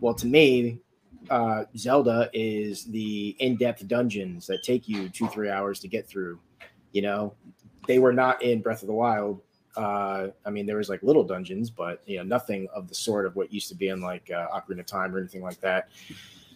well, 0.00 0.14
to 0.14 0.26
me, 0.26 0.78
uh, 1.30 1.64
Zelda 1.76 2.30
is 2.32 2.84
the 2.84 3.34
in-depth 3.40 3.88
dungeons 3.88 4.46
that 4.46 4.62
take 4.62 4.88
you 4.88 5.08
two 5.08 5.26
three 5.28 5.50
hours 5.50 5.80
to 5.80 5.88
get 5.88 6.06
through. 6.06 6.38
You 6.92 7.02
know, 7.02 7.34
they 7.88 7.98
were 7.98 8.12
not 8.12 8.42
in 8.42 8.60
Breath 8.62 8.82
of 8.82 8.86
the 8.86 8.94
Wild. 8.94 9.40
Uh, 9.76 10.28
I 10.46 10.50
mean, 10.50 10.64
there 10.66 10.76
was 10.76 10.88
like 10.88 11.02
little 11.02 11.24
dungeons, 11.24 11.68
but 11.68 12.00
you 12.06 12.16
know, 12.18 12.22
nothing 12.22 12.68
of 12.74 12.88
the 12.88 12.94
sort 12.94 13.26
of 13.26 13.34
what 13.36 13.52
used 13.52 13.68
to 13.68 13.74
be 13.74 13.88
in 13.88 14.00
like 14.00 14.30
uh, 14.30 14.46
Ocarina 14.48 14.80
of 14.80 14.86
Time 14.86 15.14
or 15.14 15.18
anything 15.18 15.42
like 15.42 15.60
that. 15.60 15.88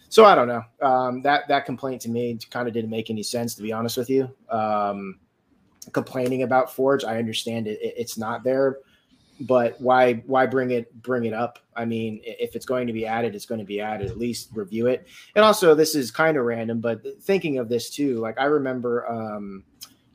So 0.09 0.25
I 0.25 0.35
don't 0.35 0.47
know. 0.47 0.63
Um, 0.81 1.21
that 1.21 1.47
that 1.47 1.65
complaint 1.65 2.01
to 2.01 2.09
me 2.09 2.37
kind 2.49 2.67
of 2.67 2.73
didn't 2.73 2.89
make 2.89 3.09
any 3.09 3.23
sense, 3.23 3.55
to 3.55 3.61
be 3.61 3.71
honest 3.71 3.97
with 3.97 4.09
you. 4.09 4.29
Um, 4.49 5.19
complaining 5.93 6.43
about 6.43 6.73
Forge, 6.73 7.03
I 7.03 7.17
understand 7.17 7.67
it, 7.67 7.79
it- 7.81 7.93
it's 7.97 8.17
not 8.17 8.43
there, 8.43 8.77
but 9.41 9.79
why 9.81 10.15
why 10.25 10.45
bring 10.45 10.71
it 10.71 11.01
bring 11.01 11.25
it 11.25 11.33
up? 11.33 11.59
I 11.75 11.85
mean, 11.85 12.21
if 12.23 12.55
it's 12.55 12.65
going 12.65 12.87
to 12.87 12.93
be 12.93 13.05
added, 13.05 13.35
it's 13.35 13.45
going 13.45 13.59
to 13.59 13.65
be 13.65 13.81
added. 13.81 14.09
At 14.09 14.17
least 14.17 14.49
review 14.53 14.87
it. 14.87 15.07
And 15.35 15.43
also, 15.43 15.73
this 15.73 15.95
is 15.95 16.11
kind 16.11 16.37
of 16.37 16.45
random, 16.45 16.79
but 16.79 17.01
thinking 17.23 17.57
of 17.57 17.69
this 17.69 17.89
too, 17.89 18.17
like 18.19 18.39
I 18.39 18.45
remember 18.45 19.09
um, 19.09 19.63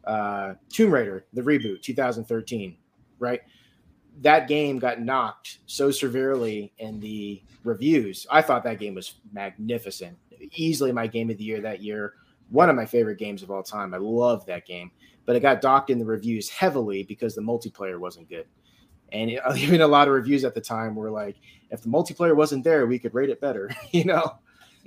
uh, 0.04 0.54
Tomb 0.68 0.92
Raider, 0.92 1.26
the 1.32 1.42
reboot, 1.42 1.82
2013, 1.82 2.76
right? 3.18 3.40
That 4.22 4.48
game 4.48 4.78
got 4.78 5.00
knocked 5.00 5.58
so 5.66 5.90
severely 5.90 6.72
in 6.78 7.00
the 7.00 7.42
reviews. 7.64 8.26
I 8.30 8.42
thought 8.42 8.64
that 8.64 8.78
game 8.78 8.94
was 8.94 9.14
magnificent. 9.32 10.16
Easily 10.54 10.92
my 10.92 11.06
game 11.06 11.30
of 11.30 11.38
the 11.38 11.44
year 11.44 11.60
that 11.60 11.82
year. 11.82 12.14
One 12.48 12.70
of 12.70 12.76
my 12.76 12.86
favorite 12.86 13.18
games 13.18 13.42
of 13.42 13.50
all 13.50 13.62
time. 13.62 13.92
I 13.92 13.98
love 13.98 14.46
that 14.46 14.66
game, 14.66 14.92
but 15.26 15.34
it 15.34 15.40
got 15.40 15.60
docked 15.60 15.90
in 15.90 15.98
the 15.98 16.04
reviews 16.04 16.48
heavily 16.48 17.02
because 17.02 17.34
the 17.34 17.42
multiplayer 17.42 17.98
wasn't 17.98 18.28
good. 18.28 18.46
And 19.12 19.30
even 19.56 19.80
a 19.80 19.88
lot 19.88 20.08
of 20.08 20.14
reviews 20.14 20.44
at 20.44 20.54
the 20.54 20.60
time 20.60 20.94
were 20.94 21.10
like, 21.10 21.36
if 21.70 21.82
the 21.82 21.88
multiplayer 21.88 22.36
wasn't 22.36 22.64
there, 22.64 22.86
we 22.86 22.98
could 22.98 23.14
rate 23.14 23.30
it 23.30 23.40
better, 23.40 23.70
you 23.90 24.04
know? 24.04 24.38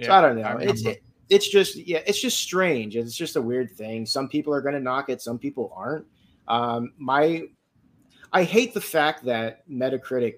so 0.01 0.13
I 0.13 0.21
don't 0.21 0.39
know. 0.39 0.57
it's 0.61 0.85
it, 0.85 1.03
it's 1.29 1.47
just 1.47 1.75
yeah, 1.75 1.99
it's 2.07 2.21
just 2.21 2.39
strange. 2.39 2.95
It's 2.95 3.15
just 3.15 3.35
a 3.35 3.41
weird 3.41 3.71
thing. 3.71 4.05
Some 4.05 4.27
people 4.27 4.53
are 4.53 4.61
going 4.61 4.73
to 4.73 4.79
knock 4.79 5.09
it, 5.09 5.21
some 5.21 5.37
people 5.37 5.71
aren't. 5.75 6.05
Um, 6.47 6.93
my 6.97 7.43
I 8.31 8.43
hate 8.43 8.73
the 8.73 8.81
fact 8.81 9.23
that 9.25 9.67
Metacritic 9.69 10.35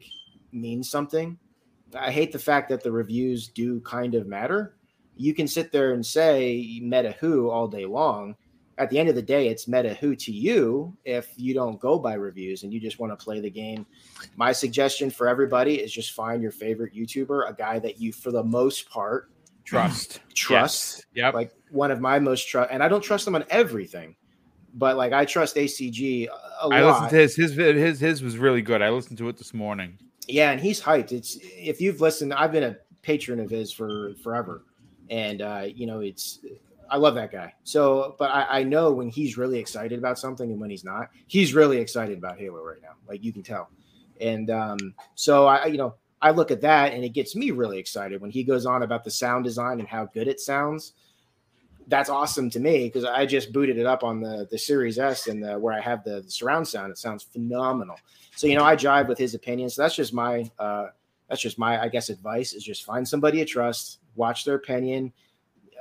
means 0.52 0.90
something. 0.90 1.38
I 1.98 2.12
hate 2.12 2.32
the 2.32 2.40
fact 2.40 2.70
that 2.70 2.84
the 2.84 2.91
reviews 2.91 3.48
do 3.48 3.82
kind 3.82 4.16
of 4.16 4.28
matter. 4.28 4.76
You 5.16 5.34
can 5.34 5.48
sit 5.48 5.72
there 5.72 5.94
and 5.94 6.06
say 6.06 6.80
meta 6.82 7.16
who 7.20 7.49
all 7.49 7.68
day 7.68 7.86
long. 7.86 8.36
At 8.82 8.90
the 8.90 8.98
end 8.98 9.10
of 9.10 9.16
the 9.16 9.22
day, 9.22 9.48
it's 9.48 9.68
meta 9.68 9.94
who 9.94 10.16
to 10.16 10.32
you 10.32 10.98
if 11.06 11.32
you 11.38 11.53
don't 11.53 11.80
go 11.80 11.99
by 11.99 12.16
reviews 12.16 12.64
and 12.64 12.74
you 12.74 12.80
just 12.80 12.98
want 12.99 13.18
to 13.18 13.24
play 13.24 13.40
the 13.40 13.49
game. 13.49 13.86
My 14.36 14.52
suggestion 14.52 15.12
for 15.12 15.28
everybody 15.28 15.76
is 15.76 15.91
just 15.91 16.14
find 16.14 16.41
your 16.41 16.52
favorite 16.52 16.94
YouTuber, 16.95 17.48
a 17.48 17.53
guy 17.53 17.78
that 17.80 17.99
you, 17.99 18.12
for 18.12 18.32
the 18.32 18.44
most 18.44 18.90
part, 18.90 19.30
Trust. 19.64 20.20
trust 20.34 21.06
Yep. 21.14 21.34
like 21.36 21.52
one 21.70 21.91
of 21.91 22.02
my 22.02 22.18
most 22.18 22.48
trust 22.49 22.72
and 22.74 22.82
i 22.84 22.88
don't 22.90 23.03
trust 23.03 23.26
them 23.26 23.36
on 23.36 23.45
everything 23.52 24.16
but 24.74 24.98
like 24.98 25.14
i 25.14 25.24
trust 25.24 25.56
ACG 25.56 26.28
a, 26.62 26.68
lot 26.68 26.74
I 26.74 26.84
listened 26.84 27.10
to 27.12 27.16
his 27.18 27.36
his 27.36 27.53
his 27.56 27.99
his 27.99 28.24
was 28.24 28.38
really 28.38 28.64
good. 28.64 28.82
I 28.82 28.90
listened 28.90 29.20
to 29.20 29.30
it 29.30 29.38
this 29.38 29.53
morning. 29.53 29.98
yeah 30.28 30.49
and 30.52 30.60
he's 30.60 30.82
hyped 30.82 31.12
it's 31.12 31.38
if 31.41 31.80
you've 31.80 32.02
listened 32.02 32.34
i've 32.34 32.52
been 32.52 32.64
a 32.64 32.76
patron 33.03 33.40
of 33.40 33.49
his 33.52 33.72
for 33.72 34.14
forever 34.24 34.64
and 35.12 35.41
uh 35.44 35.66
you 35.68 35.86
know 35.86 35.99
it's 35.99 36.40
i 36.92 36.98
love 36.98 37.16
that 37.16 37.32
guy 37.32 37.54
so 37.64 38.16
but 38.20 38.30
I, 38.30 38.60
I 38.60 38.64
know 38.64 38.92
when 38.92 39.10
he's 39.10 39.38
really 39.38 39.60
excited 39.60 39.98
about 39.98 40.20
something 40.20 40.52
and 40.52 40.60
when 40.60 40.70
he's 40.70 40.84
not 40.84 41.10
he's 41.28 41.54
really 41.54 41.78
excited 41.78 42.18
about 42.18 42.38
halo 42.38 42.64
right 42.64 42.82
now 42.82 42.96
like 43.08 43.24
you 43.24 43.34
can 43.34 43.44
tell 43.44 43.70
and 44.20 44.50
um 44.52 44.94
so 45.16 45.48
i 45.48 45.66
you 45.66 45.78
know 45.78 45.96
i 46.22 46.30
look 46.30 46.52
at 46.52 46.62
that 46.62 46.94
and 46.94 47.04
it 47.04 47.10
gets 47.10 47.36
me 47.36 47.52
really 47.52 47.80
excited 47.80 48.22
when 48.22 48.32
he 48.32 48.44
goes 48.44 48.66
on 48.66 48.84
about 48.84 49.04
the 49.04 49.12
sound 49.12 49.44
design 49.44 49.80
and 49.80 49.88
how 49.88 50.06
good 50.06 50.28
it 50.28 50.40
sounds 50.40 50.94
that's 51.88 52.10
awesome 52.10 52.50
to 52.50 52.60
me 52.60 52.86
because 52.86 53.04
I 53.04 53.26
just 53.26 53.52
booted 53.52 53.78
it 53.78 53.86
up 53.86 54.04
on 54.04 54.22
the 54.22 54.48
the 54.50 54.58
Series 54.58 54.98
S 54.98 55.28
and 55.28 55.44
the, 55.44 55.60
where 55.60 55.74
I 55.74 55.82
have 55.82 56.04
the, 56.04 56.22
the 56.22 56.32
surround 56.32 56.68
sound. 56.68 56.92
It 56.92 56.98
sounds 56.98 57.24
phenomenal. 57.24 57.98
So 58.36 58.48
you 58.48 58.56
know, 58.56 58.64
I 58.64 58.76
jive 58.76 59.08
with 59.08 59.18
his 59.18 59.36
opinions. 59.36 59.76
So 59.76 59.82
that's 59.82 59.96
just 59.96 60.14
my 60.14 60.50
uh, 60.58 60.88
that's 61.30 61.42
just 61.42 61.60
my 61.60 61.82
I 61.82 61.90
guess 61.90 62.10
advice 62.10 62.54
is 62.54 62.64
just 62.64 62.86
find 62.86 63.08
somebody 63.08 63.40
you 63.40 63.46
trust, 63.46 64.00
watch 64.16 64.46
their 64.46 64.56
opinion, 64.56 65.12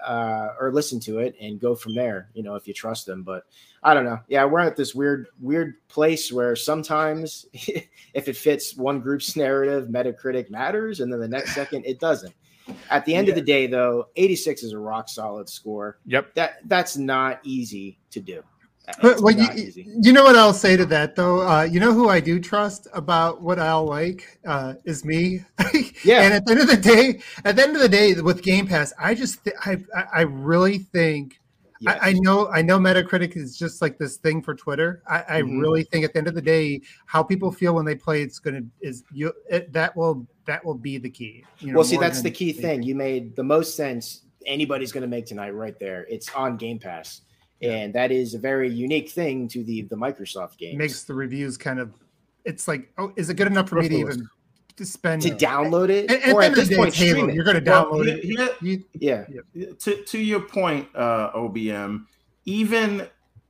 uh, 0.05 0.55
or 0.59 0.73
listen 0.73 1.01
to 1.01 1.19
it, 1.19 1.35
and 1.41 1.61
go 1.61 1.75
from 1.75 1.95
there. 1.95 2.31
You 2.35 2.43
know, 2.43 2.55
if 2.55 2.67
you 2.67 2.75
trust 2.75 3.07
them. 3.07 3.23
But 3.23 3.45
I 3.83 3.95
don't 3.95 4.05
know. 4.05 4.21
Yeah, 4.29 4.45
we're 4.45 4.61
at 4.61 4.77
this 4.77 4.95
weird 4.95 5.29
weird 5.41 5.75
place 5.89 6.33
where 6.33 6.57
sometimes 6.57 7.47
if 7.53 8.29
it 8.29 8.37
fits 8.37 8.77
one 8.77 9.01
group's 9.01 9.37
narrative, 9.37 9.89
Metacritic 9.89 10.51
matters, 10.51 11.01
and 11.01 11.13
then 11.13 11.21
the 11.21 11.29
next 11.29 11.55
second 11.55 11.85
it 11.87 12.01
doesn't. 12.01 12.35
At 12.91 13.05
the 13.05 13.15
end 13.15 13.29
of 13.29 13.35
the 13.35 13.41
day, 13.41 13.67
though, 13.67 14.09
86 14.17 14.63
is 14.63 14.73
a 14.73 14.79
rock 14.79 15.09
solid 15.09 15.49
score. 15.49 15.99
Yep. 16.07 16.35
That 16.35 16.59
that's 16.67 16.97
not 16.97 17.41
easy 17.43 17.99
to 18.11 18.21
do. 18.21 18.43
But 19.01 19.21
well, 19.21 19.35
you, 19.35 19.73
you 20.03 20.13
know 20.13 20.25
what 20.25 20.37
I'll 20.37 20.53
say 20.53 20.77
to 20.77 20.85
that 20.87 21.17
though. 21.17 21.47
Uh, 21.47 21.63
you 21.63 21.81
know 21.81 21.93
who 21.93 22.09
I 22.09 22.21
do 22.21 22.39
trust 22.41 22.87
about 22.93 23.41
what 23.43 23.59
I'll 23.59 23.85
like 23.87 24.39
uh, 24.47 24.75
is 24.85 25.05
me. 25.05 25.45
Yeah. 26.03 26.23
and 26.23 26.33
at 26.33 26.47
the 26.47 26.53
end 26.53 26.61
of 26.63 26.67
the 26.67 26.77
day, 26.79 27.21
at 27.45 27.57
the 27.57 27.63
end 27.63 27.77
of 27.77 27.83
the 27.83 27.89
day, 27.89 28.15
with 28.15 28.43
Game 28.43 28.67
Pass, 28.67 28.93
I 28.99 29.15
just 29.15 29.45
th- 29.45 29.57
I 29.65 29.77
I 30.15 30.21
really 30.23 30.79
think 30.79 31.39
Yes. 31.83 31.99
I, 32.03 32.11
I 32.11 32.13
know 32.13 32.49
I 32.49 32.61
know 32.63 32.79
Metacritic 32.79 33.37
is 33.39 33.57
just 33.57 33.81
like 33.81 33.97
this 33.97 34.19
thing 34.19 34.43
for 34.43 34.55
Twitter. 34.55 35.03
I, 35.09 35.25
I 35.29 35.43
Mhm. 35.43 35.61
really 35.63 35.83
think 35.85 36.05
at 36.05 36.13
the 36.13 36.19
end 36.19 36.29
of 36.29 36.35
the 36.35 36.43
day, 36.43 36.83
how 37.07 37.23
people 37.23 37.51
feel 37.51 37.75
when 37.75 37.87
they 37.87 37.95
play 37.95 38.21
it's 38.23 38.39
gonna 38.39 38.61
is 38.83 39.03
you 39.13 39.33
it, 39.49 39.73
that 39.73 39.97
will 39.97 40.27
that 40.45 40.63
will 40.65 40.75
be 40.75 40.99
the 40.99 41.09
key. 41.09 41.45
You 41.59 41.69
know, 41.73 41.77
well, 41.77 41.85
see, 41.85 41.97
that's 41.97 42.21
the 42.21 42.31
key 42.31 42.53
thing. 42.53 42.83
You 42.83 42.95
made 42.95 43.35
the 43.35 43.45
most 43.45 43.77
sense 43.77 44.23
anybody's 44.47 44.93
going 44.93 45.03
to 45.03 45.09
make 45.09 45.27
tonight, 45.27 45.51
right 45.51 45.79
there. 45.79 46.07
It's 46.09 46.29
on 46.35 46.57
Game 46.57 46.79
Pass, 46.79 47.21
and 47.63 47.93
that 47.95 48.11
is 48.11 48.35
a 48.35 48.39
very 48.39 48.69
unique 48.71 49.11
thing 49.11 49.47
to 49.49 49.63
the 49.65 49.83
the 49.83 49.97
Microsoft 49.97 50.57
games. 50.59 50.79
makes 50.79 51.05
the 51.05 51.15
reviews 51.15 51.57
kind 51.57 51.79
of 51.79 51.93
it's 52.45 52.67
like 52.67 52.91
oh 52.99 53.13
is 53.17 53.29
it 53.31 53.35
good 53.35 53.47
enough 53.47 53.69
for 53.69 53.77
me 53.77 53.89
to 53.89 53.95
even 53.97 54.29
to 54.77 54.87
spend 54.87 55.21
to 55.23 55.31
download 55.31 55.91
it, 55.91 56.11
And- 56.11 56.23
and 56.23 56.33
or 56.33 56.43
at 56.43 56.53
at 56.53 56.55
the 56.55 56.61
end 56.63 56.63
of 56.63 56.69
this 56.69 56.77
point, 56.79 56.89
it's 56.89 56.97
Halo. 56.99 57.29
You're 57.29 57.45
going 57.45 57.63
to 57.63 57.71
Well, 57.71 57.85
download 57.87 58.05
here- 58.07 58.17
it. 58.17 58.25
here- 58.25 58.49
You, 58.63 58.85
Yeah, 59.55 59.71
to 59.81 60.05
to 60.05 60.19
your 60.19 60.41
point, 60.41 60.89
uh, 60.95 61.33
OBM, 61.35 62.07
even 62.47 63.07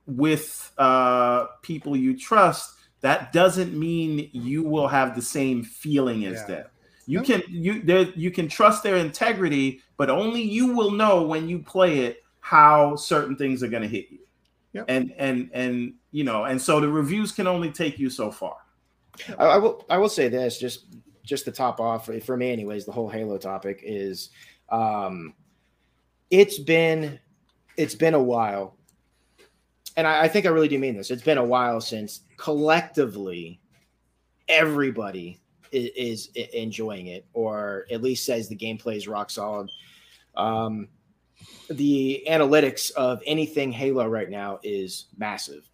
with 0.07 0.71
uh, 0.77 1.45
people 1.61 1.95
you 1.95 2.17
trust, 2.17 2.73
that 3.01 3.31
doesn't 3.31 3.77
mean 3.77 4.29
you 4.33 4.63
will 4.63 4.87
have 4.89 5.15
the 5.15 5.21
same 5.21 5.63
feeling 5.63 6.25
as 6.25 6.39
Yeah. 6.41 6.45
them. 6.47 6.65
You 7.05 7.19
No. 7.19 7.23
can 7.25 7.43
you 7.47 7.81
there 7.81 8.09
you 8.15 8.31
can 8.31 8.47
trust 8.49 8.83
their 8.83 8.97
integrity, 8.97 9.81
but 9.95 10.09
only 10.09 10.41
you 10.41 10.67
will 10.75 10.91
know 10.91 11.21
when 11.23 11.47
you 11.47 11.59
play 11.59 11.99
it 11.99 12.23
how 12.41 12.95
certain 12.95 13.35
things 13.35 13.63
are 13.63 13.67
going 13.67 13.83
to 13.83 13.87
hit 13.87 14.07
you. 14.11 14.19
Yep. 14.73 14.85
And 14.87 15.13
and 15.17 15.49
and 15.53 15.93
you 16.11 16.23
know, 16.23 16.45
and 16.45 16.61
so 16.61 16.79
the 16.79 16.89
reviews 16.89 17.31
can 17.31 17.47
only 17.47 17.71
take 17.71 17.97
you 17.99 18.09
so 18.09 18.31
far. 18.31 18.57
I, 19.37 19.45
I 19.45 19.57
will. 19.57 19.85
I 19.89 19.97
will 19.97 20.09
say 20.09 20.27
this 20.27 20.57
just 20.59 20.85
just 21.23 21.45
to 21.45 21.51
top 21.51 21.79
off 21.79 22.09
for 22.23 22.37
me, 22.37 22.51
anyways. 22.51 22.85
The 22.85 22.91
whole 22.91 23.09
Halo 23.09 23.37
topic 23.37 23.81
is, 23.83 24.29
um, 24.69 25.33
it's 26.29 26.57
been 26.57 27.19
it's 27.77 27.95
been 27.95 28.13
a 28.13 28.23
while, 28.23 28.77
and 29.97 30.07
I, 30.07 30.23
I 30.23 30.27
think 30.27 30.45
I 30.45 30.49
really 30.49 30.69
do 30.69 30.79
mean 30.79 30.95
this. 30.95 31.11
It's 31.11 31.23
been 31.23 31.37
a 31.37 31.43
while 31.43 31.81
since 31.81 32.21
collectively 32.37 33.59
everybody 34.47 35.39
is, 35.71 36.29
is 36.35 36.49
enjoying 36.53 37.07
it, 37.07 37.25
or 37.33 37.85
at 37.91 38.01
least 38.01 38.25
says 38.25 38.47
the 38.47 38.55
gameplay 38.55 38.95
is 38.95 39.07
rock 39.07 39.29
solid. 39.29 39.69
Um, 40.35 40.87
the 41.69 42.23
analytics 42.29 42.91
of 42.91 43.21
anything 43.25 43.71
Halo 43.71 44.07
right 44.07 44.29
now 44.29 44.59
is 44.63 45.05
massive. 45.17 45.69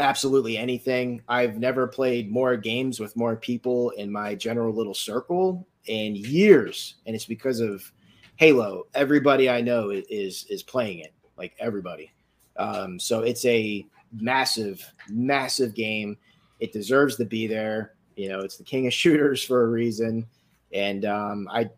Absolutely 0.00 0.56
anything. 0.56 1.22
I've 1.28 1.58
never 1.58 1.88
played 1.88 2.30
more 2.30 2.56
games 2.56 3.00
with 3.00 3.16
more 3.16 3.34
people 3.36 3.90
in 3.90 4.12
my 4.12 4.34
general 4.34 4.72
little 4.72 4.94
circle 4.94 5.66
in 5.86 6.14
years, 6.14 6.96
and 7.06 7.16
it's 7.16 7.24
because 7.24 7.60
of 7.60 7.90
Halo. 8.36 8.84
Everybody 8.94 9.50
I 9.50 9.60
know 9.60 9.90
is 9.90 10.44
is 10.48 10.62
playing 10.62 11.00
it, 11.00 11.12
like 11.36 11.54
everybody. 11.58 12.12
Um, 12.56 13.00
so 13.00 13.22
it's 13.22 13.44
a 13.44 13.84
massive, 14.12 14.84
massive 15.08 15.74
game. 15.74 16.16
It 16.60 16.72
deserves 16.72 17.16
to 17.16 17.24
be 17.24 17.46
there. 17.46 17.94
You 18.16 18.28
know, 18.28 18.40
it's 18.40 18.56
the 18.56 18.64
king 18.64 18.86
of 18.86 18.92
shooters 18.92 19.42
for 19.42 19.64
a 19.64 19.68
reason, 19.68 20.26
and 20.72 21.04
um, 21.04 21.48
I, 21.50 21.70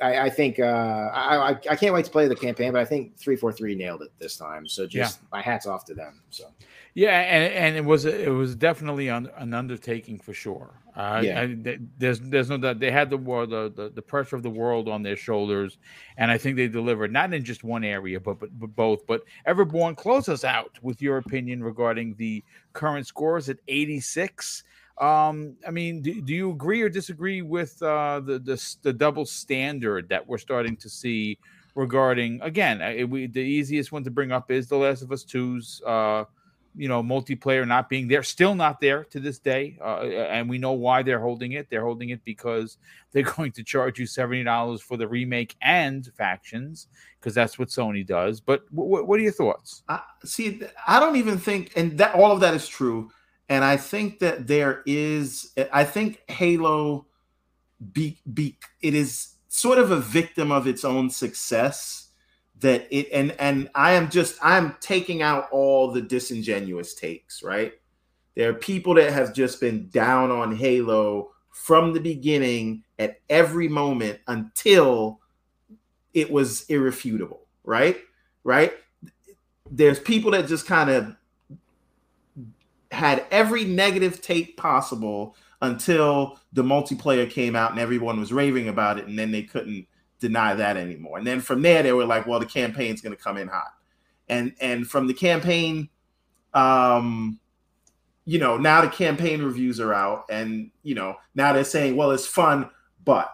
I, 0.00 0.26
I 0.26 0.30
think 0.30 0.58
uh, 0.58 1.10
I, 1.12 1.50
I 1.70 1.76
can't 1.76 1.94
wait 1.94 2.04
to 2.04 2.10
play 2.10 2.28
the 2.28 2.36
campaign. 2.36 2.72
But 2.72 2.80
I 2.80 2.84
think 2.84 3.16
three 3.16 3.36
four 3.36 3.52
three 3.52 3.74
nailed 3.74 4.02
it 4.02 4.12
this 4.18 4.36
time. 4.36 4.66
So 4.66 4.86
just 4.86 5.20
yeah. 5.20 5.26
my 5.32 5.42
hats 5.42 5.66
off 5.66 5.84
to 5.86 5.94
them. 5.94 6.20
So 6.30 6.44
yeah, 6.94 7.20
and 7.20 7.52
and 7.54 7.76
it 7.76 7.84
was 7.84 8.04
it 8.04 8.32
was 8.32 8.54
definitely 8.54 9.08
an, 9.08 9.28
an 9.36 9.54
undertaking 9.54 10.18
for 10.18 10.32
sure. 10.32 10.74
Uh, 10.96 11.22
yeah. 11.24 11.40
I, 11.40 11.78
there's 11.98 12.20
there's 12.20 12.50
no 12.50 12.58
doubt 12.58 12.80
they 12.80 12.90
had 12.90 13.10
the, 13.10 13.16
the 13.16 13.72
the 13.74 13.92
the 13.94 14.02
pressure 14.02 14.34
of 14.34 14.42
the 14.42 14.50
world 14.50 14.88
on 14.88 15.02
their 15.02 15.16
shoulders, 15.16 15.78
and 16.16 16.30
I 16.30 16.38
think 16.38 16.56
they 16.56 16.66
delivered 16.66 17.12
not 17.12 17.32
in 17.32 17.44
just 17.44 17.62
one 17.62 17.84
area, 17.84 18.18
but 18.18 18.40
but, 18.40 18.58
but 18.58 18.74
both. 18.74 19.06
But 19.06 19.22
Everborn, 19.46 19.96
close 19.96 20.28
us 20.28 20.44
out 20.44 20.78
with 20.82 21.00
your 21.00 21.18
opinion 21.18 21.62
regarding 21.62 22.16
the 22.16 22.42
current 22.72 23.06
scores 23.06 23.48
at 23.48 23.58
86. 23.68 24.64
Um, 25.00 25.56
I 25.66 25.70
mean, 25.70 26.02
do, 26.02 26.20
do 26.20 26.34
you 26.34 26.50
agree 26.50 26.82
or 26.82 26.90
disagree 26.90 27.40
with 27.40 27.82
uh, 27.82 28.20
the, 28.20 28.38
the 28.38 28.76
the 28.82 28.92
double 28.92 29.24
standard 29.24 30.08
that 30.10 30.26
we're 30.26 30.38
starting 30.38 30.76
to 30.76 30.90
see 30.90 31.38
regarding 31.74 32.40
again? 32.42 32.82
It, 32.82 33.08
we, 33.08 33.26
the 33.26 33.40
easiest 33.40 33.92
one 33.92 34.04
to 34.04 34.10
bring 34.10 34.30
up 34.30 34.50
is 34.50 34.68
The 34.68 34.76
Last 34.76 35.00
of 35.02 35.10
Us 35.10 35.24
2's 35.24 35.80
uh, 35.86 36.24
you 36.76 36.88
know 36.88 37.02
multiplayer 37.02 37.66
not 37.66 37.88
being 37.88 38.06
there 38.06 38.22
still 38.22 38.54
not 38.54 38.80
there 38.80 39.04
to 39.04 39.18
this 39.18 39.38
day 39.38 39.76
uh, 39.82 40.02
and 40.02 40.48
we 40.48 40.56
know 40.56 40.72
why 40.72 41.02
they're 41.02 41.20
holding 41.20 41.52
it 41.52 41.68
they're 41.68 41.84
holding 41.84 42.10
it 42.10 42.24
because 42.24 42.78
they're 43.12 43.22
going 43.22 43.50
to 43.52 43.64
charge 43.64 43.98
you 43.98 44.06
$70 44.06 44.80
for 44.80 44.96
the 44.96 45.08
remake 45.08 45.56
and 45.62 46.06
factions 46.16 46.86
because 47.18 47.34
that's 47.34 47.58
what 47.58 47.68
sony 47.68 48.06
does 48.06 48.40
but 48.40 48.70
w- 48.74 49.04
what 49.04 49.18
are 49.18 49.22
your 49.22 49.32
thoughts 49.32 49.82
I, 49.88 50.00
see 50.24 50.62
i 50.86 51.00
don't 51.00 51.16
even 51.16 51.38
think 51.38 51.72
and 51.74 51.98
that 51.98 52.14
all 52.14 52.30
of 52.30 52.40
that 52.40 52.54
is 52.54 52.68
true 52.68 53.10
and 53.50 53.64
I 53.64 53.76
think 53.76 54.20
that 54.20 54.46
there 54.46 54.82
is, 54.86 55.52
I 55.72 55.82
think 55.82 56.22
Halo, 56.30 57.06
be, 57.92 58.20
be 58.32 58.56
it 58.80 58.94
is 58.94 59.34
sort 59.48 59.78
of 59.78 59.90
a 59.90 59.98
victim 59.98 60.52
of 60.52 60.68
its 60.68 60.84
own 60.84 61.10
success 61.10 62.10
that 62.60 62.86
it 62.90 63.08
and 63.12 63.32
and 63.40 63.68
I 63.74 63.92
am 63.92 64.08
just 64.10 64.36
I'm 64.42 64.76
taking 64.80 65.22
out 65.22 65.48
all 65.50 65.90
the 65.90 66.00
disingenuous 66.00 66.94
takes, 66.94 67.42
right? 67.42 67.72
There 68.36 68.50
are 68.50 68.54
people 68.54 68.94
that 68.94 69.12
have 69.12 69.34
just 69.34 69.60
been 69.60 69.88
down 69.88 70.30
on 70.30 70.54
Halo 70.54 71.30
from 71.50 71.92
the 71.92 72.00
beginning 72.00 72.84
at 72.98 73.18
every 73.28 73.66
moment 73.66 74.20
until 74.28 75.20
it 76.14 76.30
was 76.30 76.66
irrefutable, 76.66 77.46
right? 77.64 77.98
Right? 78.44 78.74
There's 79.70 79.98
people 79.98 80.30
that 80.32 80.46
just 80.46 80.66
kind 80.66 80.90
of 80.90 81.16
had 82.90 83.24
every 83.30 83.64
negative 83.64 84.20
take 84.20 84.56
possible 84.56 85.36
until 85.62 86.38
the 86.52 86.62
multiplayer 86.62 87.28
came 87.28 87.54
out 87.54 87.70
and 87.70 87.80
everyone 87.80 88.18
was 88.18 88.32
raving 88.32 88.68
about 88.68 88.98
it, 88.98 89.06
and 89.06 89.18
then 89.18 89.30
they 89.30 89.42
couldn't 89.42 89.86
deny 90.18 90.54
that 90.54 90.76
anymore. 90.76 91.18
And 91.18 91.26
then 91.26 91.40
from 91.40 91.62
there, 91.62 91.82
they 91.82 91.92
were 91.92 92.04
like, 92.04 92.26
"Well, 92.26 92.40
the 92.40 92.46
campaign's 92.46 93.00
going 93.00 93.16
to 93.16 93.22
come 93.22 93.36
in 93.36 93.48
hot," 93.48 93.72
and 94.28 94.54
and 94.60 94.86
from 94.86 95.06
the 95.06 95.14
campaign, 95.14 95.88
um, 96.54 97.38
you 98.24 98.38
know, 98.38 98.56
now 98.56 98.80
the 98.80 98.88
campaign 98.88 99.42
reviews 99.42 99.80
are 99.80 99.94
out, 99.94 100.24
and 100.30 100.70
you 100.82 100.94
know, 100.94 101.16
now 101.34 101.52
they're 101.52 101.64
saying, 101.64 101.96
"Well, 101.96 102.10
it's 102.10 102.26
fun, 102.26 102.70
but," 103.04 103.30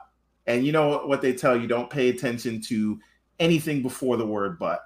and 0.47 0.65
you 0.67 0.73
know 0.73 1.07
what 1.07 1.23
they 1.23 1.33
tell 1.33 1.59
you: 1.59 1.67
don't 1.67 1.91
pay 1.91 2.09
attention 2.09 2.61
to 2.63 2.99
anything 3.39 3.83
before 3.83 4.17
the 4.17 4.27
word 4.27 4.59
"but." 4.59 4.81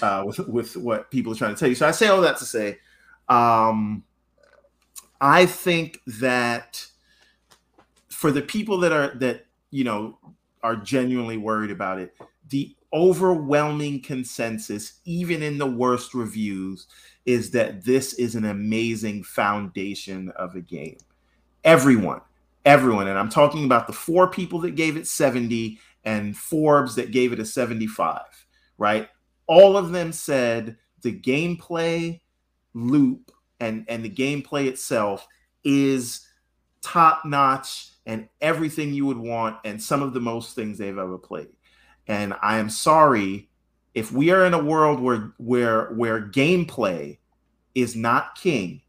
Uh, 0.00 0.22
with 0.24 0.38
with 0.48 0.76
what 0.78 1.10
people 1.10 1.30
are 1.30 1.36
trying 1.36 1.54
to 1.54 1.60
tell 1.60 1.68
you. 1.68 1.74
So 1.74 1.86
I 1.86 1.90
say 1.90 2.08
all 2.08 2.22
that 2.22 2.38
to 2.38 2.46
say 2.46 2.78
um, 3.28 4.04
I 5.20 5.46
think 5.46 6.00
that 6.06 6.86
for 8.08 8.30
the 8.30 8.42
people 8.42 8.78
that 8.78 8.92
are 8.92 9.14
that 9.18 9.46
you 9.70 9.84
know 9.84 10.18
are 10.62 10.76
genuinely 10.76 11.36
worried 11.36 11.70
about 11.70 11.98
it, 11.98 12.14
the 12.48 12.74
overwhelming 12.92 14.00
consensus, 14.00 15.00
even 15.04 15.42
in 15.42 15.58
the 15.58 15.66
worst 15.66 16.14
reviews, 16.14 16.86
is 17.26 17.50
that 17.50 17.84
this 17.84 18.14
is 18.14 18.34
an 18.34 18.44
amazing 18.44 19.22
foundation 19.24 20.30
of 20.36 20.54
a 20.54 20.60
game. 20.60 20.96
Everyone, 21.64 22.20
everyone, 22.64 23.08
and 23.08 23.18
I'm 23.18 23.28
talking 23.28 23.64
about 23.64 23.86
the 23.86 23.92
four 23.92 24.28
people 24.28 24.60
that 24.60 24.76
gave 24.76 24.96
it 24.96 25.06
70 25.06 25.78
and 26.04 26.36
Forbes 26.36 26.94
that 26.94 27.10
gave 27.10 27.32
it 27.32 27.40
a 27.40 27.44
75, 27.44 28.20
right? 28.78 29.08
All 29.46 29.76
of 29.76 29.90
them 29.90 30.12
said 30.12 30.76
the 31.02 31.12
gameplay 31.18 32.20
loop 32.74 33.32
and 33.60 33.84
and 33.88 34.04
the 34.04 34.10
gameplay 34.10 34.66
itself 34.66 35.26
is 35.62 36.26
top 36.82 37.24
notch 37.24 37.90
and 38.06 38.28
everything 38.40 38.92
you 38.92 39.06
would 39.06 39.18
want 39.18 39.56
and 39.64 39.82
some 39.82 40.02
of 40.02 40.12
the 40.12 40.20
most 40.20 40.54
things 40.54 40.76
they've 40.76 40.98
ever 40.98 41.16
played. 41.16 41.48
And 42.06 42.34
I 42.42 42.58
am 42.58 42.68
sorry 42.68 43.48
if 43.94 44.12
we 44.12 44.30
are 44.30 44.44
in 44.44 44.54
a 44.54 44.62
world 44.62 45.00
where 45.00 45.32
where 45.38 45.86
where 45.94 46.20
gameplay 46.20 47.18
is 47.74 47.96
not 47.96 48.34
king. 48.34 48.82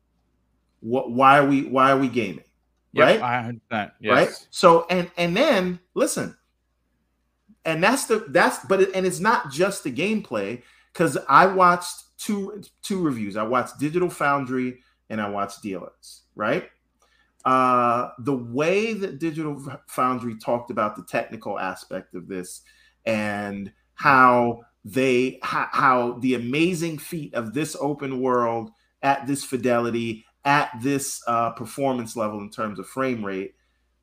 What 0.82 1.12
why 1.12 1.40
are 1.40 1.48
we 1.48 1.64
why 1.64 1.92
are 1.92 1.98
we 1.98 2.10
gaming? 2.10 2.44
Yep, 2.94 3.06
right? 3.06 3.22
I 3.22 3.48
understand. 3.48 3.92
Yes. 4.00 4.14
Right? 4.14 4.48
So 4.50 4.86
and 4.90 5.10
and 5.18 5.36
then 5.36 5.80
listen. 5.94 6.36
And 7.64 7.84
that's 7.84 8.06
the 8.06 8.26
that's 8.30 8.64
but 8.66 8.82
it, 8.82 8.90
and 8.94 9.06
it's 9.06 9.20
not 9.20 9.52
just 9.52 9.84
the 9.84 9.92
gameplay 9.92 10.62
cuz 10.94 11.18
I 11.30 11.46
watched 11.46 12.05
two 12.18 12.62
two 12.82 13.02
reviews. 13.02 13.38
I 13.38 13.44
watched 13.44 13.80
Digital 13.80 14.10
Foundry 14.10 14.80
and 15.10 15.22
I 15.22 15.30
watched 15.30 15.62
Dealers, 15.62 16.24
right? 16.36 16.70
Uh, 17.46 18.10
the 18.20 18.36
way 18.36 18.94
that 18.94 19.20
Digital 19.20 19.62
Foundry 19.88 20.36
talked 20.36 20.72
about 20.72 20.96
the 20.96 21.04
technical 21.04 21.60
aspect 21.60 22.16
of 22.16 22.28
this 22.28 22.62
and 23.06 23.72
how 23.94 24.62
they 24.84 25.40
how, 25.42 25.68
how 25.72 26.12
the 26.20 26.36
amazing 26.36 26.98
feat 26.98 27.34
of 27.34 27.54
this 27.54 27.76
open 27.80 28.22
world 28.22 28.72
at 29.02 29.26
this 29.28 29.44
fidelity 29.44 30.26
at 30.44 30.70
this 30.82 31.24
uh, 31.28 31.52
performance 31.52 32.16
level 32.16 32.40
in 32.40 32.50
terms 32.50 32.78
of 32.78 32.88
frame 32.88 33.26
rate 33.26 33.56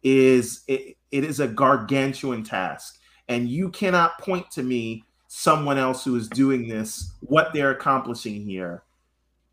is 0.03 0.65
it, 0.67 0.97
it 1.13 1.25
is 1.25 1.39
a 1.39 1.47
gargantuan 1.47 2.43
task 2.43 2.99
and 3.29 3.49
you 3.49 3.71
cannot 3.71 4.19
point 4.19 4.51
to 4.51 4.63
me 4.63 5.05
someone 5.35 5.79
else 5.79 6.05
who 6.05 6.15
is 6.15 6.29
doing 6.29 6.69
this, 6.69 7.15
what 7.21 7.55
they're 7.55 7.71
accomplishing 7.71 8.43
here 8.43 8.83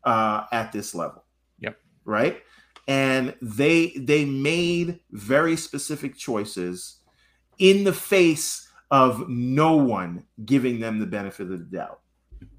uh, 0.04 0.44
at 0.52 0.70
this 0.72 0.94
level. 0.94 1.24
Yep. 1.60 1.78
Right. 2.04 2.42
And 2.86 3.34
they 3.40 3.94
they 3.96 4.26
made 4.26 5.00
very 5.12 5.56
specific 5.56 6.16
choices 6.16 6.98
in 7.58 7.82
the 7.84 7.94
face 7.94 8.68
of 8.90 9.26
no 9.30 9.76
one 9.76 10.24
giving 10.44 10.80
them 10.80 10.98
the 10.98 11.06
benefit 11.06 11.50
of 11.50 11.58
the 11.58 11.76
doubt. 11.76 12.00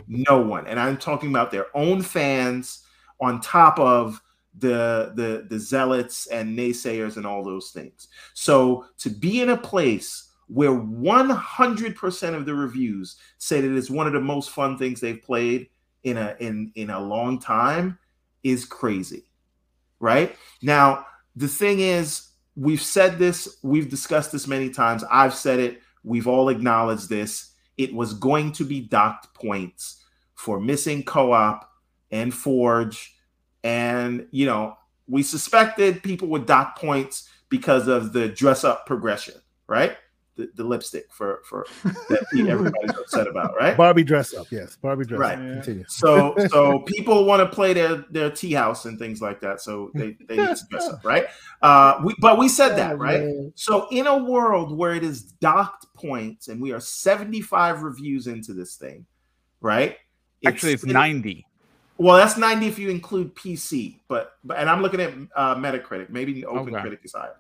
No 0.08 0.42
one. 0.42 0.66
And 0.66 0.80
I'm 0.80 0.98
talking 0.98 1.30
about 1.30 1.52
their 1.52 1.68
own 1.76 2.02
fans 2.02 2.84
on 3.20 3.40
top 3.40 3.78
of 3.78 4.20
the 4.58 5.12
the 5.16 5.46
the 5.48 5.60
zealots 5.60 6.26
and 6.26 6.58
naysayers 6.58 7.18
and 7.18 7.28
all 7.28 7.44
those 7.44 7.70
things. 7.70 8.08
So 8.34 8.86
to 8.98 9.12
be 9.12 9.42
in 9.42 9.50
a 9.52 9.58
place 9.58 10.31
where 10.52 10.72
100% 10.72 12.36
of 12.36 12.46
the 12.46 12.54
reviews 12.54 13.16
say 13.38 13.62
that 13.62 13.76
it's 13.76 13.90
one 13.90 14.08
of 14.08 14.14
the 14.14 14.20
most 14.20 14.50
fun 14.50 14.78
things 14.78 15.00
they've 15.00 15.22
played 15.22 15.70
in 16.04 16.18
a 16.18 16.36
in 16.40 16.72
in 16.76 16.90
a 16.90 17.00
long 17.00 17.40
time 17.40 17.98
is 18.44 18.66
crazy 18.66 19.24
right? 20.02 20.36
Now 20.62 21.06
the 21.36 21.48
thing 21.48 21.80
is 21.80 22.28
we've 22.56 22.82
said 22.82 23.18
this 23.18 23.58
we've 23.64 23.90
discussed 23.90 24.34
this 24.34 24.46
many 24.46 24.70
times 24.70 25.06
i've 25.10 25.34
said 25.34 25.58
it 25.58 25.82
we've 26.04 26.28
all 26.28 26.50
acknowledged 26.50 27.10
this. 27.10 27.54
It 27.78 27.94
was 27.94 28.14
going 28.14 28.52
to 28.54 28.66
be 28.66 28.82
docked 28.82 29.34
points 29.34 30.04
for 30.36 30.60
missing 30.60 31.04
co-op 31.04 31.70
and 32.12 32.34
forge. 32.34 33.16
And 33.64 34.28
you 34.32 34.46
know 34.46 34.78
we 35.08 35.24
suspected 35.24 36.04
people 36.04 36.28
would 36.30 36.46
dock 36.46 36.78
points 36.78 37.30
because 37.50 37.88
of 37.88 38.14
the 38.14 38.30
dress 38.30 38.64
up 38.64 38.86
progression 38.86 39.36
right 39.68 39.98
the, 40.38 40.50
the 40.56 40.64
lipstick 40.64 41.06
for 41.12 41.42
for 41.44 41.66
that 41.84 42.26
everybody's 42.48 42.92
upset 42.98 43.28
about, 43.28 43.54
right? 43.56 43.76
Barbie 43.76 44.04
dress 44.04 44.34
up, 44.34 44.48
yes. 44.52 44.78
Barbie 44.82 45.06
dress 45.06 45.20
Right. 45.20 45.34
up. 45.38 45.40
Continue. 45.64 45.84
So 45.88 46.36
so 46.50 46.80
people 46.88 47.26
want 47.26 47.42
to 47.42 47.54
play 47.54 47.74
their 47.74 48.06
their 48.10 48.30
tea 48.32 48.54
house 48.54 48.86
and 48.86 48.98
things 48.98 49.22
like 49.22 49.42
that. 49.42 49.62
So 49.62 49.92
they, 49.94 50.16
they 50.28 50.38
need 50.38 50.56
to 50.56 50.66
dress 50.70 50.88
up, 50.90 51.04
right? 51.06 51.26
Uh 51.62 52.02
we 52.04 52.16
but 52.20 52.40
we 52.40 52.48
said 52.50 52.76
that, 52.78 52.98
right? 52.98 53.24
So 53.56 53.88
in 53.92 54.08
a 54.08 54.18
world 54.18 54.76
where 54.76 54.96
it 54.96 55.04
is 55.04 55.22
docked 55.22 55.86
points 55.96 56.48
and 56.48 56.60
we 56.60 56.72
are 56.72 56.80
75 56.80 57.84
reviews 57.84 58.26
into 58.26 58.54
this 58.54 58.78
thing, 58.78 59.06
right? 59.60 59.98
Actually, 60.44 60.74
it's 60.74 60.84
it- 60.84 60.92
90. 60.92 61.46
Well, 61.98 62.16
that's 62.18 62.36
90 62.36 62.66
if 62.66 62.80
you 62.80 62.90
include 62.90 63.36
PC, 63.36 64.00
but 64.08 64.34
but 64.44 64.58
and 64.58 64.68
I'm 64.68 64.82
looking 64.82 65.02
at 65.02 65.14
uh, 65.36 65.54
Metacritic. 65.56 66.10
Maybe 66.10 66.34
the 66.34 66.46
Open 66.46 66.74
Okay. 66.74 66.82
Critic 66.82 67.02
is 67.04 67.14
higher. 67.14 67.36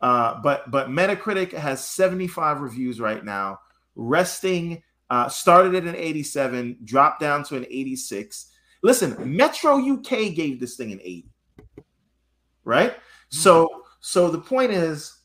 Uh, 0.00 0.40
but 0.42 0.70
but 0.70 0.88
Metacritic 0.88 1.52
has 1.52 1.84
75 1.84 2.60
reviews 2.60 3.00
right 3.00 3.24
now, 3.24 3.58
resting 3.96 4.82
uh, 5.10 5.28
started 5.28 5.74
at 5.74 5.84
an 5.84 5.96
87, 5.96 6.78
dropped 6.84 7.20
down 7.20 7.42
to 7.44 7.56
an 7.56 7.64
86. 7.68 8.50
Listen, 8.82 9.16
Metro 9.36 9.78
UK 9.78 10.34
gave 10.34 10.60
this 10.60 10.76
thing 10.76 10.92
an 10.92 11.00
80. 11.02 11.28
Right? 12.64 12.94
So 13.30 13.68
so 14.00 14.30
the 14.30 14.38
point 14.38 14.72
is, 14.72 15.18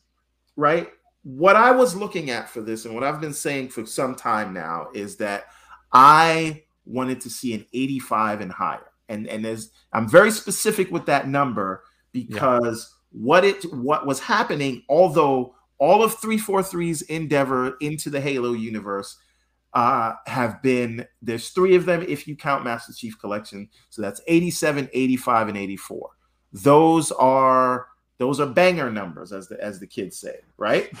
right? 0.56 0.88
What 1.22 1.56
I 1.56 1.70
was 1.70 1.94
looking 1.94 2.30
at 2.30 2.50
for 2.50 2.60
this 2.60 2.84
and 2.84 2.94
what 2.94 3.04
I've 3.04 3.20
been 3.20 3.32
saying 3.32 3.70
for 3.70 3.86
some 3.86 4.14
time 4.14 4.52
now 4.52 4.88
is 4.94 5.16
that 5.16 5.44
I 5.92 6.64
wanted 6.84 7.20
to 7.22 7.30
see 7.30 7.54
an 7.54 7.64
85 7.72 8.40
and 8.40 8.52
higher. 8.52 8.90
And 9.08 9.26
and 9.28 9.44
there's 9.44 9.70
I'm 9.92 10.08
very 10.08 10.30
specific 10.30 10.90
with 10.90 11.06
that 11.06 11.28
number 11.28 11.84
because 12.12 12.93
what 13.16 13.44
it 13.44 13.64
what 13.72 14.06
was 14.06 14.20
happening, 14.20 14.82
although 14.88 15.54
all 15.78 16.02
of 16.02 16.16
343's 16.16 17.02
endeavor 17.02 17.76
into 17.80 18.10
the 18.10 18.20
Halo 18.20 18.52
universe 18.52 19.18
uh, 19.72 20.12
have 20.26 20.62
been 20.62 21.04
there's 21.22 21.50
three 21.50 21.74
of 21.74 21.84
them 21.86 22.02
if 22.08 22.28
you 22.28 22.36
count 22.36 22.64
Master 22.64 22.92
Chief 22.92 23.18
Collection. 23.18 23.68
So 23.90 24.02
that's 24.02 24.20
87, 24.26 24.88
85, 24.92 25.48
and 25.48 25.56
84. 25.56 26.10
Those 26.52 27.10
are 27.12 27.88
those 28.18 28.38
are 28.40 28.46
banger 28.46 28.90
numbers, 28.90 29.32
as 29.32 29.48
the 29.48 29.62
as 29.62 29.80
the 29.80 29.86
kids 29.86 30.16
say, 30.16 30.36
right? 30.56 30.92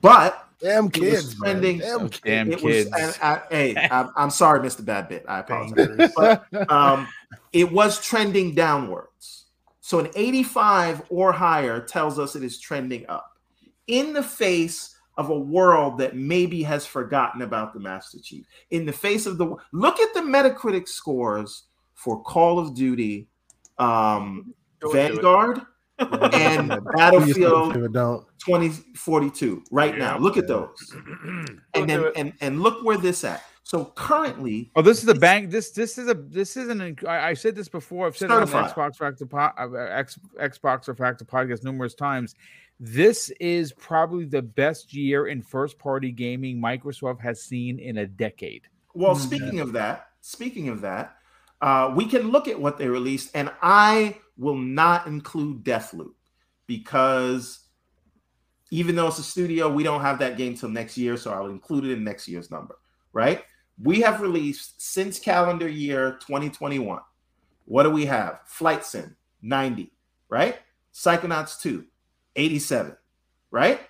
But 0.00 0.46
Damn 0.60 0.86
it 0.86 0.98
was 0.98 1.00
kids, 1.00 1.40
man. 1.40 1.50
trending- 1.52 1.78
Damn 1.78 2.08
Damn 2.24 2.52
it 2.52 2.58
kids. 2.58 2.90
was 2.90 3.00
and 3.00 3.18
I, 3.22 3.42
hey, 3.50 3.76
I'm, 3.90 4.10
I'm 4.16 4.30
sorry, 4.30 4.60
Mr. 4.60 4.84
Bad 4.84 5.08
Bit. 5.08 5.24
I 5.28 5.40
apologize. 5.40 6.12
But 6.16 6.70
um, 6.70 7.06
it 7.52 7.70
was 7.70 8.00
trending 8.04 8.54
downwards. 8.54 9.43
So 9.84 9.98
an 9.98 10.08
85 10.16 11.02
or 11.10 11.30
higher 11.30 11.78
tells 11.78 12.18
us 12.18 12.34
it 12.34 12.42
is 12.42 12.58
trending 12.58 13.04
up 13.06 13.38
in 13.86 14.14
the 14.14 14.22
face 14.22 14.96
of 15.18 15.28
a 15.28 15.38
world 15.38 15.98
that 15.98 16.16
maybe 16.16 16.62
has 16.62 16.86
forgotten 16.86 17.42
about 17.42 17.74
the 17.74 17.80
Master 17.80 18.16
Chief. 18.18 18.46
In 18.70 18.86
the 18.86 18.92
face 18.94 19.26
of 19.26 19.36
the 19.36 19.54
look 19.72 20.00
at 20.00 20.14
the 20.14 20.20
Metacritic 20.20 20.88
scores 20.88 21.64
for 21.92 22.22
Call 22.22 22.58
of 22.58 22.74
Duty, 22.74 23.28
um, 23.76 24.54
Don't 24.80 24.90
do 24.90 24.98
it. 24.98 25.12
Vanguard, 25.12 25.60
and 25.98 26.70
Please 26.70 26.80
Battlefield 26.96 27.74
don't, 27.74 27.92
don't. 27.92 28.26
2042 28.38 29.64
right 29.70 29.98
now. 29.98 30.16
Look 30.16 30.38
at 30.38 30.48
those. 30.48 30.96
And 31.74 31.90
then 31.90 32.10
and, 32.16 32.32
and 32.40 32.62
look 32.62 32.82
where 32.86 32.96
this 32.96 33.22
at. 33.22 33.42
So 33.66 33.86
currently, 33.96 34.70
Oh, 34.76 34.82
this 34.82 34.98
is 34.98 35.06
the 35.06 35.14
bank. 35.14 35.50
This 35.50 35.70
this 35.70 35.96
is 35.96 36.06
a 36.08 36.14
this 36.14 36.56
isn't. 36.58 36.80
A, 37.02 37.08
I, 37.08 37.28
I 37.30 37.34
said 37.34 37.56
this 37.56 37.68
before. 37.68 38.06
I've 38.06 38.16
said 38.16 38.26
it 38.30 38.34
on 38.34 38.40
the 38.42 38.46
Certified. 38.46 38.92
Xbox 38.92 38.96
Factor 38.96 39.26
po, 39.26 39.38
uh, 39.38 39.72
X, 39.90 40.18
Xbox 40.38 40.86
or 40.88 40.94
Factor 40.94 41.24
podcast 41.24 41.64
numerous 41.64 41.94
times. 41.94 42.34
This 42.78 43.30
is 43.40 43.72
probably 43.72 44.26
the 44.26 44.42
best 44.42 44.92
year 44.92 45.28
in 45.28 45.40
first 45.40 45.78
party 45.78 46.12
gaming 46.12 46.60
Microsoft 46.60 47.20
has 47.22 47.42
seen 47.42 47.78
in 47.78 47.98
a 47.98 48.06
decade. 48.06 48.68
Well, 48.92 49.14
Mhm. 49.14 49.20
speaking 49.20 49.60
of 49.60 49.72
that, 49.72 50.08
speaking 50.20 50.68
of 50.68 50.82
that, 50.82 51.16
uh, 51.62 51.90
we 51.96 52.04
can 52.04 52.30
look 52.30 52.48
at 52.48 52.60
what 52.60 52.76
they 52.76 52.88
released, 52.88 53.30
and 53.34 53.50
I 53.62 54.18
will 54.36 54.58
not 54.58 55.06
include 55.06 55.64
Deathloop 55.64 56.12
because 56.66 57.60
even 58.70 58.94
though 58.94 59.06
it's 59.08 59.18
a 59.18 59.22
studio, 59.22 59.72
we 59.72 59.82
don't 59.84 60.02
have 60.02 60.18
that 60.18 60.36
game 60.36 60.54
till 60.54 60.68
next 60.68 60.98
year, 60.98 61.16
so 61.16 61.32
I'll 61.32 61.48
include 61.48 61.86
it 61.86 61.92
in 61.92 62.04
next 62.04 62.28
year's 62.28 62.50
number. 62.50 62.76
Right? 63.14 63.42
We 63.82 64.00
have 64.00 64.20
released 64.20 64.80
since 64.80 65.18
calendar 65.18 65.68
year 65.68 66.18
2021. 66.26 67.00
What 67.64 67.82
do 67.82 67.90
we 67.90 68.06
have? 68.06 68.40
Flight 68.46 68.84
Sim 68.84 69.16
90, 69.42 69.92
right? 70.28 70.58
Psychonauts 70.92 71.60
2 71.60 71.84
87, 72.36 72.96
right? 73.50 73.80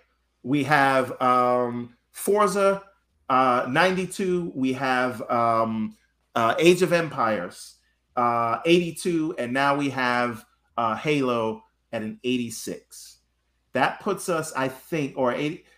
We 0.43 0.65
have 0.65 1.21
um, 1.21 1.97
Forza 2.13 2.83
uh, 3.29 3.67
92 3.69 4.53
we 4.55 4.73
have 4.73 5.23
um, 5.31 5.97
uh, 6.35 6.55
age 6.59 6.83
of 6.83 6.93
empires 6.93 7.77
uh, 8.17 8.59
82 8.65 9.35
and 9.39 9.53
now 9.53 9.77
we 9.77 9.89
have 9.91 10.45
uh, 10.77 10.95
halo 10.97 11.65
at 11.93 12.03
an 12.03 12.19
86 12.25 13.19
that 13.73 14.01
puts 14.01 14.29
us 14.29 14.53
i 14.57 14.69
think 14.69 15.15
or 15.17 15.33
80 15.33 15.57
uh, 15.57 15.69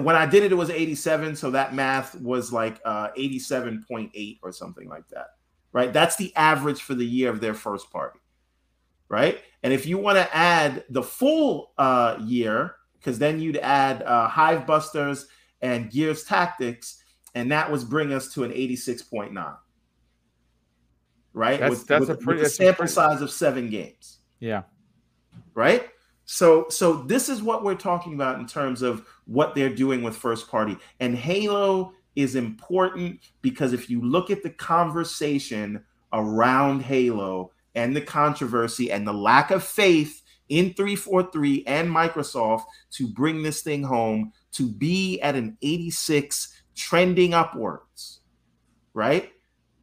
when 0.00 0.14
i 0.16 0.24
did 0.26 0.42
it 0.44 0.52
it 0.52 0.54
was 0.54 0.70
87 0.70 1.34
so 1.36 1.50
that 1.50 1.74
math 1.74 2.14
was 2.20 2.52
like 2.52 2.80
uh, 2.84 3.08
87.8 3.18 4.38
or 4.42 4.52
something 4.52 4.88
like 4.88 5.06
that 5.08 5.28
right 5.72 5.92
that's 5.92 6.16
the 6.16 6.34
average 6.36 6.80
for 6.82 6.94
the 6.94 7.04
year 7.04 7.28
of 7.30 7.40
their 7.40 7.54
first 7.54 7.90
party 7.90 8.20
right 9.08 9.40
and 9.62 9.72
if 9.72 9.84
you 9.86 9.98
want 9.98 10.16
to 10.18 10.34
add 10.36 10.84
the 10.90 11.02
full 11.02 11.72
uh, 11.78 12.16
year 12.22 12.76
because 12.98 13.18
then 13.18 13.38
you'd 13.40 13.56
add 13.58 14.02
uh, 14.02 14.28
Hivebusters 14.30 15.26
and 15.60 15.90
Gears 15.90 16.24
Tactics, 16.24 17.02
and 17.34 17.52
that 17.52 17.70
was 17.70 17.84
bring 17.84 18.12
us 18.14 18.32
to 18.32 18.44
an 18.44 18.50
86.9. 18.50 19.56
Right? 21.32 21.60
That's- 21.60 21.70
with, 21.70 21.86
that's 21.86 22.00
with- 22.00 22.10
a 22.10 22.14
pretty- 22.16 22.40
the 22.40 22.46
a 22.46 22.50
sample 22.50 22.74
pretty- 22.76 22.92
size 22.92 23.20
of 23.20 23.30
seven 23.30 23.68
games. 23.68 24.20
Yeah. 24.40 24.62
Right? 25.54 25.88
So 26.26 26.66
so 26.68 27.02
this 27.02 27.28
is 27.28 27.42
what 27.42 27.64
we're 27.64 27.74
talking 27.74 28.14
about 28.14 28.38
in 28.38 28.46
terms 28.46 28.82
of 28.82 29.06
what 29.26 29.54
they're 29.54 29.74
doing 29.74 30.02
with 30.02 30.16
first 30.16 30.48
party. 30.48 30.76
And 31.00 31.16
Halo 31.16 31.92
is 32.16 32.36
important 32.36 33.20
because 33.42 33.72
if 33.72 33.90
you 33.90 34.00
look 34.00 34.30
at 34.30 34.42
the 34.42 34.50
conversation 34.50 35.84
around 36.12 36.82
Halo 36.82 37.50
and 37.74 37.94
the 37.94 38.00
controversy 38.00 38.90
and 38.90 39.06
the 39.06 39.12
lack 39.12 39.50
of 39.50 39.64
faith 39.64 40.22
in 40.48 40.74
343 40.74 41.64
and 41.66 41.88
Microsoft 41.88 42.64
to 42.92 43.08
bring 43.08 43.42
this 43.42 43.62
thing 43.62 43.82
home 43.82 44.32
to 44.52 44.68
be 44.68 45.20
at 45.20 45.34
an 45.34 45.56
86 45.62 46.62
trending 46.74 47.34
upwards 47.34 48.20
right 48.94 49.30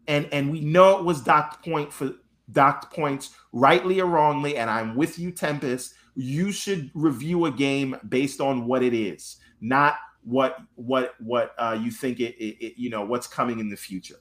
and 0.07 0.27
and 0.31 0.51
we 0.51 0.61
know 0.61 0.97
it 0.97 1.05
was 1.05 1.22
docked 1.22 1.63
point 1.63 1.91
for 1.91 2.11
docked 2.51 2.93
points 2.93 3.31
rightly 3.53 4.01
or 4.01 4.07
wrongly 4.07 4.57
and 4.57 4.69
i'm 4.69 4.95
with 4.95 5.18
you 5.18 5.31
tempest 5.31 5.93
you 6.16 6.52
should 6.52 6.92
review 6.94 7.46
a 7.46 7.52
game 7.52 7.96
based 8.10 8.42
on 8.42 8.66
what 8.66 8.84
it 8.84 8.94
is 8.94 9.38
not 9.62 9.96
what 10.24 10.58
what 10.76 11.16
what 11.20 11.54
uh, 11.58 11.78
you 11.82 11.90
think 11.92 12.20
it, 12.20 12.36
it, 12.38 12.58
it 12.64 12.74
you 12.78 12.90
know 12.90 13.04
what's 13.04 13.28
coming 13.28 13.60
in 13.60 13.70
the 13.70 13.78
future. 13.78 14.18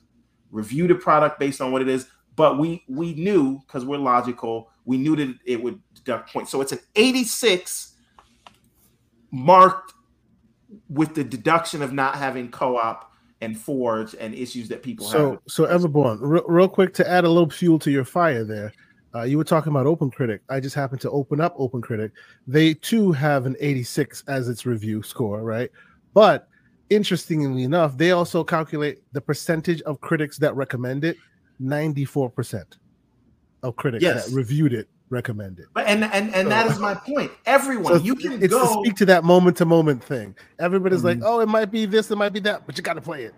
Review 0.51 0.87
the 0.89 0.95
product 0.95 1.39
based 1.39 1.61
on 1.61 1.73
what 1.73 1.83
it 1.83 1.89
is 1.89 2.07
but 2.37 2.59
we 2.59 2.83
we 2.89 3.15
knew 3.15 3.59
because 3.67 3.85
we're 3.85 3.99
logical 3.99 4.71
we 4.85 4.97
knew 4.97 5.15
that 5.17 5.35
it 5.45 5.62
would 5.62 5.81
deduct 5.95 6.33
points. 6.33 6.51
So 6.51 6.61
it's 6.61 6.73
an 6.73 6.81
86 6.97 7.97
marked 9.31 9.93
with 10.89 11.15
the 11.15 11.23
deduction 11.23 11.83
of 11.83 11.93
not 11.93 12.17
having 12.17 12.51
co-op 12.51 13.12
and 13.41 13.59
forge 13.59 14.15
and 14.19 14.35
issues 14.35 14.69
that 14.69 14.83
people 14.83 15.07
So, 15.07 15.31
have. 15.33 15.41
so 15.49 15.67
Everborn, 15.67 16.19
real, 16.21 16.45
real 16.47 16.69
quick 16.69 16.93
to 16.95 17.09
add 17.09 17.25
a 17.25 17.29
little 17.29 17.51
fuel 17.51 17.79
to 17.81 17.91
your 17.91 18.05
fire 18.05 18.45
there. 18.45 18.73
Uh, 19.15 19.23
you 19.23 19.37
were 19.39 19.45
talking 19.45 19.70
about 19.70 19.87
Open 19.87 20.11
Critic. 20.11 20.41
I 20.49 20.61
just 20.61 20.74
happened 20.74 21.01
to 21.03 21.11
open 21.11 21.41
up 21.41 21.55
Open 21.59 21.81
Critic. 21.82 22.12
They 22.47 22.74
too 22.74 23.11
have 23.12 23.47
an 23.47 23.57
86 23.59 24.23
as 24.28 24.49
its 24.49 24.66
review 24.66 25.03
score, 25.03 25.43
right? 25.43 25.70
But 26.15 26.49
interestingly 26.91 27.65
enough, 27.65 27.97
they 27.97 28.12
also 28.12 28.45
calculate 28.45 28.99
the 29.12 29.20
percentage 29.20 29.82
of 29.82 30.01
critics 30.01 30.39
that 30.39 30.55
recommend 30.55 31.05
it. 31.05 31.16
94% 31.61 32.65
of 33.62 33.77
critics 33.77 34.03
Yes. 34.03 34.27
that 34.28 34.35
reviewed 34.35 34.73
it 34.73 34.89
recommend 35.11 35.59
it. 35.59 35.66
but 35.74 35.85
and 35.89 36.05
and 36.05 36.32
and 36.37 36.49
that 36.53 36.70
is 36.70 36.78
my 36.78 36.95
point 36.95 37.32
everyone 37.45 37.93
So 37.93 37.97
you 38.05 38.15
can 38.15 38.35
it's 38.35 38.43
to 38.43 38.49
go 38.49 38.81
speak 38.81 38.95
to 38.99 39.05
that 39.07 39.24
moment 39.24 39.57
to 39.57 39.65
moment 39.65 40.03
thing. 40.05 40.37
Everybody's 40.61 41.03
like, 41.03 41.19
Mhm. 41.19 41.24
"Oh, 41.27 41.41
it 41.41 41.49
might 41.49 41.69
be 41.73 41.85
this, 41.85 42.11
it 42.12 42.16
might 42.16 42.32
be 42.32 42.39
that," 42.41 42.65
but 42.65 42.77
you 42.78 42.82
got 42.85 42.93
to 42.95 43.01
play 43.01 43.24
it. 43.24 43.35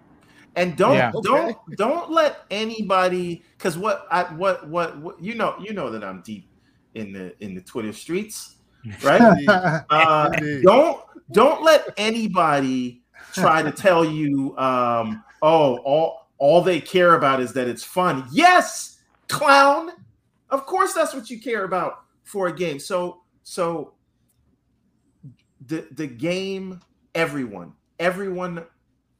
And 0.56 0.76
don't 0.76 0.94
Yeah. 0.94 1.12
don't 1.22 1.50
Okay. 1.50 1.56
don't 1.76 2.10
let 2.10 2.44
anybody 2.50 3.42
because 3.56 3.78
what 3.78 4.06
i 4.10 4.24
what, 4.34 4.68
what 4.68 4.98
what 5.00 5.22
you 5.22 5.34
know 5.34 5.54
you 5.60 5.72
know 5.72 5.90
that 5.90 6.04
i'm 6.04 6.22
deep 6.22 6.50
in 6.94 7.12
the 7.12 7.34
in 7.44 7.54
the 7.54 7.60
twitter 7.60 7.92
streets 7.92 8.56
right? 9.02 9.46
Uh, 9.90 10.30
don't 10.62 11.00
don't 11.30 11.62
let 11.62 11.88
anybody 11.96 13.02
try 13.32 13.62
to 13.62 13.70
tell 13.70 14.04
you 14.04 14.56
um 14.58 15.22
oh 15.40 15.76
all 15.78 16.28
all 16.38 16.60
they 16.60 16.80
care 16.80 17.14
about 17.14 17.38
is 17.38 17.52
that 17.52 17.68
it's 17.68 17.84
fun. 17.84 18.26
Yes 18.32 18.92
clown! 19.28 19.90
Of 20.50 20.66
course 20.66 20.92
that's 20.92 21.14
what 21.14 21.30
you 21.30 21.40
care 21.40 21.64
about 21.64 22.04
for 22.24 22.48
a 22.48 22.52
game. 22.52 22.78
So 22.78 23.22
so 23.42 23.94
the 25.66 25.86
the 25.92 26.06
game 26.06 26.80
everyone, 27.14 27.72
everyone, 27.98 28.64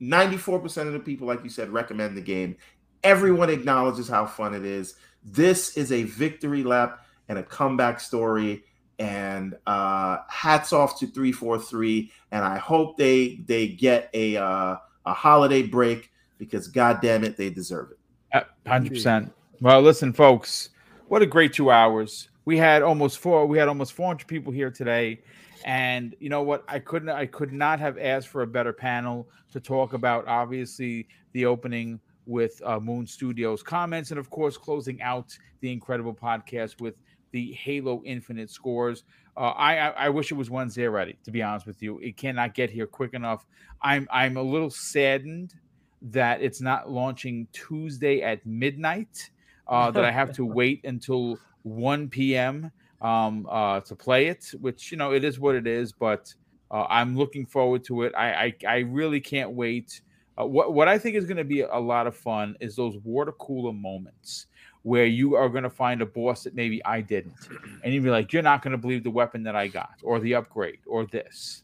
94% 0.03 0.87
of 0.89 0.93
the 0.93 0.99
people, 0.99 1.27
like 1.27 1.45
you 1.45 1.51
said, 1.51 1.71
recommend 1.71 2.17
the 2.17 2.23
game. 2.23 2.57
Everyone 3.05 3.49
acknowledges 3.49 4.09
how 4.09 4.27
fun 4.27 4.55
it 4.55 4.65
is. 4.65 4.97
This 5.25 5.77
is 5.77 5.93
a 5.93 6.03
victory 6.03 6.65
lap 6.65 7.07
and 7.29 7.39
a 7.39 7.43
comeback 7.43 8.01
story. 8.01 8.65
And 8.99 9.57
uh, 9.67 10.19
hats 10.29 10.73
off 10.73 10.99
to 11.01 11.07
343. 11.07 12.13
And 12.33 12.45
I 12.45 12.59
hope 12.59 12.97
they 12.97 13.41
they 13.47 13.69
get 13.69 14.11
a 14.13 14.37
uh, 14.37 14.77
a 15.07 15.13
holiday 15.13 15.63
break 15.63 16.13
because 16.39 16.69
god 16.69 17.01
damn 17.01 17.25
it, 17.25 17.37
they 17.37 17.51
deserve 17.51 17.93
it. 17.93 18.47
Hundred 18.67 18.91
percent. 18.91 19.33
Well, 19.61 19.81
listen, 19.81 20.13
folks, 20.13 20.71
what 21.09 21.23
a 21.23 21.27
great 21.27 21.53
two 21.53 21.71
hours. 21.71 22.29
We 22.45 22.59
had 22.59 22.83
almost 22.83 23.19
four. 23.19 23.47
We 23.47 23.59
had 23.59 23.69
almost 23.69 23.93
400 23.93 24.27
people 24.27 24.53
here 24.53 24.71
today, 24.71 25.21
and 25.65 26.15
you 26.21 26.29
know 26.29 26.43
what? 26.43 26.65
I 26.69 26.79
couldn't. 26.79 27.09
I 27.09 27.27
could 27.27 27.53
not 27.53 27.81
have 27.81 27.99
asked 27.99 28.29
for 28.29 28.43
a 28.43 28.47
better 28.47 28.73
panel 28.73 29.29
to 29.53 29.61
talk 29.61 29.93
about. 29.93 30.27
Obviously, 30.27 31.09
the 31.33 31.47
opening 31.47 32.01
with 32.27 32.61
uh, 32.65 32.79
Moon 32.79 33.07
Studios 33.07 33.63
comments, 33.63 34.11
and 34.11 34.19
of 34.19 34.31
course, 34.31 34.57
closing 34.57 35.01
out 35.03 35.37
the 35.61 35.73
incredible 35.73 36.15
podcast 36.15 36.81
with 36.81 36.95
the 37.33 37.53
Halo 37.53 38.03
Infinite 38.05 38.51
scores. 38.51 39.05
Uh, 39.37 39.51
I, 39.51 39.77
I, 39.77 39.89
I 39.89 40.09
wish 40.11 40.31
it 40.31 40.35
was 40.35 40.51
Wednesday 40.51 40.87
already. 40.87 41.17
To 41.25 41.31
be 41.31 41.43
honest 41.43 41.67
with 41.67 41.83
you, 41.83 41.99
it 42.01 42.17
cannot 42.17 42.55
get 42.55 42.71
here 42.71 42.87
quick 42.87 43.15
enough. 43.15 43.47
I'm 43.81 44.07
I'm 44.11 44.37
a 44.37 44.43
little 44.43 44.71
saddened 44.71 45.55
that 46.03 46.43
it's 46.43 46.61
not 46.61 46.91
launching 46.91 47.47
Tuesday 47.53 48.23
at 48.23 48.45
midnight. 48.45 49.31
Uh, 49.69 49.91
that 49.91 50.05
I 50.05 50.11
have 50.11 50.35
to 50.35 50.45
wait 50.61 50.85
until 50.85 51.39
1 51.63 52.09
p.m. 52.09 52.71
Um, 53.03 53.49
uh, 53.51 53.81
to 53.81 53.97
play 53.97 54.29
it, 54.29 54.55
which 54.61 54.93
you 54.93 54.97
know 54.97 55.13
it 55.13 55.25
is 55.25 55.41
what 55.41 55.57
it 55.57 55.67
is. 55.67 55.93
But 55.93 56.33
uh, 56.71 56.87
I'm 56.89 57.17
looking 57.17 57.45
forward 57.47 57.85
to 57.85 58.03
it. 58.03 58.13
I 58.17 58.33
I, 58.33 58.55
I 58.67 58.79
really 58.79 59.21
can't 59.21 59.51
wait. 59.51 60.01
Uh, 60.41 60.47
what 60.47 60.73
what 60.73 60.89
I 60.89 60.99
think 60.99 61.17
is 61.17 61.25
going 61.25 61.37
to 61.37 61.45
be 61.45 61.63
a 61.63 61.79
lot 61.79 62.07
of 62.07 62.17
fun 62.17 62.57
is 62.61 62.77
those 62.77 62.97
water 63.05 63.33
cooler 63.33 63.73
moments 63.73 64.47
where 64.83 65.07
you 65.07 65.35
are 65.37 65.49
going 65.49 65.63
to 65.63 65.71
find 65.71 66.03
a 66.03 66.07
boss 66.07 66.45
that 66.45 66.55
maybe 66.55 66.85
I 66.85 67.01
didn't, 67.01 67.35
and 67.83 67.93
you'd 67.93 68.05
be 68.05 68.11
like, 68.11 68.33
"You're 68.33 68.43
not 68.43 68.63
going 68.63 68.73
to 68.73 68.79
believe 68.79 69.05
the 69.05 69.11
weapon 69.11 69.43
that 69.45 69.57
I 69.57 69.69
got, 69.69 69.95
or 70.03 70.21
the 70.21 70.35
upgrade, 70.35 70.79
or 70.87 71.07
this." 71.07 71.63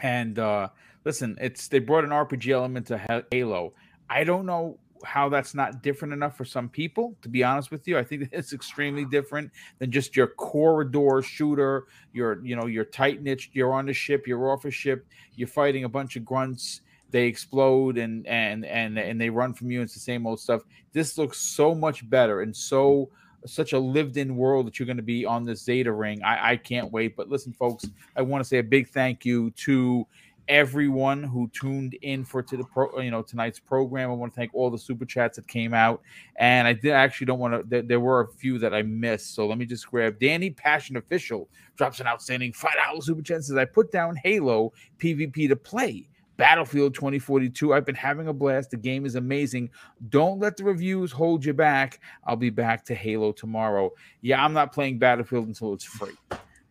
And 0.00 0.38
uh, 0.38 0.68
listen, 1.04 1.38
it's 1.40 1.68
they 1.68 1.78
brought 1.78 2.04
an 2.04 2.10
RPG 2.10 2.50
element 2.50 2.86
to 2.88 3.24
Halo. 3.30 3.72
I 4.08 4.24
don't 4.24 4.46
know 4.46 4.78
how 5.04 5.28
that's 5.28 5.54
not 5.54 5.82
different 5.82 6.12
enough 6.12 6.36
for 6.36 6.44
some 6.44 6.68
people. 6.68 7.14
To 7.22 7.28
be 7.28 7.44
honest 7.44 7.70
with 7.70 7.86
you, 7.86 7.98
I 7.98 8.04
think 8.04 8.28
it's 8.32 8.52
extremely 8.52 9.04
different 9.04 9.50
than 9.78 9.90
just 9.90 10.16
your 10.16 10.28
corridor 10.28 11.22
shooter. 11.22 11.86
Your 12.12 12.44
you 12.44 12.56
know 12.56 12.66
your 12.66 12.84
tight 12.84 13.22
niche. 13.22 13.50
You're 13.52 13.72
on 13.72 13.86
the 13.86 13.92
ship. 13.92 14.26
You're 14.26 14.50
off 14.50 14.64
a 14.64 14.70
ship. 14.70 15.06
You're 15.34 15.48
fighting 15.48 15.84
a 15.84 15.88
bunch 15.88 16.16
of 16.16 16.24
grunts. 16.24 16.80
They 17.10 17.26
explode 17.26 17.98
and 17.98 18.26
and 18.26 18.64
and 18.64 18.98
and 18.98 19.20
they 19.20 19.30
run 19.30 19.54
from 19.54 19.70
you. 19.70 19.82
It's 19.82 19.94
the 19.94 20.00
same 20.00 20.26
old 20.26 20.40
stuff. 20.40 20.62
This 20.92 21.18
looks 21.18 21.38
so 21.38 21.74
much 21.74 22.08
better 22.08 22.42
and 22.42 22.54
so 22.54 23.10
such 23.44 23.72
a 23.72 23.78
lived-in 23.78 24.36
world 24.36 24.66
that 24.66 24.78
you're 24.78 24.86
going 24.86 24.96
to 24.96 25.02
be 25.02 25.26
on 25.26 25.44
this 25.44 25.64
Zeta 25.64 25.92
ring. 25.92 26.22
I, 26.22 26.52
I 26.52 26.56
can't 26.56 26.92
wait. 26.92 27.16
But 27.16 27.28
listen, 27.28 27.52
folks, 27.52 27.84
I 28.16 28.22
want 28.22 28.42
to 28.42 28.48
say 28.48 28.58
a 28.58 28.62
big 28.62 28.88
thank 28.88 29.24
you 29.24 29.50
to 29.50 30.06
everyone 30.48 31.22
who 31.22 31.50
tuned 31.52 31.94
in 32.02 32.24
for 32.24 32.42
to 32.42 32.56
the 32.56 32.64
pro, 32.64 33.00
you 33.00 33.10
know 33.10 33.22
tonight's 33.22 33.58
program. 33.58 34.10
I 34.10 34.14
want 34.14 34.32
to 34.32 34.36
thank 34.36 34.54
all 34.54 34.70
the 34.70 34.78
super 34.78 35.04
chats 35.04 35.36
that 35.36 35.48
came 35.48 35.74
out, 35.74 36.02
and 36.36 36.66
I 36.66 36.72
did 36.72 36.92
actually 36.92 37.26
don't 37.26 37.38
want 37.38 37.54
to. 37.54 37.62
There, 37.66 37.82
there, 37.82 38.00
were 38.00 38.20
a 38.20 38.28
few 38.28 38.58
that 38.58 38.74
I 38.74 38.82
missed, 38.82 39.34
so 39.34 39.46
let 39.46 39.58
me 39.58 39.66
just 39.66 39.88
grab. 39.90 40.18
Danny 40.18 40.50
Passion 40.50 40.96
Official 40.96 41.48
drops 41.76 42.00
an 42.00 42.06
outstanding 42.06 42.52
five 42.52 42.74
dollar 42.84 43.00
super 43.00 43.22
chat. 43.22 43.44
Says 43.44 43.56
I 43.56 43.64
put 43.64 43.90
down 43.92 44.16
Halo 44.16 44.72
PvP 44.98 45.48
to 45.48 45.56
play. 45.56 46.08
Battlefield 46.38 46.94
2042. 46.94 47.74
I've 47.74 47.84
been 47.84 47.94
having 47.94 48.26
a 48.26 48.32
blast. 48.32 48.70
The 48.70 48.76
game 48.76 49.06
is 49.06 49.14
amazing. 49.14 49.70
Don't 50.08 50.40
let 50.40 50.56
the 50.56 50.64
reviews 50.64 51.12
hold 51.12 51.44
you 51.44 51.52
back. 51.52 52.00
I'll 52.26 52.36
be 52.36 52.50
back 52.50 52.84
to 52.86 52.94
Halo 52.94 53.32
tomorrow. 53.32 53.92
Yeah, 54.22 54.42
I'm 54.42 54.52
not 54.52 54.72
playing 54.72 54.98
Battlefield 54.98 55.46
until 55.46 55.74
it's 55.74 55.84
free. 55.84 56.16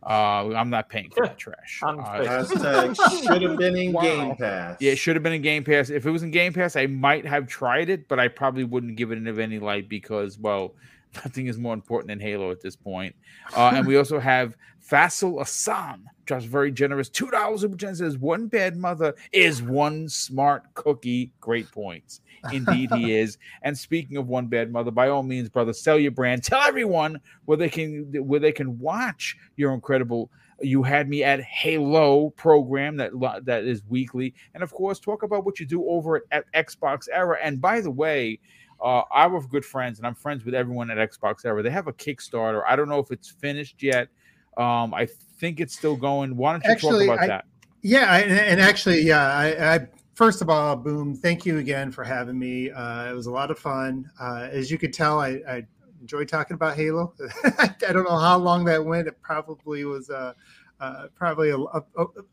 Uh, 0.04 0.52
I'm 0.54 0.70
not 0.70 0.88
paying 0.88 1.10
for 1.10 1.24
that 1.26 1.38
trash. 1.38 1.80
Uh, 1.82 2.94
should 2.94 3.42
have 3.42 3.56
been 3.56 3.76
in 3.76 3.92
wow. 3.92 4.02
Game 4.02 4.36
Pass. 4.36 4.76
Yeah, 4.80 4.92
it 4.92 4.96
should 4.96 5.14
have 5.16 5.22
been 5.22 5.32
in 5.32 5.42
Game 5.42 5.62
Pass. 5.62 5.90
If 5.90 6.06
it 6.06 6.10
was 6.10 6.22
in 6.22 6.30
Game 6.30 6.52
Pass, 6.52 6.74
I 6.74 6.86
might 6.86 7.24
have 7.24 7.46
tried 7.46 7.88
it, 7.88 8.08
but 8.08 8.18
I 8.18 8.28
probably 8.28 8.64
wouldn't 8.64 8.96
give 8.96 9.12
it 9.12 9.26
any 9.26 9.58
light 9.58 9.88
because, 9.88 10.38
well, 10.38 10.74
nothing 11.24 11.46
is 11.46 11.58
more 11.58 11.74
important 11.74 12.08
than 12.08 12.20
Halo 12.20 12.50
at 12.50 12.60
this 12.60 12.76
point. 12.76 13.14
Uh, 13.56 13.72
and 13.74 13.86
we 13.86 13.96
also 13.96 14.18
have 14.18 14.56
Faisal 14.88 15.40
Asan, 15.40 16.06
just 16.26 16.46
very 16.46 16.72
generous. 16.72 17.08
Two 17.08 17.30
dollars 17.30 17.60
super 17.60 17.76
chat 17.76 17.96
says 17.96 18.18
one 18.18 18.46
bad 18.46 18.76
mother 18.76 19.14
is 19.32 19.62
one 19.62 20.08
smart 20.08 20.64
cookie. 20.74 21.30
Great 21.40 21.70
points. 21.70 22.20
Indeed, 22.52 22.90
he 22.94 23.14
is. 23.18 23.38
And 23.62 23.76
speaking 23.76 24.16
of 24.16 24.28
one 24.28 24.46
bad 24.46 24.72
mother, 24.72 24.90
by 24.90 25.08
all 25.08 25.22
means, 25.22 25.48
brother, 25.48 25.72
sell 25.72 25.98
your 25.98 26.10
brand. 26.10 26.42
Tell 26.42 26.62
everyone 26.62 27.20
where 27.44 27.56
they 27.56 27.68
can 27.68 28.12
where 28.26 28.40
they 28.40 28.52
can 28.52 28.78
watch 28.78 29.36
your 29.56 29.72
incredible 29.74 30.30
you 30.60 30.82
had 30.82 31.08
me 31.08 31.24
at 31.24 31.40
Halo 31.40 32.30
program 32.30 32.96
that 32.96 33.12
that 33.44 33.64
is 33.64 33.82
weekly, 33.88 34.34
and 34.54 34.62
of 34.62 34.72
course, 34.72 34.98
talk 35.00 35.22
about 35.22 35.44
what 35.44 35.58
you 35.58 35.66
do 35.66 35.88
over 35.88 36.16
at, 36.16 36.22
at 36.30 36.52
Xbox 36.52 37.08
Era. 37.12 37.38
And 37.42 37.60
by 37.60 37.80
the 37.80 37.90
way, 37.90 38.38
uh, 38.82 39.02
I'm 39.12 39.32
with 39.32 39.48
good 39.48 39.64
friends, 39.64 39.98
and 39.98 40.06
I'm 40.06 40.14
friends 40.14 40.44
with 40.44 40.54
everyone 40.54 40.90
at 40.90 40.98
Xbox 40.98 41.44
Era. 41.44 41.62
They 41.62 41.70
have 41.70 41.86
a 41.86 41.92
Kickstarter. 41.92 42.62
I 42.66 42.76
don't 42.76 42.88
know 42.88 42.98
if 42.98 43.10
it's 43.10 43.30
finished 43.30 43.82
yet. 43.82 44.08
Um, 44.56 44.92
I 44.92 45.06
think 45.38 45.60
it's 45.60 45.76
still 45.76 45.96
going. 45.96 46.36
Why 46.36 46.52
don't 46.52 46.64
you 46.64 46.70
actually, 46.70 47.06
talk 47.06 47.14
about 47.14 47.24
I, 47.24 47.26
that? 47.28 47.44
Yeah, 47.82 48.10
I, 48.10 48.20
and 48.20 48.60
actually, 48.60 49.02
yeah, 49.02 49.32
I, 49.32 49.74
I 49.74 49.88
first 50.14 50.42
of 50.42 50.50
all, 50.50 50.76
boom, 50.76 51.14
thank 51.14 51.46
you 51.46 51.58
again 51.58 51.90
for 51.90 52.04
having 52.04 52.38
me. 52.38 52.70
Uh, 52.70 53.10
it 53.10 53.14
was 53.14 53.26
a 53.26 53.30
lot 53.30 53.50
of 53.50 53.58
fun. 53.58 54.10
Uh, 54.20 54.48
as 54.50 54.70
you 54.70 54.78
could 54.78 54.92
tell, 54.92 55.20
I, 55.20 55.40
I 55.48 55.66
enjoy 56.00 56.24
talking 56.24 56.54
about 56.54 56.76
Halo. 56.76 57.14
I 57.44 57.92
don't 57.92 58.04
know 58.04 58.18
how 58.18 58.36
long 58.36 58.64
that 58.66 58.84
went. 58.84 59.08
It 59.08 59.20
probably 59.22 59.84
was 59.84 60.10
uh, 60.10 60.32
uh, 60.80 61.06
probably 61.14 61.50
a, 61.50 61.58
a, 61.58 61.82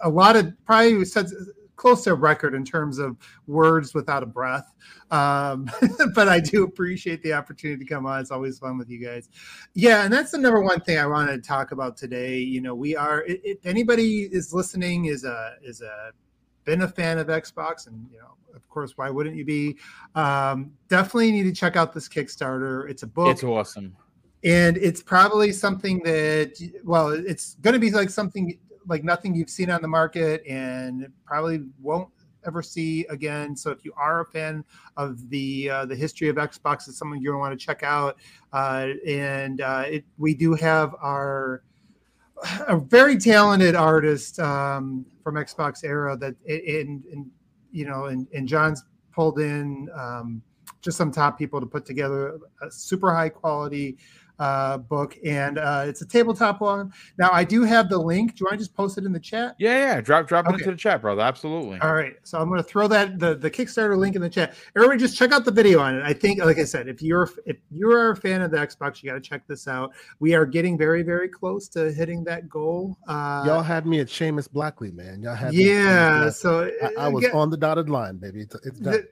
a, 0.01 0.09
lot 0.09 0.35
of 0.35 0.53
probably 0.65 1.05
said 1.05 1.27
close 1.79 2.03
to 2.03 2.11
a 2.11 2.13
record 2.13 2.53
in 2.53 2.65
terms 2.65 2.99
of 2.99 3.17
words 3.47 3.93
without 3.93 4.21
a 4.21 4.25
breath. 4.25 4.71
Um, 5.09 5.71
but 6.13 6.27
I 6.27 6.39
do 6.39 6.63
appreciate 6.63 7.23
the 7.23 7.33
opportunity 7.33 7.83
to 7.83 7.89
come 7.89 8.05
on. 8.05 8.19
It's 8.19 8.31
always 8.31 8.59
fun 8.59 8.77
with 8.77 8.89
you 8.89 9.03
guys. 9.03 9.29
Yeah, 9.73 10.03
and 10.03 10.13
that's 10.13 10.31
the 10.31 10.37
number 10.37 10.61
one 10.61 10.81
thing 10.81 10.99
I 10.99 11.07
wanted 11.07 11.41
to 11.41 11.47
talk 11.47 11.71
about 11.71 11.97
today. 11.97 12.37
You 12.37 12.61
know, 12.61 12.75
we 12.75 12.95
are 12.95 13.23
if 13.27 13.65
anybody 13.65 14.23
is 14.23 14.53
listening 14.53 15.05
is 15.05 15.23
a 15.23 15.55
is 15.63 15.81
a 15.81 16.11
been 16.65 16.81
a 16.81 16.87
fan 16.87 17.17
of 17.17 17.27
Xbox, 17.27 17.87
and 17.87 18.05
you 18.11 18.19
know, 18.19 18.35
of 18.53 18.69
course, 18.69 18.97
why 18.97 19.09
wouldn't 19.09 19.35
you 19.35 19.45
be? 19.45 19.77
Um, 20.15 20.71
definitely 20.89 21.31
need 21.31 21.43
to 21.43 21.53
check 21.53 21.77
out 21.77 21.93
this 21.93 22.09
Kickstarter. 22.09 22.89
It's 22.89 23.03
a 23.03 23.07
book. 23.07 23.29
It's 23.29 23.43
awesome. 23.43 23.95
And 24.43 24.77
it's 24.77 25.03
probably 25.03 25.51
something 25.51 25.99
that, 26.05 26.53
well, 26.85 27.09
it's 27.09 27.55
going 27.55 27.73
to 27.73 27.79
be 27.79 27.91
like 27.91 28.09
something 28.09 28.57
like 28.89 29.03
nothing 29.03 29.35
you've 29.35 29.49
seen 29.49 29.69
on 29.69 29.81
the 29.81 29.87
market 29.87 30.43
and 30.47 31.07
probably 31.25 31.61
won't 31.81 32.09
ever 32.45 32.61
see 32.61 33.05
again. 33.05 33.55
So 33.55 33.71
if 33.71 33.85
you 33.85 33.93
are 33.95 34.21
a 34.21 34.25
fan 34.25 34.63
of 34.97 35.29
the 35.29 35.69
uh, 35.69 35.85
the 35.85 35.95
history 35.95 36.29
of 36.29 36.35
Xbox, 36.37 36.87
it's 36.87 36.97
something 36.97 37.23
to 37.23 37.37
want 37.37 37.57
to 37.57 37.65
check 37.65 37.83
out. 37.83 38.17
Uh, 38.51 38.89
and 39.07 39.61
uh, 39.61 39.83
it, 39.87 40.05
we 40.17 40.33
do 40.33 40.53
have 40.55 40.95
our 41.01 41.63
a 42.67 42.77
very 42.77 43.17
talented 43.17 43.75
artist 43.75 44.39
um, 44.39 45.05
from 45.23 45.35
Xbox 45.35 45.83
era 45.83 46.17
that 46.17 46.35
in, 46.45 47.03
in 47.11 47.29
you 47.71 47.85
know 47.85 48.05
and, 48.05 48.27
and 48.33 48.47
John's 48.47 48.83
pulled 49.11 49.39
in 49.39 49.89
um, 49.93 50.41
just 50.81 50.97
some 50.97 51.11
top 51.11 51.37
people 51.37 51.59
to 51.59 51.65
put 51.65 51.85
together 51.85 52.39
a 52.61 52.71
super 52.71 53.13
high 53.13 53.29
quality 53.29 53.97
uh, 54.39 54.77
book, 54.77 55.17
and 55.25 55.57
uh, 55.57 55.83
it's 55.85 56.01
a 56.01 56.05
tabletop 56.05 56.61
one. 56.61 56.91
Now, 57.17 57.29
I 57.31 57.43
do 57.43 57.63
have 57.63 57.89
the 57.89 57.97
link. 57.97 58.35
Do 58.35 58.41
you 58.41 58.45
want 58.45 58.53
to 58.53 58.57
just 58.57 58.73
post 58.73 58.97
it 58.97 59.03
in 59.03 59.11
the 59.11 59.19
chat? 59.19 59.55
Yeah, 59.59 59.77
yeah. 59.77 60.01
Drop 60.01 60.27
drop 60.27 60.47
it 60.47 60.53
into 60.53 60.71
the 60.71 60.77
chat, 60.77 61.01
brother. 61.01 61.21
Absolutely. 61.21 61.79
All 61.81 61.93
right. 61.93 62.15
So 62.23 62.39
I'm 62.39 62.47
going 62.47 62.61
to 62.61 62.67
throw 62.67 62.87
that 62.87 63.19
the 63.19 63.35
the 63.35 63.51
Kickstarter 63.51 63.97
link 63.97 64.15
in 64.15 64.21
the 64.21 64.29
chat. 64.29 64.55
Everybody, 64.75 64.99
just 64.99 65.17
check 65.17 65.31
out 65.31 65.45
the 65.45 65.51
video 65.51 65.79
on 65.79 65.95
it. 65.95 66.03
I 66.03 66.13
think, 66.13 66.43
like 66.43 66.57
I 66.57 66.63
said, 66.63 66.87
if 66.87 67.01
you're 67.01 67.29
if 67.45 67.57
you 67.71 67.91
are 67.91 68.11
a 68.11 68.15
fan 68.15 68.41
of 68.41 68.51
the 68.51 68.57
Xbox, 68.57 69.03
you 69.03 69.09
got 69.09 69.15
to 69.15 69.21
check 69.21 69.45
this 69.47 69.67
out. 69.67 69.93
We 70.19 70.33
are 70.33 70.45
getting 70.45 70.77
very 70.77 71.03
very 71.03 71.27
close 71.27 71.67
to 71.69 71.91
hitting 71.91 72.23
that 72.25 72.49
goal. 72.49 72.97
Uh, 73.07 73.43
Y'all 73.45 73.61
had 73.61 73.85
me 73.85 73.99
at 73.99 74.07
Seamus 74.07 74.49
Blackley, 74.49 74.91
man. 74.91 75.21
Y'all 75.21 75.35
had 75.35 75.53
yeah. 75.53 76.29
So 76.29 76.71
I, 76.81 77.05
I 77.05 77.07
was 77.09 77.25
on 77.25 77.49
the 77.49 77.57
dotted 77.57 77.89
line, 77.89 78.17
baby. 78.17 78.41
It's, 78.41 78.55
it's 78.65 78.79
done. 78.79 78.93
The, 78.93 79.07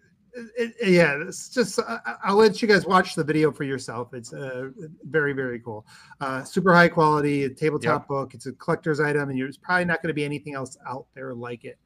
it, 0.57 0.73
yeah, 0.87 1.17
it's 1.27 1.49
just 1.49 1.79
I, 1.79 2.31
will 2.31 2.37
let 2.37 2.61
you 2.61 2.67
guys 2.67 2.85
watch 2.85 3.15
the 3.15 3.23
video 3.23 3.51
for 3.51 3.63
yourself. 3.63 4.13
It's 4.13 4.33
uh, 4.33 4.69
very 5.03 5.33
very 5.33 5.59
cool, 5.59 5.85
uh, 6.21 6.43
super 6.43 6.73
high 6.73 6.89
quality 6.89 7.49
tabletop 7.49 8.03
yep. 8.03 8.07
book. 8.07 8.33
It's 8.33 8.45
a 8.45 8.53
collector's 8.53 8.99
item, 8.99 9.29
and 9.29 9.39
there's 9.39 9.57
probably 9.57 9.85
not 9.85 10.01
going 10.01 10.09
to 10.09 10.13
be 10.13 10.25
anything 10.25 10.53
else 10.53 10.77
out 10.87 11.07
there 11.13 11.33
like 11.33 11.65
it. 11.65 11.77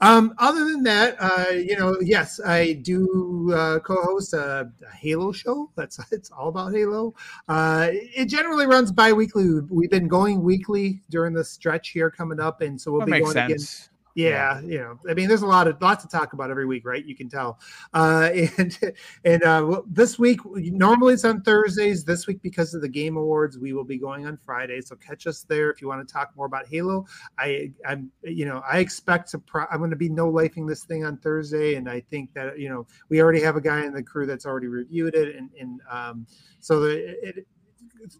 Um, 0.00 0.34
other 0.38 0.64
than 0.64 0.82
that, 0.84 1.16
uh, 1.18 1.52
you 1.52 1.76
know, 1.76 1.96
yes, 2.00 2.40
I 2.44 2.74
do 2.74 3.52
uh, 3.54 3.78
co-host 3.80 4.34
a, 4.34 4.70
a, 4.86 4.96
Halo 4.96 5.32
show. 5.32 5.70
That's 5.76 5.98
it's 6.12 6.30
all 6.30 6.48
about 6.48 6.72
Halo. 6.72 7.14
Uh, 7.48 7.88
it 7.92 8.26
generally 8.26 8.66
runs 8.66 8.92
bi-weekly. 8.92 9.60
We've 9.70 9.90
been 9.90 10.08
going 10.08 10.42
weekly 10.42 11.02
during 11.10 11.34
the 11.34 11.44
stretch 11.44 11.90
here 11.90 12.10
coming 12.10 12.40
up, 12.40 12.60
and 12.60 12.80
so 12.80 12.92
we'll 12.92 13.00
that 13.00 13.12
be 13.12 13.20
going 13.20 13.32
sense. 13.32 13.52
again 13.52 13.93
Yeah, 14.16 14.60
you 14.60 14.78
know, 14.78 14.98
I 15.10 15.14
mean, 15.14 15.28
there's 15.28 15.42
a 15.42 15.46
lot 15.46 15.66
of 15.66 15.82
lots 15.82 16.04
to 16.04 16.08
talk 16.08 16.34
about 16.34 16.48
every 16.48 16.66
week, 16.66 16.86
right? 16.86 17.04
You 17.04 17.16
can 17.16 17.28
tell. 17.28 17.58
Uh, 17.92 18.30
and 18.58 18.78
and 19.24 19.42
uh, 19.42 19.82
this 19.88 20.20
week, 20.20 20.38
normally 20.44 21.14
it's 21.14 21.24
on 21.24 21.42
Thursdays. 21.42 22.04
This 22.04 22.28
week, 22.28 22.40
because 22.40 22.74
of 22.74 22.80
the 22.80 22.88
Game 22.88 23.16
Awards, 23.16 23.58
we 23.58 23.72
will 23.72 23.82
be 23.84 23.98
going 23.98 24.24
on 24.26 24.36
Friday. 24.36 24.80
So 24.82 24.94
catch 24.94 25.26
us 25.26 25.42
there 25.42 25.68
if 25.68 25.82
you 25.82 25.88
want 25.88 26.06
to 26.06 26.12
talk 26.12 26.30
more 26.36 26.46
about 26.46 26.68
Halo. 26.68 27.06
I, 27.38 27.72
I'm, 27.84 28.08
you 28.22 28.44
know, 28.44 28.62
I 28.70 28.78
expect 28.78 29.32
to. 29.32 29.40
Pro- 29.40 29.66
I'm 29.68 29.78
going 29.78 29.90
to 29.90 29.96
be 29.96 30.08
no 30.08 30.30
lifing 30.30 30.68
this 30.68 30.84
thing 30.84 31.04
on 31.04 31.16
Thursday, 31.16 31.74
and 31.74 31.90
I 31.90 31.98
think 31.98 32.32
that 32.34 32.56
you 32.56 32.68
know 32.68 32.86
we 33.08 33.20
already 33.20 33.40
have 33.40 33.56
a 33.56 33.60
guy 33.60 33.84
in 33.84 33.92
the 33.92 34.02
crew 34.02 34.26
that's 34.26 34.46
already 34.46 34.68
reviewed 34.68 35.16
it, 35.16 35.34
and 35.34 35.50
and 35.58 35.80
um, 35.90 36.24
so 36.60 36.78
the, 36.78 37.28
it, 37.28 37.46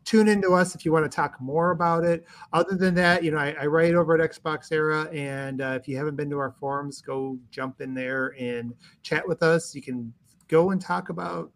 tune 0.05 0.29
into 0.29 0.55
us 0.55 0.75
if 0.75 0.85
you 0.85 0.93
want 0.93 1.11
to 1.11 1.15
talk 1.15 1.41
more 1.41 1.71
about 1.71 2.05
it. 2.05 2.27
Other 2.53 2.77
than 2.77 2.95
that, 2.95 3.23
you 3.23 3.31
know, 3.31 3.39
I, 3.39 3.55
I 3.61 3.67
write 3.67 3.95
over 3.95 4.21
at 4.21 4.31
Xbox 4.31 4.73
Era, 4.73 5.09
and 5.13 5.61
uh, 5.61 5.79
if 5.81 5.89
you 5.89 5.97
haven't 5.97 6.17
been 6.17 6.31
to 6.31 6.39
our 6.39 6.53
forums, 6.53 7.01
go 7.01 7.39
jump 7.51 7.81
in 7.81 7.95
there 7.95 8.35
and 8.39 8.75
chat 9.03 9.27
with 9.27 9.43
us. 9.43 9.75
You 9.75 9.83
can 9.83 10.13
go 10.49 10.71
and 10.71 10.81
talk 10.81 11.09
about 11.09 11.51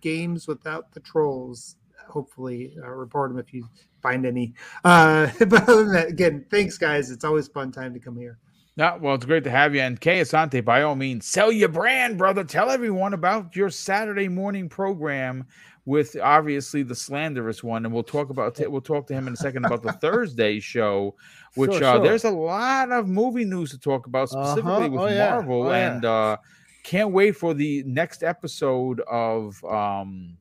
games 0.00 0.46
without 0.46 0.92
the 0.92 1.00
trolls. 1.00 1.76
Hopefully, 2.08 2.74
uh, 2.82 2.90
report 2.90 3.30
them 3.30 3.38
if 3.38 3.52
you 3.52 3.68
find 4.02 4.26
any. 4.26 4.54
Uh, 4.84 5.30
but 5.38 5.62
other 5.68 5.84
than 5.84 5.92
that, 5.92 6.08
again, 6.08 6.44
thanks, 6.50 6.78
guys. 6.78 7.10
It's 7.10 7.24
always 7.24 7.48
fun 7.48 7.72
time 7.72 7.94
to 7.94 8.00
come 8.00 8.16
here. 8.16 8.38
Yeah, 8.76 8.96
well, 8.96 9.14
it's 9.14 9.26
great 9.26 9.44
to 9.44 9.50
have 9.50 9.74
you. 9.74 9.82
And 9.82 10.00
Kay 10.00 10.20
Asante, 10.22 10.64
by 10.64 10.82
all 10.82 10.94
means, 10.94 11.26
sell 11.26 11.52
your 11.52 11.68
brand, 11.68 12.16
brother. 12.16 12.42
Tell 12.42 12.70
everyone 12.70 13.12
about 13.12 13.54
your 13.54 13.68
Saturday 13.68 14.28
morning 14.28 14.68
program 14.68 15.44
with 15.84 16.16
obviously 16.22 16.82
the 16.82 16.94
slanderous 16.94 17.62
one, 17.62 17.84
and 17.84 17.92
we'll 17.92 18.02
talk 18.04 18.30
about 18.30 18.58
we'll 18.70 18.80
talk 18.80 19.06
to 19.08 19.14
him 19.14 19.26
in 19.26 19.34
a 19.34 19.36
second 19.36 19.66
about 19.66 19.82
the 19.82 19.92
Thursday 20.00 20.58
show, 20.58 21.14
which 21.54 21.72
Sure, 21.74 21.84
uh, 21.84 21.98
there's 21.98 22.24
a 22.24 22.30
lot 22.30 22.90
of 22.92 23.08
movie 23.08 23.44
news 23.44 23.70
to 23.72 23.78
talk 23.78 24.06
about 24.06 24.30
specifically 24.30 24.70
Uh-huh. 24.72 24.88
with 24.90 25.00
Oh, 25.00 25.06
yeah. 25.08 25.30
Marvel, 25.30 25.62
Oh, 25.66 25.70
yeah. 25.70 25.92
and 25.96 26.04
uh, 26.06 26.36
can't 26.82 27.10
wait 27.12 27.32
for 27.36 27.52
the 27.52 27.82
next 27.84 28.22
episode 28.22 29.00
of 29.00 29.62
um 29.64 30.36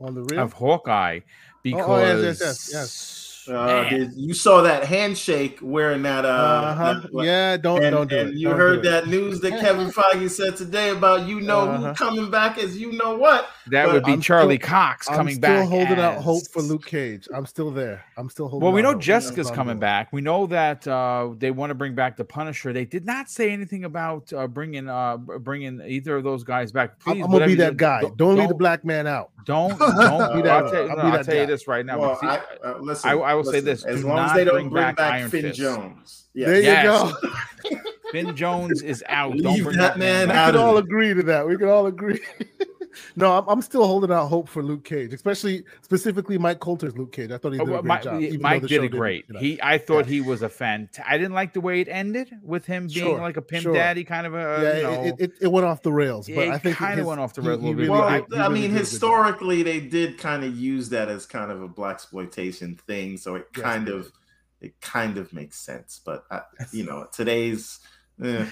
On 0.00 0.14
the 0.14 0.24
real. 0.24 0.40
of 0.40 0.52
Hawkeye 0.52 1.20
because 1.62 1.88
Oh, 1.88 1.94
oh, 1.94 1.98
yes, 2.22 2.38
yes, 2.40 2.70
yes, 2.72 3.31
Uh, 3.48 3.88
did, 3.88 4.12
you 4.14 4.34
saw 4.34 4.62
that 4.62 4.84
handshake 4.84 5.58
wearing 5.62 6.02
that. 6.02 6.24
Uh, 6.24 6.28
Uh-huh. 6.28 7.00
that- 7.12 7.24
Yeah, 7.24 7.56
don't 7.56 7.82
and, 7.82 7.94
don't 7.94 8.08
do 8.10 8.18
and 8.18 8.28
it. 8.30 8.34
you 8.36 8.48
Don't 8.48 8.56
heard 8.58 8.82
that 8.84 9.08
news 9.08 9.40
that 9.40 9.58
Kevin 9.60 9.90
Feige 9.96 10.30
said 10.30 10.56
today 10.56 10.90
about 10.90 11.26
you 11.28 11.40
know 11.40 11.68
Uh-huh. 11.70 11.88
who 11.88 11.94
coming 11.94 12.30
back 12.30 12.58
as 12.58 12.76
you 12.78 12.92
know 12.92 13.16
what. 13.16 13.48
That 13.70 13.86
but 13.86 13.94
would 13.94 14.04
be 14.04 14.12
I'm 14.12 14.20
Charlie 14.20 14.56
still- 14.56 14.68
Cox 14.68 15.08
I'm 15.08 15.14
coming 15.16 15.34
still 15.34 15.60
back. 15.60 15.68
holding 15.68 15.98
out 15.98 16.22
hope 16.22 16.42
for 16.52 16.62
Luke 16.62 16.84
Cage. 16.86 17.28
I'm 17.34 17.46
still 17.46 17.70
there. 17.70 18.04
I'm 18.16 18.28
still 18.28 18.48
holding. 18.48 18.64
Well, 18.64 18.72
we 18.72 18.82
know 18.82 18.92
hope. 18.92 19.00
Jessica's 19.02 19.50
coming 19.50 19.72
on 19.74 19.78
back. 19.80 20.12
We 20.12 20.20
know 20.20 20.46
that 20.46 20.86
uh, 20.88 21.30
they 21.38 21.50
want 21.50 21.70
to 21.70 21.74
bring 21.74 21.94
back 21.94 22.16
the 22.16 22.24
Punisher. 22.24 22.72
They 22.72 22.84
did 22.84 23.06
not 23.06 23.30
say 23.30 23.50
anything 23.52 23.84
about 23.84 24.32
uh, 24.32 24.46
bringing 24.46 24.88
uh, 24.88 25.16
bringing 25.16 25.80
either 25.86 26.16
of 26.16 26.24
those 26.24 26.42
guys 26.44 26.72
back. 26.72 26.94
I'm, 27.06 27.14
Please, 27.14 27.24
I'm 27.24 27.30
gonna 27.30 27.46
be 27.46 27.54
that 27.56 27.76
guy. 27.76 28.00
you- 28.02 28.14
Don't, 28.16 28.36
leave 28.36 28.48
the 28.48 28.54
black 28.54 28.84
man 28.84 29.06
out. 29.06 29.30
Don't 29.46 29.78
don't. 29.78 29.88
Be 29.88 30.48
I'll 30.48 30.64
that- 30.64 30.70
tell, 30.72 30.84
you- 30.84 30.90
I'll 30.90 30.96
no, 30.96 31.02
be 31.02 31.08
I'll 31.08 31.12
that 31.12 31.24
tell 31.24 31.36
you 31.36 31.46
this 31.46 31.66
right 31.68 31.84
now. 31.86 31.98
Well, 32.00 32.18
See, 32.20 32.26
I, 32.26 32.40
uh, 32.64 32.78
listen, 32.80 33.10
I- 33.10 33.14
I 33.14 33.34
will 33.34 33.44
say 33.44 33.60
this, 33.60 33.84
As 33.84 34.04
long 34.04 34.18
as 34.18 34.34
they 34.34 34.44
don't 34.44 34.54
bring 34.54 34.68
bring 34.70 34.82
back 34.84 34.96
back, 34.96 35.12
Iron 35.14 35.30
Finn 35.30 35.42
Fist. 35.42 35.58
Jones. 35.58 36.24
Yeah. 36.34 36.46
There 36.46 36.56
you 36.56 36.62
Yes. 36.62 36.84
go. 36.84 37.78
Finn 38.10 38.34
Jones 38.36 38.82
is 38.82 39.02
out. 39.08 39.36
Don't 39.36 39.54
Leave 39.54 39.64
bring 39.64 39.76
that 39.78 39.98
man 39.98 40.30
out. 40.30 40.46
We 40.48 40.52
can 40.58 40.60
all 40.66 40.76
agree 40.78 41.14
to 41.14 41.22
that. 41.24 41.46
We 41.46 41.56
can 41.56 41.68
all 41.68 41.86
agree. 41.86 42.20
no, 43.16 43.32
I'm, 43.38 43.48
I'm 43.48 43.62
still 43.62 43.86
holding 43.86 44.10
out 44.12 44.26
hope 44.28 44.48
for 44.48 44.62
Luke 44.62 44.84
Cage, 44.84 45.12
especially 45.12 45.64
specifically 45.82 46.38
Mike 46.38 46.60
Colter's 46.60 46.96
Luke 46.96 47.12
Cage. 47.12 47.30
I 47.30 47.38
thought 47.38 47.52
he 47.52 47.60
Oh, 47.60 47.64
did 47.64 47.74
a 47.74 47.76
great 47.78 47.84
Mike, 47.84 48.02
job. 48.02 48.22
Mike 48.40 48.62
did 48.62 48.70
show 48.70 48.82
it 48.84 48.88
great. 48.90 49.24
you 49.28 49.34
know. 49.34 49.40
He, 49.40 49.60
I 49.62 49.78
thought 49.78 50.06
Yeah. 50.06 50.12
he 50.12 50.20
was 50.20 50.42
a 50.42 50.48
fan. 50.48 50.88
I 51.06 51.18
didn't 51.18 51.34
like 51.34 51.52
the 51.52 51.60
way 51.60 51.80
it 51.80 51.88
ended 51.88 52.30
with 52.42 52.66
him 52.66 52.86
being 52.86 53.06
Sure, 53.06 53.18
like 53.20 53.36
a 53.36 53.42
pimp 53.42 53.62
sure. 53.62 53.74
daddy 53.74 54.04
kind 54.04 54.26
of 54.26 54.34
a. 54.34 54.38
yeah, 54.62 54.76
you 54.76 54.82
know, 54.82 55.04
it, 55.04 55.14
it, 55.18 55.32
it 55.42 55.48
went 55.48 55.66
off 55.66 55.82
the 55.82 55.92
rails, 55.92 56.26
but 56.28 56.38
It 56.48 56.50
I 56.50 56.58
think 56.58 56.76
kinda 56.78 57.04
went 57.04 57.20
off 57.20 57.34
the 57.34 57.42
he- 57.42 57.48
rails 57.48 57.60
a 57.60 57.62
he 57.66 57.74
little 57.74 57.78
bit. 57.82 57.88
really 57.88 58.00
Well, 58.00 58.20
did- 58.28 58.32
he 58.34 58.40
I 58.40 58.48
mean, 58.48 58.62
did 58.62 58.64
a 58.64 58.68
good 58.68 58.74
job. 58.74 58.78
historically, 58.80 59.62
they 59.62 59.80
did 59.80 60.18
kind 60.18 60.44
of 60.44 60.56
use 60.56 60.88
that 60.90 61.08
as 61.08 61.26
kind 61.26 61.50
of 61.50 61.62
a 61.62 61.68
blaxploitation 61.68 62.78
thing, 62.80 63.16
so 63.16 63.34
it 63.36 63.46
Yes, 63.56 63.62
kind 63.64 63.88
of 63.88 64.12
it 64.60 64.80
kind 64.80 65.18
of 65.18 65.32
makes 65.32 65.58
sense. 65.58 66.00
But 66.04 66.24
I, 66.30 66.42
you 66.72 66.84
know, 66.84 67.06
today's 67.12 67.80
eh, 68.22 68.46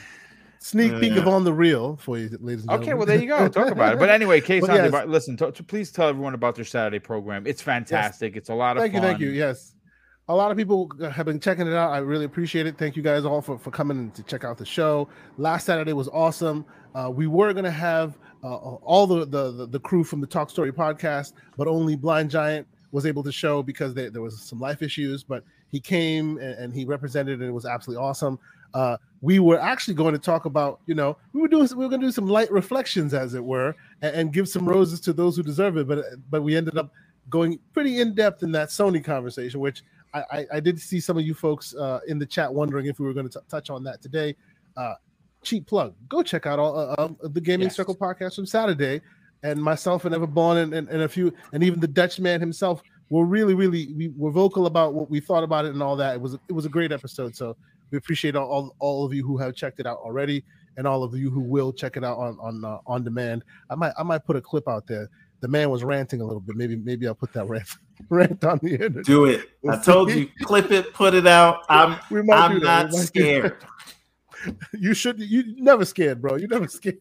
Sneak 0.62 0.92
peek 1.00 1.12
Yeah. 1.12 1.20
of 1.20 1.28
on 1.28 1.44
the 1.44 1.52
real 1.54 1.96
for 1.96 2.18
you, 2.18 2.28
ladies 2.40 2.62
and 2.62 2.70
gentlemen. 2.70 2.82
Okay, 2.82 2.94
well 2.94 3.06
there 3.06 3.18
you 3.18 3.26
go. 3.26 3.48
Talk 3.48 3.70
about 3.70 3.94
it. 3.94 3.98
But 3.98 4.10
anyway, 4.18 4.42
Case 4.42 4.62
yes. 4.66 4.92
listen. 5.06 5.36
To, 5.38 5.50
to- 5.50 5.62
please 5.64 5.90
tell 5.90 6.08
everyone 6.08 6.34
about 6.34 6.54
their 6.54 6.66
Saturday 6.66 6.98
program. 6.98 7.46
It's 7.46 7.62
fantastic. 7.62 8.36
It's 8.36 8.50
a 8.50 8.54
lot 8.54 8.76
of 8.76 8.82
thank 8.82 8.92
you, 8.92 9.00
fun. 9.00 9.08
thank 9.08 9.20
you. 9.20 9.30
Yes, 9.30 9.74
a 10.28 10.34
lot 10.34 10.50
of 10.50 10.58
people 10.58 10.90
have 11.10 11.24
been 11.24 11.40
checking 11.40 11.66
it 11.66 11.72
out. 11.72 11.92
I 11.92 11.98
really 11.98 12.26
appreciate 12.26 12.66
it. 12.66 12.76
Thank 12.76 12.94
you 12.94 13.02
guys 13.02 13.24
all 13.24 13.40
for, 13.40 13.58
for 13.58 13.70
coming 13.70 14.10
to 14.10 14.22
check 14.22 14.44
out 14.44 14.58
the 14.58 14.66
show. 14.66 15.08
Last 15.38 15.64
Saturday 15.64 15.94
was 15.94 16.08
awesome. 16.08 16.66
Uh, 16.94 17.10
we 17.10 17.26
were 17.26 17.54
going 17.54 17.64
to 17.64 17.70
have 17.70 18.18
uh, 18.44 18.54
all 18.54 19.06
the, 19.06 19.24
the 19.24 19.52
the 19.52 19.66
the 19.66 19.80
crew 19.80 20.04
from 20.04 20.20
the 20.20 20.26
Talk 20.26 20.50
Story 20.50 20.72
podcast, 20.72 21.32
but 21.56 21.68
only 21.68 21.96
Blind 21.96 22.30
Giant 22.30 22.66
was 22.92 23.06
able 23.06 23.22
to 23.22 23.32
show 23.32 23.62
because 23.62 23.94
they, 23.94 24.10
there 24.10 24.20
was 24.20 24.42
some 24.42 24.60
life 24.60 24.82
issues. 24.82 25.22
But 25.24 25.42
he 25.70 25.80
came 25.80 26.36
and, 26.36 26.54
and 26.58 26.74
he 26.74 26.84
represented, 26.84 27.40
and 27.40 27.48
it 27.48 27.52
was 27.52 27.64
absolutely 27.64 28.04
awesome. 28.04 28.38
Uh, 28.74 28.96
we 29.20 29.38
were 29.38 29.60
actually 29.60 29.94
going 29.94 30.12
to 30.12 30.18
talk 30.18 30.44
about, 30.44 30.80
you 30.86 30.94
know, 30.94 31.16
we 31.32 31.40
were 31.40 31.48
doing, 31.48 31.68
we 31.70 31.84
were 31.84 31.88
going 31.88 32.00
to 32.00 32.06
do 32.06 32.12
some 32.12 32.26
light 32.26 32.50
reflections, 32.50 33.12
as 33.12 33.34
it 33.34 33.44
were, 33.44 33.74
and, 34.02 34.14
and 34.14 34.32
give 34.32 34.48
some 34.48 34.66
roses 34.68 35.00
to 35.00 35.12
those 35.12 35.36
who 35.36 35.42
deserve 35.42 35.76
it. 35.76 35.86
But 35.86 36.04
but 36.30 36.42
we 36.42 36.56
ended 36.56 36.78
up 36.78 36.92
going 37.28 37.58
pretty 37.72 38.00
in 38.00 38.14
depth 38.14 38.42
in 38.42 38.52
that 38.52 38.68
Sony 38.68 39.02
conversation, 39.02 39.60
which 39.60 39.82
I, 40.14 40.24
I, 40.30 40.46
I 40.54 40.60
did 40.60 40.80
see 40.80 41.00
some 41.00 41.18
of 41.18 41.24
you 41.24 41.34
folks 41.34 41.74
uh, 41.74 42.00
in 42.08 42.18
the 42.18 42.26
chat 42.26 42.52
wondering 42.52 42.86
if 42.86 42.98
we 42.98 43.06
were 43.06 43.12
going 43.14 43.28
to 43.28 43.40
touch 43.48 43.70
on 43.70 43.84
that 43.84 44.02
today. 44.02 44.34
Uh, 44.76 44.94
cheap 45.42 45.66
plug: 45.66 45.94
go 46.08 46.22
check 46.22 46.46
out 46.46 46.58
all 46.58 46.78
uh, 46.78 46.94
uh, 46.98 47.08
the 47.22 47.40
Gaming 47.40 47.66
Yes. 47.66 47.76
Circle 47.76 47.96
podcast 47.96 48.36
from 48.36 48.46
Saturday, 48.46 49.00
and 49.42 49.62
myself 49.62 50.04
and 50.04 50.14
Everborn 50.14 50.62
and, 50.62 50.74
and, 50.74 50.88
and 50.88 51.02
a 51.02 51.08
few, 51.08 51.32
and 51.52 51.62
even 51.62 51.80
the 51.80 51.88
Dutch 51.88 52.18
man 52.18 52.40
himself 52.40 52.82
were 53.10 53.24
really, 53.24 53.54
really 53.54 53.92
we 53.94 54.08
were 54.16 54.30
vocal 54.30 54.66
about 54.66 54.94
what 54.94 55.10
we 55.10 55.20
thought 55.20 55.44
about 55.44 55.64
it 55.64 55.72
and 55.72 55.82
all 55.82 55.96
that. 55.96 56.14
It 56.14 56.20
was 56.20 56.34
it 56.34 56.52
was 56.52 56.64
a 56.64 56.68
great 56.70 56.92
episode. 56.92 57.36
So 57.36 57.56
we 57.90 57.98
appreciate 57.98 58.36
all, 58.36 58.74
all, 58.78 59.04
of 59.04 59.12
you 59.12 59.24
who 59.26 59.36
have 59.38 59.54
checked 59.54 59.80
it 59.80 59.86
out 59.86 59.98
already, 59.98 60.44
and 60.76 60.86
all 60.86 61.02
of 61.02 61.14
you 61.14 61.30
who 61.30 61.40
will 61.40 61.72
check 61.72 61.96
it 61.96 62.04
out 62.04 62.18
on 62.18 62.38
on 62.40 62.64
uh, 62.64 62.78
on 62.86 63.04
demand. 63.04 63.44
I 63.68 63.74
might 63.74 63.92
I 63.98 64.02
might 64.02 64.24
put 64.24 64.36
a 64.36 64.40
clip 64.40 64.68
out 64.68 64.86
there. 64.86 65.08
The 65.40 65.48
man 65.48 65.70
was 65.70 65.82
ranting 65.84 66.20
a 66.20 66.24
little 66.24 66.40
bit. 66.40 66.56
Maybe 66.56 66.76
maybe 66.76 67.06
I'll 67.06 67.14
put 67.14 67.32
that 67.32 67.48
rant 67.48 67.68
rant 68.08 68.44
on 68.44 68.60
the 68.62 68.72
internet. 68.72 69.04
do 69.04 69.24
it. 69.26 69.50
I 69.68 69.76
told 69.82 70.12
you, 70.12 70.28
clip 70.42 70.70
it, 70.70 70.92
put 70.94 71.14
it 71.14 71.26
out. 71.26 71.64
I'm 71.68 71.98
I'm 72.30 72.60
not 72.60 72.92
scared. 72.92 73.56
you 74.72 74.94
should 74.94 75.20
you 75.20 75.54
never 75.56 75.84
scared 75.84 76.20
bro 76.20 76.36
you 76.36 76.46
never 76.48 76.68
scared 76.68 76.98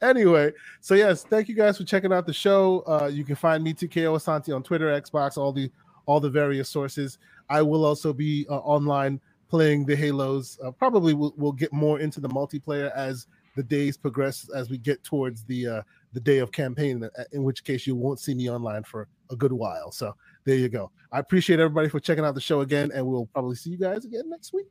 anyway 0.00 0.52
so 0.80 0.94
yes 0.94 1.24
thank 1.24 1.48
you 1.48 1.54
guys 1.54 1.76
for 1.76 1.84
checking 1.84 2.12
out 2.12 2.26
the 2.26 2.32
show 2.32 2.82
uh 2.86 3.06
you 3.06 3.24
can 3.24 3.36
find 3.36 3.62
me 3.62 3.74
tko 3.74 4.16
asante 4.16 4.54
on 4.54 4.62
twitter 4.62 5.00
xbox 5.00 5.36
all 5.36 5.52
the 5.52 5.70
all 6.06 6.20
the 6.20 6.30
various 6.30 6.68
sources 6.68 7.18
i 7.48 7.60
will 7.60 7.84
also 7.84 8.12
be 8.12 8.46
uh, 8.48 8.56
online 8.58 9.20
playing 9.56 9.86
the 9.86 9.96
halos 9.96 10.58
uh, 10.62 10.70
probably 10.70 11.14
we'll, 11.14 11.32
we'll 11.38 11.50
get 11.50 11.72
more 11.72 12.00
into 12.00 12.20
the 12.20 12.28
multiplayer 12.28 12.94
as 12.94 13.26
the 13.56 13.62
days 13.62 13.96
progress 13.96 14.50
as 14.54 14.68
we 14.68 14.76
get 14.76 15.02
towards 15.02 15.44
the 15.44 15.66
uh 15.66 15.82
the 16.12 16.20
day 16.20 16.38
of 16.38 16.52
campaign 16.52 17.02
uh, 17.02 17.24
in 17.32 17.42
which 17.42 17.64
case 17.64 17.86
you 17.86 17.94
won't 17.94 18.20
see 18.20 18.34
me 18.34 18.50
online 18.50 18.82
for 18.82 19.08
a 19.30 19.36
good 19.36 19.52
while. 19.52 19.90
So 19.90 20.14
there 20.44 20.56
you 20.56 20.68
go. 20.68 20.90
I 21.10 21.18
appreciate 21.18 21.58
everybody 21.58 21.88
for 21.88 22.00
checking 22.00 22.24
out 22.24 22.34
the 22.34 22.40
show 22.40 22.60
again 22.60 22.90
and 22.94 23.06
we'll 23.06 23.26
probably 23.26 23.56
see 23.56 23.70
you 23.70 23.78
guys 23.78 24.04
again 24.04 24.28
next 24.28 24.52
week 24.52 24.66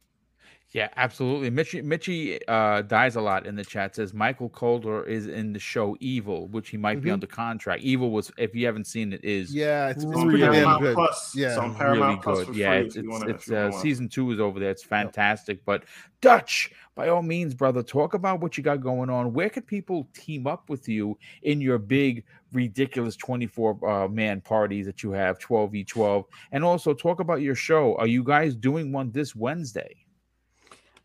Yeah, 0.76 0.90
absolutely. 0.98 1.50
Mitchy 1.50 1.82
Mitchy 1.82 2.46
uh, 2.50 2.82
dies 2.82 3.16
a 3.16 3.22
lot 3.22 3.46
in 3.48 3.56
the 3.56 3.64
chat. 3.64 3.96
Says 3.96 4.14
Michael 4.14 4.50
Colter 4.50 5.06
is 5.06 5.26
in 5.26 5.54
the 5.54 5.60
show 5.60 5.96
Evil, 6.02 6.50
which 6.50 6.68
he 6.68 6.76
might 6.76 7.02
be 7.02 7.10
Mhm. 7.10 7.14
under 7.14 7.28
contract. 7.28 7.82
Evil 7.82 8.12
was, 8.12 8.30
if 8.38 8.54
you 8.54 8.66
haven't 8.66 8.84
seen 8.84 9.14
it, 9.14 9.24
is 9.24 9.56
yeah 9.56 9.88
it's, 9.88 10.04
it's 10.04 10.14
on 10.14 10.28
pretty 10.28 10.40
damn 10.40 10.78
good 10.82 10.96
Plus. 10.96 11.34
Yeah, 11.34 11.48
it's 11.48 11.58
on 11.58 11.68
really 11.70 11.78
Paramount 11.78 12.22
Plus 12.22 12.40
good. 12.40 12.48
for 12.48 12.54
Yeah, 12.56 12.74
it's 12.74 12.98
it's, 12.98 13.24
it's 13.24 13.52
uh, 13.52 13.72
season 13.72 14.10
two 14.10 14.30
is 14.34 14.42
over 14.42 14.60
there. 14.60 14.70
It's 14.70 14.84
fantastic. 14.84 15.64
But 15.64 15.86
Dutch, 16.20 16.72
by 16.94 17.08
all 17.08 17.22
means, 17.22 17.54
brother, 17.54 17.82
talk 17.82 18.14
about 18.14 18.42
what 18.42 18.58
you 18.58 18.64
got 18.64 18.82
going 18.82 19.10
on. 19.10 19.32
Where 19.32 19.50
could 19.50 19.66
people 19.66 20.10
team 20.14 20.46
up 20.46 20.70
with 20.70 20.90
you 20.90 21.18
in 21.44 21.62
your 21.62 21.78
big, 21.78 22.26
ridiculous 22.52 23.16
twenty-four 23.16 23.80
uh, 23.90 24.10
man 24.10 24.42
parties 24.42 24.86
that 24.88 25.04
you 25.04 25.12
have, 25.12 25.40
twelve 25.40 25.72
v 25.72 25.86
twelve, 25.86 26.26
and 26.52 26.66
also 26.66 26.94
talk 26.94 27.22
about 27.22 27.42
your 27.42 27.56
show. 27.56 27.96
Are 27.96 28.08
you 28.08 28.26
guys 28.26 28.58
doing 28.58 28.92
one 28.92 29.10
this 29.12 29.34
Wednesday? 29.38 29.96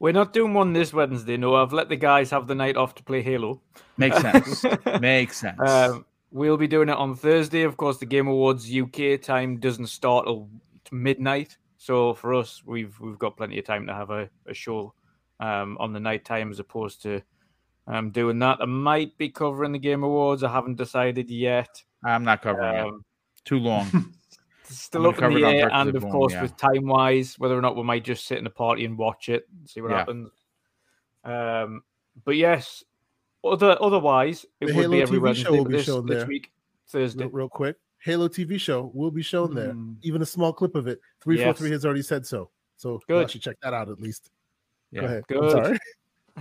We're 0.00 0.12
not 0.12 0.32
doing 0.32 0.54
one 0.54 0.72
this 0.72 0.94
Wednesday. 0.94 1.36
No, 1.36 1.54
I've 1.54 1.74
let 1.74 1.90
the 1.90 1.96
guys 1.96 2.30
have 2.30 2.46
the 2.46 2.54
night 2.54 2.78
off 2.78 2.94
to 2.96 3.02
play 3.02 3.20
Halo. 3.20 3.60
Makes 3.98 4.20
sense. 4.22 4.64
Makes 4.98 5.36
sense. 5.36 5.60
Um, 5.60 6.06
we'll 6.30 6.56
be 6.56 6.66
doing 6.66 6.88
it 6.88 6.96
on 6.96 7.14
Thursday. 7.14 7.62
Of 7.62 7.76
course, 7.76 7.98
the 7.98 8.06
Game 8.06 8.26
Awards 8.26 8.66
UK 8.74 9.20
time 9.20 9.58
doesn't 9.58 9.88
start 9.88 10.24
till 10.24 10.48
midnight. 10.90 11.58
So 11.76 12.14
for 12.14 12.34
us, 12.34 12.62
we've 12.64 12.98
we've 12.98 13.18
got 13.18 13.36
plenty 13.36 13.58
of 13.58 13.66
time 13.66 13.86
to 13.86 13.94
have 13.94 14.08
a, 14.10 14.30
a 14.46 14.54
show 14.54 14.94
um, 15.38 15.76
on 15.78 15.92
the 15.92 16.00
night 16.00 16.24
time 16.24 16.50
as 16.50 16.58
opposed 16.58 17.02
to 17.02 17.20
um, 17.86 18.10
doing 18.10 18.38
that. 18.38 18.58
I 18.60 18.66
might 18.66 19.18
be 19.18 19.28
covering 19.28 19.72
the 19.72 19.78
Game 19.78 20.02
Awards. 20.02 20.42
I 20.42 20.50
haven't 20.50 20.76
decided 20.76 21.30
yet. 21.30 21.82
I'm 22.02 22.24
not 22.24 22.40
covering 22.40 22.74
it. 22.74 22.80
Um, 22.80 23.04
Too 23.44 23.58
long. 23.58 24.14
still 24.78 25.02
gonna 25.12 25.26
up 25.26 25.32
in 25.32 25.40
the 25.40 25.46
air, 25.48 25.70
and 25.72 25.94
of 25.94 26.02
Dawn, 26.02 26.10
course, 26.12 26.32
yeah. 26.32 26.42
with 26.42 26.56
time 26.56 26.86
wise, 26.86 27.38
whether 27.38 27.56
or 27.56 27.60
not 27.62 27.76
we 27.76 27.82
might 27.82 28.04
just 28.04 28.26
sit 28.26 28.38
in 28.38 28.46
a 28.46 28.50
party 28.50 28.84
and 28.84 28.96
watch 28.98 29.28
it, 29.28 29.46
see 29.66 29.80
what 29.80 29.90
Yeah. 29.90 29.98
happens. 29.98 30.30
Um, 31.24 31.82
but 32.24 32.36
yes, 32.36 32.82
other 33.44 33.76
otherwise 33.80 34.44
it 34.60 34.66
The 34.66 34.74
would 34.74 34.82
Halo 34.82 34.90
be 34.92 35.02
every 35.02 35.18
TV 35.18 35.22
Wednesday. 35.22 35.44
show 35.44 35.52
will 35.52 35.64
be 35.64 35.72
this, 35.76 35.86
shown 35.86 36.06
this 36.06 36.18
there. 36.18 36.26
week, 36.26 36.52
Thursday. 36.88 37.24
real, 37.24 37.30
real 37.32 37.48
quick. 37.48 37.76
Halo 37.98 38.28
TV 38.28 38.58
show 38.58 38.90
will 38.94 39.10
be 39.10 39.22
shown 39.22 39.54
there. 39.54 39.72
Mm. 39.74 39.96
Even 40.02 40.22
a 40.22 40.26
small 40.26 40.52
clip 40.52 40.74
of 40.74 40.86
it. 40.86 41.00
Three 41.20 41.36
four 41.36 41.46
Yes. 41.46 41.58
three 41.58 41.70
has 41.70 41.84
already 41.84 42.02
said 42.02 42.24
so. 42.26 42.50
So 42.76 42.98
Good. 43.06 43.22
you 43.22 43.28
should 43.28 43.42
check 43.42 43.56
that 43.62 43.74
out 43.74 43.90
at 43.90 44.00
least. 44.00 44.30
Yeah. 44.90 45.20
Go 45.28 45.40
ahead. 45.40 45.78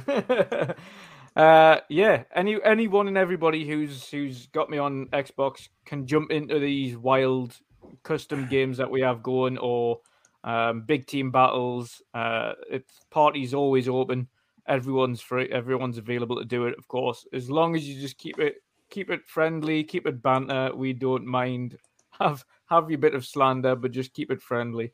Good. 0.06 0.76
uh 1.36 1.80
yeah 1.90 2.24
any 2.34 2.62
anyone 2.64 3.08
and 3.08 3.18
everybody 3.18 3.68
who's 3.68 4.10
who's 4.10 4.48
got 4.48 4.70
me 4.70 4.78
on 4.78 5.06
xbox 5.08 5.68
can 5.86 6.08
jump 6.08 6.32
into 6.32 6.58
these 6.60 6.98
wild 6.98 7.56
custom 8.04 8.48
games 8.48 8.78
that 8.78 8.90
we 8.90 9.02
have 9.02 9.24
going 9.24 9.58
or 9.58 10.00
um 10.46 10.82
big 10.82 11.06
team 11.06 11.32
battles 11.32 12.02
uh 12.14 12.54
it's 12.70 13.02
party's 13.10 13.54
always 13.54 13.88
open. 13.90 14.28
Everyone's 14.68 15.22
free 15.22 15.50
everyone's 15.50 15.98
available 15.98 16.38
to 16.38 16.46
do 16.46 16.66
it 16.66 16.76
of 16.78 16.88
course. 16.88 17.26
As 17.34 17.50
long 17.50 17.76
as 17.76 17.88
you 17.88 18.00
just 18.00 18.18
keep 18.18 18.40
it 18.40 18.56
keep 18.90 19.10
it 19.10 19.28
friendly 19.28 19.84
keep 19.84 20.08
it 20.08 20.22
banter 20.22 20.72
we 20.76 20.94
don't 20.94 21.26
mind. 21.26 21.78
Have 22.20 22.44
have 22.66 22.90
your 22.90 23.00
bit 23.00 23.16
of 23.16 23.26
slander 23.26 23.76
but 23.78 23.92
just 23.92 24.14
keep 24.14 24.30
it 24.32 24.42
friendly. 24.42 24.94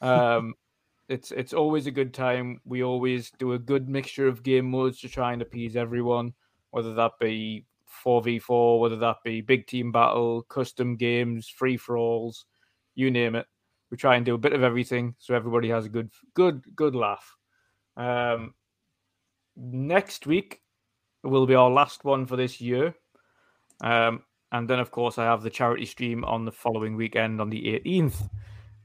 Um 0.00 0.54
it's 1.10 1.32
it's 1.32 1.52
always 1.52 1.86
a 1.86 1.90
good 1.90 2.14
time. 2.14 2.60
We 2.64 2.84
always 2.84 3.32
do 3.38 3.52
a 3.52 3.58
good 3.58 3.88
mixture 3.88 4.28
of 4.28 4.44
game 4.44 4.70
modes 4.70 5.00
to 5.00 5.08
try 5.08 5.32
and 5.32 5.42
appease 5.42 5.74
everyone, 5.74 6.34
whether 6.70 6.94
that 6.94 7.12
be 7.20 7.66
four 7.90 8.22
v 8.22 8.38
four, 8.38 8.80
whether 8.80 8.96
that 8.96 9.16
be 9.24 9.40
big 9.40 9.66
team 9.66 9.92
battle, 9.92 10.42
custom 10.42 10.96
games, 10.96 11.48
free 11.48 11.76
for 11.76 11.96
alls, 11.96 12.46
you 12.94 13.10
name 13.10 13.34
it. 13.34 13.46
We 13.90 13.96
try 13.96 14.16
and 14.16 14.24
do 14.24 14.34
a 14.34 14.38
bit 14.38 14.52
of 14.52 14.62
everything 14.62 15.16
so 15.18 15.34
everybody 15.34 15.68
has 15.68 15.86
a 15.86 15.90
good 15.90 16.10
good 16.34 16.64
good 16.74 16.94
laugh. 16.94 17.36
Um, 17.96 18.54
next 19.56 20.26
week 20.26 20.62
will 21.22 21.46
be 21.46 21.54
our 21.54 21.70
last 21.70 22.04
one 22.04 22.26
for 22.26 22.36
this 22.36 22.60
year. 22.60 22.94
Um, 23.82 24.22
and 24.52 24.68
then, 24.68 24.80
of 24.80 24.90
course, 24.90 25.18
I 25.18 25.24
have 25.24 25.42
the 25.42 25.50
charity 25.50 25.86
stream 25.86 26.24
on 26.24 26.44
the 26.44 26.52
following 26.52 26.96
weekend 26.96 27.40
on 27.40 27.50
the 27.50 27.80
18th, 27.84 28.28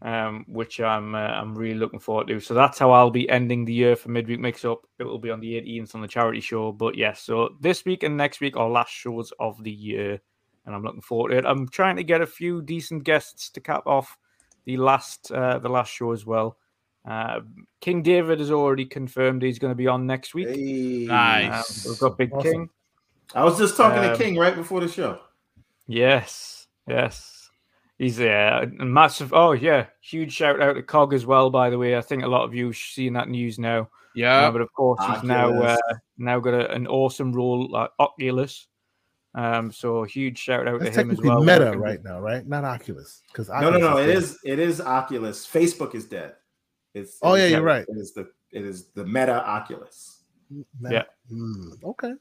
um, 0.06 0.45
which 0.48 0.80
I'm 0.80 1.16
uh, 1.16 1.17
I'm 1.17 1.58
really 1.58 1.80
looking 1.80 2.00
forward 2.00 2.27
to. 2.27 2.40
So 2.40 2.53
that's 2.53 2.77
how 2.77 2.92
I'll 2.92 3.09
be 3.09 3.27
ending 3.27 3.66
the 3.66 3.74
year 3.74 3.95
for 3.95 4.09
midweek 4.09 4.40
mix 4.40 4.64
up. 4.64 4.82
It 5.00 5.03
will 5.03 5.17
be 5.17 5.32
on 5.32 5.40
the 5.40 5.56
18th 5.56 5.95
on 5.95 6.01
the 6.01 6.08
charity 6.08 6.42
show. 6.42 6.72
But 6.72 6.95
yes, 6.95 7.22
so 7.22 7.50
this 7.59 7.84
week 7.85 8.03
and 8.03 8.16
next 8.16 8.40
week 8.40 8.56
are 8.56 8.69
last 8.69 8.92
shows 8.92 9.34
of 9.40 9.61
the 9.64 9.72
year, 9.72 10.22
and 10.66 10.75
I'm 10.75 10.84
looking 10.84 11.01
forward 11.01 11.32
to 11.32 11.38
it. 11.40 11.45
I'm 11.45 11.67
trying 11.67 11.95
to 11.95 12.03
get 12.03 12.22
a 12.22 12.27
few 12.27 12.61
decent 12.61 13.03
guests 13.03 13.50
to 13.50 13.59
cap 13.59 13.88
off 13.88 14.16
the 14.66 14.77
last 14.77 15.32
uh, 15.32 15.58
the 15.58 15.69
last 15.69 15.92
show 15.92 16.11
as 16.11 16.24
well. 16.24 16.58
Uh, 17.03 17.42
King 17.82 18.03
David 18.03 18.40
has 18.40 18.51
already 18.51 18.85
confirmed 18.85 19.42
he's 19.42 19.59
going 19.59 19.72
to 19.72 19.75
be 19.75 19.88
on 19.88 20.06
next 20.06 20.35
week. 20.35 20.50
Hey. 20.50 21.06
Nice. 21.08 21.85
Um, 21.85 21.92
we've 21.92 22.00
got 22.00 22.17
Big 22.17 22.32
Awesome. 22.32 22.51
King. 22.51 22.69
I 23.34 23.43
was 23.43 23.58
just 23.58 23.75
talking 23.75 24.03
Um, 24.03 24.11
to 24.11 24.24
King 24.24 24.38
right 24.38 24.56
before 24.56 24.82
the 24.82 24.88
show. 24.88 25.19
Yes, 25.88 26.67
yes. 26.88 27.35
He's 27.98 28.17
there. 28.17 28.64
A 28.64 28.85
massive. 28.85 29.33
Oh, 29.33 29.53
yeah. 29.53 29.85
Huge 30.01 30.33
shout 30.33 30.61
out 30.61 30.74
to 30.74 30.83
Cog 30.83 31.14
as 31.14 31.25
well, 31.25 31.49
by 31.49 31.69
the 31.69 31.77
way. 31.77 31.95
I 31.98 32.01
think 32.01 32.24
a 32.24 32.27
lot 32.27 32.43
of 32.43 32.53
you 32.53 32.67
have 32.67 32.75
seen 32.75 33.14
that 33.14 33.30
news 33.30 33.57
now. 33.57 33.90
Yeah. 34.15 34.48
Uh, 34.48 34.51
but 34.51 34.61
of 34.61 34.74
course, 34.74 34.99
he's 35.07 35.24
now 35.24 35.61
uh, 35.61 35.77
now 36.17 36.40
got 36.40 36.53
a, 36.53 36.72
an 36.72 36.88
awesome 36.88 37.33
role 37.33 37.69
like 37.69 37.90
Oculus. 37.99 38.67
Um, 39.33 39.72
so 39.72 40.03
huge 40.03 40.38
shout 40.38 40.67
out 40.67 40.80
That's 40.80 40.95
to 40.95 41.01
him 41.01 41.11
as 41.11 41.22
well. 41.22 41.43
Meta 41.43 41.65
Working- 41.65 41.80
right 41.82 42.03
now, 42.03 42.19
right? 42.22 42.48
Not 42.48 42.64
Oculus. 42.64 43.22
Because 43.27 43.49
No, 43.49 43.69
no, 43.69 43.77
no. 43.77 43.98
It 43.98 44.09
is 44.09 44.40
it 44.45 44.59
is 44.59 44.80
Oculus. 44.80 45.45
Facebook 45.45 45.93
is 45.93 46.06
dead. 46.06 46.35
It's 46.93 47.17
Oh, 47.22 47.33
it 47.33 47.41
is 47.43 47.51
yeah, 47.51 47.57
you're 47.57 47.65
right. 47.65 47.85
It 47.88 47.98
is 47.98 48.14
the 48.14 48.30
it 48.51 48.65
is 48.65 48.88
the 48.91 49.06
Meta 49.06 49.45
Oculus. 49.45 50.24
Yeah. 50.82 51.03
Mm, 51.30 51.83
okay. 51.83 52.14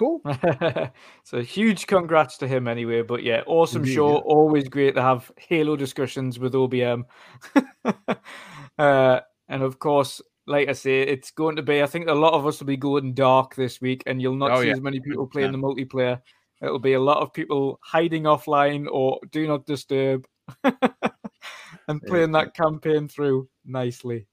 Cool. 0.00 0.22
so 1.24 1.42
huge 1.42 1.86
congrats 1.86 2.38
to 2.38 2.48
him 2.48 2.66
anyway. 2.66 3.02
But 3.02 3.22
yeah, 3.22 3.42
awesome 3.46 3.82
Indeed, 3.82 3.94
show. 3.96 4.12
yeah. 4.12 4.20
Always 4.24 4.66
great 4.66 4.94
to 4.94 5.02
have 5.02 5.30
Halo 5.36 5.76
discussions 5.76 6.38
with 6.38 6.54
OBM. 6.54 7.02
uh, 8.78 9.20
and 9.48 9.62
of 9.62 9.78
course, 9.78 10.22
like 10.46 10.70
I 10.70 10.72
say, 10.72 11.02
it's 11.02 11.30
going 11.30 11.56
to 11.56 11.62
be. 11.62 11.82
I 11.82 11.86
think 11.86 12.08
a 12.08 12.14
lot 12.14 12.32
of 12.32 12.46
us 12.46 12.60
will 12.60 12.66
be 12.66 12.78
going 12.78 13.12
dark 13.12 13.54
this 13.56 13.82
week, 13.82 14.02
and 14.06 14.22
you'll 14.22 14.36
not 14.36 14.52
Oh, 14.52 14.62
see 14.62 14.68
yeah. 14.68 14.72
as 14.72 14.80
many 14.80 15.00
people 15.00 15.26
playing 15.26 15.52
the 15.52 15.58
multiplayer. 15.58 16.18
It'll 16.62 16.78
be 16.78 16.94
a 16.94 17.00
lot 17.00 17.18
of 17.18 17.34
people 17.34 17.78
hiding 17.82 18.22
offline 18.22 18.86
or 18.90 19.20
do 19.30 19.46
not 19.46 19.66
disturb, 19.66 20.26
and 20.64 22.02
playing 22.06 22.32
that 22.32 22.54
campaign 22.54 23.06
through 23.06 23.48
nicely 23.66 24.26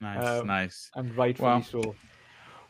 Nice, 0.00 0.40
um, 0.40 0.46
nice. 0.46 0.90
and 0.96 1.16
rightfully 1.16 1.48
Well, 1.48 1.62
so. 1.62 1.94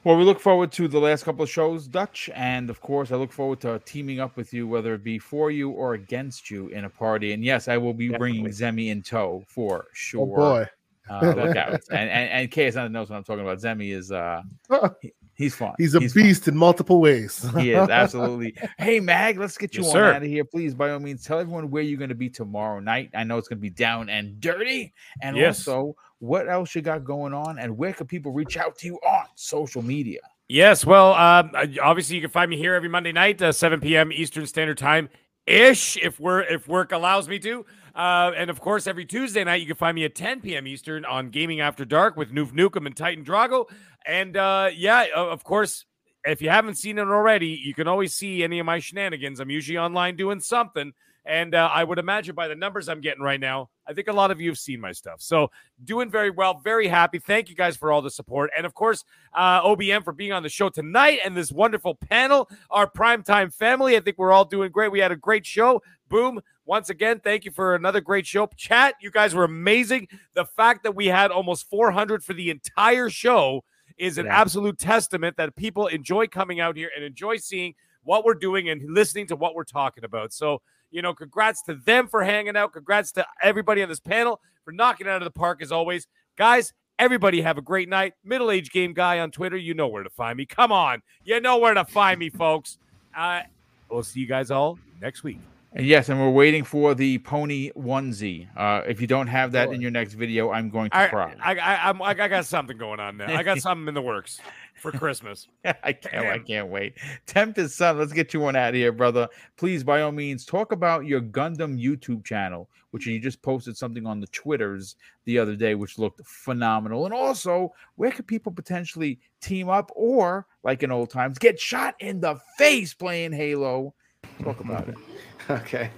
Well, 0.04 0.16
we 0.16 0.24
look 0.24 0.38
forward 0.38 0.70
to 0.72 0.86
the 0.86 0.98
last 0.98 1.24
couple 1.24 1.42
of 1.44 1.48
shows, 1.50 1.86
Dutch, 1.88 2.28
and 2.34 2.68
of 2.68 2.80
course, 2.82 3.10
I 3.10 3.16
look 3.16 3.32
forward 3.32 3.60
to 3.62 3.80
teaming 3.86 4.20
up 4.20 4.36
with 4.36 4.52
you, 4.52 4.68
whether 4.68 4.92
it 4.94 5.02
be 5.02 5.18
for 5.18 5.50
you 5.50 5.70
or 5.70 5.94
against 5.94 6.50
you 6.50 6.68
in 6.68 6.84
a 6.84 6.90
party. 6.90 7.32
And 7.32 7.42
yes, 7.42 7.68
I 7.68 7.78
will 7.78 7.94
be 7.94 8.10
bringing 8.10 8.46
Zemi 8.48 8.88
in 8.90 9.02
tow 9.02 9.44
for 9.48 9.86
sure. 9.94 10.22
Oh 10.22 10.26
boy. 10.36 10.66
uh, 11.10 11.20
look 11.34 11.56
out! 11.56 11.80
and 11.90 12.10
and 12.10 12.30
and 12.30 12.50
KS 12.50 12.76
knows 12.92 13.08
what 13.08 13.16
I'm 13.16 13.24
talking 13.24 13.40
about. 13.42 13.58
Zemi 13.58 13.94
is 13.94 14.12
uh, 14.12 14.42
he- 15.00 15.14
he's 15.36 15.54
fun. 15.54 15.72
He's 15.78 15.94
a 15.94 16.00
fun. 16.00 16.10
beast 16.14 16.48
in 16.48 16.56
multiple 16.56 17.00
ways. 17.00 17.44
He 17.56 17.70
is 17.72 17.88
absolutely. 17.88 18.54
Hey, 18.78 19.00
Mag, 19.00 19.38
let's 19.38 19.56
get 19.56 19.74
you 19.74 19.80
Yes, 19.84 19.88
on 19.88 19.92
sir. 19.94 20.12
out 20.12 20.22
of 20.22 20.28
here, 20.28 20.44
please. 20.44 20.74
By 20.74 20.90
all 20.90 20.98
means, 21.00 21.24
tell 21.24 21.38
everyone 21.38 21.70
where 21.70 21.82
you're 21.82 21.98
going 21.98 22.10
to 22.10 22.14
be 22.14 22.28
tomorrow 22.28 22.78
night. 22.78 23.08
I 23.14 23.24
know 23.24 23.38
it's 23.38 23.48
going 23.48 23.58
to 23.58 23.62
be 23.62 23.70
down 23.70 24.10
and 24.10 24.38
dirty, 24.38 24.92
and 25.22 25.34
Yes. 25.36 25.66
also 25.66 25.96
what 26.24 26.48
else 26.48 26.74
you 26.74 26.82
got 26.82 27.04
going 27.04 27.34
on, 27.34 27.58
and 27.58 27.76
where 27.76 27.92
can 27.92 28.06
people 28.06 28.32
reach 28.32 28.56
out 28.56 28.78
to 28.78 28.86
you 28.86 28.96
on 28.96 29.26
social 29.34 29.82
media? 29.82 30.20
Yes, 30.48 30.84
well, 30.84 31.12
uh, 31.12 31.48
obviously 31.82 32.16
you 32.16 32.22
can 32.22 32.30
find 32.30 32.50
me 32.50 32.56
here 32.56 32.74
every 32.74 32.88
Monday 32.88 33.12
night, 33.12 33.40
uh, 33.40 33.52
7 33.52 33.80
p.m. 33.80 34.12
Eastern 34.12 34.46
Standard 34.46 34.78
Time 34.78 35.08
ish, 35.46 35.96
if 35.98 36.20
we're 36.20 36.40
if 36.40 36.68
work 36.68 36.92
allows 36.92 37.28
me 37.28 37.38
to. 37.40 37.64
Uh, 37.94 38.32
and 38.36 38.50
of 38.50 38.60
course, 38.60 38.86
every 38.86 39.04
Tuesday 39.04 39.44
night 39.44 39.60
you 39.60 39.66
can 39.66 39.76
find 39.76 39.94
me 39.94 40.04
at 40.04 40.14
10 40.14 40.40
p.m. 40.40 40.66
Eastern 40.66 41.04
on 41.04 41.30
Gaming 41.30 41.60
After 41.60 41.84
Dark 41.84 42.16
with 42.16 42.32
Noof 42.32 42.52
Nukem 42.52 42.86
and 42.86 42.96
Titan 42.96 43.24
Drago. 43.24 43.66
And 44.06 44.36
uh, 44.36 44.70
yeah, 44.74 45.06
of 45.14 45.44
course, 45.44 45.84
if 46.24 46.42
you 46.42 46.50
haven't 46.50 46.76
seen 46.76 46.98
it 46.98 47.02
already, 47.02 47.60
you 47.64 47.74
can 47.74 47.86
always 47.86 48.14
see 48.14 48.42
any 48.42 48.58
of 48.58 48.66
my 48.66 48.78
shenanigans. 48.78 49.40
I'm 49.40 49.50
usually 49.50 49.78
online 49.78 50.16
doing 50.16 50.40
something. 50.40 50.92
And 51.26 51.54
uh, 51.54 51.70
I 51.72 51.84
would 51.84 51.98
imagine 51.98 52.34
by 52.34 52.48
the 52.48 52.54
numbers 52.54 52.88
I'm 52.88 53.00
getting 53.00 53.22
right 53.22 53.40
now, 53.40 53.70
I 53.86 53.94
think 53.94 54.08
a 54.08 54.12
lot 54.12 54.30
of 54.30 54.40
you 54.40 54.50
have 54.50 54.58
seen 54.58 54.78
my 54.80 54.92
stuff. 54.92 55.22
So 55.22 55.50
doing 55.84 56.10
very 56.10 56.30
well, 56.30 56.60
very 56.62 56.86
happy. 56.86 57.18
Thank 57.18 57.48
you 57.48 57.54
guys 57.54 57.76
for 57.76 57.90
all 57.90 58.02
the 58.02 58.10
support. 58.10 58.50
And 58.56 58.66
of 58.66 58.74
course, 58.74 59.04
uh, 59.32 59.62
OBM 59.62 60.04
for 60.04 60.12
being 60.12 60.32
on 60.32 60.42
the 60.42 60.50
show 60.50 60.68
tonight 60.68 61.20
and 61.24 61.34
this 61.34 61.50
wonderful 61.50 61.94
panel, 61.94 62.48
our 62.70 62.86
primetime 62.90 63.52
family. 63.54 63.96
I 63.96 64.00
think 64.00 64.18
we're 64.18 64.32
all 64.32 64.44
doing 64.44 64.70
great. 64.70 64.92
We 64.92 64.98
had 64.98 65.12
a 65.12 65.16
great 65.16 65.46
show. 65.46 65.82
Boom. 66.10 66.40
Once 66.66 66.90
again, 66.90 67.20
thank 67.20 67.44
you 67.44 67.50
for 67.50 67.74
another 67.74 68.00
great 68.02 68.26
show. 68.26 68.46
Chat, 68.56 68.94
you 69.00 69.10
guys 69.10 69.34
were 69.34 69.44
amazing. 69.44 70.08
The 70.34 70.44
fact 70.44 70.82
that 70.82 70.94
we 70.94 71.06
had 71.06 71.30
almost 71.30 71.68
400 71.70 72.22
for 72.22 72.34
the 72.34 72.50
entire 72.50 73.08
show 73.08 73.64
is 73.96 74.18
an 74.18 74.26
Yeah. 74.26 74.40
absolute 74.40 74.78
testament 74.78 75.36
that 75.36 75.54
people 75.56 75.86
enjoy 75.86 76.26
coming 76.26 76.60
out 76.60 76.76
here 76.76 76.90
and 76.94 77.04
enjoy 77.04 77.36
seeing 77.36 77.74
what 78.02 78.24
we're 78.24 78.34
doing 78.34 78.68
and 78.68 78.82
listening 78.92 79.26
to 79.28 79.36
what 79.36 79.54
we're 79.54 79.64
talking 79.64 80.04
about. 80.04 80.32
So, 80.32 80.60
you 80.94 81.02
know, 81.02 81.12
congrats 81.12 81.60
to 81.62 81.74
them 81.74 82.06
for 82.06 82.22
hanging 82.22 82.56
out. 82.56 82.72
Congrats 82.72 83.10
to 83.12 83.26
everybody 83.42 83.82
on 83.82 83.88
this 83.88 83.98
panel 83.98 84.40
for 84.64 84.70
knocking 84.70 85.08
it 85.08 85.10
out 85.10 85.20
of 85.20 85.24
the 85.24 85.36
park 85.36 85.60
as 85.60 85.72
always. 85.72 86.06
Guys, 86.36 86.72
everybody 87.00 87.42
have 87.42 87.58
a 87.58 87.62
great 87.62 87.88
night. 87.88 88.14
Middle 88.22 88.52
aged 88.52 88.70
game 88.70 88.94
guy 88.94 89.18
on 89.18 89.32
Twitter, 89.32 89.56
you 89.56 89.74
know 89.74 89.88
where 89.88 90.04
to 90.04 90.10
find 90.10 90.36
me. 90.36 90.46
Come 90.46 90.70
on. 90.70 91.02
You 91.24 91.40
know 91.40 91.58
where 91.58 91.74
to 91.74 91.84
find 91.84 92.18
me, 92.18 92.30
folks. 92.30 92.78
Uh, 93.16 93.42
we'll 93.88 94.02
see 94.02 94.18
you 94.18 94.26
guys 94.26 94.50
all 94.50 94.76
next 95.00 95.22
week. 95.22 95.38
And 95.72 95.86
yes, 95.86 96.08
and 96.08 96.20
we're 96.20 96.30
waiting 96.30 96.64
for 96.64 96.96
the 96.96 97.18
pony 97.18 97.70
onesie. 97.76 98.48
Uh, 98.56 98.82
if 98.88 99.00
you 99.00 99.06
don't 99.06 99.28
have 99.28 99.52
that 99.52 99.70
in 99.70 99.80
your 99.80 99.92
next 99.92 100.14
video, 100.14 100.50
I'm 100.50 100.68
going 100.68 100.90
to 100.90 100.96
I, 100.96 101.06
cry. 101.06 101.36
I, 101.40 101.54
I, 101.54 101.88
I'm, 101.88 102.02
I 102.02 102.12
got 102.12 102.44
something 102.44 102.76
going 102.76 102.98
on 102.98 103.16
now. 103.18 103.32
I 103.32 103.44
got 103.44 103.58
something 103.60 103.86
in 103.86 103.94
the 103.94 104.02
works 104.02 104.40
for 104.84 104.92
Christmas. 104.92 105.48
I 105.64 105.94
can't. 105.94 106.26
I 106.26 106.38
can't 106.38 106.68
wait. 106.68 106.98
Tempest 107.26 107.76
son, 107.76 107.98
let's 107.98 108.12
get 108.12 108.34
you 108.34 108.40
one 108.40 108.54
out 108.54 108.68
of 108.68 108.74
here, 108.74 108.92
brother. 108.92 109.28
Please, 109.56 109.82
by 109.82 110.02
all 110.02 110.12
means, 110.12 110.44
talk 110.44 110.72
about 110.72 111.06
your 111.06 111.22
Gundam 111.22 111.82
YouTube 111.82 112.22
channel, 112.22 112.68
which 112.90 113.06
you 113.06 113.18
just 113.18 113.40
posted 113.40 113.78
something 113.78 114.06
on 114.06 114.20
the 114.20 114.26
Twitters 114.26 114.96
the 115.24 115.38
other 115.38 115.56
day, 115.56 115.74
which 115.74 115.98
looked 115.98 116.20
phenomenal. 116.26 117.06
And 117.06 117.14
also, 117.14 117.72
where 117.96 118.10
could 118.10 118.26
people 118.26 118.52
potentially 118.52 119.20
team 119.40 119.70
up 119.70 119.90
or, 119.96 120.46
like 120.62 120.82
in 120.82 120.92
old 120.92 121.08
times, 121.08 121.38
get 121.38 121.58
shot 121.58 121.94
in 122.00 122.20
the 122.20 122.38
face 122.58 122.92
playing 122.92 123.32
Halo? 123.32 123.94
Talk 124.42 124.60
about 124.60 124.88
it. 124.88 124.96
Okay. 125.50 125.90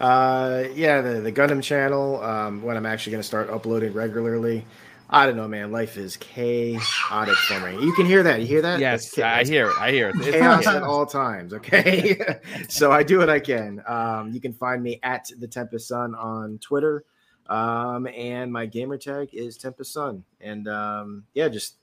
Uh, 0.00 0.64
yeah, 0.74 1.02
the, 1.02 1.20
the 1.20 1.30
Gundam 1.30 1.62
channel, 1.62 2.22
um, 2.22 2.62
when 2.62 2.74
I'm 2.74 2.86
actually 2.86 3.10
going 3.10 3.20
to 3.20 3.26
start 3.26 3.50
uploading 3.50 3.92
regularly. 3.92 4.64
I 5.10 5.26
don't 5.26 5.36
know, 5.36 5.46
man. 5.46 5.70
Life 5.70 5.96
is 5.96 6.16
chaotic 6.16 7.34
for 7.34 7.60
me. 7.60 7.84
You 7.84 7.92
can 7.94 8.06
hear 8.06 8.22
that. 8.22 8.40
You 8.40 8.46
hear 8.46 8.62
that? 8.62 8.80
Yes, 8.80 9.18
I 9.18 9.44
hear 9.44 9.68
it. 9.68 9.76
I 9.78 9.90
hear 9.90 10.08
it. 10.08 10.16
It's 10.16 10.30
chaos 10.30 10.66
at 10.66 10.82
all 10.82 11.06
times. 11.06 11.52
Okay. 11.52 12.18
so 12.68 12.90
I 12.90 13.02
do 13.02 13.18
what 13.18 13.28
I 13.28 13.38
can. 13.38 13.82
Um, 13.86 14.32
you 14.32 14.40
can 14.40 14.52
find 14.52 14.82
me 14.82 15.00
at 15.02 15.28
the 15.38 15.46
Tempest 15.46 15.88
Sun 15.88 16.14
on 16.14 16.58
Twitter. 16.58 17.04
Um, 17.46 18.06
and 18.06 18.50
my 18.52 18.66
gamer 18.66 18.96
tag 18.96 19.28
is 19.32 19.58
Tempest 19.58 19.92
Sun. 19.92 20.24
And 20.40 20.66
um, 20.68 21.24
yeah, 21.34 21.48
just 21.48 21.76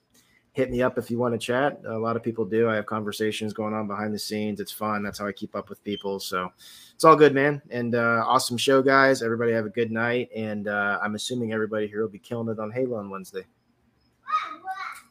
hit 0.52 0.70
me 0.70 0.82
up 0.82 0.98
if 0.98 1.10
you 1.10 1.18
want 1.18 1.32
to 1.32 1.38
chat. 1.38 1.80
A 1.86 1.98
lot 1.98 2.16
of 2.16 2.22
people 2.22 2.44
do. 2.44 2.68
I 2.68 2.74
have 2.74 2.86
conversations 2.86 3.52
going 3.52 3.72
on 3.72 3.86
behind 3.86 4.12
the 4.12 4.18
scenes. 4.18 4.60
It's 4.60 4.72
fun. 4.72 5.02
That's 5.02 5.18
how 5.18 5.26
I 5.26 5.32
keep 5.32 5.54
up 5.54 5.68
with 5.68 5.82
people. 5.84 6.20
So 6.20 6.52
it's 7.02 7.04
all 7.04 7.16
good, 7.16 7.34
man. 7.34 7.60
And 7.68 7.96
uh, 7.96 8.22
awesome 8.24 8.56
show, 8.56 8.80
guys. 8.80 9.24
Everybody 9.24 9.50
have 9.50 9.66
a 9.66 9.70
good 9.70 9.90
night. 9.90 10.30
And 10.36 10.68
uh, 10.68 11.00
I'm 11.02 11.16
assuming 11.16 11.52
everybody 11.52 11.88
here 11.88 12.00
will 12.00 12.08
be 12.08 12.20
killing 12.20 12.48
it 12.48 12.60
on 12.60 12.70
Halo 12.70 12.96
on 12.98 13.10
Wednesday. 13.10 13.42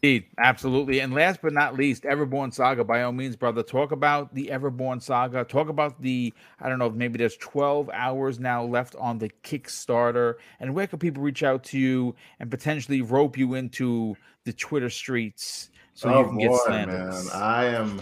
Indeed, 0.02 0.28
absolutely. 0.38 1.02
And 1.02 1.14
last 1.14 1.42
but 1.42 1.52
not 1.52 1.76
least, 1.76 2.04
Everborn 2.04 2.54
Saga, 2.54 2.86
by 2.86 3.04
all 3.04 3.12
means, 3.12 3.36
brother, 3.36 3.62
talk 3.62 3.92
about 3.92 4.34
the 4.34 4.48
Everborn 4.48 5.02
Saga. 5.02 5.44
Talk 5.44 5.68
about 5.68 6.02
the, 6.02 6.34
I 6.62 6.70
don't 6.70 6.80
know, 6.80 6.90
maybe 6.90 7.18
there's 7.18 7.36
12 7.36 7.90
hours 7.92 8.40
now 8.40 8.64
left 8.64 8.96
on 8.96 9.18
the 9.18 9.30
Kickstarter. 9.44 10.36
And 10.62 10.74
where 10.74 10.88
can 10.88 10.98
people 10.98 11.22
reach 11.22 11.44
out 11.44 11.62
to 11.66 11.78
you 11.78 12.16
and 12.40 12.50
potentially 12.50 13.02
rope 13.02 13.38
you 13.38 13.56
into 13.56 14.16
the 14.46 14.54
Twitter 14.54 14.90
streets 14.90 15.72
so 15.94 16.08
oh, 16.08 16.20
you 16.20 16.26
can 16.26 16.38
boy, 16.38 16.48
get 16.48 16.62
slanders? 16.62 17.26
Man. 17.34 17.44
I 17.44 17.66
am, 17.66 18.02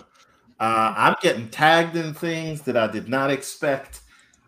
uh, 0.60 0.94
I'm 0.96 1.16
getting 1.22 1.50
tagged 1.50 1.96
in 1.96 2.14
things 2.14 2.62
that 2.64 2.76
I 2.76 2.88
did 2.88 3.08
not 3.10 3.32
expect. 3.32 4.02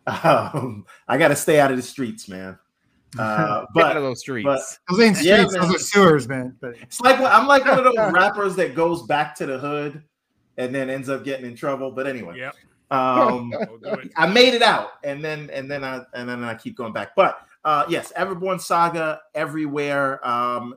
Um, 0.08 0.86
I 1.08 1.18
got 1.18 1.30
to 1.30 1.36
stay 1.36 1.60
out 1.60 1.72
of 1.72 1.78
the 1.78 1.84
streets, 1.84 2.28
man. 2.28 2.58
Uh, 3.18 3.66
Get 3.76 3.86
out 3.86 3.92
but 3.92 3.98
of 3.98 4.04
those 4.04 4.20
streets. 4.20 4.46
but 4.46 4.62
Those 4.90 5.06
ain't 5.06 5.18
Yeah, 5.24 5.46
streets, 5.46 5.58
those 5.58 5.76
are 5.76 5.80
sewers, 5.80 6.28
man. 6.28 6.58
But 6.60 6.76
It's 6.82 7.00
like 7.02 7.20
I'm 7.20 7.48
like 7.48 7.66
one 7.66 7.78
of 7.78 7.84
those 7.86 7.96
rappers 8.12 8.56
that 8.56 8.76
goes 8.76 9.04
back 9.04 9.36
to 9.36 9.46
the 9.46 9.58
hood 9.60 10.04
and 10.58 10.74
then 10.74 10.90
ends 10.90 11.10
up 11.10 11.24
getting 11.24 11.46
in 11.46 11.56
trouble. 11.56 11.92
But 11.92 12.08
anyway, 12.08 12.38
Yep. 12.38 12.56
um, 12.92 13.52
We'll 13.70 13.80
do 13.80 14.00
it. 14.00 14.12
I 14.18 14.28
made 14.28 14.54
it 14.54 14.62
out, 14.62 14.92
and 15.04 15.24
then 15.24 15.50
and 15.52 15.70
then 15.70 15.84
I 15.84 16.02
and 16.14 16.28
then 16.28 16.44
I 16.44 16.56
keep 16.56 16.76
going 16.76 16.94
back. 16.94 17.16
But 17.16 17.40
uh, 17.64 17.86
yes, 17.88 18.12
Everborn 18.18 18.60
Saga 18.60 19.22
everywhere. 19.34 20.26
Um, 20.28 20.76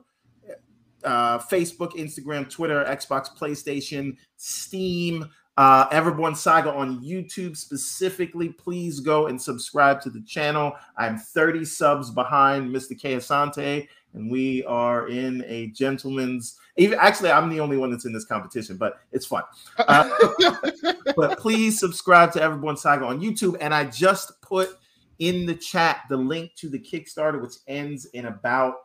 uh, 1.05 1.39
Facebook, 1.39 1.93
Instagram, 1.93 2.49
Twitter, 2.49 2.83
Xbox, 2.85 3.35
PlayStation, 3.37 4.17
Steam. 4.37 5.29
Uh, 5.57 5.87
Everborn 5.87 6.35
Saga 6.35 6.69
on 6.69 7.01
YouTube 7.01 7.55
specifically. 7.55 8.49
Please 8.49 8.99
go 8.99 9.27
and 9.27 9.41
subscribe 9.41 10.01
to 10.01 10.09
the 10.09 10.21
channel. 10.23 10.73
I'm 10.97 11.17
30 11.17 11.63
subs 11.63 12.09
behind 12.09 12.75
Mr. 12.75 12.99
K 12.99 13.15
Asante, 13.15 13.87
and 14.13 14.29
we 14.29 14.65
are 14.65 15.07
in 15.07 15.45
a 15.47 15.67
gentleman's. 15.67 16.59
Even 16.75 16.99
actually, 16.99 17.31
I'm 17.31 17.49
the 17.49 17.61
only 17.61 17.77
one 17.77 17.89
that's 17.89 18.03
in 18.03 18.11
this 18.11 18.25
competition, 18.25 18.75
but 18.75 18.99
it's 19.13 19.25
fun. 19.25 19.43
Uh, 19.77 20.09
but 21.15 21.39
please 21.39 21.79
subscribe 21.79 22.33
to 22.33 22.39
Everborn 22.39 22.77
Saga 22.77 23.05
on 23.05 23.21
YouTube. 23.21 23.55
And 23.61 23.73
I 23.73 23.85
just 23.85 24.41
put 24.41 24.77
in 25.19 25.45
the 25.45 25.55
chat 25.55 26.01
the 26.09 26.17
link 26.17 26.53
to 26.55 26.69
the 26.69 26.79
Kickstarter, 26.79 27.41
which 27.41 27.55
ends 27.67 28.05
in 28.07 28.25
about 28.25 28.75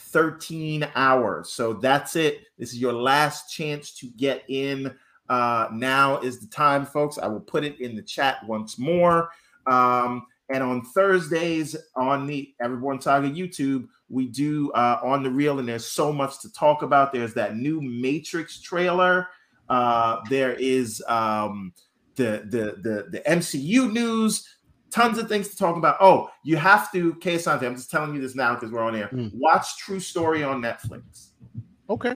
13 0.00 0.88
hours. 0.94 1.50
So 1.50 1.72
that's 1.72 2.16
it. 2.16 2.46
This 2.58 2.72
is 2.72 2.80
your 2.80 2.92
last 2.92 3.52
chance 3.52 3.92
to 3.96 4.06
get 4.16 4.44
in. 4.48 4.94
Uh, 5.28 5.68
now 5.72 6.18
is 6.20 6.40
the 6.40 6.46
time, 6.48 6.84
folks. 6.84 7.18
I 7.18 7.28
will 7.28 7.40
put 7.40 7.64
it 7.64 7.80
in 7.80 7.94
the 7.94 8.02
chat 8.02 8.44
once 8.46 8.78
more. 8.78 9.30
Um, 9.66 10.26
and 10.48 10.62
on 10.62 10.82
Thursdays 10.82 11.76
on 11.94 12.26
the 12.26 12.52
Everborn 12.60 13.00
Saga 13.00 13.30
YouTube, 13.30 13.86
we 14.08 14.26
do 14.26 14.72
uh, 14.72 14.98
on 15.04 15.22
the 15.22 15.30
real, 15.30 15.60
and 15.60 15.68
there's 15.68 15.86
so 15.86 16.12
much 16.12 16.40
to 16.40 16.52
talk 16.52 16.82
about. 16.82 17.12
There's 17.12 17.34
that 17.34 17.56
new 17.56 17.80
Matrix 17.80 18.60
trailer. 18.60 19.28
Uh, 19.68 20.16
there 20.28 20.54
is 20.54 21.02
um, 21.06 21.72
the, 22.16 22.42
the 22.46 22.80
the 22.82 23.06
the 23.10 23.22
MCU 23.28 23.92
news. 23.92 24.48
Tons 24.90 25.18
of 25.18 25.28
things 25.28 25.48
to 25.48 25.56
talk 25.56 25.76
about. 25.76 25.96
Oh, 26.00 26.30
you 26.42 26.56
have 26.56 26.90
to, 26.92 27.14
K 27.16 27.36
Asante, 27.36 27.62
I'm 27.64 27.76
just 27.76 27.90
telling 27.90 28.14
you 28.14 28.20
this 28.20 28.34
now 28.34 28.54
because 28.54 28.70
we're 28.70 28.82
on 28.82 28.96
air. 28.96 29.08
Mm. 29.12 29.30
Watch 29.34 29.76
True 29.78 30.00
Story 30.00 30.42
on 30.42 30.60
Netflix. 30.60 31.28
Okay. 31.88 32.14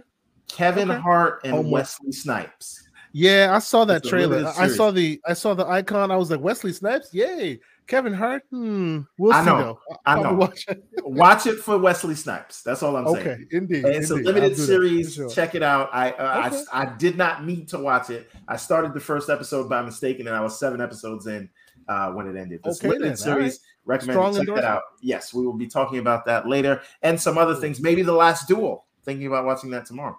Kevin 0.48 0.90
Okay. 0.90 1.00
Hart 1.00 1.40
and. 1.44 1.70
Wesley 1.70 2.12
Snipes. 2.12 2.80
Yeah, 3.12 3.50
I 3.54 3.60
saw 3.60 3.84
that 3.84 3.98
It's 3.98 4.08
trailer. 4.08 4.52
I 4.58 4.66
saw 4.66 4.90
the 4.90 5.20
I 5.24 5.34
saw 5.34 5.54
the 5.54 5.64
icon. 5.66 6.10
I 6.10 6.16
was 6.16 6.32
like, 6.32 6.40
Wesley 6.40 6.72
Snipes, 6.72 7.14
yay! 7.14 7.60
Kevin 7.86 8.12
Hart, 8.12 8.42
hmm. 8.50 9.02
We'll 9.18 9.32
I 9.32 9.44
know. 9.44 9.58
though. 9.88 9.96
I 10.04 10.20
know. 10.20 10.32
Watch 10.34 10.64
it. 10.68 10.82
Watch 11.04 11.46
it 11.46 11.58
for 11.60 11.78
Wesley 11.78 12.16
Snipes. 12.16 12.62
That's 12.62 12.82
all 12.82 12.96
I'm 12.96 13.06
saying. 13.06 13.28
Okay, 13.28 13.44
indeed. 13.52 13.84
And 13.84 13.94
it's 13.94 14.10
indeed. 14.10 14.24
a 14.26 14.32
limited 14.32 14.56
series. 14.56 15.14
sure. 15.14 15.28
Check 15.28 15.54
it 15.54 15.62
out. 15.62 15.90
I, 15.92 16.10
uh, 16.12 16.48
Okay. 16.48 16.64
I 16.72 16.82
I 16.82 16.96
did 16.96 17.16
not 17.16 17.44
need 17.44 17.68
to 17.68 17.78
watch 17.78 18.10
it. 18.10 18.30
I 18.48 18.56
started 18.56 18.94
the 18.94 19.00
first 19.00 19.30
episode 19.30 19.68
by 19.68 19.80
mistake, 19.82 20.18
and 20.18 20.26
then 20.26 20.34
I 20.34 20.40
was 20.40 20.58
seven 20.58 20.80
episodes 20.80 21.26
in 21.28 21.48
uh, 21.88 22.10
when 22.12 22.26
it 22.26 22.38
ended. 22.38 22.62
This 22.62 22.78
Okay, 22.78 22.88
limited 22.88 23.10
then. 23.10 23.16
Series. 23.16 23.60
Recommend 23.84 24.16
Strong 24.16 24.46
check 24.46 24.54
that 24.54 24.64
out. 24.64 24.82
Yes, 25.02 25.34
we 25.34 25.44
will 25.44 25.52
be 25.52 25.66
talking 25.66 25.98
about 25.98 26.24
that 26.26 26.48
later, 26.48 26.82
and 27.02 27.20
some 27.20 27.36
other 27.36 27.54
things. 27.54 27.80
Maybe 27.80 28.02
the 28.02 28.12
last 28.12 28.48
duel. 28.48 28.86
Thinking 29.04 29.26
about 29.26 29.44
watching 29.44 29.70
that 29.70 29.84
tomorrow. 29.84 30.18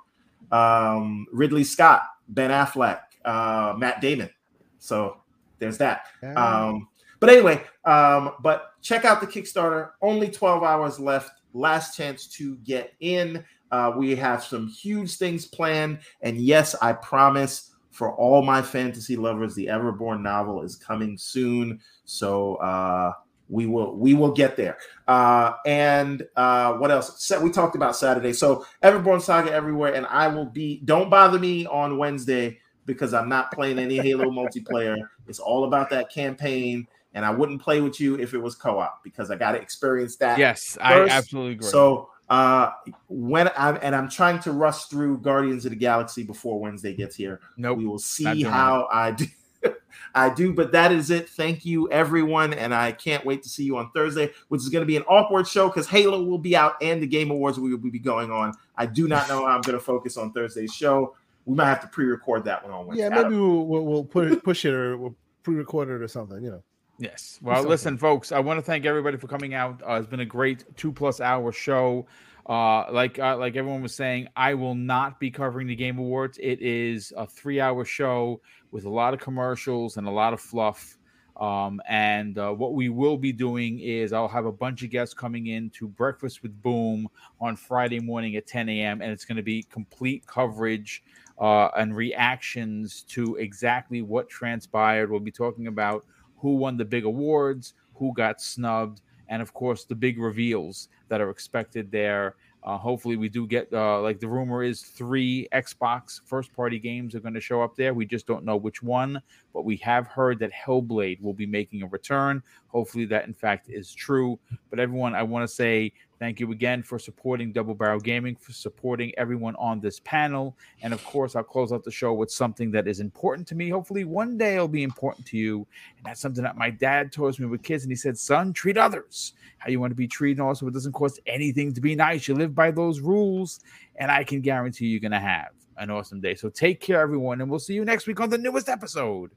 Um, 0.51 1.25
Ridley 1.31 1.63
Scott, 1.63 2.03
Ben 2.29 2.51
Affleck, 2.51 2.99
uh, 3.25 3.73
Matt 3.77 4.01
Damon. 4.01 4.29
So 4.77 5.17
there's 5.57 5.79
that. 5.79 6.05
Um, 6.35 6.87
but 7.19 7.29
anyway, 7.29 7.63
um, 7.85 8.33
but 8.41 8.73
check 8.81 9.05
out 9.05 9.21
the 9.21 9.27
Kickstarter. 9.27 9.91
Only 10.01 10.29
12 10.29 10.61
hours 10.61 10.99
left. 10.99 11.31
Last 11.53 11.97
chance 11.97 12.27
to 12.27 12.57
get 12.57 12.93
in. 12.99 13.43
Uh, 13.71 13.93
we 13.97 14.15
have 14.15 14.43
some 14.43 14.67
huge 14.67 15.17
things 15.17 15.47
planned. 15.47 15.99
And 16.21 16.37
yes, 16.37 16.75
I 16.81 16.93
promise 16.93 17.71
for 17.95 18.13
all 18.17 18.41
my 18.41 18.61
fantasy 18.61 19.15
lovers, 19.15 19.55
the 19.55 19.67
Everborn 19.67 20.21
novel 20.21 20.63
is 20.63 20.75
coming 20.75 21.17
soon. 21.17 21.79
So 22.03 22.55
uh, 22.55 23.13
we 23.47 23.67
will 23.67 23.95
we 23.95 24.13
will 24.13 24.33
get 24.33 24.57
there. 24.57 24.77
Uh, 25.07 25.53
and 25.65 26.27
uh, 26.35 26.73
what 26.73 26.91
else? 26.91 27.23
So 27.23 27.39
we 27.39 27.51
talked 27.51 27.77
about 27.77 27.95
Saturday. 27.95 28.33
So 28.33 28.65
Everborn 28.83 29.21
Saga 29.21 29.49
everywhere, 29.53 29.93
and 29.93 30.05
I 30.07 30.27
will 30.27 30.45
be. 30.45 30.81
Don't 30.83 31.09
bother 31.09 31.39
me 31.39 31.65
on 31.67 31.97
Wednesday 31.97 32.59
because 32.85 33.13
I'm 33.13 33.29
not 33.29 33.53
playing 33.53 33.79
any 33.79 33.95
Halo 33.95 34.25
multiplayer. 34.29 34.97
It's 35.29 35.39
all 35.39 35.63
about 35.63 35.89
that 35.91 36.11
campaign, 36.11 36.85
and 37.13 37.23
I 37.23 37.31
wouldn't 37.31 37.61
play 37.61 37.79
with 37.79 38.01
you 38.01 38.19
if 38.19 38.33
it 38.33 38.39
was 38.39 38.55
co-op 38.55 39.05
because 39.05 39.31
I 39.31 39.37
got 39.37 39.53
to 39.53 39.61
experience 39.61 40.17
that. 40.17 40.37
yes, 40.37 40.73
first, 40.73 40.81
I 40.81 41.15
absolutely 41.15 41.53
agree. 41.53 41.69
So 41.69 42.09
uh 42.29 42.71
when 43.07 43.49
I'm 43.57 43.77
and 43.81 43.95
I'm 43.95 44.09
trying 44.09 44.39
to 44.41 44.51
rush 44.51 44.85
through 44.85 45.19
Guardians 45.19 45.65
of 45.65 45.71
the 45.71 45.75
Galaxy 45.77 46.23
before 46.23 46.59
Wednesday 46.59 46.95
gets 46.95 47.15
here. 47.15 47.39
nope. 47.57 47.77
We 47.77 47.85
will 47.85 47.99
see 47.99 48.23
doing 48.23 48.45
how 48.45 48.87
I 48.91 49.11
do. 49.11 49.25
I 50.15 50.29
do, 50.33 50.53
but 50.53 50.71
that 50.71 50.91
is 50.91 51.09
it. 51.09 51.27
Thank 51.29 51.65
you, 51.65 51.89
everyone, 51.91 52.53
and 52.53 52.73
I 52.73 52.93
can't 52.93 53.25
wait 53.25 53.43
to 53.43 53.49
see 53.49 53.63
you 53.63 53.77
on 53.77 53.91
Thursday, 53.91 54.31
which 54.47 54.61
is 54.61 54.69
going 54.69 54.81
to 54.81 54.85
be 54.85 54.95
an 54.95 55.03
awkward 55.03 55.47
show 55.47 55.67
because 55.67 55.87
Halo 55.87 56.23
will 56.23 56.37
be 56.37 56.55
out 56.55 56.75
and 56.81 57.01
the 57.01 57.07
Game 57.07 57.31
Awards 57.31 57.59
will 57.59 57.77
be 57.77 57.99
going 57.99 58.31
on. 58.31 58.53
I 58.77 58.85
do 58.85 59.07
not 59.07 59.27
know 59.27 59.45
how 59.45 59.51
I'm 59.51 59.61
going 59.61 59.77
to 59.77 59.83
focus 59.83 60.15
on 60.15 60.31
Thursday's 60.31 60.73
show. 60.73 61.15
We 61.45 61.55
might 61.55 61.67
have 61.67 61.81
to 61.81 61.87
pre-record 61.87 62.45
that 62.45 62.63
one 62.63 62.73
on 62.73 62.87
Wednesday. 62.87 63.03
yeah, 63.03 63.09
maybe 63.09 63.35
we'll, 63.35 63.65
we'll, 63.65 63.85
we'll 63.85 64.03
put 64.05 64.31
it, 64.31 64.43
push 64.43 64.65
it 64.65 64.73
or 64.73 64.97
we'll 64.97 65.15
pre-record 65.43 65.89
it 65.89 66.01
or 66.01 66.07
something. 66.07 66.41
You 66.43 66.51
know. 66.51 66.63
Yes. 66.97 67.39
Well, 67.41 67.63
listen, 67.63 67.97
folks, 67.97 68.31
I 68.31 68.39
want 68.39 68.57
to 68.57 68.61
thank 68.61 68.85
everybody 68.85 69.17
for 69.17 69.27
coming 69.27 69.53
out. 69.53 69.81
Uh, 69.87 69.95
it's 69.95 70.07
been 70.07 70.21
a 70.21 70.25
great 70.25 70.63
two 70.77 70.91
plus 70.91 71.19
hour 71.19 71.51
show. 71.51 72.05
Uh, 72.47 72.85
like 72.91 73.17
uh, 73.19 73.35
like 73.37 73.55
everyone 73.55 73.81
was 73.81 73.93
saying, 73.93 74.27
I 74.35 74.53
will 74.53 74.75
not 74.75 75.19
be 75.19 75.31
covering 75.31 75.67
the 75.67 75.75
Game 75.75 75.97
Awards. 75.97 76.37
It 76.41 76.61
is 76.61 77.11
a 77.17 77.25
three 77.25 77.59
hour 77.59 77.83
show 77.83 78.39
with 78.71 78.85
a 78.85 78.89
lot 78.89 79.13
of 79.13 79.19
commercials 79.19 79.97
and 79.97 80.07
a 80.07 80.11
lot 80.11 80.33
of 80.33 80.39
fluff. 80.39 80.97
Um, 81.37 81.81
and 81.89 82.37
uh, 82.37 82.51
what 82.51 82.75
we 82.75 82.87
will 82.87 83.17
be 83.17 83.33
doing 83.33 83.79
is 83.79 84.13
I'll 84.13 84.29
have 84.29 84.45
a 84.45 84.51
bunch 84.51 84.83
of 84.83 84.89
guests 84.89 85.13
coming 85.13 85.47
in 85.47 85.69
to 85.71 85.87
Breakfast 85.87 86.43
with 86.43 86.61
Boom 86.61 87.09
on 87.41 87.57
Friday 87.57 87.99
morning 87.99 88.37
at 88.37 88.47
10 88.47 88.69
a.m. 88.69 89.01
And 89.01 89.11
it's 89.11 89.25
going 89.25 89.35
to 89.35 89.43
be 89.43 89.63
complete 89.63 90.25
coverage 90.27 91.03
uh, 91.39 91.69
and 91.75 91.93
reactions 91.93 93.03
to 93.09 93.35
exactly 93.35 94.01
what 94.01 94.29
transpired. 94.29 95.11
We'll 95.11 95.19
be 95.19 95.31
talking 95.31 95.67
about 95.67 96.05
who 96.37 96.55
won 96.55 96.77
the 96.77 96.85
big 96.85 97.05
awards, 97.05 97.73
who 97.95 98.13
got 98.13 98.41
snubbed, 98.41 99.01
and 99.29 99.41
of 99.41 99.53
course 99.53 99.85
the 99.85 99.95
big 99.95 100.19
reveals 100.19 100.89
that 101.09 101.21
are 101.21 101.29
expected 101.29 101.91
there. 101.91 102.35
Uh, 102.63 102.79
hopefully, 102.79 103.15
we 103.15 103.29
do 103.29 103.45
get 103.45 103.71
uh, 103.71 104.01
like 104.01 104.19
the 104.19 104.27
rumor 104.27 104.63
is 104.63 104.81
three 104.81 105.47
Xbox 105.53 106.19
first 106.25 106.51
party 106.51 106.79
games 106.79 107.13
are 107.13 107.19
going 107.19 107.35
to 107.35 107.39
show 107.39 107.61
up 107.61 107.75
there. 107.75 107.93
We 107.93 108.07
just 108.07 108.25
don't 108.25 108.43
know 108.43 108.57
which 108.57 108.81
one, 108.81 109.21
but 109.53 109.65
we 109.65 109.77
have 109.77 110.07
heard 110.07 110.39
that 110.39 110.51
Hellblade 110.51 111.21
will 111.21 111.33
be 111.33 111.45
making 111.45 111.83
a 111.83 111.87
return. 111.87 112.41
Hopefully, 112.67 113.05
that 113.05 113.27
in 113.27 113.35
fact 113.35 113.69
is 113.69 113.93
true. 113.93 114.39
But 114.71 114.79
everyone, 114.79 115.13
I 115.13 115.21
want 115.21 115.47
to 115.47 115.53
say 115.53 115.93
thank 116.25 116.39
you 116.39 116.51
again 116.51 116.81
for 116.81 116.97
supporting 116.97 117.51
Double 117.51 117.75
Barrel 117.75 117.99
Gaming, 117.99 118.35
for 118.35 118.51
supporting 118.51 119.13
everyone 119.15 119.55
on 119.57 119.79
this 119.79 119.99
panel. 119.99 120.57
And 120.81 120.91
of 120.91 121.05
course, 121.05 121.35
I'll 121.35 121.43
close 121.43 121.71
out 121.71 121.83
the 121.83 121.91
show 121.91 122.15
with 122.15 122.31
something 122.31 122.71
that 122.71 122.87
is 122.87 122.99
important 122.99 123.47
to 123.49 123.55
me. 123.55 123.69
Hopefully, 123.69 124.05
one 124.05 124.35
day 124.35 124.55
it'll 124.55 124.67
be 124.67 124.81
important 124.81 125.27
to 125.27 125.37
you. 125.37 125.67
And 125.97 126.03
that's 126.03 126.19
something 126.19 126.43
that 126.43 126.57
my 126.57 126.71
dad 126.71 127.11
taught 127.11 127.37
me 127.37 127.45
with 127.45 127.61
kids. 127.61 127.83
And 127.83 127.91
he 127.91 127.95
said, 127.95 128.17
Son, 128.17 128.53
treat 128.53 128.75
others 128.75 129.33
how 129.59 129.69
you 129.69 129.79
want 129.79 129.91
to 129.91 129.95
be 129.95 130.07
treated. 130.07 130.39
And 130.39 130.47
also, 130.47 130.65
it 130.65 130.73
doesn't 130.73 130.93
cost 130.93 131.19
anything 131.27 131.71
to 131.73 131.79
be 131.79 131.93
nice. 131.93 132.27
You 132.27 132.33
live 132.33 132.55
by 132.55 132.71
those 132.71 133.01
rules. 133.01 133.59
And 133.97 134.09
I 134.09 134.23
can 134.23 134.41
guarantee 134.41 134.87
you're 134.87 134.99
going 134.99 135.11
to 135.11 135.19
have 135.19 135.49
an 135.77 135.91
awesome 135.91 136.21
day. 136.21 136.33
So 136.33 136.49
take 136.49 136.81
care, 136.81 137.01
everyone. 137.01 137.39
And 137.39 137.51
we'll 137.51 137.59
see 137.59 137.75
you 137.75 137.85
next 137.85 138.07
week 138.07 138.19
on 138.19 138.31
the 138.31 138.39
newest 138.39 138.67
episode 138.67 139.29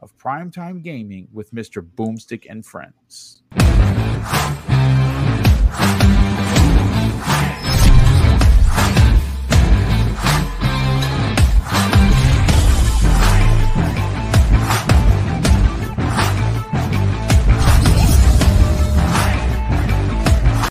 of 0.00 0.18
Primetime 0.18 0.82
Gaming 0.82 1.28
with 1.32 1.54
Mr. 1.54 1.88
Boomstick 1.88 2.46
and 2.50 2.66
Friends. 2.66 3.42